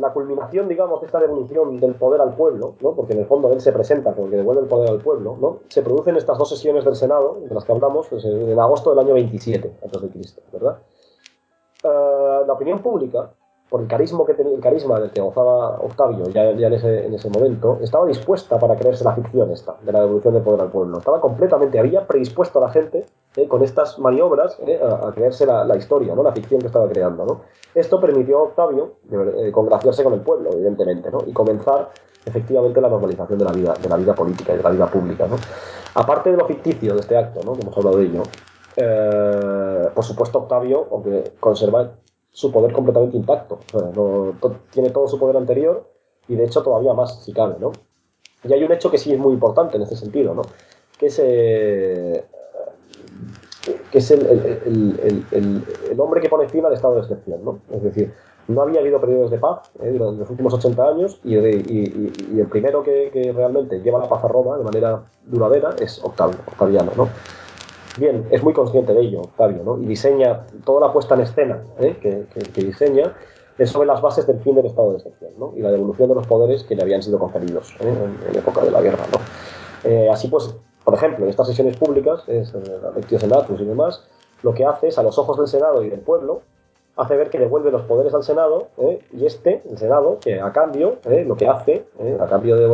la 0.00 0.12
culminación, 0.12 0.68
digamos, 0.68 1.00
de 1.00 1.06
esta 1.06 1.20
devolución 1.20 1.78
del 1.78 1.94
poder 1.94 2.20
al 2.20 2.34
pueblo, 2.34 2.74
¿no? 2.80 2.92
porque 2.92 3.12
en 3.12 3.20
el 3.20 3.26
fondo 3.26 3.52
él 3.52 3.60
se 3.60 3.72
presenta 3.72 4.14
como 4.14 4.30
que 4.30 4.36
devuelve 4.36 4.62
el 4.62 4.68
poder 4.68 4.90
al 4.90 4.98
pueblo, 4.98 5.36
¿no? 5.40 5.58
se 5.68 5.82
producen 5.82 6.16
estas 6.16 6.38
dos 6.38 6.48
sesiones 6.48 6.84
del 6.84 6.96
Senado, 6.96 7.38
de 7.42 7.54
las 7.54 7.64
que 7.64 7.72
hablamos, 7.72 8.08
pues, 8.08 8.24
en 8.24 8.58
agosto 8.58 8.90
del 8.90 9.00
año 9.00 9.14
27 9.14 9.72
a.C., 9.84 10.42
¿verdad? 10.52 10.78
Eh, 11.82 12.44
la 12.46 12.52
opinión 12.52 12.80
pública, 12.80 13.30
por 13.70 13.80
el 13.80 13.86
carisma, 13.86 14.26
que 14.26 14.34
tenía, 14.34 14.52
el 14.52 14.60
carisma 14.60 14.98
del 14.98 15.12
que 15.12 15.20
gozaba 15.20 15.78
Octavio 15.78 16.28
ya, 16.30 16.50
en, 16.50 16.72
ese, 16.72 17.06
en, 17.06 17.14
ese, 17.14 17.30
momento, 17.30 17.78
estaba 17.80 18.04
dispuesta 18.04 18.58
para 18.58 18.76
creerse 18.76 19.04
la 19.04 19.14
ficción 19.14 19.50
esta, 19.52 19.76
de 19.80 19.92
la 19.92 20.00
devolución 20.00 20.34
del 20.34 20.42
poder 20.42 20.62
al 20.62 20.70
pueblo. 20.70 20.98
Estaba 20.98 21.20
completamente, 21.20 21.78
había 21.78 22.04
predispuesto 22.04 22.58
a 22.58 22.66
la 22.66 22.72
gente 22.72 23.06
eh, 23.36 23.46
con 23.46 23.62
estas 23.62 23.96
maniobras 24.00 24.58
eh, 24.66 24.80
a, 24.82 25.08
a, 25.08 25.12
creerse 25.12 25.46
la, 25.46 25.76
historia, 25.76 26.16
¿no? 26.16 26.24
la 26.24 26.32
ficción 26.32 26.60
que 26.60 26.66
estaba 26.66 26.88
creando. 26.88 27.24
¿no? 27.24 27.40
Esto 27.72 28.00
permitió 28.00 28.40
a 28.40 28.42
Octavio 28.42 28.94
eh, 29.12 29.52
congraciarse 29.52 30.02
con 30.02 30.14
el 30.14 30.20
pueblo, 30.20 30.50
evidentemente, 30.52 31.08
¿no? 31.12 31.18
y 31.24 31.32
comenzar 31.32 31.90
efectivamente 32.24 32.80
la 32.80 32.88
normalización 32.88 33.38
de 33.38 33.44
la 33.44 33.52
vida, 33.52 33.74
de 33.80 33.88
la 33.88 33.96
vida 33.96 34.14
política 34.14 34.52
y 34.52 34.56
de 34.56 34.62
la 34.64 34.70
vida 34.70 34.86
pública. 34.88 35.28
¿no? 35.28 35.36
Aparte 35.94 36.32
de 36.32 36.38
lo 36.38 36.46
ficticio 36.46 36.94
de 36.94 37.00
este 37.00 37.16
acto, 37.16 37.38
¿no? 37.44 37.52
que 37.52 37.60
hemos 37.62 37.76
hablado 37.76 37.98
de 37.98 38.04
ello, 38.04 38.22
por 39.94 40.04
supuesto 40.04 40.38
Octavio, 40.38 40.88
aunque 40.90 41.34
conserva 41.38 41.90
su 42.32 42.52
poder 42.52 42.72
completamente 42.72 43.16
intacto. 43.16 43.60
Tiene 44.70 44.90
todo 44.90 45.08
su 45.08 45.18
poder 45.18 45.36
anterior 45.36 45.88
y 46.28 46.36
de 46.36 46.44
hecho 46.44 46.62
todavía 46.62 46.94
más 46.94 47.24
si 47.24 47.32
cabe, 47.32 47.56
¿no? 47.58 47.72
Y 48.44 48.52
hay 48.52 48.64
un 48.64 48.72
hecho 48.72 48.90
que 48.90 48.98
sí 48.98 49.12
es 49.12 49.18
muy 49.18 49.34
importante 49.34 49.76
en 49.76 49.82
este 49.82 49.96
sentido, 49.96 50.34
¿no? 50.34 50.42
Que 50.98 51.06
es, 51.06 51.20
eh, 51.22 52.24
que 53.90 53.98
es 53.98 54.10
el, 54.10 54.26
el, 54.26 55.24
el, 55.30 55.64
el, 55.90 56.00
hombre 56.00 56.20
que 56.20 56.28
pone 56.28 56.48
fin 56.48 56.64
al 56.64 56.72
estado 56.72 56.94
de 56.94 57.00
excepción, 57.00 57.44
¿no? 57.44 57.58
Es 57.70 57.82
decir, 57.82 58.14
no 58.48 58.62
había 58.62 58.80
habido 58.80 59.00
periodos 59.00 59.30
de 59.30 59.38
paz 59.38 59.70
¿eh? 59.80 59.90
durante 59.92 60.20
los 60.20 60.30
últimos 60.30 60.54
80 60.54 60.88
años 60.88 61.20
y 61.24 61.34
el 61.34 62.46
primero 62.50 62.82
que, 62.82 63.10
que, 63.12 63.32
realmente 63.32 63.80
lleva 63.80 64.00
la 64.00 64.08
paz 64.08 64.24
a 64.24 64.28
Roma 64.28 64.56
de 64.56 64.64
manera 64.64 65.04
duradera 65.24 65.74
es 65.78 66.02
Octavio, 66.02 66.38
Octaviano, 66.46 66.92
¿no? 66.96 67.08
Bien, 68.00 68.26
es 68.30 68.42
muy 68.42 68.54
consciente 68.54 68.94
de 68.94 69.02
ello, 69.02 69.20
Octavio, 69.20 69.62
¿no? 69.62 69.78
y 69.78 69.84
diseña 69.84 70.46
toda 70.64 70.86
la 70.86 70.92
puesta 70.92 71.14
en 71.14 71.20
escena 71.20 71.62
¿eh? 71.78 71.96
que, 72.00 72.62
diseña 72.64 73.14
es 73.58 73.68
sobre 73.68 73.86
las 73.86 74.00
bases 74.00 74.26
del 74.26 74.40
fin 74.40 74.54
del 74.54 74.64
estado 74.64 74.92
de 74.92 74.96
excepción 74.96 75.32
¿no? 75.38 75.52
y 75.54 75.60
la 75.60 75.70
devolución 75.70 76.08
de 76.08 76.14
los 76.14 76.26
poderes 76.26 76.64
que 76.64 76.74
le 76.74 76.82
habían 76.82 77.02
sido 77.02 77.18
conferidos 77.18 77.76
¿eh? 77.80 77.88
en, 77.88 78.30
en, 78.30 78.38
época 78.38 78.62
de 78.62 78.70
la 78.70 78.80
guerra. 78.80 79.04
¿no? 79.12 79.90
Eh, 79.90 80.08
así 80.10 80.28
pues, 80.28 80.56
por 80.82 80.94
ejemplo, 80.94 81.24
en 81.24 81.30
estas 81.30 81.46
sesiones 81.46 81.76
públicas, 81.76 82.24
es, 82.26 82.54
la 82.54 82.90
Lectio 82.92 83.20
Senatus 83.20 83.60
y 83.60 83.64
demás, 83.66 84.02
lo 84.42 84.54
que 84.54 84.64
hace 84.64 84.88
es, 84.88 84.98
a 84.98 85.02
los 85.02 85.18
ojos 85.18 85.36
del 85.36 85.46
Senado 85.46 85.84
y 85.84 85.90
del 85.90 86.00
pueblo, 86.00 86.40
hace 86.96 87.16
ver 87.16 87.30
que 87.30 87.38
devuelve 87.38 87.70
los 87.70 87.82
poderes 87.82 88.14
al 88.14 88.22
Senado 88.22 88.68
¿eh? 88.78 89.00
y 89.12 89.26
este, 89.26 89.62
el 89.68 89.78
Senado, 89.78 90.18
que 90.20 90.40
a 90.40 90.52
cambio, 90.52 90.98
¿eh? 91.04 91.24
lo 91.26 91.36
que 91.36 91.48
hace, 91.48 91.86
¿eh? 91.98 92.18
a 92.20 92.26
cambio 92.26 92.56
de, 92.56 92.66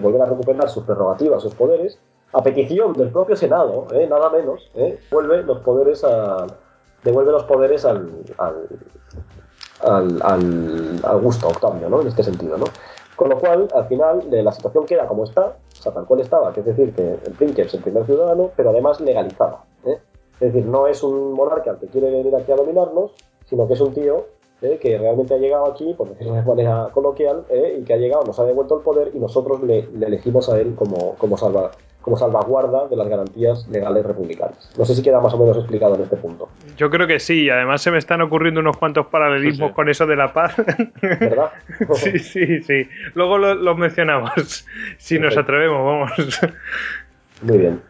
volver 0.00 0.22
a 0.22 0.26
recuperar 0.26 0.68
sus 0.68 0.84
prerrogativas, 0.84 1.42
sus 1.42 1.54
poderes, 1.54 1.98
a 2.32 2.42
petición 2.42 2.92
del 2.92 3.10
propio 3.10 3.36
Senado, 3.36 3.86
¿eh? 3.92 4.06
nada 4.08 4.30
menos, 4.30 4.70
¿eh? 4.74 5.00
vuelve 5.10 5.42
los 5.42 5.58
poderes 5.58 6.04
a, 6.04 6.46
devuelve 7.02 7.32
los 7.32 7.44
poderes 7.44 7.84
al, 7.84 8.10
al, 8.38 8.68
al, 9.82 10.22
al, 10.22 11.00
Augusto 11.04 11.48
Octavio, 11.48 11.88
¿no? 11.88 12.00
En 12.00 12.08
este 12.08 12.22
sentido, 12.22 12.56
¿no? 12.56 12.66
Con 13.16 13.28
lo 13.28 13.38
cual, 13.38 13.68
al 13.74 13.86
final, 13.86 14.24
la 14.30 14.52
situación 14.52 14.86
queda 14.86 15.06
como 15.06 15.24
está, 15.24 15.56
o 15.78 15.82
sea, 15.82 15.92
tal 15.92 16.06
cual 16.06 16.20
estaba, 16.20 16.52
que 16.52 16.60
es 16.60 16.66
decir, 16.66 16.94
que 16.94 17.18
el 17.22 17.32
príncipe 17.34 17.62
es 17.62 17.74
el 17.74 17.82
primer 17.82 18.06
ciudadano, 18.06 18.50
pero 18.56 18.70
además 18.70 19.00
legalizada. 19.00 19.64
¿eh? 19.84 19.98
Es 20.40 20.52
decir, 20.52 20.64
no 20.64 20.86
es 20.86 21.02
un 21.02 21.32
monarca 21.34 21.78
que 21.78 21.86
quiere 21.88 22.10
venir 22.10 22.34
aquí 22.34 22.50
a 22.50 22.56
dominarnos, 22.56 23.12
sino 23.44 23.66
que 23.66 23.74
es 23.74 23.80
un 23.80 23.92
tío 23.92 24.24
¿eh? 24.62 24.78
que 24.80 24.98
realmente 24.98 25.34
ha 25.34 25.38
llegado 25.38 25.66
aquí, 25.66 25.94
por 25.94 26.08
decirlo 26.08 26.34
de 26.34 26.42
manera 26.42 26.88
coloquial, 26.92 27.44
¿eh? 27.50 27.78
y 27.80 27.84
que 27.84 27.94
ha 27.94 27.96
llegado, 27.96 28.24
nos 28.24 28.38
ha 28.38 28.44
devuelto 28.44 28.78
el 28.78 28.82
poder 28.82 29.10
y 29.14 29.18
nosotros 29.18 29.62
le, 29.62 29.88
le 29.96 30.06
elegimos 30.06 30.48
a 30.48 30.60
él 30.60 30.74
como, 30.74 31.14
como 31.16 31.36
salva, 31.36 31.70
como 32.02 32.16
salvaguarda 32.16 32.88
de 32.88 32.96
las 32.96 33.08
garantías 33.08 33.68
legales 33.68 34.04
republicanas. 34.04 34.72
No 34.78 34.84
sé 34.84 34.94
si 34.94 35.02
queda 35.02 35.20
más 35.20 35.34
o 35.34 35.38
menos 35.38 35.56
explicado 35.56 35.94
en 35.96 36.02
este 36.02 36.16
punto. 36.16 36.48
Yo 36.76 36.90
creo 36.90 37.06
que 37.06 37.20
sí, 37.20 37.44
y 37.44 37.50
además 37.50 37.82
se 37.82 37.90
me 37.90 37.98
están 37.98 38.22
ocurriendo 38.22 38.60
unos 38.60 38.76
cuantos 38.76 39.06
paralelismos 39.06 39.68
sí, 39.68 39.72
sí. 39.72 39.74
con 39.74 39.88
eso 39.88 40.06
de 40.06 40.16
la 40.16 40.32
paz. 40.32 40.54
¿Verdad? 41.02 41.50
sí, 41.94 42.18
sí, 42.18 42.62
sí. 42.62 42.88
Luego 43.14 43.38
lo, 43.38 43.54
lo 43.54 43.74
mencionamos, 43.76 44.32
si 44.98 45.18
Perfecto. 45.18 45.24
nos 45.24 45.36
atrevemos, 45.36 45.84
vamos. 45.84 46.40
Muy 47.42 47.58
bien. 47.58 47.89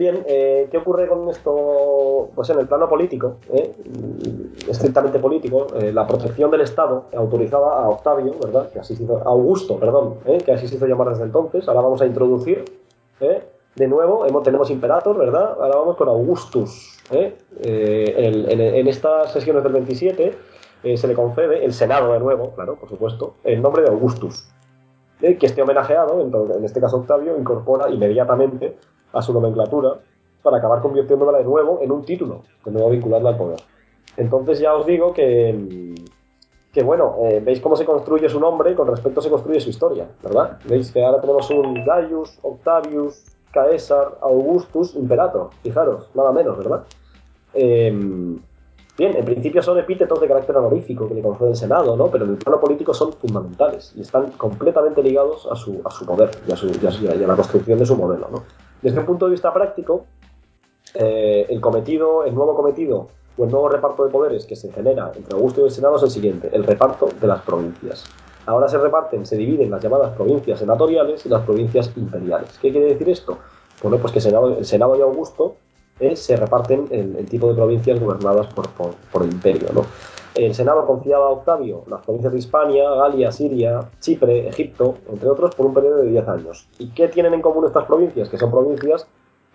Bien, 0.00 0.24
eh, 0.26 0.66
¿qué 0.70 0.78
ocurre 0.78 1.06
con 1.06 1.28
esto? 1.28 2.30
Pues 2.34 2.48
en 2.48 2.58
el 2.58 2.66
plano 2.66 2.88
político, 2.88 3.36
¿eh? 3.52 3.70
estrictamente 4.66 5.18
político, 5.18 5.66
eh, 5.78 5.92
la 5.92 6.06
protección 6.06 6.50
del 6.50 6.62
Estado 6.62 7.04
autorizaba 7.14 7.84
a 7.84 7.90
Octavio, 7.90 8.32
¿verdad? 8.42 8.70
Que 8.70 8.78
así 8.78 8.96
se 8.96 9.02
hizo, 9.02 9.18
a 9.18 9.24
Augusto, 9.24 9.78
perdón, 9.78 10.14
¿eh? 10.24 10.38
que 10.42 10.52
así 10.52 10.68
se 10.68 10.76
hizo 10.76 10.86
llamar 10.86 11.10
desde 11.10 11.24
entonces. 11.24 11.68
Ahora 11.68 11.82
vamos 11.82 12.00
a 12.00 12.06
introducir 12.06 12.64
¿eh? 13.20 13.42
de 13.76 13.88
nuevo, 13.88 14.24
hemos, 14.24 14.42
tenemos 14.42 14.70
Imperator, 14.70 15.18
¿verdad? 15.18 15.58
Ahora 15.60 15.76
vamos 15.76 15.96
con 15.98 16.08
Augustus. 16.08 16.98
en, 17.10 17.34
en, 17.62 18.58
en, 18.58 18.88
estas 18.88 19.34
sesiones 19.34 19.62
del 19.62 19.74
27 19.74 20.34
eh, 20.82 20.96
se 20.96 21.08
le 21.08 21.12
concede, 21.12 21.62
el 21.62 21.74
Senado 21.74 22.14
de 22.14 22.20
nuevo, 22.20 22.52
claro, 22.52 22.76
por 22.76 22.88
supuesto, 22.88 23.34
el 23.44 23.60
nombre 23.60 23.82
de 23.82 23.90
Augustus. 23.90 24.48
que 25.20 25.36
este 25.42 25.60
homenajeado, 25.60 26.22
en, 26.22 26.56
en, 26.56 26.64
este 26.64 26.80
caso 26.80 26.96
Octavio, 26.96 27.36
incorpora 27.36 27.90
inmediatamente 27.90 28.78
a 29.12 29.22
su 29.22 29.32
nomenclatura 29.32 29.98
para 30.42 30.58
acabar 30.58 30.80
convirtiéndola 30.80 31.38
de 31.38 31.44
nuevo 31.44 31.80
en 31.82 31.92
un 31.92 32.04
título, 32.04 32.42
de 32.64 32.70
nuevo 32.70 32.90
vincularla 32.90 33.30
al 33.30 33.36
poder. 33.36 33.60
Entonces 34.16 34.58
ya 34.58 34.74
os 34.74 34.86
digo 34.86 35.12
que, 35.12 35.94
que 36.72 36.82
bueno, 36.82 37.16
eh, 37.22 37.40
veis 37.44 37.60
cómo 37.60 37.76
se 37.76 37.84
construye 37.84 38.28
su 38.28 38.40
nombre 38.40 38.72
y 38.72 38.74
con 38.74 38.88
respecto 38.88 39.20
se 39.20 39.30
construye 39.30 39.60
su 39.60 39.70
historia, 39.70 40.08
¿verdad? 40.22 40.58
Veis 40.64 40.90
que 40.90 41.04
ahora 41.04 41.20
tenemos 41.20 41.50
un 41.50 41.84
Gaius, 41.84 42.38
Octavius, 42.42 43.24
Caesar, 43.52 44.18
Augustus, 44.22 44.94
Imperator, 44.94 45.50
fijaros, 45.62 46.08
nada 46.14 46.32
menos, 46.32 46.56
¿verdad? 46.56 46.84
Eh, 47.54 48.38
bien, 49.00 49.16
en 49.16 49.24
principio 49.24 49.62
son 49.62 49.78
epítetos 49.78 50.20
de 50.20 50.28
carácter 50.28 50.54
honorífico 50.56 51.08
que 51.08 51.14
le 51.14 51.22
concede 51.22 51.48
el 51.48 51.56
Senado, 51.56 51.96
¿no? 51.96 52.08
Pero 52.08 52.26
en 52.26 52.32
el 52.32 52.36
plano 52.36 52.60
político 52.60 52.92
son 52.92 53.14
fundamentales 53.14 53.94
y 53.96 54.02
están 54.02 54.30
completamente 54.32 55.02
ligados 55.02 55.48
a 55.50 55.56
su, 55.56 55.80
a 55.84 55.90
su 55.90 56.04
poder 56.04 56.30
y 56.46 56.52
a, 56.52 56.56
su, 56.56 56.68
a, 56.68 57.14
la 57.14 57.34
construcción 57.34 57.78
de 57.78 57.86
su 57.86 57.96
modelo, 57.96 58.28
¿no? 58.30 58.44
Desde 58.82 59.00
un 59.00 59.06
punto 59.06 59.24
de 59.24 59.32
vista 59.32 59.54
práctico, 59.54 60.04
eh, 60.94 61.46
el 61.48 61.62
cometido, 61.62 62.24
el 62.24 62.34
nuevo 62.34 62.54
cometido 62.54 63.08
o 63.38 63.44
el 63.44 63.50
nuevo 63.50 63.70
reparto 63.70 64.04
de 64.04 64.10
poderes 64.10 64.44
que 64.44 64.54
se 64.54 64.70
genera 64.70 65.10
entre 65.16 65.34
Augusto 65.34 65.62
y 65.62 65.64
el 65.64 65.70
Senado 65.70 65.96
es 65.96 66.02
el 66.02 66.10
siguiente, 66.10 66.50
el 66.52 66.64
reparto 66.64 67.08
de 67.18 67.26
las 67.26 67.40
provincias. 67.40 68.04
Ahora 68.44 68.68
se 68.68 68.76
reparten, 68.76 69.24
se 69.24 69.36
dividen 69.36 69.70
las 69.70 69.82
llamadas 69.82 70.14
provincias 70.14 70.58
senatoriales 70.58 71.24
y 71.24 71.30
las 71.30 71.42
provincias 71.42 71.90
imperiales. 71.96 72.58
¿Qué 72.60 72.70
quiere 72.70 72.88
decir 72.88 73.08
esto? 73.08 73.38
Bueno, 73.82 73.96
pues 73.96 74.12
que 74.12 74.18
el 74.18 74.24
Senado, 74.24 74.58
el 74.58 74.64
Senado 74.66 74.94
y 74.96 75.00
Augusto 75.00 75.56
se 76.14 76.36
reparten 76.36 76.86
el, 76.90 77.16
el, 77.16 77.26
tipo 77.26 77.48
de 77.48 77.54
provincias 77.54 78.00
gobernadas 78.00 78.46
por, 78.54 79.22
el 79.24 79.32
imperio. 79.32 79.68
¿no? 79.72 79.84
El 80.34 80.54
Senado 80.54 80.86
confiaba 80.86 81.26
a 81.26 81.30
Octavio 81.30 81.84
las 81.88 82.02
provincias 82.02 82.32
de 82.32 82.38
Hispania, 82.38 82.88
Galia, 82.90 83.32
Siria, 83.32 83.80
Chipre, 84.00 84.48
Egipto, 84.48 84.96
entre 85.10 85.28
otros, 85.28 85.54
por 85.54 85.66
un 85.66 85.74
periodo 85.74 85.98
de 85.98 86.10
10 86.10 86.28
años. 86.28 86.68
¿Y 86.78 86.90
qué 86.90 87.08
tienen 87.08 87.34
en 87.34 87.42
común 87.42 87.66
estas 87.66 87.84
provincias? 87.84 88.28
Que 88.28 88.38
son 88.38 88.50
provincias 88.50 89.06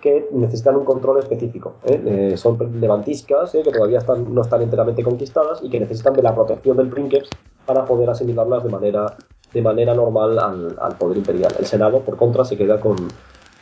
que 0.02 0.28
necesitan 0.32 0.76
un 0.76 0.86
control 0.86 1.20
específico. 1.20 1.74
¿eh? 1.86 2.32
Eh, 2.34 2.38
son 2.38 2.60
levantiscas, 2.80 3.56
¿eh? 3.56 3.64
que 3.64 3.72
todavía 3.72 4.00
no 4.28 4.42
están 4.42 4.62
enteramente 4.62 5.04
conquistadas 5.04 5.64
y 5.64 5.70
que 5.70 5.80
necesitan 5.80 6.14
de 6.14 6.22
la 6.22 6.36
protección 6.36 6.78
del 6.78 6.90
princeps 6.90 7.30
para 7.66 7.86
poder 7.86 8.10
asimilarlas 8.10 8.64
de 8.64 8.70
manera, 8.70 9.18
de 9.54 9.62
manera 9.62 9.96
normal 9.96 10.38
al, 10.38 10.76
al 10.80 10.98
poder 10.98 11.18
imperial. 11.18 11.56
El 11.58 11.66
Senado, 11.66 12.02
por 12.02 12.18
contra, 12.18 12.46
se 12.46 12.58
queda 12.58 12.80
con, 12.80 12.98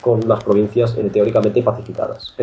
con 0.03 0.19
las 0.27 0.43
provincias 0.43 0.95
teóricamente 1.11 1.63
pacificadas. 1.63 2.35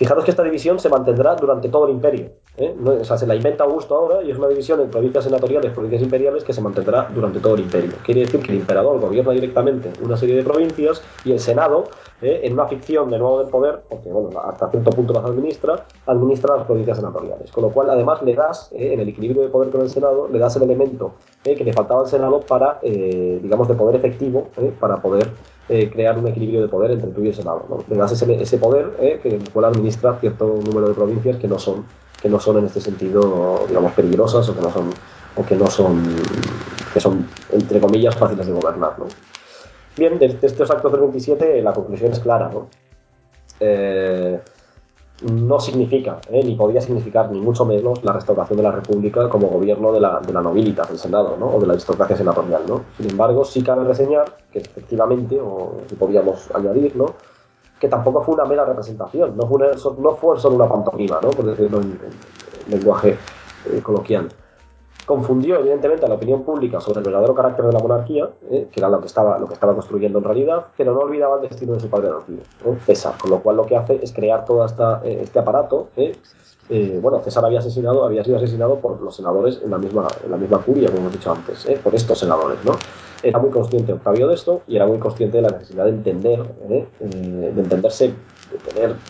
Fijaros 0.00 0.24
que 0.24 0.30
esta 0.30 0.42
división 0.42 0.78
se 0.78 0.88
mantendrá 0.88 1.34
durante 1.34 1.68
todo 1.68 1.84
el 1.84 1.92
imperio. 1.92 2.30
¿eh? 2.56 2.74
O 2.82 3.04
sea, 3.04 3.18
se 3.18 3.26
la 3.26 3.34
inventa 3.34 3.64
Augusto 3.64 3.94
ahora 3.94 4.22
y 4.22 4.30
es 4.30 4.38
una 4.38 4.48
división 4.48 4.80
en 4.80 4.88
provincias 4.90 5.24
senatoriales, 5.24 5.72
provincias 5.72 6.00
imperiales 6.00 6.42
que 6.42 6.54
se 6.54 6.62
mantendrá 6.62 7.10
durante 7.14 7.38
todo 7.38 7.56
el 7.56 7.60
imperio. 7.60 7.92
Quiere 8.02 8.22
decir 8.22 8.40
que 8.40 8.50
el 8.50 8.60
emperador 8.60 8.98
gobierna 8.98 9.32
directamente 9.32 9.92
una 10.02 10.16
serie 10.16 10.36
de 10.36 10.42
provincias 10.42 11.02
y 11.22 11.32
el 11.32 11.38
Senado, 11.38 11.84
¿eh? 12.22 12.40
en 12.44 12.54
una 12.54 12.66
ficción 12.66 13.10
de 13.10 13.18
nuevo 13.18 13.40
del 13.40 13.48
poder, 13.48 13.82
porque 13.90 14.08
hasta 14.42 14.70
cierto 14.70 14.90
punto 14.90 15.12
las 15.12 15.24
administra, 15.26 15.84
administra 16.06 16.56
las 16.56 16.64
provincias 16.64 16.96
senatoriales. 16.96 17.52
Con 17.52 17.64
lo 17.64 17.70
cual, 17.70 17.90
además, 17.90 18.22
le 18.22 18.34
das, 18.34 18.72
¿eh? 18.72 18.94
en 18.94 19.00
el 19.00 19.08
equilibrio 19.10 19.42
de 19.42 19.48
poder 19.48 19.68
con 19.68 19.82
el 19.82 19.90
Senado, 19.90 20.28
le 20.32 20.38
das 20.38 20.56
el 20.56 20.62
elemento 20.62 21.12
¿eh? 21.44 21.54
que 21.54 21.62
le 21.62 21.74
faltaba 21.74 22.00
al 22.00 22.06
Senado 22.06 22.40
para, 22.40 22.78
eh, 22.80 23.38
digamos, 23.42 23.68
de 23.68 23.74
poder 23.74 23.96
efectivo, 23.96 24.48
para 24.80 24.96
poder 24.96 25.30
eh, 25.72 25.88
crear 25.88 26.18
un 26.18 26.26
equilibrio 26.26 26.62
de 26.62 26.68
poder 26.68 26.90
entre 26.90 27.10
tú 27.10 27.22
y 27.22 27.28
el 27.28 27.34
Senado. 27.34 27.64
¿no? 27.68 27.84
Le 27.88 27.96
das 27.96 28.10
ese, 28.10 28.58
poder 28.58 28.90
eh, 29.00 29.20
que 29.22 29.36
el 29.36 29.50
cual 29.50 29.66
administra 29.66 30.18
cierto 30.20 30.58
número 30.64 30.88
de 30.88 30.94
provincias 30.94 31.36
que 31.36 31.46
no 31.46 31.60
son, 31.60 31.86
que 32.20 32.28
no 32.28 32.40
son 32.40 32.58
en 32.58 32.66
este 32.66 32.80
sentido, 32.80 33.66
digamos, 33.68 33.92
peligrosas 33.92 34.48
o 34.48 34.56
que 34.56 34.62
no 34.62 34.72
son, 34.72 34.90
o 35.36 35.46
que 35.46 35.54
no 35.54 35.68
son, 35.68 36.02
que 36.92 36.98
son, 36.98 37.24
entre 37.52 37.78
comillas, 37.78 38.16
fáciles 38.16 38.46
de 38.46 38.52
gobernar. 38.52 38.98
¿no? 38.98 39.06
Bien, 39.96 40.18
de, 40.18 40.28
de 40.28 40.46
estos 40.46 40.68
actos 40.72 40.90
del 40.90 41.02
27 41.02 41.62
la 41.62 41.72
conclusión 41.72 42.10
es 42.10 42.18
clara. 42.18 42.50
¿no? 42.52 42.68
Eh, 43.60 44.40
no 45.22 45.60
significa, 45.60 46.20
¿eh? 46.30 46.42
ni 46.44 46.54
podía 46.54 46.80
significar, 46.80 47.30
ni 47.30 47.40
mucho 47.40 47.64
menos, 47.64 48.02
la 48.04 48.12
restauración 48.12 48.56
de 48.56 48.62
la 48.62 48.70
República 48.72 49.28
como 49.28 49.48
gobierno 49.48 49.92
de 49.92 50.00
la, 50.00 50.20
de 50.20 50.32
la 50.32 50.42
del 50.42 50.98
Senado, 50.98 51.36
¿no? 51.38 51.48
o 51.48 51.60
de 51.60 51.66
la 51.66 51.74
aristocracia 51.74 52.16
senatorial. 52.16 52.62
¿no? 52.66 52.82
Sin 52.96 53.10
embargo, 53.10 53.44
sí 53.44 53.62
cabe 53.62 53.84
reseñar 53.84 54.36
que 54.52 54.60
efectivamente, 54.60 55.38
o 55.40 55.82
si 55.88 55.94
podíamos 55.94 56.50
añadir, 56.54 56.96
¿no? 56.96 57.14
que 57.78 57.88
tampoco 57.88 58.22
fue 58.22 58.34
una 58.34 58.44
mera 58.44 58.64
representación, 58.64 59.36
no 59.36 59.46
fue, 59.46 59.70
no 59.98 60.16
fue 60.16 60.38
solo 60.38 60.56
una 60.56 60.68
pantomima, 60.68 61.18
¿no? 61.22 61.30
por 61.30 61.44
decirlo 61.44 61.80
en, 61.80 61.98
en 62.66 62.78
lenguaje 62.78 63.16
eh, 63.66 63.80
coloquial. 63.82 64.28
Confundió 65.10 65.58
evidentemente 65.58 66.06
a 66.06 66.08
la 66.08 66.14
opinión 66.14 66.44
pública 66.44 66.80
sobre 66.80 67.00
el 67.00 67.04
verdadero 67.04 67.34
carácter 67.34 67.64
de 67.64 67.72
la 67.72 67.80
monarquía, 67.80 68.30
¿eh? 68.48 68.68
que 68.70 68.78
era 68.78 68.88
lo 68.88 69.00
que, 69.00 69.08
estaba, 69.08 69.40
lo 69.40 69.48
que 69.48 69.54
estaba 69.54 69.74
construyendo 69.74 70.20
en 70.20 70.24
realidad, 70.24 70.66
pero 70.76 70.94
no 70.94 71.00
olvidaba 71.00 71.40
el 71.42 71.48
destino 71.48 71.72
de 71.72 71.80
su 71.80 71.90
padre 71.90 72.10
adoptivo, 72.10 72.42
¿eh? 72.64 72.78
César, 72.86 73.14
con 73.18 73.28
lo 73.28 73.40
cual 73.40 73.56
lo 73.56 73.66
que 73.66 73.76
hace 73.76 73.98
es 74.00 74.12
crear 74.12 74.44
todo 74.44 74.64
eh, 74.64 75.18
este 75.20 75.40
aparato. 75.40 75.88
¿eh? 75.96 76.12
Eh, 76.68 77.00
bueno, 77.02 77.18
César 77.24 77.44
había 77.44 77.58
asesinado, 77.58 78.04
había 78.04 78.22
sido 78.22 78.36
asesinado 78.36 78.76
por 78.76 79.02
los 79.02 79.16
senadores 79.16 79.60
en 79.64 79.72
la 79.72 79.78
misma, 79.78 80.06
en 80.24 80.30
la 80.30 80.36
misma 80.36 80.58
curia, 80.58 80.86
como 80.86 81.00
hemos 81.00 81.12
dicho 81.14 81.32
antes, 81.32 81.66
¿eh? 81.66 81.80
por 81.82 81.92
estos 81.92 82.16
senadores, 82.16 82.64
¿no? 82.64 82.78
Era 83.20 83.40
muy 83.40 83.50
consciente 83.50 83.92
Octavio 83.92 84.28
de 84.28 84.34
esto 84.36 84.62
y 84.68 84.76
era 84.76 84.86
muy 84.86 85.00
consciente 85.00 85.38
de 85.38 85.42
la 85.42 85.50
necesidad 85.50 85.86
de 85.86 85.90
entender, 85.90 86.54
de 86.68 87.60
entenderse, 87.60 88.14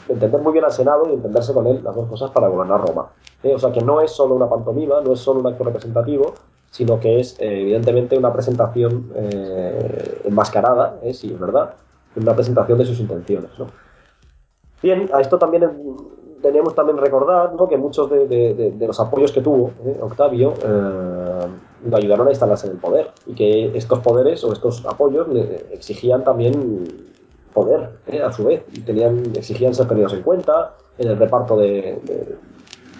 entender 0.08 0.40
muy 0.40 0.52
bien 0.52 0.64
al 0.64 0.72
Senado 0.72 1.06
y 1.08 1.14
entenderse 1.14 1.52
con 1.52 1.66
él 1.66 1.80
las 1.82 1.94
dos 1.94 2.08
cosas 2.08 2.30
para 2.30 2.48
gobernar 2.48 2.86
Roma. 2.86 3.08
¿eh? 3.42 3.54
O 3.54 3.58
sea 3.58 3.72
que 3.72 3.80
no 3.80 4.00
es 4.00 4.10
solo 4.12 4.34
una 4.34 4.48
pantomima, 4.48 5.00
no 5.00 5.12
es 5.12 5.20
solo 5.20 5.40
un 5.40 5.46
acto 5.46 5.64
representativo, 5.64 6.34
sino 6.70 7.00
que 7.00 7.20
es 7.20 7.38
eh, 7.40 7.62
evidentemente 7.62 8.16
una 8.16 8.32
presentación 8.32 9.10
eh, 9.14 10.20
enmascarada, 10.24 10.98
¿eh? 11.02 11.12
sí, 11.14 11.32
es 11.32 11.40
verdad, 11.40 11.74
una 12.16 12.34
presentación 12.34 12.78
de 12.78 12.84
sus 12.86 13.00
intenciones. 13.00 13.50
Bien, 14.82 15.10
a 15.12 15.20
esto 15.20 15.38
también 15.38 15.68
teníamos 16.42 16.74
también 16.74 16.96
recordar 16.98 17.52
¿no? 17.54 17.68
que 17.68 17.76
muchos 17.76 18.08
de, 18.10 18.26
de- 18.26 18.86
los 18.86 18.98
apoyos 18.98 19.30
que 19.32 19.40
tuvo 19.42 19.72
¿eh? 19.84 19.98
Octavio 20.00 20.54
lo 21.84 21.96
ayudaron 21.96 22.28
a 22.28 22.30
instalarse 22.30 22.66
en 22.66 22.74
el 22.74 22.78
poder 22.78 23.10
y 23.26 23.34
que 23.34 23.76
estos 23.76 23.98
poderes 24.00 24.44
o 24.44 24.52
estos 24.52 24.84
apoyos 24.86 25.28
le 25.28 25.66
exigían 25.72 26.24
también 26.24 26.52
poder 27.52 27.90
¿eh? 28.06 28.22
a 28.22 28.32
su 28.32 28.44
vez 28.44 28.64
y 28.72 28.80
tenían, 28.82 29.32
exigían 29.36 29.74
ser 29.74 29.88
tenidos 29.88 30.12
en 30.14 30.22
cuenta 30.22 30.74
en 30.98 31.08
el 31.08 31.16
reparto 31.18 31.56
de, 31.56 31.98
de- 32.04 32.38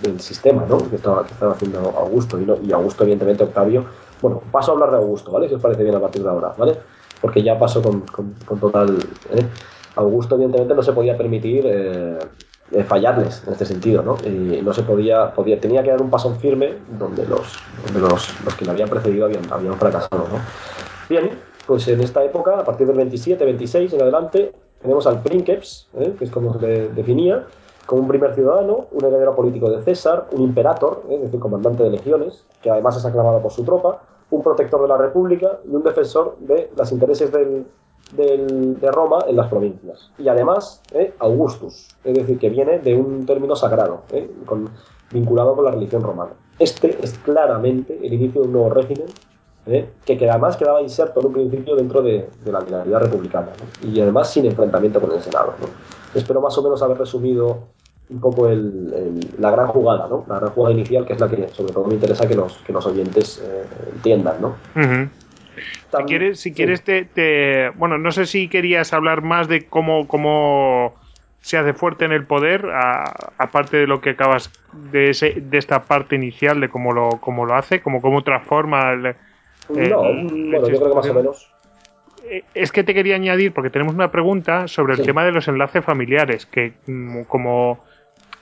del 0.00 0.20
sistema 0.20 0.64
¿no? 0.66 0.88
que, 0.88 0.96
estaba, 0.96 1.26
que 1.26 1.32
estaba 1.34 1.52
haciendo 1.52 1.78
Augusto 1.78 2.40
y, 2.40 2.46
no- 2.46 2.56
y 2.62 2.72
Augusto 2.72 3.02
evidentemente 3.04 3.44
Octavio 3.44 3.84
bueno, 4.22 4.40
paso 4.50 4.70
a 4.70 4.74
hablar 4.74 4.90
de 4.90 4.96
Augusto, 4.96 5.32
¿vale? 5.32 5.48
Si 5.48 5.54
os 5.54 5.60
parece 5.62 5.82
bien 5.82 5.94
a 5.94 6.00
partir 6.00 6.22
de 6.22 6.28
ahora, 6.28 6.54
¿vale? 6.56 6.76
Porque 7.20 7.42
ya 7.42 7.58
paso 7.58 7.82
con, 7.82 8.00
con- 8.02 8.34
total... 8.60 8.98
¿eh? 9.30 9.46
Augusto 9.96 10.34
evidentemente 10.36 10.74
no 10.74 10.82
se 10.82 10.92
podía 10.92 11.16
permitir 11.16 11.64
eh, 11.66 12.18
eh, 12.72 12.84
fallarles 12.84 13.42
en 13.46 13.52
este 13.52 13.66
sentido, 13.66 14.02
¿no? 14.02 14.16
Y 14.24 14.62
no 14.62 14.72
se 14.72 14.82
podía, 14.82 15.32
podía, 15.34 15.60
tenía 15.60 15.82
que 15.82 15.90
dar 15.90 16.00
un 16.00 16.10
paso 16.10 16.28
en 16.30 16.36
firme 16.36 16.74
donde 16.98 17.26
los, 17.26 17.58
donde 17.84 18.00
los, 18.00 18.40
los 18.44 18.54
que 18.54 18.64
le 18.64 18.70
habían 18.70 18.88
precedido 18.88 19.24
habían, 19.26 19.42
habían 19.52 19.78
fracasado, 19.78 20.28
¿no? 20.28 20.38
Bien, 21.08 21.30
pues 21.70 21.86
en 21.86 22.00
esta 22.00 22.24
época, 22.24 22.58
a 22.58 22.64
partir 22.64 22.84
del 22.84 22.96
27, 22.96 23.44
26 23.44 23.92
en 23.92 24.02
adelante, 24.02 24.52
tenemos 24.82 25.06
al 25.06 25.22
Princeps, 25.22 25.86
¿eh? 26.00 26.16
que 26.18 26.24
es 26.24 26.30
como 26.32 26.58
se 26.58 26.88
definía, 26.88 27.46
como 27.86 28.02
un 28.02 28.08
primer 28.08 28.34
ciudadano, 28.34 28.88
un 28.90 29.04
heredero 29.04 29.36
político 29.36 29.70
de 29.70 29.80
César, 29.84 30.26
un 30.32 30.42
imperator, 30.42 31.04
¿eh? 31.08 31.14
es 31.14 31.22
decir, 31.22 31.38
comandante 31.38 31.84
de 31.84 31.90
legiones, 31.90 32.44
que 32.60 32.72
además 32.72 32.96
es 32.96 33.04
aclamado 33.04 33.40
por 33.40 33.52
su 33.52 33.62
tropa, 33.62 34.02
un 34.30 34.42
protector 34.42 34.82
de 34.82 34.88
la 34.88 34.96
República 34.96 35.60
y 35.64 35.72
un 35.72 35.84
defensor 35.84 36.36
de 36.40 36.72
los 36.76 36.90
intereses 36.90 37.30
de 37.30 38.90
Roma 38.90 39.20
en 39.28 39.36
las 39.36 39.46
provincias. 39.46 40.10
Y 40.18 40.26
además, 40.26 40.82
¿eh? 40.92 41.14
Augustus, 41.20 41.86
es 42.02 42.14
decir, 42.14 42.36
que 42.40 42.50
viene 42.50 42.80
de 42.80 42.96
un 42.96 43.26
término 43.26 43.54
sagrado, 43.54 44.00
¿eh? 44.10 44.28
vinculado 45.12 45.54
con 45.54 45.66
la 45.66 45.70
religión 45.70 46.02
romana. 46.02 46.32
Este 46.58 46.98
es 47.00 47.16
claramente 47.18 47.96
el 48.02 48.12
inicio 48.12 48.40
de 48.40 48.48
un 48.48 48.54
nuevo 48.54 48.70
régimen 48.70 49.06
¿eh? 49.70 49.86
que, 50.04 50.18
que 50.18 50.28
además 50.30 50.56
quedaba 50.56 50.82
inserto 50.82 51.20
en 51.20 51.26
un 51.26 51.32
principio 51.32 51.76
dentro 51.76 52.02
de, 52.02 52.28
de 52.44 52.52
la 52.52 52.60
dinastía 52.60 52.98
republicana 52.98 53.48
¿no? 53.58 53.88
y 53.88 54.00
además 54.00 54.30
sin 54.32 54.46
enfrentamiento 54.46 55.00
con 55.00 55.12
el 55.12 55.20
Senado. 55.20 55.54
¿no? 55.60 55.68
Espero 56.18 56.40
más 56.40 56.56
o 56.58 56.62
menos 56.62 56.82
haber 56.82 56.98
resumido 56.98 57.68
un 58.08 58.20
poco 58.20 58.48
el- 58.48 58.92
el- 58.94 59.40
la 59.40 59.50
gran 59.52 59.68
jugada, 59.68 60.08
¿no? 60.08 60.24
la 60.28 60.40
gran 60.40 60.50
jugada 60.50 60.74
inicial, 60.74 61.06
que 61.06 61.12
es 61.12 61.20
la 61.20 61.28
que 61.28 61.48
sobre 61.48 61.72
todo 61.72 61.84
me 61.86 61.94
interesa 61.94 62.26
que 62.26 62.34
los, 62.34 62.54
que 62.58 62.72
los 62.72 62.84
oyentes 62.86 63.40
eh, 63.44 63.64
entiendan. 63.94 64.40
¿no? 64.40 64.54
Si 65.96 66.04
quieres, 66.04 66.40
si 66.40 66.50
sí. 66.50 66.54
quieres 66.54 66.82
te, 66.82 67.04
te- 67.04 67.70
Bueno, 67.76 67.98
no 67.98 68.10
sé 68.12 68.26
si 68.26 68.48
querías 68.48 68.92
hablar 68.92 69.22
más 69.22 69.48
de 69.48 69.66
cómo, 69.66 70.06
cómo 70.06 70.94
se 71.40 71.56
hace 71.58 71.72
fuerte 71.72 72.04
en 72.04 72.12
el 72.12 72.26
poder, 72.26 72.66
aparte 73.38 73.76
de 73.78 73.86
lo 73.86 74.00
que 74.00 74.10
acabas 74.10 74.50
de, 74.92 75.10
ese, 75.10 75.34
de 75.40 75.58
esta 75.58 75.84
parte 75.84 76.16
inicial, 76.16 76.60
de 76.60 76.68
cómo 76.68 76.92
lo, 76.92 77.10
cómo 77.20 77.44
lo 77.46 77.54
hace, 77.54 77.80
cómo, 77.82 78.00
cómo 78.02 78.22
transforma 78.22 78.92
el, 78.92 79.16
No, 79.74 80.04
el- 80.06 80.50
bueno, 80.50 80.68
yo 80.68 80.76
creo 80.78 80.88
que 80.90 80.94
más 80.94 81.08
o 81.08 81.14
menos. 81.14 81.50
Eh, 82.24 82.44
Es 82.54 82.70
que 82.72 82.84
te 82.84 82.94
quería 82.94 83.16
añadir, 83.16 83.52
porque 83.52 83.70
tenemos 83.70 83.94
una 83.94 84.10
pregunta 84.10 84.68
sobre 84.68 84.92
el 84.94 85.00
Sí. 85.00 85.06
tema 85.06 85.24
de 85.24 85.32
los 85.32 85.48
enlaces 85.48 85.84
familiares, 85.84 86.46
que 86.46 86.74
mm, 86.86 87.22
como 87.22 87.80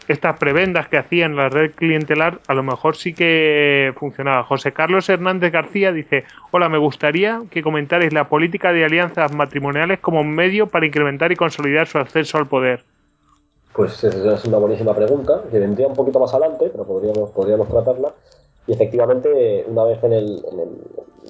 estas 0.08 0.38
prebendas 0.38 0.88
que 0.88 0.96
hacían 0.96 1.36
la 1.36 1.48
red 1.50 1.72
clientelar, 1.74 2.40
a 2.48 2.54
lo 2.54 2.62
mejor 2.62 2.96
sí 2.96 3.12
que 3.14 3.92
funcionaba. 3.98 4.42
José 4.44 4.72
Carlos 4.72 5.08
Hernández 5.08 5.52
García 5.52 5.92
dice, 5.92 6.24
hola, 6.50 6.68
me 6.70 6.78
gustaría 6.78 7.42
que 7.50 7.62
comentarais 7.62 8.12
la 8.12 8.28
política 8.28 8.72
de 8.72 8.84
alianzas 8.86 9.32
matrimoniales 9.34 9.98
como 10.00 10.24
medio 10.24 10.66
para 10.68 10.86
incrementar 10.86 11.30
y 11.32 11.36
consolidar 11.36 11.86
su 11.86 11.98
acceso 11.98 12.38
al 12.38 12.46
poder. 12.46 12.84
Pues 13.74 14.02
es, 14.02 14.14
es 14.14 14.44
una 14.46 14.56
buenísima 14.58 14.94
pregunta, 14.96 15.42
que 15.50 15.58
vendría 15.58 15.86
un 15.86 15.94
poquito 15.94 16.18
más 16.18 16.32
adelante, 16.34 16.68
pero 16.72 16.84
podríamos, 16.86 17.30
podríamos 17.30 17.68
tratarla. 17.68 18.12
Y 18.66 18.72
efectivamente, 18.72 19.64
una 19.66 19.84
vez 19.84 20.02
en 20.04 20.12
el, 20.14 20.42
en 20.52 20.58
el- 20.60 20.82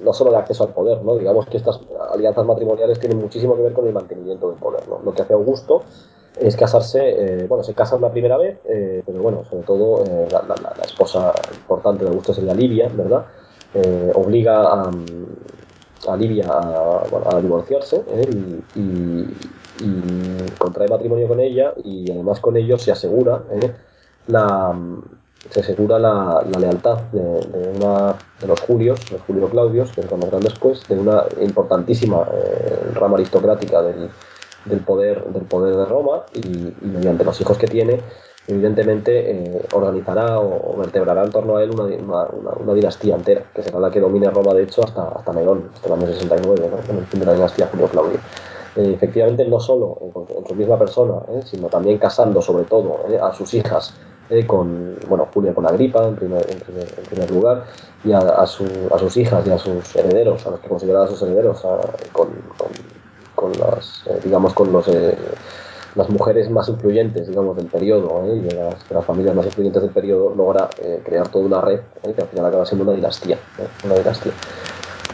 no 0.03 0.13
solo 0.13 0.31
de 0.31 0.39
acceso 0.39 0.65
al 0.65 0.73
poder, 0.75 1.03
¿no? 1.03 1.17
digamos 1.17 1.47
que 1.49 1.57
estas 1.59 1.81
alianzas 2.13 2.45
matrimoniales 2.47 2.99
tienen 3.01 3.19
muchísimo 3.19 3.57
que 3.57 3.63
ver 3.63 3.73
con 3.73 3.87
el 3.87 3.93
mantenimiento 3.93 4.49
del 4.51 4.59
poder. 4.59 4.87
¿no? 4.89 5.01
Lo 5.03 5.13
que 5.15 5.23
hace 5.23 5.35
Augusto 5.35 5.87
es 6.37 6.57
casarse, 6.57 7.43
eh, 7.45 7.47
bueno, 7.49 7.65
se 7.65 7.75
casa 7.75 7.97
una 7.97 8.11
primera 8.13 8.37
vez, 8.39 8.61
eh, 8.65 9.03
pero 9.05 9.23
bueno, 9.23 9.45
sobre 9.45 9.65
todo 9.65 10.05
eh, 10.07 10.29
la, 10.31 10.43
la- 10.43 10.57
la- 10.57 10.75
la 10.79 10.85
esposa 10.85 11.33
importante 11.53 12.05
de 12.05 12.11
Augusto 12.11 12.33
sería 12.33 12.55
Livia, 12.55 12.89
¿verdad? 12.89 13.27
Eh, 13.75 14.13
obliga 14.15 14.63
a, 14.73 14.93
a 16.09 16.17
Livia 16.17 16.47
a, 16.49 17.41
divorciarse 17.41 18.05
y, 18.29 18.65
y- 18.75 20.55
contrae 20.59 20.89
matrimonio 20.89 21.29
con 21.29 21.41
ella 21.41 21.73
y 21.85 22.11
además 22.11 22.41
con 22.41 22.57
ello 22.57 22.79
se 22.79 22.91
asegura 22.93 23.45
la 24.27 24.75
se 25.51 25.61
asegura 25.61 25.99
la, 25.99 26.45
lealtad 26.59 26.99
de, 27.13 27.21
de 27.21 27.79
una 27.79 28.15
de 28.41 28.47
los 28.47 28.61
Julios, 28.61 29.01
Julio 29.27 29.49
Claudios, 29.49 29.93
que 29.93 30.03
se 30.03 30.09
conocerán 30.09 30.41
después, 30.43 30.87
de 30.89 30.99
una 30.99 31.25
importantísima 31.41 32.27
eh, 32.33 32.93
rama 32.95 33.17
aristocrática 33.17 33.83
del, 33.83 34.11
poder 34.85 35.25
del 35.25 35.45
poder 35.45 35.77
de 35.77 35.85
Roma 35.87 36.25
y, 36.35 36.75
mediante 36.85 37.25
los 37.25 37.41
hijos 37.41 37.57
que 37.57 37.67
tiene 37.67 38.01
evidentemente 38.49 39.31
eh, 39.31 39.63
organizará 39.73 40.41
o, 40.41 40.77
vertebrará 40.79 41.23
en 41.23 41.31
torno 41.31 41.57
a 41.57 41.63
él 41.63 41.71
una, 41.71 41.85
una, 41.85 42.53
una- 42.59 42.75
dinastía 42.75 43.15
entera, 43.15 43.43
que 43.55 43.63
será 43.63 43.79
la 43.79 43.91
que 43.91 44.01
domine 44.01 44.31
Roma 44.31 44.55
de 44.55 44.65
hecho 44.65 44.83
hasta, 44.83 45.09
hasta 45.09 45.33
Nerón, 45.33 45.71
hasta 45.75 45.87
el 45.89 45.95
año 45.95 46.07
69, 46.07 46.71
¿no? 46.71 46.77
con 46.87 46.97
el 46.97 47.07
fin 47.07 47.21
de 47.21 47.27
la 47.27 47.35
dinastía 47.35 47.69
Julio 47.71 47.89
Claudio. 47.89 48.19
Eh, 48.77 48.93
efectivamente, 48.95 49.47
no 49.47 49.61
solo 49.61 49.99
en, 50.01 50.37
en 50.37 50.47
su 50.47 50.55
misma 50.55 50.79
persona, 50.79 51.15
sino 51.45 51.69
también 51.69 51.99
casando 51.99 52.41
sobre 52.41 52.65
todo 52.65 53.01
a 53.23 53.33
sus 53.35 53.53
hijas 53.55 53.95
eh, 54.29 54.47
con, 54.47 54.99
bueno, 55.09 55.27
Julia 55.33 55.55
con 55.55 55.67
Agripa 55.67 56.07
en 56.09 56.17
primer, 56.17 56.51
en 56.51 56.61
primer, 56.61 56.95
en 56.99 57.05
primer 57.07 57.31
lugar, 57.31 57.65
y 58.03 58.13
a, 58.13 58.19
a, 58.21 58.47
su- 58.47 58.89
a 58.93 58.99
sus 58.99 59.17
hijas 59.17 59.47
y 59.47 59.51
a 59.51 59.59
sus 59.59 59.95
herederos, 59.97 60.47
a 60.47 60.51
los 60.51 60.61
que 60.61 60.69
consideraba 60.69 61.07
sus 61.09 61.23
herederos, 61.23 61.63
con, 62.13 62.43
con, 63.35 63.59
las, 63.59 64.07
eh, 64.07 64.21
digamos, 64.23 64.55
con 64.55 64.73
los... 64.73 64.89
eh, 64.89 65.39
las 65.95 66.09
mujeres 66.11 66.51
más 66.51 66.69
influyentes, 66.69 67.27
digamos, 67.29 67.57
del 67.57 67.69
periodo 67.71 68.25
¿eh? 68.25 68.37
y 68.37 68.41
de 68.43 68.55
las, 68.55 68.89
las 68.91 69.05
familias 69.05 69.35
más 69.35 69.47
influyentes 69.47 69.83
del 69.83 69.91
periodo, 69.93 70.35
logra 70.35 70.75
eh, 70.79 71.03
crear 71.05 71.29
toda 71.31 71.47
una 71.47 71.61
red 71.61 71.81
que 72.15 72.21
al 72.23 72.29
final 72.29 72.47
acaba 72.47 72.67
siendo 72.67 72.85
una 72.85 72.93
dinastía. 72.93 73.41
Una 73.83 73.97
dinastía. 73.97 74.35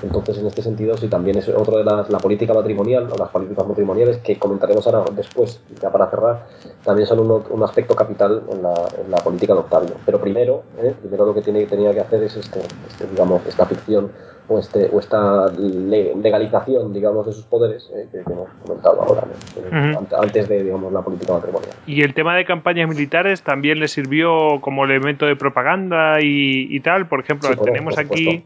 Entonces, 0.04 0.38
en 0.38 0.46
este 0.46 0.62
sentido, 0.62 0.96
sí, 0.96 1.08
también 1.08 1.38
es 1.38 1.48
otro 1.48 1.78
de 1.78 1.84
las, 1.84 2.08
la 2.10 2.20
política 2.20 2.52
matrimonial, 2.54 3.10
o 3.10 3.16
las 3.18 3.30
políticas 3.30 3.66
matrimoniales 3.66 4.18
que 4.18 4.38
comentaremos 4.38 4.86
ahora 4.86 5.10
después, 5.16 5.60
ya 5.80 5.90
para 5.90 6.08
cerrar, 6.10 6.46
también 6.84 7.06
son 7.06 7.20
uno- 7.20 7.44
un 7.50 7.62
aspecto 7.62 7.96
capital 7.96 8.42
en 8.50 8.62
la, 8.62 8.90
en 9.02 9.10
la 9.10 9.18
política 9.22 9.54
de 9.54 9.60
Octavio. 9.60 9.96
Pero 10.04 10.20
primero, 10.20 10.62
¿eh? 10.78 10.94
primero 11.00 11.24
lo 11.26 11.34
que 11.34 11.42
tiene, 11.42 11.66
tenía 11.66 11.92
que 11.94 12.00
hacer 12.00 12.22
es 12.22 12.36
este, 12.36 12.60
este, 12.86 13.06
digamos, 13.06 13.46
esta 13.46 13.66
ficción 13.66 14.10
o, 14.48 14.58
este, 14.58 14.90
o 14.92 14.98
esta 15.00 15.50
le- 15.52 16.14
legalización, 16.16 16.92
digamos, 16.92 17.26
de 17.26 17.32
sus 17.32 17.46
poderes 17.46 17.90
eh, 17.94 18.06
que, 18.12 18.18
que 18.24 18.32
hemos 18.32 18.48
comentado 18.62 19.00
ahora, 19.02 19.22
¿no? 19.22 19.62
Eh, 19.62 19.68
Ujú. 19.68 19.98
ante- 20.00 20.16
antes 20.16 20.48
de, 20.48 20.62
digamos, 20.64 20.92
la 20.92 21.00
política 21.02 21.32
matrimonial. 21.32 21.72
Y 21.86 22.02
el 22.02 22.12
tema 22.14 22.36
de 22.36 22.44
campañas 22.44 22.88
militares 22.88 23.42
también 23.42 23.80
le 23.80 23.88
sirvió 23.88 24.60
como 24.60 24.84
elemento 24.84 25.24
de 25.26 25.36
propaganda 25.36 26.20
y, 26.20 26.66
y 26.74 26.80
tal. 26.80 27.08
Por 27.08 27.20
ejemplo, 27.20 27.48
Sí, 27.48 27.56
por- 27.56 27.64
tenemos 27.66 27.94
por 27.94 28.04
aquí. 28.04 28.44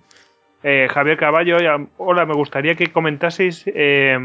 Eh, 0.63 0.89
Javier 0.91 1.17
Caballo. 1.17 1.57
Hola, 1.99 2.27
me 2.27 2.35
gustaría 2.35 2.75
que 2.75 2.93
comentaseis 2.93 3.65
eh, 3.67 4.17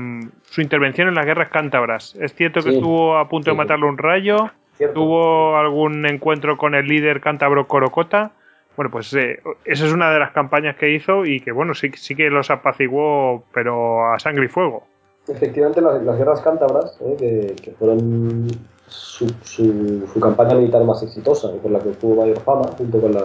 su 0.43 0.61
intervención 0.61 1.07
en 1.07 1.15
las 1.15 1.25
guerras 1.25 1.49
cántabras. 1.49 2.15
Es 2.19 2.33
cierto 2.33 2.61
que 2.61 2.69
Sí, 2.71 2.75
estuvo 2.77 3.17
a 3.17 3.27
punto 3.29 3.51
de 3.51 3.55
sí, 3.55 3.57
matarle 3.57 3.85
un 3.85 3.97
rayo. 3.97 4.49
Cierto. 4.75 4.95
tuvo 4.95 5.55
algún 5.57 6.03
encuentro 6.07 6.57
con 6.57 6.73
el 6.73 6.87
líder 6.87 7.21
cántabro 7.21 7.67
Corocota. 7.67 8.31
Bueno, 8.75 8.89
pues 8.89 9.13
eh, 9.13 9.39
esa 9.65 9.85
es 9.85 9.93
una 9.93 10.09
de 10.11 10.17
las 10.17 10.31
campañas 10.31 10.75
que 10.77 10.89
hizo 10.89 11.25
y 11.25 11.39
que, 11.41 11.51
bueno, 11.51 11.75
sí, 11.75 11.91
sí 11.93 12.15
que 12.15 12.31
los 12.31 12.49
apaciguó, 12.49 13.43
pero 13.53 14.11
a 14.11 14.17
sangre 14.17 14.45
y 14.45 14.47
fuego. 14.47 14.87
Efectivamente, 15.27 15.79
las, 15.79 16.01
las 16.01 16.17
guerras 16.17 16.41
cántabras, 16.41 16.99
¿eh? 17.01 17.15
que, 17.19 17.55
que 17.63 17.71
fueron 17.71 18.47
su, 18.87 19.29
su- 19.43 20.07
su 20.11 20.19
campaña 20.19 20.55
militar 20.55 20.83
más 20.83 21.03
exitosa 21.03 21.49
y 21.55 21.59
por 21.59 21.69
la 21.69 21.79
que 21.79 21.89
obtuvo 21.89 22.23
mayor 22.23 22.39
fama, 22.39 22.63
junto 22.75 22.99
con 22.99 23.13
la, 23.13 23.21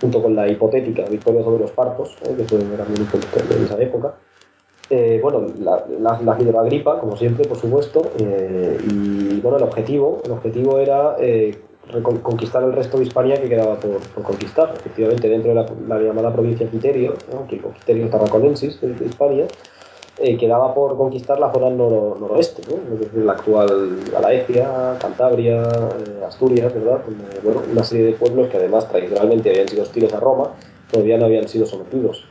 junto 0.00 0.22
con 0.22 0.34
la 0.36 0.48
hipotética 0.48 1.04
victoria 1.08 1.42
sobre 1.42 1.62
los 1.62 1.70
partos, 1.72 2.16
¿eh? 2.22 2.34
que 2.36 2.54
era 2.54 2.84
muy 2.84 2.96
importante 2.98 3.54
en 3.56 3.64
esa 3.64 3.80
época. 3.80 4.14
Eh, 4.88 5.18
bueno, 5.22 5.42
la- 5.60 5.84
la- 6.00 6.20
las 6.22 6.38
lideró 6.38 6.60
Agripa, 6.60 7.00
como 7.00 7.16
siempre, 7.16 7.44
por 7.46 7.56
supuesto, 7.58 8.02
eh, 8.20 8.78
y 8.84 9.40
bueno, 9.40 9.56
el 9.56 9.64
objetivo, 9.64 10.20
el 10.24 10.32
objetivo 10.32 10.78
era 10.78 11.16
eh, 11.18 11.56
conquistar 12.22 12.62
el 12.62 12.72
resto 12.72 12.98
de 12.98 13.04
Hispania 13.04 13.40
que 13.40 13.48
quedaba 13.48 13.76
por, 13.80 13.98
por 14.00 14.22
conquistar. 14.22 14.74
Efectivamente, 14.76 15.28
dentro 15.28 15.50
de 15.50 15.54
la, 15.56 15.66
la 15.88 16.00
llamada 16.00 16.32
provincia 16.32 16.68
Quiterio, 16.68 17.14
¿no? 17.32 17.46
Quiterio 17.46 18.08
Tarraconensis 18.08 18.80
de 18.80 19.06
Hispania, 19.06 19.46
eh, 20.18 20.36
quedaba 20.38 20.74
por 20.74 20.96
conquistar 20.96 21.38
la 21.38 21.52
zona 21.52 21.68
noro- 21.68 22.16
noroeste, 22.18 22.62
¿no? 22.66 22.78
la 23.24 23.32
actual 23.32 24.08
Galaecia, 24.12 24.96
Cantabria, 25.00 25.60
eh, 25.60 26.24
Asturias, 26.26 26.72
¿verdad? 26.74 27.00
Donde, 27.04 27.40
bueno, 27.42 27.62
una 27.70 27.82
serie 27.82 28.06
de 28.06 28.12
pueblos 28.14 28.48
que 28.48 28.56
además 28.56 28.88
tradicionalmente 28.88 29.50
habían 29.50 29.68
sido 29.68 29.82
hostiles 29.82 30.12
a 30.14 30.20
Roma, 30.20 30.52
todavía 30.90 31.18
no 31.18 31.26
habían 31.26 31.48
sido 31.48 31.66
sometidos. 31.66 32.24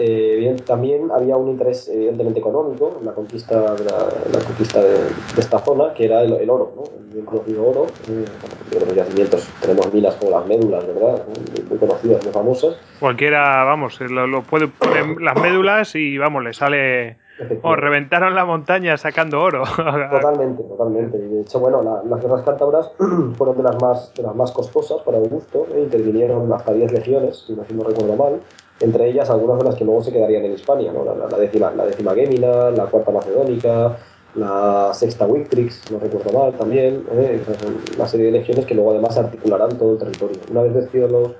Eh, 0.00 0.36
bien, 0.38 0.58
también 0.66 1.10
había 1.10 1.36
un 1.36 1.48
interés 1.48 1.88
evidentemente 1.88 2.38
económico 2.38 2.98
en 3.00 3.06
la 3.06 3.12
conquista 3.12 3.74
de, 3.74 3.84
la, 3.84 3.98
la 4.32 4.44
conquista 4.44 4.80
de, 4.82 4.92
de 4.92 5.40
esta 5.40 5.58
zona, 5.60 5.92
que 5.94 6.04
era 6.04 6.22
el, 6.22 6.34
el 6.34 6.50
oro, 6.50 6.72
¿no? 6.76 6.82
el 7.00 7.12
bien 7.14 7.24
conocido 7.24 7.66
oro. 7.66 7.86
Eh, 8.08 8.24
de 8.70 8.80
los 8.86 8.94
yacimientos 8.94 9.48
tenemos 9.60 9.92
minas 9.92 10.14
como 10.16 10.30
las 10.32 10.46
médulas, 10.46 10.86
¿verdad? 10.86 11.22
Muy, 11.26 11.62
muy 11.68 11.78
conocidas, 11.78 12.22
muy 12.22 12.32
famosas. 12.32 12.76
Cualquiera, 13.00 13.64
vamos, 13.64 14.00
lo, 14.00 14.26
lo 14.26 14.42
puede 14.42 14.68
poner 14.68 15.20
las 15.20 15.40
médulas 15.40 15.94
y, 15.96 16.18
vamos, 16.18 16.44
le 16.44 16.52
sale... 16.52 17.16
Efectivamente. 17.40 17.80
reventaron 17.80 18.34
la 18.34 18.44
montaña 18.44 18.96
sacando 18.96 19.40
oro. 19.40 19.62
Totalmente, 20.10 20.62
totalmente. 20.64 21.18
De 21.18 21.40
hecho, 21.42 21.60
bueno, 21.60 21.82
la- 21.82 22.02
las 22.08 22.20
guerras 22.20 22.42
cántabras 22.42 22.90
fueron 23.36 23.56
de 23.56 23.62
las 23.62 23.80
más, 23.82 24.12
de 24.14 24.22
las 24.22 24.34
más 24.34 24.52
costosas 24.52 25.02
para 25.02 25.18
Augusto. 25.18 25.66
¿eh? 25.74 25.80
Intervinieron 25.82 26.52
hasta 26.52 26.72
10 26.72 26.92
legiones, 26.92 27.44
si 27.46 27.54
no, 27.54 27.64
si 27.64 27.74
no 27.74 27.84
recuerdo 27.84 28.16
mal. 28.16 28.40
Entre 28.80 29.08
ellas, 29.08 29.28
algunas 29.30 29.58
de 29.58 29.64
las 29.64 29.74
que 29.74 29.84
luego 29.84 30.02
se 30.02 30.12
quedarían 30.12 30.44
en 30.44 30.52
Hispania, 30.52 30.92
¿no? 30.92 31.04
La, 31.04 31.14
la- 31.14 31.26
la 31.30 31.38
décima, 31.38 31.70
la 31.72 31.84
décima 31.84 32.14
Gémina, 32.14 32.70
la 32.70 32.84
cuarta 32.86 33.10
Macedónica, 33.10 33.96
la 34.34 34.90
sexta 34.92 35.26
Victrix, 35.26 35.90
no 35.90 35.98
recuerdo 35.98 36.38
mal 36.38 36.52
también. 36.54 37.04
¿eh? 37.12 37.40
Una 37.96 38.06
serie 38.06 38.26
de 38.26 38.32
legiones 38.32 38.66
que 38.66 38.74
luego 38.74 38.90
además 38.92 39.16
articularán 39.18 39.76
todo 39.78 39.92
el 39.94 39.98
territorio. 39.98 40.36
Una 40.50 40.62
vez 40.62 40.74
vencidos 40.74 41.10
los, 41.10 41.32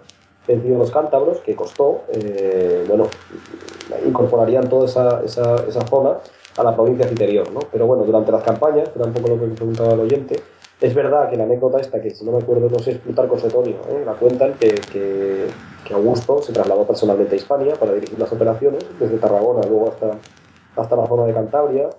vencidos 0.49 0.79
los 0.79 0.91
cántabros, 0.91 1.39
que 1.39 1.55
costó, 1.55 2.03
eh, 2.13 2.85
bueno, 2.89 3.05
incorporarían 4.05 4.69
toda 4.69 4.87
esa, 4.87 5.23
esa, 5.25 5.57
esa 5.69 5.87
zona 5.87 6.17
a 6.57 6.65
la 6.65 6.75
provincia 6.75 7.09
interior, 7.09 7.53
¿no? 7.53 7.61
Pero 7.71 7.87
bueno, 7.87 8.03
durante 8.05 8.33
las 8.33 8.43
campañas, 8.43 8.89
que 8.89 8.99
era 8.99 9.07
un 9.07 9.15
poco 9.15 9.29
lo 9.29 9.39
que 9.39 9.47
me 9.47 9.55
preguntaba 9.55 9.93
el 9.93 10.01
oyente, 10.01 10.43
es 10.81 10.95
verdad 10.95 11.29
que 11.29 11.37
la 11.37 11.45
anécdota 11.45 11.81
esta, 11.81 12.01
que 12.01 12.11
si 12.11 12.25
no 12.25 12.33
me 12.33 12.39
acuerdo, 12.39 12.69
no 12.71 12.79
sé 12.79 12.93
es 12.93 12.99
Plutarco 12.99 13.39
Setonio, 13.39 13.77
¿eh? 13.91 14.03
la 14.07 14.13
cuentan 14.15 14.55
que, 14.55 14.71
que, 14.93 15.47
que 15.85 15.95
Augusto 15.95 16.41
se 16.41 16.53
trasladó 16.53 16.87
personalmente 16.87 17.35
a 17.35 17.37
Hispania 17.37 17.75
para 17.75 17.93
dirigir 17.93 18.19
las 18.19 18.33
operaciones, 18.33 18.85
desde 18.99 19.19
Tarragona 19.19 19.67
luego 19.69 19.89
hasta, 19.89 20.19
hasta 20.77 20.97
la 20.97 21.07
zona 21.07 21.25
de 21.25 21.35
Cantabria. 21.35 21.91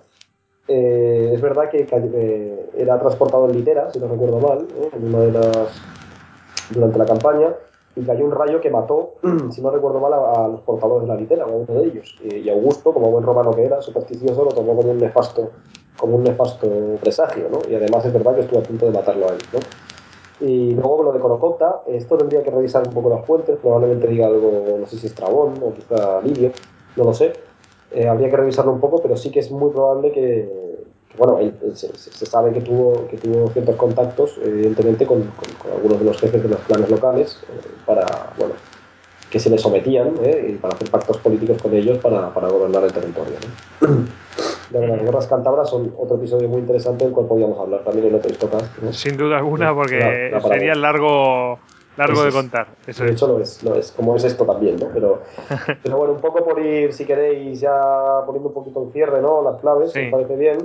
Eh, 0.66 1.32
es 1.34 1.40
verdad 1.40 1.68
que, 1.68 1.84
que, 1.84 1.96
eh, 1.96 2.70
era 2.76 2.98
transportado 2.98 3.46
en 3.50 3.56
litera, 3.56 3.90
si 3.90 3.98
no 3.98 4.08
recuerdo 4.08 4.38
mal, 4.38 4.66
¿eh? 4.80 4.90
en 4.96 5.14
una 5.14 5.18
de 5.24 5.32
las, 5.32 5.82
durante 6.70 6.98
la 6.98 7.04
campaña, 7.04 7.54
y 7.96 8.02
cayó 8.02 8.24
un 8.24 8.30
rayo 8.30 8.60
que 8.60 8.70
mató, 8.70 9.14
si 9.50 9.60
no 9.60 9.70
recuerdo 9.70 10.00
mal, 10.00 10.12
a, 10.12 10.44
a 10.44 10.48
los 10.48 10.60
portadores 10.60 11.08
de 11.08 11.14
la 11.14 11.20
litera, 11.20 11.44
a 11.44 11.48
uno 11.48 11.66
de 11.66 11.86
ellos. 11.86 12.16
Eh, 12.24 12.38
y 12.44 12.48
Augusto, 12.48 12.92
como 12.92 13.10
buen 13.10 13.24
romano 13.24 13.50
que 13.52 13.64
era, 13.64 13.80
supersticioso, 13.82 14.44
lo 14.44 14.50
tomó 14.50 14.76
como 14.76 14.90
un 14.90 14.98
nefasto, 14.98 15.50
como 15.98 16.16
un 16.16 16.24
nefasto 16.24 16.68
presagio, 17.00 17.48
¿no? 17.50 17.58
Y 17.68 17.74
además 17.74 18.04
es 18.04 18.12
verdad 18.12 18.34
que 18.34 18.42
estuvo 18.42 18.60
a 18.60 18.62
punto 18.62 18.86
de 18.86 18.92
matarlo 18.92 19.26
a 19.26 19.30
él, 19.30 19.38
¿no? 19.52 19.58
Y 20.46 20.72
luego 20.72 21.02
lo 21.02 21.12
de 21.12 21.20
Corocota, 21.20 21.82
esto 21.86 22.16
tendría 22.16 22.42
que 22.42 22.50
revisar 22.50 22.86
un 22.86 22.94
poco 22.94 23.10
las 23.10 23.26
fuentes, 23.26 23.58
probablemente 23.58 24.06
diga 24.06 24.26
algo, 24.26 24.78
no 24.80 24.86
sé 24.86 24.96
si 24.96 25.06
Estrabón 25.06 25.54
o 25.62 25.74
quizá 25.74 26.20
Livio, 26.22 26.52
no 26.96 27.04
lo 27.04 27.12
sé. 27.12 27.34
Eh, 27.92 28.08
habría 28.08 28.30
que 28.30 28.36
revisarlo 28.36 28.72
un 28.72 28.80
poco, 28.80 29.02
pero 29.02 29.16
sí 29.16 29.30
que 29.30 29.40
es 29.40 29.50
muy 29.50 29.70
probable 29.70 30.12
que, 30.12 30.69
bueno, 31.18 31.38
él- 31.38 31.54
él 31.62 31.76
se, 31.76 31.88
sabe 32.26 32.52
que 32.52 32.60
tuvo, 32.60 33.06
que 33.08 33.16
tuvo 33.16 33.48
ciertos 33.50 33.76
contactos, 33.76 34.38
evidentemente, 34.42 35.06
con, 35.06 35.22
con- 35.22 35.54
con 35.62 35.72
algunos 35.72 35.98
de 35.98 36.04
los 36.04 36.18
jefes 36.18 36.42
de 36.42 36.48
los 36.48 36.60
clanes 36.60 36.88
locales, 36.90 37.42
eh, 37.48 37.68
para, 37.86 38.06
bueno, 38.38 38.54
que 39.30 39.38
se 39.38 39.50
le 39.50 39.58
sometían 39.58 40.14
¿eh? 40.22 40.46
y 40.50 40.52
para 40.56 40.74
hacer 40.74 40.88
pactos 40.90 41.18
políticos 41.18 41.58
con 41.62 41.72
ellos 41.74 41.98
para, 41.98 42.32
para 42.34 42.48
gobernar 42.48 42.84
el 42.84 42.92
territorio. 42.92 43.34
¿no? 43.80 43.88
De 44.70 44.86
las 44.86 45.02
guerras 45.02 45.26
cántabras 45.26 45.68
son 45.68 45.92
otro 45.98 46.16
episodio 46.16 46.48
muy 46.48 46.60
interesante 46.60 47.04
del 47.04 47.12
cual 47.12 47.26
podríamos 47.26 47.58
hablar 47.58 47.82
también 47.82 48.06
en 48.06 48.14
otro 48.14 48.30
¿no? 48.82 48.92
Sin 48.92 49.16
duda 49.16 49.38
alguna, 49.38 49.74
porque 49.74 49.98
la- 49.98 50.38
la 50.38 50.40
sería 50.40 50.74
largo, 50.76 51.58
largo 51.96 52.22
de 52.22 52.30
contar. 52.30 52.68
Eso 52.86 53.02
de 53.02 53.10
es. 53.10 53.16
hecho 53.16 53.26
lo 53.26 53.40
es, 53.40 53.62
lo 53.64 53.74
es, 53.74 53.90
como 53.90 54.14
es 54.14 54.22
esto 54.22 54.44
también, 54.46 54.76
¿no? 54.78 54.86
Pero, 54.94 55.22
pero 55.82 55.96
bueno, 55.96 56.12
un 56.14 56.20
poco 56.20 56.44
por 56.44 56.60
ir, 56.64 56.92
si 56.92 57.04
queréis, 57.04 57.60
ya 57.60 58.20
poniendo 58.24 58.50
un 58.50 58.54
poquito 58.54 58.84
el 58.84 58.92
cierre, 58.92 59.20
¿no? 59.20 59.42
Las 59.42 59.60
claves, 59.60 59.90
Sí. 59.92 60.02
me 60.02 60.10
parece 60.12 60.36
bien, 60.36 60.58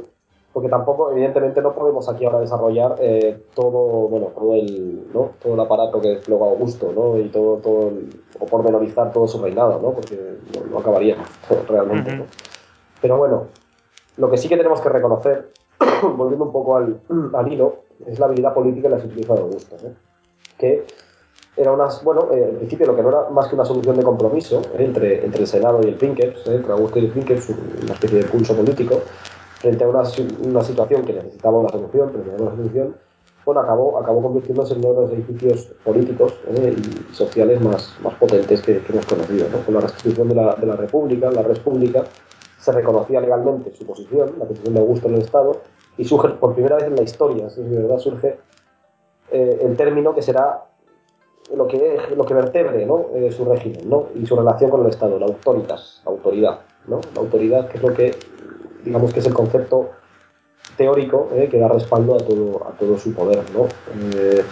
porque 0.56 0.70
tampoco, 0.70 1.12
evidentemente, 1.12 1.62
no 1.62 1.76
podemos 1.76 2.08
aquí 2.08 2.24
ahora 2.24 2.40
desarrollar 2.40 2.96
eh, 3.00 3.44
todo, 3.54 4.08
bueno, 4.08 4.28
todo 4.28 4.54
el, 4.54 5.06
¿no? 5.14 5.32
Todo 5.44 5.54
el 5.56 5.60
aparato 5.60 6.00
que 6.00 6.08
desplegó 6.08 6.46
Augusto, 6.46 6.94
¿no? 6.96 7.18
Y 7.20 7.28
todo, 7.28 7.58
todo 7.58 7.90
el- 7.90 8.10
o 8.40 8.46
pormenorizar 8.46 9.12
todo 9.12 9.28
su 9.28 9.42
reinado, 9.44 9.82
¿no? 9.82 9.92
Porque 9.92 10.16
no, 10.56 10.66
no 10.72 10.80
acabaríamos 10.80 11.28
realmente. 11.68 12.16
¿no? 12.16 12.24
Pero 13.02 13.18
bueno, 13.18 13.48
lo 14.16 14.32
que 14.32 14.38
sí 14.38 14.48
que 14.48 14.56
tenemos 14.56 14.80
que 14.80 14.88
reconocer, 14.88 15.50
volviendo 16.16 16.46
un 16.46 16.54
poco 16.54 16.78
al, 16.78 17.02
al 17.34 17.52
hilo, 17.52 17.80
es 18.08 18.18
la 18.18 18.28
habilidad 18.28 18.54
política 18.54 18.88
y 18.88 18.92
la 18.92 19.02
sutileza 19.02 19.34
de 19.34 19.42
Augusto, 19.42 19.76
que 20.58 20.86
era 21.58 21.74
unas, 21.74 22.02
bueno, 22.02 22.30
eh, 22.32 22.48
en 22.52 22.58
principio 22.60 22.88
lo 22.88 22.96
que 22.96 23.04
no 23.04 23.10
era 23.10 23.30
más 23.30 23.50
que 23.50 23.56
una 23.56 23.66
solución 23.66 23.98
de 23.98 24.04
compromiso 24.04 24.62
¿eh? 24.78 24.86
entre, 24.86 25.26
entre 25.26 25.42
el 25.42 25.48
Senado 25.48 25.82
y 25.84 25.90
el 25.90 25.96
Princeps, 25.96 26.48
¿eh? 26.48 26.56
entre 26.56 26.72
Augusto 26.72 26.98
y 27.00 27.06
el 27.08 27.12
Princeps, 27.12 27.50
una 27.84 27.94
especie 27.94 28.20
de 28.20 28.24
pulso 28.30 28.56
político, 28.56 29.02
frente 29.66 29.84
a 29.84 29.88
una, 29.88 30.06
si- 30.06 30.28
una 30.44 30.62
situación 30.62 31.04
que 31.06 31.14
necesitaba 31.14 31.58
una 31.58 31.70
solución, 31.70 32.12
que 32.12 32.18
necesitaba 32.20 32.50
una 32.50 32.56
solución, 32.58 32.96
bueno, 33.46 33.62
acabó, 33.62 33.98
acabó 33.98 34.22
convirtiéndose 34.22 34.74
en 34.76 34.86
uno 34.86 34.94
de 34.94 35.02
los 35.02 35.12
edificios 35.12 35.72
políticos 35.84 36.34
¿eh? 36.50 36.76
y 36.78 37.14
sociales 37.14 37.60
más, 37.62 37.96
más 38.04 38.14
potentes 38.16 38.62
que, 38.62 38.80
que 38.80 38.92
hemos 38.94 39.06
conocido. 39.08 39.48
¿no? 39.50 39.58
Con 39.66 39.74
la 39.74 39.82
restitución 39.82 40.30
de 40.30 40.36
la, 40.36 40.54
de 40.56 40.68
la 40.68 40.76
República, 40.76 41.32
la 41.32 41.42
República, 41.42 42.04
se 42.60 42.72
reconocía 42.72 43.22
legalmente 43.22 43.74
su 43.76 43.86
posición, 43.88 44.34
la 44.38 44.46
posición 44.46 44.74
de 44.76 44.80
Augusto 44.82 45.08
en 45.08 45.16
el 45.16 45.22
Estado, 45.22 45.62
y 45.98 46.06
surge 46.06 46.30
por 46.30 46.54
primera 46.54 46.76
vez 46.76 46.86
en 46.86 46.96
la 46.96 47.02
historia, 47.04 47.48
eso 47.48 47.62
es 47.62 47.70
de 47.72 47.78
verdad, 47.82 47.98
surge 47.98 48.38
eh, 49.32 49.60
el 49.64 49.76
término 49.78 50.14
que 50.14 50.22
será 50.22 50.66
lo 51.56 51.68
que, 51.68 51.98
lo 52.16 52.24
que 52.26 52.34
vertebre 52.36 52.86
¿no? 52.86 53.06
Eh, 53.16 53.32
su 53.32 53.46
régimen 53.46 53.90
¿no? 53.90 54.08
y 54.16 54.26
su 54.26 54.36
relación 54.36 54.70
con 54.72 54.82
el 54.82 54.88
Estado, 54.88 55.18
la 55.20 55.26
autoritas, 55.28 56.02
la 56.06 56.12
autoridad. 56.12 56.60
¿no? 56.88 57.00
La 57.16 57.22
autoridad 57.22 57.68
que 57.70 57.78
es 57.78 57.84
lo 57.84 57.94
que, 57.94 58.12
digamos 58.86 59.12
que 59.12 59.20
es 59.20 59.26
el 59.26 59.34
concepto 59.34 59.90
teórico 60.78 61.30
¿eh? 61.34 61.48
que 61.50 61.60
da 61.60 61.68
respaldo 61.68 62.16
a 62.16 62.20
todo, 62.20 62.68
a 62.68 62.72
todo 62.78 62.98
su 62.98 63.14
poder. 63.14 63.44
¿no? 63.54 63.68
Eh, 64.16 64.44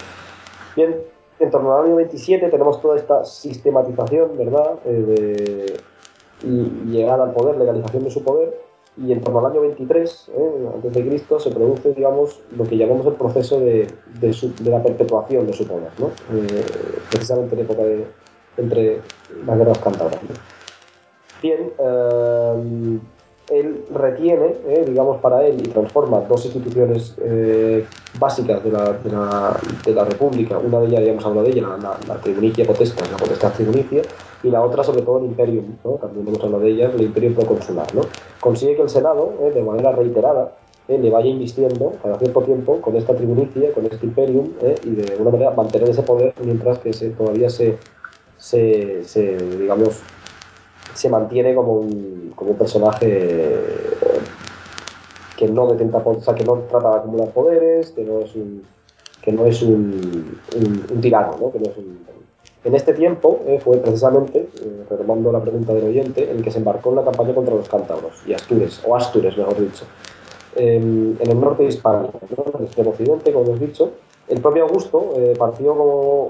bien, 0.76 0.96
en 1.38 1.50
torno 1.50 1.76
al 1.76 1.86
año 1.86 1.96
27 1.96 2.48
tenemos 2.48 2.80
toda 2.80 2.96
esta 2.96 3.24
sistematización, 3.24 4.36
¿verdad? 4.36 4.78
Eh, 4.84 4.90
de, 4.90 5.80
y, 6.46 6.90
llegada 6.90 7.24
al 7.24 7.32
poder, 7.32 7.56
legalización 7.56 8.04
de 8.04 8.10
su 8.10 8.22
poder, 8.22 8.60
y 8.96 9.12
en 9.12 9.20
torno 9.22 9.40
al 9.40 9.46
año 9.46 9.60
23 9.62 10.30
¿eh? 10.36 10.68
antes 10.74 10.92
de 10.92 11.06
Cristo 11.06 11.40
se 11.40 11.50
produce, 11.50 11.94
digamos, 11.94 12.40
lo 12.56 12.64
que 12.64 12.76
llamamos 12.76 13.06
el 13.06 13.14
proceso 13.14 13.58
de, 13.58 13.88
la 14.64 14.82
perpetuación 14.82 15.46
de 15.46 15.52
su 15.52 15.66
poder, 15.66 15.90
¿no? 15.98 16.10
Precisamente 17.10 17.54
en 17.56 17.60
época 17.60 17.82
de 17.82 18.06
entre 18.56 19.00
las 19.44 19.58
guerras 19.58 19.78
cántabras. 19.78 20.20
Bien, 21.42 21.72
él 23.50 23.84
retiene, 23.92 24.54
eh, 24.66 24.84
digamos, 24.86 25.20
para 25.20 25.46
él 25.46 25.60
y 25.60 25.68
transforma 25.68 26.20
dos 26.20 26.44
instituciones 26.46 27.14
eh, 27.22 27.84
básicas 28.18 28.64
de 28.64 28.70
la, 28.70 28.92
de, 28.92 29.10
la, 29.10 29.60
de 29.84 29.94
la 29.94 30.04
República. 30.04 30.58
Una 30.58 30.80
de 30.80 30.86
ellas, 30.86 31.04
ya 31.04 31.28
hablado 31.28 31.42
de 31.42 31.50
ella, 31.50 31.62
la, 31.80 31.98
la, 32.08 32.20
tribunicia 32.20 32.64
potestas, 32.64 33.10
la 33.10 33.18
potestad 33.18 33.52
tribunicia, 33.52 34.02
y 34.42 34.50
la 34.50 34.62
otra, 34.62 34.82
sobre 34.82 35.02
todo, 35.02 35.18
el 35.18 35.26
imperium, 35.26 35.76
también 36.00 36.28
hemos 36.28 36.42
hablado 36.42 36.62
de 36.62 36.70
ella, 36.70 36.90
el 36.94 37.02
imperio 37.02 37.34
proconsular. 37.34 37.94
¿no? 37.94 38.02
Consigue 38.40 38.76
que 38.76 38.82
el 38.82 38.88
Senado, 38.88 39.34
eh, 39.42 39.50
de 39.50 39.62
manera 39.62 39.92
reiterada, 39.92 40.52
le 40.86 41.10
vaya 41.10 41.28
invistiendo 41.28 41.94
cada 42.02 42.18
cierto 42.18 42.42
tiempo 42.42 42.78
con 42.82 42.94
esta 42.96 43.14
tribunicia, 43.14 43.72
con 43.72 43.86
este 43.86 44.04
imperium, 44.04 44.50
y 44.84 44.90
de 44.90 45.12
alguna 45.12 45.30
manera 45.30 45.50
mantener 45.52 45.88
ese 45.88 46.02
poder 46.02 46.34
mientras 46.44 46.78
que 46.78 46.92
se, 46.92 47.08
todavía 47.08 47.48
se, 47.48 47.78
se, 48.36 49.36
digamos, 49.58 50.02
se 50.94 51.08
mantiene 51.10 51.54
como 51.54 51.74
un, 51.74 52.32
como 52.34 52.52
un 52.52 52.56
personaje 52.56 53.06
eh, 53.10 53.56
que 55.36 55.48
no 55.48 55.66
detenta, 55.70 55.98
o 55.98 56.20
sea, 56.20 56.34
que 56.34 56.44
no 56.44 56.60
trata 56.70 56.90
de 56.90 56.96
acumular 56.96 57.28
poderes, 57.30 57.90
que 57.90 58.04
no 58.04 58.20
es 58.20 58.34
un 58.34 58.62
que 59.20 59.32
no 59.32 59.46
es 59.46 59.62
un, 59.62 60.38
tirano, 61.00 61.38
¿no? 61.40 61.50
Que 61.50 61.58
no 61.58 61.70
es 61.70 61.78
un- 61.78 62.04
en 62.64 62.74
este 62.74 62.92
tiempo 62.92 63.40
eh, 63.46 63.58
fue 63.62 63.78
precisamente, 63.78 64.38
eh, 64.38 64.84
retomando 64.88 65.32
la 65.32 65.40
pregunta 65.40 65.72
del 65.72 65.84
oyente, 65.84 66.30
el 66.30 66.42
que 66.42 66.50
se 66.50 66.58
embarcó 66.58 66.90
en 66.90 66.96
la 66.96 67.04
campaña 67.04 67.34
contra 67.34 67.54
los 67.54 67.68
cántabros 67.68 68.22
y 68.26 68.34
Astures, 68.34 68.82
o 68.86 68.94
Astures 68.94 69.36
mejor 69.36 69.58
dicho, 69.60 69.84
en 70.56 71.16
el 71.20 71.40
norte 71.40 71.62
de 71.62 71.70
Hispania, 71.70 72.10
¿no? 72.36 72.44
en 72.46 72.58
el 72.60 72.64
extremo 72.66 72.90
occidente, 72.90 73.32
como 73.32 73.46
hemos 73.46 73.60
dicho. 73.60 73.90
El 74.26 74.40
propio 74.40 74.64
Augusto 74.64 75.12
eh, 75.16 75.34
partió 75.38 75.74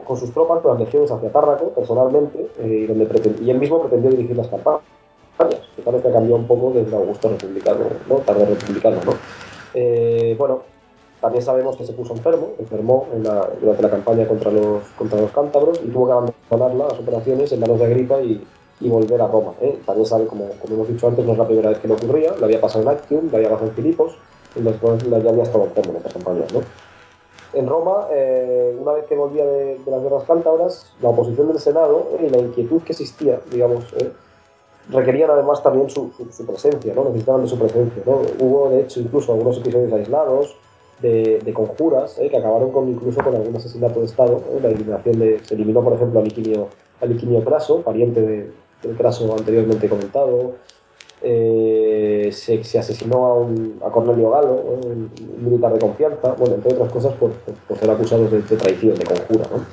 con 0.05 0.17
sus 0.17 0.33
tropas, 0.33 0.61
con 0.61 0.73
las 0.73 0.81
legiones 0.81 1.11
hacia 1.11 1.31
Tárraco, 1.31 1.69
personalmente, 1.71 2.51
eh, 2.59 2.87
donde 2.89 3.35
y 3.41 3.51
él 3.51 3.59
mismo 3.59 3.81
pretendió 3.81 4.11
dirigir 4.11 4.37
las 4.37 4.49
campañas. 4.49 4.83
Que 5.39 5.91
vez 5.91 6.03
que 6.03 6.13
cambió 6.13 6.37
un 6.37 6.47
poco 6.47 6.73
desde 6.73 6.95
Augusto 6.97 7.29
republicano, 7.29 7.81
¿no? 8.09 8.17
tarde 8.17 8.47
republicano, 8.47 8.97
¿no? 9.05 9.13
Eh, 9.75 10.35
bueno, 10.39 10.63
también 11.21 11.43
sabemos 11.43 11.77
que 11.77 11.85
se 11.85 11.93
puso 11.93 12.15
enfermo, 12.15 12.51
enfermó 12.59 13.07
durante 13.61 13.83
la 13.83 13.91
campaña 13.91 14.29
contra 14.29 14.51
los, 14.51 14.85
contra 14.97 15.21
los 15.21 15.31
cántabros 15.33 15.81
y 15.85 15.89
tuvo 15.89 16.07
que 16.07 16.13
abandonar 16.13 16.75
las 16.75 17.01
operaciones 17.01 17.51
en 17.53 17.61
manos 17.61 17.79
de 17.79 17.87
Agripa 17.87 18.21
y, 18.21 18.47
volver 18.81 19.23
a 19.23 19.27
Roma. 19.29 19.55
¿eh? 19.63 19.79
También 19.87 20.05
sabe, 20.05 20.27
como, 20.27 20.47
como 20.61 20.75
hemos 20.75 20.89
dicho 20.89 21.09
antes, 21.09 21.25
no 21.25 21.33
es 21.33 21.39
la 21.39 21.47
primera 21.47 21.71
vez 21.71 21.79
que 21.79 21.89
le 21.89 21.95
ocurría, 21.95 22.35
le 22.37 22.45
había 22.45 22.61
pasado 22.61 22.83
en 22.83 22.89
Actium, 22.91 23.31
le 23.31 23.37
había 23.39 23.49
pasado 23.49 23.69
en 23.71 23.75
Filipos, 23.75 24.19
y 24.55 24.61
después 24.61 25.03
ya 25.03 25.17
había 25.17 25.43
estado 25.43 25.65
enfermo 25.65 25.93
en 25.93 25.97
estas 25.97 26.13
campañas. 26.13 26.53
¿no? 26.53 26.61
En 27.55 27.67
Roma, 27.67 28.09
eh, 28.13 28.77
una 28.81 28.93
vez 28.93 29.07
que 29.07 29.15
volvía 29.15 29.45
de, 29.45 29.79
las 29.87 30.03
guerras 30.03 30.25
cántabras, 30.25 30.93
la 31.01 31.11
oposición 31.11 31.49
del 31.49 31.59
Senado 31.59 32.09
y 32.21 32.29
la 32.29 32.39
inquietud 32.39 32.83
que 32.83 32.93
existía, 32.93 33.41
digamos, 33.51 33.85
eh, 33.95 34.11
requerían 34.91 35.31
además 35.31 35.63
también 35.63 35.89
su, 35.89 36.11
presencia, 36.47 36.93
¿no? 36.95 37.05
necesitaban 37.05 37.43
de 37.43 37.49
su 37.49 37.59
presencia. 37.59 38.03
¿no? 38.05 38.21
Hubo, 38.41 38.71
de 38.71 38.81
hecho, 38.81 39.01
incluso 39.01 39.33
algunos 39.33 39.59
episodios 39.59 39.93
aislados 39.93 40.57
de, 41.01 41.39
de 41.41 41.53
conjuras 41.55 42.19
eh, 42.19 42.29
que 42.29 42.37
acabaron 42.37 42.71
con, 42.71 42.89
incluso 42.89 43.23
con 43.23 43.35
algún 43.35 43.57
asesinato 43.57 44.01
de 44.01 44.07
Estado. 44.07 44.43
¿eh? 44.53 44.61
La 44.63 44.69
eliminación 44.69 45.19
de, 45.19 45.41
se 45.45 45.55
eliminó, 45.55 45.83
por 45.83 45.95
ejemplo, 45.95 46.21
a 46.21 46.23
Liquinio, 46.23 46.69
a 47.01 47.45
Craso, 47.45 47.83
pariente 47.83 48.21
de- 48.21 48.51
del 48.83 48.97
Craso 48.97 49.33
anteriormente 49.37 49.89
comentado. 49.89 50.53
Eh, 51.27 52.29
se, 52.33 52.63
se 52.65 52.79
asesinó 52.79 53.25
a, 53.25 53.35
un- 53.35 53.81
a 53.83 53.91
Cornelio 53.91 54.31
Galo, 54.31 54.53
un, 54.53 55.11
un 55.39 55.45
militar 55.45 55.73
de 55.73 55.79
confianza, 55.81 56.35
bueno, 56.39 56.57
entre 56.57 56.75
otras 56.75 56.91
cosas 56.93 57.15
por, 57.15 57.31
por- 57.33 57.55
por 57.55 57.79
ser 57.79 57.91
acusados 57.91 58.31
de, 58.31 58.43
de 58.43 58.57
traición, 58.57 58.95
de 58.99 59.05
conjura. 59.07 59.45
¿no? 59.51 59.65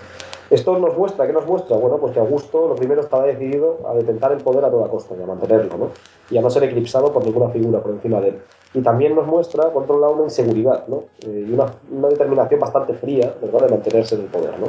Esto 0.49 0.77
nos 0.79 0.97
muestra, 0.97 1.27
¿qué 1.27 1.33
nos 1.33 1.45
muestra? 1.45 1.75
Bueno, 1.77 1.97
pues 1.97 2.13
que 2.13 2.19
Augusto 2.19 2.67
lo 2.69 2.75
primero 2.75 3.01
estaba 3.01 3.25
decidido 3.25 3.79
a 3.87 3.93
detentar 3.95 4.31
el 4.31 4.39
poder 4.39 4.63
a 4.65 4.69
toda 4.71 4.87
costa 4.89 5.13
y 5.19 5.21
a 5.21 5.25
mantenerlo, 5.25 5.77
¿no? 5.77 5.87
Y 6.29 6.37
a 6.37 6.41
no 6.41 6.49
ser 6.49 6.63
eclipsado 6.65 7.11
por 7.11 7.25
ninguna 7.25 7.49
figura 7.49 7.79
por 7.81 7.91
encima 7.91 8.19
de 8.21 8.29
él. 8.29 8.35
Y 8.73 8.81
también 8.81 9.15
nos 9.15 9.27
muestra, 9.27 9.69
por 9.69 9.83
otro 9.83 9.99
lado, 9.99 10.13
una 10.13 10.23
inseguridad, 10.25 10.87
¿no? 10.87 11.03
Eh, 11.25 11.45
y 11.49 11.53
una, 11.53 11.65
una 11.91 12.07
determinación 12.09 12.59
bastante 12.59 12.93
fría, 12.93 13.33
¿verdad?, 13.41 13.61
de 13.61 13.69
mantenerse 13.69 14.15
en 14.15 14.21
el 14.21 14.27
poder, 14.27 14.51
¿no? 14.59 14.67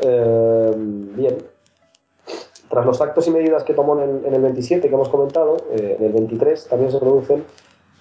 Eh, 0.00 0.72
bien. 1.16 1.55
Tras 2.76 2.84
los 2.84 3.00
actos 3.00 3.26
y 3.26 3.30
medidas 3.30 3.64
que 3.64 3.72
tomó 3.72 3.98
en 3.98 4.10
el, 4.18 4.26
en 4.26 4.34
el 4.34 4.42
27 4.42 4.86
que 4.86 4.94
hemos 4.94 5.08
comentado, 5.08 5.56
eh, 5.70 5.96
en 5.98 6.04
el 6.08 6.12
23 6.12 6.68
también 6.68 6.92
se 6.92 6.98
producen 6.98 7.42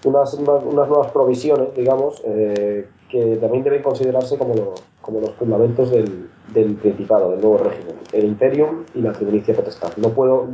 unas, 0.04 0.34
unas, 0.34 0.64
nuevas 0.66 1.12
provisiones, 1.12 1.74
digamos, 1.74 2.22
eh, 2.26 2.86
que 3.10 3.38
también 3.38 3.64
deben 3.64 3.82
considerarse 3.82 4.38
como, 4.38 4.54
lo- 4.54 4.74
como 5.02 5.22
los 5.22 5.32
fundamentos 5.36 5.92
del, 5.92 6.30
del 6.54 6.76
Principado, 6.76 7.32
del 7.32 7.40
nuevo 7.40 7.60
régimen, 7.60 7.96
el 8.12 8.26
Imperium 8.26 8.84
y 8.94 9.00
la 9.00 9.14
Tribunicia 9.14 9.56
Potestad. 9.56 9.96
No 9.96 10.10
puedo 10.10 10.48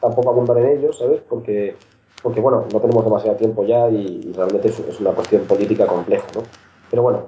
tampoco 0.00 0.30
abundar 0.30 0.58
en 0.58 0.76
ellos, 0.76 0.98
¿sabes? 0.98 1.20
Porque, 1.20 1.76
porque 2.24 2.40
bueno, 2.40 2.64
no 2.72 2.80
tenemos 2.80 3.04
demasiado 3.04 3.36
tiempo 3.36 3.62
ya 3.64 3.88
y, 3.88 4.30
y 4.30 4.32
realmente 4.32 4.66
es, 4.66 4.80
es 4.80 4.98
una 4.98 5.12
cuestión 5.12 5.42
política 5.44 5.86
compleja, 5.86 6.26
¿no? 6.34 6.42
Pero 6.90 7.02
bueno, 7.04 7.20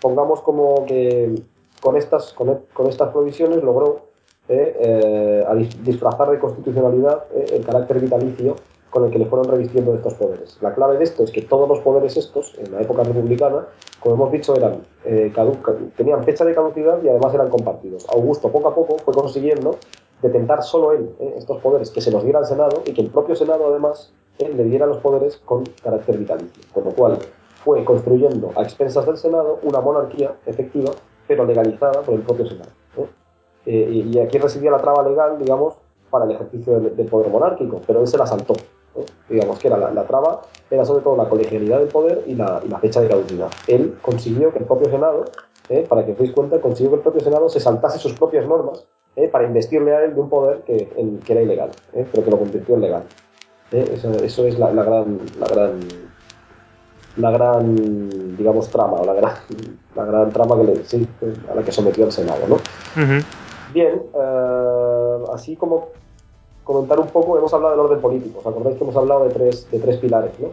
pongamos 0.00 0.40
como 0.40 0.84
que 0.84 1.32
con 1.80 1.96
estas, 1.96 2.32
con, 2.32 2.62
con 2.74 2.88
estas 2.88 3.10
provisiones 3.10 3.62
logró 3.62 4.09
a 4.50 5.54
dis- 5.54 5.80
disfrazar 5.82 6.30
de 6.30 6.38
constitucionalidad 6.38 7.24
eh, 7.34 7.46
el 7.52 7.64
carácter 7.64 8.00
vitalicio 8.00 8.56
con 8.90 9.04
el 9.04 9.10
que 9.12 9.20
le 9.20 9.26
fueron 9.26 9.48
revistiendo 9.48 9.94
estos 9.94 10.14
poderes. 10.14 10.58
La 10.60 10.74
clave 10.74 10.98
de 10.98 11.04
esto 11.04 11.22
es 11.22 11.30
que 11.30 11.42
todos 11.42 11.68
los 11.68 11.78
poderes 11.78 12.16
estos, 12.16 12.58
en 12.58 12.72
la 12.72 12.80
época 12.80 13.04
republicana, 13.04 13.66
como 14.00 14.16
hemos 14.16 14.32
dicho, 14.32 14.56
eran, 14.56 14.82
eh, 15.04 15.32
tenían 15.96 16.24
fecha 16.24 16.44
de 16.44 16.54
caducidad 16.54 17.00
y 17.00 17.08
además 17.08 17.32
eran 17.32 17.50
compartidos. 17.50 18.08
Augusto 18.08 18.48
poco 18.50 18.68
a 18.68 18.74
poco 18.74 18.98
fue 18.98 19.14
consiguiendo 19.14 19.76
detentar 20.22 20.64
solo 20.64 20.92
él 20.92 21.14
eh, 21.20 21.34
estos 21.36 21.58
poderes, 21.62 21.90
que 21.90 22.00
se 22.00 22.10
los 22.10 22.24
diera 22.24 22.40
al 22.40 22.46
Senado 22.46 22.82
y 22.84 22.92
que 22.92 23.02
el 23.02 23.10
propio 23.10 23.36
Senado 23.36 23.68
además 23.68 24.12
eh, 24.38 24.52
le 24.52 24.64
diera 24.64 24.86
los 24.86 24.98
poderes 24.98 25.36
con 25.44 25.62
carácter 25.82 26.18
vitalicio. 26.18 26.64
Con 26.74 26.84
lo 26.86 26.90
cual 26.90 27.18
fue 27.64 27.84
construyendo 27.84 28.50
a 28.56 28.62
expensas 28.62 29.06
del 29.06 29.18
Senado 29.18 29.60
una 29.62 29.80
monarquía 29.80 30.34
efectiva, 30.46 30.90
pero 31.28 31.44
legalizada 31.44 32.00
por 32.00 32.14
el 32.14 32.22
propio 32.22 32.46
Senado. 32.46 32.70
¿Eh? 33.66 34.04
Y, 34.10 34.18
aquí 34.18 34.38
residía 34.38 34.70
la 34.70 34.78
traba 34.78 35.02
legal, 35.08 35.38
digamos, 35.38 35.74
para 36.10 36.24
el 36.24 36.32
ejercicio 36.32 36.78
del, 36.80 36.96
del 36.96 37.06
poder 37.06 37.28
monárquico, 37.30 37.80
pero 37.86 38.00
él 38.00 38.06
se 38.06 38.18
la 38.18 38.26
saltó. 38.26 38.54
Digamos 39.28 39.58
que 39.60 39.68
era 39.68 39.76
la, 39.76 39.90
la 39.92 40.04
traba, 40.04 40.40
era 40.70 40.84
sobre 40.84 41.02
todo 41.02 41.16
la 41.16 41.28
colegialidad 41.28 41.78
del 41.78 41.88
poder 41.88 42.22
y 42.26 42.34
la, 42.34 42.60
y 42.64 42.68
la 42.68 42.78
fecha 42.78 43.00
de 43.00 43.08
caducidad. 43.08 43.48
Él 43.68 43.96
consiguió 44.02 44.52
que 44.52 44.58
el 44.58 44.64
propio 44.64 44.90
Senado, 44.90 45.24
¿eh? 45.68 45.86
para 45.88 46.04
que 46.04 46.12
os 46.12 46.18
deis 46.18 46.32
cuenta, 46.32 46.60
consiguió 46.60 46.90
que 46.90 46.96
el 46.96 47.02
propio 47.02 47.20
Senado 47.20 47.48
se 47.48 47.60
saltase 47.60 47.98
sus 47.98 48.12
propias 48.14 48.46
normas 48.46 48.84
¿eh? 49.14 49.28
para 49.28 49.46
investirle 49.46 49.94
a 49.94 50.04
él 50.04 50.14
de 50.14 50.20
un 50.20 50.28
poder 50.28 50.62
que, 50.62 50.92
en- 50.96 51.18
que 51.20 51.32
era 51.32 51.42
ilegal, 51.42 51.70
¿eh? 51.92 52.04
pero 52.10 52.24
que 52.24 52.30
lo 52.30 52.38
convirtió 52.38 52.74
en 52.74 52.80
legal. 52.80 53.02
¿eh? 53.72 53.84
Eso, 53.94 54.12
eso 54.22 54.46
es 54.46 54.58
la, 54.58 54.72
la 54.72 54.82
gran, 54.82 55.18
la 55.38 55.46
gran 55.46 55.80
la 57.16 57.30
gran 57.32 58.36
digamos 58.36 58.68
trama 58.70 59.00
o 59.00 59.04
la 59.04 59.14
gran, 59.14 59.34
la 59.96 60.04
gran 60.04 60.30
trama 60.32 60.56
que 60.56 60.64
le, 60.64 60.84
sí, 60.84 61.06
a 61.50 61.54
la 61.54 61.62
que 61.62 61.72
sometió 61.72 62.04
el 62.06 62.12
Senado 62.12 62.40
¿no? 62.48 62.54
Ujú. 62.54 63.24
Bien, 63.72 64.02
eh, 64.14 65.24
así 65.32 65.56
como 65.56 65.88
comentar 66.64 67.00
un 67.00 67.08
poco, 67.08 67.38
hemos 67.38 67.52
hablado 67.52 67.76
del 67.76 67.86
orden 67.86 68.00
político. 68.00 68.40
¿Os 68.40 68.46
acordáis 68.46 68.76
que 68.76 68.84
hemos 68.84 68.96
hablado 68.96 69.24
de 69.24 69.30
tres, 69.30 69.70
de 69.70 69.78
tres 69.78 69.96
pilares? 69.98 70.32
¿no? 70.38 70.48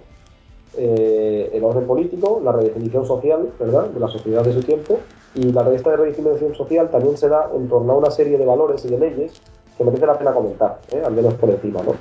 Eh, 0.77 1.49
el 1.53 1.63
orden 1.63 1.87
político, 1.87 2.39
la 2.43 2.51
redefinición 2.51 3.05
social, 3.05 3.49
¿verdad? 3.59 3.85
De 3.85 3.99
la 3.99 4.07
sociedad 4.07 4.43
de 4.43 4.53
su 4.53 4.61
tiempo. 4.61 4.99
Y 5.35 5.51
la 5.51 5.71
esta 5.73 5.95
redefinición 5.95 6.55
social 6.55 6.89
también 6.89 7.17
se 7.17 7.29
da 7.29 7.49
en 7.53 7.67
torno 7.67 7.93
a 7.93 7.97
una 7.97 8.11
serie 8.11 8.37
de 8.37 8.45
valores 8.45 8.85
y 8.85 8.89
de 8.89 8.99
leyes 8.99 9.41
que 9.77 9.83
merece 9.83 10.05
la 10.05 10.17
pena 10.17 10.33
comentar, 10.33 10.79
¿eh? 10.91 11.01
al 11.05 11.13
menos 11.13 11.33
por 11.35 11.49
encima. 11.49 11.81
¿no? 11.83 11.93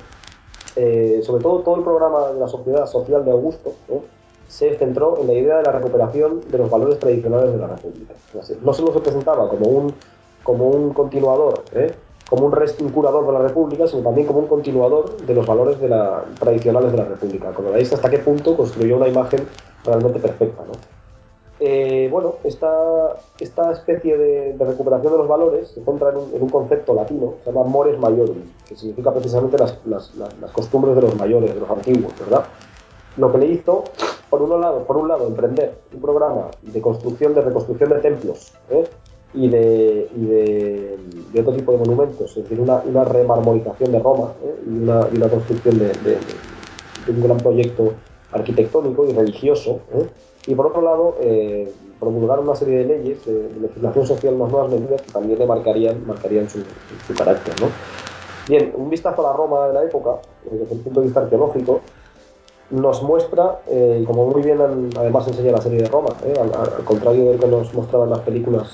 Eh, 0.77 1.21
sobre 1.23 1.43
todo, 1.43 1.61
todo 1.61 1.77
el 1.77 1.83
programa 1.83 2.29
de 2.29 2.41
la 2.41 2.49
sociedad 2.49 2.87
social 2.87 3.25
de 3.25 3.31
Augusto 3.31 3.73
se 4.49 4.77
centró 4.77 5.19
en 5.21 5.27
la 5.27 5.33
idea 5.35 5.57
de 5.59 5.65
la 5.65 5.73
recuperación 5.73 6.41
de 6.51 6.59
los 6.59 6.71
valores 6.71 6.99
tradicionales 6.99 7.53
de 7.53 7.59
la 7.59 7.67
República. 7.67 8.15
No 8.63 8.73
se 8.73 8.83
presentaba 9.01 9.49
como 9.49 9.67
un, 9.67 9.95
como 10.47 10.69
un 10.69 10.95
continuador, 10.95 11.65
¿eh? 11.73 11.93
como 12.31 12.47
un, 12.47 12.53
rest, 12.53 12.81
un 12.81 12.91
curador 12.91 13.27
de 13.27 13.33
la 13.33 13.41
República, 13.41 13.89
sino 13.89 14.03
también 14.03 14.29
como 14.29 14.39
un 14.39 14.47
continuador 14.47 15.17
de 15.17 15.35
los 15.35 15.45
valores 15.45 15.81
de 15.81 15.89
la, 15.89 16.25
tradicionales 16.39 16.93
de 16.93 16.99
la 16.99 17.05
República. 17.05 17.51
Como 17.53 17.73
veis, 17.73 17.93
hasta 17.93 18.09
qué 18.09 18.21
punto 18.21 18.57
construyó 18.57 18.97
una 18.97 19.09
imagen 19.09 19.41
realmente 19.85 20.21
perfecta. 20.21 20.63
¿no? 20.63 20.73
Eh, 21.59 22.09
bueno, 22.13 22.35
esta, 22.45 23.17
esta 23.41 23.73
especie 23.73 24.17
de, 24.17 24.53
de, 24.53 24.65
recuperación 24.65 25.13
de 25.15 25.19
los 25.19 25.27
valores 25.27 25.69
se 25.69 25.83
centra 25.85 26.11
en 26.11 26.19
un, 26.19 26.35
en 26.35 26.43
un, 26.43 26.49
concepto 26.49 26.95
latino, 26.95 27.35
se 27.43 27.51
llama 27.51 27.65
mores 27.65 27.99
maiorum, 27.99 28.39
que 28.69 28.77
significa 28.77 29.13
precisamente 29.13 29.59
las, 29.59 29.85
las, 29.85 30.15
las, 30.15 30.39
las 30.39 30.51
costumbres 30.53 30.95
de 30.95 31.03
los 31.03 31.17
mayores, 31.17 31.53
de 31.53 31.61
los 31.61 31.71
antiguos, 31.71 32.13
¿verdad? 32.21 32.45
Lo 33.17 33.33
que 33.33 33.39
le 33.39 33.47
hizo, 33.47 33.83
por 34.31 34.43
un 34.43 34.61
lado, 34.61 34.85
por 34.85 34.97
un 34.97 35.09
lado 35.09 35.27
emprender 35.27 35.75
un 35.93 36.01
programa 36.01 36.51
de 36.63 36.81
construcción, 36.81 37.35
de 37.35 37.41
reconstrucción 37.41 37.91
de 37.91 37.97
templos 37.97 38.53
¿eh? 38.71 38.85
Y, 39.37 39.49
de, 39.49 40.09
y 40.17 40.25
de, 40.25 40.99
de, 41.33 41.41
otro 41.41 41.53
tipo 41.53 41.73
de 41.73 41.79
monumentos, 41.79 42.31
es 42.31 42.43
decir, 42.43 42.59
una, 42.59 42.83
una 42.85 43.05
remarmorización 43.05 43.93
de 43.93 43.99
Roma 43.99 44.33
¿eh? 44.43 44.55
y, 44.67 44.83
una, 44.83 45.07
y, 45.13 45.17
una, 45.17 45.29
construcción 45.29 45.79
de, 45.79 45.89
de, 45.89 46.19
un 47.09 47.23
gran 47.23 47.37
proyecto 47.37 47.93
arquitectónico 48.33 49.07
y 49.07 49.13
religioso. 49.13 49.81
¿eh? 49.93 50.07
Y 50.47 50.55
por 50.55 50.67
otro 50.67 50.81
lado, 50.81 51.17
eh, 51.21 51.71
promulgar 52.01 52.41
una 52.41 52.55
serie 52.55 52.79
de 52.79 52.85
leyes 52.87 53.27
de, 53.27 53.49
de, 53.49 53.61
legislación 53.61 54.07
social, 54.07 54.35
unas 54.35 54.51
nuevas 54.51 54.71
medidas 54.71 55.03
que 55.03 55.13
también 55.13 55.39
le 55.39 55.47
marcarían, 55.47 56.07
marcarían 56.07 56.49
su, 56.49 56.61
su 57.07 57.15
carácter. 57.15 57.55
¿no? 57.61 57.69
Bien, 58.49 58.73
un 58.75 58.89
vistazo 58.89 59.27
a 59.27 59.33
la 59.33 59.37
Roma 59.37 59.67
de 59.69 59.75
la 59.75 59.85
época, 59.85 60.21
desde 60.51 60.75
el 60.75 60.81
punto 60.81 61.01
de 61.01 61.07
vista 61.07 61.21
arqueológico, 61.21 61.81
nos 62.71 63.03
muestra, 63.03 63.61
eh, 63.69 64.03
como 64.07 64.27
muy 64.27 64.43
bien 64.43 64.59
además 64.97 65.29
enseña 65.29 65.53
la 65.53 65.61
serie 65.61 65.83
de 65.83 65.89
Roma, 65.89 66.09
eh, 66.25 66.35
al, 66.41 66.53
al, 66.55 66.85
contrario 66.85 67.27
de 67.27 67.35
lo 67.35 67.39
que 67.41 67.47
nos 67.49 67.75
mostraban 67.75 68.11
las 68.11 68.21
películas 68.21 68.73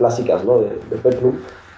clásicas 0.00 0.42
¿no? 0.46 0.60
de, 0.60 0.70
de 0.70 1.32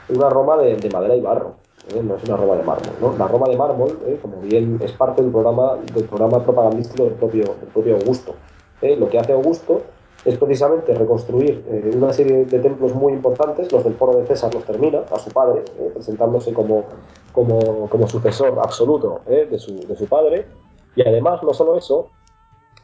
una 0.09 0.31
Roma 0.31 0.57
de, 0.59 0.77
de 0.77 0.91
madera 0.91 1.17
y 1.17 1.21
barro, 1.21 1.57
eh, 1.93 2.01
no 2.03 2.15
es 2.15 2.23
una 2.25 2.37
Roma 2.37 2.55
de 2.55 2.63
mármol. 2.63 3.19
La 3.19 3.27
Roma 3.27 3.49
de 3.49 3.57
mármol, 3.57 3.99
eh, 4.07 4.19
como 4.23 4.41
bien 4.41 4.79
es 4.81 4.93
parte 4.93 5.23
del 5.23 5.33
programa, 5.33 5.75
del 5.93 6.05
programa 6.05 6.39
propagandístico 6.45 7.05
del 7.05 7.15
propio, 7.15 7.43
del 7.43 7.69
propio 7.73 7.97
Augusto. 7.97 8.35
¿eh? 8.81 8.97
Lo 8.97 9.09
que 9.09 9.19
hace 9.19 9.33
Augusto 9.33 9.83
es 10.25 10.39
precisamente 10.39 10.95
reconstruir 10.95 11.65
eh, 11.69 11.91
una 11.97 12.13
serie 12.13 12.45
de 12.45 12.59
templos 12.61 12.95
muy 12.95 13.13
importantes, 13.13 13.73
los 13.73 13.83
del 13.83 13.95
foro 13.95 14.17
de 14.19 14.27
César 14.29 14.55
los 14.55 14.65
termina, 14.65 15.01
a 15.11 15.19
su 15.19 15.31
padre, 15.31 15.65
eh, 15.81 15.91
presentándose 15.93 16.53
como, 16.53 16.85
como, 17.33 17.89
como, 17.89 18.07
sucesor 18.07 18.57
absoluto 18.63 19.23
de 19.27 19.59
su, 19.59 19.81
de 19.81 19.97
su 19.97 20.07
padre, 20.07 20.47
y 20.95 21.03
además, 21.03 21.43
no 21.43 21.53
solo 21.53 21.77
eso, 21.77 22.11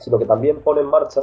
sino 0.00 0.18
que 0.18 0.24
también 0.24 0.60
pone 0.60 0.80
en 0.80 0.86
marcha 0.88 1.22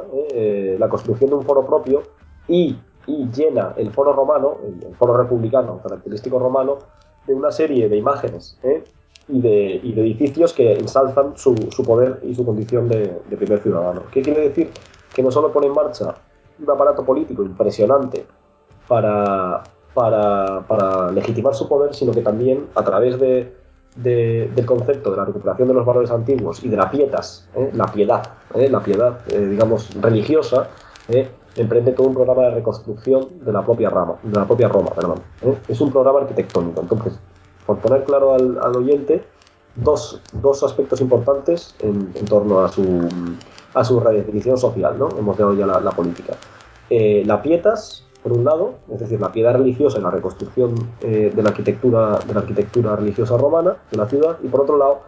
la 0.77 0.87
construcción 0.87 1.29
de 1.31 1.35
un 1.37 1.43
foro 1.43 1.65
propio 1.65 2.03
y, 2.47 2.77
y 3.07 3.29
llena 3.31 3.73
el 3.77 3.91
foro 3.91 4.13
romano, 4.13 4.57
el, 4.65 4.95
foro 4.95 5.15
republicano 5.17 5.79
característico 5.81 6.39
romano, 6.39 6.77
de 7.27 7.33
una 7.33 7.51
serie 7.51 7.89
de 7.89 7.97
imágenes 7.97 8.57
¿eh? 8.63 8.83
y, 9.29 9.41
de, 9.41 9.79
y 9.83 9.93
de 9.93 10.01
edificios 10.01 10.53
que 10.53 10.73
ensalzan 10.73 11.35
su, 11.37 11.55
su 11.71 11.83
poder 11.83 12.19
y 12.23 12.35
su 12.35 12.45
condición 12.45 12.87
de, 12.87 13.19
de 13.29 13.37
primer 13.37 13.59
ciudadano. 13.59 14.03
¿Qué 14.11 14.21
quiere 14.21 14.41
decir? 14.49 14.69
Que 15.13 15.23
no 15.23 15.31
solo 15.31 15.51
pone 15.51 15.67
en 15.67 15.73
marcha 15.73 16.15
un 16.59 16.69
aparato 16.69 17.03
político 17.03 17.43
impresionante 17.43 18.25
para, 18.87 19.63
para, 19.93 20.61
para 20.67 21.11
legitimar 21.11 21.53
su 21.55 21.67
poder, 21.67 21.93
sino 21.95 22.11
que 22.11 22.21
también 22.21 22.67
a 22.75 22.83
través 22.83 23.19
de, 23.19 23.51
de- 23.95 24.51
del 24.55 24.65
concepto 24.65 25.11
de 25.11 25.17
la 25.17 25.25
recuperación 25.25 25.67
de 25.67 25.73
los 25.73 25.85
valores 25.85 26.11
antiguos 26.11 26.63
y 26.63 26.69
de 26.69 26.77
la 26.77 26.89
pietas, 26.91 27.47
¿eh? 27.55 27.71
la 27.73 27.85
piedad, 27.87 28.21
¿eh? 28.53 28.69
la 28.69 28.81
piedad, 28.81 29.19
eh, 29.29 29.39
digamos, 29.47 29.89
religiosa, 30.01 30.67
¿eh? 31.09 31.27
Emprende 31.55 31.91
todo 31.93 32.07
un 32.07 32.13
programa 32.13 32.43
de 32.43 32.51
reconstrucción 32.55 33.27
de 33.41 33.51
la 33.51 33.63
propia 33.63 33.89
Roma, 33.89 34.15
de 34.23 34.37
la 34.37 34.45
propia 34.45 34.67
Roma, 34.67 34.89
perdón. 34.91 35.19
¿eh? 35.41 35.57
Es 35.67 35.81
un 35.81 35.91
programa 35.91 36.19
arquitectónico. 36.19 36.81
Entonces, 36.81 37.19
por 37.65 37.77
poner 37.79 38.03
claro 38.03 38.33
al, 38.33 38.75
oyente, 38.75 39.23
dos, 39.75 40.21
dos 40.33 40.63
aspectos 40.63 41.01
importantes 41.01 41.75
en, 41.79 42.11
en 42.13 42.25
torno 42.25 42.59
a 42.59 42.69
su, 42.69 43.07
a 43.73 43.83
su 43.83 43.99
redefinición 43.99 44.57
social, 44.57 44.97
¿no? 44.97 45.09
Hemos 45.17 45.37
dado 45.37 45.53
ya 45.53 45.65
la, 45.65 45.91
política. 45.91 46.33
Eh, 46.89 47.23
la 47.25 47.41
pietas, 47.41 48.05
por 48.23 48.33
un 48.33 48.43
lado, 48.43 48.75
es 48.91 48.99
decir, 48.99 49.19
la 49.19 49.31
piedad 49.31 49.53
religiosa 49.53 49.99
y 49.99 50.01
la 50.01 50.11
reconstrucción 50.11 50.75
eh, 51.01 51.31
de, 51.35 51.43
la 51.43 51.49
arquitectura, 51.49 52.19
de 52.25 52.33
la 52.33 52.39
arquitectura 52.39 52.95
religiosa 52.95 53.37
romana 53.37 53.77
de 53.91 53.97
la 53.97 54.07
ciudad, 54.07 54.37
y 54.43 54.47
por 54.47 54.61
otro 54.61 54.77
lado, 54.77 55.01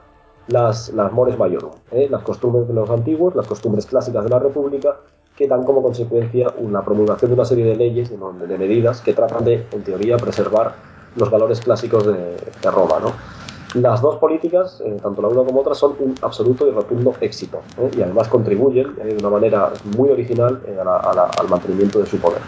las, 0.48 0.90
las 0.90 1.12
mores 1.12 1.38
majorum, 1.38 1.72
¿eh? 1.92 2.08
las 2.10 2.24
costumbres 2.24 2.68
de 2.68 2.74
los 2.74 2.90
antiguos, 2.90 3.36
las 3.36 3.48
costumbres 3.48 3.86
clásicas 3.86 4.24
de 4.24 4.30
la 4.30 4.40
República, 4.40 4.98
que 5.38 5.48
dan 5.48 5.64
como 5.64 5.84
consecuencia 5.84 6.52
una 6.58 6.84
promulgación 6.84 7.30
de 7.32 7.36
una 7.36 7.46
serie 7.46 7.66
de 7.66 7.76
leyes, 7.76 8.10
de, 8.10 8.48
de 8.48 8.58
medidas 8.58 9.02
que 9.02 9.14
tratan 9.14 9.46
de, 9.46 9.64
en 9.72 9.84
teoría, 9.84 10.18
preservar 10.18 10.74
los 11.16 11.30
valores 11.30 11.62
clásicos 11.62 12.06
de, 12.08 12.14
de 12.14 12.72
Roma. 12.72 13.00
¿no? 13.00 13.12
Las 13.82 14.02
dos 14.02 14.16
políticas, 14.18 14.82
eh, 14.84 14.98
tanto 15.02 15.22
la 15.22 15.28
una 15.28 15.44
como 15.44 15.62
otra, 15.62 15.76
son 15.76 15.96
un 16.00 16.16
absoluto 16.22 16.68
y 16.68 16.72
rotundo 16.72 17.14
éxito 17.22 17.60
¿eh? 17.80 17.90
y 17.98 18.02
además 18.02 18.28
contribuyen 18.30 18.96
eh, 19.02 19.06
de 19.14 19.18
una 19.20 19.30
manera 19.30 19.72
muy 19.96 20.10
original 20.10 20.60
eh, 20.68 20.78
a 20.80 20.84
la- 20.84 20.98
a 20.98 21.14
la- 21.14 21.30
al 21.40 21.48
mantenimiento 21.50 22.00
de 22.00 22.08
su 22.08 22.18
poder. 22.18 22.42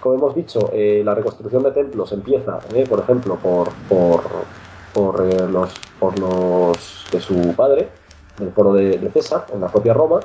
Como 0.00 0.14
hemos 0.14 0.34
dicho, 0.34 0.70
eh, 0.72 1.02
la 1.04 1.14
reconstrucción 1.14 1.62
de 1.64 1.70
templos 1.72 2.12
empieza, 2.12 2.60
eh, 2.74 2.86
por 2.88 3.00
ejemplo, 3.00 3.36
por, 3.36 3.68
por, 3.88 4.22
por, 4.94 5.20
los, 5.50 5.78
por 6.00 6.18
los 6.18 7.08
de 7.12 7.20
su 7.20 7.54
padre, 7.56 7.88
del 8.38 8.50
foro 8.52 8.72
de, 8.72 8.98
de 8.98 9.10
César, 9.10 9.46
en 9.54 9.60
la 9.60 9.68
propia 9.68 9.92
Roma, 9.94 10.22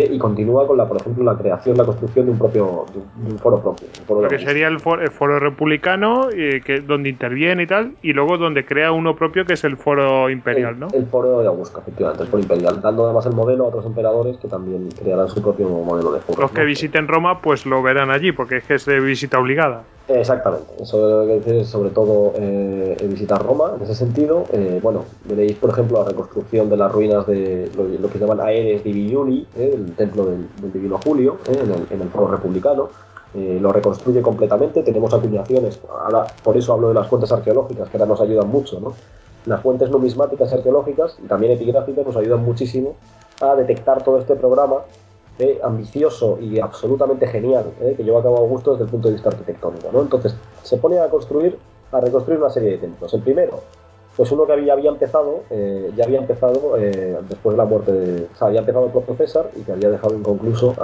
y 0.00 0.18
continúa 0.18 0.66
con, 0.66 0.76
la, 0.76 0.86
por 0.86 0.98
ejemplo, 1.00 1.24
la 1.24 1.36
creación, 1.36 1.76
la 1.76 1.84
construcción 1.84 2.26
de 2.26 2.32
un 2.32 2.38
propio 2.38 2.86
de 2.92 2.98
un, 2.98 3.26
de 3.26 3.32
un 3.32 3.38
foro 3.38 3.60
propio. 3.60 3.86
un 4.00 4.06
foro 4.06 4.20
de 4.20 4.24
Lo 4.24 4.30
que 4.30 4.38
sería 4.38 4.68
el 4.68 4.80
foro, 4.80 5.02
el 5.02 5.10
foro 5.10 5.38
republicano, 5.38 6.28
eh, 6.34 6.62
que, 6.64 6.80
donde 6.80 7.08
interviene 7.08 7.64
y 7.64 7.66
tal, 7.66 7.92
y 8.02 8.12
luego 8.12 8.38
donde 8.38 8.64
crea 8.64 8.92
uno 8.92 9.14
propio 9.14 9.44
que 9.44 9.54
es 9.54 9.64
el 9.64 9.76
foro 9.76 10.30
imperial, 10.30 10.78
¿no? 10.78 10.88
El, 10.88 11.00
el 11.02 11.06
foro 11.06 11.40
de 11.40 11.46
Augusto, 11.46 11.80
efectivamente, 11.80 12.22
el 12.22 12.28
foro 12.28 12.42
imperial, 12.42 12.80
dando 12.80 13.04
además 13.04 13.26
el 13.26 13.34
modelo 13.34 13.64
a 13.64 13.68
otros 13.68 13.86
emperadores 13.86 14.38
que 14.38 14.48
también 14.48 14.88
crearán 14.90 15.28
su 15.28 15.42
propio 15.42 15.68
modelo 15.68 16.12
de 16.12 16.20
foro. 16.20 16.40
Los 16.40 16.50
que 16.52 16.64
visiten 16.64 17.08
Roma, 17.08 17.40
pues 17.40 17.66
lo 17.66 17.82
verán 17.82 18.10
allí, 18.10 18.32
porque 18.32 18.56
es 18.56 18.64
que 18.64 18.74
es 18.74 18.86
de 18.86 19.00
visita 19.00 19.38
obligada. 19.38 19.82
Exactamente, 20.20 20.66
eso 20.80 21.24
lo 21.24 21.42
que 21.42 21.60
es 21.60 21.68
sobre 21.68 21.90
todo 21.90 22.32
eh, 22.36 22.96
visitar 23.08 23.42
Roma 23.42 23.72
en 23.76 23.82
ese 23.82 23.94
sentido. 23.94 24.44
Eh, 24.52 24.78
bueno, 24.82 25.04
veréis 25.24 25.56
por 25.56 25.70
ejemplo 25.70 26.00
la 26.02 26.08
reconstrucción 26.10 26.68
de 26.68 26.76
las 26.76 26.92
ruinas 26.92 27.26
de 27.26 27.70
lo, 27.76 28.08
que 28.08 28.18
llaman 28.18 28.40
Aeres 28.40 28.84
Divi 28.84 29.12
Juli, 29.12 29.46
eh, 29.56 29.72
el 29.74 29.94
templo 29.94 30.26
del, 30.26 30.46
Divino 30.72 31.00
Julio, 31.02 31.38
eh, 31.48 31.58
en, 31.62 31.70
el, 31.70 31.86
en 31.90 32.02
el 32.02 32.08
foro 32.10 32.28
republicano. 32.28 32.90
Eh, 33.34 33.58
lo 33.60 33.72
reconstruye 33.72 34.20
completamente, 34.20 34.82
tenemos 34.82 35.14
acuñaciones, 35.14 35.80
ahora, 35.88 36.26
por 36.42 36.54
eso 36.58 36.74
hablo 36.74 36.88
de 36.88 36.94
las 36.94 37.08
fuentes 37.08 37.32
arqueológicas, 37.32 37.88
que 37.88 37.96
ahora 37.96 38.06
nos 38.06 38.20
ayudan 38.20 38.48
mucho, 38.48 38.78
¿no? 38.78 38.92
Las 39.46 39.62
fuentes 39.62 39.88
numismáticas 39.88 40.52
arqueológicas 40.52 41.16
y 41.24 41.26
también 41.28 41.52
epigráficas 41.52 42.04
nos 42.04 42.16
ayudan 42.16 42.44
muchísimo 42.44 42.94
a 43.40 43.54
detectar 43.54 44.04
todo 44.04 44.18
este 44.18 44.36
programa 44.36 44.82
eh, 45.38 45.58
ambicioso 45.62 46.38
y 46.40 46.60
absolutamente 46.60 47.26
genial 47.26 47.64
eh, 47.80 47.94
que 47.96 48.04
lleva 48.04 48.20
a 48.20 48.22
cabo 48.22 48.38
Augusto 48.38 48.72
desde 48.72 48.84
el 48.84 48.90
punto 48.90 49.08
de 49.08 49.14
vista 49.14 49.30
arquitectónico. 49.30 49.88
¿no? 49.90 50.02
Entonces, 50.02 50.34
se 50.62 50.76
pone 50.76 50.98
a 50.98 51.08
construir, 51.08 51.58
a 51.90 52.00
reconstruir 52.00 52.38
una 52.38 52.50
serie 52.50 52.72
de 52.72 52.78
templos. 52.78 53.14
El 53.14 53.22
primero, 53.22 53.60
pues 54.14 54.30
uno 54.30 54.44
que 54.44 54.52
había, 54.52 54.74
empezado, 54.90 55.44
eh, 55.48 55.90
ya 55.96 56.04
había 56.04 56.18
empezado 56.18 56.74
después 56.76 57.54
de 57.54 57.56
la 57.56 57.64
muerte 57.64 57.92
de. 57.92 58.24
O 58.24 58.36
sea, 58.36 58.48
había 58.48 58.60
empezado 58.60 58.84
el 58.84 58.92
propio 58.92 59.16
César 59.16 59.50
y 59.56 59.60
que 59.62 59.72
había 59.72 59.88
dejado 59.88 60.14
inconcluso 60.14 60.74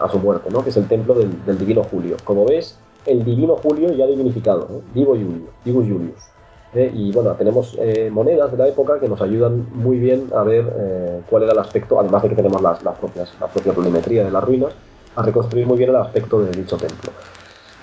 a 0.00 0.08
su 0.08 0.18
muerte, 0.18 0.48
¿no? 0.50 0.64
que 0.64 0.70
es 0.70 0.76
el 0.78 0.88
templo 0.88 1.14
del, 1.14 1.58
Divino 1.58 1.84
Julio. 1.84 2.16
Como 2.24 2.46
ves, 2.46 2.78
el 3.04 3.24
Divino 3.24 3.56
Julio 3.56 3.92
ya 3.92 4.06
dignificado, 4.06 4.66
¿no? 4.70 4.80
Divo 4.94 5.12
Julio, 5.12 5.48
Divus 5.64 5.84
Julius. 5.84 6.32
Eh, 6.74 6.90
y 6.94 7.12
bueno, 7.12 7.36
tenemos 7.36 7.76
eh, 7.80 8.08
monedas 8.10 8.50
de 8.50 8.56
la 8.56 8.68
época 8.68 8.98
que 8.98 9.08
nos 9.08 9.20
ayudan 9.20 9.66
muy 9.72 9.98
bien 9.98 10.30
a 10.34 10.42
ver 10.42 10.64
eh, 10.78 11.22
cuál 11.26 11.42
era 11.42 11.52
el 11.52 11.58
aspecto, 11.58 12.00
además 12.00 12.22
de 12.22 12.30
que 12.30 12.34
tenemos 12.36 12.62
las, 12.62 12.82
las 12.82 12.96
propias, 12.96 13.36
la 13.38 13.52
propia 13.52 13.74
planimetría 13.74 14.24
de 14.24 14.30
las 14.30 14.42
ruinas, 14.42 14.74
a 15.14 15.22
reconstruir 15.22 15.66
muy 15.66 15.76
bien 15.76 15.90
el 15.90 15.96
aspecto 15.96 16.40
de 16.42 16.54
dicho 16.54 16.78
templo. 16.78 17.12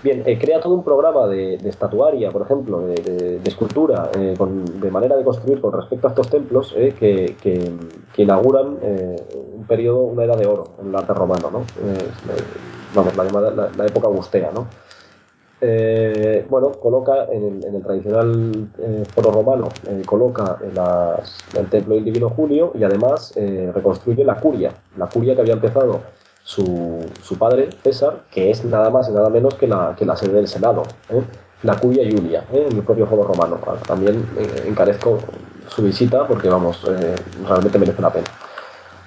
Bien, 0.02 0.24
eh, 0.26 0.40
crea 0.40 0.60
todo 0.62 0.74
un 0.76 0.84
programa 0.84 1.28
de, 1.28 1.58
de 1.60 1.70
estatuaria, 1.70 2.32
por 2.32 2.42
ejemplo, 2.44 2.88
de, 2.88 3.04
de- 3.04 3.40
de 3.40 3.50
escultura, 3.50 4.10
eh, 4.16 4.36
con- 4.38 4.80
de 4.80 4.90
manera 4.92 5.16
de 5.18 5.24
construir 5.26 5.62
con 5.62 5.74
respecto 5.74 6.08
a 6.08 6.12
estos 6.12 6.30
templos, 6.30 6.74
eh, 6.78 6.96
que, 6.96 7.38
que- 7.42 7.72
que 8.14 8.24
inauguran 8.24 8.78
un 8.82 9.66
periodo, 9.68 10.04
una 10.04 10.24
edad 10.24 10.38
de 10.38 10.46
oro 10.48 10.78
en 10.82 10.88
el 10.88 10.96
arte 10.96 11.14
romano, 11.14 11.52
¿no? 11.52 11.68
Vamos, 12.92 13.16
la, 13.16 13.24
llamada, 13.24 13.52
la, 13.52 13.70
la 13.72 13.86
época 13.88 14.08
augustea, 14.08 14.52
¿no? 14.52 14.68
Eh, 15.62 16.46
bueno, 16.50 16.72
coloca 16.72 17.26
en 17.32 17.62
el, 17.64 17.84
tradicional 17.84 18.70
eh, 18.78 19.04
foro 19.14 19.32
romano, 19.32 19.68
eh, 19.88 20.04
coloca 20.06 20.58
el 20.62 21.68
templo 21.70 21.96
del 21.96 22.06
Divino 22.06 22.30
Julio 22.30 22.72
y 22.76 22.84
además 22.84 23.34
reconstruye 23.74 24.24
la 24.24 24.36
curia, 24.36 24.72
la 24.98 25.08
curia 25.08 25.36
que 25.36 25.42
había 25.42 25.56
empezado 25.56 26.00
su, 26.44 27.06
su 27.22 27.38
padre 27.38 27.70
César, 27.84 28.24
que 28.32 28.50
es 28.52 28.64
nada 28.64 28.90
más 28.90 29.10
y 29.10 29.12
nada 29.12 29.30
menos 29.30 29.56
que 29.56 29.68
la, 29.68 29.96
sede 30.16 30.34
del 30.34 30.48
Senado, 30.48 30.84
la 31.64 31.76
curia 31.78 32.10
Julia, 32.10 32.46
en 32.54 32.78
el 32.78 32.84
propio 32.84 33.06
foro 33.06 33.24
romano. 33.24 33.60
También 33.86 34.26
eh, 34.38 34.64
encarezco 34.66 35.20
su 35.68 35.84
visita 35.84 36.26
porque, 36.26 36.48
vamos, 36.48 36.84
realmente 37.48 37.78
merece 37.78 38.02
la 38.02 38.14
pena. 38.14 38.28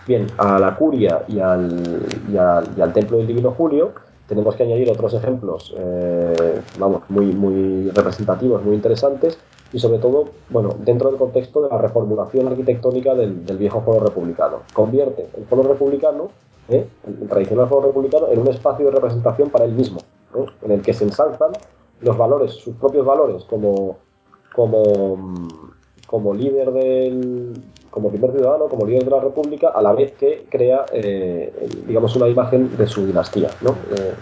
Bien, 0.06 0.26
a 0.36 0.58
la 0.58 0.76
curia 0.76 1.22
y 1.28 1.38
al 1.40 2.92
templo 2.92 3.16
del 3.18 3.26
Divino 3.26 3.52
Julio 3.52 3.92
tenemos 4.26 4.54
que 4.56 4.62
añadir 4.62 4.90
otros 4.90 5.14
ejemplos, 5.14 5.74
eh, 5.76 6.60
vamos, 6.78 7.02
muy, 7.08 7.26
muy 7.26 7.90
representativos, 7.90 8.62
muy 8.64 8.74
interesantes 8.74 9.38
y 9.72 9.78
sobre 9.78 9.98
todo, 9.98 10.26
bueno, 10.50 10.74
dentro 10.78 11.10
del 11.10 11.18
contexto 11.18 11.62
de 11.62 11.68
la 11.68 11.78
reformulación 11.78 12.46
arquitectónica 12.46 13.14
del, 13.14 13.44
del 13.44 13.56
viejo 13.56 13.80
foro 13.80 14.04
republicano. 14.06 14.58
Convierte 14.72 15.28
el 15.36 15.44
foro 15.46 15.62
republicano, 15.62 16.28
¿eh? 16.68 16.86
el 17.06 17.28
tradicional 17.28 17.68
foro 17.68 17.88
republicano, 17.88 18.28
en 18.28 18.38
un 18.38 18.48
espacio 18.48 18.86
de 18.86 18.92
representación 18.92 19.50
para 19.50 19.64
él 19.64 19.72
mismo, 19.72 20.00
en 20.62 20.70
el 20.70 20.82
que 20.82 20.92
se 20.92 21.04
ensalzan 21.04 21.52
los 22.00 22.16
valores, 22.16 22.52
sus 22.52 22.74
propios 22.76 23.06
valores 23.06 23.44
como, 23.44 23.98
como, 24.54 25.36
como 26.06 26.34
líder 26.34 26.72
del 26.72 27.52
como 27.92 28.08
primer 28.08 28.32
ciudadano, 28.32 28.68
como 28.68 28.86
líder 28.86 29.04
de 29.04 29.10
la 29.10 29.20
República, 29.20 29.68
a 29.68 29.82
la 29.82 29.92
vez 29.92 30.12
que 30.12 30.46
crea, 30.48 30.86
eh, 30.94 31.52
digamos, 31.86 32.16
una 32.16 32.26
imagen 32.26 32.74
de 32.74 32.86
su 32.86 33.06
dinastía, 33.06 33.50
¿no? 33.60 33.72
Eh, 33.94 34.14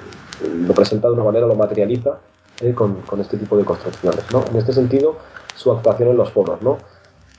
lo 0.66 0.74
presenta 0.74 1.06
de 1.06 1.14
una 1.14 1.22
manera, 1.22 1.46
lo 1.46 1.54
materializa 1.54 2.18
eh, 2.60 2.74
con, 2.74 2.96
con, 3.02 3.20
este 3.20 3.36
tipo 3.36 3.56
de 3.56 3.64
construcciones, 3.64 4.24
¿no? 4.32 4.42
En 4.50 4.56
este 4.56 4.72
sentido, 4.72 5.14
su 5.54 5.70
actuación 5.70 6.08
en 6.08 6.16
los 6.16 6.32
foros, 6.32 6.60
¿no? 6.62 6.78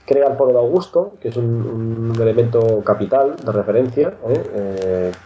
Crea 0.06 0.30
el 0.30 0.38
foro 0.38 0.53
de 0.53 0.60
Augusto, 0.60 1.16
que 1.19 1.27
es 1.27 1.35
un, 1.35 2.14
elemento 2.16 2.82
capital 2.82 3.35
de 3.35 3.51
referencia, 3.51 4.14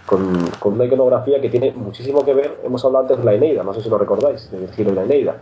con, 0.08 0.50
con, 0.60 0.74
una 0.74 0.86
iconografía 0.86 1.40
que 1.40 1.50
tiene 1.50 1.72
muchísimo 1.72 2.26
que 2.26 2.34
ver, 2.34 2.62
hemos 2.64 2.84
hablado 2.84 3.04
antes 3.04 3.18
de 3.20 3.24
la 3.24 3.34
Eneida, 3.36 3.64
no 3.64 3.76
sé 3.76 3.82
si 3.84 3.90
lo 3.90 4.00
recordáis, 4.00 4.50
de 4.50 4.58
Virgilio 4.58 4.92
y 4.92 4.96
la 4.96 5.04
Eneida. 5.04 5.38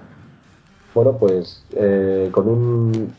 Bueno, 0.94 1.14
pues 1.18 1.66
con 2.32 2.48
un, 2.48 3.14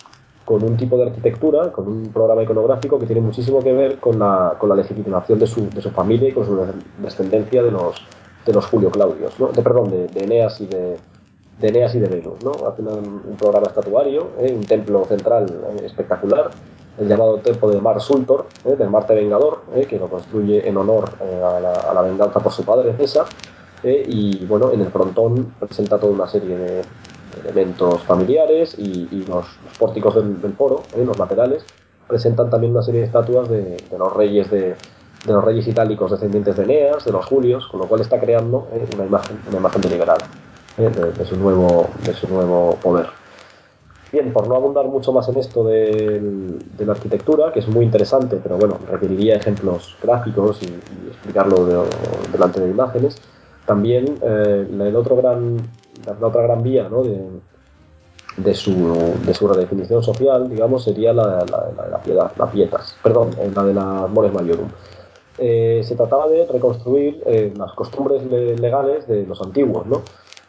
con 0.44 0.62
un 0.62 0.76
tipo 0.76 0.96
de 0.96 1.04
arquitectura, 1.04 1.72
con 1.72 1.88
un 1.88 2.08
programa 2.12 2.42
iconográfico 2.42 2.98
que 2.98 3.06
tiene 3.06 3.22
muchísimo 3.22 3.62
que 3.62 3.72
ver 3.72 3.98
con 3.98 4.18
la, 4.18 4.56
con 4.58 4.68
la 4.68 4.76
legitimación 4.76 5.38
de 5.38 5.46
su, 5.46 5.70
de 5.70 5.80
su, 5.80 5.90
familia 5.90 6.28
y 6.28 6.32
con 6.32 6.44
su 6.44 6.58
descendencia 6.98 7.62
de 7.62 7.70
los, 7.70 7.96
de 8.44 8.52
los 8.52 8.66
Julio 8.66 8.90
Claudios, 8.90 9.38
¿no? 9.40 9.48
de, 9.48 9.62
perdón, 9.62 9.90
de, 9.90 10.06
de, 10.08 10.24
Eneas 10.24 10.60
y 10.60 10.66
de, 10.66 10.96
de 11.60 11.68
Eneas 11.68 11.94
y 11.94 12.00
de 12.00 12.08
Velus, 12.08 12.44
¿no? 12.44 12.52
Hace 12.68 12.82
un, 12.82 13.22
un, 13.26 13.36
programa 13.38 13.68
estatuario, 13.68 14.28
¿eh? 14.38 14.54
un 14.54 14.64
templo 14.66 15.04
central 15.06 15.46
¿eh? 15.48 15.86
espectacular, 15.86 16.50
el 16.98 17.08
llamado 17.08 17.38
templo 17.38 17.70
de 17.70 17.80
Mar 17.80 18.00
Sultor, 18.00 18.46
¿eh? 18.66 18.76
del 18.76 18.90
Marte 18.90 19.14
Vengador, 19.14 19.62
que 19.88 19.98
lo 19.98 20.08
construye 20.08 20.68
en 20.68 20.76
honor 20.76 21.10
a 21.20 21.60
la, 21.60 21.72
a, 21.72 21.94
la, 21.94 22.02
venganza 22.02 22.40
por 22.40 22.52
su 22.52 22.64
padre 22.64 22.94
César, 22.98 23.26
y 23.82 24.46
bueno, 24.46 24.72
en 24.72 24.80
el 24.80 24.86
frontón 24.88 25.52
presenta 25.60 25.98
toda 25.98 26.10
una 26.10 26.26
serie 26.26 26.56
de, 26.56 26.82
elementos 27.42 28.02
familiares 28.04 28.76
y, 28.78 29.24
los, 29.28 29.46
pórticos 29.78 30.14
del, 30.14 30.40
del 30.40 30.52
foro, 30.52 30.82
¿eh? 30.96 31.04
los 31.04 31.18
laterales, 31.18 31.64
presentan 32.06 32.50
también 32.50 32.72
una 32.72 32.82
serie 32.82 33.00
de 33.00 33.06
estatuas 33.06 33.48
de, 33.48 33.76
los 33.98 34.12
reyes 34.12 34.50
de, 34.50 34.74
los 35.26 35.42
reyes 35.42 35.66
itálicos 35.66 36.10
descendientes 36.10 36.56
de 36.56 36.64
Eneas, 36.64 37.04
de 37.04 37.12
los 37.12 37.24
Julios, 37.24 37.66
con 37.68 37.80
lo 37.80 37.86
cual 37.86 38.02
está 38.02 38.20
creando 38.20 38.68
eh, 38.72 38.86
una 38.94 39.06
imagen, 39.06 39.38
una 39.48 39.58
imagen 39.58 39.80
deliberada 39.80 40.26
eh, 40.76 40.90
de, 40.90 41.24
su 41.24 41.36
nuevo, 41.36 41.88
de 42.04 42.12
su 42.12 42.28
nuevo 42.28 42.76
poder. 42.82 43.06
Bien, 44.12 44.32
por 44.32 44.46
no 44.46 44.54
abundar 44.54 44.84
mucho 44.86 45.12
más 45.12 45.28
en 45.28 45.38
esto 45.38 45.64
de, 45.64 46.20
la 46.78 46.92
arquitectura, 46.92 47.52
que 47.52 47.60
es 47.60 47.68
muy 47.68 47.84
interesante, 47.84 48.38
pero 48.40 48.56
bueno, 48.58 48.78
requeriría 48.88 49.34
ejemplos 49.34 49.96
gráficos 50.00 50.62
y, 50.62 50.66
explicarlo 51.08 51.64
de- 51.64 51.88
delante 52.30 52.60
de 52.60 52.70
imágenes, 52.70 53.16
también 53.66 54.18
eh, 54.22 54.68
el 54.70 54.94
otro 54.94 55.16
gran, 55.16 55.56
la, 56.06 56.14
la 56.20 56.26
otra 56.26 56.42
gran 56.42 56.62
vía 56.62 56.88
¿no? 56.88 57.02
de, 57.02 57.20
de, 58.36 58.54
su, 58.54 58.72
de 59.24 59.34
su 59.34 59.48
redefinición 59.48 60.02
social, 60.02 60.48
digamos, 60.48 60.84
sería 60.84 61.12
la, 61.12 61.44
la, 61.50 61.84
de 61.84 61.90
la, 61.90 61.98
piedad, 62.02 62.32
la 62.36 62.50
pietas, 62.50 62.96
perdón, 63.02 63.30
eh, 63.38 63.50
la 63.54 63.62
de 63.64 63.74
la 63.74 64.06
mores 64.08 64.32
maiorum. 64.32 64.68
Eh, 65.38 65.82
se 65.84 65.96
trataba 65.96 66.28
de 66.28 66.46
reconstruir 66.46 67.22
eh, 67.26 67.52
las 67.56 67.72
costumbres 67.72 68.24
le- 68.26 68.56
legales 68.56 69.06
de 69.08 69.26
los 69.26 69.40
antiguos, 69.42 69.86
¿no? 69.86 70.02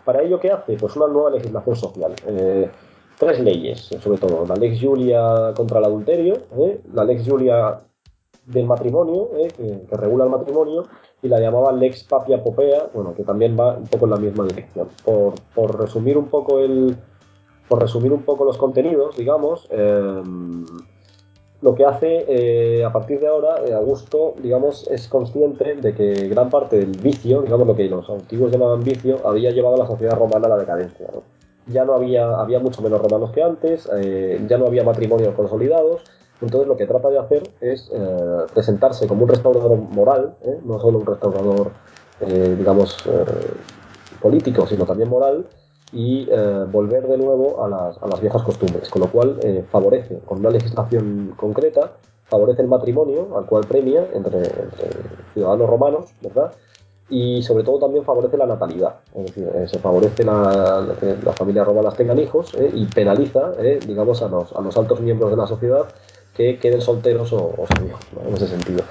Para 0.04 0.22
ello, 0.22 0.40
¿qué 0.40 0.52
hace? 0.52 0.78
Pues 0.78 0.96
una 0.96 1.08
nueva 1.08 1.32
legislación 1.32 1.76
social. 1.76 2.14
Eh, 2.28 2.70
tres 3.18 3.40
leyes, 3.40 3.92
eh, 3.92 4.00
sobre 4.00 4.20
todo. 4.20 4.46
La 4.46 4.56
Lex 4.56 4.80
Julia 4.80 5.54
contra 5.56 5.80
el 5.80 5.86
adulterio, 5.86 6.36
¿eh? 6.60 6.82
la 6.94 7.04
Lex 7.04 7.28
Julia 7.28 7.82
del 8.46 8.66
matrimonio, 8.68 9.30
que, 9.58 9.82
que 9.90 9.98
regula 9.98 10.26
el 10.26 10.30
matrimonio, 10.30 10.84
y 11.22 11.28
la 11.28 11.40
llamaban 11.40 11.80
Lex 11.80 12.04
Papia 12.04 12.44
Popea, 12.44 12.90
bueno, 12.94 13.14
que 13.16 13.24
también 13.24 13.58
va 13.60 13.78
un 13.78 13.88
poco 13.88 14.06
en 14.06 14.12
la 14.12 14.18
misma 14.18 14.46
dirección. 14.46 14.88
Por, 15.04 15.34
por 15.54 15.80
resumir 15.80 16.18
un 16.18 16.28
poco 16.28 16.60
el, 16.60 16.96
por 17.68 17.82
resumir 17.82 18.12
un 18.12 18.24
poco 18.24 18.46
los 18.46 18.58
contenidos, 18.58 19.18
digamos, 19.18 19.68
eh, 19.72 20.22
lo 21.62 21.74
que 21.74 21.84
hace 21.84 22.26
eh, 22.28 22.86
a 22.86 22.92
partir 22.92 23.20
de 23.20 23.28
ahora, 23.28 23.56
eh, 23.66 23.74
Augusto, 23.74 24.36
digamos, 24.42 24.88
es 24.90 25.08
consciente 25.08 25.76
de 25.76 25.96
que 25.96 26.28
gran 26.28 26.50
parte 26.50 26.78
del 26.78 26.92
vicio, 26.92 27.42
digamos 27.42 27.66
lo 27.66 27.76
que 27.76 27.90
los 27.90 28.08
antiguos 28.10 28.52
llamaban 28.52 28.84
vicio, 28.84 29.26
había 29.26 29.50
llevado 29.52 29.76
a 29.76 29.80
la 29.80 29.88
sociedad 29.88 30.16
romana 30.16 30.46
a 30.46 30.50
la 30.50 30.58
decadencia. 30.58 31.08
Ya 31.68 31.84
no 31.84 31.94
había, 31.94 32.40
había 32.40 32.60
mucho 32.60 32.84
menos 32.84 33.02
romanos 33.02 33.32
que 33.32 33.42
antes, 33.42 33.90
eh, 33.98 34.40
ya 34.48 34.60
no 34.60 34.68
había 34.68 34.84
matrimonios 34.84 35.34
consolidados, 35.34 36.04
entonces 36.42 36.68
lo 36.68 36.76
que 36.76 36.86
trata 36.86 37.10
de 37.10 37.20
hacer 37.20 37.44
es 37.62 37.90
eh, 37.94 38.46
presentarse 38.54 39.08
como 39.08 39.24
un 39.24 39.30
restaurador 39.30 39.78
moral, 39.78 40.36
¿eh? 40.42 40.60
no 40.64 40.80
solo 40.80 41.00
un 41.00 41.06
restaurador, 41.06 41.72
eh, 42.22 42.56
digamos, 42.58 42.98
eh, 43.08 43.26
político, 44.22 44.68
sino 44.68 44.86
también 44.86 45.10
moral, 45.10 45.46
y 45.92 46.28
eh, 46.30 46.66
volver 46.72 47.08
de 47.08 47.18
nuevo 47.18 47.64
a 47.64 47.70
las, 47.70 48.02
a 48.02 48.08
las 48.08 48.20
viejas 48.20 48.44
costumbres, 48.44 48.90
con 48.90 49.02
lo 49.02 49.12
cual 49.12 49.40
eh, 49.44 49.64
favorece, 49.72 50.20
con 50.26 50.40
una 50.40 50.50
legislación 50.50 51.34
concreta, 51.38 51.94
favorece 52.26 52.62
el 52.64 52.68
matrimonio, 52.68 53.38
al 53.38 53.46
cual 53.46 53.66
premia 53.66 54.08
entre, 54.14 54.40
entre 54.40 54.90
ciudadanos 55.34 55.70
romanos, 55.70 56.14
¿verdad? 56.22 56.52
Y 57.08 57.44
sobre 57.44 57.64
todo 57.64 57.80
también 57.80 58.04
favorece 58.04 58.36
la 58.36 58.48
natalidad, 58.48 58.96
es 59.14 59.26
decir, 59.28 59.48
eh, 59.54 59.68
se 59.68 59.78
favorece 59.78 60.24
la, 60.24 60.96
que 61.00 61.16
las 61.24 61.36
familias 61.36 61.68
romanas 61.68 61.96
tengan 61.96 62.18
hijos 62.18 62.56
¿eh? 62.56 62.72
y 62.74 62.86
penaliza, 62.88 63.54
¿eh? 63.60 63.80
digamos, 63.86 64.24
a 64.24 64.28
los, 64.28 64.52
a 64.54 64.62
los 64.62 64.76
altos 64.76 65.02
miembros 65.02 65.30
de 65.30 65.38
la 65.38 65.46
sociedad 65.46 65.86
que 66.36 66.60
queden 66.60 66.82
solteros 66.82 67.34
o, 67.34 67.56
o 67.58 67.66
sin 67.68 67.88
hijos, 67.88 68.12
¿no? 68.14 68.28
en 68.28 68.36
ese 68.36 68.48
sentido. 68.48 68.86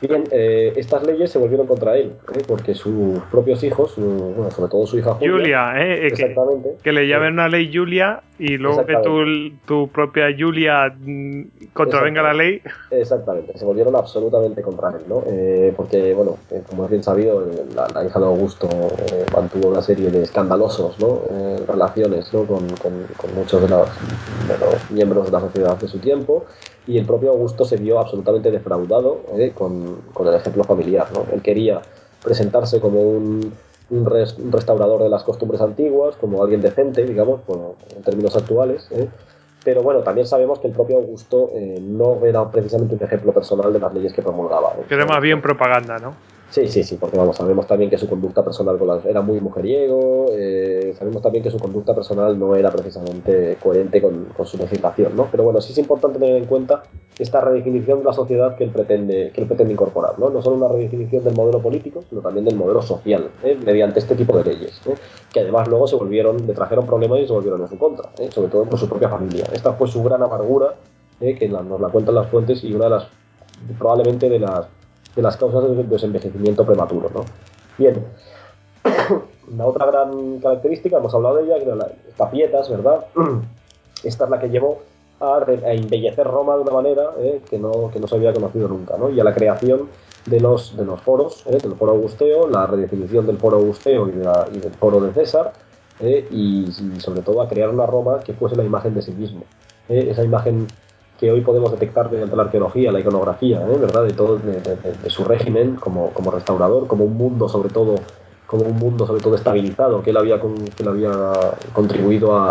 Bien, 0.00 0.28
eh, 0.30 0.74
estas 0.76 1.02
leyes 1.02 1.32
se 1.32 1.38
volvieron 1.40 1.66
contra 1.66 1.96
él, 1.96 2.12
¿eh? 2.32 2.44
porque 2.46 2.74
sus 2.74 3.24
propios 3.24 3.64
hijos, 3.64 3.92
su- 3.94 4.02
bueno, 4.36 4.50
sobre 4.52 4.70
todo 4.70 4.86
su 4.86 4.96
hija 4.96 5.14
Julia, 5.14 5.32
Julia, 5.32 5.72
¿eh? 5.82 5.94
Eh, 5.94 5.98
que, 6.00 6.06
exactamente, 6.06 6.68
que 6.84 6.92
le 6.92 7.08
llamen 7.08 7.32
una 7.32 7.48
ley 7.48 7.68
Julia 7.74 8.22
y 8.38 8.56
luego 8.58 8.86
que 8.86 8.96
tu, 8.98 9.24
tu 9.64 9.90
propia 9.90 10.26
Julia 10.38 10.94
mm, 10.96 11.42
contravenga 11.72 12.22
la 12.22 12.32
ley. 12.32 12.62
Exactamente, 12.90 13.58
se 13.58 13.64
volvieron 13.64 13.96
absolutamente 13.96 14.62
contra 14.62 14.90
él, 14.90 15.02
¿no? 15.08 15.24
Eh, 15.26 15.74
porque, 15.76 16.14
bueno, 16.14 16.38
eh, 16.50 16.62
como 16.66 16.84
es 16.84 16.90
bien 16.90 17.02
sabido, 17.02 17.42
eh, 17.44 17.66
la, 17.74 17.88
la 17.88 18.04
hija 18.06 18.20
de 18.20 18.24
Augusto 18.26 18.96
eh, 19.00 19.26
mantuvo 19.32 19.68
una 19.68 19.82
serie 19.82 20.10
de 20.12 20.22
escandalosos 20.22 20.98
¿no? 21.00 21.24
Eh, 21.28 21.64
relaciones 21.66 22.32
¿no? 22.32 22.46
con, 22.46 22.76
con- 22.78 23.08
con 23.08 23.34
muchos 23.34 23.60
de 23.62 23.68
los, 23.68 24.00
de 24.26 24.56
los 24.58 24.88
miembros 24.90 25.26
de 25.26 25.32
la 25.32 25.40
sociedad 25.40 25.76
de 25.76 25.88
su 25.88 26.00
tiempo 26.00 26.46
y 26.88 26.98
el 26.98 27.04
propio 27.06 27.30
Augusto 27.30 27.64
se 27.64 27.76
vio 27.76 27.98
absolutamente 28.00 28.50
defraudado 28.50 29.20
eh, 29.38 29.52
con, 29.54 29.96
con 30.14 30.26
el 30.26 30.34
ejemplo 30.34 30.64
familiar, 30.64 31.06
¿no? 31.12 31.24
Él 31.32 31.42
quería 31.42 31.80
presentarse 32.24 32.80
como 32.80 33.00
un, 33.02 33.52
un 33.90 34.06
res- 34.06 34.36
un 34.38 34.50
restaurador 34.50 35.02
de 35.02 35.08
las 35.08 35.22
costumbres 35.22 35.60
antiguas, 35.60 36.16
como 36.16 36.42
alguien 36.42 36.60
decente, 36.62 37.04
digamos, 37.06 37.40
por- 37.42 37.74
en 37.96 38.02
términos 38.02 38.34
actuales, 38.36 38.88
¿eh? 38.90 39.06
Pero 39.64 39.82
bueno, 39.82 40.00
también 40.00 40.26
sabemos 40.26 40.60
que 40.60 40.68
el 40.68 40.72
propio 40.72 40.96
Augusto 40.96 41.50
eh, 41.54 41.78
no 41.82 42.24
era 42.24 42.50
precisamente 42.50 42.94
un 42.94 43.02
ejemplo 43.02 43.32
personal 43.32 43.72
de 43.72 43.78
las 43.80 43.92
leyes 43.92 44.12
que 44.14 44.22
promulgaba. 44.22 44.72
era 44.88 45.04
más 45.04 45.20
bien 45.20 45.42
propaganda, 45.42 45.98
¿no? 45.98 46.14
Sí, 46.50 46.66
sí, 46.66 46.82
sí, 46.82 46.96
porque 46.96 47.18
vamos, 47.18 47.36
sabemos 47.36 47.66
también 47.66 47.90
que 47.90 47.98
su 47.98 48.08
conducta 48.08 48.42
personal 48.42 48.78
era 49.04 49.20
muy 49.20 49.38
mujeriego, 49.38 50.28
eh, 50.32 50.94
sabemos 50.98 51.20
también 51.20 51.44
que 51.44 51.50
su 51.50 51.58
conducta 51.58 51.94
personal 51.94 52.38
no 52.38 52.56
era 52.56 52.70
precisamente 52.70 53.58
coherente 53.62 54.00
con, 54.00 54.24
con 54.34 54.46
su 54.46 54.56
legislación, 54.56 55.14
¿no? 55.14 55.28
Pero 55.30 55.44
bueno, 55.44 55.60
sí 55.60 55.72
es 55.72 55.78
importante 55.78 56.18
tener 56.18 56.36
en 56.36 56.46
cuenta 56.46 56.84
esta 57.18 57.42
redefinición 57.42 57.98
de 57.98 58.04
la 58.06 58.14
sociedad 58.14 58.56
que 58.56 58.64
él 58.64 58.70
pretende, 58.70 59.30
que 59.34 59.42
él 59.42 59.46
pretende 59.46 59.74
incorporar, 59.74 60.18
¿no? 60.18 60.30
No 60.30 60.40
solo 60.40 60.56
una 60.56 60.68
redefinición 60.68 61.22
del 61.22 61.34
modelo 61.34 61.60
político, 61.60 62.02
sino 62.08 62.22
también 62.22 62.46
del 62.46 62.56
modelo 62.56 62.80
social, 62.80 63.28
¿eh? 63.44 63.58
mediante 63.62 63.98
este 63.98 64.14
tipo 64.14 64.34
de 64.38 64.44
leyes, 64.44 64.80
¿eh? 64.86 64.94
que 65.30 65.40
además 65.40 65.68
luego 65.68 65.86
se 65.86 65.96
volvieron, 65.96 66.46
le 66.46 66.54
trajeron 66.54 66.86
problemas 66.86 67.20
y 67.20 67.26
se 67.26 67.32
volvieron 67.34 67.60
en 67.60 67.68
su 67.68 67.76
contra, 67.78 68.08
¿eh? 68.18 68.30
sobre 68.32 68.48
todo 68.48 68.64
por 68.64 68.78
su 68.78 68.88
propia 68.88 69.10
familia. 69.10 69.44
Esta 69.52 69.74
fue 69.74 69.86
su 69.86 70.02
gran 70.02 70.22
amargura, 70.22 70.76
¿eh? 71.20 71.34
que 71.34 71.46
la- 71.46 71.62
nos 71.62 71.78
la 71.78 71.88
cuentan 71.88 72.14
las 72.14 72.28
fuentes 72.28 72.64
y 72.64 72.72
una 72.72 72.84
de 72.84 72.90
las, 72.92 73.06
probablemente 73.78 74.30
de 74.30 74.38
las 74.38 74.66
de 75.18 75.22
las 75.22 75.36
causas 75.36 75.64
del 75.76 75.88
desenvejecimiento 75.88 76.64
prematuro. 76.64 77.10
¿no? 77.12 77.24
Bien, 77.76 78.04
la 79.56 79.66
otra 79.66 79.86
gran 79.86 80.38
característica, 80.38 80.98
hemos 80.98 81.12
hablado 81.12 81.36
de 81.36 81.42
ella, 81.44 81.58
que 81.58 81.66
la, 81.74 81.88
esta 82.08 82.30
pietas, 82.30 82.70
¿verdad? 82.70 83.04
Esta 84.04 84.24
es 84.24 84.30
la 84.30 84.38
que 84.38 84.48
llevó 84.48 84.78
a, 85.18 85.38
a 85.38 85.72
embellecer 85.72 86.24
Roma 86.24 86.54
de 86.54 86.62
una 86.62 86.70
manera 86.72 87.02
eh, 87.18 87.40
que, 87.50 87.58
no, 87.58 87.90
que 87.92 87.98
no 87.98 88.06
se 88.06 88.14
había 88.14 88.32
conocido 88.32 88.68
nunca, 88.68 88.96
¿no? 88.96 89.10
y 89.10 89.18
a 89.18 89.24
la 89.24 89.34
creación 89.34 89.88
de 90.26 90.38
los, 90.38 90.76
de 90.76 90.84
los 90.84 91.00
foros, 91.00 91.42
eh, 91.46 91.58
del 91.60 91.74
foro 91.74 91.92
augusteo, 91.92 92.46
la 92.48 92.64
redefinición 92.68 93.26
del 93.26 93.38
foro 93.38 93.56
augusteo 93.56 94.06
y, 94.08 94.12
de 94.12 94.22
la- 94.24 94.46
y 94.54 94.58
del 94.60 94.72
foro 94.74 95.00
de 95.00 95.12
César, 95.14 95.52
eh, 95.98 96.28
y, 96.30 96.68
y 96.68 97.00
sobre 97.00 97.22
todo 97.22 97.42
a 97.42 97.48
crear 97.48 97.70
una 97.70 97.86
Roma 97.86 98.20
que 98.20 98.34
fuese 98.34 98.54
la 98.54 98.62
imagen 98.62 98.94
de 98.94 99.02
sí 99.02 99.10
mismo. 99.10 99.42
eh, 99.88 100.06
esa 100.12 100.22
imagen 100.22 100.68
que 101.18 101.30
hoy 101.32 101.40
podemos 101.40 101.70
detectar 101.72 102.10
mediante 102.10 102.36
la 102.36 102.44
arqueología, 102.44 102.92
la 102.92 103.00
iconografía, 103.00 103.60
¿eh? 103.60 103.76
¿verdad? 103.80 104.04
De 104.04 104.12
todo, 104.12 104.38
de, 104.38 104.60
de- 104.60 104.76
de- 105.02 105.10
su 105.10 105.24
régimen 105.24 105.74
como, 105.76 106.10
como 106.10 106.30
restaurador, 106.30 106.86
como 106.86 107.04
un 107.04 107.16
mundo 107.16 107.48
sobre 107.48 107.70
todo, 107.70 107.96
como 108.46 108.64
un 108.64 108.76
mundo 108.76 109.06
sobre 109.06 109.20
todo 109.20 109.34
estabilizado 109.34 110.02
que 110.02 110.10
él 110.10 110.16
había, 110.16 110.40
con- 110.40 110.54
que 110.54 110.82
él 110.82 110.88
había 110.88 111.10
contribuido 111.74 112.36
a, 112.36 112.50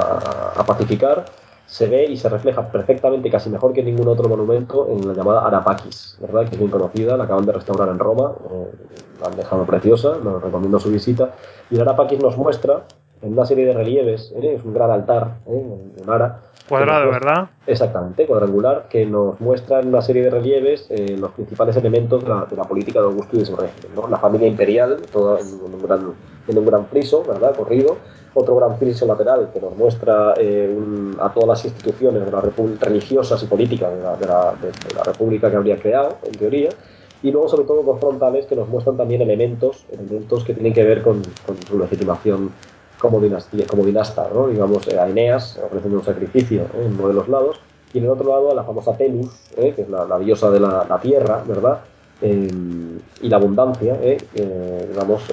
a- 0.57 0.63
pacificar, 0.65 1.25
se 1.65 1.87
ve 1.87 2.05
y 2.05 2.17
se 2.17 2.29
refleja 2.29 2.69
perfectamente, 2.71 3.29
casi 3.29 3.49
mejor 3.49 3.73
que 3.73 3.83
ningún 3.83 4.07
otro 4.07 4.27
monumento, 4.29 4.87
en 4.89 5.07
la 5.07 5.13
llamada 5.13 5.45
Arapakis, 5.47 6.17
¿verdad? 6.21 6.41
Que 6.47 6.55
es 6.55 6.59
bien 6.59 6.71
conocida, 6.71 7.15
la 7.17 7.23
acaban 7.25 7.45
de 7.45 7.51
restaurar 7.53 7.89
en 7.89 7.99
Roma, 7.99 8.33
eh, 8.51 8.67
la 9.21 9.27
han 9.27 9.35
dejado 9.37 9.65
preciosa, 9.65 10.17
nos 10.23 10.41
recomiendo 10.41 10.79
su 10.79 10.89
visita. 10.91 11.31
Y 11.69 11.75
el 11.75 11.81
Arapakis 11.81 12.19
nos 12.21 12.37
muestra 12.37 12.83
en 13.21 13.33
una 13.33 13.45
serie 13.45 13.65
de 13.65 13.73
relieves, 13.73 14.31
¿eh? 14.35 14.55
es 14.59 14.63
un 14.63 14.73
gran 14.73 14.91
altar 14.91 15.39
¿eh? 15.47 15.51
en, 15.95 16.01
en 16.03 16.09
Ara, 16.09 16.39
Cuadrado, 16.67 17.07
muestra- 17.07 17.27
¿verdad? 17.33 17.49
Exactamente, 17.65 18.25
cuadrangular, 18.25 18.87
que 18.89 19.05
nos 19.05 19.39
muestra 19.41 19.81
en 19.81 19.87
una 19.89 20.01
serie 20.01 20.23
de 20.23 20.29
relieves 20.29 20.87
eh, 20.89 21.15
los 21.19 21.31
principales 21.31 21.75
elementos 21.75 22.23
de 22.23 22.29
la, 22.29 22.45
de 22.49 22.55
la 22.55 22.63
política 22.63 22.99
de 22.99 23.05
Augusto 23.07 23.35
y 23.35 23.39
de 23.39 23.45
su 23.45 23.55
régimen. 23.55 23.91
¿no? 23.95 24.07
La 24.07 24.17
familia 24.17 24.47
imperial, 24.47 24.99
toda 25.11 25.39
en 25.39 25.47
un 25.47 25.81
gran, 25.83 26.13
en 26.47 26.57
un 26.57 26.65
gran 26.65 26.85
friso, 26.87 27.25
¿verdad? 27.25 27.55
Corrido. 27.55 27.97
Otro 28.33 28.55
gran 28.55 28.77
friso 28.77 29.05
lateral 29.05 29.49
que 29.51 29.59
nos 29.59 29.75
muestra 29.75 30.35
eh, 30.37 30.73
un- 30.77 31.17
a 31.19 31.33
todas 31.33 31.49
las 31.49 31.65
instituciones 31.65 32.23
de 32.23 32.31
la 32.31 32.41
religiosas 32.79 33.41
y 33.43 33.47
políticas 33.47 33.93
de 33.95 34.01
la, 34.03 34.15
de 34.15 34.25
la- 34.27 34.53
de 34.61 34.93
la 34.95 35.03
república 35.03 35.49
que 35.49 35.57
habría 35.57 35.79
creado, 35.79 36.17
en 36.23 36.37
teoría. 36.37 36.69
Y 37.23 37.31
luego, 37.31 37.49
sobre 37.49 37.65
todo, 37.65 37.81
dos 37.81 37.99
frontales 37.99 38.45
que 38.45 38.55
nos 38.55 38.69
muestran 38.69 38.95
también 38.95 39.21
elementos, 39.21 39.85
elementos 39.91 40.43
que 40.43 40.53
tienen 40.53 40.73
que 40.73 40.83
ver 40.83 41.01
con, 41.01 41.21
con 41.45 41.57
su 41.65 41.79
legitimación 41.79 42.51
como, 42.99 43.19
dinastía, 43.19 43.65
como 43.67 43.85
dinasta, 43.85 44.27
¿no? 44.33 44.47
digamos, 44.47 44.87
eh, 44.87 44.99
a 44.99 45.07
Eneas 45.07 45.59
ofreciendo 45.63 45.99
un 45.99 46.05
sacrificio 46.05 46.61
¿eh? 46.61 46.85
en 46.85 46.93
uno 46.93 47.07
de 47.09 47.13
los 47.13 47.27
lados, 47.27 47.59
y 47.93 47.99
en 47.99 48.05
el 48.05 48.09
otro 48.09 48.29
lado 48.29 48.51
a 48.51 48.55
la 48.55 48.63
famosa 48.63 48.97
Telus, 48.97 49.29
¿eh? 49.55 49.73
que 49.75 49.83
es 49.83 49.89
la, 49.89 50.19
diosa 50.19 50.51
de 50.51 50.59
la, 50.59 50.99
tierra, 51.01 51.43
¿verdad? 51.47 51.79
Eh, 52.21 52.49
y 53.21 53.29
la 53.29 53.37
abundancia, 53.37 53.97
¿eh? 54.01 54.17
Digamos, 54.89 55.23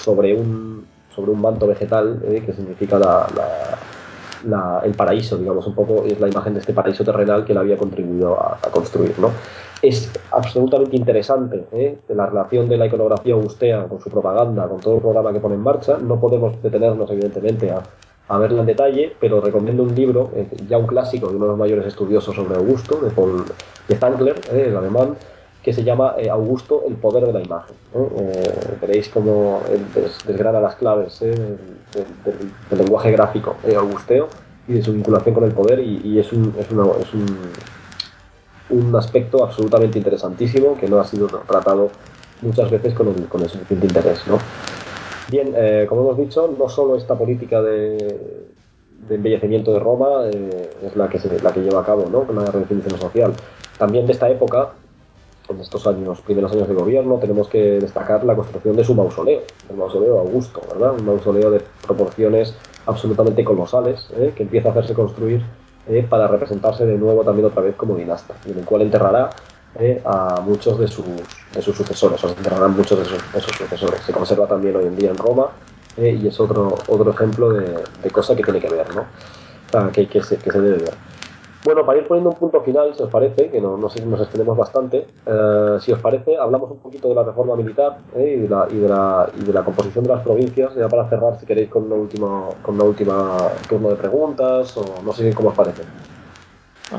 sobre, 0.00 0.34
un, 0.34 0.86
sobre 1.14 1.32
un 1.32 1.40
manto 1.40 1.66
vegetal 1.66 2.20
que 2.22 2.52
significa 2.52 2.98
la, 2.98 4.80
el 4.84 4.94
paraíso, 4.94 5.36
digamos, 5.36 5.66
un 5.66 5.74
poco 5.74 6.04
es 6.06 6.18
la 6.18 6.28
imagen 6.28 6.54
de 6.54 6.60
este 6.60 6.72
paraíso 6.72 7.04
terrenal 7.04 7.44
que 7.44 7.52
él 7.52 7.58
había 7.58 7.76
contribuido 7.76 8.40
a 8.40 8.70
construir, 8.70 9.18
¿no? 9.18 9.30
Es 9.82 10.12
absolutamente 10.30 10.96
interesante 10.96 11.66
¿eh? 11.72 11.98
la 12.08 12.26
relación 12.26 12.68
de 12.68 12.76
la 12.76 12.86
iconografía 12.86 13.34
augustea 13.34 13.88
con 13.88 14.00
su 14.00 14.10
propaganda, 14.10 14.68
con 14.68 14.80
todo 14.80 14.94
el 14.94 15.00
programa 15.00 15.32
que 15.32 15.40
pone 15.40 15.56
en 15.56 15.60
marcha. 15.60 15.98
No 15.98 16.20
podemos 16.20 16.62
detenernos, 16.62 17.10
evidentemente, 17.10 17.68
a, 17.70 18.38
verla 18.38 18.60
en 18.60 18.66
detalle, 18.66 19.12
pero 19.20 19.40
recomiendo 19.40 19.82
un 19.82 19.94
libro, 19.94 20.30
eh, 20.36 20.46
ya 20.68 20.78
un 20.78 20.86
clásico 20.86 21.28
de 21.30 21.36
uno 21.36 21.46
de 21.46 21.50
los 21.50 21.58
mayores 21.58 21.84
estudiosos 21.86 22.34
sobre 22.34 22.54
Augusto, 22.54 23.00
de 23.00 23.10
Paul 23.10 23.44
de 23.88 23.96
Thankler, 23.96 24.36
¿eh? 24.52 24.66
el 24.68 24.76
alemán, 24.76 25.16
que 25.64 25.72
se 25.72 25.82
llama 25.82 26.14
eh, 26.16 26.30
Augusto, 26.30 26.84
el 26.86 26.94
poder 26.94 27.26
de 27.26 27.32
la 27.32 27.42
imagen. 27.42 27.76
veréis 28.80 29.08
cómo 29.08 29.60
des- 29.94 30.24
desgrana 30.24 30.60
las 30.60 30.76
claves 30.76 31.18
del, 31.18 31.58
del- 32.24 32.78
lenguaje 32.78 33.10
gráfico 33.10 33.56
augusteo 33.76 34.28
y 34.68 34.74
de 34.74 34.82
su 34.82 34.92
vinculación 34.92 35.34
con 35.34 35.44
el 35.44 35.52
poder 35.52 35.80
y, 35.80 36.00
y 36.04 36.18
es, 36.20 36.32
un, 36.32 36.54
es, 36.56 36.70
una- 36.70 37.00
es 37.00 37.12
un, 37.14 37.52
un 38.72 38.94
aspecto 38.96 39.44
absolutamente 39.44 39.98
interesantísimo 39.98 40.76
que 40.78 40.88
no 40.88 40.98
ha 40.98 41.04
sido 41.04 41.26
tratado 41.26 41.90
muchas 42.40 42.70
veces 42.70 42.94
con 42.94 43.08
el, 43.08 43.28
con 43.28 43.42
el 43.42 43.48
suficiente 43.48 43.86
interés. 43.86 44.26
¿no? 44.26 44.38
Bien, 45.30 45.52
eh, 45.56 45.86
como 45.88 46.02
hemos 46.02 46.18
dicho, 46.18 46.54
no 46.58 46.68
solo 46.68 46.96
esta 46.96 47.14
política 47.14 47.62
de, 47.62 48.50
embellecimiento 49.10 49.72
de 49.72 49.78
Roma 49.78 50.26
eh, 50.32 50.70
es 50.84 50.96
la 50.96 51.08
que, 51.08 51.20
la 51.42 51.52
que 51.52 51.60
lleva 51.60 51.80
a 51.80 51.84
cabo 51.84 52.08
¿no? 52.10 52.26
la 52.32 52.50
redefinición 52.50 52.98
social. 52.98 53.32
También 53.78 54.06
de 54.06 54.12
esta 54.12 54.28
época, 54.30 54.72
en 55.48 55.60
estos 55.60 55.86
años, 55.86 56.20
primeros 56.22 56.52
años 56.52 56.68
de 56.68 56.74
gobierno, 56.74 57.18
tenemos 57.18 57.48
que 57.48 57.80
destacar 57.80 58.24
la 58.24 58.34
construcción 58.34 58.76
de 58.76 58.84
su 58.84 58.94
mausoleo, 58.94 59.42
el 59.70 59.76
mausoleo 59.76 60.18
Augusto, 60.18 60.60
¿verdad? 60.72 60.94
Un 60.98 61.04
mausoleo 61.04 61.50
de 61.50 61.60
proporciones 61.86 62.54
absolutamente 62.86 63.44
colosales, 63.44 64.08
¿eh? 64.16 64.32
que 64.34 64.42
empieza 64.44 64.68
a 64.68 64.72
hacerse 64.72 64.94
construir 64.94 65.42
eh, 65.88 66.06
para 66.08 66.28
representarse 66.28 66.86
de 66.86 66.96
nuevo 66.96 67.24
también 67.24 67.46
otra 67.46 67.62
vez 67.62 67.74
como 67.76 67.96
dinasta, 67.96 68.34
en 68.44 68.58
el 68.58 68.64
cual 68.64 68.82
enterrará 68.82 69.30
eh, 69.78 70.00
a 70.04 70.40
muchos 70.40 70.78
de 70.78 70.86
sus, 70.88 71.06
de 71.54 71.62
sus 71.62 71.76
sucesores, 71.76 72.22
o 72.22 72.28
se 72.28 72.34
enterrarán 72.36 72.76
muchos 72.76 72.98
de 72.98 73.04
sus, 73.04 73.32
de 73.32 73.40
sus 73.40 73.56
sucesores. 73.56 74.02
Se 74.04 74.12
conserva 74.12 74.46
también 74.46 74.76
hoy 74.76 74.86
en 74.86 74.96
día 74.96 75.10
en 75.10 75.18
Roma 75.18 75.48
eh, 75.96 76.18
y 76.22 76.26
es 76.28 76.38
otro, 76.40 76.84
otro 76.86 77.10
ejemplo 77.10 77.52
de, 77.52 77.88
de 78.02 78.10
cosa 78.10 78.36
que 78.36 78.42
tiene 78.42 78.60
que 78.60 78.68
ver, 78.68 78.86
¿no? 78.94 79.06
Que, 79.92 80.06
que, 80.06 80.20
que 80.20 80.22
se 80.22 80.60
debe 80.60 80.78
ver. 80.78 80.94
Bueno, 81.64 81.86
para 81.86 81.98
ir 81.98 82.08
poniendo 82.08 82.30
un 82.30 82.36
punto 82.36 82.60
final, 82.62 82.92
si 82.94 83.02
os 83.02 83.10
parece, 83.10 83.48
que 83.48 83.60
no, 83.60 83.76
no 83.76 83.88
sé 83.88 84.00
si 84.00 84.06
nos 84.06 84.20
extendemos 84.20 84.56
bastante, 84.56 85.06
eh, 85.26 85.76
si 85.78 85.92
os 85.92 86.00
parece, 86.00 86.36
hablamos 86.36 86.70
un 86.72 86.78
poquito 86.80 87.08
de 87.08 87.14
la 87.14 87.22
reforma 87.22 87.54
militar 87.54 87.98
eh, 88.16 88.34
y, 88.36 88.40
de 88.40 88.48
la, 88.48 88.66
y, 88.68 88.76
de 88.78 88.88
la, 88.88 89.30
y 89.40 89.44
de 89.44 89.52
la 89.52 89.62
composición 89.62 90.04
de 90.04 90.10
las 90.10 90.22
provincias, 90.22 90.74
ya 90.74 90.88
para 90.88 91.08
cerrar, 91.08 91.38
si 91.38 91.46
queréis, 91.46 91.70
con 91.70 91.84
una 91.84 91.94
última, 91.94 92.46
con 92.62 92.74
una 92.74 92.84
última 92.84 93.36
turno 93.68 93.90
de 93.90 93.96
preguntas, 93.96 94.76
o 94.76 95.02
no 95.04 95.12
sé 95.12 95.32
cómo 95.34 95.50
os 95.50 95.54
parece. 95.54 95.82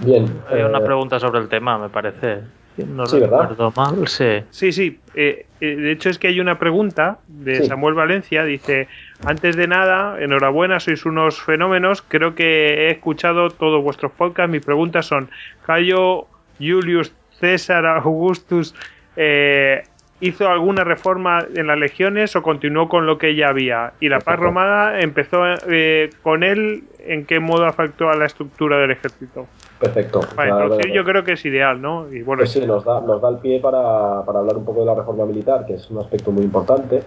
Bien. 0.01 0.41
Hay 0.49 0.61
una 0.61 0.79
eh, 0.79 0.81
pregunta 0.81 1.19
sobre 1.19 1.39
el 1.39 1.49
tema, 1.49 1.77
me 1.77 1.89
parece. 1.89 2.62
Si 2.75 2.83
No 2.83 3.05
Sí, 3.05 3.19
¿verdad? 3.19 3.41
recuerdo 3.49 3.73
mal, 3.75 4.07
sí. 4.07 4.43
Sí, 4.49 4.71
sí. 4.71 4.99
eh, 5.13 5.45
eh, 5.59 5.75
de 5.75 5.91
hecho, 5.91 6.09
es 6.09 6.17
que 6.17 6.27
hay 6.27 6.39
una 6.39 6.57
pregunta 6.57 7.19
de 7.27 7.61
Sí. 7.61 7.67
Samuel 7.67 7.93
Valencia. 7.93 8.43
Dice: 8.43 8.87
Antes 9.23 9.55
de 9.55 9.67
nada, 9.67 10.19
enhorabuena, 10.21 10.79
sois 10.79 11.05
unos 11.05 11.41
fenómenos. 11.41 12.01
Creo 12.01 12.33
que 12.35 12.87
he 12.87 12.91
escuchado 12.91 13.51
todos 13.51 13.83
vuestros 13.83 14.11
podcasts. 14.13 14.51
Mis 14.51 14.61
preguntas 14.63 15.05
son: 15.05 15.29
¿Cayo 15.61 16.27
Julius 16.59 17.13
César 17.39 17.85
Augustus 17.85 18.75
eh, 19.15 19.85
hizo 20.19 20.47
alguna 20.49 20.83
reforma 20.83 21.45
en 21.53 21.67
las 21.67 21.77
legiones 21.77 22.35
o 22.35 22.41
continuó 22.41 22.89
con 22.89 23.05
lo 23.05 23.17
que 23.17 23.35
ya 23.35 23.49
había? 23.49 23.93
Y 23.99 24.09
la 24.09 24.23
paz 24.23 24.39
romana 24.39 24.99
empezó 25.01 25.43
eh, 25.69 26.13
con 26.21 26.43
él. 26.43 26.83
¿En 26.99 27.25
qué 27.25 27.39
modo 27.39 27.65
afectó 27.65 28.09
a 28.09 28.15
la 28.15 28.25
estructura 28.25 28.77
del 28.79 28.91
ejército? 28.91 29.47
Perfecto. 29.83 30.21
Para 30.35 30.49
introducir, 30.63 30.91
yo 30.93 31.03
creo 31.03 31.23
que 31.23 31.33
es 31.33 31.45
ideal, 31.45 31.81
¿no? 31.81 32.11
Y 32.11 32.21
bueno, 32.23 32.41
Pues 32.41 32.51
sí, 32.51 32.65
nos 32.65 32.83
da, 32.85 33.01
nos 33.01 33.21
da 33.21 33.29
el 33.29 33.37
pie 33.37 33.59
para, 33.59 34.23
para 34.25 34.39
hablar 34.39 34.57
un 34.57 34.65
poco 34.65 34.79
de 34.81 34.85
la 34.85 34.95
reforma 34.95 35.25
militar, 35.25 35.65
que 35.65 35.73
es 35.75 35.89
un 35.91 35.97
aspecto 35.99 36.31
muy 36.31 36.43
importante, 36.45 37.03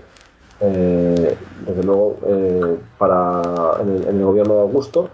eh, 0.61 1.37
desde 1.67 1.83
luego, 1.83 2.17
eh, 2.27 2.77
para, 2.99 3.43
en, 3.83 3.89
el, 3.97 4.09
en 4.09 4.17
el 4.19 4.25
gobierno 4.25 4.55
de 4.55 4.61
Augusto. 4.61 5.09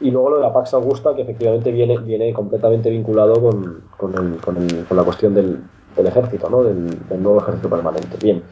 Y 0.00 0.10
luego 0.10 0.30
lo 0.30 0.36
de 0.36 0.42
la 0.42 0.52
Pax 0.52 0.74
Augusta, 0.74 1.14
que 1.14 1.22
efectivamente 1.22 1.70
viene, 1.70 1.98
viene 1.98 2.32
completamente 2.32 2.90
vinculado 2.90 3.40
con, 3.40 3.82
con, 3.96 4.14
el- 4.14 4.40
con 4.40 4.56
el- 4.56 4.84
con 4.86 4.96
la 4.96 5.04
cuestión 5.04 5.34
del, 5.34 5.58
del 5.96 6.06
ejército, 6.06 6.48
¿no? 6.50 6.62
del, 6.64 7.08
del 7.08 7.22
nuevo 7.22 7.40
ejército 7.40 7.68
permanente. 7.70 8.16
Bien. 8.20 8.42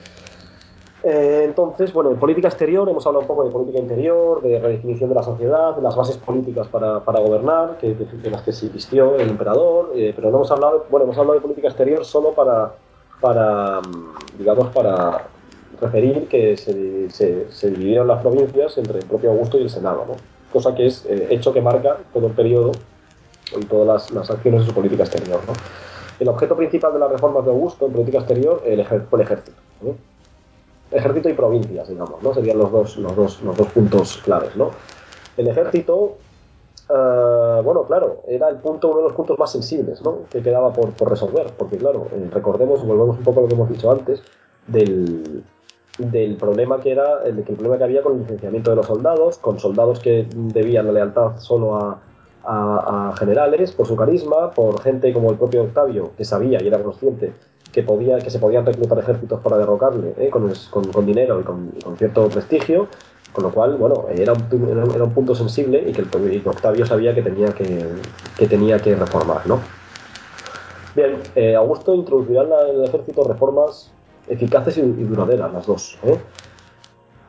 Eh, 1.04 1.42
entonces, 1.44 1.92
bueno, 1.92 2.10
en 2.12 2.16
política 2.16 2.46
exterior 2.48 2.88
hemos 2.88 3.04
hablado 3.06 3.22
un 3.22 3.26
poco 3.26 3.44
de 3.44 3.50
política 3.50 3.78
interior, 3.80 4.40
de 4.40 4.60
redefinición 4.60 5.08
de 5.08 5.16
la 5.16 5.22
sociedad, 5.24 5.74
de 5.74 5.82
las 5.82 5.96
bases 5.96 6.16
políticas 6.16 6.68
para, 6.68 7.00
para 7.00 7.18
gobernar, 7.18 7.76
que, 7.78 7.94
de 7.94 8.30
las 8.30 8.42
que 8.42 8.52
se 8.52 8.68
vistió 8.68 9.16
el 9.16 9.28
emperador, 9.30 9.90
eh, 9.96 10.12
pero 10.14 10.30
no 10.30 10.36
hemos 10.36 10.50
hablado, 10.52 10.86
bueno, 10.90 11.04
hemos 11.04 11.18
hablado 11.18 11.34
de 11.34 11.40
política 11.40 11.68
exterior 11.68 12.04
solo 12.04 12.30
para, 12.34 12.74
para 13.20 13.80
mm, 13.80 14.38
digamos, 14.38 14.68
para 14.68 15.22
referir 15.80 16.28
que 16.28 16.56
se, 16.56 17.10
se- 17.10 17.50
se 17.50 17.70
dividieron 17.70 18.06
las 18.06 18.20
provincias 18.22 18.78
entre 18.78 19.00
el 19.00 19.06
propio 19.06 19.30
Augusto 19.32 19.58
y 19.58 19.62
el 19.62 19.70
Senado, 19.70 20.04
¿no? 20.06 20.14
cosa 20.52 20.72
que 20.74 20.86
es 20.86 21.04
eh, 21.06 21.28
hecho 21.30 21.52
que 21.52 21.60
marca 21.60 21.96
todo 22.12 22.28
el 22.28 22.32
periodo 22.34 22.70
y 23.58 23.64
todas 23.64 23.86
las, 23.88 24.10
las 24.12 24.30
acciones 24.30 24.60
de 24.60 24.66
su 24.68 24.72
política 24.74 25.02
exterior. 25.02 25.40
¿no? 25.48 25.52
El 26.20 26.28
objeto 26.28 26.54
principal 26.56 26.92
de 26.92 27.00
las 27.00 27.10
reformas 27.10 27.44
de 27.44 27.50
Augusto 27.50 27.86
en 27.86 27.92
política 27.92 28.18
exterior 28.18 28.62
el 28.64 28.84
fue 28.84 29.18
el 29.18 29.20
ejército. 29.22 29.56
¿no? 29.80 30.11
Ejército 30.92 31.28
y 31.28 31.32
provincias, 31.34 31.88
digamos, 31.88 32.22
¿no? 32.22 32.34
Serían 32.34 32.58
los 32.58 32.70
dos, 32.70 32.96
los 32.98 33.16
dos, 33.16 33.42
los 33.42 33.56
dos 33.56 33.68
puntos 33.68 34.18
claves, 34.24 34.56
¿no? 34.56 34.70
El 35.36 35.48
ejército, 35.48 36.16
eh, 36.90 37.60
bueno, 37.64 37.84
claro, 37.84 38.22
era 38.26 38.48
el 38.48 38.56
punto, 38.56 38.88
uno 38.88 38.98
de 38.98 39.04
los 39.04 39.12
puntos 39.14 39.38
más 39.38 39.50
sensibles, 39.52 40.02
¿no? 40.02 40.18
Que 40.30 40.42
quedaba 40.42 40.72
por, 40.72 40.90
por 40.90 41.08
resolver, 41.10 41.46
porque 41.56 41.76
claro, 41.78 42.06
eh, 42.12 42.28
recordemos, 42.32 42.84
volvemos 42.86 43.16
un 43.18 43.24
poco 43.24 43.40
a 43.40 43.42
lo 43.44 43.48
que 43.48 43.54
hemos 43.54 43.68
dicho 43.70 43.90
antes, 43.90 44.22
del, 44.66 45.42
del 45.98 46.36
problema 46.36 46.80
que 46.80 46.92
era, 46.92 47.22
el, 47.24 47.38
el 47.38 47.44
problema 47.44 47.78
que 47.78 47.84
había 47.84 48.02
con 48.02 48.14
el 48.14 48.20
licenciamiento 48.20 48.70
de 48.70 48.76
los 48.76 48.86
soldados, 48.86 49.38
con 49.38 49.58
soldados 49.58 50.00
que 50.00 50.26
debían 50.32 50.86
la 50.86 50.92
lealtad 50.92 51.38
solo 51.38 51.76
a, 51.76 51.98
a- 52.44 53.10
a 53.10 53.16
generales 53.16 53.72
por 53.72 53.86
su 53.86 53.96
carisma, 53.96 54.50
por 54.50 54.80
gente 54.80 55.12
como 55.12 55.30
el 55.30 55.36
propio 55.38 55.62
Octavio, 55.62 56.10
que 56.16 56.24
sabía 56.24 56.62
y 56.62 56.66
era 56.66 56.82
consciente 56.82 57.32
que, 57.72 57.82
podía, 57.82 58.18
que 58.18 58.30
se 58.30 58.38
podían 58.38 58.66
reclutar 58.66 58.98
ejércitos 58.98 59.40
para 59.40 59.56
derrocarle 59.56 60.14
¿eh? 60.18 60.28
con, 60.30 60.52
con- 60.70 60.92
con 60.92 61.06
dinero 61.06 61.40
y 61.40 61.42
con, 61.42 61.72
cierto 61.96 62.28
prestigio, 62.28 62.88
con 63.32 63.44
lo 63.44 63.50
cual, 63.50 63.76
bueno, 63.76 64.06
era 64.10 64.34
un, 64.34 64.92
era 64.94 65.04
un- 65.04 65.12
punto 65.14 65.34
sensible 65.34 65.82
y 65.88 65.92
que, 65.92 66.02
el, 66.02 66.32
y 66.34 66.42
Octavio 66.46 66.84
sabía 66.86 67.14
que 67.14 67.22
tenía 67.22 67.48
que, 67.54 67.86
que 68.36 68.46
tenía 68.46 68.80
que 68.80 68.94
reformar, 68.94 69.46
¿no? 69.46 69.60
Bien, 70.94 71.16
eh, 71.34 71.54
Augusto 71.54 71.94
introducirá 71.94 72.42
en, 72.42 72.76
el 72.76 72.84
ejército 72.84 73.24
reformas 73.24 73.90
eficaces 74.28 74.76
y, 74.76 74.82
duraderas, 74.82 75.52
las 75.52 75.66
dos. 75.66 75.98
¿eh? 76.04 76.18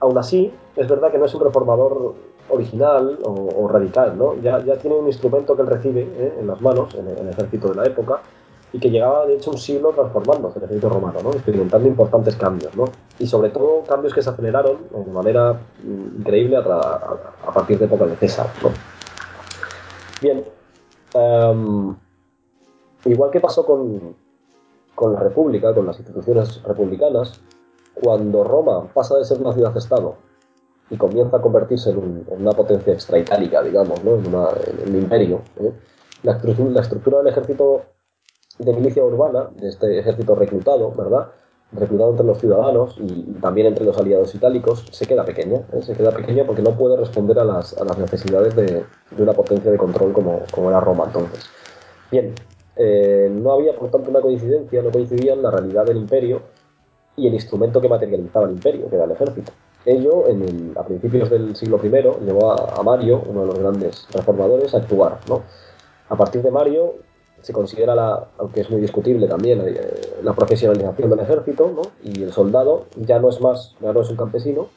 Aún 0.02 0.18
así, 0.18 0.52
es 0.76 0.88
verdad 0.90 1.12
que 1.12 1.18
no 1.18 1.26
es 1.26 1.34
un 1.34 1.42
reformador 1.42 2.14
original 2.50 3.20
o, 3.24 3.68
radical, 3.70 4.18
¿no? 4.18 4.36
Ya, 4.42 4.62
ya 4.64 4.76
tiene 4.76 4.98
un 4.98 5.08
instrumento 5.08 5.56
que 5.56 5.62
él 5.62 5.68
recibe 5.70 6.02
¿eh? 6.02 6.34
en 6.42 6.48
las 6.48 6.60
manos, 6.62 6.94
en 6.96 7.08
el 7.08 7.30
ejército 7.30 7.70
de 7.70 7.76
la 7.76 7.86
época, 7.86 8.20
y 8.74 8.80
que 8.80 8.90
llevaba 8.90 9.27
de 9.27 9.35
hecho 9.35 9.52
un 9.52 9.58
siglo 9.60 9.92
transformándose 9.92 10.58
el 10.58 10.66
ejército 10.66 10.90
romano, 10.90 11.19
¿no? 11.24 11.30
experimentando 11.32 11.88
importantes 11.88 12.35
cambios, 12.35 12.76
¿no? 12.76 12.85
y 13.19 13.27
sobre 13.27 13.50
todo 13.50 13.84
cambios 13.88 14.14
que 14.16 14.22
se 14.24 14.32
aceleraron 14.32 14.77
de 14.92 15.11
manera 15.11 15.53
mm, 15.84 16.19
increíble 16.22 16.58
a, 16.58 16.64
partir 17.53 17.77
de 17.77 17.85
época 17.85 18.06
de 18.08 18.16
César. 18.16 18.48
¿no? 18.64 18.69
Bien, 20.22 20.43
em, 21.14 21.95
igual 23.06 23.30
que 23.30 23.40
pasó 23.40 23.64
con, 23.66 24.16
con 24.95 25.14
la 25.14 25.19
República, 25.19 25.74
con 25.74 25.85
las 25.85 26.00
instituciones 26.00 26.64
republicanas, 26.64 27.40
cuando 27.93 28.43
Roma 28.43 28.88
pasa 28.92 29.18
de 29.18 29.26
ser 29.26 29.40
una 29.40 29.53
ciudad-estado 29.53 30.16
y 30.90 30.98
comienza 30.98 31.38
a 31.38 31.42
convertirse 31.42 31.92
en, 31.92 31.98
un- 32.00 32.26
en 32.32 32.42
una 32.42 32.53
potencia 32.53 32.92
extraitálica, 32.93 33.61
digamos, 33.61 34.03
¿no? 34.03 34.16
en, 34.16 34.27
una- 34.34 34.50
un 34.88 34.95
imperio, 34.95 35.42
¿eh? 35.60 35.72
la 36.24 36.32
estructura 36.82 37.18
del 37.19 37.27
ejército 37.27 37.82
de 38.59 38.73
milicia 38.73 39.03
urbana, 39.03 39.49
de 39.56 39.69
este 39.69 39.99
ejército 39.99 40.35
reclutado, 40.35 40.91
¿verdad? 40.91 41.30
Reclutado 41.72 42.11
entre 42.11 42.25
los 42.25 42.38
ciudadanos 42.38 42.95
y, 42.99 43.33
también 43.41 43.67
entre 43.67 43.85
los 43.85 43.98
aliados 43.98 44.33
itálicos, 44.35 44.85
se 44.91 45.06
queda 45.07 45.25
pequeña, 45.25 45.61
¿eh? 45.73 45.82
se 45.82 45.93
queda 45.93 46.11
pequeña 46.11 46.45
porque 46.45 46.61
no 46.61 46.72
puede 46.77 46.98
responder 46.98 47.40
a 47.40 47.43
las, 47.43 47.75
a 47.80 47.83
las 47.83 47.98
necesidades 47.98 48.56
de, 48.56 48.65
de 49.11 49.23
una 49.23 49.33
potencia 49.33 49.72
de 49.72 49.77
control 49.77 50.14
como, 50.14 50.41
como 50.51 50.69
era 50.69 50.80
Roma 50.80 51.06
entonces. 51.07 51.45
Bien, 52.11 52.33
eh, 52.75 53.30
no 53.32 53.53
había 53.53 53.75
por 53.75 53.90
tanto 53.90 54.11
una 54.11 54.22
coincidencia, 54.22 54.82
no 54.83 54.91
coincidían 54.91 55.41
la 55.41 55.49
realidad 55.49 55.85
del 55.85 55.98
imperio 55.98 56.41
y 57.15 57.27
el 57.27 57.33
instrumento 57.33 57.82
que 57.82 57.90
materializaba 57.90 58.45
el 58.45 58.53
imperio, 58.53 58.90
que 58.90 58.95
era 58.95 59.06
el 59.06 59.11
ejército. 59.11 59.51
Ello, 59.85 60.27
en 60.27 60.41
el- 60.43 60.77
a 60.77 60.83
principios 60.83 61.30
del 61.30 61.56
siglo 61.56 61.80
I, 61.83 61.90
llevó 62.25 62.51
a, 62.51 62.80
a 62.80 62.83
Mario, 62.83 63.22
uno 63.27 63.41
de 63.41 63.48
los 63.48 63.59
grandes 63.59 64.07
reformadores, 64.14 64.73
a 64.73 64.77
actuar. 64.77 65.19
¿no? 65.27 65.41
A 66.09 66.15
partir 66.15 66.41
de 66.41 66.51
Mario 66.51 66.95
se 67.44 67.52
considera, 67.52 67.94
la, 67.94 68.28
aunque 68.38 68.62
es 68.62 68.70
muy 68.70 68.80
discutible 68.80 69.28
también, 69.28 69.62
eh, 69.66 69.76
la 70.24 70.34
profesionalización 70.34 71.10
del 71.10 71.20
ejército, 71.20 71.72
¿no? 71.76 71.82
y 72.02 72.24
el 72.24 72.32
soldado 72.32 72.86
ya 72.96 73.20
no 73.20 73.30
es 73.30 73.42
más, 73.42 73.76
ya 73.82 73.92
no 73.92 74.02
es 74.02 74.10
un 74.10 74.16
campesino, 74.16 74.68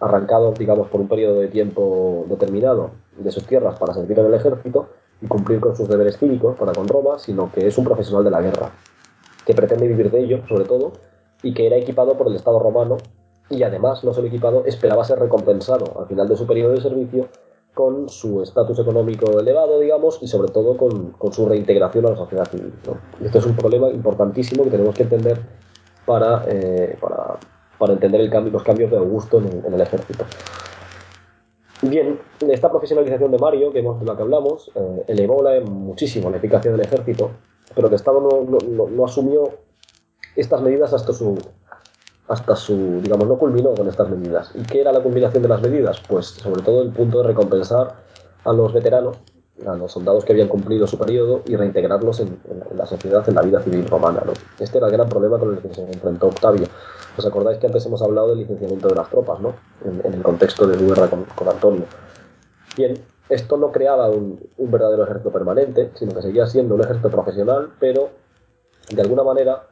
arrancado, 0.00 0.52
digamos, 0.52 0.88
por 0.88 1.00
un 1.00 1.08
periodo 1.08 1.40
de 1.40 1.48
tiempo 1.48 2.24
determinado 2.28 2.90
de 3.18 3.30
sus 3.30 3.44
tierras 3.44 3.78
para 3.78 3.92
servir 3.92 4.18
en 4.18 4.26
el 4.26 4.34
ejército 4.34 4.88
y 5.20 5.26
cumplir 5.26 5.60
con 5.60 5.76
sus 5.76 5.88
deberes 5.88 6.16
cívicos 6.18 6.56
para 6.56 6.72
con 6.72 6.88
Roma, 6.88 7.18
sino 7.18 7.50
que 7.52 7.66
es 7.66 7.76
un 7.76 7.84
profesional 7.84 8.24
de 8.24 8.30
la 8.30 8.40
guerra, 8.40 8.70
que 9.44 9.54
pretende 9.54 9.88
vivir 9.88 10.10
de 10.10 10.20
ello, 10.20 10.42
sobre 10.48 10.64
todo, 10.64 10.92
y 11.42 11.52
que 11.54 11.66
era 11.66 11.76
equipado 11.76 12.16
por 12.16 12.28
el 12.28 12.36
Estado 12.36 12.60
romano 12.60 12.98
y 13.50 13.64
además, 13.64 14.02
no 14.04 14.14
solo 14.14 14.28
equipado, 14.28 14.64
esperaba 14.64 15.04
ser 15.04 15.18
recompensado 15.18 16.00
al 16.00 16.06
final 16.06 16.28
de 16.28 16.36
su 16.36 16.46
periodo 16.46 16.72
de 16.72 16.80
servicio 16.80 17.28
con 17.74 18.08
su 18.08 18.42
estatus 18.42 18.78
económico 18.78 19.40
elevado, 19.40 19.80
digamos, 19.80 20.18
y 20.22 20.26
sobre 20.28 20.52
todo 20.52 20.76
con, 20.76 21.12
con 21.12 21.32
su 21.32 21.48
reintegración 21.48 22.06
a 22.06 22.10
la 22.10 22.16
sociedad 22.16 22.48
civil. 22.50 22.72
¿no? 22.86 22.98
Es 23.26 23.46
un 23.46 23.56
problema 23.56 23.88
importantísimo 23.88 24.64
que 24.64 24.70
tenemos 24.70 24.94
que 24.94 25.04
entender 25.04 25.38
para, 26.04 26.44
eh, 26.48 26.98
para, 27.00 27.38
para 27.78 27.94
entender 27.94 28.30
los 28.52 28.62
cambios 28.62 28.90
de 28.90 28.98
Augusto 28.98 29.38
en 29.38 29.72
el, 29.72 29.80
ejército. 29.80 30.24
Bien, 31.82 32.20
esta 32.48 32.70
profesionalización 32.70 33.30
de 33.32 33.38
Mario, 33.38 33.72
que 33.72 33.80
hemos, 33.80 33.98
de 33.98 34.06
la 34.06 34.16
que 34.16 34.22
hablamos, 34.22 34.70
eh, 34.74 35.04
elevó 35.08 35.42
la- 35.42 35.60
muchísimo 35.60 36.30
la 36.30 36.36
eficacia 36.36 36.70
del 36.70 36.80
ejército, 36.80 37.30
pero 37.74 37.88
el 37.88 37.94
Estado 37.94 38.20
no- 38.20 38.58
no- 38.60 38.86
no 38.88 39.04
asumió 39.04 39.48
estas 40.36 40.60
medidas 40.62 40.92
hasta 40.92 41.12
su, 41.12 41.36
hasta 42.28 42.56
su, 42.56 43.00
digamos, 43.02 43.26
no 43.28 43.36
culminó 43.36 43.74
con 43.74 43.88
estas 43.88 44.08
medidas. 44.08 44.50
¿Y 44.54 44.62
qué 44.62 44.80
era 44.80 44.92
la 44.92 45.00
culminación 45.00 45.42
de 45.42 45.48
las 45.48 45.60
medidas? 45.60 46.00
Pues 46.08 46.26
sobre 46.26 46.62
todo 46.62 46.82
el 46.82 46.90
punto 46.90 47.20
de 47.20 47.28
recompensar 47.28 47.94
a 48.44 48.52
los 48.52 48.72
veteranos, 48.72 49.18
a 49.66 49.74
los 49.74 49.92
soldados 49.92 50.24
que 50.24 50.32
habían 50.32 50.48
cumplido 50.48 50.86
su 50.86 50.98
periodo 50.98 51.42
y 51.46 51.56
reintegrarlos 51.56 52.20
en, 52.20 52.38
la 52.74 52.86
sociedad, 52.86 53.28
en 53.28 53.34
la 53.34 53.42
vida 53.42 53.60
civil 53.60 53.86
romana. 53.88 54.22
¿no? 54.24 54.32
Este 54.58 54.78
era 54.78 54.86
el 54.86 54.92
gran 54.92 55.08
problema 55.08 55.38
con 55.38 55.54
el 55.54 55.58
que 55.60 55.74
se 55.74 55.82
enfrentó 55.82 56.28
Octavio. 56.28 56.66
¿Os 57.16 57.26
acordáis 57.26 57.58
que 57.58 57.66
antes 57.66 57.84
hemos 57.84 58.00
hablado 58.02 58.30
del 58.30 58.38
licenciamiento 58.38 58.88
de 58.88 58.94
las 58.94 59.10
tropas, 59.10 59.38
¿no? 59.40 59.54
En, 59.84 60.14
el 60.14 60.22
contexto 60.22 60.66
de 60.66 60.78
su 60.78 60.86
guerra 60.86 61.10
con, 61.10 61.24
con 61.24 61.46
Antonio. 61.46 61.84
Bien, 62.74 62.94
esto 63.28 63.58
no 63.58 63.70
creaba 63.70 64.08
un 64.08 64.40
verdadero 64.56 65.04
ejército 65.04 65.30
permanente, 65.30 65.90
sino 65.94 66.14
que 66.14 66.22
seguía 66.22 66.46
siendo 66.46 66.74
un 66.74 66.80
ejército 66.80 67.10
profesional, 67.10 67.68
pero 67.78 68.08
de 68.90 69.02
alguna 69.02 69.22
manera 69.22 69.66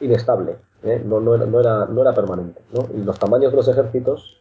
inestable, 0.00 0.56
¿eh? 0.82 1.02
no, 1.04 1.20
no, 1.20 1.34
era, 1.34 1.46
no, 1.46 1.60
era, 1.60 1.86
no 1.86 2.00
era 2.02 2.14
permanente. 2.14 2.60
¿no? 2.72 2.86
Y 2.94 3.02
los 3.02 3.18
tamaños 3.18 3.52
de 3.52 3.56
los 3.56 3.68
ejércitos 3.68 4.40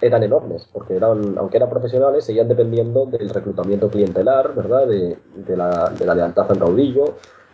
eran 0.00 0.22
enormes, 0.22 0.68
porque 0.72 0.96
eran, 0.96 1.38
aunque 1.38 1.58
eran 1.58 1.70
profesionales, 1.70 2.24
seguían 2.24 2.48
dependiendo 2.48 3.06
del 3.06 3.30
reclutamiento 3.30 3.88
clientelar, 3.88 4.54
¿verdad? 4.54 4.88
De, 4.88 5.16
de 5.36 5.56
la, 5.56 5.90
de 5.90 6.04
la 6.04 6.14
lealtad 6.14 6.50
al 6.50 6.58
caudillo, 6.58 7.04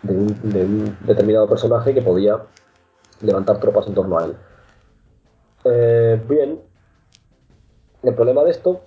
de 0.02 0.14
un, 0.14 0.26
de 0.50 0.64
un 0.64 0.96
determinado 1.06 1.46
personaje 1.46 1.92
que 1.92 2.00
podía 2.00 2.42
levantar 3.20 3.60
tropas 3.60 3.86
en 3.86 3.94
torno 3.94 4.18
a 4.18 4.24
él. 4.24 4.36
Eh, 5.64 6.22
bien, 6.26 6.60
el 8.02 8.14
problema 8.14 8.44
de 8.44 8.50
esto, 8.50 8.80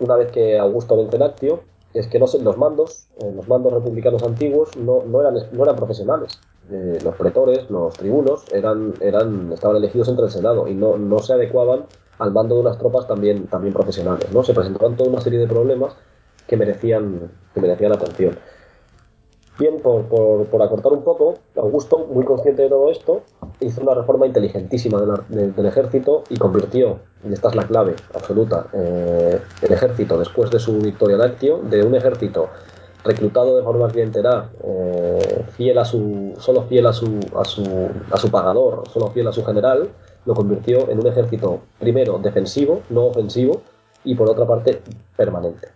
una 0.00 0.16
vez 0.16 0.32
que 0.32 0.58
Augusto 0.58 0.96
vence 0.96 1.16
en 1.16 1.22
Actio, 1.22 1.60
es 1.94 2.06
que 2.06 2.18
no 2.18 2.26
se- 2.26 2.40
los 2.42 2.56
mandos, 2.56 3.06
eh, 3.18 3.32
los 3.34 3.48
mandos 3.48 3.72
republicanos 3.72 4.22
antiguos 4.22 4.76
no, 4.76 5.02
no 5.04 5.20
eran, 5.20 5.34
no 5.52 5.62
eran 5.64 5.76
profesionales. 5.76 6.40
Eh, 6.70 6.98
los 7.02 7.14
pretores, 7.16 7.68
los 7.70 7.94
tribunos, 7.96 8.44
eran, 8.52 8.94
eran, 9.00 9.52
estaban 9.52 9.76
elegidos 9.76 10.08
entre 10.08 10.26
el 10.26 10.30
Senado 10.30 10.68
y 10.68 10.74
no, 10.74 10.96
no 10.98 11.18
se 11.18 11.32
adecuaban 11.32 11.84
al 12.18 12.32
mando 12.32 12.54
de 12.56 12.60
unas 12.60 12.78
tropas 12.78 13.08
también, 13.08 13.46
también 13.48 13.74
profesionales. 13.74 14.30
¿no? 14.32 14.42
Se 14.44 14.54
presentaban 14.54 14.96
toda 14.96 15.10
una 15.10 15.20
serie 15.20 15.38
de 15.40 15.46
problemas 15.48 15.94
que 16.46 16.56
merecían, 16.56 17.30
que 17.54 17.60
merecían 17.60 17.92
atención. 17.92 18.38
Bien, 19.60 19.76
por, 19.76 20.62
acortar 20.62 20.90
un 20.94 21.04
poco, 21.04 21.34
Augusto, 21.54 22.06
muy 22.10 22.24
consciente 22.24 22.62
de 22.62 22.70
todo 22.70 22.90
esto, 22.90 23.20
hizo 23.60 23.82
una 23.82 23.92
reforma 23.92 24.26
inteligentísima 24.26 24.98
del 25.28 25.66
ejército 25.66 26.24
y 26.30 26.38
convirtió, 26.38 26.98
y 27.28 27.34
esta 27.34 27.50
es 27.50 27.56
la 27.56 27.66
clave 27.66 27.94
absoluta, 28.14 28.68
eh, 28.72 29.38
el 29.60 29.70
ejército, 29.70 30.18
después 30.18 30.50
de 30.50 30.58
su 30.58 30.78
victoria 30.78 31.16
en 31.16 31.22
Actio, 31.22 31.58
de 31.58 31.82
un 31.82 31.94
ejército 31.94 32.48
reclutado 33.04 33.58
de 33.58 33.62
forma 33.62 33.88
clientelar, 33.88 34.48
eh, 34.64 35.44
fiel 35.50 35.76
a 35.76 35.84
su, 35.84 36.32
solo 36.38 36.62
fiel 36.62 36.86
a 36.86 36.94
su, 36.94 37.20
a, 37.36 37.44
su, 37.44 37.90
a 38.10 38.16
su 38.16 38.30
pagador, 38.30 38.88
solo 38.88 39.08
fiel 39.08 39.28
a 39.28 39.32
su 39.32 39.44
general, 39.44 39.90
lo 40.24 40.32
convirtió 40.34 40.88
en 40.88 41.00
un 41.00 41.06
ejército, 41.06 41.60
primero, 41.78 42.18
defensivo, 42.18 42.80
no 42.88 43.08
ofensivo, 43.08 43.60
y 44.04 44.14
por 44.14 44.30
otra 44.30 44.46
parte, 44.46 44.80
permanente. 45.18 45.68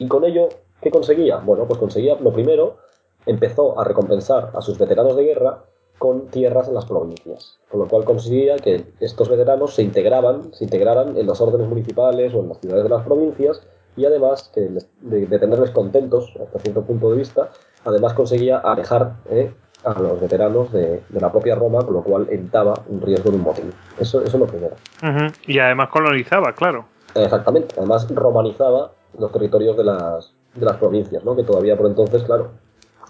Y 0.00 0.08
con 0.08 0.24
ello, 0.24 0.48
¿qué 0.82 0.90
conseguía? 0.90 1.36
Bueno, 1.36 1.64
pues 1.64 1.78
conseguía, 1.78 2.16
lo 2.20 2.32
primero, 2.32 2.87
empezó 3.28 3.78
a 3.78 3.84
recompensar 3.84 4.50
a 4.54 4.60
sus 4.60 4.78
veteranos 4.78 5.16
de 5.16 5.24
guerra 5.24 5.64
con 5.98 6.28
tierras 6.28 6.68
en 6.68 6.74
las 6.74 6.86
provincias, 6.86 7.58
con 7.70 7.80
lo 7.80 7.88
cual 7.88 8.04
conseguía 8.04 8.56
que 8.56 8.86
estos 9.00 9.28
veteranos 9.28 9.74
se 9.74 9.82
integraban, 9.82 10.52
se 10.54 10.64
integraran 10.64 11.16
en 11.16 11.26
los 11.26 11.40
órdenes 11.40 11.68
municipales 11.68 12.34
o 12.34 12.40
en 12.40 12.48
las 12.48 12.58
ciudades 12.58 12.84
de 12.84 12.90
las 12.90 13.04
provincias 13.04 13.66
y 13.96 14.06
además 14.06 14.50
que 14.54 14.60
de, 14.60 15.26
de 15.26 15.38
tenerles 15.38 15.70
contentos 15.72 16.32
hasta 16.40 16.58
cierto 16.60 16.82
punto 16.82 17.10
de 17.10 17.18
vista, 17.18 17.50
además 17.84 18.14
conseguía 18.14 18.58
alejar 18.58 19.16
eh, 19.28 19.52
a 19.84 20.00
los 20.00 20.20
veteranos 20.20 20.72
de, 20.72 21.02
de 21.08 21.20
la 21.20 21.30
propia 21.30 21.54
Roma, 21.54 21.80
con 21.84 21.94
lo 21.94 22.02
cual 22.02 22.26
evitaba 22.30 22.74
un 22.88 23.00
riesgo 23.00 23.30
de 23.30 23.36
un 23.36 23.42
motín. 23.42 23.72
Eso, 23.98 24.22
eso 24.22 24.36
es 24.36 24.40
lo 24.40 24.46
primero. 24.46 24.74
Ujú. 25.02 25.32
Y 25.46 25.58
además 25.58 25.88
colonizaba, 25.88 26.52
claro. 26.52 26.86
Exactamente. 27.14 27.74
Además 27.76 28.08
romanizaba 28.14 28.92
los 29.18 29.32
territorios 29.32 29.76
de 29.76 29.84
las, 29.84 30.32
de 30.54 30.64
las 30.64 30.76
provincias, 30.76 31.24
¿no? 31.24 31.34
que 31.34 31.42
todavía 31.42 31.76
por 31.76 31.86
entonces, 31.86 32.22
claro, 32.24 32.50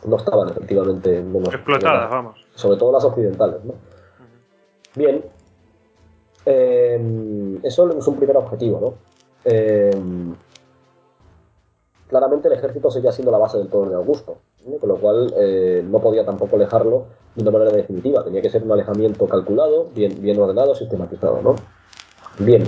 no 0.06 0.16
estaban 0.16 0.48
efectivamente 0.50 1.20
menos 1.22 1.52
Explotadas, 1.54 2.10
vamos. 2.10 2.44
sobre 2.54 2.78
todo 2.78 2.92
las 2.92 3.04
occidentales. 3.04 3.64
¿no? 3.64 3.74
Bien, 4.94 5.24
eh, 6.46 7.60
eso 7.62 7.88
es 7.90 8.06
un 8.06 8.16
primer 8.16 8.36
objetivo. 8.36 8.80
¿no? 8.80 8.94
Eh, 9.44 9.90
claramente 12.08 12.48
el 12.48 12.54
ejército 12.54 12.90
seguía 12.90 13.12
siendo 13.12 13.30
la 13.32 13.38
base 13.38 13.58
del 13.58 13.68
poder 13.68 13.90
de 13.90 13.96
Augusto, 13.96 14.38
¿no? 14.66 14.78
con 14.78 14.88
lo 14.88 14.96
cual 14.96 15.34
eh, 15.36 15.84
no 15.86 16.00
podía 16.00 16.24
tampoco 16.24 16.56
alejarlo 16.56 17.06
de 17.34 17.42
una 17.42 17.50
manera 17.50 17.70
definitiva. 17.72 18.24
Tenía 18.24 18.42
que 18.42 18.50
ser 18.50 18.62
un 18.62 18.72
alejamiento 18.72 19.26
calculado, 19.26 19.88
bien, 19.94 20.20
bien 20.20 20.38
ordenado, 20.40 20.74
sistematizado. 20.74 21.40
¿no? 21.42 21.56
Bien, 22.38 22.64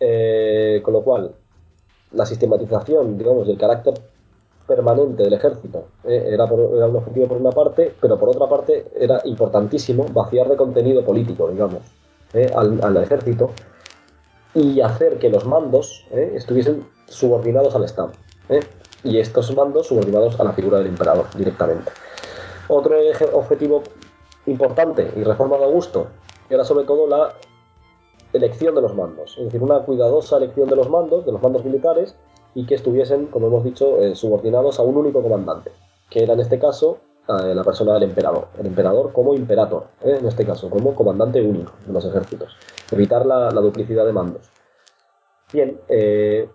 eh, 0.00 0.80
con 0.84 0.94
lo 0.94 1.02
cual 1.02 1.34
la 2.12 2.26
sistematización, 2.26 3.16
digamos, 3.16 3.46
y 3.48 3.52
el 3.52 3.58
carácter 3.58 3.94
permanente 4.66 5.22
del 5.24 5.32
ejército 5.34 5.84
eh, 6.04 6.24
era, 6.28 6.48
por- 6.48 6.74
era 6.76 6.86
un 6.86 6.96
objetivo 6.96 7.28
por 7.28 7.36
una 7.38 7.50
parte, 7.50 7.94
pero 8.00 8.18
por 8.18 8.28
otra 8.30 8.48
parte 8.48 8.86
era 8.98 9.20
importantísimo 9.24 10.06
vaciar 10.12 10.48
de 10.48 10.56
contenido 10.56 11.04
político, 11.04 11.48
digamos, 11.48 11.80
eh, 12.34 12.50
al, 12.54 12.78
al 12.82 12.96
ejército 12.98 13.50
y 14.54 14.80
hacer 14.80 15.18
que 15.18 15.28
los 15.30 15.44
mandos 15.46 16.06
eh, 16.10 16.32
estuviesen 16.36 16.86
subordinados 17.08 17.74
al 17.74 17.84
Estado. 17.84 18.12
eh, 18.48 18.60
y 19.04 19.18
estos 19.18 19.52
mandos 19.56 19.88
subordinados 19.88 20.38
a 20.38 20.44
la 20.44 20.52
figura 20.52 20.78
del 20.78 20.86
emperador 20.86 21.26
directamente. 21.36 21.90
Otro 22.68 22.94
objetivo 23.32 23.82
importante 24.46 25.10
y 25.16 25.24
reforma 25.24 25.56
de 25.58 25.64
Augusto 25.64 26.06
era 26.48 26.62
sobre 26.64 26.84
todo 26.84 27.08
la 27.08 27.32
elección 28.32 28.74
de 28.76 28.80
los 28.80 28.94
mandos, 28.94 29.36
es 29.38 29.44
decir, 29.46 29.60
una 29.60 29.80
cuidadosa 29.80 30.36
elección 30.36 30.68
de 30.68 30.76
los 30.76 30.88
mandos, 30.88 31.26
de 31.26 31.32
los 31.32 31.42
mandos 31.42 31.64
militares, 31.64 32.14
y 32.54 32.66
que 32.66 32.74
estuviesen, 32.74 33.26
como 33.26 33.46
hemos 33.46 33.64
dicho, 33.64 33.98
eh, 34.02 34.14
subordinados 34.14 34.78
a 34.78 34.82
un 34.82 34.96
único 34.96 35.22
comandante, 35.22 35.72
que 36.10 36.22
era 36.22 36.34
en 36.34 36.40
este 36.40 36.58
caso 36.58 36.98
eh, 37.28 37.54
la 37.54 37.64
persona 37.64 37.94
del 37.94 38.04
emperador, 38.04 38.48
el 38.58 38.66
emperador 38.66 39.12
como 39.12 39.34
imperator, 39.34 39.86
eh, 40.02 40.16
en 40.20 40.26
este 40.26 40.44
caso, 40.44 40.68
como 40.68 40.94
comandante 40.94 41.40
único 41.40 41.72
de 41.86 41.92
los 41.92 42.04
ejércitos, 42.04 42.56
evitar 42.90 43.24
la, 43.24 43.50
la 43.50 43.60
duplicidad 43.60 44.04
de 44.04 44.12
mandos. 44.12 44.50
Bien, 45.52 45.78
eh, 45.88 46.48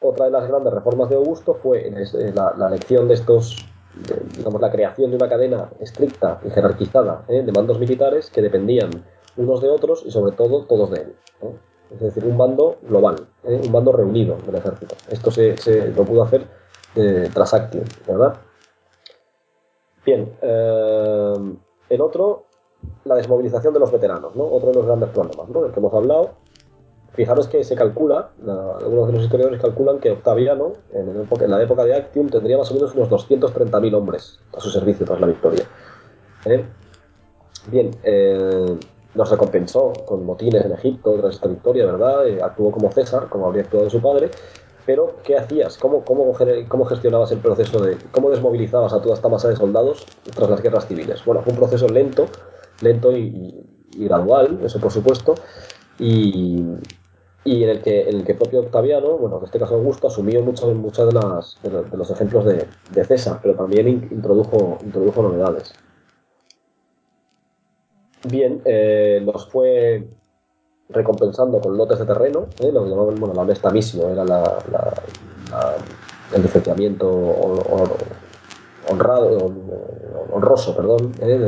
otra 0.00 0.26
de 0.26 0.30
las 0.30 0.48
grandes 0.48 0.72
reformas 0.72 1.10
de 1.10 1.16
Augusto 1.16 1.54
fue 1.54 1.88
eh, 1.88 2.32
la, 2.34 2.54
la 2.56 2.68
elección 2.68 3.06
de 3.08 3.14
estos, 3.14 3.66
de, 3.94 4.16
digamos, 4.36 4.60
la 4.60 4.70
creación 4.70 5.10
de 5.10 5.16
una 5.16 5.28
cadena 5.28 5.70
estricta 5.80 6.40
y 6.44 6.50
jerarquizada 6.50 7.24
eh, 7.28 7.42
de 7.42 7.52
mandos 7.52 7.78
militares 7.78 8.30
que 8.30 8.40
dependían 8.40 8.90
unos 9.36 9.60
de 9.60 9.68
otros 9.68 10.02
y 10.06 10.10
sobre 10.10 10.32
todo 10.32 10.64
todos 10.64 10.90
de 10.90 11.00
él. 11.02 11.16
¿eh? 11.42 11.54
Es 11.92 12.00
decir, 12.00 12.24
un 12.24 12.36
mando 12.36 12.76
global, 12.82 13.16
¿eh? 13.44 13.60
un 13.64 13.72
mando 13.72 13.92
reunido 13.92 14.36
del 14.46 14.54
ejército. 14.56 14.94
Esto 15.10 15.30
se, 15.30 15.56
se 15.56 15.88
lo 15.88 16.04
pudo 16.04 16.22
hacer 16.22 16.46
eh, 16.94 17.28
tras 17.34 17.52
Actium, 17.54 17.84
¿verdad? 18.06 18.34
Bien, 20.04 20.32
eh, 20.40 21.34
el 21.90 22.00
otro, 22.00 22.44
la 23.04 23.16
desmovilización 23.16 23.74
de 23.74 23.80
los 23.80 23.90
veteranos, 23.92 24.34
¿no? 24.36 24.44
Otro 24.44 24.68
de 24.70 24.76
los 24.76 24.86
grandes 24.86 25.10
problemas, 25.10 25.48
¿no? 25.48 25.62
Del 25.62 25.72
que 25.72 25.80
hemos 25.80 25.92
hablado. 25.94 26.30
Fijaros 27.12 27.48
que 27.48 27.64
se 27.64 27.74
calcula, 27.74 28.30
la- 28.44 28.76
algunos 28.78 29.08
de 29.08 29.12
los 29.14 29.24
historiadores 29.24 29.60
calculan 29.60 29.98
que 29.98 30.12
Octaviano, 30.12 30.74
en, 30.92 31.26
en 31.40 31.50
la 31.50 31.60
época 31.62 31.84
de 31.84 31.94
Actium, 31.96 32.28
tendría 32.28 32.56
más 32.56 32.70
o 32.70 32.74
menos 32.74 32.94
unos 32.94 33.08
230.000 33.10 33.94
hombres 33.94 34.38
a 34.56 34.60
su 34.60 34.70
servicio 34.70 35.04
tras 35.04 35.20
la 35.20 35.26
victoria. 35.26 35.64
¿eh? 36.46 36.64
Bien, 37.66 37.90
eh, 38.04 38.78
los 39.14 39.30
recompensó 39.30 40.04
con 40.06 40.24
motines 40.24 40.64
en 40.64 40.72
Egipto 40.72 41.14
tras 41.20 41.34
esta 41.34 41.48
victoria, 41.48 41.86
¿verdad? 41.86 42.26
Eh, 42.26 42.40
actuó 42.42 42.70
como 42.70 42.90
César, 42.92 43.28
como 43.28 43.46
habría 43.46 43.62
actuado 43.64 43.90
su 43.90 44.00
padre. 44.00 44.30
Pero, 44.86 45.20
¿qué 45.22 45.36
hacías? 45.36 45.78
¿Cómo, 45.78 46.04
cómo, 46.04 46.32
cómo 46.68 46.84
gestionabas 46.86 47.30
el 47.32 47.38
proceso 47.40 47.80
de. 47.82 47.98
cómo 48.10 48.30
desmovilizabas 48.30 48.92
a 48.92 49.02
toda 49.02 49.14
esta 49.14 49.28
masa 49.28 49.48
de 49.48 49.56
soldados 49.56 50.08
tras 50.34 50.50
las 50.50 50.62
guerras 50.62 50.86
civiles? 50.88 51.24
Bueno, 51.24 51.42
fue 51.42 51.52
un 51.52 51.58
proceso 51.58 51.88
lento, 51.88 52.26
lento 52.80 53.16
y, 53.16 53.54
gradual, 53.92 54.58
eso 54.64 54.80
por 54.80 54.90
supuesto, 54.90 55.34
y, 55.98 56.64
y 57.44 57.64
en 57.64 57.70
el 57.70 57.82
que 57.82 58.08
en 58.08 58.16
el 58.16 58.24
que 58.24 58.34
propio 58.34 58.60
Octaviano, 58.60 59.16
bueno, 59.18 59.38
en 59.38 59.44
este 59.44 59.58
caso 59.58 59.74
Augusto, 59.74 60.08
asumió 60.08 60.42
muchos 60.42 60.74
muchos 60.74 61.06
de, 61.06 61.12
las- 61.12 61.58
de, 61.62 61.96
los- 61.96 62.10
ejemplos 62.10 62.44
de, 62.44 62.66
César, 63.04 63.38
pero 63.42 63.54
también 63.54 63.88
in- 63.88 64.08
introdujo, 64.10 64.78
introdujo 64.84 65.22
novedades. 65.22 65.72
Bien, 68.22 68.60
eh, 68.64 69.22
los 69.24 69.48
fue 69.48 70.06
recompensando 70.88 71.60
con 71.60 71.76
lotes 71.76 71.98
de 72.00 72.06
terreno, 72.06 72.48
¿eh? 72.58 72.70
lo 72.72 72.84
que 72.84 72.90
llamaban 72.90 73.18
bueno, 73.20 73.34
la 73.34 73.42
honesta 73.42 73.70
misio, 73.70 74.08
era 74.10 74.24
la, 74.24 74.42
el 76.34 76.42
licenciamiento 76.42 77.06
hon- 77.08 77.64
hon- 77.70 77.90
honrado, 78.90 79.28
hon- 79.46 79.70
honroso 80.32 80.76
perdón, 80.76 81.12
¿eh? 81.20 81.38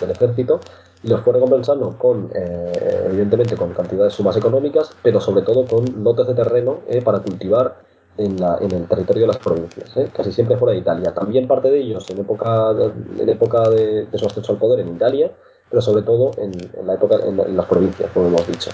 del 0.00 0.10
ejército, 0.10 0.60
y 1.02 1.08
los 1.08 1.22
fue 1.22 1.32
recompensando 1.32 1.96
con, 1.98 2.30
eh, 2.34 3.04
evidentemente, 3.06 3.56
con 3.56 3.72
cantidades 3.72 4.12
sumas 4.14 4.36
económicas, 4.36 4.94
pero 5.02 5.20
sobre 5.20 5.42
todo 5.42 5.66
con 5.66 6.02
lotes 6.04 6.26
de 6.26 6.34
terreno 6.34 6.80
¿eh? 6.88 7.00
para 7.00 7.20
cultivar 7.20 7.76
en, 8.18 8.38
la- 8.38 8.58
en 8.60 8.72
el 8.72 8.86
territorio 8.86 9.22
de 9.22 9.28
las 9.28 9.38
provincias, 9.38 9.96
¿eh? 9.96 10.10
casi 10.14 10.32
siempre 10.32 10.56
fuera 10.58 10.72
de 10.74 10.80
Italia. 10.80 11.14
También 11.14 11.48
parte 11.48 11.70
de 11.70 11.80
ellos 11.80 12.08
en 12.10 12.18
época, 12.20 12.72
en 13.18 13.28
época 13.28 13.70
de, 13.70 14.06
de 14.06 14.18
su 14.18 14.26
ascenso 14.26 14.52
al 14.52 14.58
poder 14.58 14.80
en 14.80 14.94
Italia, 14.94 15.30
pero 15.70 15.80
sobre 15.80 16.02
todo 16.02 16.32
en, 16.38 16.52
en 16.78 16.86
la 16.86 16.94
época 16.94 17.16
en, 17.24 17.38
en 17.40 17.56
las 17.56 17.66
provincias, 17.66 18.10
como 18.12 18.26
hemos 18.28 18.46
dicho. 18.46 18.70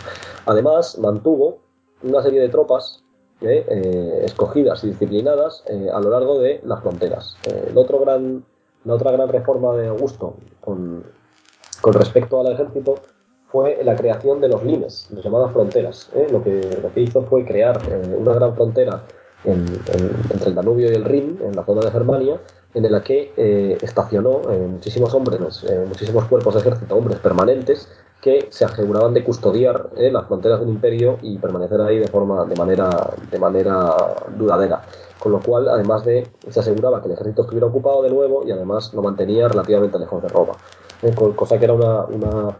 Además, 0.46 0.98
mantuvo 0.98 1.58
una 2.02 2.22
serie 2.22 2.40
de 2.40 2.48
tropas 2.48 3.02
¿eh? 3.42 3.64
Eh, 3.68 4.22
escogidas 4.24 4.82
y 4.84 4.88
disciplinadas 4.88 5.62
eh, 5.66 5.88
a 5.92 6.00
lo 6.00 6.10
largo 6.10 6.38
de 6.38 6.60
las 6.64 6.80
fronteras. 6.80 7.36
Eh, 7.46 7.68
el 7.70 7.76
otro 7.78 7.98
gran, 8.00 8.44
la 8.84 8.94
otra 8.94 9.10
gran 9.12 9.28
reforma 9.28 9.74
de 9.76 9.88
Augusto 9.88 10.34
con, 10.60 11.04
con 11.82 11.92
respecto 11.92 12.40
al 12.40 12.52
ejército 12.52 12.94
fue 13.48 13.78
la 13.84 13.94
creación 13.94 14.40
de 14.40 14.48
los 14.48 14.62
limes, 14.64 15.08
las 15.12 15.22
llamadas 15.24 15.52
fronteras. 15.52 16.10
¿eh? 16.14 16.26
Lo, 16.30 16.42
que, 16.42 16.78
lo 16.82 16.92
que 16.92 17.00
hizo 17.02 17.22
fue 17.22 17.44
crear 17.44 17.78
eh, 17.90 18.16
una 18.18 18.32
gran 18.34 18.54
frontera 18.54 19.02
en- 19.44 19.66
entre 20.30 20.48
el 20.48 20.54
Danubio 20.54 20.90
y 20.90 20.94
el 20.94 21.04
Rin, 21.04 21.38
en 21.44 21.54
la 21.54 21.64
zona 21.64 21.82
de 21.82 21.90
Germania, 21.90 22.40
en 22.84 22.92
la 22.92 23.02
que 23.02 23.32
eh, 23.36 23.78
estacionó 23.82 24.50
eh, 24.50 24.58
muchísimos 24.58 25.14
hombres, 25.14 25.64
eh, 25.64 25.84
muchísimos 25.88 26.26
cuerpos 26.26 26.54
de 26.54 26.60
ejército, 26.60 26.96
hombres 26.96 27.18
permanentes, 27.20 27.88
que 28.20 28.48
se 28.50 28.64
aseguraban 28.64 29.14
de 29.14 29.24
custodiar 29.24 29.90
las 29.96 30.26
fronteras 30.26 30.60
del 30.60 30.70
imperio 30.70 31.18
y 31.22 31.38
permanecer 31.38 31.80
ahí 31.80 31.98
de 31.98 32.08
forma 32.08 32.44
de 32.46 32.56
manera 32.56 33.14
de 33.30 33.38
manera 33.38 33.94
duradera. 34.36 34.82
Con 35.18 35.32
lo 35.32 35.42
cual 35.42 35.68
además 35.68 36.04
de 36.04 36.32
se 36.48 36.60
aseguraba 36.60 37.00
que 37.00 37.06
el 37.08 37.14
ejército 37.14 37.42
estuviera 37.42 37.66
ocupado 37.66 38.02
de 38.02 38.10
nuevo 38.10 38.44
y 38.46 38.50
además 38.52 38.92
lo 38.94 39.02
mantenía 39.02 39.48
relativamente 39.48 39.98
lejos 39.98 40.22
de 40.22 40.28
Roma. 40.28 40.58
Co- 41.14 41.36
cosa 41.36 41.58
que 41.58 41.64
era 41.64 41.74
una, 41.74 42.04
una- 42.06 42.56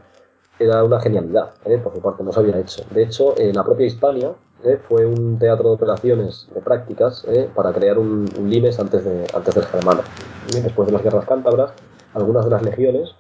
era 0.59 0.85
una 0.85 1.01
genialidad 1.01 1.55
por 1.83 1.93
su 1.93 2.01
parte 2.01 2.23
no 2.25 2.33
se 2.33 2.41
había 2.41 2.59
hecho. 2.59 2.83
De 2.91 3.03
hecho 3.03 3.37
eh, 3.37 3.53
la 3.53 3.65
propia 3.65 3.87
Hispania 3.87 4.35
eh, 4.65 4.79
fue 4.89 5.05
un 5.07 5.39
teatro 5.39 5.69
de 5.71 5.75
operaciones 5.75 6.49
de 6.55 6.61
prácticas 6.61 7.25
eh, 7.29 7.49
para 7.55 7.73
crear 7.73 7.99
un, 7.99 8.33
un 8.37 8.51
limes 8.51 8.79
antes 8.81 9.05
de 9.05 9.27
antes 9.35 9.55
del 9.55 9.65
germano 9.67 10.03
Eh, 10.55 10.61
después 10.63 10.87
de 10.87 10.93
las 10.93 11.03
guerras 11.03 11.27
cántabras 11.27 11.73
algunas 12.15 12.45
de 12.45 12.51
las 12.51 12.63
legiones 12.63 13.15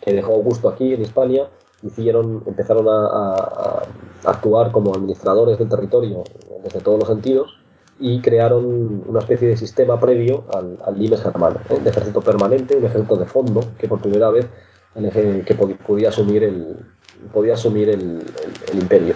que 0.00 0.12
dejó 0.12 0.32
Augusto 0.34 0.68
aquí 0.68 0.94
en 0.94 1.02
Hispania, 1.02 1.48
hicieron, 1.82 2.42
empezaron 2.46 2.88
a, 2.88 3.06
a- 3.06 3.82
a 4.24 4.30
actuar 4.30 4.72
como 4.72 4.94
administradores 4.94 5.58
del 5.58 5.68
territorio 5.68 6.24
desde 6.64 6.80
todos 6.80 6.98
los 6.98 7.08
sentidos 7.08 7.58
y 8.00 8.20
crearon 8.20 9.02
una 9.06 9.20
especie 9.20 9.48
de 9.48 9.56
sistema 9.56 10.00
previo 10.00 10.44
al, 10.54 10.78
al 10.84 10.98
limes 10.98 11.22
germano, 11.22 11.60
¿eh? 11.68 11.78
de 11.82 11.90
ejército 11.90 12.20
permanente, 12.20 12.74
un 12.76 12.84
ejército 12.84 13.16
de 13.16 13.26
fondo 13.26 13.60
que 13.78 13.86
por 13.88 14.00
primera 14.00 14.30
vez 14.30 14.46
el 14.94 15.44
que 15.44 15.56
pod- 15.56 15.76
podía 15.86 16.08
asumir 16.08 16.42
el 16.44 16.76
podía 17.32 17.54
asumir 17.54 17.88
el, 17.90 18.00
el- 18.00 18.56
el 18.70 18.78
imperio. 18.78 19.14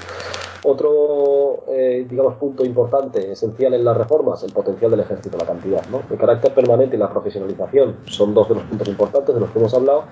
Otro, 0.69 1.63
eh, 1.69 2.05
digamos, 2.11 2.35
punto 2.35 2.65
importante, 2.65 3.31
esencial 3.31 3.75
en 3.75 3.85
las 3.85 3.97
reformas, 3.97 4.43
el 4.43 4.53
potencial 4.53 4.91
del 4.91 4.99
ejército, 4.99 5.39
la 5.39 5.47
cantidad. 5.47 5.87
¿no? 5.87 6.03
El 6.11 6.19
carácter 6.19 6.53
permanente 6.53 6.97
y 6.97 6.99
la 6.99 7.09
profesionalización 7.09 7.99
son 8.07 8.35
dos 8.35 8.49
de 8.49 8.57
los 8.57 8.65
puntos 8.65 8.89
importantes 8.89 9.33
de 9.33 9.41
los 9.41 9.49
que 9.51 9.61
hemos 9.61 9.73
hablado, 9.75 10.07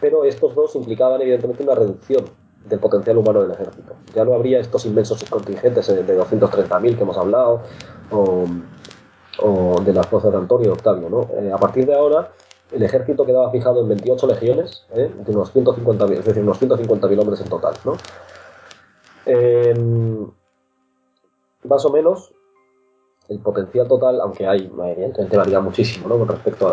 pero 0.00 0.24
estos 0.24 0.52
dos 0.56 0.74
implicaban 0.74 1.20
evidentemente 1.20 1.62
una 1.62 1.76
reducción 1.76 2.24
del 2.68 2.80
potencial 2.80 3.18
humano 3.18 3.42
del 3.42 3.52
ejército. 3.52 3.94
Ya 4.12 4.24
no 4.24 4.34
habría 4.34 4.58
estos 4.58 4.84
inmensos 4.84 5.22
contingentes 5.30 5.86
de 5.86 6.18
230.000 6.18 6.96
que 6.96 7.02
hemos 7.04 7.16
hablado, 7.16 7.60
o, 8.10 8.46
o 9.38 9.80
de 9.80 9.92
las 9.92 10.08
fuerzas 10.08 10.32
de 10.32 10.38
Antonio 10.38 10.70
y 10.70 10.72
Octavio. 10.72 11.08
¿no? 11.08 11.28
Eh, 11.40 11.52
a 11.52 11.56
partir 11.56 11.86
de 11.86 11.94
ahora, 11.94 12.32
el 12.72 12.82
ejército 12.82 13.24
quedaba 13.24 13.50
fijado 13.52 13.80
en 13.80 13.88
28 13.88 14.26
legiones, 14.26 14.84
¿eh? 14.92 15.08
de 15.24 15.32
unos 15.32 15.54
150.000, 15.54 16.12
es 16.14 16.24
decir, 16.24 16.42
unos 16.42 16.60
150.000 16.60 17.20
hombres 17.20 17.40
en 17.40 17.48
total. 17.48 17.74
¿no? 17.84 17.92
Eh, 19.26 19.74
más 21.64 21.84
o 21.84 21.90
menos, 21.90 22.32
el 23.28 23.38
potencial 23.38 23.86
total, 23.86 24.20
aunque 24.20 24.46
hay, 24.46 24.70
evidentemente 24.88 25.36
varía 25.36 25.60
muchísimo 25.60 26.08
¿no? 26.08 26.18
con 26.18 26.26
respecto 26.28 26.66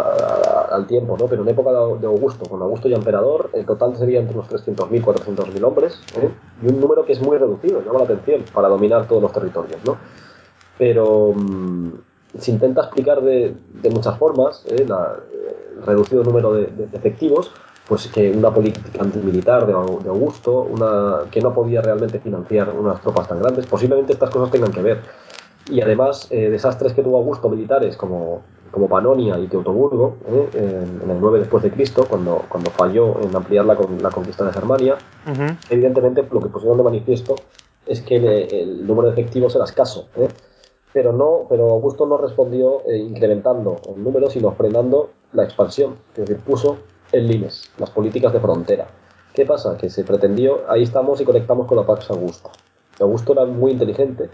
al 0.71 0.87
tiempo, 0.87 1.15
¿no? 1.17 1.27
pero 1.27 1.43
en 1.43 1.49
época 1.49 1.71
de 1.71 2.07
Augusto, 2.07 2.49
con 2.49 2.61
Augusto 2.61 2.87
ya 2.87 2.97
emperador, 2.97 3.51
el 3.53 3.65
total 3.65 3.95
sería 3.95 4.19
entre 4.19 4.35
unos 4.35 4.49
300.000, 4.49 5.03
400.000 5.03 5.63
hombres, 5.63 6.01
¿eh? 6.19 6.29
y 6.63 6.67
un 6.67 6.79
número 6.81 7.05
que 7.05 7.13
es 7.13 7.21
muy 7.21 7.37
reducido, 7.37 7.81
llama 7.83 7.99
la 7.99 8.05
atención, 8.05 8.43
para 8.53 8.69
dominar 8.69 9.07
todos 9.07 9.21
los 9.21 9.31
territorios. 9.31 9.79
¿no? 9.85 9.97
Pero 10.79 11.33
mm, 11.35 11.89
se 12.39 12.51
intenta 12.51 12.81
explicar 12.81 13.21
de, 13.21 13.55
muchas 13.91 14.17
formas 14.17 14.65
¿eh? 14.67 14.83
la- 14.87 15.15
el 15.77 15.83
reducido 15.85 16.23
número 16.23 16.53
de 16.53 16.87
efectivos, 16.91 17.51
pues 17.87 18.07
que 18.07 18.31
una 18.31 18.53
política 18.53 19.01
antimilitar 19.01 19.65
de, 19.65 19.73
de 19.73 20.09
Augusto, 20.09 20.61
una, 20.69 21.19
que 21.31 21.41
no 21.41 21.53
podía 21.53 21.81
realmente 21.81 22.19
financiar 22.19 22.69
unas 22.77 23.01
tropas 23.01 23.27
tan 23.27 23.39
grandes, 23.39 23.65
posiblemente 23.65 24.13
estas 24.13 24.29
cosas 24.29 24.51
tengan 24.51 24.71
que 24.71 24.81
ver 24.81 25.01
y 25.69 25.81
además 25.81 26.27
eh, 26.29 26.49
desastres 26.49 26.93
que 26.93 27.03
tuvo 27.03 27.17
Augusto 27.17 27.49
militares 27.49 27.95
como, 27.97 28.41
como 28.71 28.87
Panonia 28.87 29.37
y 29.39 29.47
Teutoburgo 29.47 30.15
¿eh? 30.29 30.49
en, 31.03 31.09
el 31.11 31.19
9 31.19 31.39
después 31.39 31.63
de 31.63 31.71
Cristo 31.71 32.05
cuando, 32.09 32.43
cuando 32.49 32.71
falló 32.71 33.21
en 33.21 33.35
ampliar 33.35 33.65
la, 33.65 33.75
con- 33.75 34.01
la 34.01 34.09
conquista 34.09 34.45
de 34.45 34.51
Germania 34.53 34.97
evidentemente 35.69 36.25
lo 36.31 36.39
que 36.39 36.47
pusieron 36.49 36.77
de 36.77 36.83
manifiesto 36.83 37.35
es 37.85 38.01
que 38.01 38.15
el, 38.17 38.25
el 38.25 38.87
número 38.87 39.07
de 39.07 39.13
efectivos 39.13 39.55
era 39.55 39.65
escaso 39.65 40.07
¿eh? 40.15 40.27
pero 40.93 41.11
no 41.11 41.41
pero 41.49 41.69
Augusto 41.69 42.05
no 42.05 42.17
respondió 42.17 42.81
eh, 42.87 42.97
incrementando 42.97 43.75
el 43.93 44.01
número 44.03 44.29
sino 44.29 44.51
frenando 44.53 45.09
la 45.33 45.43
expansión 45.43 45.95
es 46.15 46.27
decir 46.27 46.37
puso 46.43 46.77
el 47.11 47.27
limes 47.27 47.71
las 47.77 47.89
políticas 47.91 48.33
de 48.33 48.39
frontera 48.39 48.87
¿qué 49.33 49.45
pasa? 49.45 49.77
que 49.77 49.89
se 49.89 50.03
pretendió 50.03 50.69
ahí 50.69 50.83
estamos 50.83 51.19
y 51.21 51.25
conectamos 51.25 51.67
con 51.67 51.77
la 51.77 51.85
Pax 51.85 52.09
Augusta 52.11 52.49
Augusto 52.99 53.33
era 53.33 53.45
muy 53.45 53.71
inteligente 53.73 54.29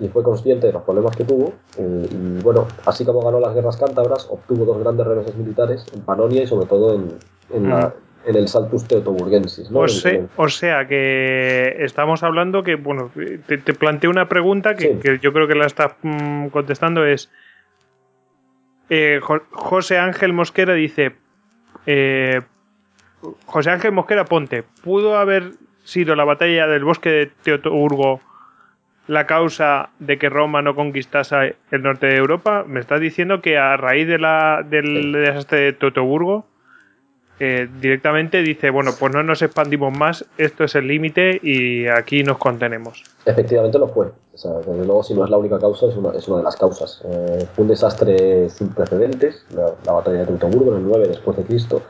y 0.00 0.08
fue 0.08 0.22
consciente 0.22 0.66
de 0.66 0.72
los 0.72 0.82
problemas 0.82 1.14
que 1.16 1.24
tuvo 1.24 1.52
eh, 1.78 2.08
y 2.10 2.42
bueno, 2.42 2.66
así 2.86 3.04
como 3.04 3.22
ganó 3.22 3.38
las 3.40 3.54
guerras 3.54 3.76
cántabras, 3.76 4.26
obtuvo 4.30 4.64
dos 4.64 4.78
grandes 4.78 5.06
reveses 5.06 5.36
militares 5.36 5.84
en 5.94 6.00
Panonia 6.02 6.42
y 6.42 6.46
sobre 6.46 6.66
todo 6.66 6.94
en, 6.94 7.08
en, 7.50 7.68
la- 7.70 7.94
en 8.24 8.36
el 8.36 8.48
Saltus 8.48 8.84
Teutoburgensis. 8.84 9.70
¿no? 9.70 9.80
O, 9.80 9.88
se- 9.88 10.28
sea 10.48 10.86
que 10.88 11.76
estamos 11.84 12.22
hablando 12.22 12.62
que, 12.62 12.76
bueno, 12.76 13.10
te, 13.46 13.58
te 13.58 13.74
planteo 13.74 14.10
una 14.10 14.28
pregunta 14.28 14.74
que, 14.76 14.94
Sí. 14.94 14.98
que 15.02 15.18
yo 15.18 15.32
creo 15.32 15.46
que 15.48 15.54
la 15.54 15.66
estás 15.66 15.92
mm, 16.02 16.48
contestando 16.48 17.04
es, 17.04 17.30
eh, 18.90 19.20
Jo- 19.22 19.42
José 19.50 19.98
Ángel 19.98 20.32
Mosquera 20.32 20.74
dice, 20.74 21.14
eh, 21.86 22.40
José 23.46 23.70
Ángel 23.70 23.92
Mosquera 23.92 24.24
Ponte, 24.24 24.64
¿pudo 24.82 25.16
haber 25.16 25.52
sido 25.84 26.14
la 26.14 26.24
batalla 26.24 26.66
del 26.66 26.84
bosque 26.84 27.10
de 27.10 27.26
Teotoburgo 27.42 28.20
la 29.08 29.26
causa 29.26 29.90
de 29.98 30.18
que 30.18 30.28
Roma 30.28 30.62
no 30.62 30.74
conquistase 30.74 31.56
el 31.70 31.82
norte 31.82 32.06
de 32.06 32.16
Europa? 32.16 32.64
Me 32.66 32.80
estás 32.80 33.00
diciendo 33.00 33.40
que 33.40 33.58
a 33.58 33.76
raíz 33.76 34.06
de 34.06 34.18
la, 34.18 34.64
del 34.68 35.12
desastre 35.12 35.60
de 35.60 35.72
Teotoburgo 35.72 36.46
eh, 37.40 37.68
directamente 37.80 38.42
dice, 38.42 38.70
bueno, 38.70 38.92
pues 38.98 39.12
no 39.12 39.22
nos 39.22 39.42
expandimos 39.42 39.96
más, 39.96 40.24
esto 40.38 40.64
es 40.64 40.74
el 40.76 40.86
límite 40.86 41.40
y 41.42 41.88
aquí 41.88 42.22
nos 42.22 42.38
contenemos. 42.38 43.02
Efectivamente 43.26 43.78
lo 43.78 43.88
fue. 43.88 44.12
O 44.34 44.38
sea, 44.38 44.52
desde 44.52 44.84
luego, 44.84 45.02
si 45.02 45.14
no 45.14 45.24
es 45.24 45.30
la 45.30 45.36
única 45.36 45.58
causa, 45.58 45.86
es 45.86 45.96
una, 45.96 46.10
es 46.10 46.26
una 46.26 46.38
de 46.38 46.42
las 46.44 46.56
causas. 46.56 47.02
Eh, 47.04 47.46
un 47.58 47.68
desastre 47.68 48.48
sin 48.48 48.68
precedentes, 48.70 49.44
la, 49.54 49.74
la 49.84 49.92
batalla 49.92 50.20
de 50.20 50.26
Teutoburgo 50.26 50.72
en 50.72 50.78
el 50.78 50.84
9 50.88 51.08
después 51.08 51.36
de 51.36 51.44
Cristo. 51.44 51.82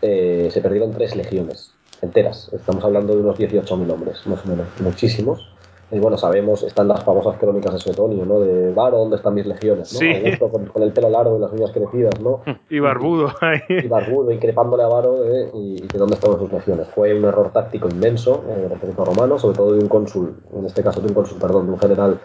Eh, 0.00 0.48
se 0.50 0.60
perdieron 0.60 0.92
tres 0.92 1.14
legiones 1.14 1.72
enteras. 2.00 2.50
Estamos 2.52 2.82
hablando 2.84 3.14
de 3.14 3.20
unos 3.20 3.38
18.000 3.38 3.92
hombres, 3.92 4.26
más 4.26 4.44
o 4.44 4.48
menos, 4.48 4.66
muchísimos. 4.80 5.48
Y 5.92 5.98
bueno, 5.98 6.16
sabemos, 6.16 6.62
están 6.62 6.88
las 6.88 7.04
famosas 7.04 7.36
crónicas 7.38 7.74
de 7.74 7.78
Suetonio, 7.78 8.24
¿no? 8.24 8.40
De 8.40 8.72
Varo, 8.72 8.96
¿dónde 8.98 9.16
están 9.16 9.34
mis 9.34 9.44
legiones? 9.46 9.92
¿no? 9.92 9.98
Sí. 9.98 10.10
Augusto 10.10 10.48
con, 10.48 10.64
con 10.66 10.82
el 10.82 10.92
pelo 10.92 11.10
largo 11.10 11.36
y 11.36 11.40
las 11.40 11.52
uñas 11.52 11.70
crecidas, 11.70 12.18
¿no? 12.20 12.40
Y 12.70 12.78
barbudo. 12.80 13.28
y 13.68 13.88
barbudo, 13.88 14.30
increpándole 14.32 14.82
a 14.82 14.88
Varo 14.88 15.24
eh, 15.24 15.50
y, 15.52 15.84
y 15.84 15.86
de 15.86 15.98
dónde 15.98 16.14
estaban 16.14 16.38
sus 16.38 16.50
legiones. 16.50 16.88
Fue 16.88 17.12
un 17.12 17.24
error 17.24 17.50
táctico 17.52 17.88
inmenso 17.90 18.42
eh, 18.48 18.60
del 18.62 18.72
ejército 18.72 19.04
romano, 19.04 19.38
sobre 19.38 19.56
todo 19.56 19.72
de 19.74 19.80
un 19.80 19.88
cónsul, 19.88 20.34
en 20.56 20.64
este 20.64 20.82
caso 20.82 21.00
de 21.02 21.08
un 21.08 21.14
cónsul, 21.14 21.38
perdón, 21.38 21.66
de 21.66 21.72
un 21.72 21.78
general 21.78 22.18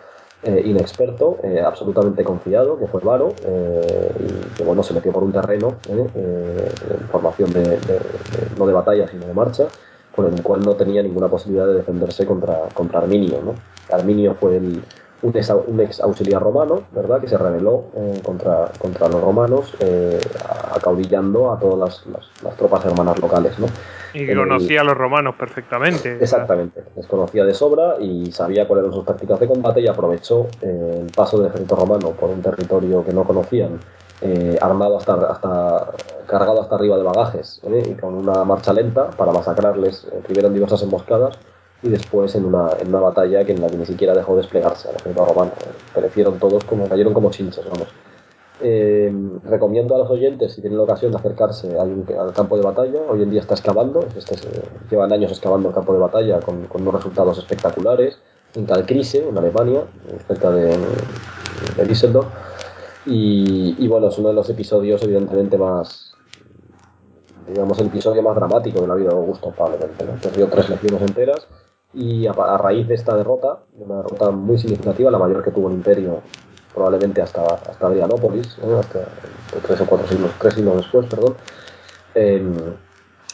eh, 0.43 0.61
inexperto, 0.63 1.37
eh, 1.43 1.59
absolutamente 1.59 2.23
confiado, 2.23 2.77
que 2.79 2.87
fue 2.87 3.01
Varo, 3.01 3.33
eh, 3.45 4.11
y 4.19 4.55
que 4.55 4.63
bueno, 4.63 4.81
se 4.81 4.93
metió 4.93 5.11
por 5.11 5.23
un 5.23 5.33
terreno 5.33 5.73
en 5.89 6.07
formación 7.11 7.51
de, 7.51 7.61
de- 7.61 7.75
de- 7.75 8.57
no 8.57 8.65
de 8.65 8.73
batalla, 8.73 9.07
sino 9.07 9.25
de 9.25 9.33
marcha, 9.33 9.65
con 10.17 10.33
el 10.33 10.41
cual 10.41 10.61
no 10.61 10.73
tenía 10.73 11.03
ninguna 11.03 11.27
posibilidad 11.27 11.67
de 11.67 11.75
defenderse 11.75 12.25
contra, 12.25 12.69
contra 12.73 13.01
Arminio. 13.01 13.39
¿no? 13.43 13.53
Arminio 13.95 14.33
fue 14.33 14.57
el, 14.57 14.81
un 15.21 15.35
ex, 15.35 15.49
un 15.49 15.79
ex 15.79 15.99
auxiliar 15.99 16.41
romano, 16.41 16.83
¿verdad? 16.91 17.19
Que 17.19 17.27
se 17.27 17.37
rebeló 17.37 17.85
eh, 17.95 18.19
contra, 18.23 18.69
contra 18.77 19.07
los 19.09 19.21
romanos, 19.21 19.75
eh, 19.79 20.19
acaudillando 20.75 21.51
a 21.51 21.59
todas 21.59 21.79
las, 21.79 22.05
las- 22.07 22.29
las 22.43 22.55
tropas 22.55 22.85
hermanas 22.85 23.19
locales, 23.19 23.57
¿no? 23.59 23.67
Y 24.13 24.25
que 24.25 24.35
conocía 24.35 24.81
a 24.81 24.83
los 24.83 24.97
romanos 24.97 25.35
perfectamente. 25.37 26.17
Exactamente, 26.21 26.83
les 26.95 27.07
conocía 27.07 27.45
de 27.45 27.53
sobra 27.53 27.95
y 27.99 28.31
sabía 28.31 28.67
cuáles 28.67 28.83
eran 28.85 28.93
sus 28.95 29.05
tácticas 29.05 29.39
de 29.39 29.47
combate 29.47 29.81
y 29.81 29.87
aprovechó 29.87 30.47
eh, 30.61 31.01
el 31.05 31.11
paso 31.13 31.37
del 31.39 31.47
ejército 31.47 31.75
romano 31.75 32.11
por 32.11 32.29
un 32.29 32.41
territorio 32.41 33.03
que 33.05 33.13
no 33.13 33.23
conocían, 33.23 33.79
eh, 34.21 34.57
armado 34.61 34.97
hasta, 34.97 35.13
hasta 35.13 35.87
cargado 36.27 36.61
hasta 36.61 36.75
arriba 36.75 36.97
de 36.97 37.03
bagajes 37.03 37.61
¿eh? 37.67 37.83
y 37.91 37.93
con 37.99 38.15
una 38.15 38.43
marcha 38.43 38.73
lenta 38.73 39.07
para 39.11 39.31
masacrarles 39.31 40.07
eh, 40.11 40.21
primero 40.25 40.47
en 40.47 40.55
diversas 40.55 40.81
emboscadas 40.81 41.35
y 41.83 41.89
después 41.89 42.33
en 42.35 42.45
una, 42.45 42.69
en 42.79 42.89
una 42.89 42.99
batalla 42.99 43.43
que 43.45 43.51
en 43.51 43.61
la 43.61 43.67
que 43.67 43.77
ni 43.77 43.85
siquiera 43.85 44.13
dejó 44.13 44.35
desplegarse 44.35 44.89
al 44.89 44.95
ejército 44.95 45.25
romano. 45.25 45.51
Perecieron 45.93 46.39
todos 46.39 46.63
como 46.63 46.87
cayeron 46.87 47.13
como 47.13 47.29
chinches, 47.31 47.65
vamos. 47.69 47.87
Eh, 48.59 49.13
recomiendo 49.43 49.93
a 49.93 49.99
los 49.99 50.09
oyentes, 50.09 50.53
si 50.53 50.61
tienen 50.61 50.77
la 50.77 50.83
ocasión 50.85 51.11
de 51.11 51.17
acercarse 51.17 51.77
al, 51.77 52.03
al 52.19 52.33
campo 52.33 52.57
de 52.57 52.63
batalla, 52.63 53.01
hoy 53.07 53.21
en 53.21 53.29
día 53.29 53.41
está 53.41 53.53
excavando, 53.53 53.99
este 54.17 54.33
es, 54.33 54.47
llevan 54.89 55.13
años 55.13 55.31
excavando 55.31 55.69
el 55.69 55.75
campo 55.75 55.93
de 55.93 55.99
batalla 55.99 56.39
con, 56.39 56.65
con 56.65 56.81
unos 56.81 56.95
resultados 56.95 57.37
espectaculares, 57.37 58.17
en 58.55 58.65
Kalkrise, 58.65 59.27
en 59.29 59.37
Alemania, 59.37 59.83
cerca 60.27 60.49
de, 60.49 60.75
de 61.75 61.85
Düsseldorf, 61.85 62.27
y, 63.05 63.75
y 63.77 63.87
bueno, 63.87 64.07
es 64.07 64.17
uno 64.17 64.29
de 64.29 64.33
los 64.33 64.49
episodios 64.49 65.03
evidentemente 65.03 65.55
más, 65.59 66.13
digamos, 67.47 67.77
el 67.79 67.87
episodio 67.87 68.23
más 68.23 68.35
dramático 68.35 68.81
de 68.81 68.87
la 68.87 68.95
vida 68.95 69.09
de 69.09 69.15
Augusto, 69.15 69.53
¿no? 69.55 70.21
perdió 70.21 70.47
tres 70.47 70.67
legiones 70.69 71.01
enteras, 71.01 71.47
y 71.93 72.27
a, 72.27 72.31
a 72.31 72.57
raíz 72.57 72.87
de 72.87 72.95
esta 72.95 73.15
derrota, 73.15 73.59
de 73.73 73.83
una 73.83 73.97
derrota 73.97 74.31
muy 74.31 74.57
significativa, 74.57 75.09
la 75.11 75.17
mayor 75.17 75.43
que 75.43 75.51
tuvo 75.51 75.67
el 75.69 75.75
imperio 75.75 76.21
probablemente 76.73 77.21
hasta, 77.21 77.43
hasta 77.45 77.87
Adrianópolis, 77.87 78.57
¿eh? 78.59 78.75
hasta 78.79 79.05
tres 79.65 79.81
o 79.81 79.85
cuatro 79.85 80.07
siglos, 80.07 80.31
tres 80.39 80.53
siglos 80.53 80.77
después, 80.77 81.07
perdón, 81.07 81.35
eh, 82.13 82.43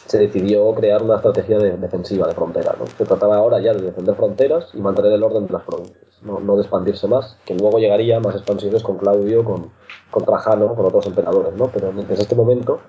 se 0.06 0.18
decidió 0.18 0.72
crear 0.74 1.02
una 1.02 1.16
estrategia 1.16 1.58
de- 1.58 1.76
defensiva 1.76 2.26
de 2.26 2.34
frontera. 2.34 2.74
¿no? 2.78 2.86
Se 2.86 3.04
trataba 3.04 3.36
ahora 3.36 3.58
ya 3.60 3.72
de 3.74 3.82
defender 3.82 4.14
fronteras 4.14 4.68
y 4.74 4.78
mantener 4.78 5.12
el 5.12 5.22
orden 5.22 5.46
de 5.46 5.52
las 5.52 5.62
provincias, 5.62 6.06
no, 6.22 6.40
no 6.40 6.56
de 6.56 6.62
expandirse 6.62 7.06
más, 7.06 7.36
que 7.44 7.54
luego 7.54 7.78
llegaría 7.78 8.20
más 8.20 8.34
expansiones 8.34 8.82
con 8.82 8.96
Claudio, 8.98 9.44
con, 9.44 9.70
con 10.10 10.24
Trajano, 10.24 10.74
con 10.74 10.86
otros 10.86 11.06
emperadores, 11.06 11.54
¿no? 11.54 11.68
pero 11.68 11.92
desde 11.92 12.22
este 12.22 12.34
momento 12.34 12.80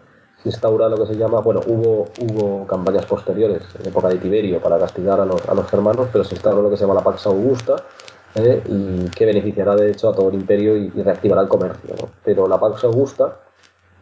instaura 0.45 0.87
lo 0.89 0.97
que 0.97 1.07
se 1.07 1.17
llama, 1.17 1.39
bueno, 1.41 1.61
hubo, 1.67 2.07
hubo 2.21 2.67
campañas 2.67 3.05
posteriores 3.05 3.63
en 3.79 3.87
época 3.87 4.09
de 4.09 4.17
Tiberio 4.17 4.61
para 4.61 4.77
castigar 4.77 5.19
a 5.19 5.25
los, 5.25 5.47
a 5.47 5.53
los 5.53 5.69
germanos, 5.69 6.07
pero 6.11 6.23
se 6.23 6.35
instauró 6.35 6.61
lo 6.61 6.69
que 6.69 6.77
se 6.77 6.83
llama 6.83 6.95
la 6.95 7.03
Pax 7.03 7.25
Augusta, 7.27 7.75
¿eh? 8.35 8.61
y 8.65 9.09
que 9.09 9.25
beneficiará 9.25 9.75
de 9.75 9.91
hecho 9.91 10.09
a 10.09 10.13
todo 10.13 10.29
el 10.29 10.35
imperio 10.35 10.77
y, 10.77 10.89
reactivará 10.89 11.41
el 11.41 11.47
comercio. 11.47 11.95
Pero 12.23 12.47
la 12.47 12.59
Pax 12.59 12.83
Augusta, 12.83 13.39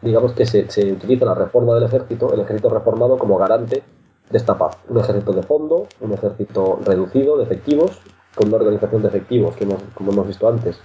digamos 0.02 0.32
que 0.32 0.46
se, 0.46 0.70
se 0.70 0.92
utiliza 0.92 1.24
la 1.24 1.34
reforma 1.34 1.74
del 1.74 1.84
ejército, 1.84 2.32
el 2.32 2.40
ejército 2.40 2.68
reformado 2.68 3.16
como 3.18 3.38
garante 3.38 3.82
de 4.30 4.38
esta 4.38 4.56
paz. 4.56 4.76
Un 4.88 4.98
ejército 4.98 5.32
de 5.32 5.42
fondo, 5.42 5.86
un 6.00 6.12
ejército 6.12 6.78
reducido 6.84 7.36
de 7.38 7.44
efectivos, 7.44 8.00
con 8.34 8.48
una 8.48 8.56
organización 8.56 9.02
de 9.02 9.08
efectivos 9.08 9.54
que 9.56 9.64
hemos, 9.64 9.82
como 9.94 10.12
hemos 10.12 10.26
visto 10.26 10.48
antes, 10.48 10.78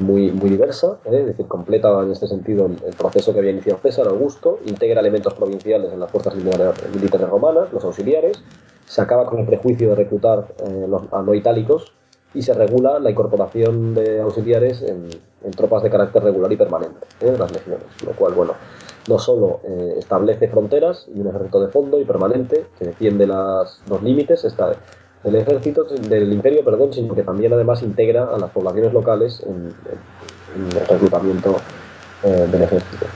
muy, 0.00 0.30
muy 0.30 0.50
diversa, 0.50 0.98
¿eh? 1.04 1.20
es 1.20 1.26
decir, 1.26 1.46
completa 1.46 2.02
en 2.02 2.10
este 2.10 2.26
sentido 2.26 2.66
el, 2.66 2.94
proceso 2.96 3.32
que 3.32 3.38
había 3.38 3.50
iniciado 3.50 3.78
César 3.80 4.08
Augusto, 4.08 4.58
integra 4.66 5.00
elementos 5.00 5.34
provinciales 5.34 5.92
en 5.92 6.00
las 6.00 6.10
fuerzas 6.10 6.34
militares, 6.34 7.28
romanas, 7.28 7.72
los 7.72 7.84
auxiliares, 7.84 8.42
se 8.86 9.00
acaba 9.00 9.26
con 9.26 9.38
el 9.38 9.46
prejuicio 9.46 9.90
de 9.90 9.94
reclutar 9.94 10.46
eh, 10.66 10.86
los, 10.88 11.02
a 11.12 11.22
no 11.22 11.34
itálicos 11.34 11.92
y 12.34 12.42
se 12.42 12.52
regula 12.54 12.98
la 12.98 13.10
incorporación 13.10 13.94
de 13.94 14.20
auxiliares 14.20 14.82
en, 14.82 15.08
en 15.44 15.50
tropas 15.52 15.82
de 15.82 15.90
carácter 15.90 16.22
regular 16.22 16.50
y 16.52 16.56
permanente, 16.56 17.06
¿eh? 17.20 17.34
las 17.38 17.52
legiones, 17.52 17.86
lo 18.04 18.12
cual, 18.12 18.34
bueno, 18.34 18.54
no 19.08 19.18
solo 19.18 19.60
eh, 19.64 19.94
establece 19.98 20.48
fronteras 20.48 21.06
y 21.14 21.20
un 21.20 21.28
ejército 21.28 21.60
de 21.60 21.68
fondo 21.68 22.00
y 22.00 22.04
permanente 22.04 22.66
que 22.78 22.86
defiende 22.86 23.26
las, 23.26 23.80
los 23.88 24.02
límites 24.02 24.44
está, 24.44 24.76
del 25.24 25.36
ejército 25.36 25.84
del 25.84 26.32
imperio, 26.32 26.64
perdón, 26.64 26.92
sino 26.92 27.14
que 27.14 27.22
también 27.22 27.52
además 27.52 27.82
integra 27.82 28.24
a 28.24 28.38
las 28.38 28.50
poblaciones 28.50 28.92
locales 28.92 29.42
en, 29.46 29.72
el 30.54 30.86
reclutamiento 30.86 31.56
eh, 32.22 32.46
del 32.50 32.62
ejército. 32.62 33.06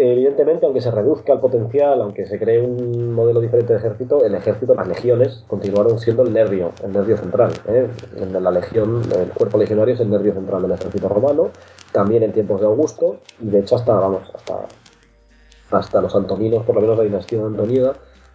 Evidentemente, 0.00 0.64
aunque 0.64 0.80
se 0.80 0.92
reduzca 0.92 1.32
el 1.32 1.40
potencial, 1.40 2.00
aunque 2.00 2.26
se 2.26 2.38
cree 2.38 2.60
un 2.60 3.12
modelo 3.14 3.40
diferente 3.40 3.72
de 3.72 3.80
ejército, 3.80 4.24
el 4.24 4.34
ejército, 4.34 4.74
las 4.74 4.86
legiones, 4.86 5.44
continuaron 5.48 5.98
siendo 5.98 6.22
el 6.22 6.32
nervio, 6.32 6.70
el 6.84 6.92
nervio 6.92 7.16
central. 7.16 7.52
¿eh? 7.66 7.88
En 8.16 8.32
la 8.32 8.50
legión, 8.52 9.02
el 9.18 9.30
cuerpo 9.30 9.58
legionario 9.58 9.94
es 9.94 10.00
el 10.00 10.08
nervio 10.10 10.34
central 10.34 10.62
del 10.62 10.70
ejército 10.72 11.08
romano, 11.08 11.50
también 11.90 12.22
en 12.22 12.32
tiempos 12.32 12.60
de 12.60 12.66
Augusto, 12.66 13.18
y 13.40 13.48
de 13.48 13.58
hecho 13.60 13.74
hasta, 13.74 13.94
vamos, 13.94 14.22
hasta, 14.32 14.66
hasta 15.72 16.00
los 16.00 16.14
antoninos, 16.14 16.64
por 16.64 16.76
lo 16.76 16.80
menos 16.82 16.98
la 16.98 17.02
dinastía 17.02 17.44
antonina, 17.44 17.92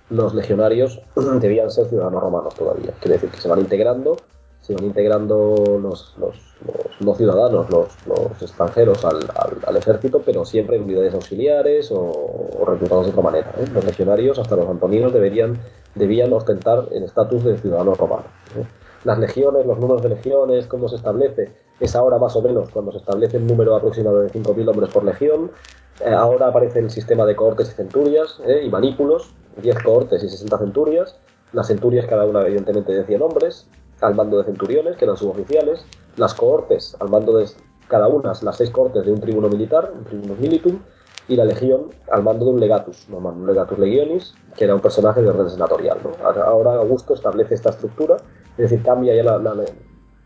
los 0.10 0.34
legionarios 0.34 1.02
debían 1.40 1.70
ser 1.72 1.86
ciudadanos 1.88 2.22
romanos 2.22 2.56
todavía. 2.56 2.92
Quiere 3.00 3.16
decir 3.16 3.30
que 3.30 3.38
se 3.38 3.48
van 3.48 3.60
integrando, 3.60 4.18
se 4.62 4.74
van 4.76 4.86
integrando 4.86 5.56
los, 5.82 6.16
los, 6.18 6.36
los 6.66 7.02
no 7.02 7.16
ciudadanos, 7.16 7.70
los, 7.70 7.88
los 8.08 8.42
extranjeros 8.42 9.04
al, 9.06 9.18
al- 9.36 9.58
al 9.66 9.78
ejército, 9.78 10.22
pero 10.26 10.46
siempre 10.46 10.78
en 10.78 10.84
unidades 10.84 11.14
auxiliares 11.14 11.92
o, 11.92 12.50
reclutados 12.66 13.06
de 13.06 13.12
otra 13.12 13.24
manera. 13.24 13.52
¿eh? 13.58 13.66
Los 13.74 13.84
legionarios, 13.84 14.40
hasta 14.40 14.56
los 14.56 14.70
antoninos, 14.70 15.12
deberían, 15.14 15.58
debían 15.96 16.32
ostentar 16.32 16.86
el 16.92 17.04
estatus 17.04 17.44
de 17.44 17.58
ciudadanos 17.58 17.98
romanos. 17.98 18.26
¿eh? 18.58 18.64
Las 19.04 19.20
legiones, 19.20 19.66
los 19.66 19.78
números 19.80 20.02
de 20.02 20.10
legiones, 20.10 20.66
cómo 20.68 20.88
se 20.88 20.96
establece, 20.96 21.52
es 21.82 21.94
ahora 21.96 22.18
más 22.20 22.34
o 22.38 22.42
menos 22.42 22.70
cuando 22.70 22.94
se 22.94 23.00
establece 23.00 23.38
un 23.38 23.48
número 23.48 23.76
aproximado 23.76 24.22
de 24.22 24.30
5.000 24.30 24.70
hombres 24.70 24.90
por 24.94 25.04
legión. 25.04 25.52
Eh, 26.00 26.10
ahora 26.10 26.48
aparece 26.48 26.80
el 26.80 26.90
sistema 26.90 27.26
de 27.26 27.36
cohortes 27.36 27.70
y 27.70 27.74
centurias 27.74 28.40
¿eh? 28.46 28.64
y 28.66 28.70
manípulos, 28.70 29.34
10 29.62 29.84
cohortes 29.84 30.24
y 30.24 30.30
60 30.30 30.58
centurias. 30.58 31.16
Las 31.52 31.68
centurias 31.68 32.06
cada 32.08 32.26
una 32.26 32.42
evidentemente 32.42 32.92
de 32.94 33.04
100 33.06 33.22
hombres, 33.22 33.68
al 34.02 34.16
mando 34.16 34.38
de 34.40 34.46
centuriones, 34.46 34.98
que 34.98 35.06
eran 35.06 35.18
suboficiales. 35.18 35.86
Las 36.18 36.34
cohortes 36.34 36.96
al 37.00 37.10
mando 37.10 37.38
de 37.38 37.48
cada 37.88 38.08
una, 38.08 38.34
las 38.42 38.58
seis 38.58 38.70
cohortes 38.72 39.06
de 39.06 39.12
un 39.12 39.20
tribuno 39.20 39.50
militar, 39.50 39.92
un 39.96 40.04
tribunus 40.04 40.40
militum, 40.40 40.80
y 41.28 41.36
la 41.36 41.46
legión 41.46 41.86
al 42.12 42.24
mando 42.24 42.46
de 42.46 42.52
un 42.52 42.60
legatus, 42.60 43.08
no, 43.10 43.18
un 43.18 43.46
legatus 43.48 43.78
legionis, 43.80 44.34
que 44.58 44.66
era 44.66 44.76
un 44.76 44.82
personaje 44.82 45.22
de 45.22 45.30
orden 45.30 45.50
senatorial. 45.50 45.98
¿no? 46.04 46.12
Ahora 46.44 46.74
Augusto 46.76 47.14
establece 47.14 47.54
esta 47.56 47.70
estructura, 47.70 48.18
es 48.52 48.70
decir, 48.70 48.84
cambia 48.84 49.16
ya 49.16 49.24
la, 49.24 49.38
la- 49.38 49.56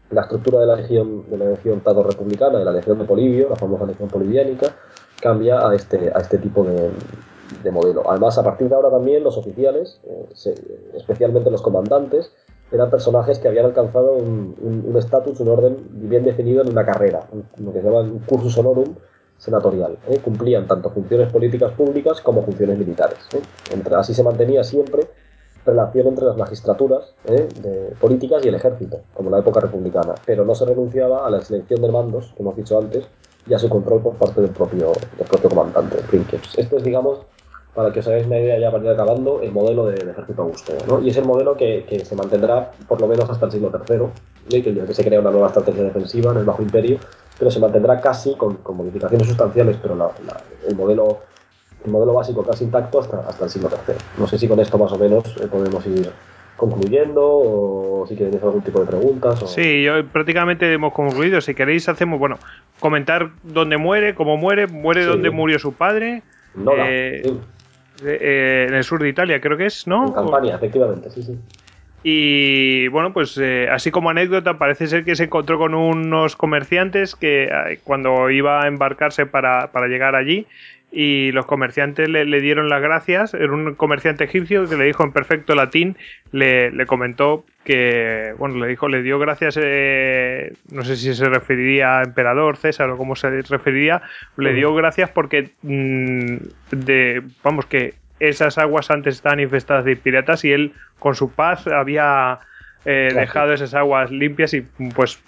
la 0.10 0.22
estructura 0.22 0.60
de 0.62 0.66
la 0.68 0.76
legión 0.78 1.30
de 1.30 1.38
la 1.38 1.46
legión 1.50 1.82
tato 1.82 2.02
republicana, 2.02 2.58
de 2.60 2.66
la 2.66 2.72
legión 2.72 2.98
de 2.98 3.04
Polibio, 3.04 3.50
la 3.50 3.58
famosa 3.58 3.86
legión 3.86 4.08
poliviánica, 4.08 4.74
cambia 5.22 5.68
a 5.68 5.76
este, 5.76 6.12
a 6.16 6.20
este 6.20 6.38
tipo 6.38 6.64
de, 6.64 6.90
de 7.64 7.72
modelo. 7.72 8.10
Además, 8.10 8.38
a 8.38 8.44
partir 8.44 8.70
de 8.70 8.76
ahora 8.76 8.90
también 8.90 9.24
los 9.24 9.38
oficiales, 9.38 10.00
eh, 10.06 10.56
especialmente 10.96 11.50
los 11.52 11.62
comandantes, 11.62 12.32
eran 12.72 12.90
personajes 12.90 13.40
que 13.40 13.48
habían 13.48 13.66
alcanzado 13.66 14.14
un 14.14 14.94
estatus, 14.98 15.40
un, 15.40 15.48
orden 15.48 15.78
bien 15.90 16.24
definido 16.24 16.62
en 16.62 16.70
una 16.70 16.86
carrera, 16.86 17.22
lo 17.58 17.72
que 17.72 17.80
se 17.80 17.86
llama 17.86 18.02
un 18.02 18.20
cursus 18.20 18.58
honorum 18.58 18.96
senatorial. 19.38 19.98
¿eh? 20.10 20.20
Cumplían 20.24 20.68
tanto 20.68 20.90
funciones 20.90 21.32
políticas 21.32 21.72
públicas 21.74 22.22
como 22.22 22.44
funciones 22.44 22.78
militares. 22.78 23.20
¿eh? 23.34 23.42
Así 23.96 24.14
se 24.14 24.24
mantenía 24.24 24.64
siempre 24.64 25.08
relación 25.66 26.08
entre 26.08 26.26
las 26.26 26.38
magistraturas 26.38 27.14
¿eh? 27.26 27.48
de 27.62 27.96
políticas 28.00 28.44
y 28.46 28.48
el 28.48 28.56
ejército, 28.56 29.02
como 29.14 29.30
en 29.30 29.34
la 29.34 29.40
época 29.40 29.60
republicana, 29.60 30.16
pero 30.26 30.46
no 30.46 30.56
se 30.56 30.66
renunciaba 30.66 31.28
a 31.28 31.30
la 31.30 31.42
selección 31.42 31.82
de 31.82 31.92
mandos, 31.92 32.34
como 32.38 32.50
hemos 32.50 32.58
dicho 32.58 32.80
antes, 32.80 33.06
y 33.48 33.54
a 33.54 33.60
su 33.60 33.70
control 33.70 34.02
por 34.02 34.16
parte 34.16 34.42
del 34.42 34.52
propio, 34.52 34.94
del 35.18 35.28
propio 35.28 35.50
comandante, 35.50 35.98
princeps. 36.10 36.58
Esto 36.58 36.78
es, 36.78 36.84
digamos, 36.84 37.20
para 37.78 37.94
que 37.94 38.00
os 38.00 38.08
hagáis 38.08 38.26
una 38.26 38.40
idea 38.40 38.58
ya 38.58 38.72
para 38.72 38.84
ir 38.86 38.90
acabando, 38.90 39.40
el 39.44 39.52
modelo 39.52 39.86
de- 39.86 39.98
del 39.98 40.10
ejército 40.10 40.42
augusto. 40.42 40.74
¿no? 40.88 41.00
Y 41.00 41.10
es 41.12 41.18
el 41.18 41.26
modelo 41.26 41.56
que, 41.56 41.86
que 41.88 42.04
se 42.04 42.16
mantendrá 42.16 42.72
por 42.88 43.00
lo 43.00 43.06
menos 43.08 43.30
hasta 43.30 43.46
el 43.46 43.52
siglo 43.52 43.72
III, 43.88 44.58
¿eh? 44.58 44.64
que, 44.64 44.74
que 44.74 44.94
se 44.96 45.04
crea 45.06 45.20
una 45.20 45.30
nueva 45.30 45.48
estrategia 45.50 45.84
defensiva 45.84 46.32
en 46.32 46.40
el 46.40 46.46
Bajo 46.46 46.64
Imperio, 46.64 46.98
pero 47.38 47.52
se 47.52 47.60
mantendrá 47.60 48.02
casi 48.02 48.34
con, 48.36 48.56
con 48.58 48.78
modificaciones 48.78 49.28
sustanciales, 49.28 49.78
pero 49.80 49.96
la- 49.96 50.10
la- 50.26 50.42
el 50.68 50.76
modelo 50.76 51.20
el 51.86 51.92
modelo 51.92 52.14
básico 52.16 52.44
casi 52.44 52.64
intacto 52.64 53.00
hasta, 53.00 53.20
hasta 53.30 53.46
el 53.46 53.52
siglo 53.52 53.70
III. 53.88 53.94
No 54.18 54.26
sé 54.28 54.40
si 54.40 54.48
con 54.48 54.60
esto 54.60 54.80
más 54.80 54.92
o 54.92 54.98
menos 54.98 55.24
eh, 55.40 55.48
podemos 55.50 55.86
ir 55.86 56.10
concluyendo 56.58 57.22
o 57.24 58.06
si 58.10 58.16
queréis 58.16 58.42
algún 58.42 58.62
tipo 58.64 58.80
de 58.80 58.88
preguntas. 58.88 59.42
O... 59.44 59.48
Sí, 59.48 59.84
yo 59.84 60.04
prácticamente 60.08 60.74
hemos 60.74 60.92
concluido. 60.94 61.40
Si 61.40 61.54
queréis, 61.54 61.88
hacemos, 61.88 62.20
bueno, 62.20 62.40
comentar 62.80 63.30
dónde 63.44 63.78
muere, 63.78 64.16
cómo 64.16 64.36
muere, 64.38 64.66
muere 64.66 65.04
Sí. 65.04 65.08
donde 65.08 65.30
murió 65.30 65.60
su 65.60 65.74
padre, 65.74 66.24
Nola, 66.56 66.86
eh, 66.90 67.22
sí, 67.24 67.40
eh, 68.04 68.66
en 68.68 68.74
el 68.74 68.84
sur 68.84 69.02
de 69.02 69.10
Italia, 69.10 69.40
creo 69.42 69.58
que 69.58 69.66
es, 69.66 69.88
¿no? 69.88 70.08
en 70.08 70.14
Campania, 70.14 70.56
efectivamente, 70.56 71.10
sí, 71.10 71.24
sí. 71.24 71.38
Y 72.04 72.88
bueno, 72.90 73.12
pues 73.12 73.38
eh, 73.38 73.68
así 73.70 73.92
como 73.92 74.10
anécdota, 74.10 74.58
parece 74.58 74.88
ser 74.88 75.04
que 75.04 75.16
se 75.16 75.26
encontró 75.26 75.58
con 75.58 75.74
unos 75.74 76.36
comerciantes 76.36 77.16
que 77.16 77.46
eh, 77.46 77.80
cuando 77.84 78.30
iba 78.30 78.64
a 78.64 78.68
embarcarse 78.68 79.26
para, 79.26 79.72
para 79.72 79.88
llegar 79.88 80.16
allí, 80.16 80.48
y 80.92 81.32
los 81.32 81.46
comerciantes 81.46 82.08
le, 82.10 82.26
le 82.26 82.42
dieron 82.42 82.70
las 82.70 82.82
gracias. 82.82 83.34
Era 83.34 83.52
un 83.52 83.76
comerciante 83.76 84.24
egipcio 84.24 84.68
que 84.68 84.78
le 84.78 84.86
dijo 84.86 85.04
en 85.04 85.12
perfecto 85.12 85.54
latín, 85.54 85.98
le, 86.32 86.72
le 86.72 86.86
comentó 86.86 87.46
que, 87.64 88.34
bueno, 88.38 88.56
le 88.58 88.68
dijo, 88.68 88.88
le 88.88 89.02
dio 89.02 89.20
gracias, 89.20 89.60
eh, 89.62 90.54
no 90.72 90.84
sé 90.84 90.96
si 90.96 91.14
se 91.14 91.26
referiría 91.28 92.00
a 92.00 92.04
emperador, 92.04 92.56
César 92.56 92.90
o 92.90 92.98
cómo 92.98 93.16
se 93.18 93.42
referiría, 93.42 94.02
le 94.38 94.54
dio 94.54 94.74
gracias 94.74 95.10
porque, 95.10 95.50
mm, 95.64 96.38
de, 96.72 97.24
vamos, 97.44 97.66
que 97.66 97.96
esas 98.22 98.58
aguas 98.58 98.90
antes 98.90 99.16
estaban 99.16 99.42
infestadas 99.42 99.84
de 99.84 99.98
piratas 99.98 100.46
y 100.46 100.52
él 100.52 100.72
con 101.00 101.14
su 101.14 101.30
paz 101.30 101.68
había 101.68 102.40
eh, 102.86 103.12
dejado 103.14 103.54
esas 103.54 103.74
aguas 103.74 104.12
limpias 104.12 104.54
y 104.54 104.62
pues 104.96 105.22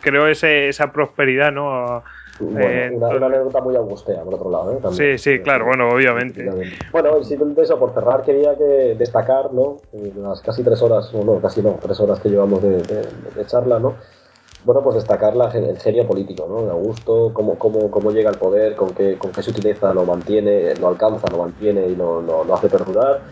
creó 0.00 0.28
ese, 0.28 0.68
esa 0.68 0.92
prosperidad, 0.92 1.50
¿no? 1.50 2.04
Bueno, 2.38 2.68
Eh, 2.68 2.90
una, 2.92 3.08
una 3.08 3.26
anécdota 3.26 3.60
muy 3.60 3.76
angustia, 3.76 4.22
por 4.24 4.34
otro 4.34 4.50
lado. 4.50 4.72
¿eh? 4.72 4.78
También. 4.82 5.18
Sí, 5.18 5.30
sí, 5.36 5.40
claro, 5.40 5.66
bueno, 5.66 5.92
obviamente. 5.92 6.44
Bueno, 6.92 7.18
y 7.18 7.24
simplemente 7.24 7.62
eso, 7.62 7.78
por 7.78 7.92
cerrar, 7.94 8.22
quería 8.24 8.56
que 8.56 8.96
destacar, 8.98 9.52
¿no? 9.52 9.82
Eh, 9.92 10.12
Las 10.16 10.40
casi 10.42 10.62
tres 10.64 10.80
horas, 10.82 11.12
o 11.14 11.24
no, 11.24 11.40
casi 11.40 11.62
no, 11.62 11.78
tres 11.82 12.00
horas 12.00 12.18
que 12.20 12.28
llevamos 12.30 12.62
de, 12.62 12.84
de- 12.84 13.10
de 13.34 13.46
charla, 13.46 13.78
¿no? 13.78 13.96
Bueno, 14.64 14.80
pues 14.82 14.94
destacar 14.96 15.34
la, 15.34 15.50
el 15.50 15.78
genio 15.78 16.06
político, 16.06 16.46
¿no? 16.48 16.64
De 16.66 16.70
Augusto, 16.70 17.32
cómo, 17.34 17.58
cómo, 17.58 17.90
cómo 17.90 18.12
llega 18.12 18.30
al 18.30 18.38
poder, 18.38 18.76
con 18.76 18.94
qué, 18.94 19.18
con 19.18 19.32
qué 19.32 19.42
sutileza 19.42 19.92
lo 19.92 20.04
mantiene, 20.04 20.74
lo 20.76 20.88
alcanza, 20.88 21.28
lo 21.30 21.38
mantiene 21.38 21.88
y 21.88 21.96
lo, 21.96 22.20
lo- 22.22 22.44
lo 22.44 22.54
hace 22.54 22.68
perdurar. 22.68 23.22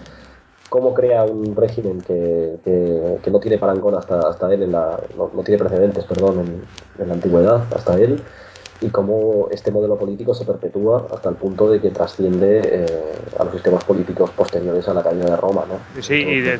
Cómo 0.68 0.94
crea 0.94 1.24
un 1.24 1.56
régimen 1.56 2.02
que, 2.02 2.58
que- 2.64 3.18
que 3.22 3.30
no 3.30 3.40
tiene 3.40 3.58
parangón 3.58 3.94
hasta, 3.96 4.28
hasta 4.28 4.52
él, 4.52 4.62
en 4.64 4.72
la, 4.72 5.00
no, 5.16 5.30
no 5.34 5.42
tiene 5.42 5.58
precedentes, 5.58 6.04
perdón, 6.04 6.38
en, 6.40 7.02
en 7.02 7.08
la 7.08 7.14
antigüedad, 7.14 7.62
hasta 7.74 7.98
él 7.98 8.22
y 8.81 8.89
cómo 8.89 9.49
este 9.50 9.70
modelo 9.70 9.99
político 9.99 10.34
se 10.34 10.44
perpetúa 10.44 11.07
hasta 11.12 11.28
el 11.28 11.36
punto 11.36 11.70
de 11.70 11.81
que 11.81 11.91
trasciende 11.91 12.60
eh, 12.65 12.86
a 13.39 13.44
los 13.44 13.55
sistemas 13.55 13.84
políticos 13.84 14.31
posteriores 14.31 14.89
a 14.89 14.94
la 14.94 15.02
caída 15.02 15.26
de 15.26 15.36
Roma, 15.36 15.65
¿no? 15.68 16.02
Sí, 16.02 16.15
y 16.15 16.41
de 16.41 16.59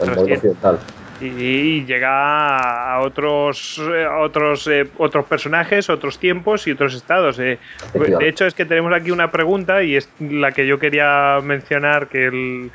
y, 1.21 1.27
y 1.27 1.85
llega 1.85 2.95
a 2.95 3.01
otros 3.01 3.79
eh, 3.79 4.05
a 4.05 4.19
otros 4.21 4.67
eh, 4.67 4.89
otros 4.99 5.27
personajes, 5.27 5.91
otros 5.91 6.19
tiempos 6.19 6.67
y 6.67 6.73
otros 6.73 6.95
estados. 6.95 7.39
eh. 7.39 7.59
De 7.95 8.29
hecho 8.29 8.47
es 8.47 8.55
que 8.55 8.65
tenemos 8.65 8.93
aquí 8.93 9.11
una 9.11 9.31
pregunta 9.31 9.83
y 9.83 9.97
es 9.97 10.09
la 10.19 10.53
que 10.53 10.67
yo 10.67 10.79
quería 10.79 11.39
mencionar 11.43 12.09
que 12.09 12.27
el 12.27 12.71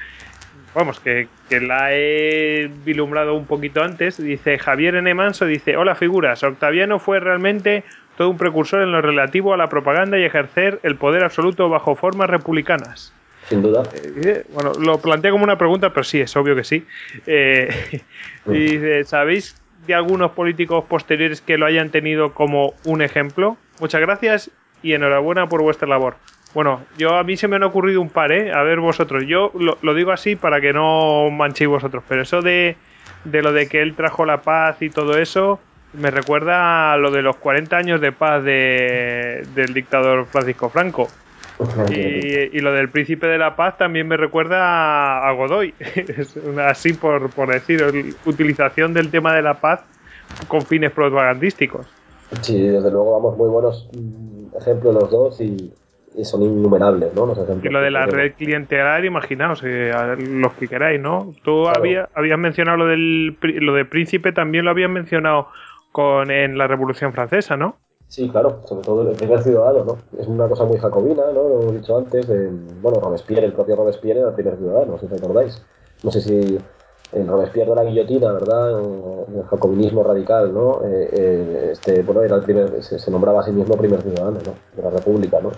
vamos 0.75 0.99
que, 0.99 1.27
que 1.49 1.61
la 1.61 1.93
he 1.93 2.69
vilumbrado 2.83 3.33
un 3.35 3.45
poquito 3.45 3.81
antes. 3.81 4.21
Dice 4.21 4.59
Javier 4.59 4.95
N. 4.95 5.13
Manso 5.13 5.45
dice 5.45 5.77
hola 5.77 5.95
figuras. 5.95 6.43
Octaviano 6.43 6.99
fue 6.99 7.19
realmente 7.19 7.83
todo 8.17 8.29
un 8.29 8.37
precursor 8.37 8.81
en 8.81 8.91
lo 8.91 9.01
relativo 9.01 9.53
a 9.53 9.57
la 9.57 9.69
propaganda 9.69 10.17
y 10.17 10.23
ejercer 10.23 10.79
el 10.83 10.95
poder 10.95 11.23
absoluto 11.23 11.69
bajo 11.69 11.95
formas 11.95 12.29
republicanas. 12.29 13.13
Sin 13.47 13.61
duda. 13.61 13.83
Eh, 13.93 14.43
Bueno, 14.53 14.73
lo 14.73 14.99
plantea 14.99 15.31
como 15.31 15.43
una 15.43 15.57
pregunta, 15.57 15.91
pero 15.91 16.03
sí, 16.03 16.19
es 16.19 16.35
obvio 16.35 16.55
que 16.55 16.63
sí. 16.63 16.85
Eh, 17.27 18.01
y 18.47 18.51
dice, 18.51 19.03
¿sabéis 19.03 19.55
de 19.85 19.93
algunos 19.93 20.31
políticos 20.31 20.85
posteriores 20.85 21.41
que 21.41 21.57
lo 21.57 21.65
hayan 21.65 21.89
tenido 21.89 22.33
como 22.33 22.73
un 22.85 23.01
ejemplo? 23.01 23.57
Muchas 23.79 24.01
gracias 24.01 24.51
y 24.81 24.93
enhorabuena 24.93 25.47
por 25.47 25.61
vuestra 25.61 25.87
labor. 25.87 26.15
Bueno, 26.53 26.81
yo 26.97 27.17
a 27.17 27.23
mí 27.23 27.35
se 27.35 27.49
me 27.49 27.57
han 27.57 27.63
ocurrido 27.63 28.01
un 28.01 28.09
par, 28.09 28.31
¿eh? 28.31 28.53
A 28.53 28.63
ver 28.63 28.79
vosotros. 28.79 29.25
Yo 29.27 29.51
lo, 29.59 29.77
lo 29.81 29.93
digo 29.93 30.11
así 30.11 30.37
para 30.37 30.61
que 30.61 30.71
no 30.71 31.29
manchéis 31.29 31.69
vosotros, 31.69 32.03
pero 32.07 32.21
eso 32.21 32.41
de, 32.41 32.77
de 33.25 33.41
lo 33.41 33.51
de 33.51 33.67
que 33.67 33.81
él 33.81 33.93
trajo 33.95 34.25
la 34.25 34.41
paz 34.41 34.81
y 34.81 34.89
todo 34.89 35.17
eso, 35.17 35.59
me 35.97 36.11
recuerda 36.11 36.93
a 36.93 36.97
lo 36.97 37.11
de 37.11 37.21
los 37.21 37.37
40 37.37 37.77
años 37.77 38.01
de 38.01 38.11
paz 38.11 38.43
de, 38.43 39.45
del 39.49 39.73
dictador 39.73 40.27
Francisco 40.31 40.69
Franco. 40.69 41.11
Y, 41.89 42.57
y 42.57 42.61
lo 42.61 42.71
del 42.73 42.89
príncipe 42.89 43.27
de 43.27 43.37
la 43.37 43.55
paz 43.55 43.77
también 43.77 44.07
me 44.07 44.17
recuerda 44.17 45.27
a, 45.27 45.31
Godoy. 45.33 45.75
Es 45.95 46.35
una- 46.37 46.69
así 46.69 46.93
por, 46.93 47.31
por 47.33 47.49
decir, 47.49 47.81
utilización 48.25 48.93
del 48.93 49.11
tema 49.11 49.35
de 49.35 49.41
la 49.41 49.59
paz 49.59 49.81
con 50.47 50.67
fines 50.67 50.91
propagandísticos. 50.91 51.87
Sí, 52.41 52.59
desde 52.59 52.91
luego, 52.91 53.13
vamos, 53.13 53.37
muy 53.37 53.49
buenos 53.49 53.89
mm, 53.93 54.57
ejemplos 54.57 54.93
los 54.93 55.11
dos 55.11 55.41
y, 55.41 55.71
y 56.15 56.25
son 56.25 56.41
innumerables, 56.43 57.13
¿no? 57.13 57.25
Los 57.25 57.37
ejemplos 57.37 57.65
Y 57.65 57.73
lo 57.73 57.81
de 57.81 57.91
la 57.91 58.05
red 58.05 58.33
clientelar, 58.35 59.05
imaginaos, 59.05 59.61
eh, 59.63 59.91
los 60.17 60.53
que 60.53 60.67
queráis, 60.67 60.99
¿no? 60.99 61.33
Tú 61.43 61.63
Claro. 61.63 61.79
había- 61.79 62.09
habías 62.13 62.39
mencionado 62.39 62.77
lo 62.77 62.87
del 62.87 63.37
lo 63.41 63.73
de 63.73 63.85
príncipe, 63.85 64.31
también 64.31 64.65
lo 64.65 64.71
habías 64.71 64.89
mencionado 64.89 65.49
con 65.95 66.29
en 66.29 66.57
la 66.57 66.67
Revolución 66.67 67.13
Francesa, 67.13 67.55
¿no? 67.55 67.77
Sí, 68.09 68.27
claro, 68.27 68.59
sobre 68.65 68.81
todo 68.81 69.09
el 69.09 69.15
primer 69.15 69.41
ciudadano, 69.41 69.85
¿no? 69.85 69.97
Es 70.19 70.27
una 70.27 70.45
cosa 70.49 70.65
muy 70.65 70.77
jacobina, 70.77 71.23
¿no? 71.33 71.47
Lo 71.47 71.61
hemos 71.61 71.73
dicho 71.73 71.97
antes, 71.97 72.27
bueno, 72.81 72.99
Robespierre, 72.99 73.45
el 73.45 73.53
propio 73.53 73.77
Robespierre 73.77 74.19
era 74.19 74.27
el 74.27 74.35
primer 74.35 74.57
ciudadano, 74.57 74.99
si 74.99 75.07
recordáis. 75.07 75.63
No 76.03 76.11
sé 76.11 76.19
si 76.19 76.59
el 77.13 77.27
Robespierre 77.27 77.69
de 77.69 77.75
la 77.77 77.85
guillotina, 77.85 78.33
¿verdad? 78.33 78.81
El 78.81 79.43
jacobinismo 79.49 80.03
radical, 80.03 80.53
¿no? 80.53 80.81
Eh, 80.83 81.09
eh, 81.13 81.69
este, 81.71 82.01
bueno, 82.01 82.23
era 82.23 82.35
el 82.35 82.43
primer, 82.43 82.83
se, 82.83 82.99
se 82.99 83.09
nombraba 83.09 83.39
a 83.39 83.43
sí 83.43 83.53
mismo 83.53 83.77
primer 83.77 84.01
ciudadano, 84.01 84.39
¿no? 84.45 84.53
De 84.75 84.83
la 84.83 84.89
República, 84.89 85.39
¿no? 85.39 85.51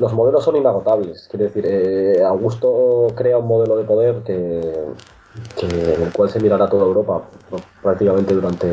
Los 0.00 0.12
modelos 0.12 0.42
son 0.42 0.56
inagotables, 0.56 1.28
quiero 1.30 1.44
decir, 1.44 1.64
eh, 1.68 2.24
Augusto 2.24 3.06
crea 3.14 3.38
un 3.38 3.46
modelo 3.46 3.76
de 3.76 3.84
poder 3.84 4.24
que, 4.24 4.74
que- 5.58 5.94
en 5.94 6.02
el 6.02 6.12
cual 6.12 6.28
se 6.30 6.40
mirará 6.40 6.68
toda 6.68 6.84
Europa 6.86 7.22
prácticamente 7.82 8.34
durante, 8.34 8.66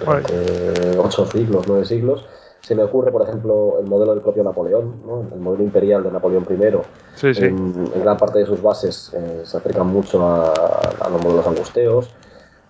durante 0.00 0.98
ocho 0.98 1.26
siglos, 1.26 1.64
nueve 1.68 1.84
siglos. 1.84 2.24
Se 2.60 2.74
me 2.74 2.82
ocurre, 2.82 3.12
por 3.12 3.22
ejemplo, 3.22 3.78
el 3.80 3.86
modelo 3.86 4.12
del 4.12 4.20
propio 4.22 4.42
Napoleón, 4.44 5.00
¿no? 5.06 5.22
el 5.32 5.40
modelo 5.40 5.62
imperial 5.62 6.02
de 6.02 6.10
Napoleón 6.10 6.46
I. 6.50 6.76
Sí, 7.14 7.34
sí. 7.34 7.44
En, 7.44 7.90
en 7.94 8.00
gran 8.02 8.18
parte 8.18 8.40
de 8.40 8.46
sus 8.46 8.60
bases 8.62 9.12
eh, 9.14 9.40
se 9.44 9.56
acercan 9.56 9.86
mucho 9.86 10.22
a, 10.22 10.52
a 11.00 11.08
los 11.08 11.22
modelos 11.22 11.46
augusteos. 11.46 12.10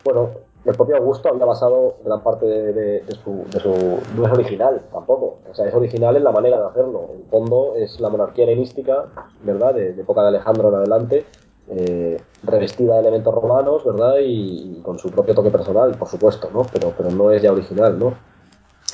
Bueno, 0.05 0.31
el 0.65 0.74
propio 0.74 0.97
Augusto 0.97 1.31
había 1.31 1.47
basado 1.47 1.97
gran 2.05 2.23
parte 2.23 2.44
de, 2.44 2.73
de- 2.74 3.00
de 3.00 3.15
su, 3.15 3.44
de 3.52 3.60
su- 3.60 3.98
No 4.15 4.26
es 4.26 4.32
original 4.32 4.82
tampoco. 4.92 5.39
O 5.50 5.55
sea, 5.55 5.66
es 5.66 5.74
original 5.74 6.16
en 6.16 6.24
la 6.24 6.32
manera 6.32 6.60
de 6.60 6.66
hacerlo. 6.66 7.08
En 7.15 7.20
el 7.20 7.26
fondo 7.31 7.73
es 7.76 7.98
la 8.00 8.08
monarquía 8.10 8.44
helenística, 8.44 9.07
¿verdad? 9.44 9.74
De, 9.74 9.92
de 9.94 10.02
época 10.02 10.23
de 10.23 10.28
Alejandro 10.28 10.68
en 10.68 10.74
adelante, 10.74 11.24
eh, 11.71 12.23
revestida 12.43 12.95
de 12.95 13.01
elementos 13.01 13.35
romanos, 13.35 13.85
¿verdad? 13.85 14.17
Y, 14.23 14.81
con 14.83 14.99
su 14.99 15.11
propio 15.11 15.35
toque 15.35 15.51
personal, 15.51 15.97
por 15.99 16.09
supuesto, 16.09 16.51
¿no? 16.53 16.71
Pero, 16.73 16.95
pero 16.97 17.11
no 17.11 17.31
es 17.31 17.43
ya 17.43 17.53
original, 17.53 17.99
¿no? 17.99 18.19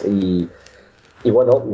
Y, 0.05 0.49
y 1.23 1.31
bueno, 1.31 1.65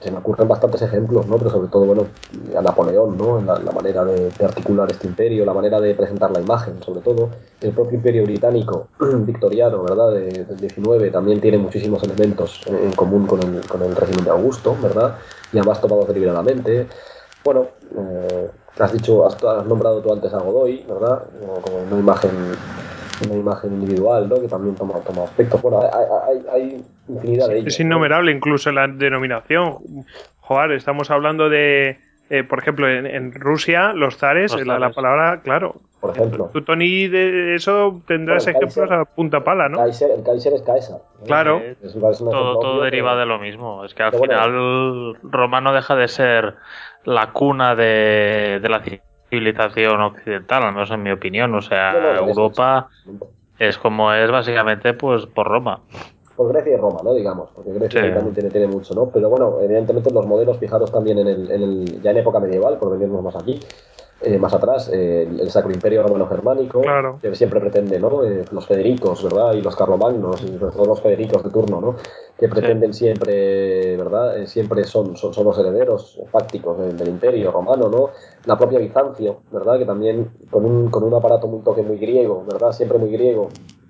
se 0.00 0.10
me 0.10 0.18
ocurren 0.18 0.48
bastantes 0.48 0.82
ejemplos, 0.82 1.26
¿no? 1.28 1.38
Pero 1.38 1.50
sobre 1.50 1.68
todo, 1.68 1.86
bueno, 1.86 2.08
a 2.56 2.62
Napoleón, 2.62 3.16
¿no? 3.16 3.40
La, 3.40 3.58
la 3.60 3.72
manera 3.72 4.04
de, 4.04 4.32
de 4.32 4.44
articular 4.44 4.90
este 4.90 5.06
imperio, 5.06 5.44
la 5.44 5.54
manera 5.54 5.80
de 5.80 5.94
presentar 5.94 6.30
la 6.32 6.40
imagen, 6.40 6.82
sobre 6.82 7.00
todo. 7.02 7.30
El 7.60 7.72
propio 7.72 7.96
imperio 7.96 8.24
británico, 8.24 8.88
victoriano, 9.00 9.82
¿verdad? 9.84 10.12
De- 10.12 10.44
del 10.44 10.60
19, 10.60 11.10
también 11.10 11.40
tiene 11.40 11.58
muchísimos 11.58 12.02
elementos 12.02 12.64
en, 12.66 12.76
en 12.76 12.92
común 12.94 13.26
con 13.26 13.40
el, 13.42 13.68
con 13.68 13.82
el 13.82 13.94
régimen 13.94 14.24
de 14.24 14.30
Augusto, 14.30 14.76
¿verdad? 14.80 15.18
Y 15.52 15.58
además 15.58 15.80
tomados 15.80 16.08
deliberadamente. 16.08 16.88
Bueno, 17.44 17.68
eh, 17.96 18.50
has 18.78 18.92
dicho, 18.92 19.26
has, 19.26 19.34
has 19.42 19.66
nombrado 19.66 20.00
tú 20.00 20.12
antes 20.12 20.32
a 20.32 20.38
Godoy, 20.38 20.84
¿verdad? 20.88 21.22
Como, 21.62 21.78
una 21.90 21.98
imagen 21.98 22.30
una 23.26 23.34
imagen 23.34 23.72
individual, 23.74 24.28
¿no? 24.30 24.40
Que 24.40 24.48
también 24.48 24.74
toma, 24.76 24.94
toma 25.00 25.24
aspectos. 25.24 25.60
Bueno, 25.60 25.80
hay, 25.82 25.88
hay, 26.26 26.46
hay 26.50 26.84
infinidad 27.08 27.48
de 27.48 27.58
ellos. 27.58 27.74
Es 27.74 27.80
innumerable 27.80 28.32
incluso 28.32 28.72
la 28.72 28.88
denominación. 28.88 29.76
Joder, 30.40 30.72
estamos 30.72 31.10
hablando 31.10 31.50
de, 31.50 31.98
eh, 32.30 32.44
por 32.44 32.60
ejemplo, 32.60 32.88
en, 32.88 33.06
en 33.06 33.32
Rusia, 33.32 33.92
los 33.92 34.16
zares, 34.16 34.52
Los 34.52 34.66
la, 34.66 34.90
palabra, 34.90 35.42
claro. 35.42 35.74
Por 36.00 36.12
ejemplo. 36.16 36.48
Tú, 36.50 36.62
Tony, 36.62 37.08
de 37.08 37.54
eso 37.56 38.00
tendrás 38.06 38.44
Bueno, 38.46 38.58
ejemplos 38.58 38.88
Kaiser- 38.88 39.00
a 39.02 39.04
punta 39.04 39.44
pala, 39.44 39.68
¿no? 39.68 39.76
Kaiser, 39.76 40.10
el 40.12 40.22
Kaiser 40.22 40.54
es 40.54 40.62
Kaiser. 40.62 40.96
¿no? 40.96 41.26
Claro. 41.26 41.58
Es, 41.58 41.94
es 41.94 42.18
Todo, 42.18 42.58
todo 42.58 42.82
deriva 42.82 43.16
de 43.16 43.26
lo 43.26 43.38
mismo. 43.38 43.84
Es 43.84 43.92
que 43.92 44.02
al 44.02 44.12
Pero 44.12 44.20
bueno. 44.20 44.34
final 44.34 45.16
Roma 45.30 45.60
no 45.60 45.74
deja 45.74 45.94
de 45.94 46.08
ser 46.08 46.54
la 47.04 47.32
cuna 47.32 47.74
de, 47.74 48.60
de 48.60 48.68
la 48.68 48.82
civilización 49.30 50.00
occidental, 50.00 50.62
al 50.64 50.72
menos 50.72 50.90
en 50.90 51.02
mi 51.02 51.10
opinión. 51.10 51.54
O 51.54 51.62
sea, 51.62 51.92
No, 51.92 52.00
no, 52.00 52.12
no, 52.14 52.28
Europa 52.28 52.88
es 53.58 53.78
como 53.78 54.12
es 54.12 54.30
básicamente 54.30 54.94
pues 54.94 55.26
por 55.26 55.46
Roma. 55.46 55.80
Por 56.40 56.54
Grecia 56.54 56.72
y 56.72 56.76
Roma, 56.78 57.00
¿no? 57.04 57.12
Digamos, 57.12 57.50
porque 57.54 57.70
Grecia 57.70 58.00
Sí. 58.02 58.14
también 58.14 58.32
tiene, 58.32 58.48
tiene 58.48 58.66
mucho, 58.66 58.94
¿no? 58.94 59.10
Pero 59.10 59.28
bueno, 59.28 59.58
evidentemente 59.60 60.10
los 60.10 60.24
modelos 60.26 60.56
fijados 60.56 60.90
también 60.90 61.18
en 61.18 61.28
el, 61.28 61.50
en 61.50 61.62
el- 61.62 62.00
ya 62.00 62.12
en 62.12 62.16
época 62.16 62.40
medieval, 62.40 62.78
por 62.78 62.90
venirnos 62.92 63.22
más 63.22 63.36
aquí, 63.36 63.60
eh, 64.22 64.38
más 64.38 64.54
atrás, 64.54 64.90
eh, 64.90 65.28
el, 65.38 65.50
Sacro 65.50 65.70
Imperio 65.70 66.02
Romano-Germánico, 66.02 66.80
Claro. 66.80 67.18
que 67.20 67.34
siempre 67.34 67.60
pretende, 67.60 68.00
¿no? 68.00 68.24
Eh, 68.24 68.46
los 68.52 68.66
Federicos, 68.66 69.22
¿verdad? 69.22 69.52
Y 69.52 69.60
los 69.60 69.76
Carlomagnos, 69.76 70.42
y 70.42 70.56
sobre 70.58 70.72
todo 70.72 70.86
los 70.86 71.02
Federicos 71.02 71.42
de 71.44 71.50
turno, 71.50 71.78
¿no? 71.78 71.96
Que 72.38 72.48
pretenden 72.48 72.94
siempre, 72.94 73.98
¿verdad? 73.98 74.38
Eh, 74.38 74.46
siempre 74.46 74.84
son, 74.84 75.18
son, 75.18 75.34
son 75.34 75.44
los 75.44 75.58
herederos 75.58 76.22
fácticos 76.30 76.78
del, 76.78 76.96
del 76.96 77.08
Imperio 77.08 77.50
Romano, 77.52 77.90
¿no? 77.90 78.08
La 78.46 78.56
propia 78.56 78.78
Bizancio, 78.78 79.40
¿verdad? 79.52 79.78
Que 79.78 79.84
también 79.84 80.30
con 80.50 80.64
un, 80.64 80.88
con 80.90 81.02
un 81.04 81.12
aparato 81.12 81.48
muy 81.48 81.60
toque 81.60 81.82
muy 81.82 81.98
griego, 81.98 82.44
¿verdad? 82.50 82.72
Siempre 82.72 82.96
muy 82.96 83.10
griego. 83.12 83.48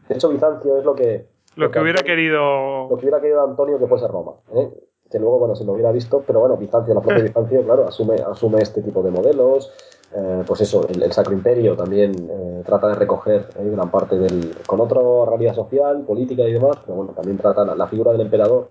De 0.08 0.16
hecho, 0.16 0.28
Bizancio 0.28 0.76
es 0.78 0.84
lo 0.84 0.96
que... 0.96 1.26
Lo 1.60 1.70
que 1.70 1.78
hubiera 1.80 2.00
Antonio- 2.00 2.16
querido. 2.16 2.88
lo 2.88 2.96
que 2.96 3.04
hubiera 3.06 3.20
querido 3.20 3.44
Antonio 3.44 3.78
que 3.78 3.86
fuese 3.86 4.08
Roma. 4.08 4.32
¿eh? 4.54 4.70
que 5.10 5.18
luego, 5.18 5.40
bueno, 5.40 5.56
si 5.56 5.64
lo 5.64 5.72
hubiera 5.72 5.90
visto, 5.90 6.22
pero 6.24 6.38
bueno, 6.38 6.56
Bizancio, 6.56 6.94
la 6.94 7.00
propia 7.00 7.24
Bizancio, 7.24 7.64
claro, 7.64 7.88
asume, 7.88 8.14
asume 8.14 8.62
este 8.62 8.80
tipo 8.80 9.02
de 9.02 9.10
modelos. 9.10 9.72
Eh, 10.14 10.42
pues 10.46 10.60
eso, 10.60 10.86
el, 10.88 11.02
el 11.02 11.12
Sacro 11.12 11.32
Imperio 11.34 11.76
también 11.76 12.12
eh, 12.30 12.62
trata 12.64 12.86
de 12.88 12.94
recoger 12.94 13.46
eh, 13.58 13.70
gran 13.70 13.90
parte 13.90 14.16
del. 14.18 14.54
con 14.66 14.80
otra 14.80 15.00
realidad 15.28 15.54
social, 15.54 16.02
política 16.06 16.42
y 16.44 16.52
demás, 16.52 16.76
pero 16.84 16.94
bueno, 16.96 17.12
también 17.12 17.38
trata 17.38 17.64
la, 17.64 17.74
la 17.74 17.86
figura 17.88 18.12
del 18.12 18.20
emperador, 18.20 18.70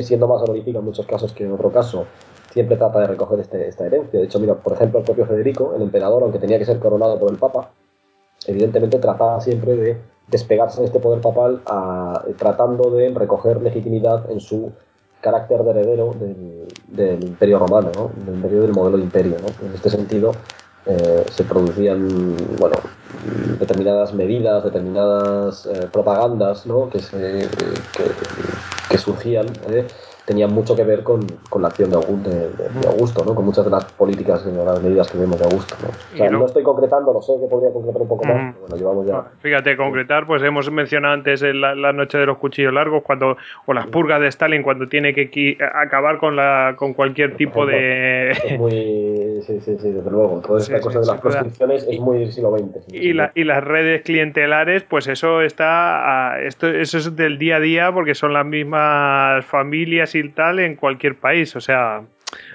siendo 0.00 0.28
más 0.28 0.42
honorífica 0.42 0.78
en 0.78 0.84
muchos 0.84 1.06
casos 1.06 1.32
que 1.32 1.42
en 1.44 1.52
otro 1.52 1.70
caso, 1.72 2.06
siempre 2.52 2.76
trata 2.76 3.00
de 3.00 3.06
recoger 3.08 3.40
este- 3.40 3.66
esta 3.68 3.84
herencia. 3.86 4.20
De 4.20 4.26
hecho, 4.26 4.38
mira, 4.38 4.54
por 4.54 4.72
ejemplo, 4.74 5.00
el 5.00 5.04
propio 5.04 5.26
Federico, 5.26 5.74
el 5.74 5.82
emperador, 5.82 6.22
aunque 6.22 6.38
tenía 6.38 6.58
que 6.58 6.64
ser 6.66 6.78
coronado 6.78 7.18
por 7.18 7.30
el 7.32 7.36
Papa, 7.38 7.70
evidentemente 8.46 8.98
trataba 8.98 9.40
siempre 9.40 9.74
de 9.76 9.96
despegarse 10.30 10.80
de 10.80 10.86
este 10.86 11.00
poder 11.00 11.20
papal 11.20 11.60
a- 11.66 12.24
tratando 12.38 12.90
de 12.90 13.10
recoger 13.10 13.60
legitimidad 13.62 14.30
en 14.30 14.40
su 14.40 14.70
carácter 15.20 15.62
de 15.62 15.70
heredero 15.70 16.14
del, 16.88 17.22
imperio 17.22 17.58
romano, 17.58 17.90
¿no? 17.94 18.10
del 18.24 18.36
imperio 18.36 18.62
del 18.62 18.72
modelo 18.72 18.96
de 18.96 19.04
imperio. 19.04 19.36
En 19.62 19.74
este 19.74 19.90
sentido, 19.90 20.32
eh, 20.86 21.24
se 21.28 21.44
producían 21.44 22.08
bueno, 22.58 22.76
determinadas 23.58 24.14
medidas, 24.14 24.64
determinadas 24.64 25.66
eh, 25.66 25.88
propagandas 25.92 26.66
¿no? 26.66 26.88
que, 26.88 27.00
se, 27.00 27.18
que, 27.18 28.04
que 28.88 28.98
surgían, 28.98 29.46
¿eh? 29.68 29.86
Tenían 30.30 30.52
mucho 30.54 30.76
que 30.76 30.84
ver 30.84 31.02
con, 31.02 31.20
con 31.48 31.60
la 31.62 31.68
acción 31.68 31.90
de 31.90 31.96
Augusto, 31.96 32.30
de, 32.30 32.36
de- 32.50 32.80
de 32.80 32.86
Augusto 32.86 33.24
¿no? 33.24 33.34
con 33.34 33.44
muchas 33.44 33.64
de 33.64 33.70
las 33.72 33.84
políticas 33.86 34.46
y 34.46 34.52
de 34.56 34.64
las 34.64 34.80
medidas 34.80 35.10
que 35.10 35.18
vemos 35.18 35.36
de 35.40 35.44
Augusto. 35.44 35.74
¿no? 35.82 35.88
O 35.88 36.16
sea, 36.16 36.30
no- 36.30 36.46
estoy 36.46 36.62
concretando, 36.62 37.12
lo 37.12 37.20
sé 37.20 37.32
que 37.40 37.48
podría 37.48 37.72
concretar 37.72 38.00
un 38.02 38.06
poco 38.08 38.24
más, 38.26 38.54
pero 38.54 38.60
bueno, 38.60 38.76
llevamos 38.76 39.06
ya... 39.08 39.24
Fíjate, 39.40 39.76
concretar, 39.76 40.26
pues 40.28 40.40
hemos 40.44 40.70
mencionado 40.70 41.14
antes 41.14 41.42
el- 41.42 41.60
la, 41.60 41.74
la 41.74 41.92
noche 41.92 42.16
de 42.18 42.26
los 42.26 42.38
cuchillos 42.38 42.72
largos, 42.72 43.02
cuando 43.02 43.36
o 43.66 43.72
las 43.72 43.88
purgas 43.88 44.20
de 44.20 44.28
Stalin, 44.28 44.62
cuando 44.62 44.86
tiene 44.88 45.12
que 45.14 45.58
acabar 45.74 46.18
con 46.18 46.36
la 46.36 46.74
con 46.76 46.94
cualquier 46.94 47.36
tipo 47.36 47.66
de 47.66 48.30
Es 48.30 48.38
muy. 48.58 49.40
Sí, 49.40 49.58
sí, 49.60 49.76
sí, 49.80 49.90
desde 49.90 50.10
luego. 50.10 50.40
Toda 50.46 50.60
esta 50.60 50.76
Sí, 50.76 50.82
cosa 50.82 50.98
sí, 51.02 51.06
de 51.06 51.12
las 51.12 51.20
proscripciones 51.20 51.86
es 51.88 51.98
muy 51.98 52.30
siglo 52.30 52.56
XX. 52.56 52.84
sí, 52.86 52.96
y, 52.96 53.12
la- 53.14 53.32
y 53.34 53.42
las 53.44 53.64
redes 53.64 54.02
clientelares, 54.02 54.84
pues 54.84 55.08
eso 55.08 55.40
está 55.42 56.34
a- 56.34 56.42
esto 56.42 56.68
eso 56.68 56.98
es 56.98 57.16
del 57.16 57.38
día 57.38 57.56
a 57.56 57.60
día 57.60 57.90
porque 57.92 58.14
son 58.14 58.32
las 58.34 58.46
mismas 58.46 59.44
familias 59.46 60.14
y 60.14 60.19
tal 60.28 60.60
en 60.60 60.76
cualquier 60.76 61.16
país, 61.16 61.56
o 61.56 61.60
sea, 61.60 62.02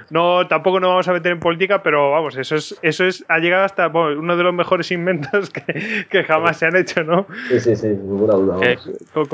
no 0.09 0.47
tampoco 0.47 0.79
nos 0.79 0.89
vamos 0.89 1.07
a 1.07 1.13
meter 1.13 1.31
en 1.33 1.39
política, 1.39 1.83
pero 1.83 2.11
vamos, 2.11 2.37
eso 2.37 2.55
es 2.55 2.79
eso 2.81 3.05
es 3.05 3.25
ha 3.27 3.39
llegado 3.39 3.65
hasta 3.65 3.87
bueno, 3.87 4.19
uno 4.19 4.37
de 4.37 4.43
los 4.43 4.53
mejores 4.53 4.91
inventos 4.91 5.49
que, 5.51 6.05
que 6.09 6.23
jamás 6.23 6.57
se 6.57 6.67
han 6.67 6.75
hecho, 6.77 7.03
¿no? 7.03 7.25
Sí, 7.49 7.59
sí, 7.59 7.75
sí, 7.75 7.87
ninguna 7.87 8.35
duda. 8.35 8.77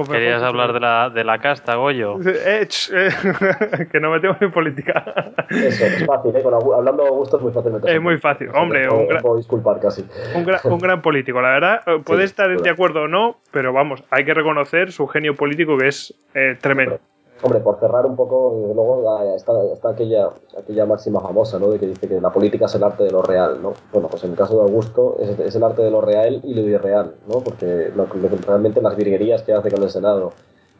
Querías 0.09 0.41
hablar 0.41 0.73
de 0.73 0.79
la, 0.79 1.09
de 1.09 1.23
la 1.23 1.37
casta, 1.39 1.75
Goyo. 1.75 2.17
Eh, 2.43 2.67
eh, 2.93 3.87
que 3.91 3.99
no 3.99 4.09
metemos 4.11 4.41
en 4.41 4.51
política. 4.51 5.03
Eso, 5.49 5.85
es 5.85 6.05
fácil, 6.05 6.35
¿eh? 6.35 6.41
Con 6.41 6.53
hablando 6.53 7.03
de 7.03 7.09
Augusto 7.09 7.37
es 7.37 7.43
muy 7.43 7.51
fácil 7.51 7.73
meterse 7.73 7.95
Es 7.95 8.01
muy 8.01 8.17
fácil. 8.17 8.49
Hombre, 8.53 8.89
un 8.89 9.07
gran- 9.07 9.21
puedo 9.21 9.37
disculpar 9.37 9.79
casi. 9.79 10.05
Un 10.33 10.43
gran, 10.45 10.59
un 10.63 10.79
gran 10.79 11.01
político, 11.01 11.41
la 11.41 11.49
verdad. 11.49 11.81
Puede 12.03 12.21
Sí, 12.21 12.31
estar 12.31 12.49
de 12.59 12.69
acuerdo 12.69 13.03
o 13.03 13.07
no, 13.07 13.37
pero 13.51 13.73
vamos, 13.73 14.03
hay 14.09 14.25
que 14.25 14.33
reconocer 14.33 14.91
su 14.91 15.07
genio 15.07 15.35
político 15.35 15.77
que 15.77 15.87
es 15.89 16.13
eh, 16.33 16.57
tremendo. 16.59 16.99
Hombre, 17.43 17.59
por 17.59 17.79
cerrar 17.79 18.05
un 18.05 18.15
poco, 18.15 18.55
desde 18.55 18.75
luego 18.75 19.17
ah, 19.17 19.35
está, 19.35 19.51
está 19.73 19.89
aquella, 19.89 20.29
aquella 20.57 20.85
máxima 20.85 21.19
famosa, 21.19 21.57
¿no? 21.57 21.69
De 21.69 21.79
que 21.79 21.87
dice 21.87 22.07
que 22.07 22.21
la 22.21 22.31
política 22.31 22.65
es 22.65 22.75
el 22.75 22.83
arte 22.83 23.03
de 23.03 23.11
lo 23.11 23.23
real, 23.23 23.61
¿no? 23.61 23.73
Bueno, 23.91 24.09
pues 24.09 24.23
en 24.23 24.31
el 24.31 24.37
caso 24.37 24.57
de 24.57 24.63
Augusto 24.63 25.17
es, 25.19 25.55
el 25.55 25.63
arte 25.63 25.81
de 25.81 25.89
lo 25.89 26.01
real 26.01 26.39
y 26.43 26.53
lo 26.53 26.61
irreal, 26.61 27.15
¿no? 27.27 27.39
Porque 27.39 27.91
lo, 27.95 28.05
lo 28.05 28.29
realmente 28.45 28.81
las 28.81 28.95
virguerías 28.95 29.41
que 29.41 29.53
hace 29.53 29.71
con 29.71 29.81
el 29.81 29.89
Senado 29.89 30.33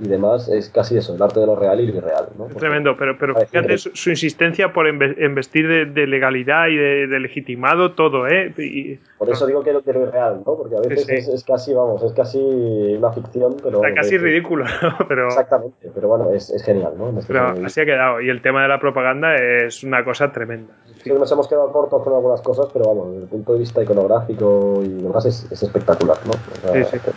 y 0.04 0.08
demás 0.08 0.50
es 0.50 0.70
casi 0.70 0.98
eso, 0.98 1.16
el 1.16 1.22
arte 1.22 1.40
de 1.40 1.46
lo 1.46 1.56
real 1.56 1.80
y 1.80 1.88
lo 1.88 1.98
irreal, 1.98 2.30
¿no? 2.38 2.46
Tremendo, 2.48 2.96
pero, 2.98 3.18
pero 3.20 3.36
fíjate 3.36 3.78
su, 3.78 3.92
su 3.94 4.10
insistencia 4.10 4.74
por 4.74 4.88
inve- 4.88 5.16
investir 5.24 5.68
de, 5.68 5.86
de 5.86 6.08
legalidad 6.08 6.68
y 6.70 6.76
de, 6.76 7.08
de 7.08 7.20
legitimado 7.20 7.92
todo, 7.94 8.28
¿eh? 8.28 8.54
Y- 8.58 8.96
Por 9.18 9.30
eso 9.30 9.46
digo 9.46 9.64
que 9.64 9.72
lo, 9.74 9.84
que 9.84 9.94
lo 9.94 10.02
irreal, 10.04 10.38
¿no? 10.46 10.56
Porque 10.56 10.76
a 10.76 10.80
veces 10.80 11.06
Sí. 11.06 11.14
Es, 11.16 11.28
es 11.28 11.44
casi, 11.44 11.74
vamos, 11.74 12.02
es 12.04 12.14
casi 12.14 12.40
una 12.40 13.12
ficción, 13.12 13.58
pero... 13.64 13.78
está 13.84 13.94
casi 13.94 14.16
es- 14.16 14.22
ridículo, 14.22 14.66
¿no? 14.66 14.98
Pero, 15.08 15.28
Exactamente, 15.28 15.92
pero 15.94 16.08
bueno, 16.08 16.32
es, 16.32 16.50
es 16.50 16.64
genial, 16.64 16.94
¿no? 16.98 17.10
Este 17.10 17.34
pero 17.34 17.54
así 17.66 17.82
ha 17.82 17.86
quedado. 17.86 18.22
Y 18.22 18.30
el 18.30 18.42
tema 18.42 18.62
de 18.64 18.68
la 18.70 18.80
propaganda 18.80 19.36
es 19.36 19.84
una 19.84 20.04
cosa 20.04 20.32
tremenda. 20.32 20.74
Sí 21.04 21.10
nos 21.12 21.32
hemos 21.32 21.48
quedado 21.48 21.72
cortos 21.72 22.02
con 22.04 22.14
algunas 22.14 22.42
cosas, 22.42 22.68
pero 22.74 22.86
vamos, 22.86 23.12
desde 23.12 23.24
el 23.24 23.30
punto 23.30 23.54
de 23.54 23.60
vista 23.60 23.82
iconográfico 23.84 24.82
y 24.84 25.02
demás 25.02 25.26
es, 25.26 25.52
es 25.52 25.64
espectacular, 25.64 26.18
¿no? 26.26 26.32
O 26.32 26.74
sea, 26.74 26.86
Sí, 26.86 26.98
sí. 26.98 27.12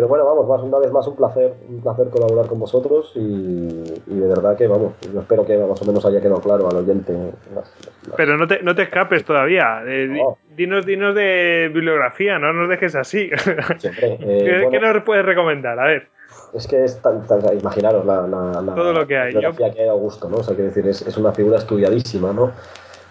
Pero 0.00 0.08
bueno, 0.08 0.24
vamos, 0.24 0.48
más, 0.48 0.62
una 0.62 0.78
vez 0.78 0.90
más 0.92 1.06
un 1.06 1.14
placer, 1.14 1.52
un 1.68 1.82
placer 1.82 2.08
colaborar 2.08 2.46
con 2.46 2.58
vosotros 2.58 3.12
y, 3.16 3.20
y 3.20 4.14
de 4.18 4.26
verdad 4.28 4.56
que, 4.56 4.66
vamos, 4.66 4.94
yo 5.12 5.20
espero 5.20 5.44
que 5.44 5.58
más 5.58 5.82
o 5.82 5.84
menos 5.84 6.06
haya 6.06 6.22
quedado 6.22 6.40
claro 6.40 6.70
al 6.70 6.76
oyente. 6.76 7.12
las- 7.54 7.74
las- 8.06 8.16
Pero 8.16 8.38
no 8.38 8.46
te, 8.46 8.62
no 8.62 8.74
te 8.74 8.84
escapes 8.84 9.26
todavía. 9.26 9.82
eh, 9.86 10.08
di- 10.08 10.22
No. 10.22 10.38
dinos, 10.56 10.86
dinos 10.86 11.14
de 11.14 11.70
bibliografía, 11.74 12.38
no 12.38 12.50
nos 12.54 12.70
dejes 12.70 12.94
así. 12.96 13.28
Siempre, 13.76 14.14
eh, 14.22 14.42
¿Qué, 14.46 14.52
bueno, 14.64 14.70
qué 14.70 14.80
nos 14.80 15.02
puedes 15.04 15.26
recomendar? 15.26 15.78
A 15.78 15.84
ver. 15.84 16.08
Es 16.54 16.66
que 16.66 16.82
es 16.82 16.98
tan, 17.02 17.26
tan- 17.26 17.42
imaginaros 17.58 18.06
la, 18.06 18.26
la, 18.26 18.62
la- 18.62 18.74
Todo 18.74 18.94
lo 18.94 19.06
que 19.06 19.18
hay. 19.18 19.32
la 19.34 19.40
biografía 19.40 19.70
que 19.74 19.82
hay 19.82 19.88
Augusto, 19.88 20.30
¿no? 20.30 20.38
O 20.38 20.42
sea, 20.42 20.54
quiero 20.54 20.70
decir, 20.70 20.88
es, 20.88 21.02
es 21.02 21.14
una 21.18 21.32
figura 21.32 21.58
estudiadísima, 21.58 22.32
¿no? 22.32 22.52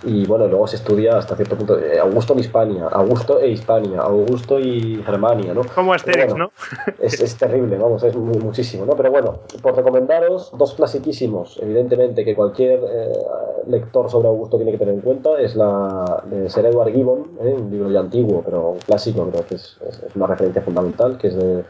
Y 0.03 0.25
bueno, 0.25 0.47
luego 0.47 0.65
se 0.65 0.77
estudia 0.77 1.17
hasta 1.17 1.35
cierto 1.35 1.57
punto 1.57 1.77
eh, 1.77 1.99
Augusto 1.99 2.31
en 2.33 2.39
Hispania, 2.39 2.87
Augusto 2.89 3.39
e 3.39 3.49
Hispania, 3.49 3.99
Augusto 4.01 4.57
y 4.59 5.03
Germania, 5.05 5.53
¿no? 5.53 5.61
Como 5.75 5.93
Asterix, 5.93 6.27
bueno, 6.29 6.45
¿no? 6.45 6.51
Es, 6.99 7.19
es 7.19 7.37
terrible, 7.37 7.77
vamos, 7.77 8.01
es 8.03 8.15
muy- 8.15 8.39
muchísimo, 8.39 8.85
¿no? 8.85 8.93
Pero 8.95 9.11
bueno, 9.11 9.39
por 9.61 9.75
recomendaros 9.75 10.51
dos 10.57 10.73
clasiquísimos, 10.75 11.59
evidentemente, 11.61 12.23
que 12.23 12.33
cualquier 12.33 12.79
eh, 12.89 13.13
lector 13.67 14.09
sobre 14.09 14.29
Augusto 14.29 14.55
tiene 14.57 14.71
que 14.71 14.77
tener 14.77 14.93
en 14.93 15.01
cuenta, 15.01 15.39
es 15.39 15.55
la 15.57 16.23
de 16.29 16.49
Sir 16.49 16.65
Edward 16.65 16.91
Gibbon, 16.93 17.31
¿eh? 17.41 17.53
un 17.59 17.69
libro 17.69 17.91
ya 17.91 17.99
antiguo, 17.99 18.41
pero 18.45 18.75
clásico, 18.85 19.27
creo 19.29 19.45
que 19.49 19.55
es, 19.55 19.77
es- 19.85 20.01
es 20.03 20.15
una 20.15 20.27
referencia 20.27 20.61
fundamental, 20.61 21.17
que 21.17 21.27
es 21.27 21.35
de 21.35 21.63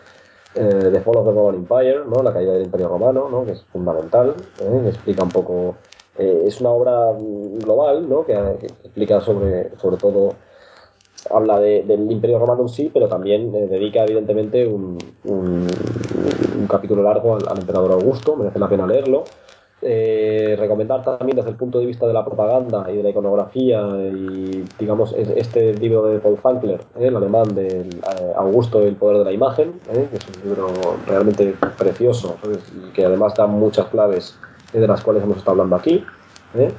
eh, 0.56 0.90
The 0.92 1.02
Fall 1.02 1.18
of 1.18 1.26
the 1.26 1.32
Roman 1.32 1.56
Empire, 1.56 2.02
¿no? 2.08 2.22
La 2.22 2.32
caída 2.34 2.54
del 2.54 2.64
Imperio 2.64 2.90
Romano, 2.90 3.28
¿no? 3.30 3.44
Que 3.46 3.54
es 3.54 3.64
fundamental, 3.74 4.36
¿eh? 4.62 4.80
que 4.84 4.90
explica 4.90 5.24
un 5.24 5.30
poco... 5.30 5.76
eh, 6.20 6.44
es 6.46 6.60
una 6.62 6.70
obra 6.72 7.14
global, 7.64 8.08
¿no? 8.10 8.26
Que, 8.26 8.34
que 8.60 8.68
explica 8.68 9.22
sobre, 9.22 9.76
sobre 9.78 9.98
todo 9.98 10.34
habla 11.30 11.60
de- 11.60 11.84
del 11.84 12.12
Imperio 12.12 12.40
Romano 12.40 12.64
en 12.64 12.70
sí, 12.70 12.90
pero 12.94 13.08
también 13.08 13.54
eh, 13.56 13.68
dedica 13.68 14.04
evidentemente 14.04 14.66
un, 14.68 14.98
un- 15.26 15.68
capítulo 16.68 17.02
largo 17.04 17.36
al, 17.36 17.58
emperador 17.58 17.92
Augusto, 17.94 18.36
merece 18.36 18.60
la 18.60 18.70
pena 18.70 18.86
leerlo. 18.88 19.24
Eh, 19.82 20.58
recomendar 20.60 21.04
también 21.06 21.38
desde 21.38 21.52
el 21.52 21.56
punto 21.56 21.80
de 21.80 21.86
vista 21.86 22.06
de 22.06 22.12
la 22.12 22.26
propaganda 22.26 22.92
y 22.92 22.98
de 22.98 23.04
la 23.04 23.10
iconografía 23.12 23.80
y 24.12 24.62
digamos 24.78 25.14
es- 25.14 25.30
este 25.30 25.74
libro 25.74 26.04
de 26.06 26.20
Paul 26.20 26.38
eh, 26.70 26.78
el 27.00 27.16
alemán 27.16 27.56
de 27.56 27.86
Augusto 28.36 28.82
el 28.82 28.96
poder 28.98 29.20
de 29.20 29.24
la 29.26 29.32
imagen, 29.32 29.72
eh, 29.90 30.08
que 30.12 30.18
es 30.18 30.28
un 30.28 30.44
libro 30.44 30.68
realmente 31.08 31.54
precioso 31.78 32.36
y 32.76 32.92
que 32.92 33.06
además 33.06 33.38
da 33.38 33.48
muchas 33.48 33.88
claves 33.88 34.38
eh, 34.44 34.49
de 34.74 34.88
las 34.88 35.02
cuales 35.04 35.24
hemos 35.24 35.38
estado 35.38 35.52
hablando 35.52 35.76
aquí. 35.76 36.04
eh. 36.56 36.72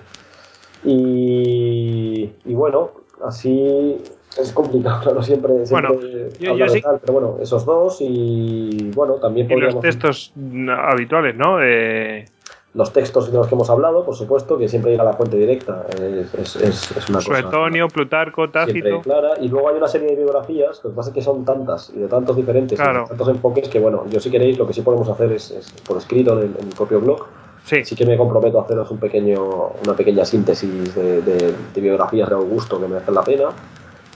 Y, 0.84 2.32
y 2.44 2.54
bueno, 2.54 2.90
así 3.24 3.96
es 4.38 4.52
complicado, 4.52 5.00
claro, 5.02 5.22
siempre, 5.22 5.66
siempre 5.66 5.88
Bueno, 5.96 6.30
yo- 6.38 6.50
hablar 6.52 6.68
yo 6.68 6.72
de 6.74 6.78
sí- 6.78 6.82
tal, 6.82 6.98
pero 7.00 7.12
bueno, 7.12 7.36
esos 7.40 7.64
dos 7.64 7.98
y 8.00 8.90
bueno, 8.94 9.14
también 9.14 9.50
Y 9.50 9.56
los 9.56 9.80
textos 9.80 10.32
mm, 10.34 10.68
habituales, 10.70 11.34
¿no? 11.36 11.58
De 11.58 12.28
Los 12.72 12.92
textos 12.92 13.30
de 13.30 13.36
los 13.36 13.48
que 13.48 13.54
hemos 13.56 13.68
hablado, 13.68 14.04
por 14.04 14.14
supuesto, 14.14 14.56
que 14.56 14.68
siempre 14.68 14.94
ir 14.94 15.00
a 15.00 15.04
la 15.04 15.14
fuente 15.14 15.36
directa 15.36 15.84
es, 16.00 16.32
es, 16.34 16.56
es, 16.56 16.96
es 16.96 17.08
una 17.08 17.18
cosa 17.18 17.40
Suetonio, 17.42 17.88
Plutarco, 17.88 18.48
Tácito. 18.48 19.02
clara. 19.02 19.32
Y 19.40 19.48
luego 19.48 19.68
hay 19.68 19.76
una 19.76 19.88
serie 19.88 20.08
de 20.10 20.16
biografías, 20.16 20.80
lo 20.84 20.90
que 20.90 20.96
pasa 20.96 21.10
es 21.10 21.14
que 21.14 21.22
son 21.22 21.44
tantas 21.44 21.90
y 21.94 21.98
de 21.98 22.06
tantos 22.08 22.36
diferentes 22.36 22.78
y 22.78 22.82
Claro. 22.82 23.02
de 23.02 23.08
tantos 23.08 23.28
enfoques 23.28 23.68
que, 23.68 23.80
bueno, 23.80 24.04
yo 24.08 24.20
si 24.20 24.30
queréis, 24.30 24.56
lo 24.56 24.66
que 24.68 24.72
sí 24.72 24.82
podemos 24.82 25.08
hacer 25.08 25.32
es, 25.32 25.50
es 25.50 25.70
por 25.86 25.96
escrito 25.98 26.32
en 26.34 26.38
el, 26.38 26.56
en 26.60 26.68
el 26.68 26.74
propio 26.74 27.00
blog. 27.00 27.26
Sí, 27.64 27.84
Sí 27.84 27.94
que 27.96 28.04
me 28.06 28.16
comprometo 28.16 28.58
a 28.58 28.64
haceros 28.64 28.90
un 28.90 28.98
pequeño, 28.98 29.42
una 29.82 29.94
pequeña 29.94 30.24
síntesis 30.24 30.94
de, 30.94 31.22
de- 31.22 31.52
de 31.74 31.80
biografías 31.80 32.28
de 32.28 32.34
Augusto 32.34 32.80
que 32.80 32.88
merecen 32.88 33.14
la 33.14 33.24
pena. 33.24 33.50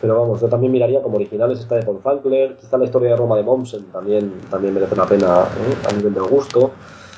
Pero 0.01 0.21
vamos, 0.21 0.41
yo 0.41 0.49
también 0.49 0.73
miraría 0.73 1.01
como 1.03 1.17
originales 1.17 1.61
esta 1.61 1.77
de 1.77 1.83
Paul 1.83 2.01
Fankler, 2.03 2.57
quizá 2.57 2.77
la 2.77 2.85
historia 2.85 3.11
de 3.11 3.17
Roma 3.17 3.37
de 3.37 3.43
Mommsen 3.43 3.85
también, 3.93 4.31
también 4.51 4.75
merece 4.75 4.97
la 4.97 5.09
pena 5.09 5.49
¿eh? 5.57 5.75
a 5.89 5.93
nivel 5.93 6.13
de 6.13 6.21
Augusto. 6.21 6.73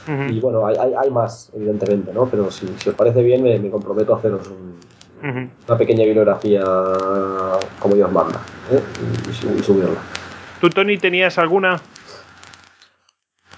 Ujú. 0.06 0.30
Y 0.30 0.38
bueno, 0.40 0.64
hay, 0.66 0.76
hay, 0.76 0.94
hay 0.94 1.10
más, 1.10 1.50
evidentemente, 1.54 2.12
¿no? 2.12 2.26
Pero 2.30 2.48
si, 2.50 2.66
si 2.76 2.88
os 2.90 2.94
parece 2.94 3.22
bien, 3.22 3.42
me, 3.42 3.58
me 3.58 3.70
comprometo 3.70 4.14
a 4.14 4.18
haceros 4.18 4.46
un- 4.46 4.76
Ujú. 5.28 5.48
una 5.68 5.78
pequeña 5.78 6.04
bibliografía 6.04 6.62
como 7.80 7.94
Dios 7.96 8.12
manda 8.12 8.38
¿eh? 8.70 8.78
y, 9.26 9.30
y 9.30 9.62
subirla. 9.62 10.00
¿Tú, 10.60 10.68
Tony, 10.70 10.96
tenías 10.98 11.38
alguna? 11.38 11.80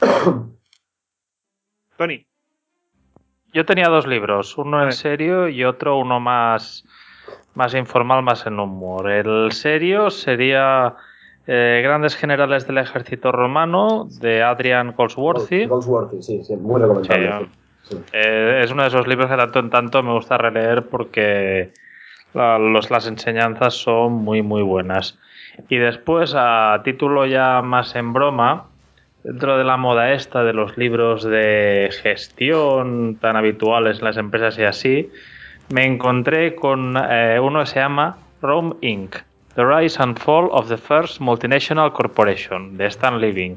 Tony. 1.98 2.27
Yo 3.52 3.64
tenía 3.64 3.88
dos 3.88 4.06
libros, 4.06 4.56
uno 4.58 4.82
en 4.82 4.92
serio 4.92 5.48
y 5.48 5.64
otro 5.64 5.98
uno 5.98 6.20
más, 6.20 6.84
más 7.54 7.74
informal, 7.74 8.22
más 8.22 8.46
en 8.46 8.60
humor. 8.60 9.10
El 9.10 9.52
serio 9.52 10.10
sería 10.10 10.94
eh, 11.46 11.80
Grandes 11.82 12.14
Generales 12.14 12.66
del 12.66 12.78
Ejército 12.78 13.32
Romano 13.32 14.06
de 14.20 14.42
Adrian 14.42 14.92
Goldsworthy. 14.92 15.64
Goldsworthy, 15.66 16.22
sí, 16.22 16.44
sí, 16.44 16.56
muy 16.56 16.80
recomendable. 16.80 17.48
Sí, 17.82 17.96
Eh, 18.12 18.60
es 18.62 18.70
uno 18.70 18.82
de 18.82 18.88
esos 18.88 19.06
libros 19.08 19.30
que 19.30 19.36
tanto 19.36 19.58
en 19.60 19.70
tanto 19.70 20.02
me 20.02 20.12
gusta 20.12 20.36
releer 20.36 20.88
porque 20.88 21.72
la- 22.34 22.58
los, 22.58 22.90
las 22.90 23.06
enseñanzas 23.06 23.74
son 23.74 24.12
muy, 24.12 24.42
muy 24.42 24.62
buenas. 24.62 25.18
Y 25.70 25.76
después, 25.78 26.34
a 26.36 26.82
título 26.84 27.24
ya 27.24 27.62
más 27.62 27.94
en 27.96 28.12
broma, 28.12 28.66
dentro 29.24 29.58
de 29.58 29.64
la 29.64 29.76
moda 29.76 30.12
esta 30.12 30.44
de 30.44 30.52
los 30.52 30.76
libros 30.76 31.24
de 31.24 31.90
gestión 32.02 33.16
tan 33.20 33.36
habituales 33.36 33.98
en 33.98 34.04
las 34.04 34.16
empresas 34.16 34.58
y 34.58 34.64
así, 34.64 35.10
me 35.72 35.84
encontré 35.84 36.54
con 36.54 36.96
eh, 36.96 37.38
uno 37.40 37.60
que 37.60 37.66
se 37.66 37.80
llama 37.80 38.18
Rome 38.40 38.76
Inc. 38.80 39.16
The 39.54 39.64
Rise 39.64 40.00
and 40.00 40.18
Fall 40.18 40.48
of 40.52 40.68
the 40.68 40.76
First 40.76 41.20
Multinational 41.20 41.92
Corporation, 41.92 42.76
de 42.76 42.86
Stan 42.86 43.20
Living. 43.20 43.56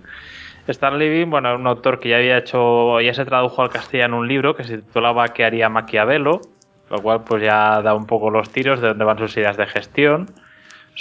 Stan 0.68 0.98
Living, 0.98 1.30
bueno, 1.30 1.56
un 1.56 1.68
autor 1.68 2.00
que 2.00 2.10
ya 2.10 2.18
había 2.18 2.38
hecho, 2.38 3.00
ya 3.02 3.14
se 3.14 3.24
tradujo 3.24 3.62
al 3.62 3.70
castellano 3.70 4.18
un 4.18 4.28
libro 4.28 4.56
que 4.56 4.64
se 4.64 4.80
titulaba 4.80 5.28
¿Qué 5.30 5.46
haría 5.46 5.70
Maquiavelo? 5.70 6.42
Lo 6.90 7.02
cual 7.02 7.24
pues 7.24 7.44
ya 7.44 7.82
da 7.82 7.94
un 7.94 8.06
poco 8.08 8.30
los 8.30 8.50
tiros 8.50 8.82
de 8.82 8.90
dónde 8.90 9.06
van 9.06 9.18
sus 9.18 9.38
ideas 9.38 9.58
de 9.58 9.68
gestión. 9.68 10.28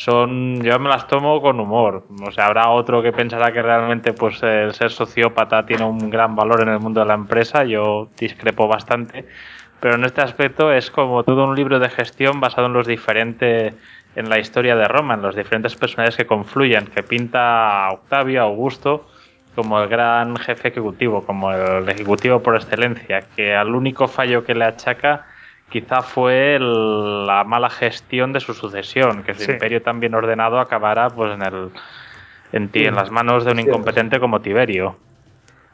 Son, 0.01 0.63
yo 0.63 0.79
me 0.79 0.89
las 0.89 1.07
tomo 1.09 1.43
con 1.43 1.61
humor. 1.61 2.07
O 2.27 2.33
sea, 2.33 2.47
habrá 2.47 2.71
otro 2.71 3.03
que 3.03 3.13
pensará 3.13 3.53
que 3.53 3.61
realmente 3.61 4.15
pues 4.15 4.43
el 4.43 4.73
ser 4.73 4.91
sociópata 4.91 5.67
tiene 5.67 5.85
un 5.85 6.09
gran 6.09 6.35
valor 6.35 6.63
en 6.63 6.71
el 6.71 6.81
mundo 6.81 7.01
de 7.01 7.07
la 7.07 7.13
empresa. 7.13 7.65
Yo 7.65 8.09
discrepo 8.19 8.67
bastante. 8.67 9.27
Pero 9.79 9.97
en 9.97 10.05
este 10.07 10.23
aspecto 10.23 10.73
es 10.73 10.91
como 10.91 11.23
todo 11.23 11.45
un 11.45 11.55
libro 11.55 11.79
de 11.79 11.91
gestión 11.91 12.41
basado 12.41 12.69
en 12.69 12.73
los 12.73 12.87
diferentes 12.87 13.75
en 14.17 14.31
la 14.31 14.39
historia 14.39 14.75
de 14.75 14.89
Roma, 14.89 15.13
en 15.15 15.23
los 15.23 15.37
diferentes 15.37 15.77
personajes 15.77 16.17
que 16.17 16.25
confluyen, 16.25 16.87
que 16.87 17.03
pinta 17.03 17.85
a 17.85 17.93
Octavio, 17.93 18.41
Augusto, 18.41 19.07
como 19.55 19.83
el 19.83 19.89
gran 19.91 20.35
jefe 20.37 20.69
ejecutivo, 20.69 21.27
como 21.27 21.53
el 21.53 21.87
ejecutivo 21.91 22.43
por 22.43 22.57
excelencia, 22.57 23.27
que 23.37 23.55
al 23.55 23.75
único 23.75 24.09
fallo 24.09 24.45
que 24.45 24.55
le 24.55 24.65
achaca 24.65 25.27
quizá 25.71 26.03
fue 26.03 26.57
el- 26.57 27.27
la 27.27 27.45
mala 27.45 27.71
gestión 27.71 28.33
de 28.33 28.41
su 28.41 28.53
sucesión, 28.55 29.23
que 29.23 29.35
su 29.35 29.43
Sí. 29.45 29.53
imperio 29.53 29.83
tan 29.83 30.01
bien 30.01 30.15
ordenado 30.15 30.59
acabara 30.59 31.09
pues 31.09 31.33
en 31.35 31.43
el 31.43 31.71
en, 32.53 32.69
ti, 32.69 32.85
en 32.85 32.97
las 32.97 33.11
manos 33.13 33.45
de 33.45 33.53
un 33.53 33.61
incompetente 33.61 34.19
como 34.19 34.41
Tiberio. 34.41 34.97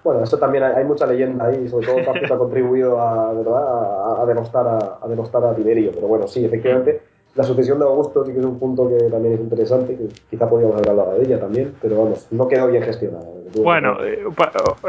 Bueno, 0.04 0.22
eso 0.22 0.38
también 0.38 0.62
hay, 0.62 0.74
hay 0.74 0.84
mucha 0.84 1.06
leyenda 1.06 1.46
ahí, 1.46 1.66
sobre 1.68 1.86
todo 1.86 1.96
Tácito 2.02 2.34
ha 2.34 2.38
contribuido 2.38 3.00
a, 3.00 3.32
¿verdad? 3.32 4.18
a, 4.18 4.22
a 4.22 4.26
denostar 4.26 4.66
a, 4.66 4.98
a 5.02 5.08
denostar 5.08 5.42
a 5.44 5.54
Tiberio, 5.54 5.90
pero 5.94 6.06
bueno, 6.06 6.28
sí, 6.28 6.44
efectivamente, 6.44 7.00
la 7.34 7.42
sucesión 7.42 7.78
de 7.78 7.86
Augusto 7.86 8.24
sí 8.24 8.32
que 8.32 8.38
es 8.38 8.44
un 8.44 8.58
punto 8.58 8.88
que 8.88 9.10
también 9.10 9.34
es 9.34 9.40
interesante, 9.40 9.96
que 9.96 10.06
quizá 10.30 10.48
podríamos 10.48 10.76
haber 10.76 10.90
hablado 10.90 11.18
de 11.18 11.24
ella 11.24 11.40
también, 11.40 11.74
pero 11.82 11.96
vamos, 12.04 12.28
no 12.30 12.46
quedó 12.46 12.68
bien 12.68 12.82
gestionada. 12.82 13.24
Bueno, 13.54 13.98
eh, 14.04 14.18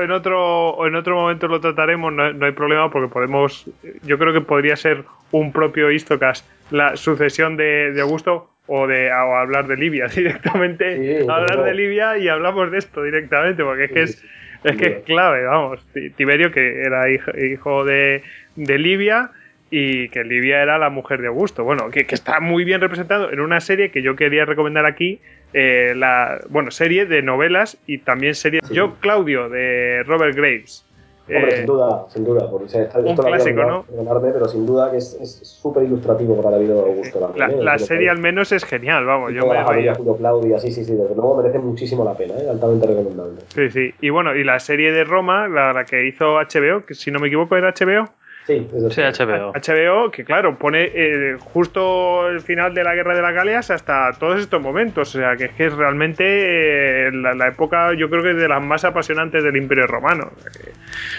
en 0.01 0.11
otro, 0.11 0.85
en 0.87 0.95
otro 0.95 1.15
momento 1.15 1.47
lo 1.47 1.59
trataremos, 1.59 2.11
no, 2.13 2.31
no 2.33 2.45
hay 2.45 2.51
problema 2.51 2.89
porque 2.91 3.11
podemos, 3.11 3.69
yo 4.03 4.17
creo 4.17 4.33
que 4.33 4.41
podría 4.41 4.75
ser 4.75 5.03
un 5.31 5.51
propio 5.51 5.91
Istocast 5.91 6.47
la 6.71 6.95
sucesión 6.95 7.55
de, 7.57 7.91
de 7.93 8.01
Augusto 8.01 8.49
o 8.67 8.87
de 8.87 9.11
o 9.11 9.35
hablar 9.35 9.67
de 9.67 9.77
Libia 9.77 10.07
directamente, 10.15 10.97
Sí, 10.97 11.29
hablar 11.29 11.45
claro. 11.53 11.63
de 11.63 11.73
Libia 11.73 12.17
y 12.17 12.27
hablamos 12.27 12.71
de 12.71 12.77
esto 12.79 13.03
directamente 13.03 13.63
porque 13.63 13.85
es 13.85 13.91
que 13.91 14.01
es, 14.03 14.25
es 14.63 14.75
que 14.77 14.85
es 14.87 15.03
clave, 15.05 15.45
vamos, 15.45 15.85
Ti- 15.93 16.09
Tiberio 16.11 16.51
que 16.51 16.81
era 16.81 17.09
hijo, 17.09 17.31
hijo 17.37 17.85
de, 17.85 18.23
de 18.55 18.77
Livia 18.79 19.31
y 19.69 20.09
que 20.09 20.23
Livia 20.23 20.61
era 20.61 20.77
la 20.77 20.89
mujer 20.89 21.21
de 21.21 21.27
Augusto, 21.27 21.63
bueno, 21.63 21.89
que, 21.89 22.05
que 22.05 22.15
está 22.15 22.39
muy 22.39 22.63
bien 22.63 22.81
representado 22.81 23.31
en 23.31 23.39
una 23.39 23.59
serie 23.59 23.91
que 23.91 24.01
yo 24.01 24.15
quería 24.15 24.45
recomendar 24.45 24.85
aquí, 24.85 25.19
eh, 25.53 25.93
la, 25.95 26.39
bueno, 26.49 26.71
serie 26.71 27.05
de 27.05 27.21
novelas 27.21 27.77
y 27.85 27.99
también 27.99 28.35
serie 28.35 28.61
Sí. 28.63 28.73
Yo 28.73 28.95
Claudio 28.99 29.49
de 29.49 30.03
Robert 30.03 30.35
Graves. 30.35 30.83
Hombre, 31.27 31.53
Eh, 31.53 31.57
sin 31.57 31.65
duda, 31.65 32.05
sin 32.07 32.23
duda, 32.23 32.49
porque 32.49 32.65
o 32.65 32.69
sea, 32.69 32.83
esto 32.83 32.99
un 32.99 33.07
esto 33.07 33.23
clásico, 33.23 33.59
olvidado, 33.59 33.83
perdonadme, 33.83 34.31
pero 34.31 34.47
sin 34.47 34.65
duda 34.65 34.91
que 34.91 34.97
es 34.97 35.39
súper 35.43 35.83
ilustrativo 35.83 36.37
para 36.37 36.51
la 36.51 36.57
vida 36.57 36.73
de 36.73 36.79
Augusto. 36.79 37.19
la, 37.19 37.27
también, 37.27 37.59
¿eh? 37.59 37.63
la 37.63 37.79
serie 37.79 38.09
al 38.09 38.19
menos 38.19 38.53
es 38.53 38.63
genial, 38.63 39.05
vamos, 39.05 39.31
Y 39.31 39.35
yo 39.35 39.41
toda 39.41 39.65
me 39.65 39.83
la. 39.83 39.95
Julio 39.95 40.15
Claudia, 40.15 40.59
sí, 40.59 40.71
sí, 40.71 40.85
sí, 40.85 40.93
desde 40.93 41.15
luego 41.15 41.35
merece 41.35 41.59
muchísimo 41.59 42.05
la 42.05 42.13
pena, 42.13 42.33
¿eh? 42.35 42.49
altamente 42.49 42.87
recomendable. 42.87 43.41
Sí, 43.49 43.69
sí. 43.69 43.93
Y 43.99 44.09
bueno, 44.09 44.35
y 44.35 44.45
la 44.45 44.59
serie 44.59 44.93
de 44.93 45.03
Roma, 45.03 45.49
la, 45.49 45.73
la 45.73 45.83
que 45.83 46.07
hizo 46.07 46.35
HBO, 46.35 46.85
que 46.85 46.93
si 46.93 47.11
no 47.11 47.19
me 47.19 47.27
equivoco 47.27 47.57
era 47.57 47.73
HBO, 47.73 48.09
Sí, 48.47 48.65
es 48.73 48.95
Sí, 48.95 49.01
HBO. 49.01 49.51
HBO, 49.51 50.09
que 50.09 50.23
claro, 50.23 50.57
pone 50.57 50.89
eh, 50.93 51.35
justo 51.37 52.29
el 52.29 52.39
final 52.39 52.73
de 52.73 52.81
la 52.81 52.95
Guerra 52.95 53.13
de 53.13 53.21
las 53.21 53.33
Galias 53.33 53.69
hasta 53.71 54.11
todos 54.17 54.39
estos 54.39 54.61
momentos. 54.61 55.13
O 55.13 55.19
sea, 55.19 55.35
que 55.35 55.45
es 55.45 55.51
que 55.51 55.65
es 55.65 55.73
realmente 55.73 57.07
eh, 57.07 57.11
la, 57.11 57.33
la 57.35 57.49
época, 57.49 57.93
yo 57.93 58.09
creo 58.09 58.23
que 58.23 58.31
es 58.31 58.37
de 58.37 58.47
las 58.47 58.63
más 58.63 58.85
apasionantes 58.85 59.43
del 59.43 59.57
Imperio 59.57 59.85
Romano. 59.85 60.31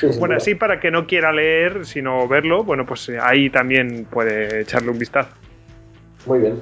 Sí, 0.01 0.07
bueno, 0.19 0.37
así 0.37 0.55
para 0.55 0.81
que 0.81 0.91
no 0.91 1.07
quiera 1.07 1.31
leer, 1.31 1.85
sino 1.85 2.27
verlo, 2.27 2.65
bueno, 2.65 2.87
pues 2.87 3.11
ahí 3.21 3.51
también 3.51 4.07
puede 4.11 4.63
echarle 4.63 4.91
un 4.91 4.99
vistazo. 4.99 5.31
Muy 6.25 6.39
bien. 6.39 6.59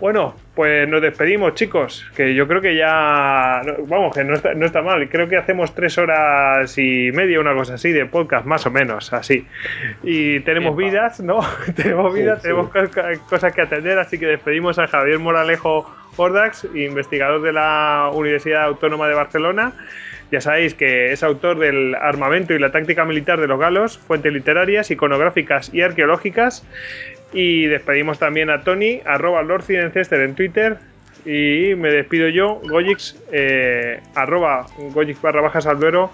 Bueno, 0.00 0.34
pues 0.54 0.86
nos 0.88 1.00
despedimos, 1.00 1.54
chicos. 1.54 2.04
Que 2.14 2.34
yo 2.34 2.46
creo 2.46 2.60
que 2.60 2.76
ya. 2.76 3.62
Vamos, 3.86 4.14
que 4.14 4.22
no 4.24 4.34
está, 4.34 4.52
no 4.54 4.66
está 4.66 4.82
mal. 4.82 5.08
Creo 5.08 5.28
que 5.28 5.36
hacemos 5.36 5.74
tres 5.74 5.96
horas 5.98 6.76
y 6.76 7.10
media, 7.12 7.40
una 7.40 7.54
cosa 7.54 7.74
así, 7.74 7.90
de 7.92 8.04
podcast, 8.06 8.44
más 8.44 8.66
o 8.66 8.70
menos, 8.70 9.12
así. 9.12 9.46
Y 10.02 10.40
tenemos 10.40 10.76
vidas, 10.76 11.20
¿no? 11.20 11.40
tenemos 11.76 12.12
vidas, 12.14 12.38
sí. 12.42 12.48
tenemos 12.48 12.68
co- 12.70 12.90
co- 12.92 13.02
cosas 13.30 13.54
que 13.54 13.62
atender, 13.62 13.98
así 13.98 14.18
que 14.18 14.26
despedimos 14.26 14.78
a 14.78 14.86
Javier 14.86 15.18
Moralejo 15.18 15.90
Ordax, 16.16 16.66
investigador 16.74 17.40
de 17.40 17.52
la 17.54 18.10
Universidad 18.12 18.64
Autónoma 18.64 19.08
de 19.08 19.14
Barcelona. 19.14 19.72
Ya 20.30 20.40
sabéis 20.40 20.74
que 20.74 21.12
es 21.12 21.22
autor 21.22 21.58
del 21.58 21.94
armamento 21.94 22.54
y 22.54 22.58
la 22.58 22.70
táctica 22.72 23.04
militar 23.04 23.38
de 23.40 23.46
los 23.46 23.58
galos, 23.60 23.98
fuentes 23.98 24.32
literarias, 24.32 24.90
iconográficas 24.90 25.72
y 25.74 25.82
arqueológicas. 25.82 26.66
Y 27.32 27.66
despedimos 27.66 28.18
también 28.18 28.50
a 28.50 28.62
Tony, 28.62 29.00
arroba 29.04 29.42
Lord 29.42 29.64
Cirencester 29.64 30.20
en 30.20 30.34
Twitter. 30.34 30.78
Y 31.24 31.74
me 31.76 31.90
despido 31.90 32.28
yo, 32.28 32.60
Gojix, 32.64 33.16
eh, 33.32 34.00
arroba 34.14 34.66
Gojix 34.76 35.20
barra 35.22 35.40
bajas 35.40 35.66
al 35.66 35.78
duero 35.78 36.10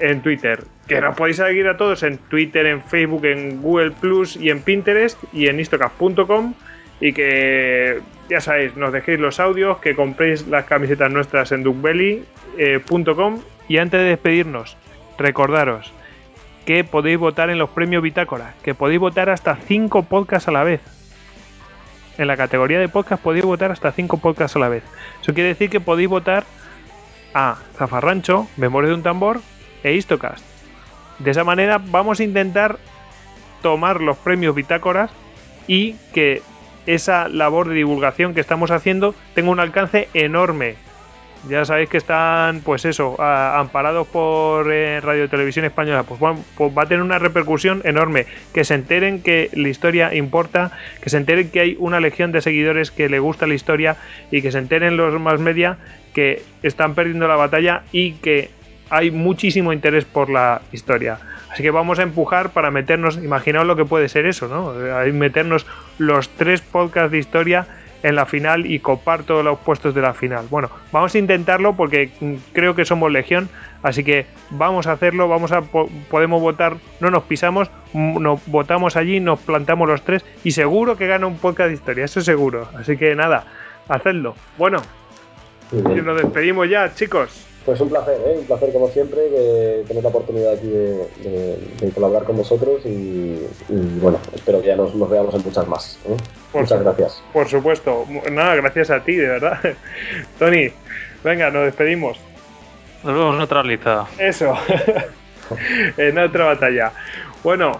en 0.00 0.22
Twitter. 0.22 0.62
Que 0.86 1.00
nos 1.00 1.16
podéis 1.16 1.36
seguir 1.36 1.66
a 1.66 1.76
todos 1.76 2.02
en 2.02 2.18
Twitter, 2.18 2.64
en 2.66 2.82
Facebook, 2.82 3.24
en 3.24 3.60
Google 3.60 3.90
Plus 3.90 4.36
y 4.36 4.50
en 4.50 4.60
Pinterest 4.60 5.18
y 5.32 5.48
en 5.48 5.58
istocast.com. 5.58 6.54
Y 7.00 7.12
que 7.12 8.00
ya 8.30 8.40
sabéis, 8.40 8.76
nos 8.76 8.92
dejéis 8.92 9.20
los 9.20 9.40
audios, 9.40 9.78
que 9.78 9.94
compréis 9.94 10.46
las 10.46 10.64
camisetas 10.64 11.10
nuestras 11.10 11.52
en 11.52 11.62
duckbelly.com. 11.62 13.40
y 13.68 13.78
antes 13.78 14.00
de 14.00 14.06
despedirnos, 14.06 14.76
recordaros 15.18 15.92
que 16.66 16.84
podéis 16.84 17.16
votar 17.18 17.48
en 17.48 17.58
los 17.58 17.70
premios 17.70 18.02
Bitácora, 18.02 18.54
que 18.62 18.74
podéis 18.74 19.00
votar 19.00 19.30
hasta 19.30 19.56
5 19.56 20.02
podcasts 20.02 20.48
a 20.48 20.52
la 20.52 20.64
vez. 20.64 20.80
En 22.18 22.26
la 22.26 22.36
categoría 22.36 22.80
de 22.80 22.88
podcast 22.88 23.22
podéis 23.22 23.44
votar 23.44 23.70
hasta 23.70 23.92
5 23.92 24.18
podcasts 24.18 24.56
a 24.56 24.58
la 24.58 24.68
vez. 24.68 24.82
Eso 25.22 25.32
quiere 25.32 25.50
decir 25.50 25.70
que 25.70 25.80
podéis 25.80 26.08
votar 26.08 26.44
a 27.34 27.56
Zafarrancho, 27.76 28.48
Memoria 28.56 28.88
de 28.88 28.94
un 28.96 29.02
Tambor 29.02 29.40
e 29.84 29.92
Istocast. 29.92 30.44
De 31.20 31.30
esa 31.30 31.44
manera 31.44 31.78
vamos 31.78 32.18
a 32.20 32.24
intentar 32.24 32.78
tomar 33.62 34.00
los 34.00 34.16
premios 34.16 34.54
Bitácoras 34.54 35.10
y 35.68 35.94
que 36.12 36.42
esa 36.86 37.28
labor 37.28 37.68
de 37.68 37.74
divulgación 37.74 38.34
que 38.34 38.40
estamos 38.40 38.70
haciendo 38.70 39.14
tenga 39.34 39.50
un 39.50 39.60
alcance 39.60 40.08
enorme. 40.14 40.76
Ya 41.48 41.64
sabéis 41.64 41.88
que 41.88 41.96
están, 41.96 42.60
pues 42.60 42.84
eso, 42.84 43.20
amparados 43.20 44.08
por 44.08 44.72
eh, 44.72 45.00
Radio 45.00 45.28
Televisión 45.28 45.64
Española. 45.64 46.02
Pues, 46.02 46.20
pues 46.56 46.76
va 46.76 46.82
a 46.82 46.86
tener 46.86 47.02
una 47.02 47.18
repercusión 47.18 47.82
enorme. 47.84 48.26
Que 48.52 48.64
se 48.64 48.74
enteren 48.74 49.22
que 49.22 49.50
la 49.52 49.68
historia 49.68 50.14
importa, 50.14 50.72
que 51.00 51.10
se 51.10 51.16
enteren 51.16 51.50
que 51.50 51.60
hay 51.60 51.76
una 51.78 52.00
legión 52.00 52.32
de 52.32 52.40
seguidores 52.40 52.90
que 52.90 53.08
le 53.08 53.20
gusta 53.20 53.46
la 53.46 53.54
historia 53.54 53.96
y 54.30 54.42
que 54.42 54.50
se 54.50 54.58
enteren 54.58 54.96
los 54.96 55.20
más 55.20 55.38
media 55.38 55.78
que 56.14 56.42
están 56.62 56.94
perdiendo 56.94 57.28
la 57.28 57.36
batalla 57.36 57.82
y 57.92 58.12
que 58.14 58.50
hay 58.90 59.10
muchísimo 59.10 59.72
interés 59.72 60.04
por 60.04 60.30
la 60.30 60.62
historia. 60.72 61.18
Así 61.50 61.62
que 61.62 61.70
vamos 61.70 61.98
a 61.98 62.02
empujar 62.02 62.50
para 62.50 62.70
meternos, 62.70 63.16
imaginaos 63.16 63.66
lo 63.66 63.76
que 63.76 63.84
puede 63.84 64.08
ser 64.08 64.26
eso, 64.26 64.48
¿no? 64.48 64.74
Meternos 65.12 65.66
los 65.98 66.28
tres 66.30 66.60
podcasts 66.60 67.12
de 67.12 67.18
historia 67.18 67.66
en 68.06 68.14
la 68.14 68.24
final 68.26 68.66
y 68.66 68.78
copar 68.78 69.24
todos 69.24 69.44
los 69.44 69.58
puestos 69.58 69.94
de 69.94 70.00
la 70.02 70.14
final. 70.14 70.46
Bueno, 70.50 70.70
vamos 70.92 71.14
a 71.14 71.18
intentarlo 71.18 71.74
porque 71.74 72.10
creo 72.52 72.74
que 72.74 72.84
somos 72.84 73.10
legión, 73.10 73.48
así 73.82 74.04
que 74.04 74.26
vamos 74.50 74.86
a 74.86 74.92
hacerlo, 74.92 75.28
vamos 75.28 75.52
a 75.52 75.62
po- 75.62 75.88
podemos 76.10 76.40
votar, 76.40 76.76
no 77.00 77.10
nos 77.10 77.24
pisamos, 77.24 77.70
mm, 77.92 78.20
nos 78.22 78.46
votamos 78.46 78.96
allí, 78.96 79.18
nos 79.20 79.40
plantamos 79.40 79.88
los 79.88 80.02
tres 80.02 80.24
y 80.44 80.52
seguro 80.52 80.96
que 80.96 81.06
gana 81.06 81.26
un 81.26 81.38
podcast 81.38 81.68
de 81.68 81.74
historia, 81.74 82.04
eso 82.04 82.20
seguro. 82.20 82.68
Así 82.78 82.96
que 82.96 83.14
nada, 83.14 83.44
hacedlo. 83.88 84.34
Bueno, 84.56 84.78
nos 85.72 86.16
despedimos 86.22 86.68
ya, 86.68 86.94
chicos. 86.94 87.45
Pues 87.66 87.80
un 87.80 87.88
placer, 87.88 88.20
¿eh? 88.24 88.36
un 88.38 88.44
placer 88.46 88.72
como 88.72 88.88
siempre 88.90 89.28
que 89.28 89.84
tener 89.88 90.02
la 90.04 90.08
oportunidad 90.10 90.52
aquí 90.52 90.68
de, 90.68 90.98
de- 91.24 91.58
de 91.80 91.90
colaborar 91.90 92.22
con 92.24 92.36
vosotros 92.36 92.80
y, 92.86 92.88
y, 93.68 93.98
bueno, 94.00 94.18
espero 94.34 94.60
que 94.60 94.68
ya 94.68 94.76
nos, 94.76 94.94
nos 94.94 95.10
veamos 95.10 95.34
en 95.34 95.42
muchas 95.42 95.66
más. 95.66 95.98
¿eh? 96.08 96.16
Muchas 96.54 96.80
gracias. 96.82 97.20
Por 97.32 97.48
supuesto. 97.48 98.06
Nada, 98.30 98.54
gracias 98.54 98.90
a 98.90 99.02
ti, 99.02 99.16
de 99.16 99.26
verdad. 99.26 99.58
Tony, 100.38 100.68
venga, 101.24 101.50
nos 101.50 101.64
despedimos. 101.64 102.18
Nos 103.02 103.14
vemos 103.14 103.36
neutralizado. 103.36 104.06
Eso. 104.18 104.54
en 105.96 106.18
otra 106.18 106.44
batalla. 106.46 106.92
Bueno, 107.42 107.72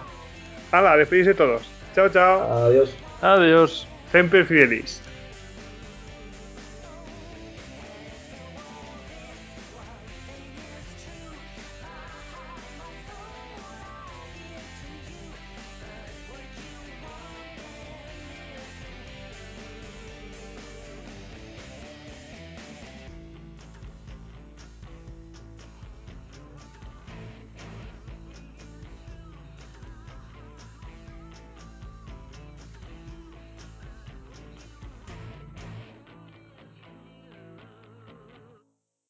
hala, 0.71 0.97
despedirse 0.97 1.33
todos. 1.33 1.61
Chao, 1.95 2.09
chao. 2.09 2.65
Adiós. 2.65 2.93
Adiós. 3.21 3.87
Semper 4.11 4.45
Fidelis. 4.45 5.01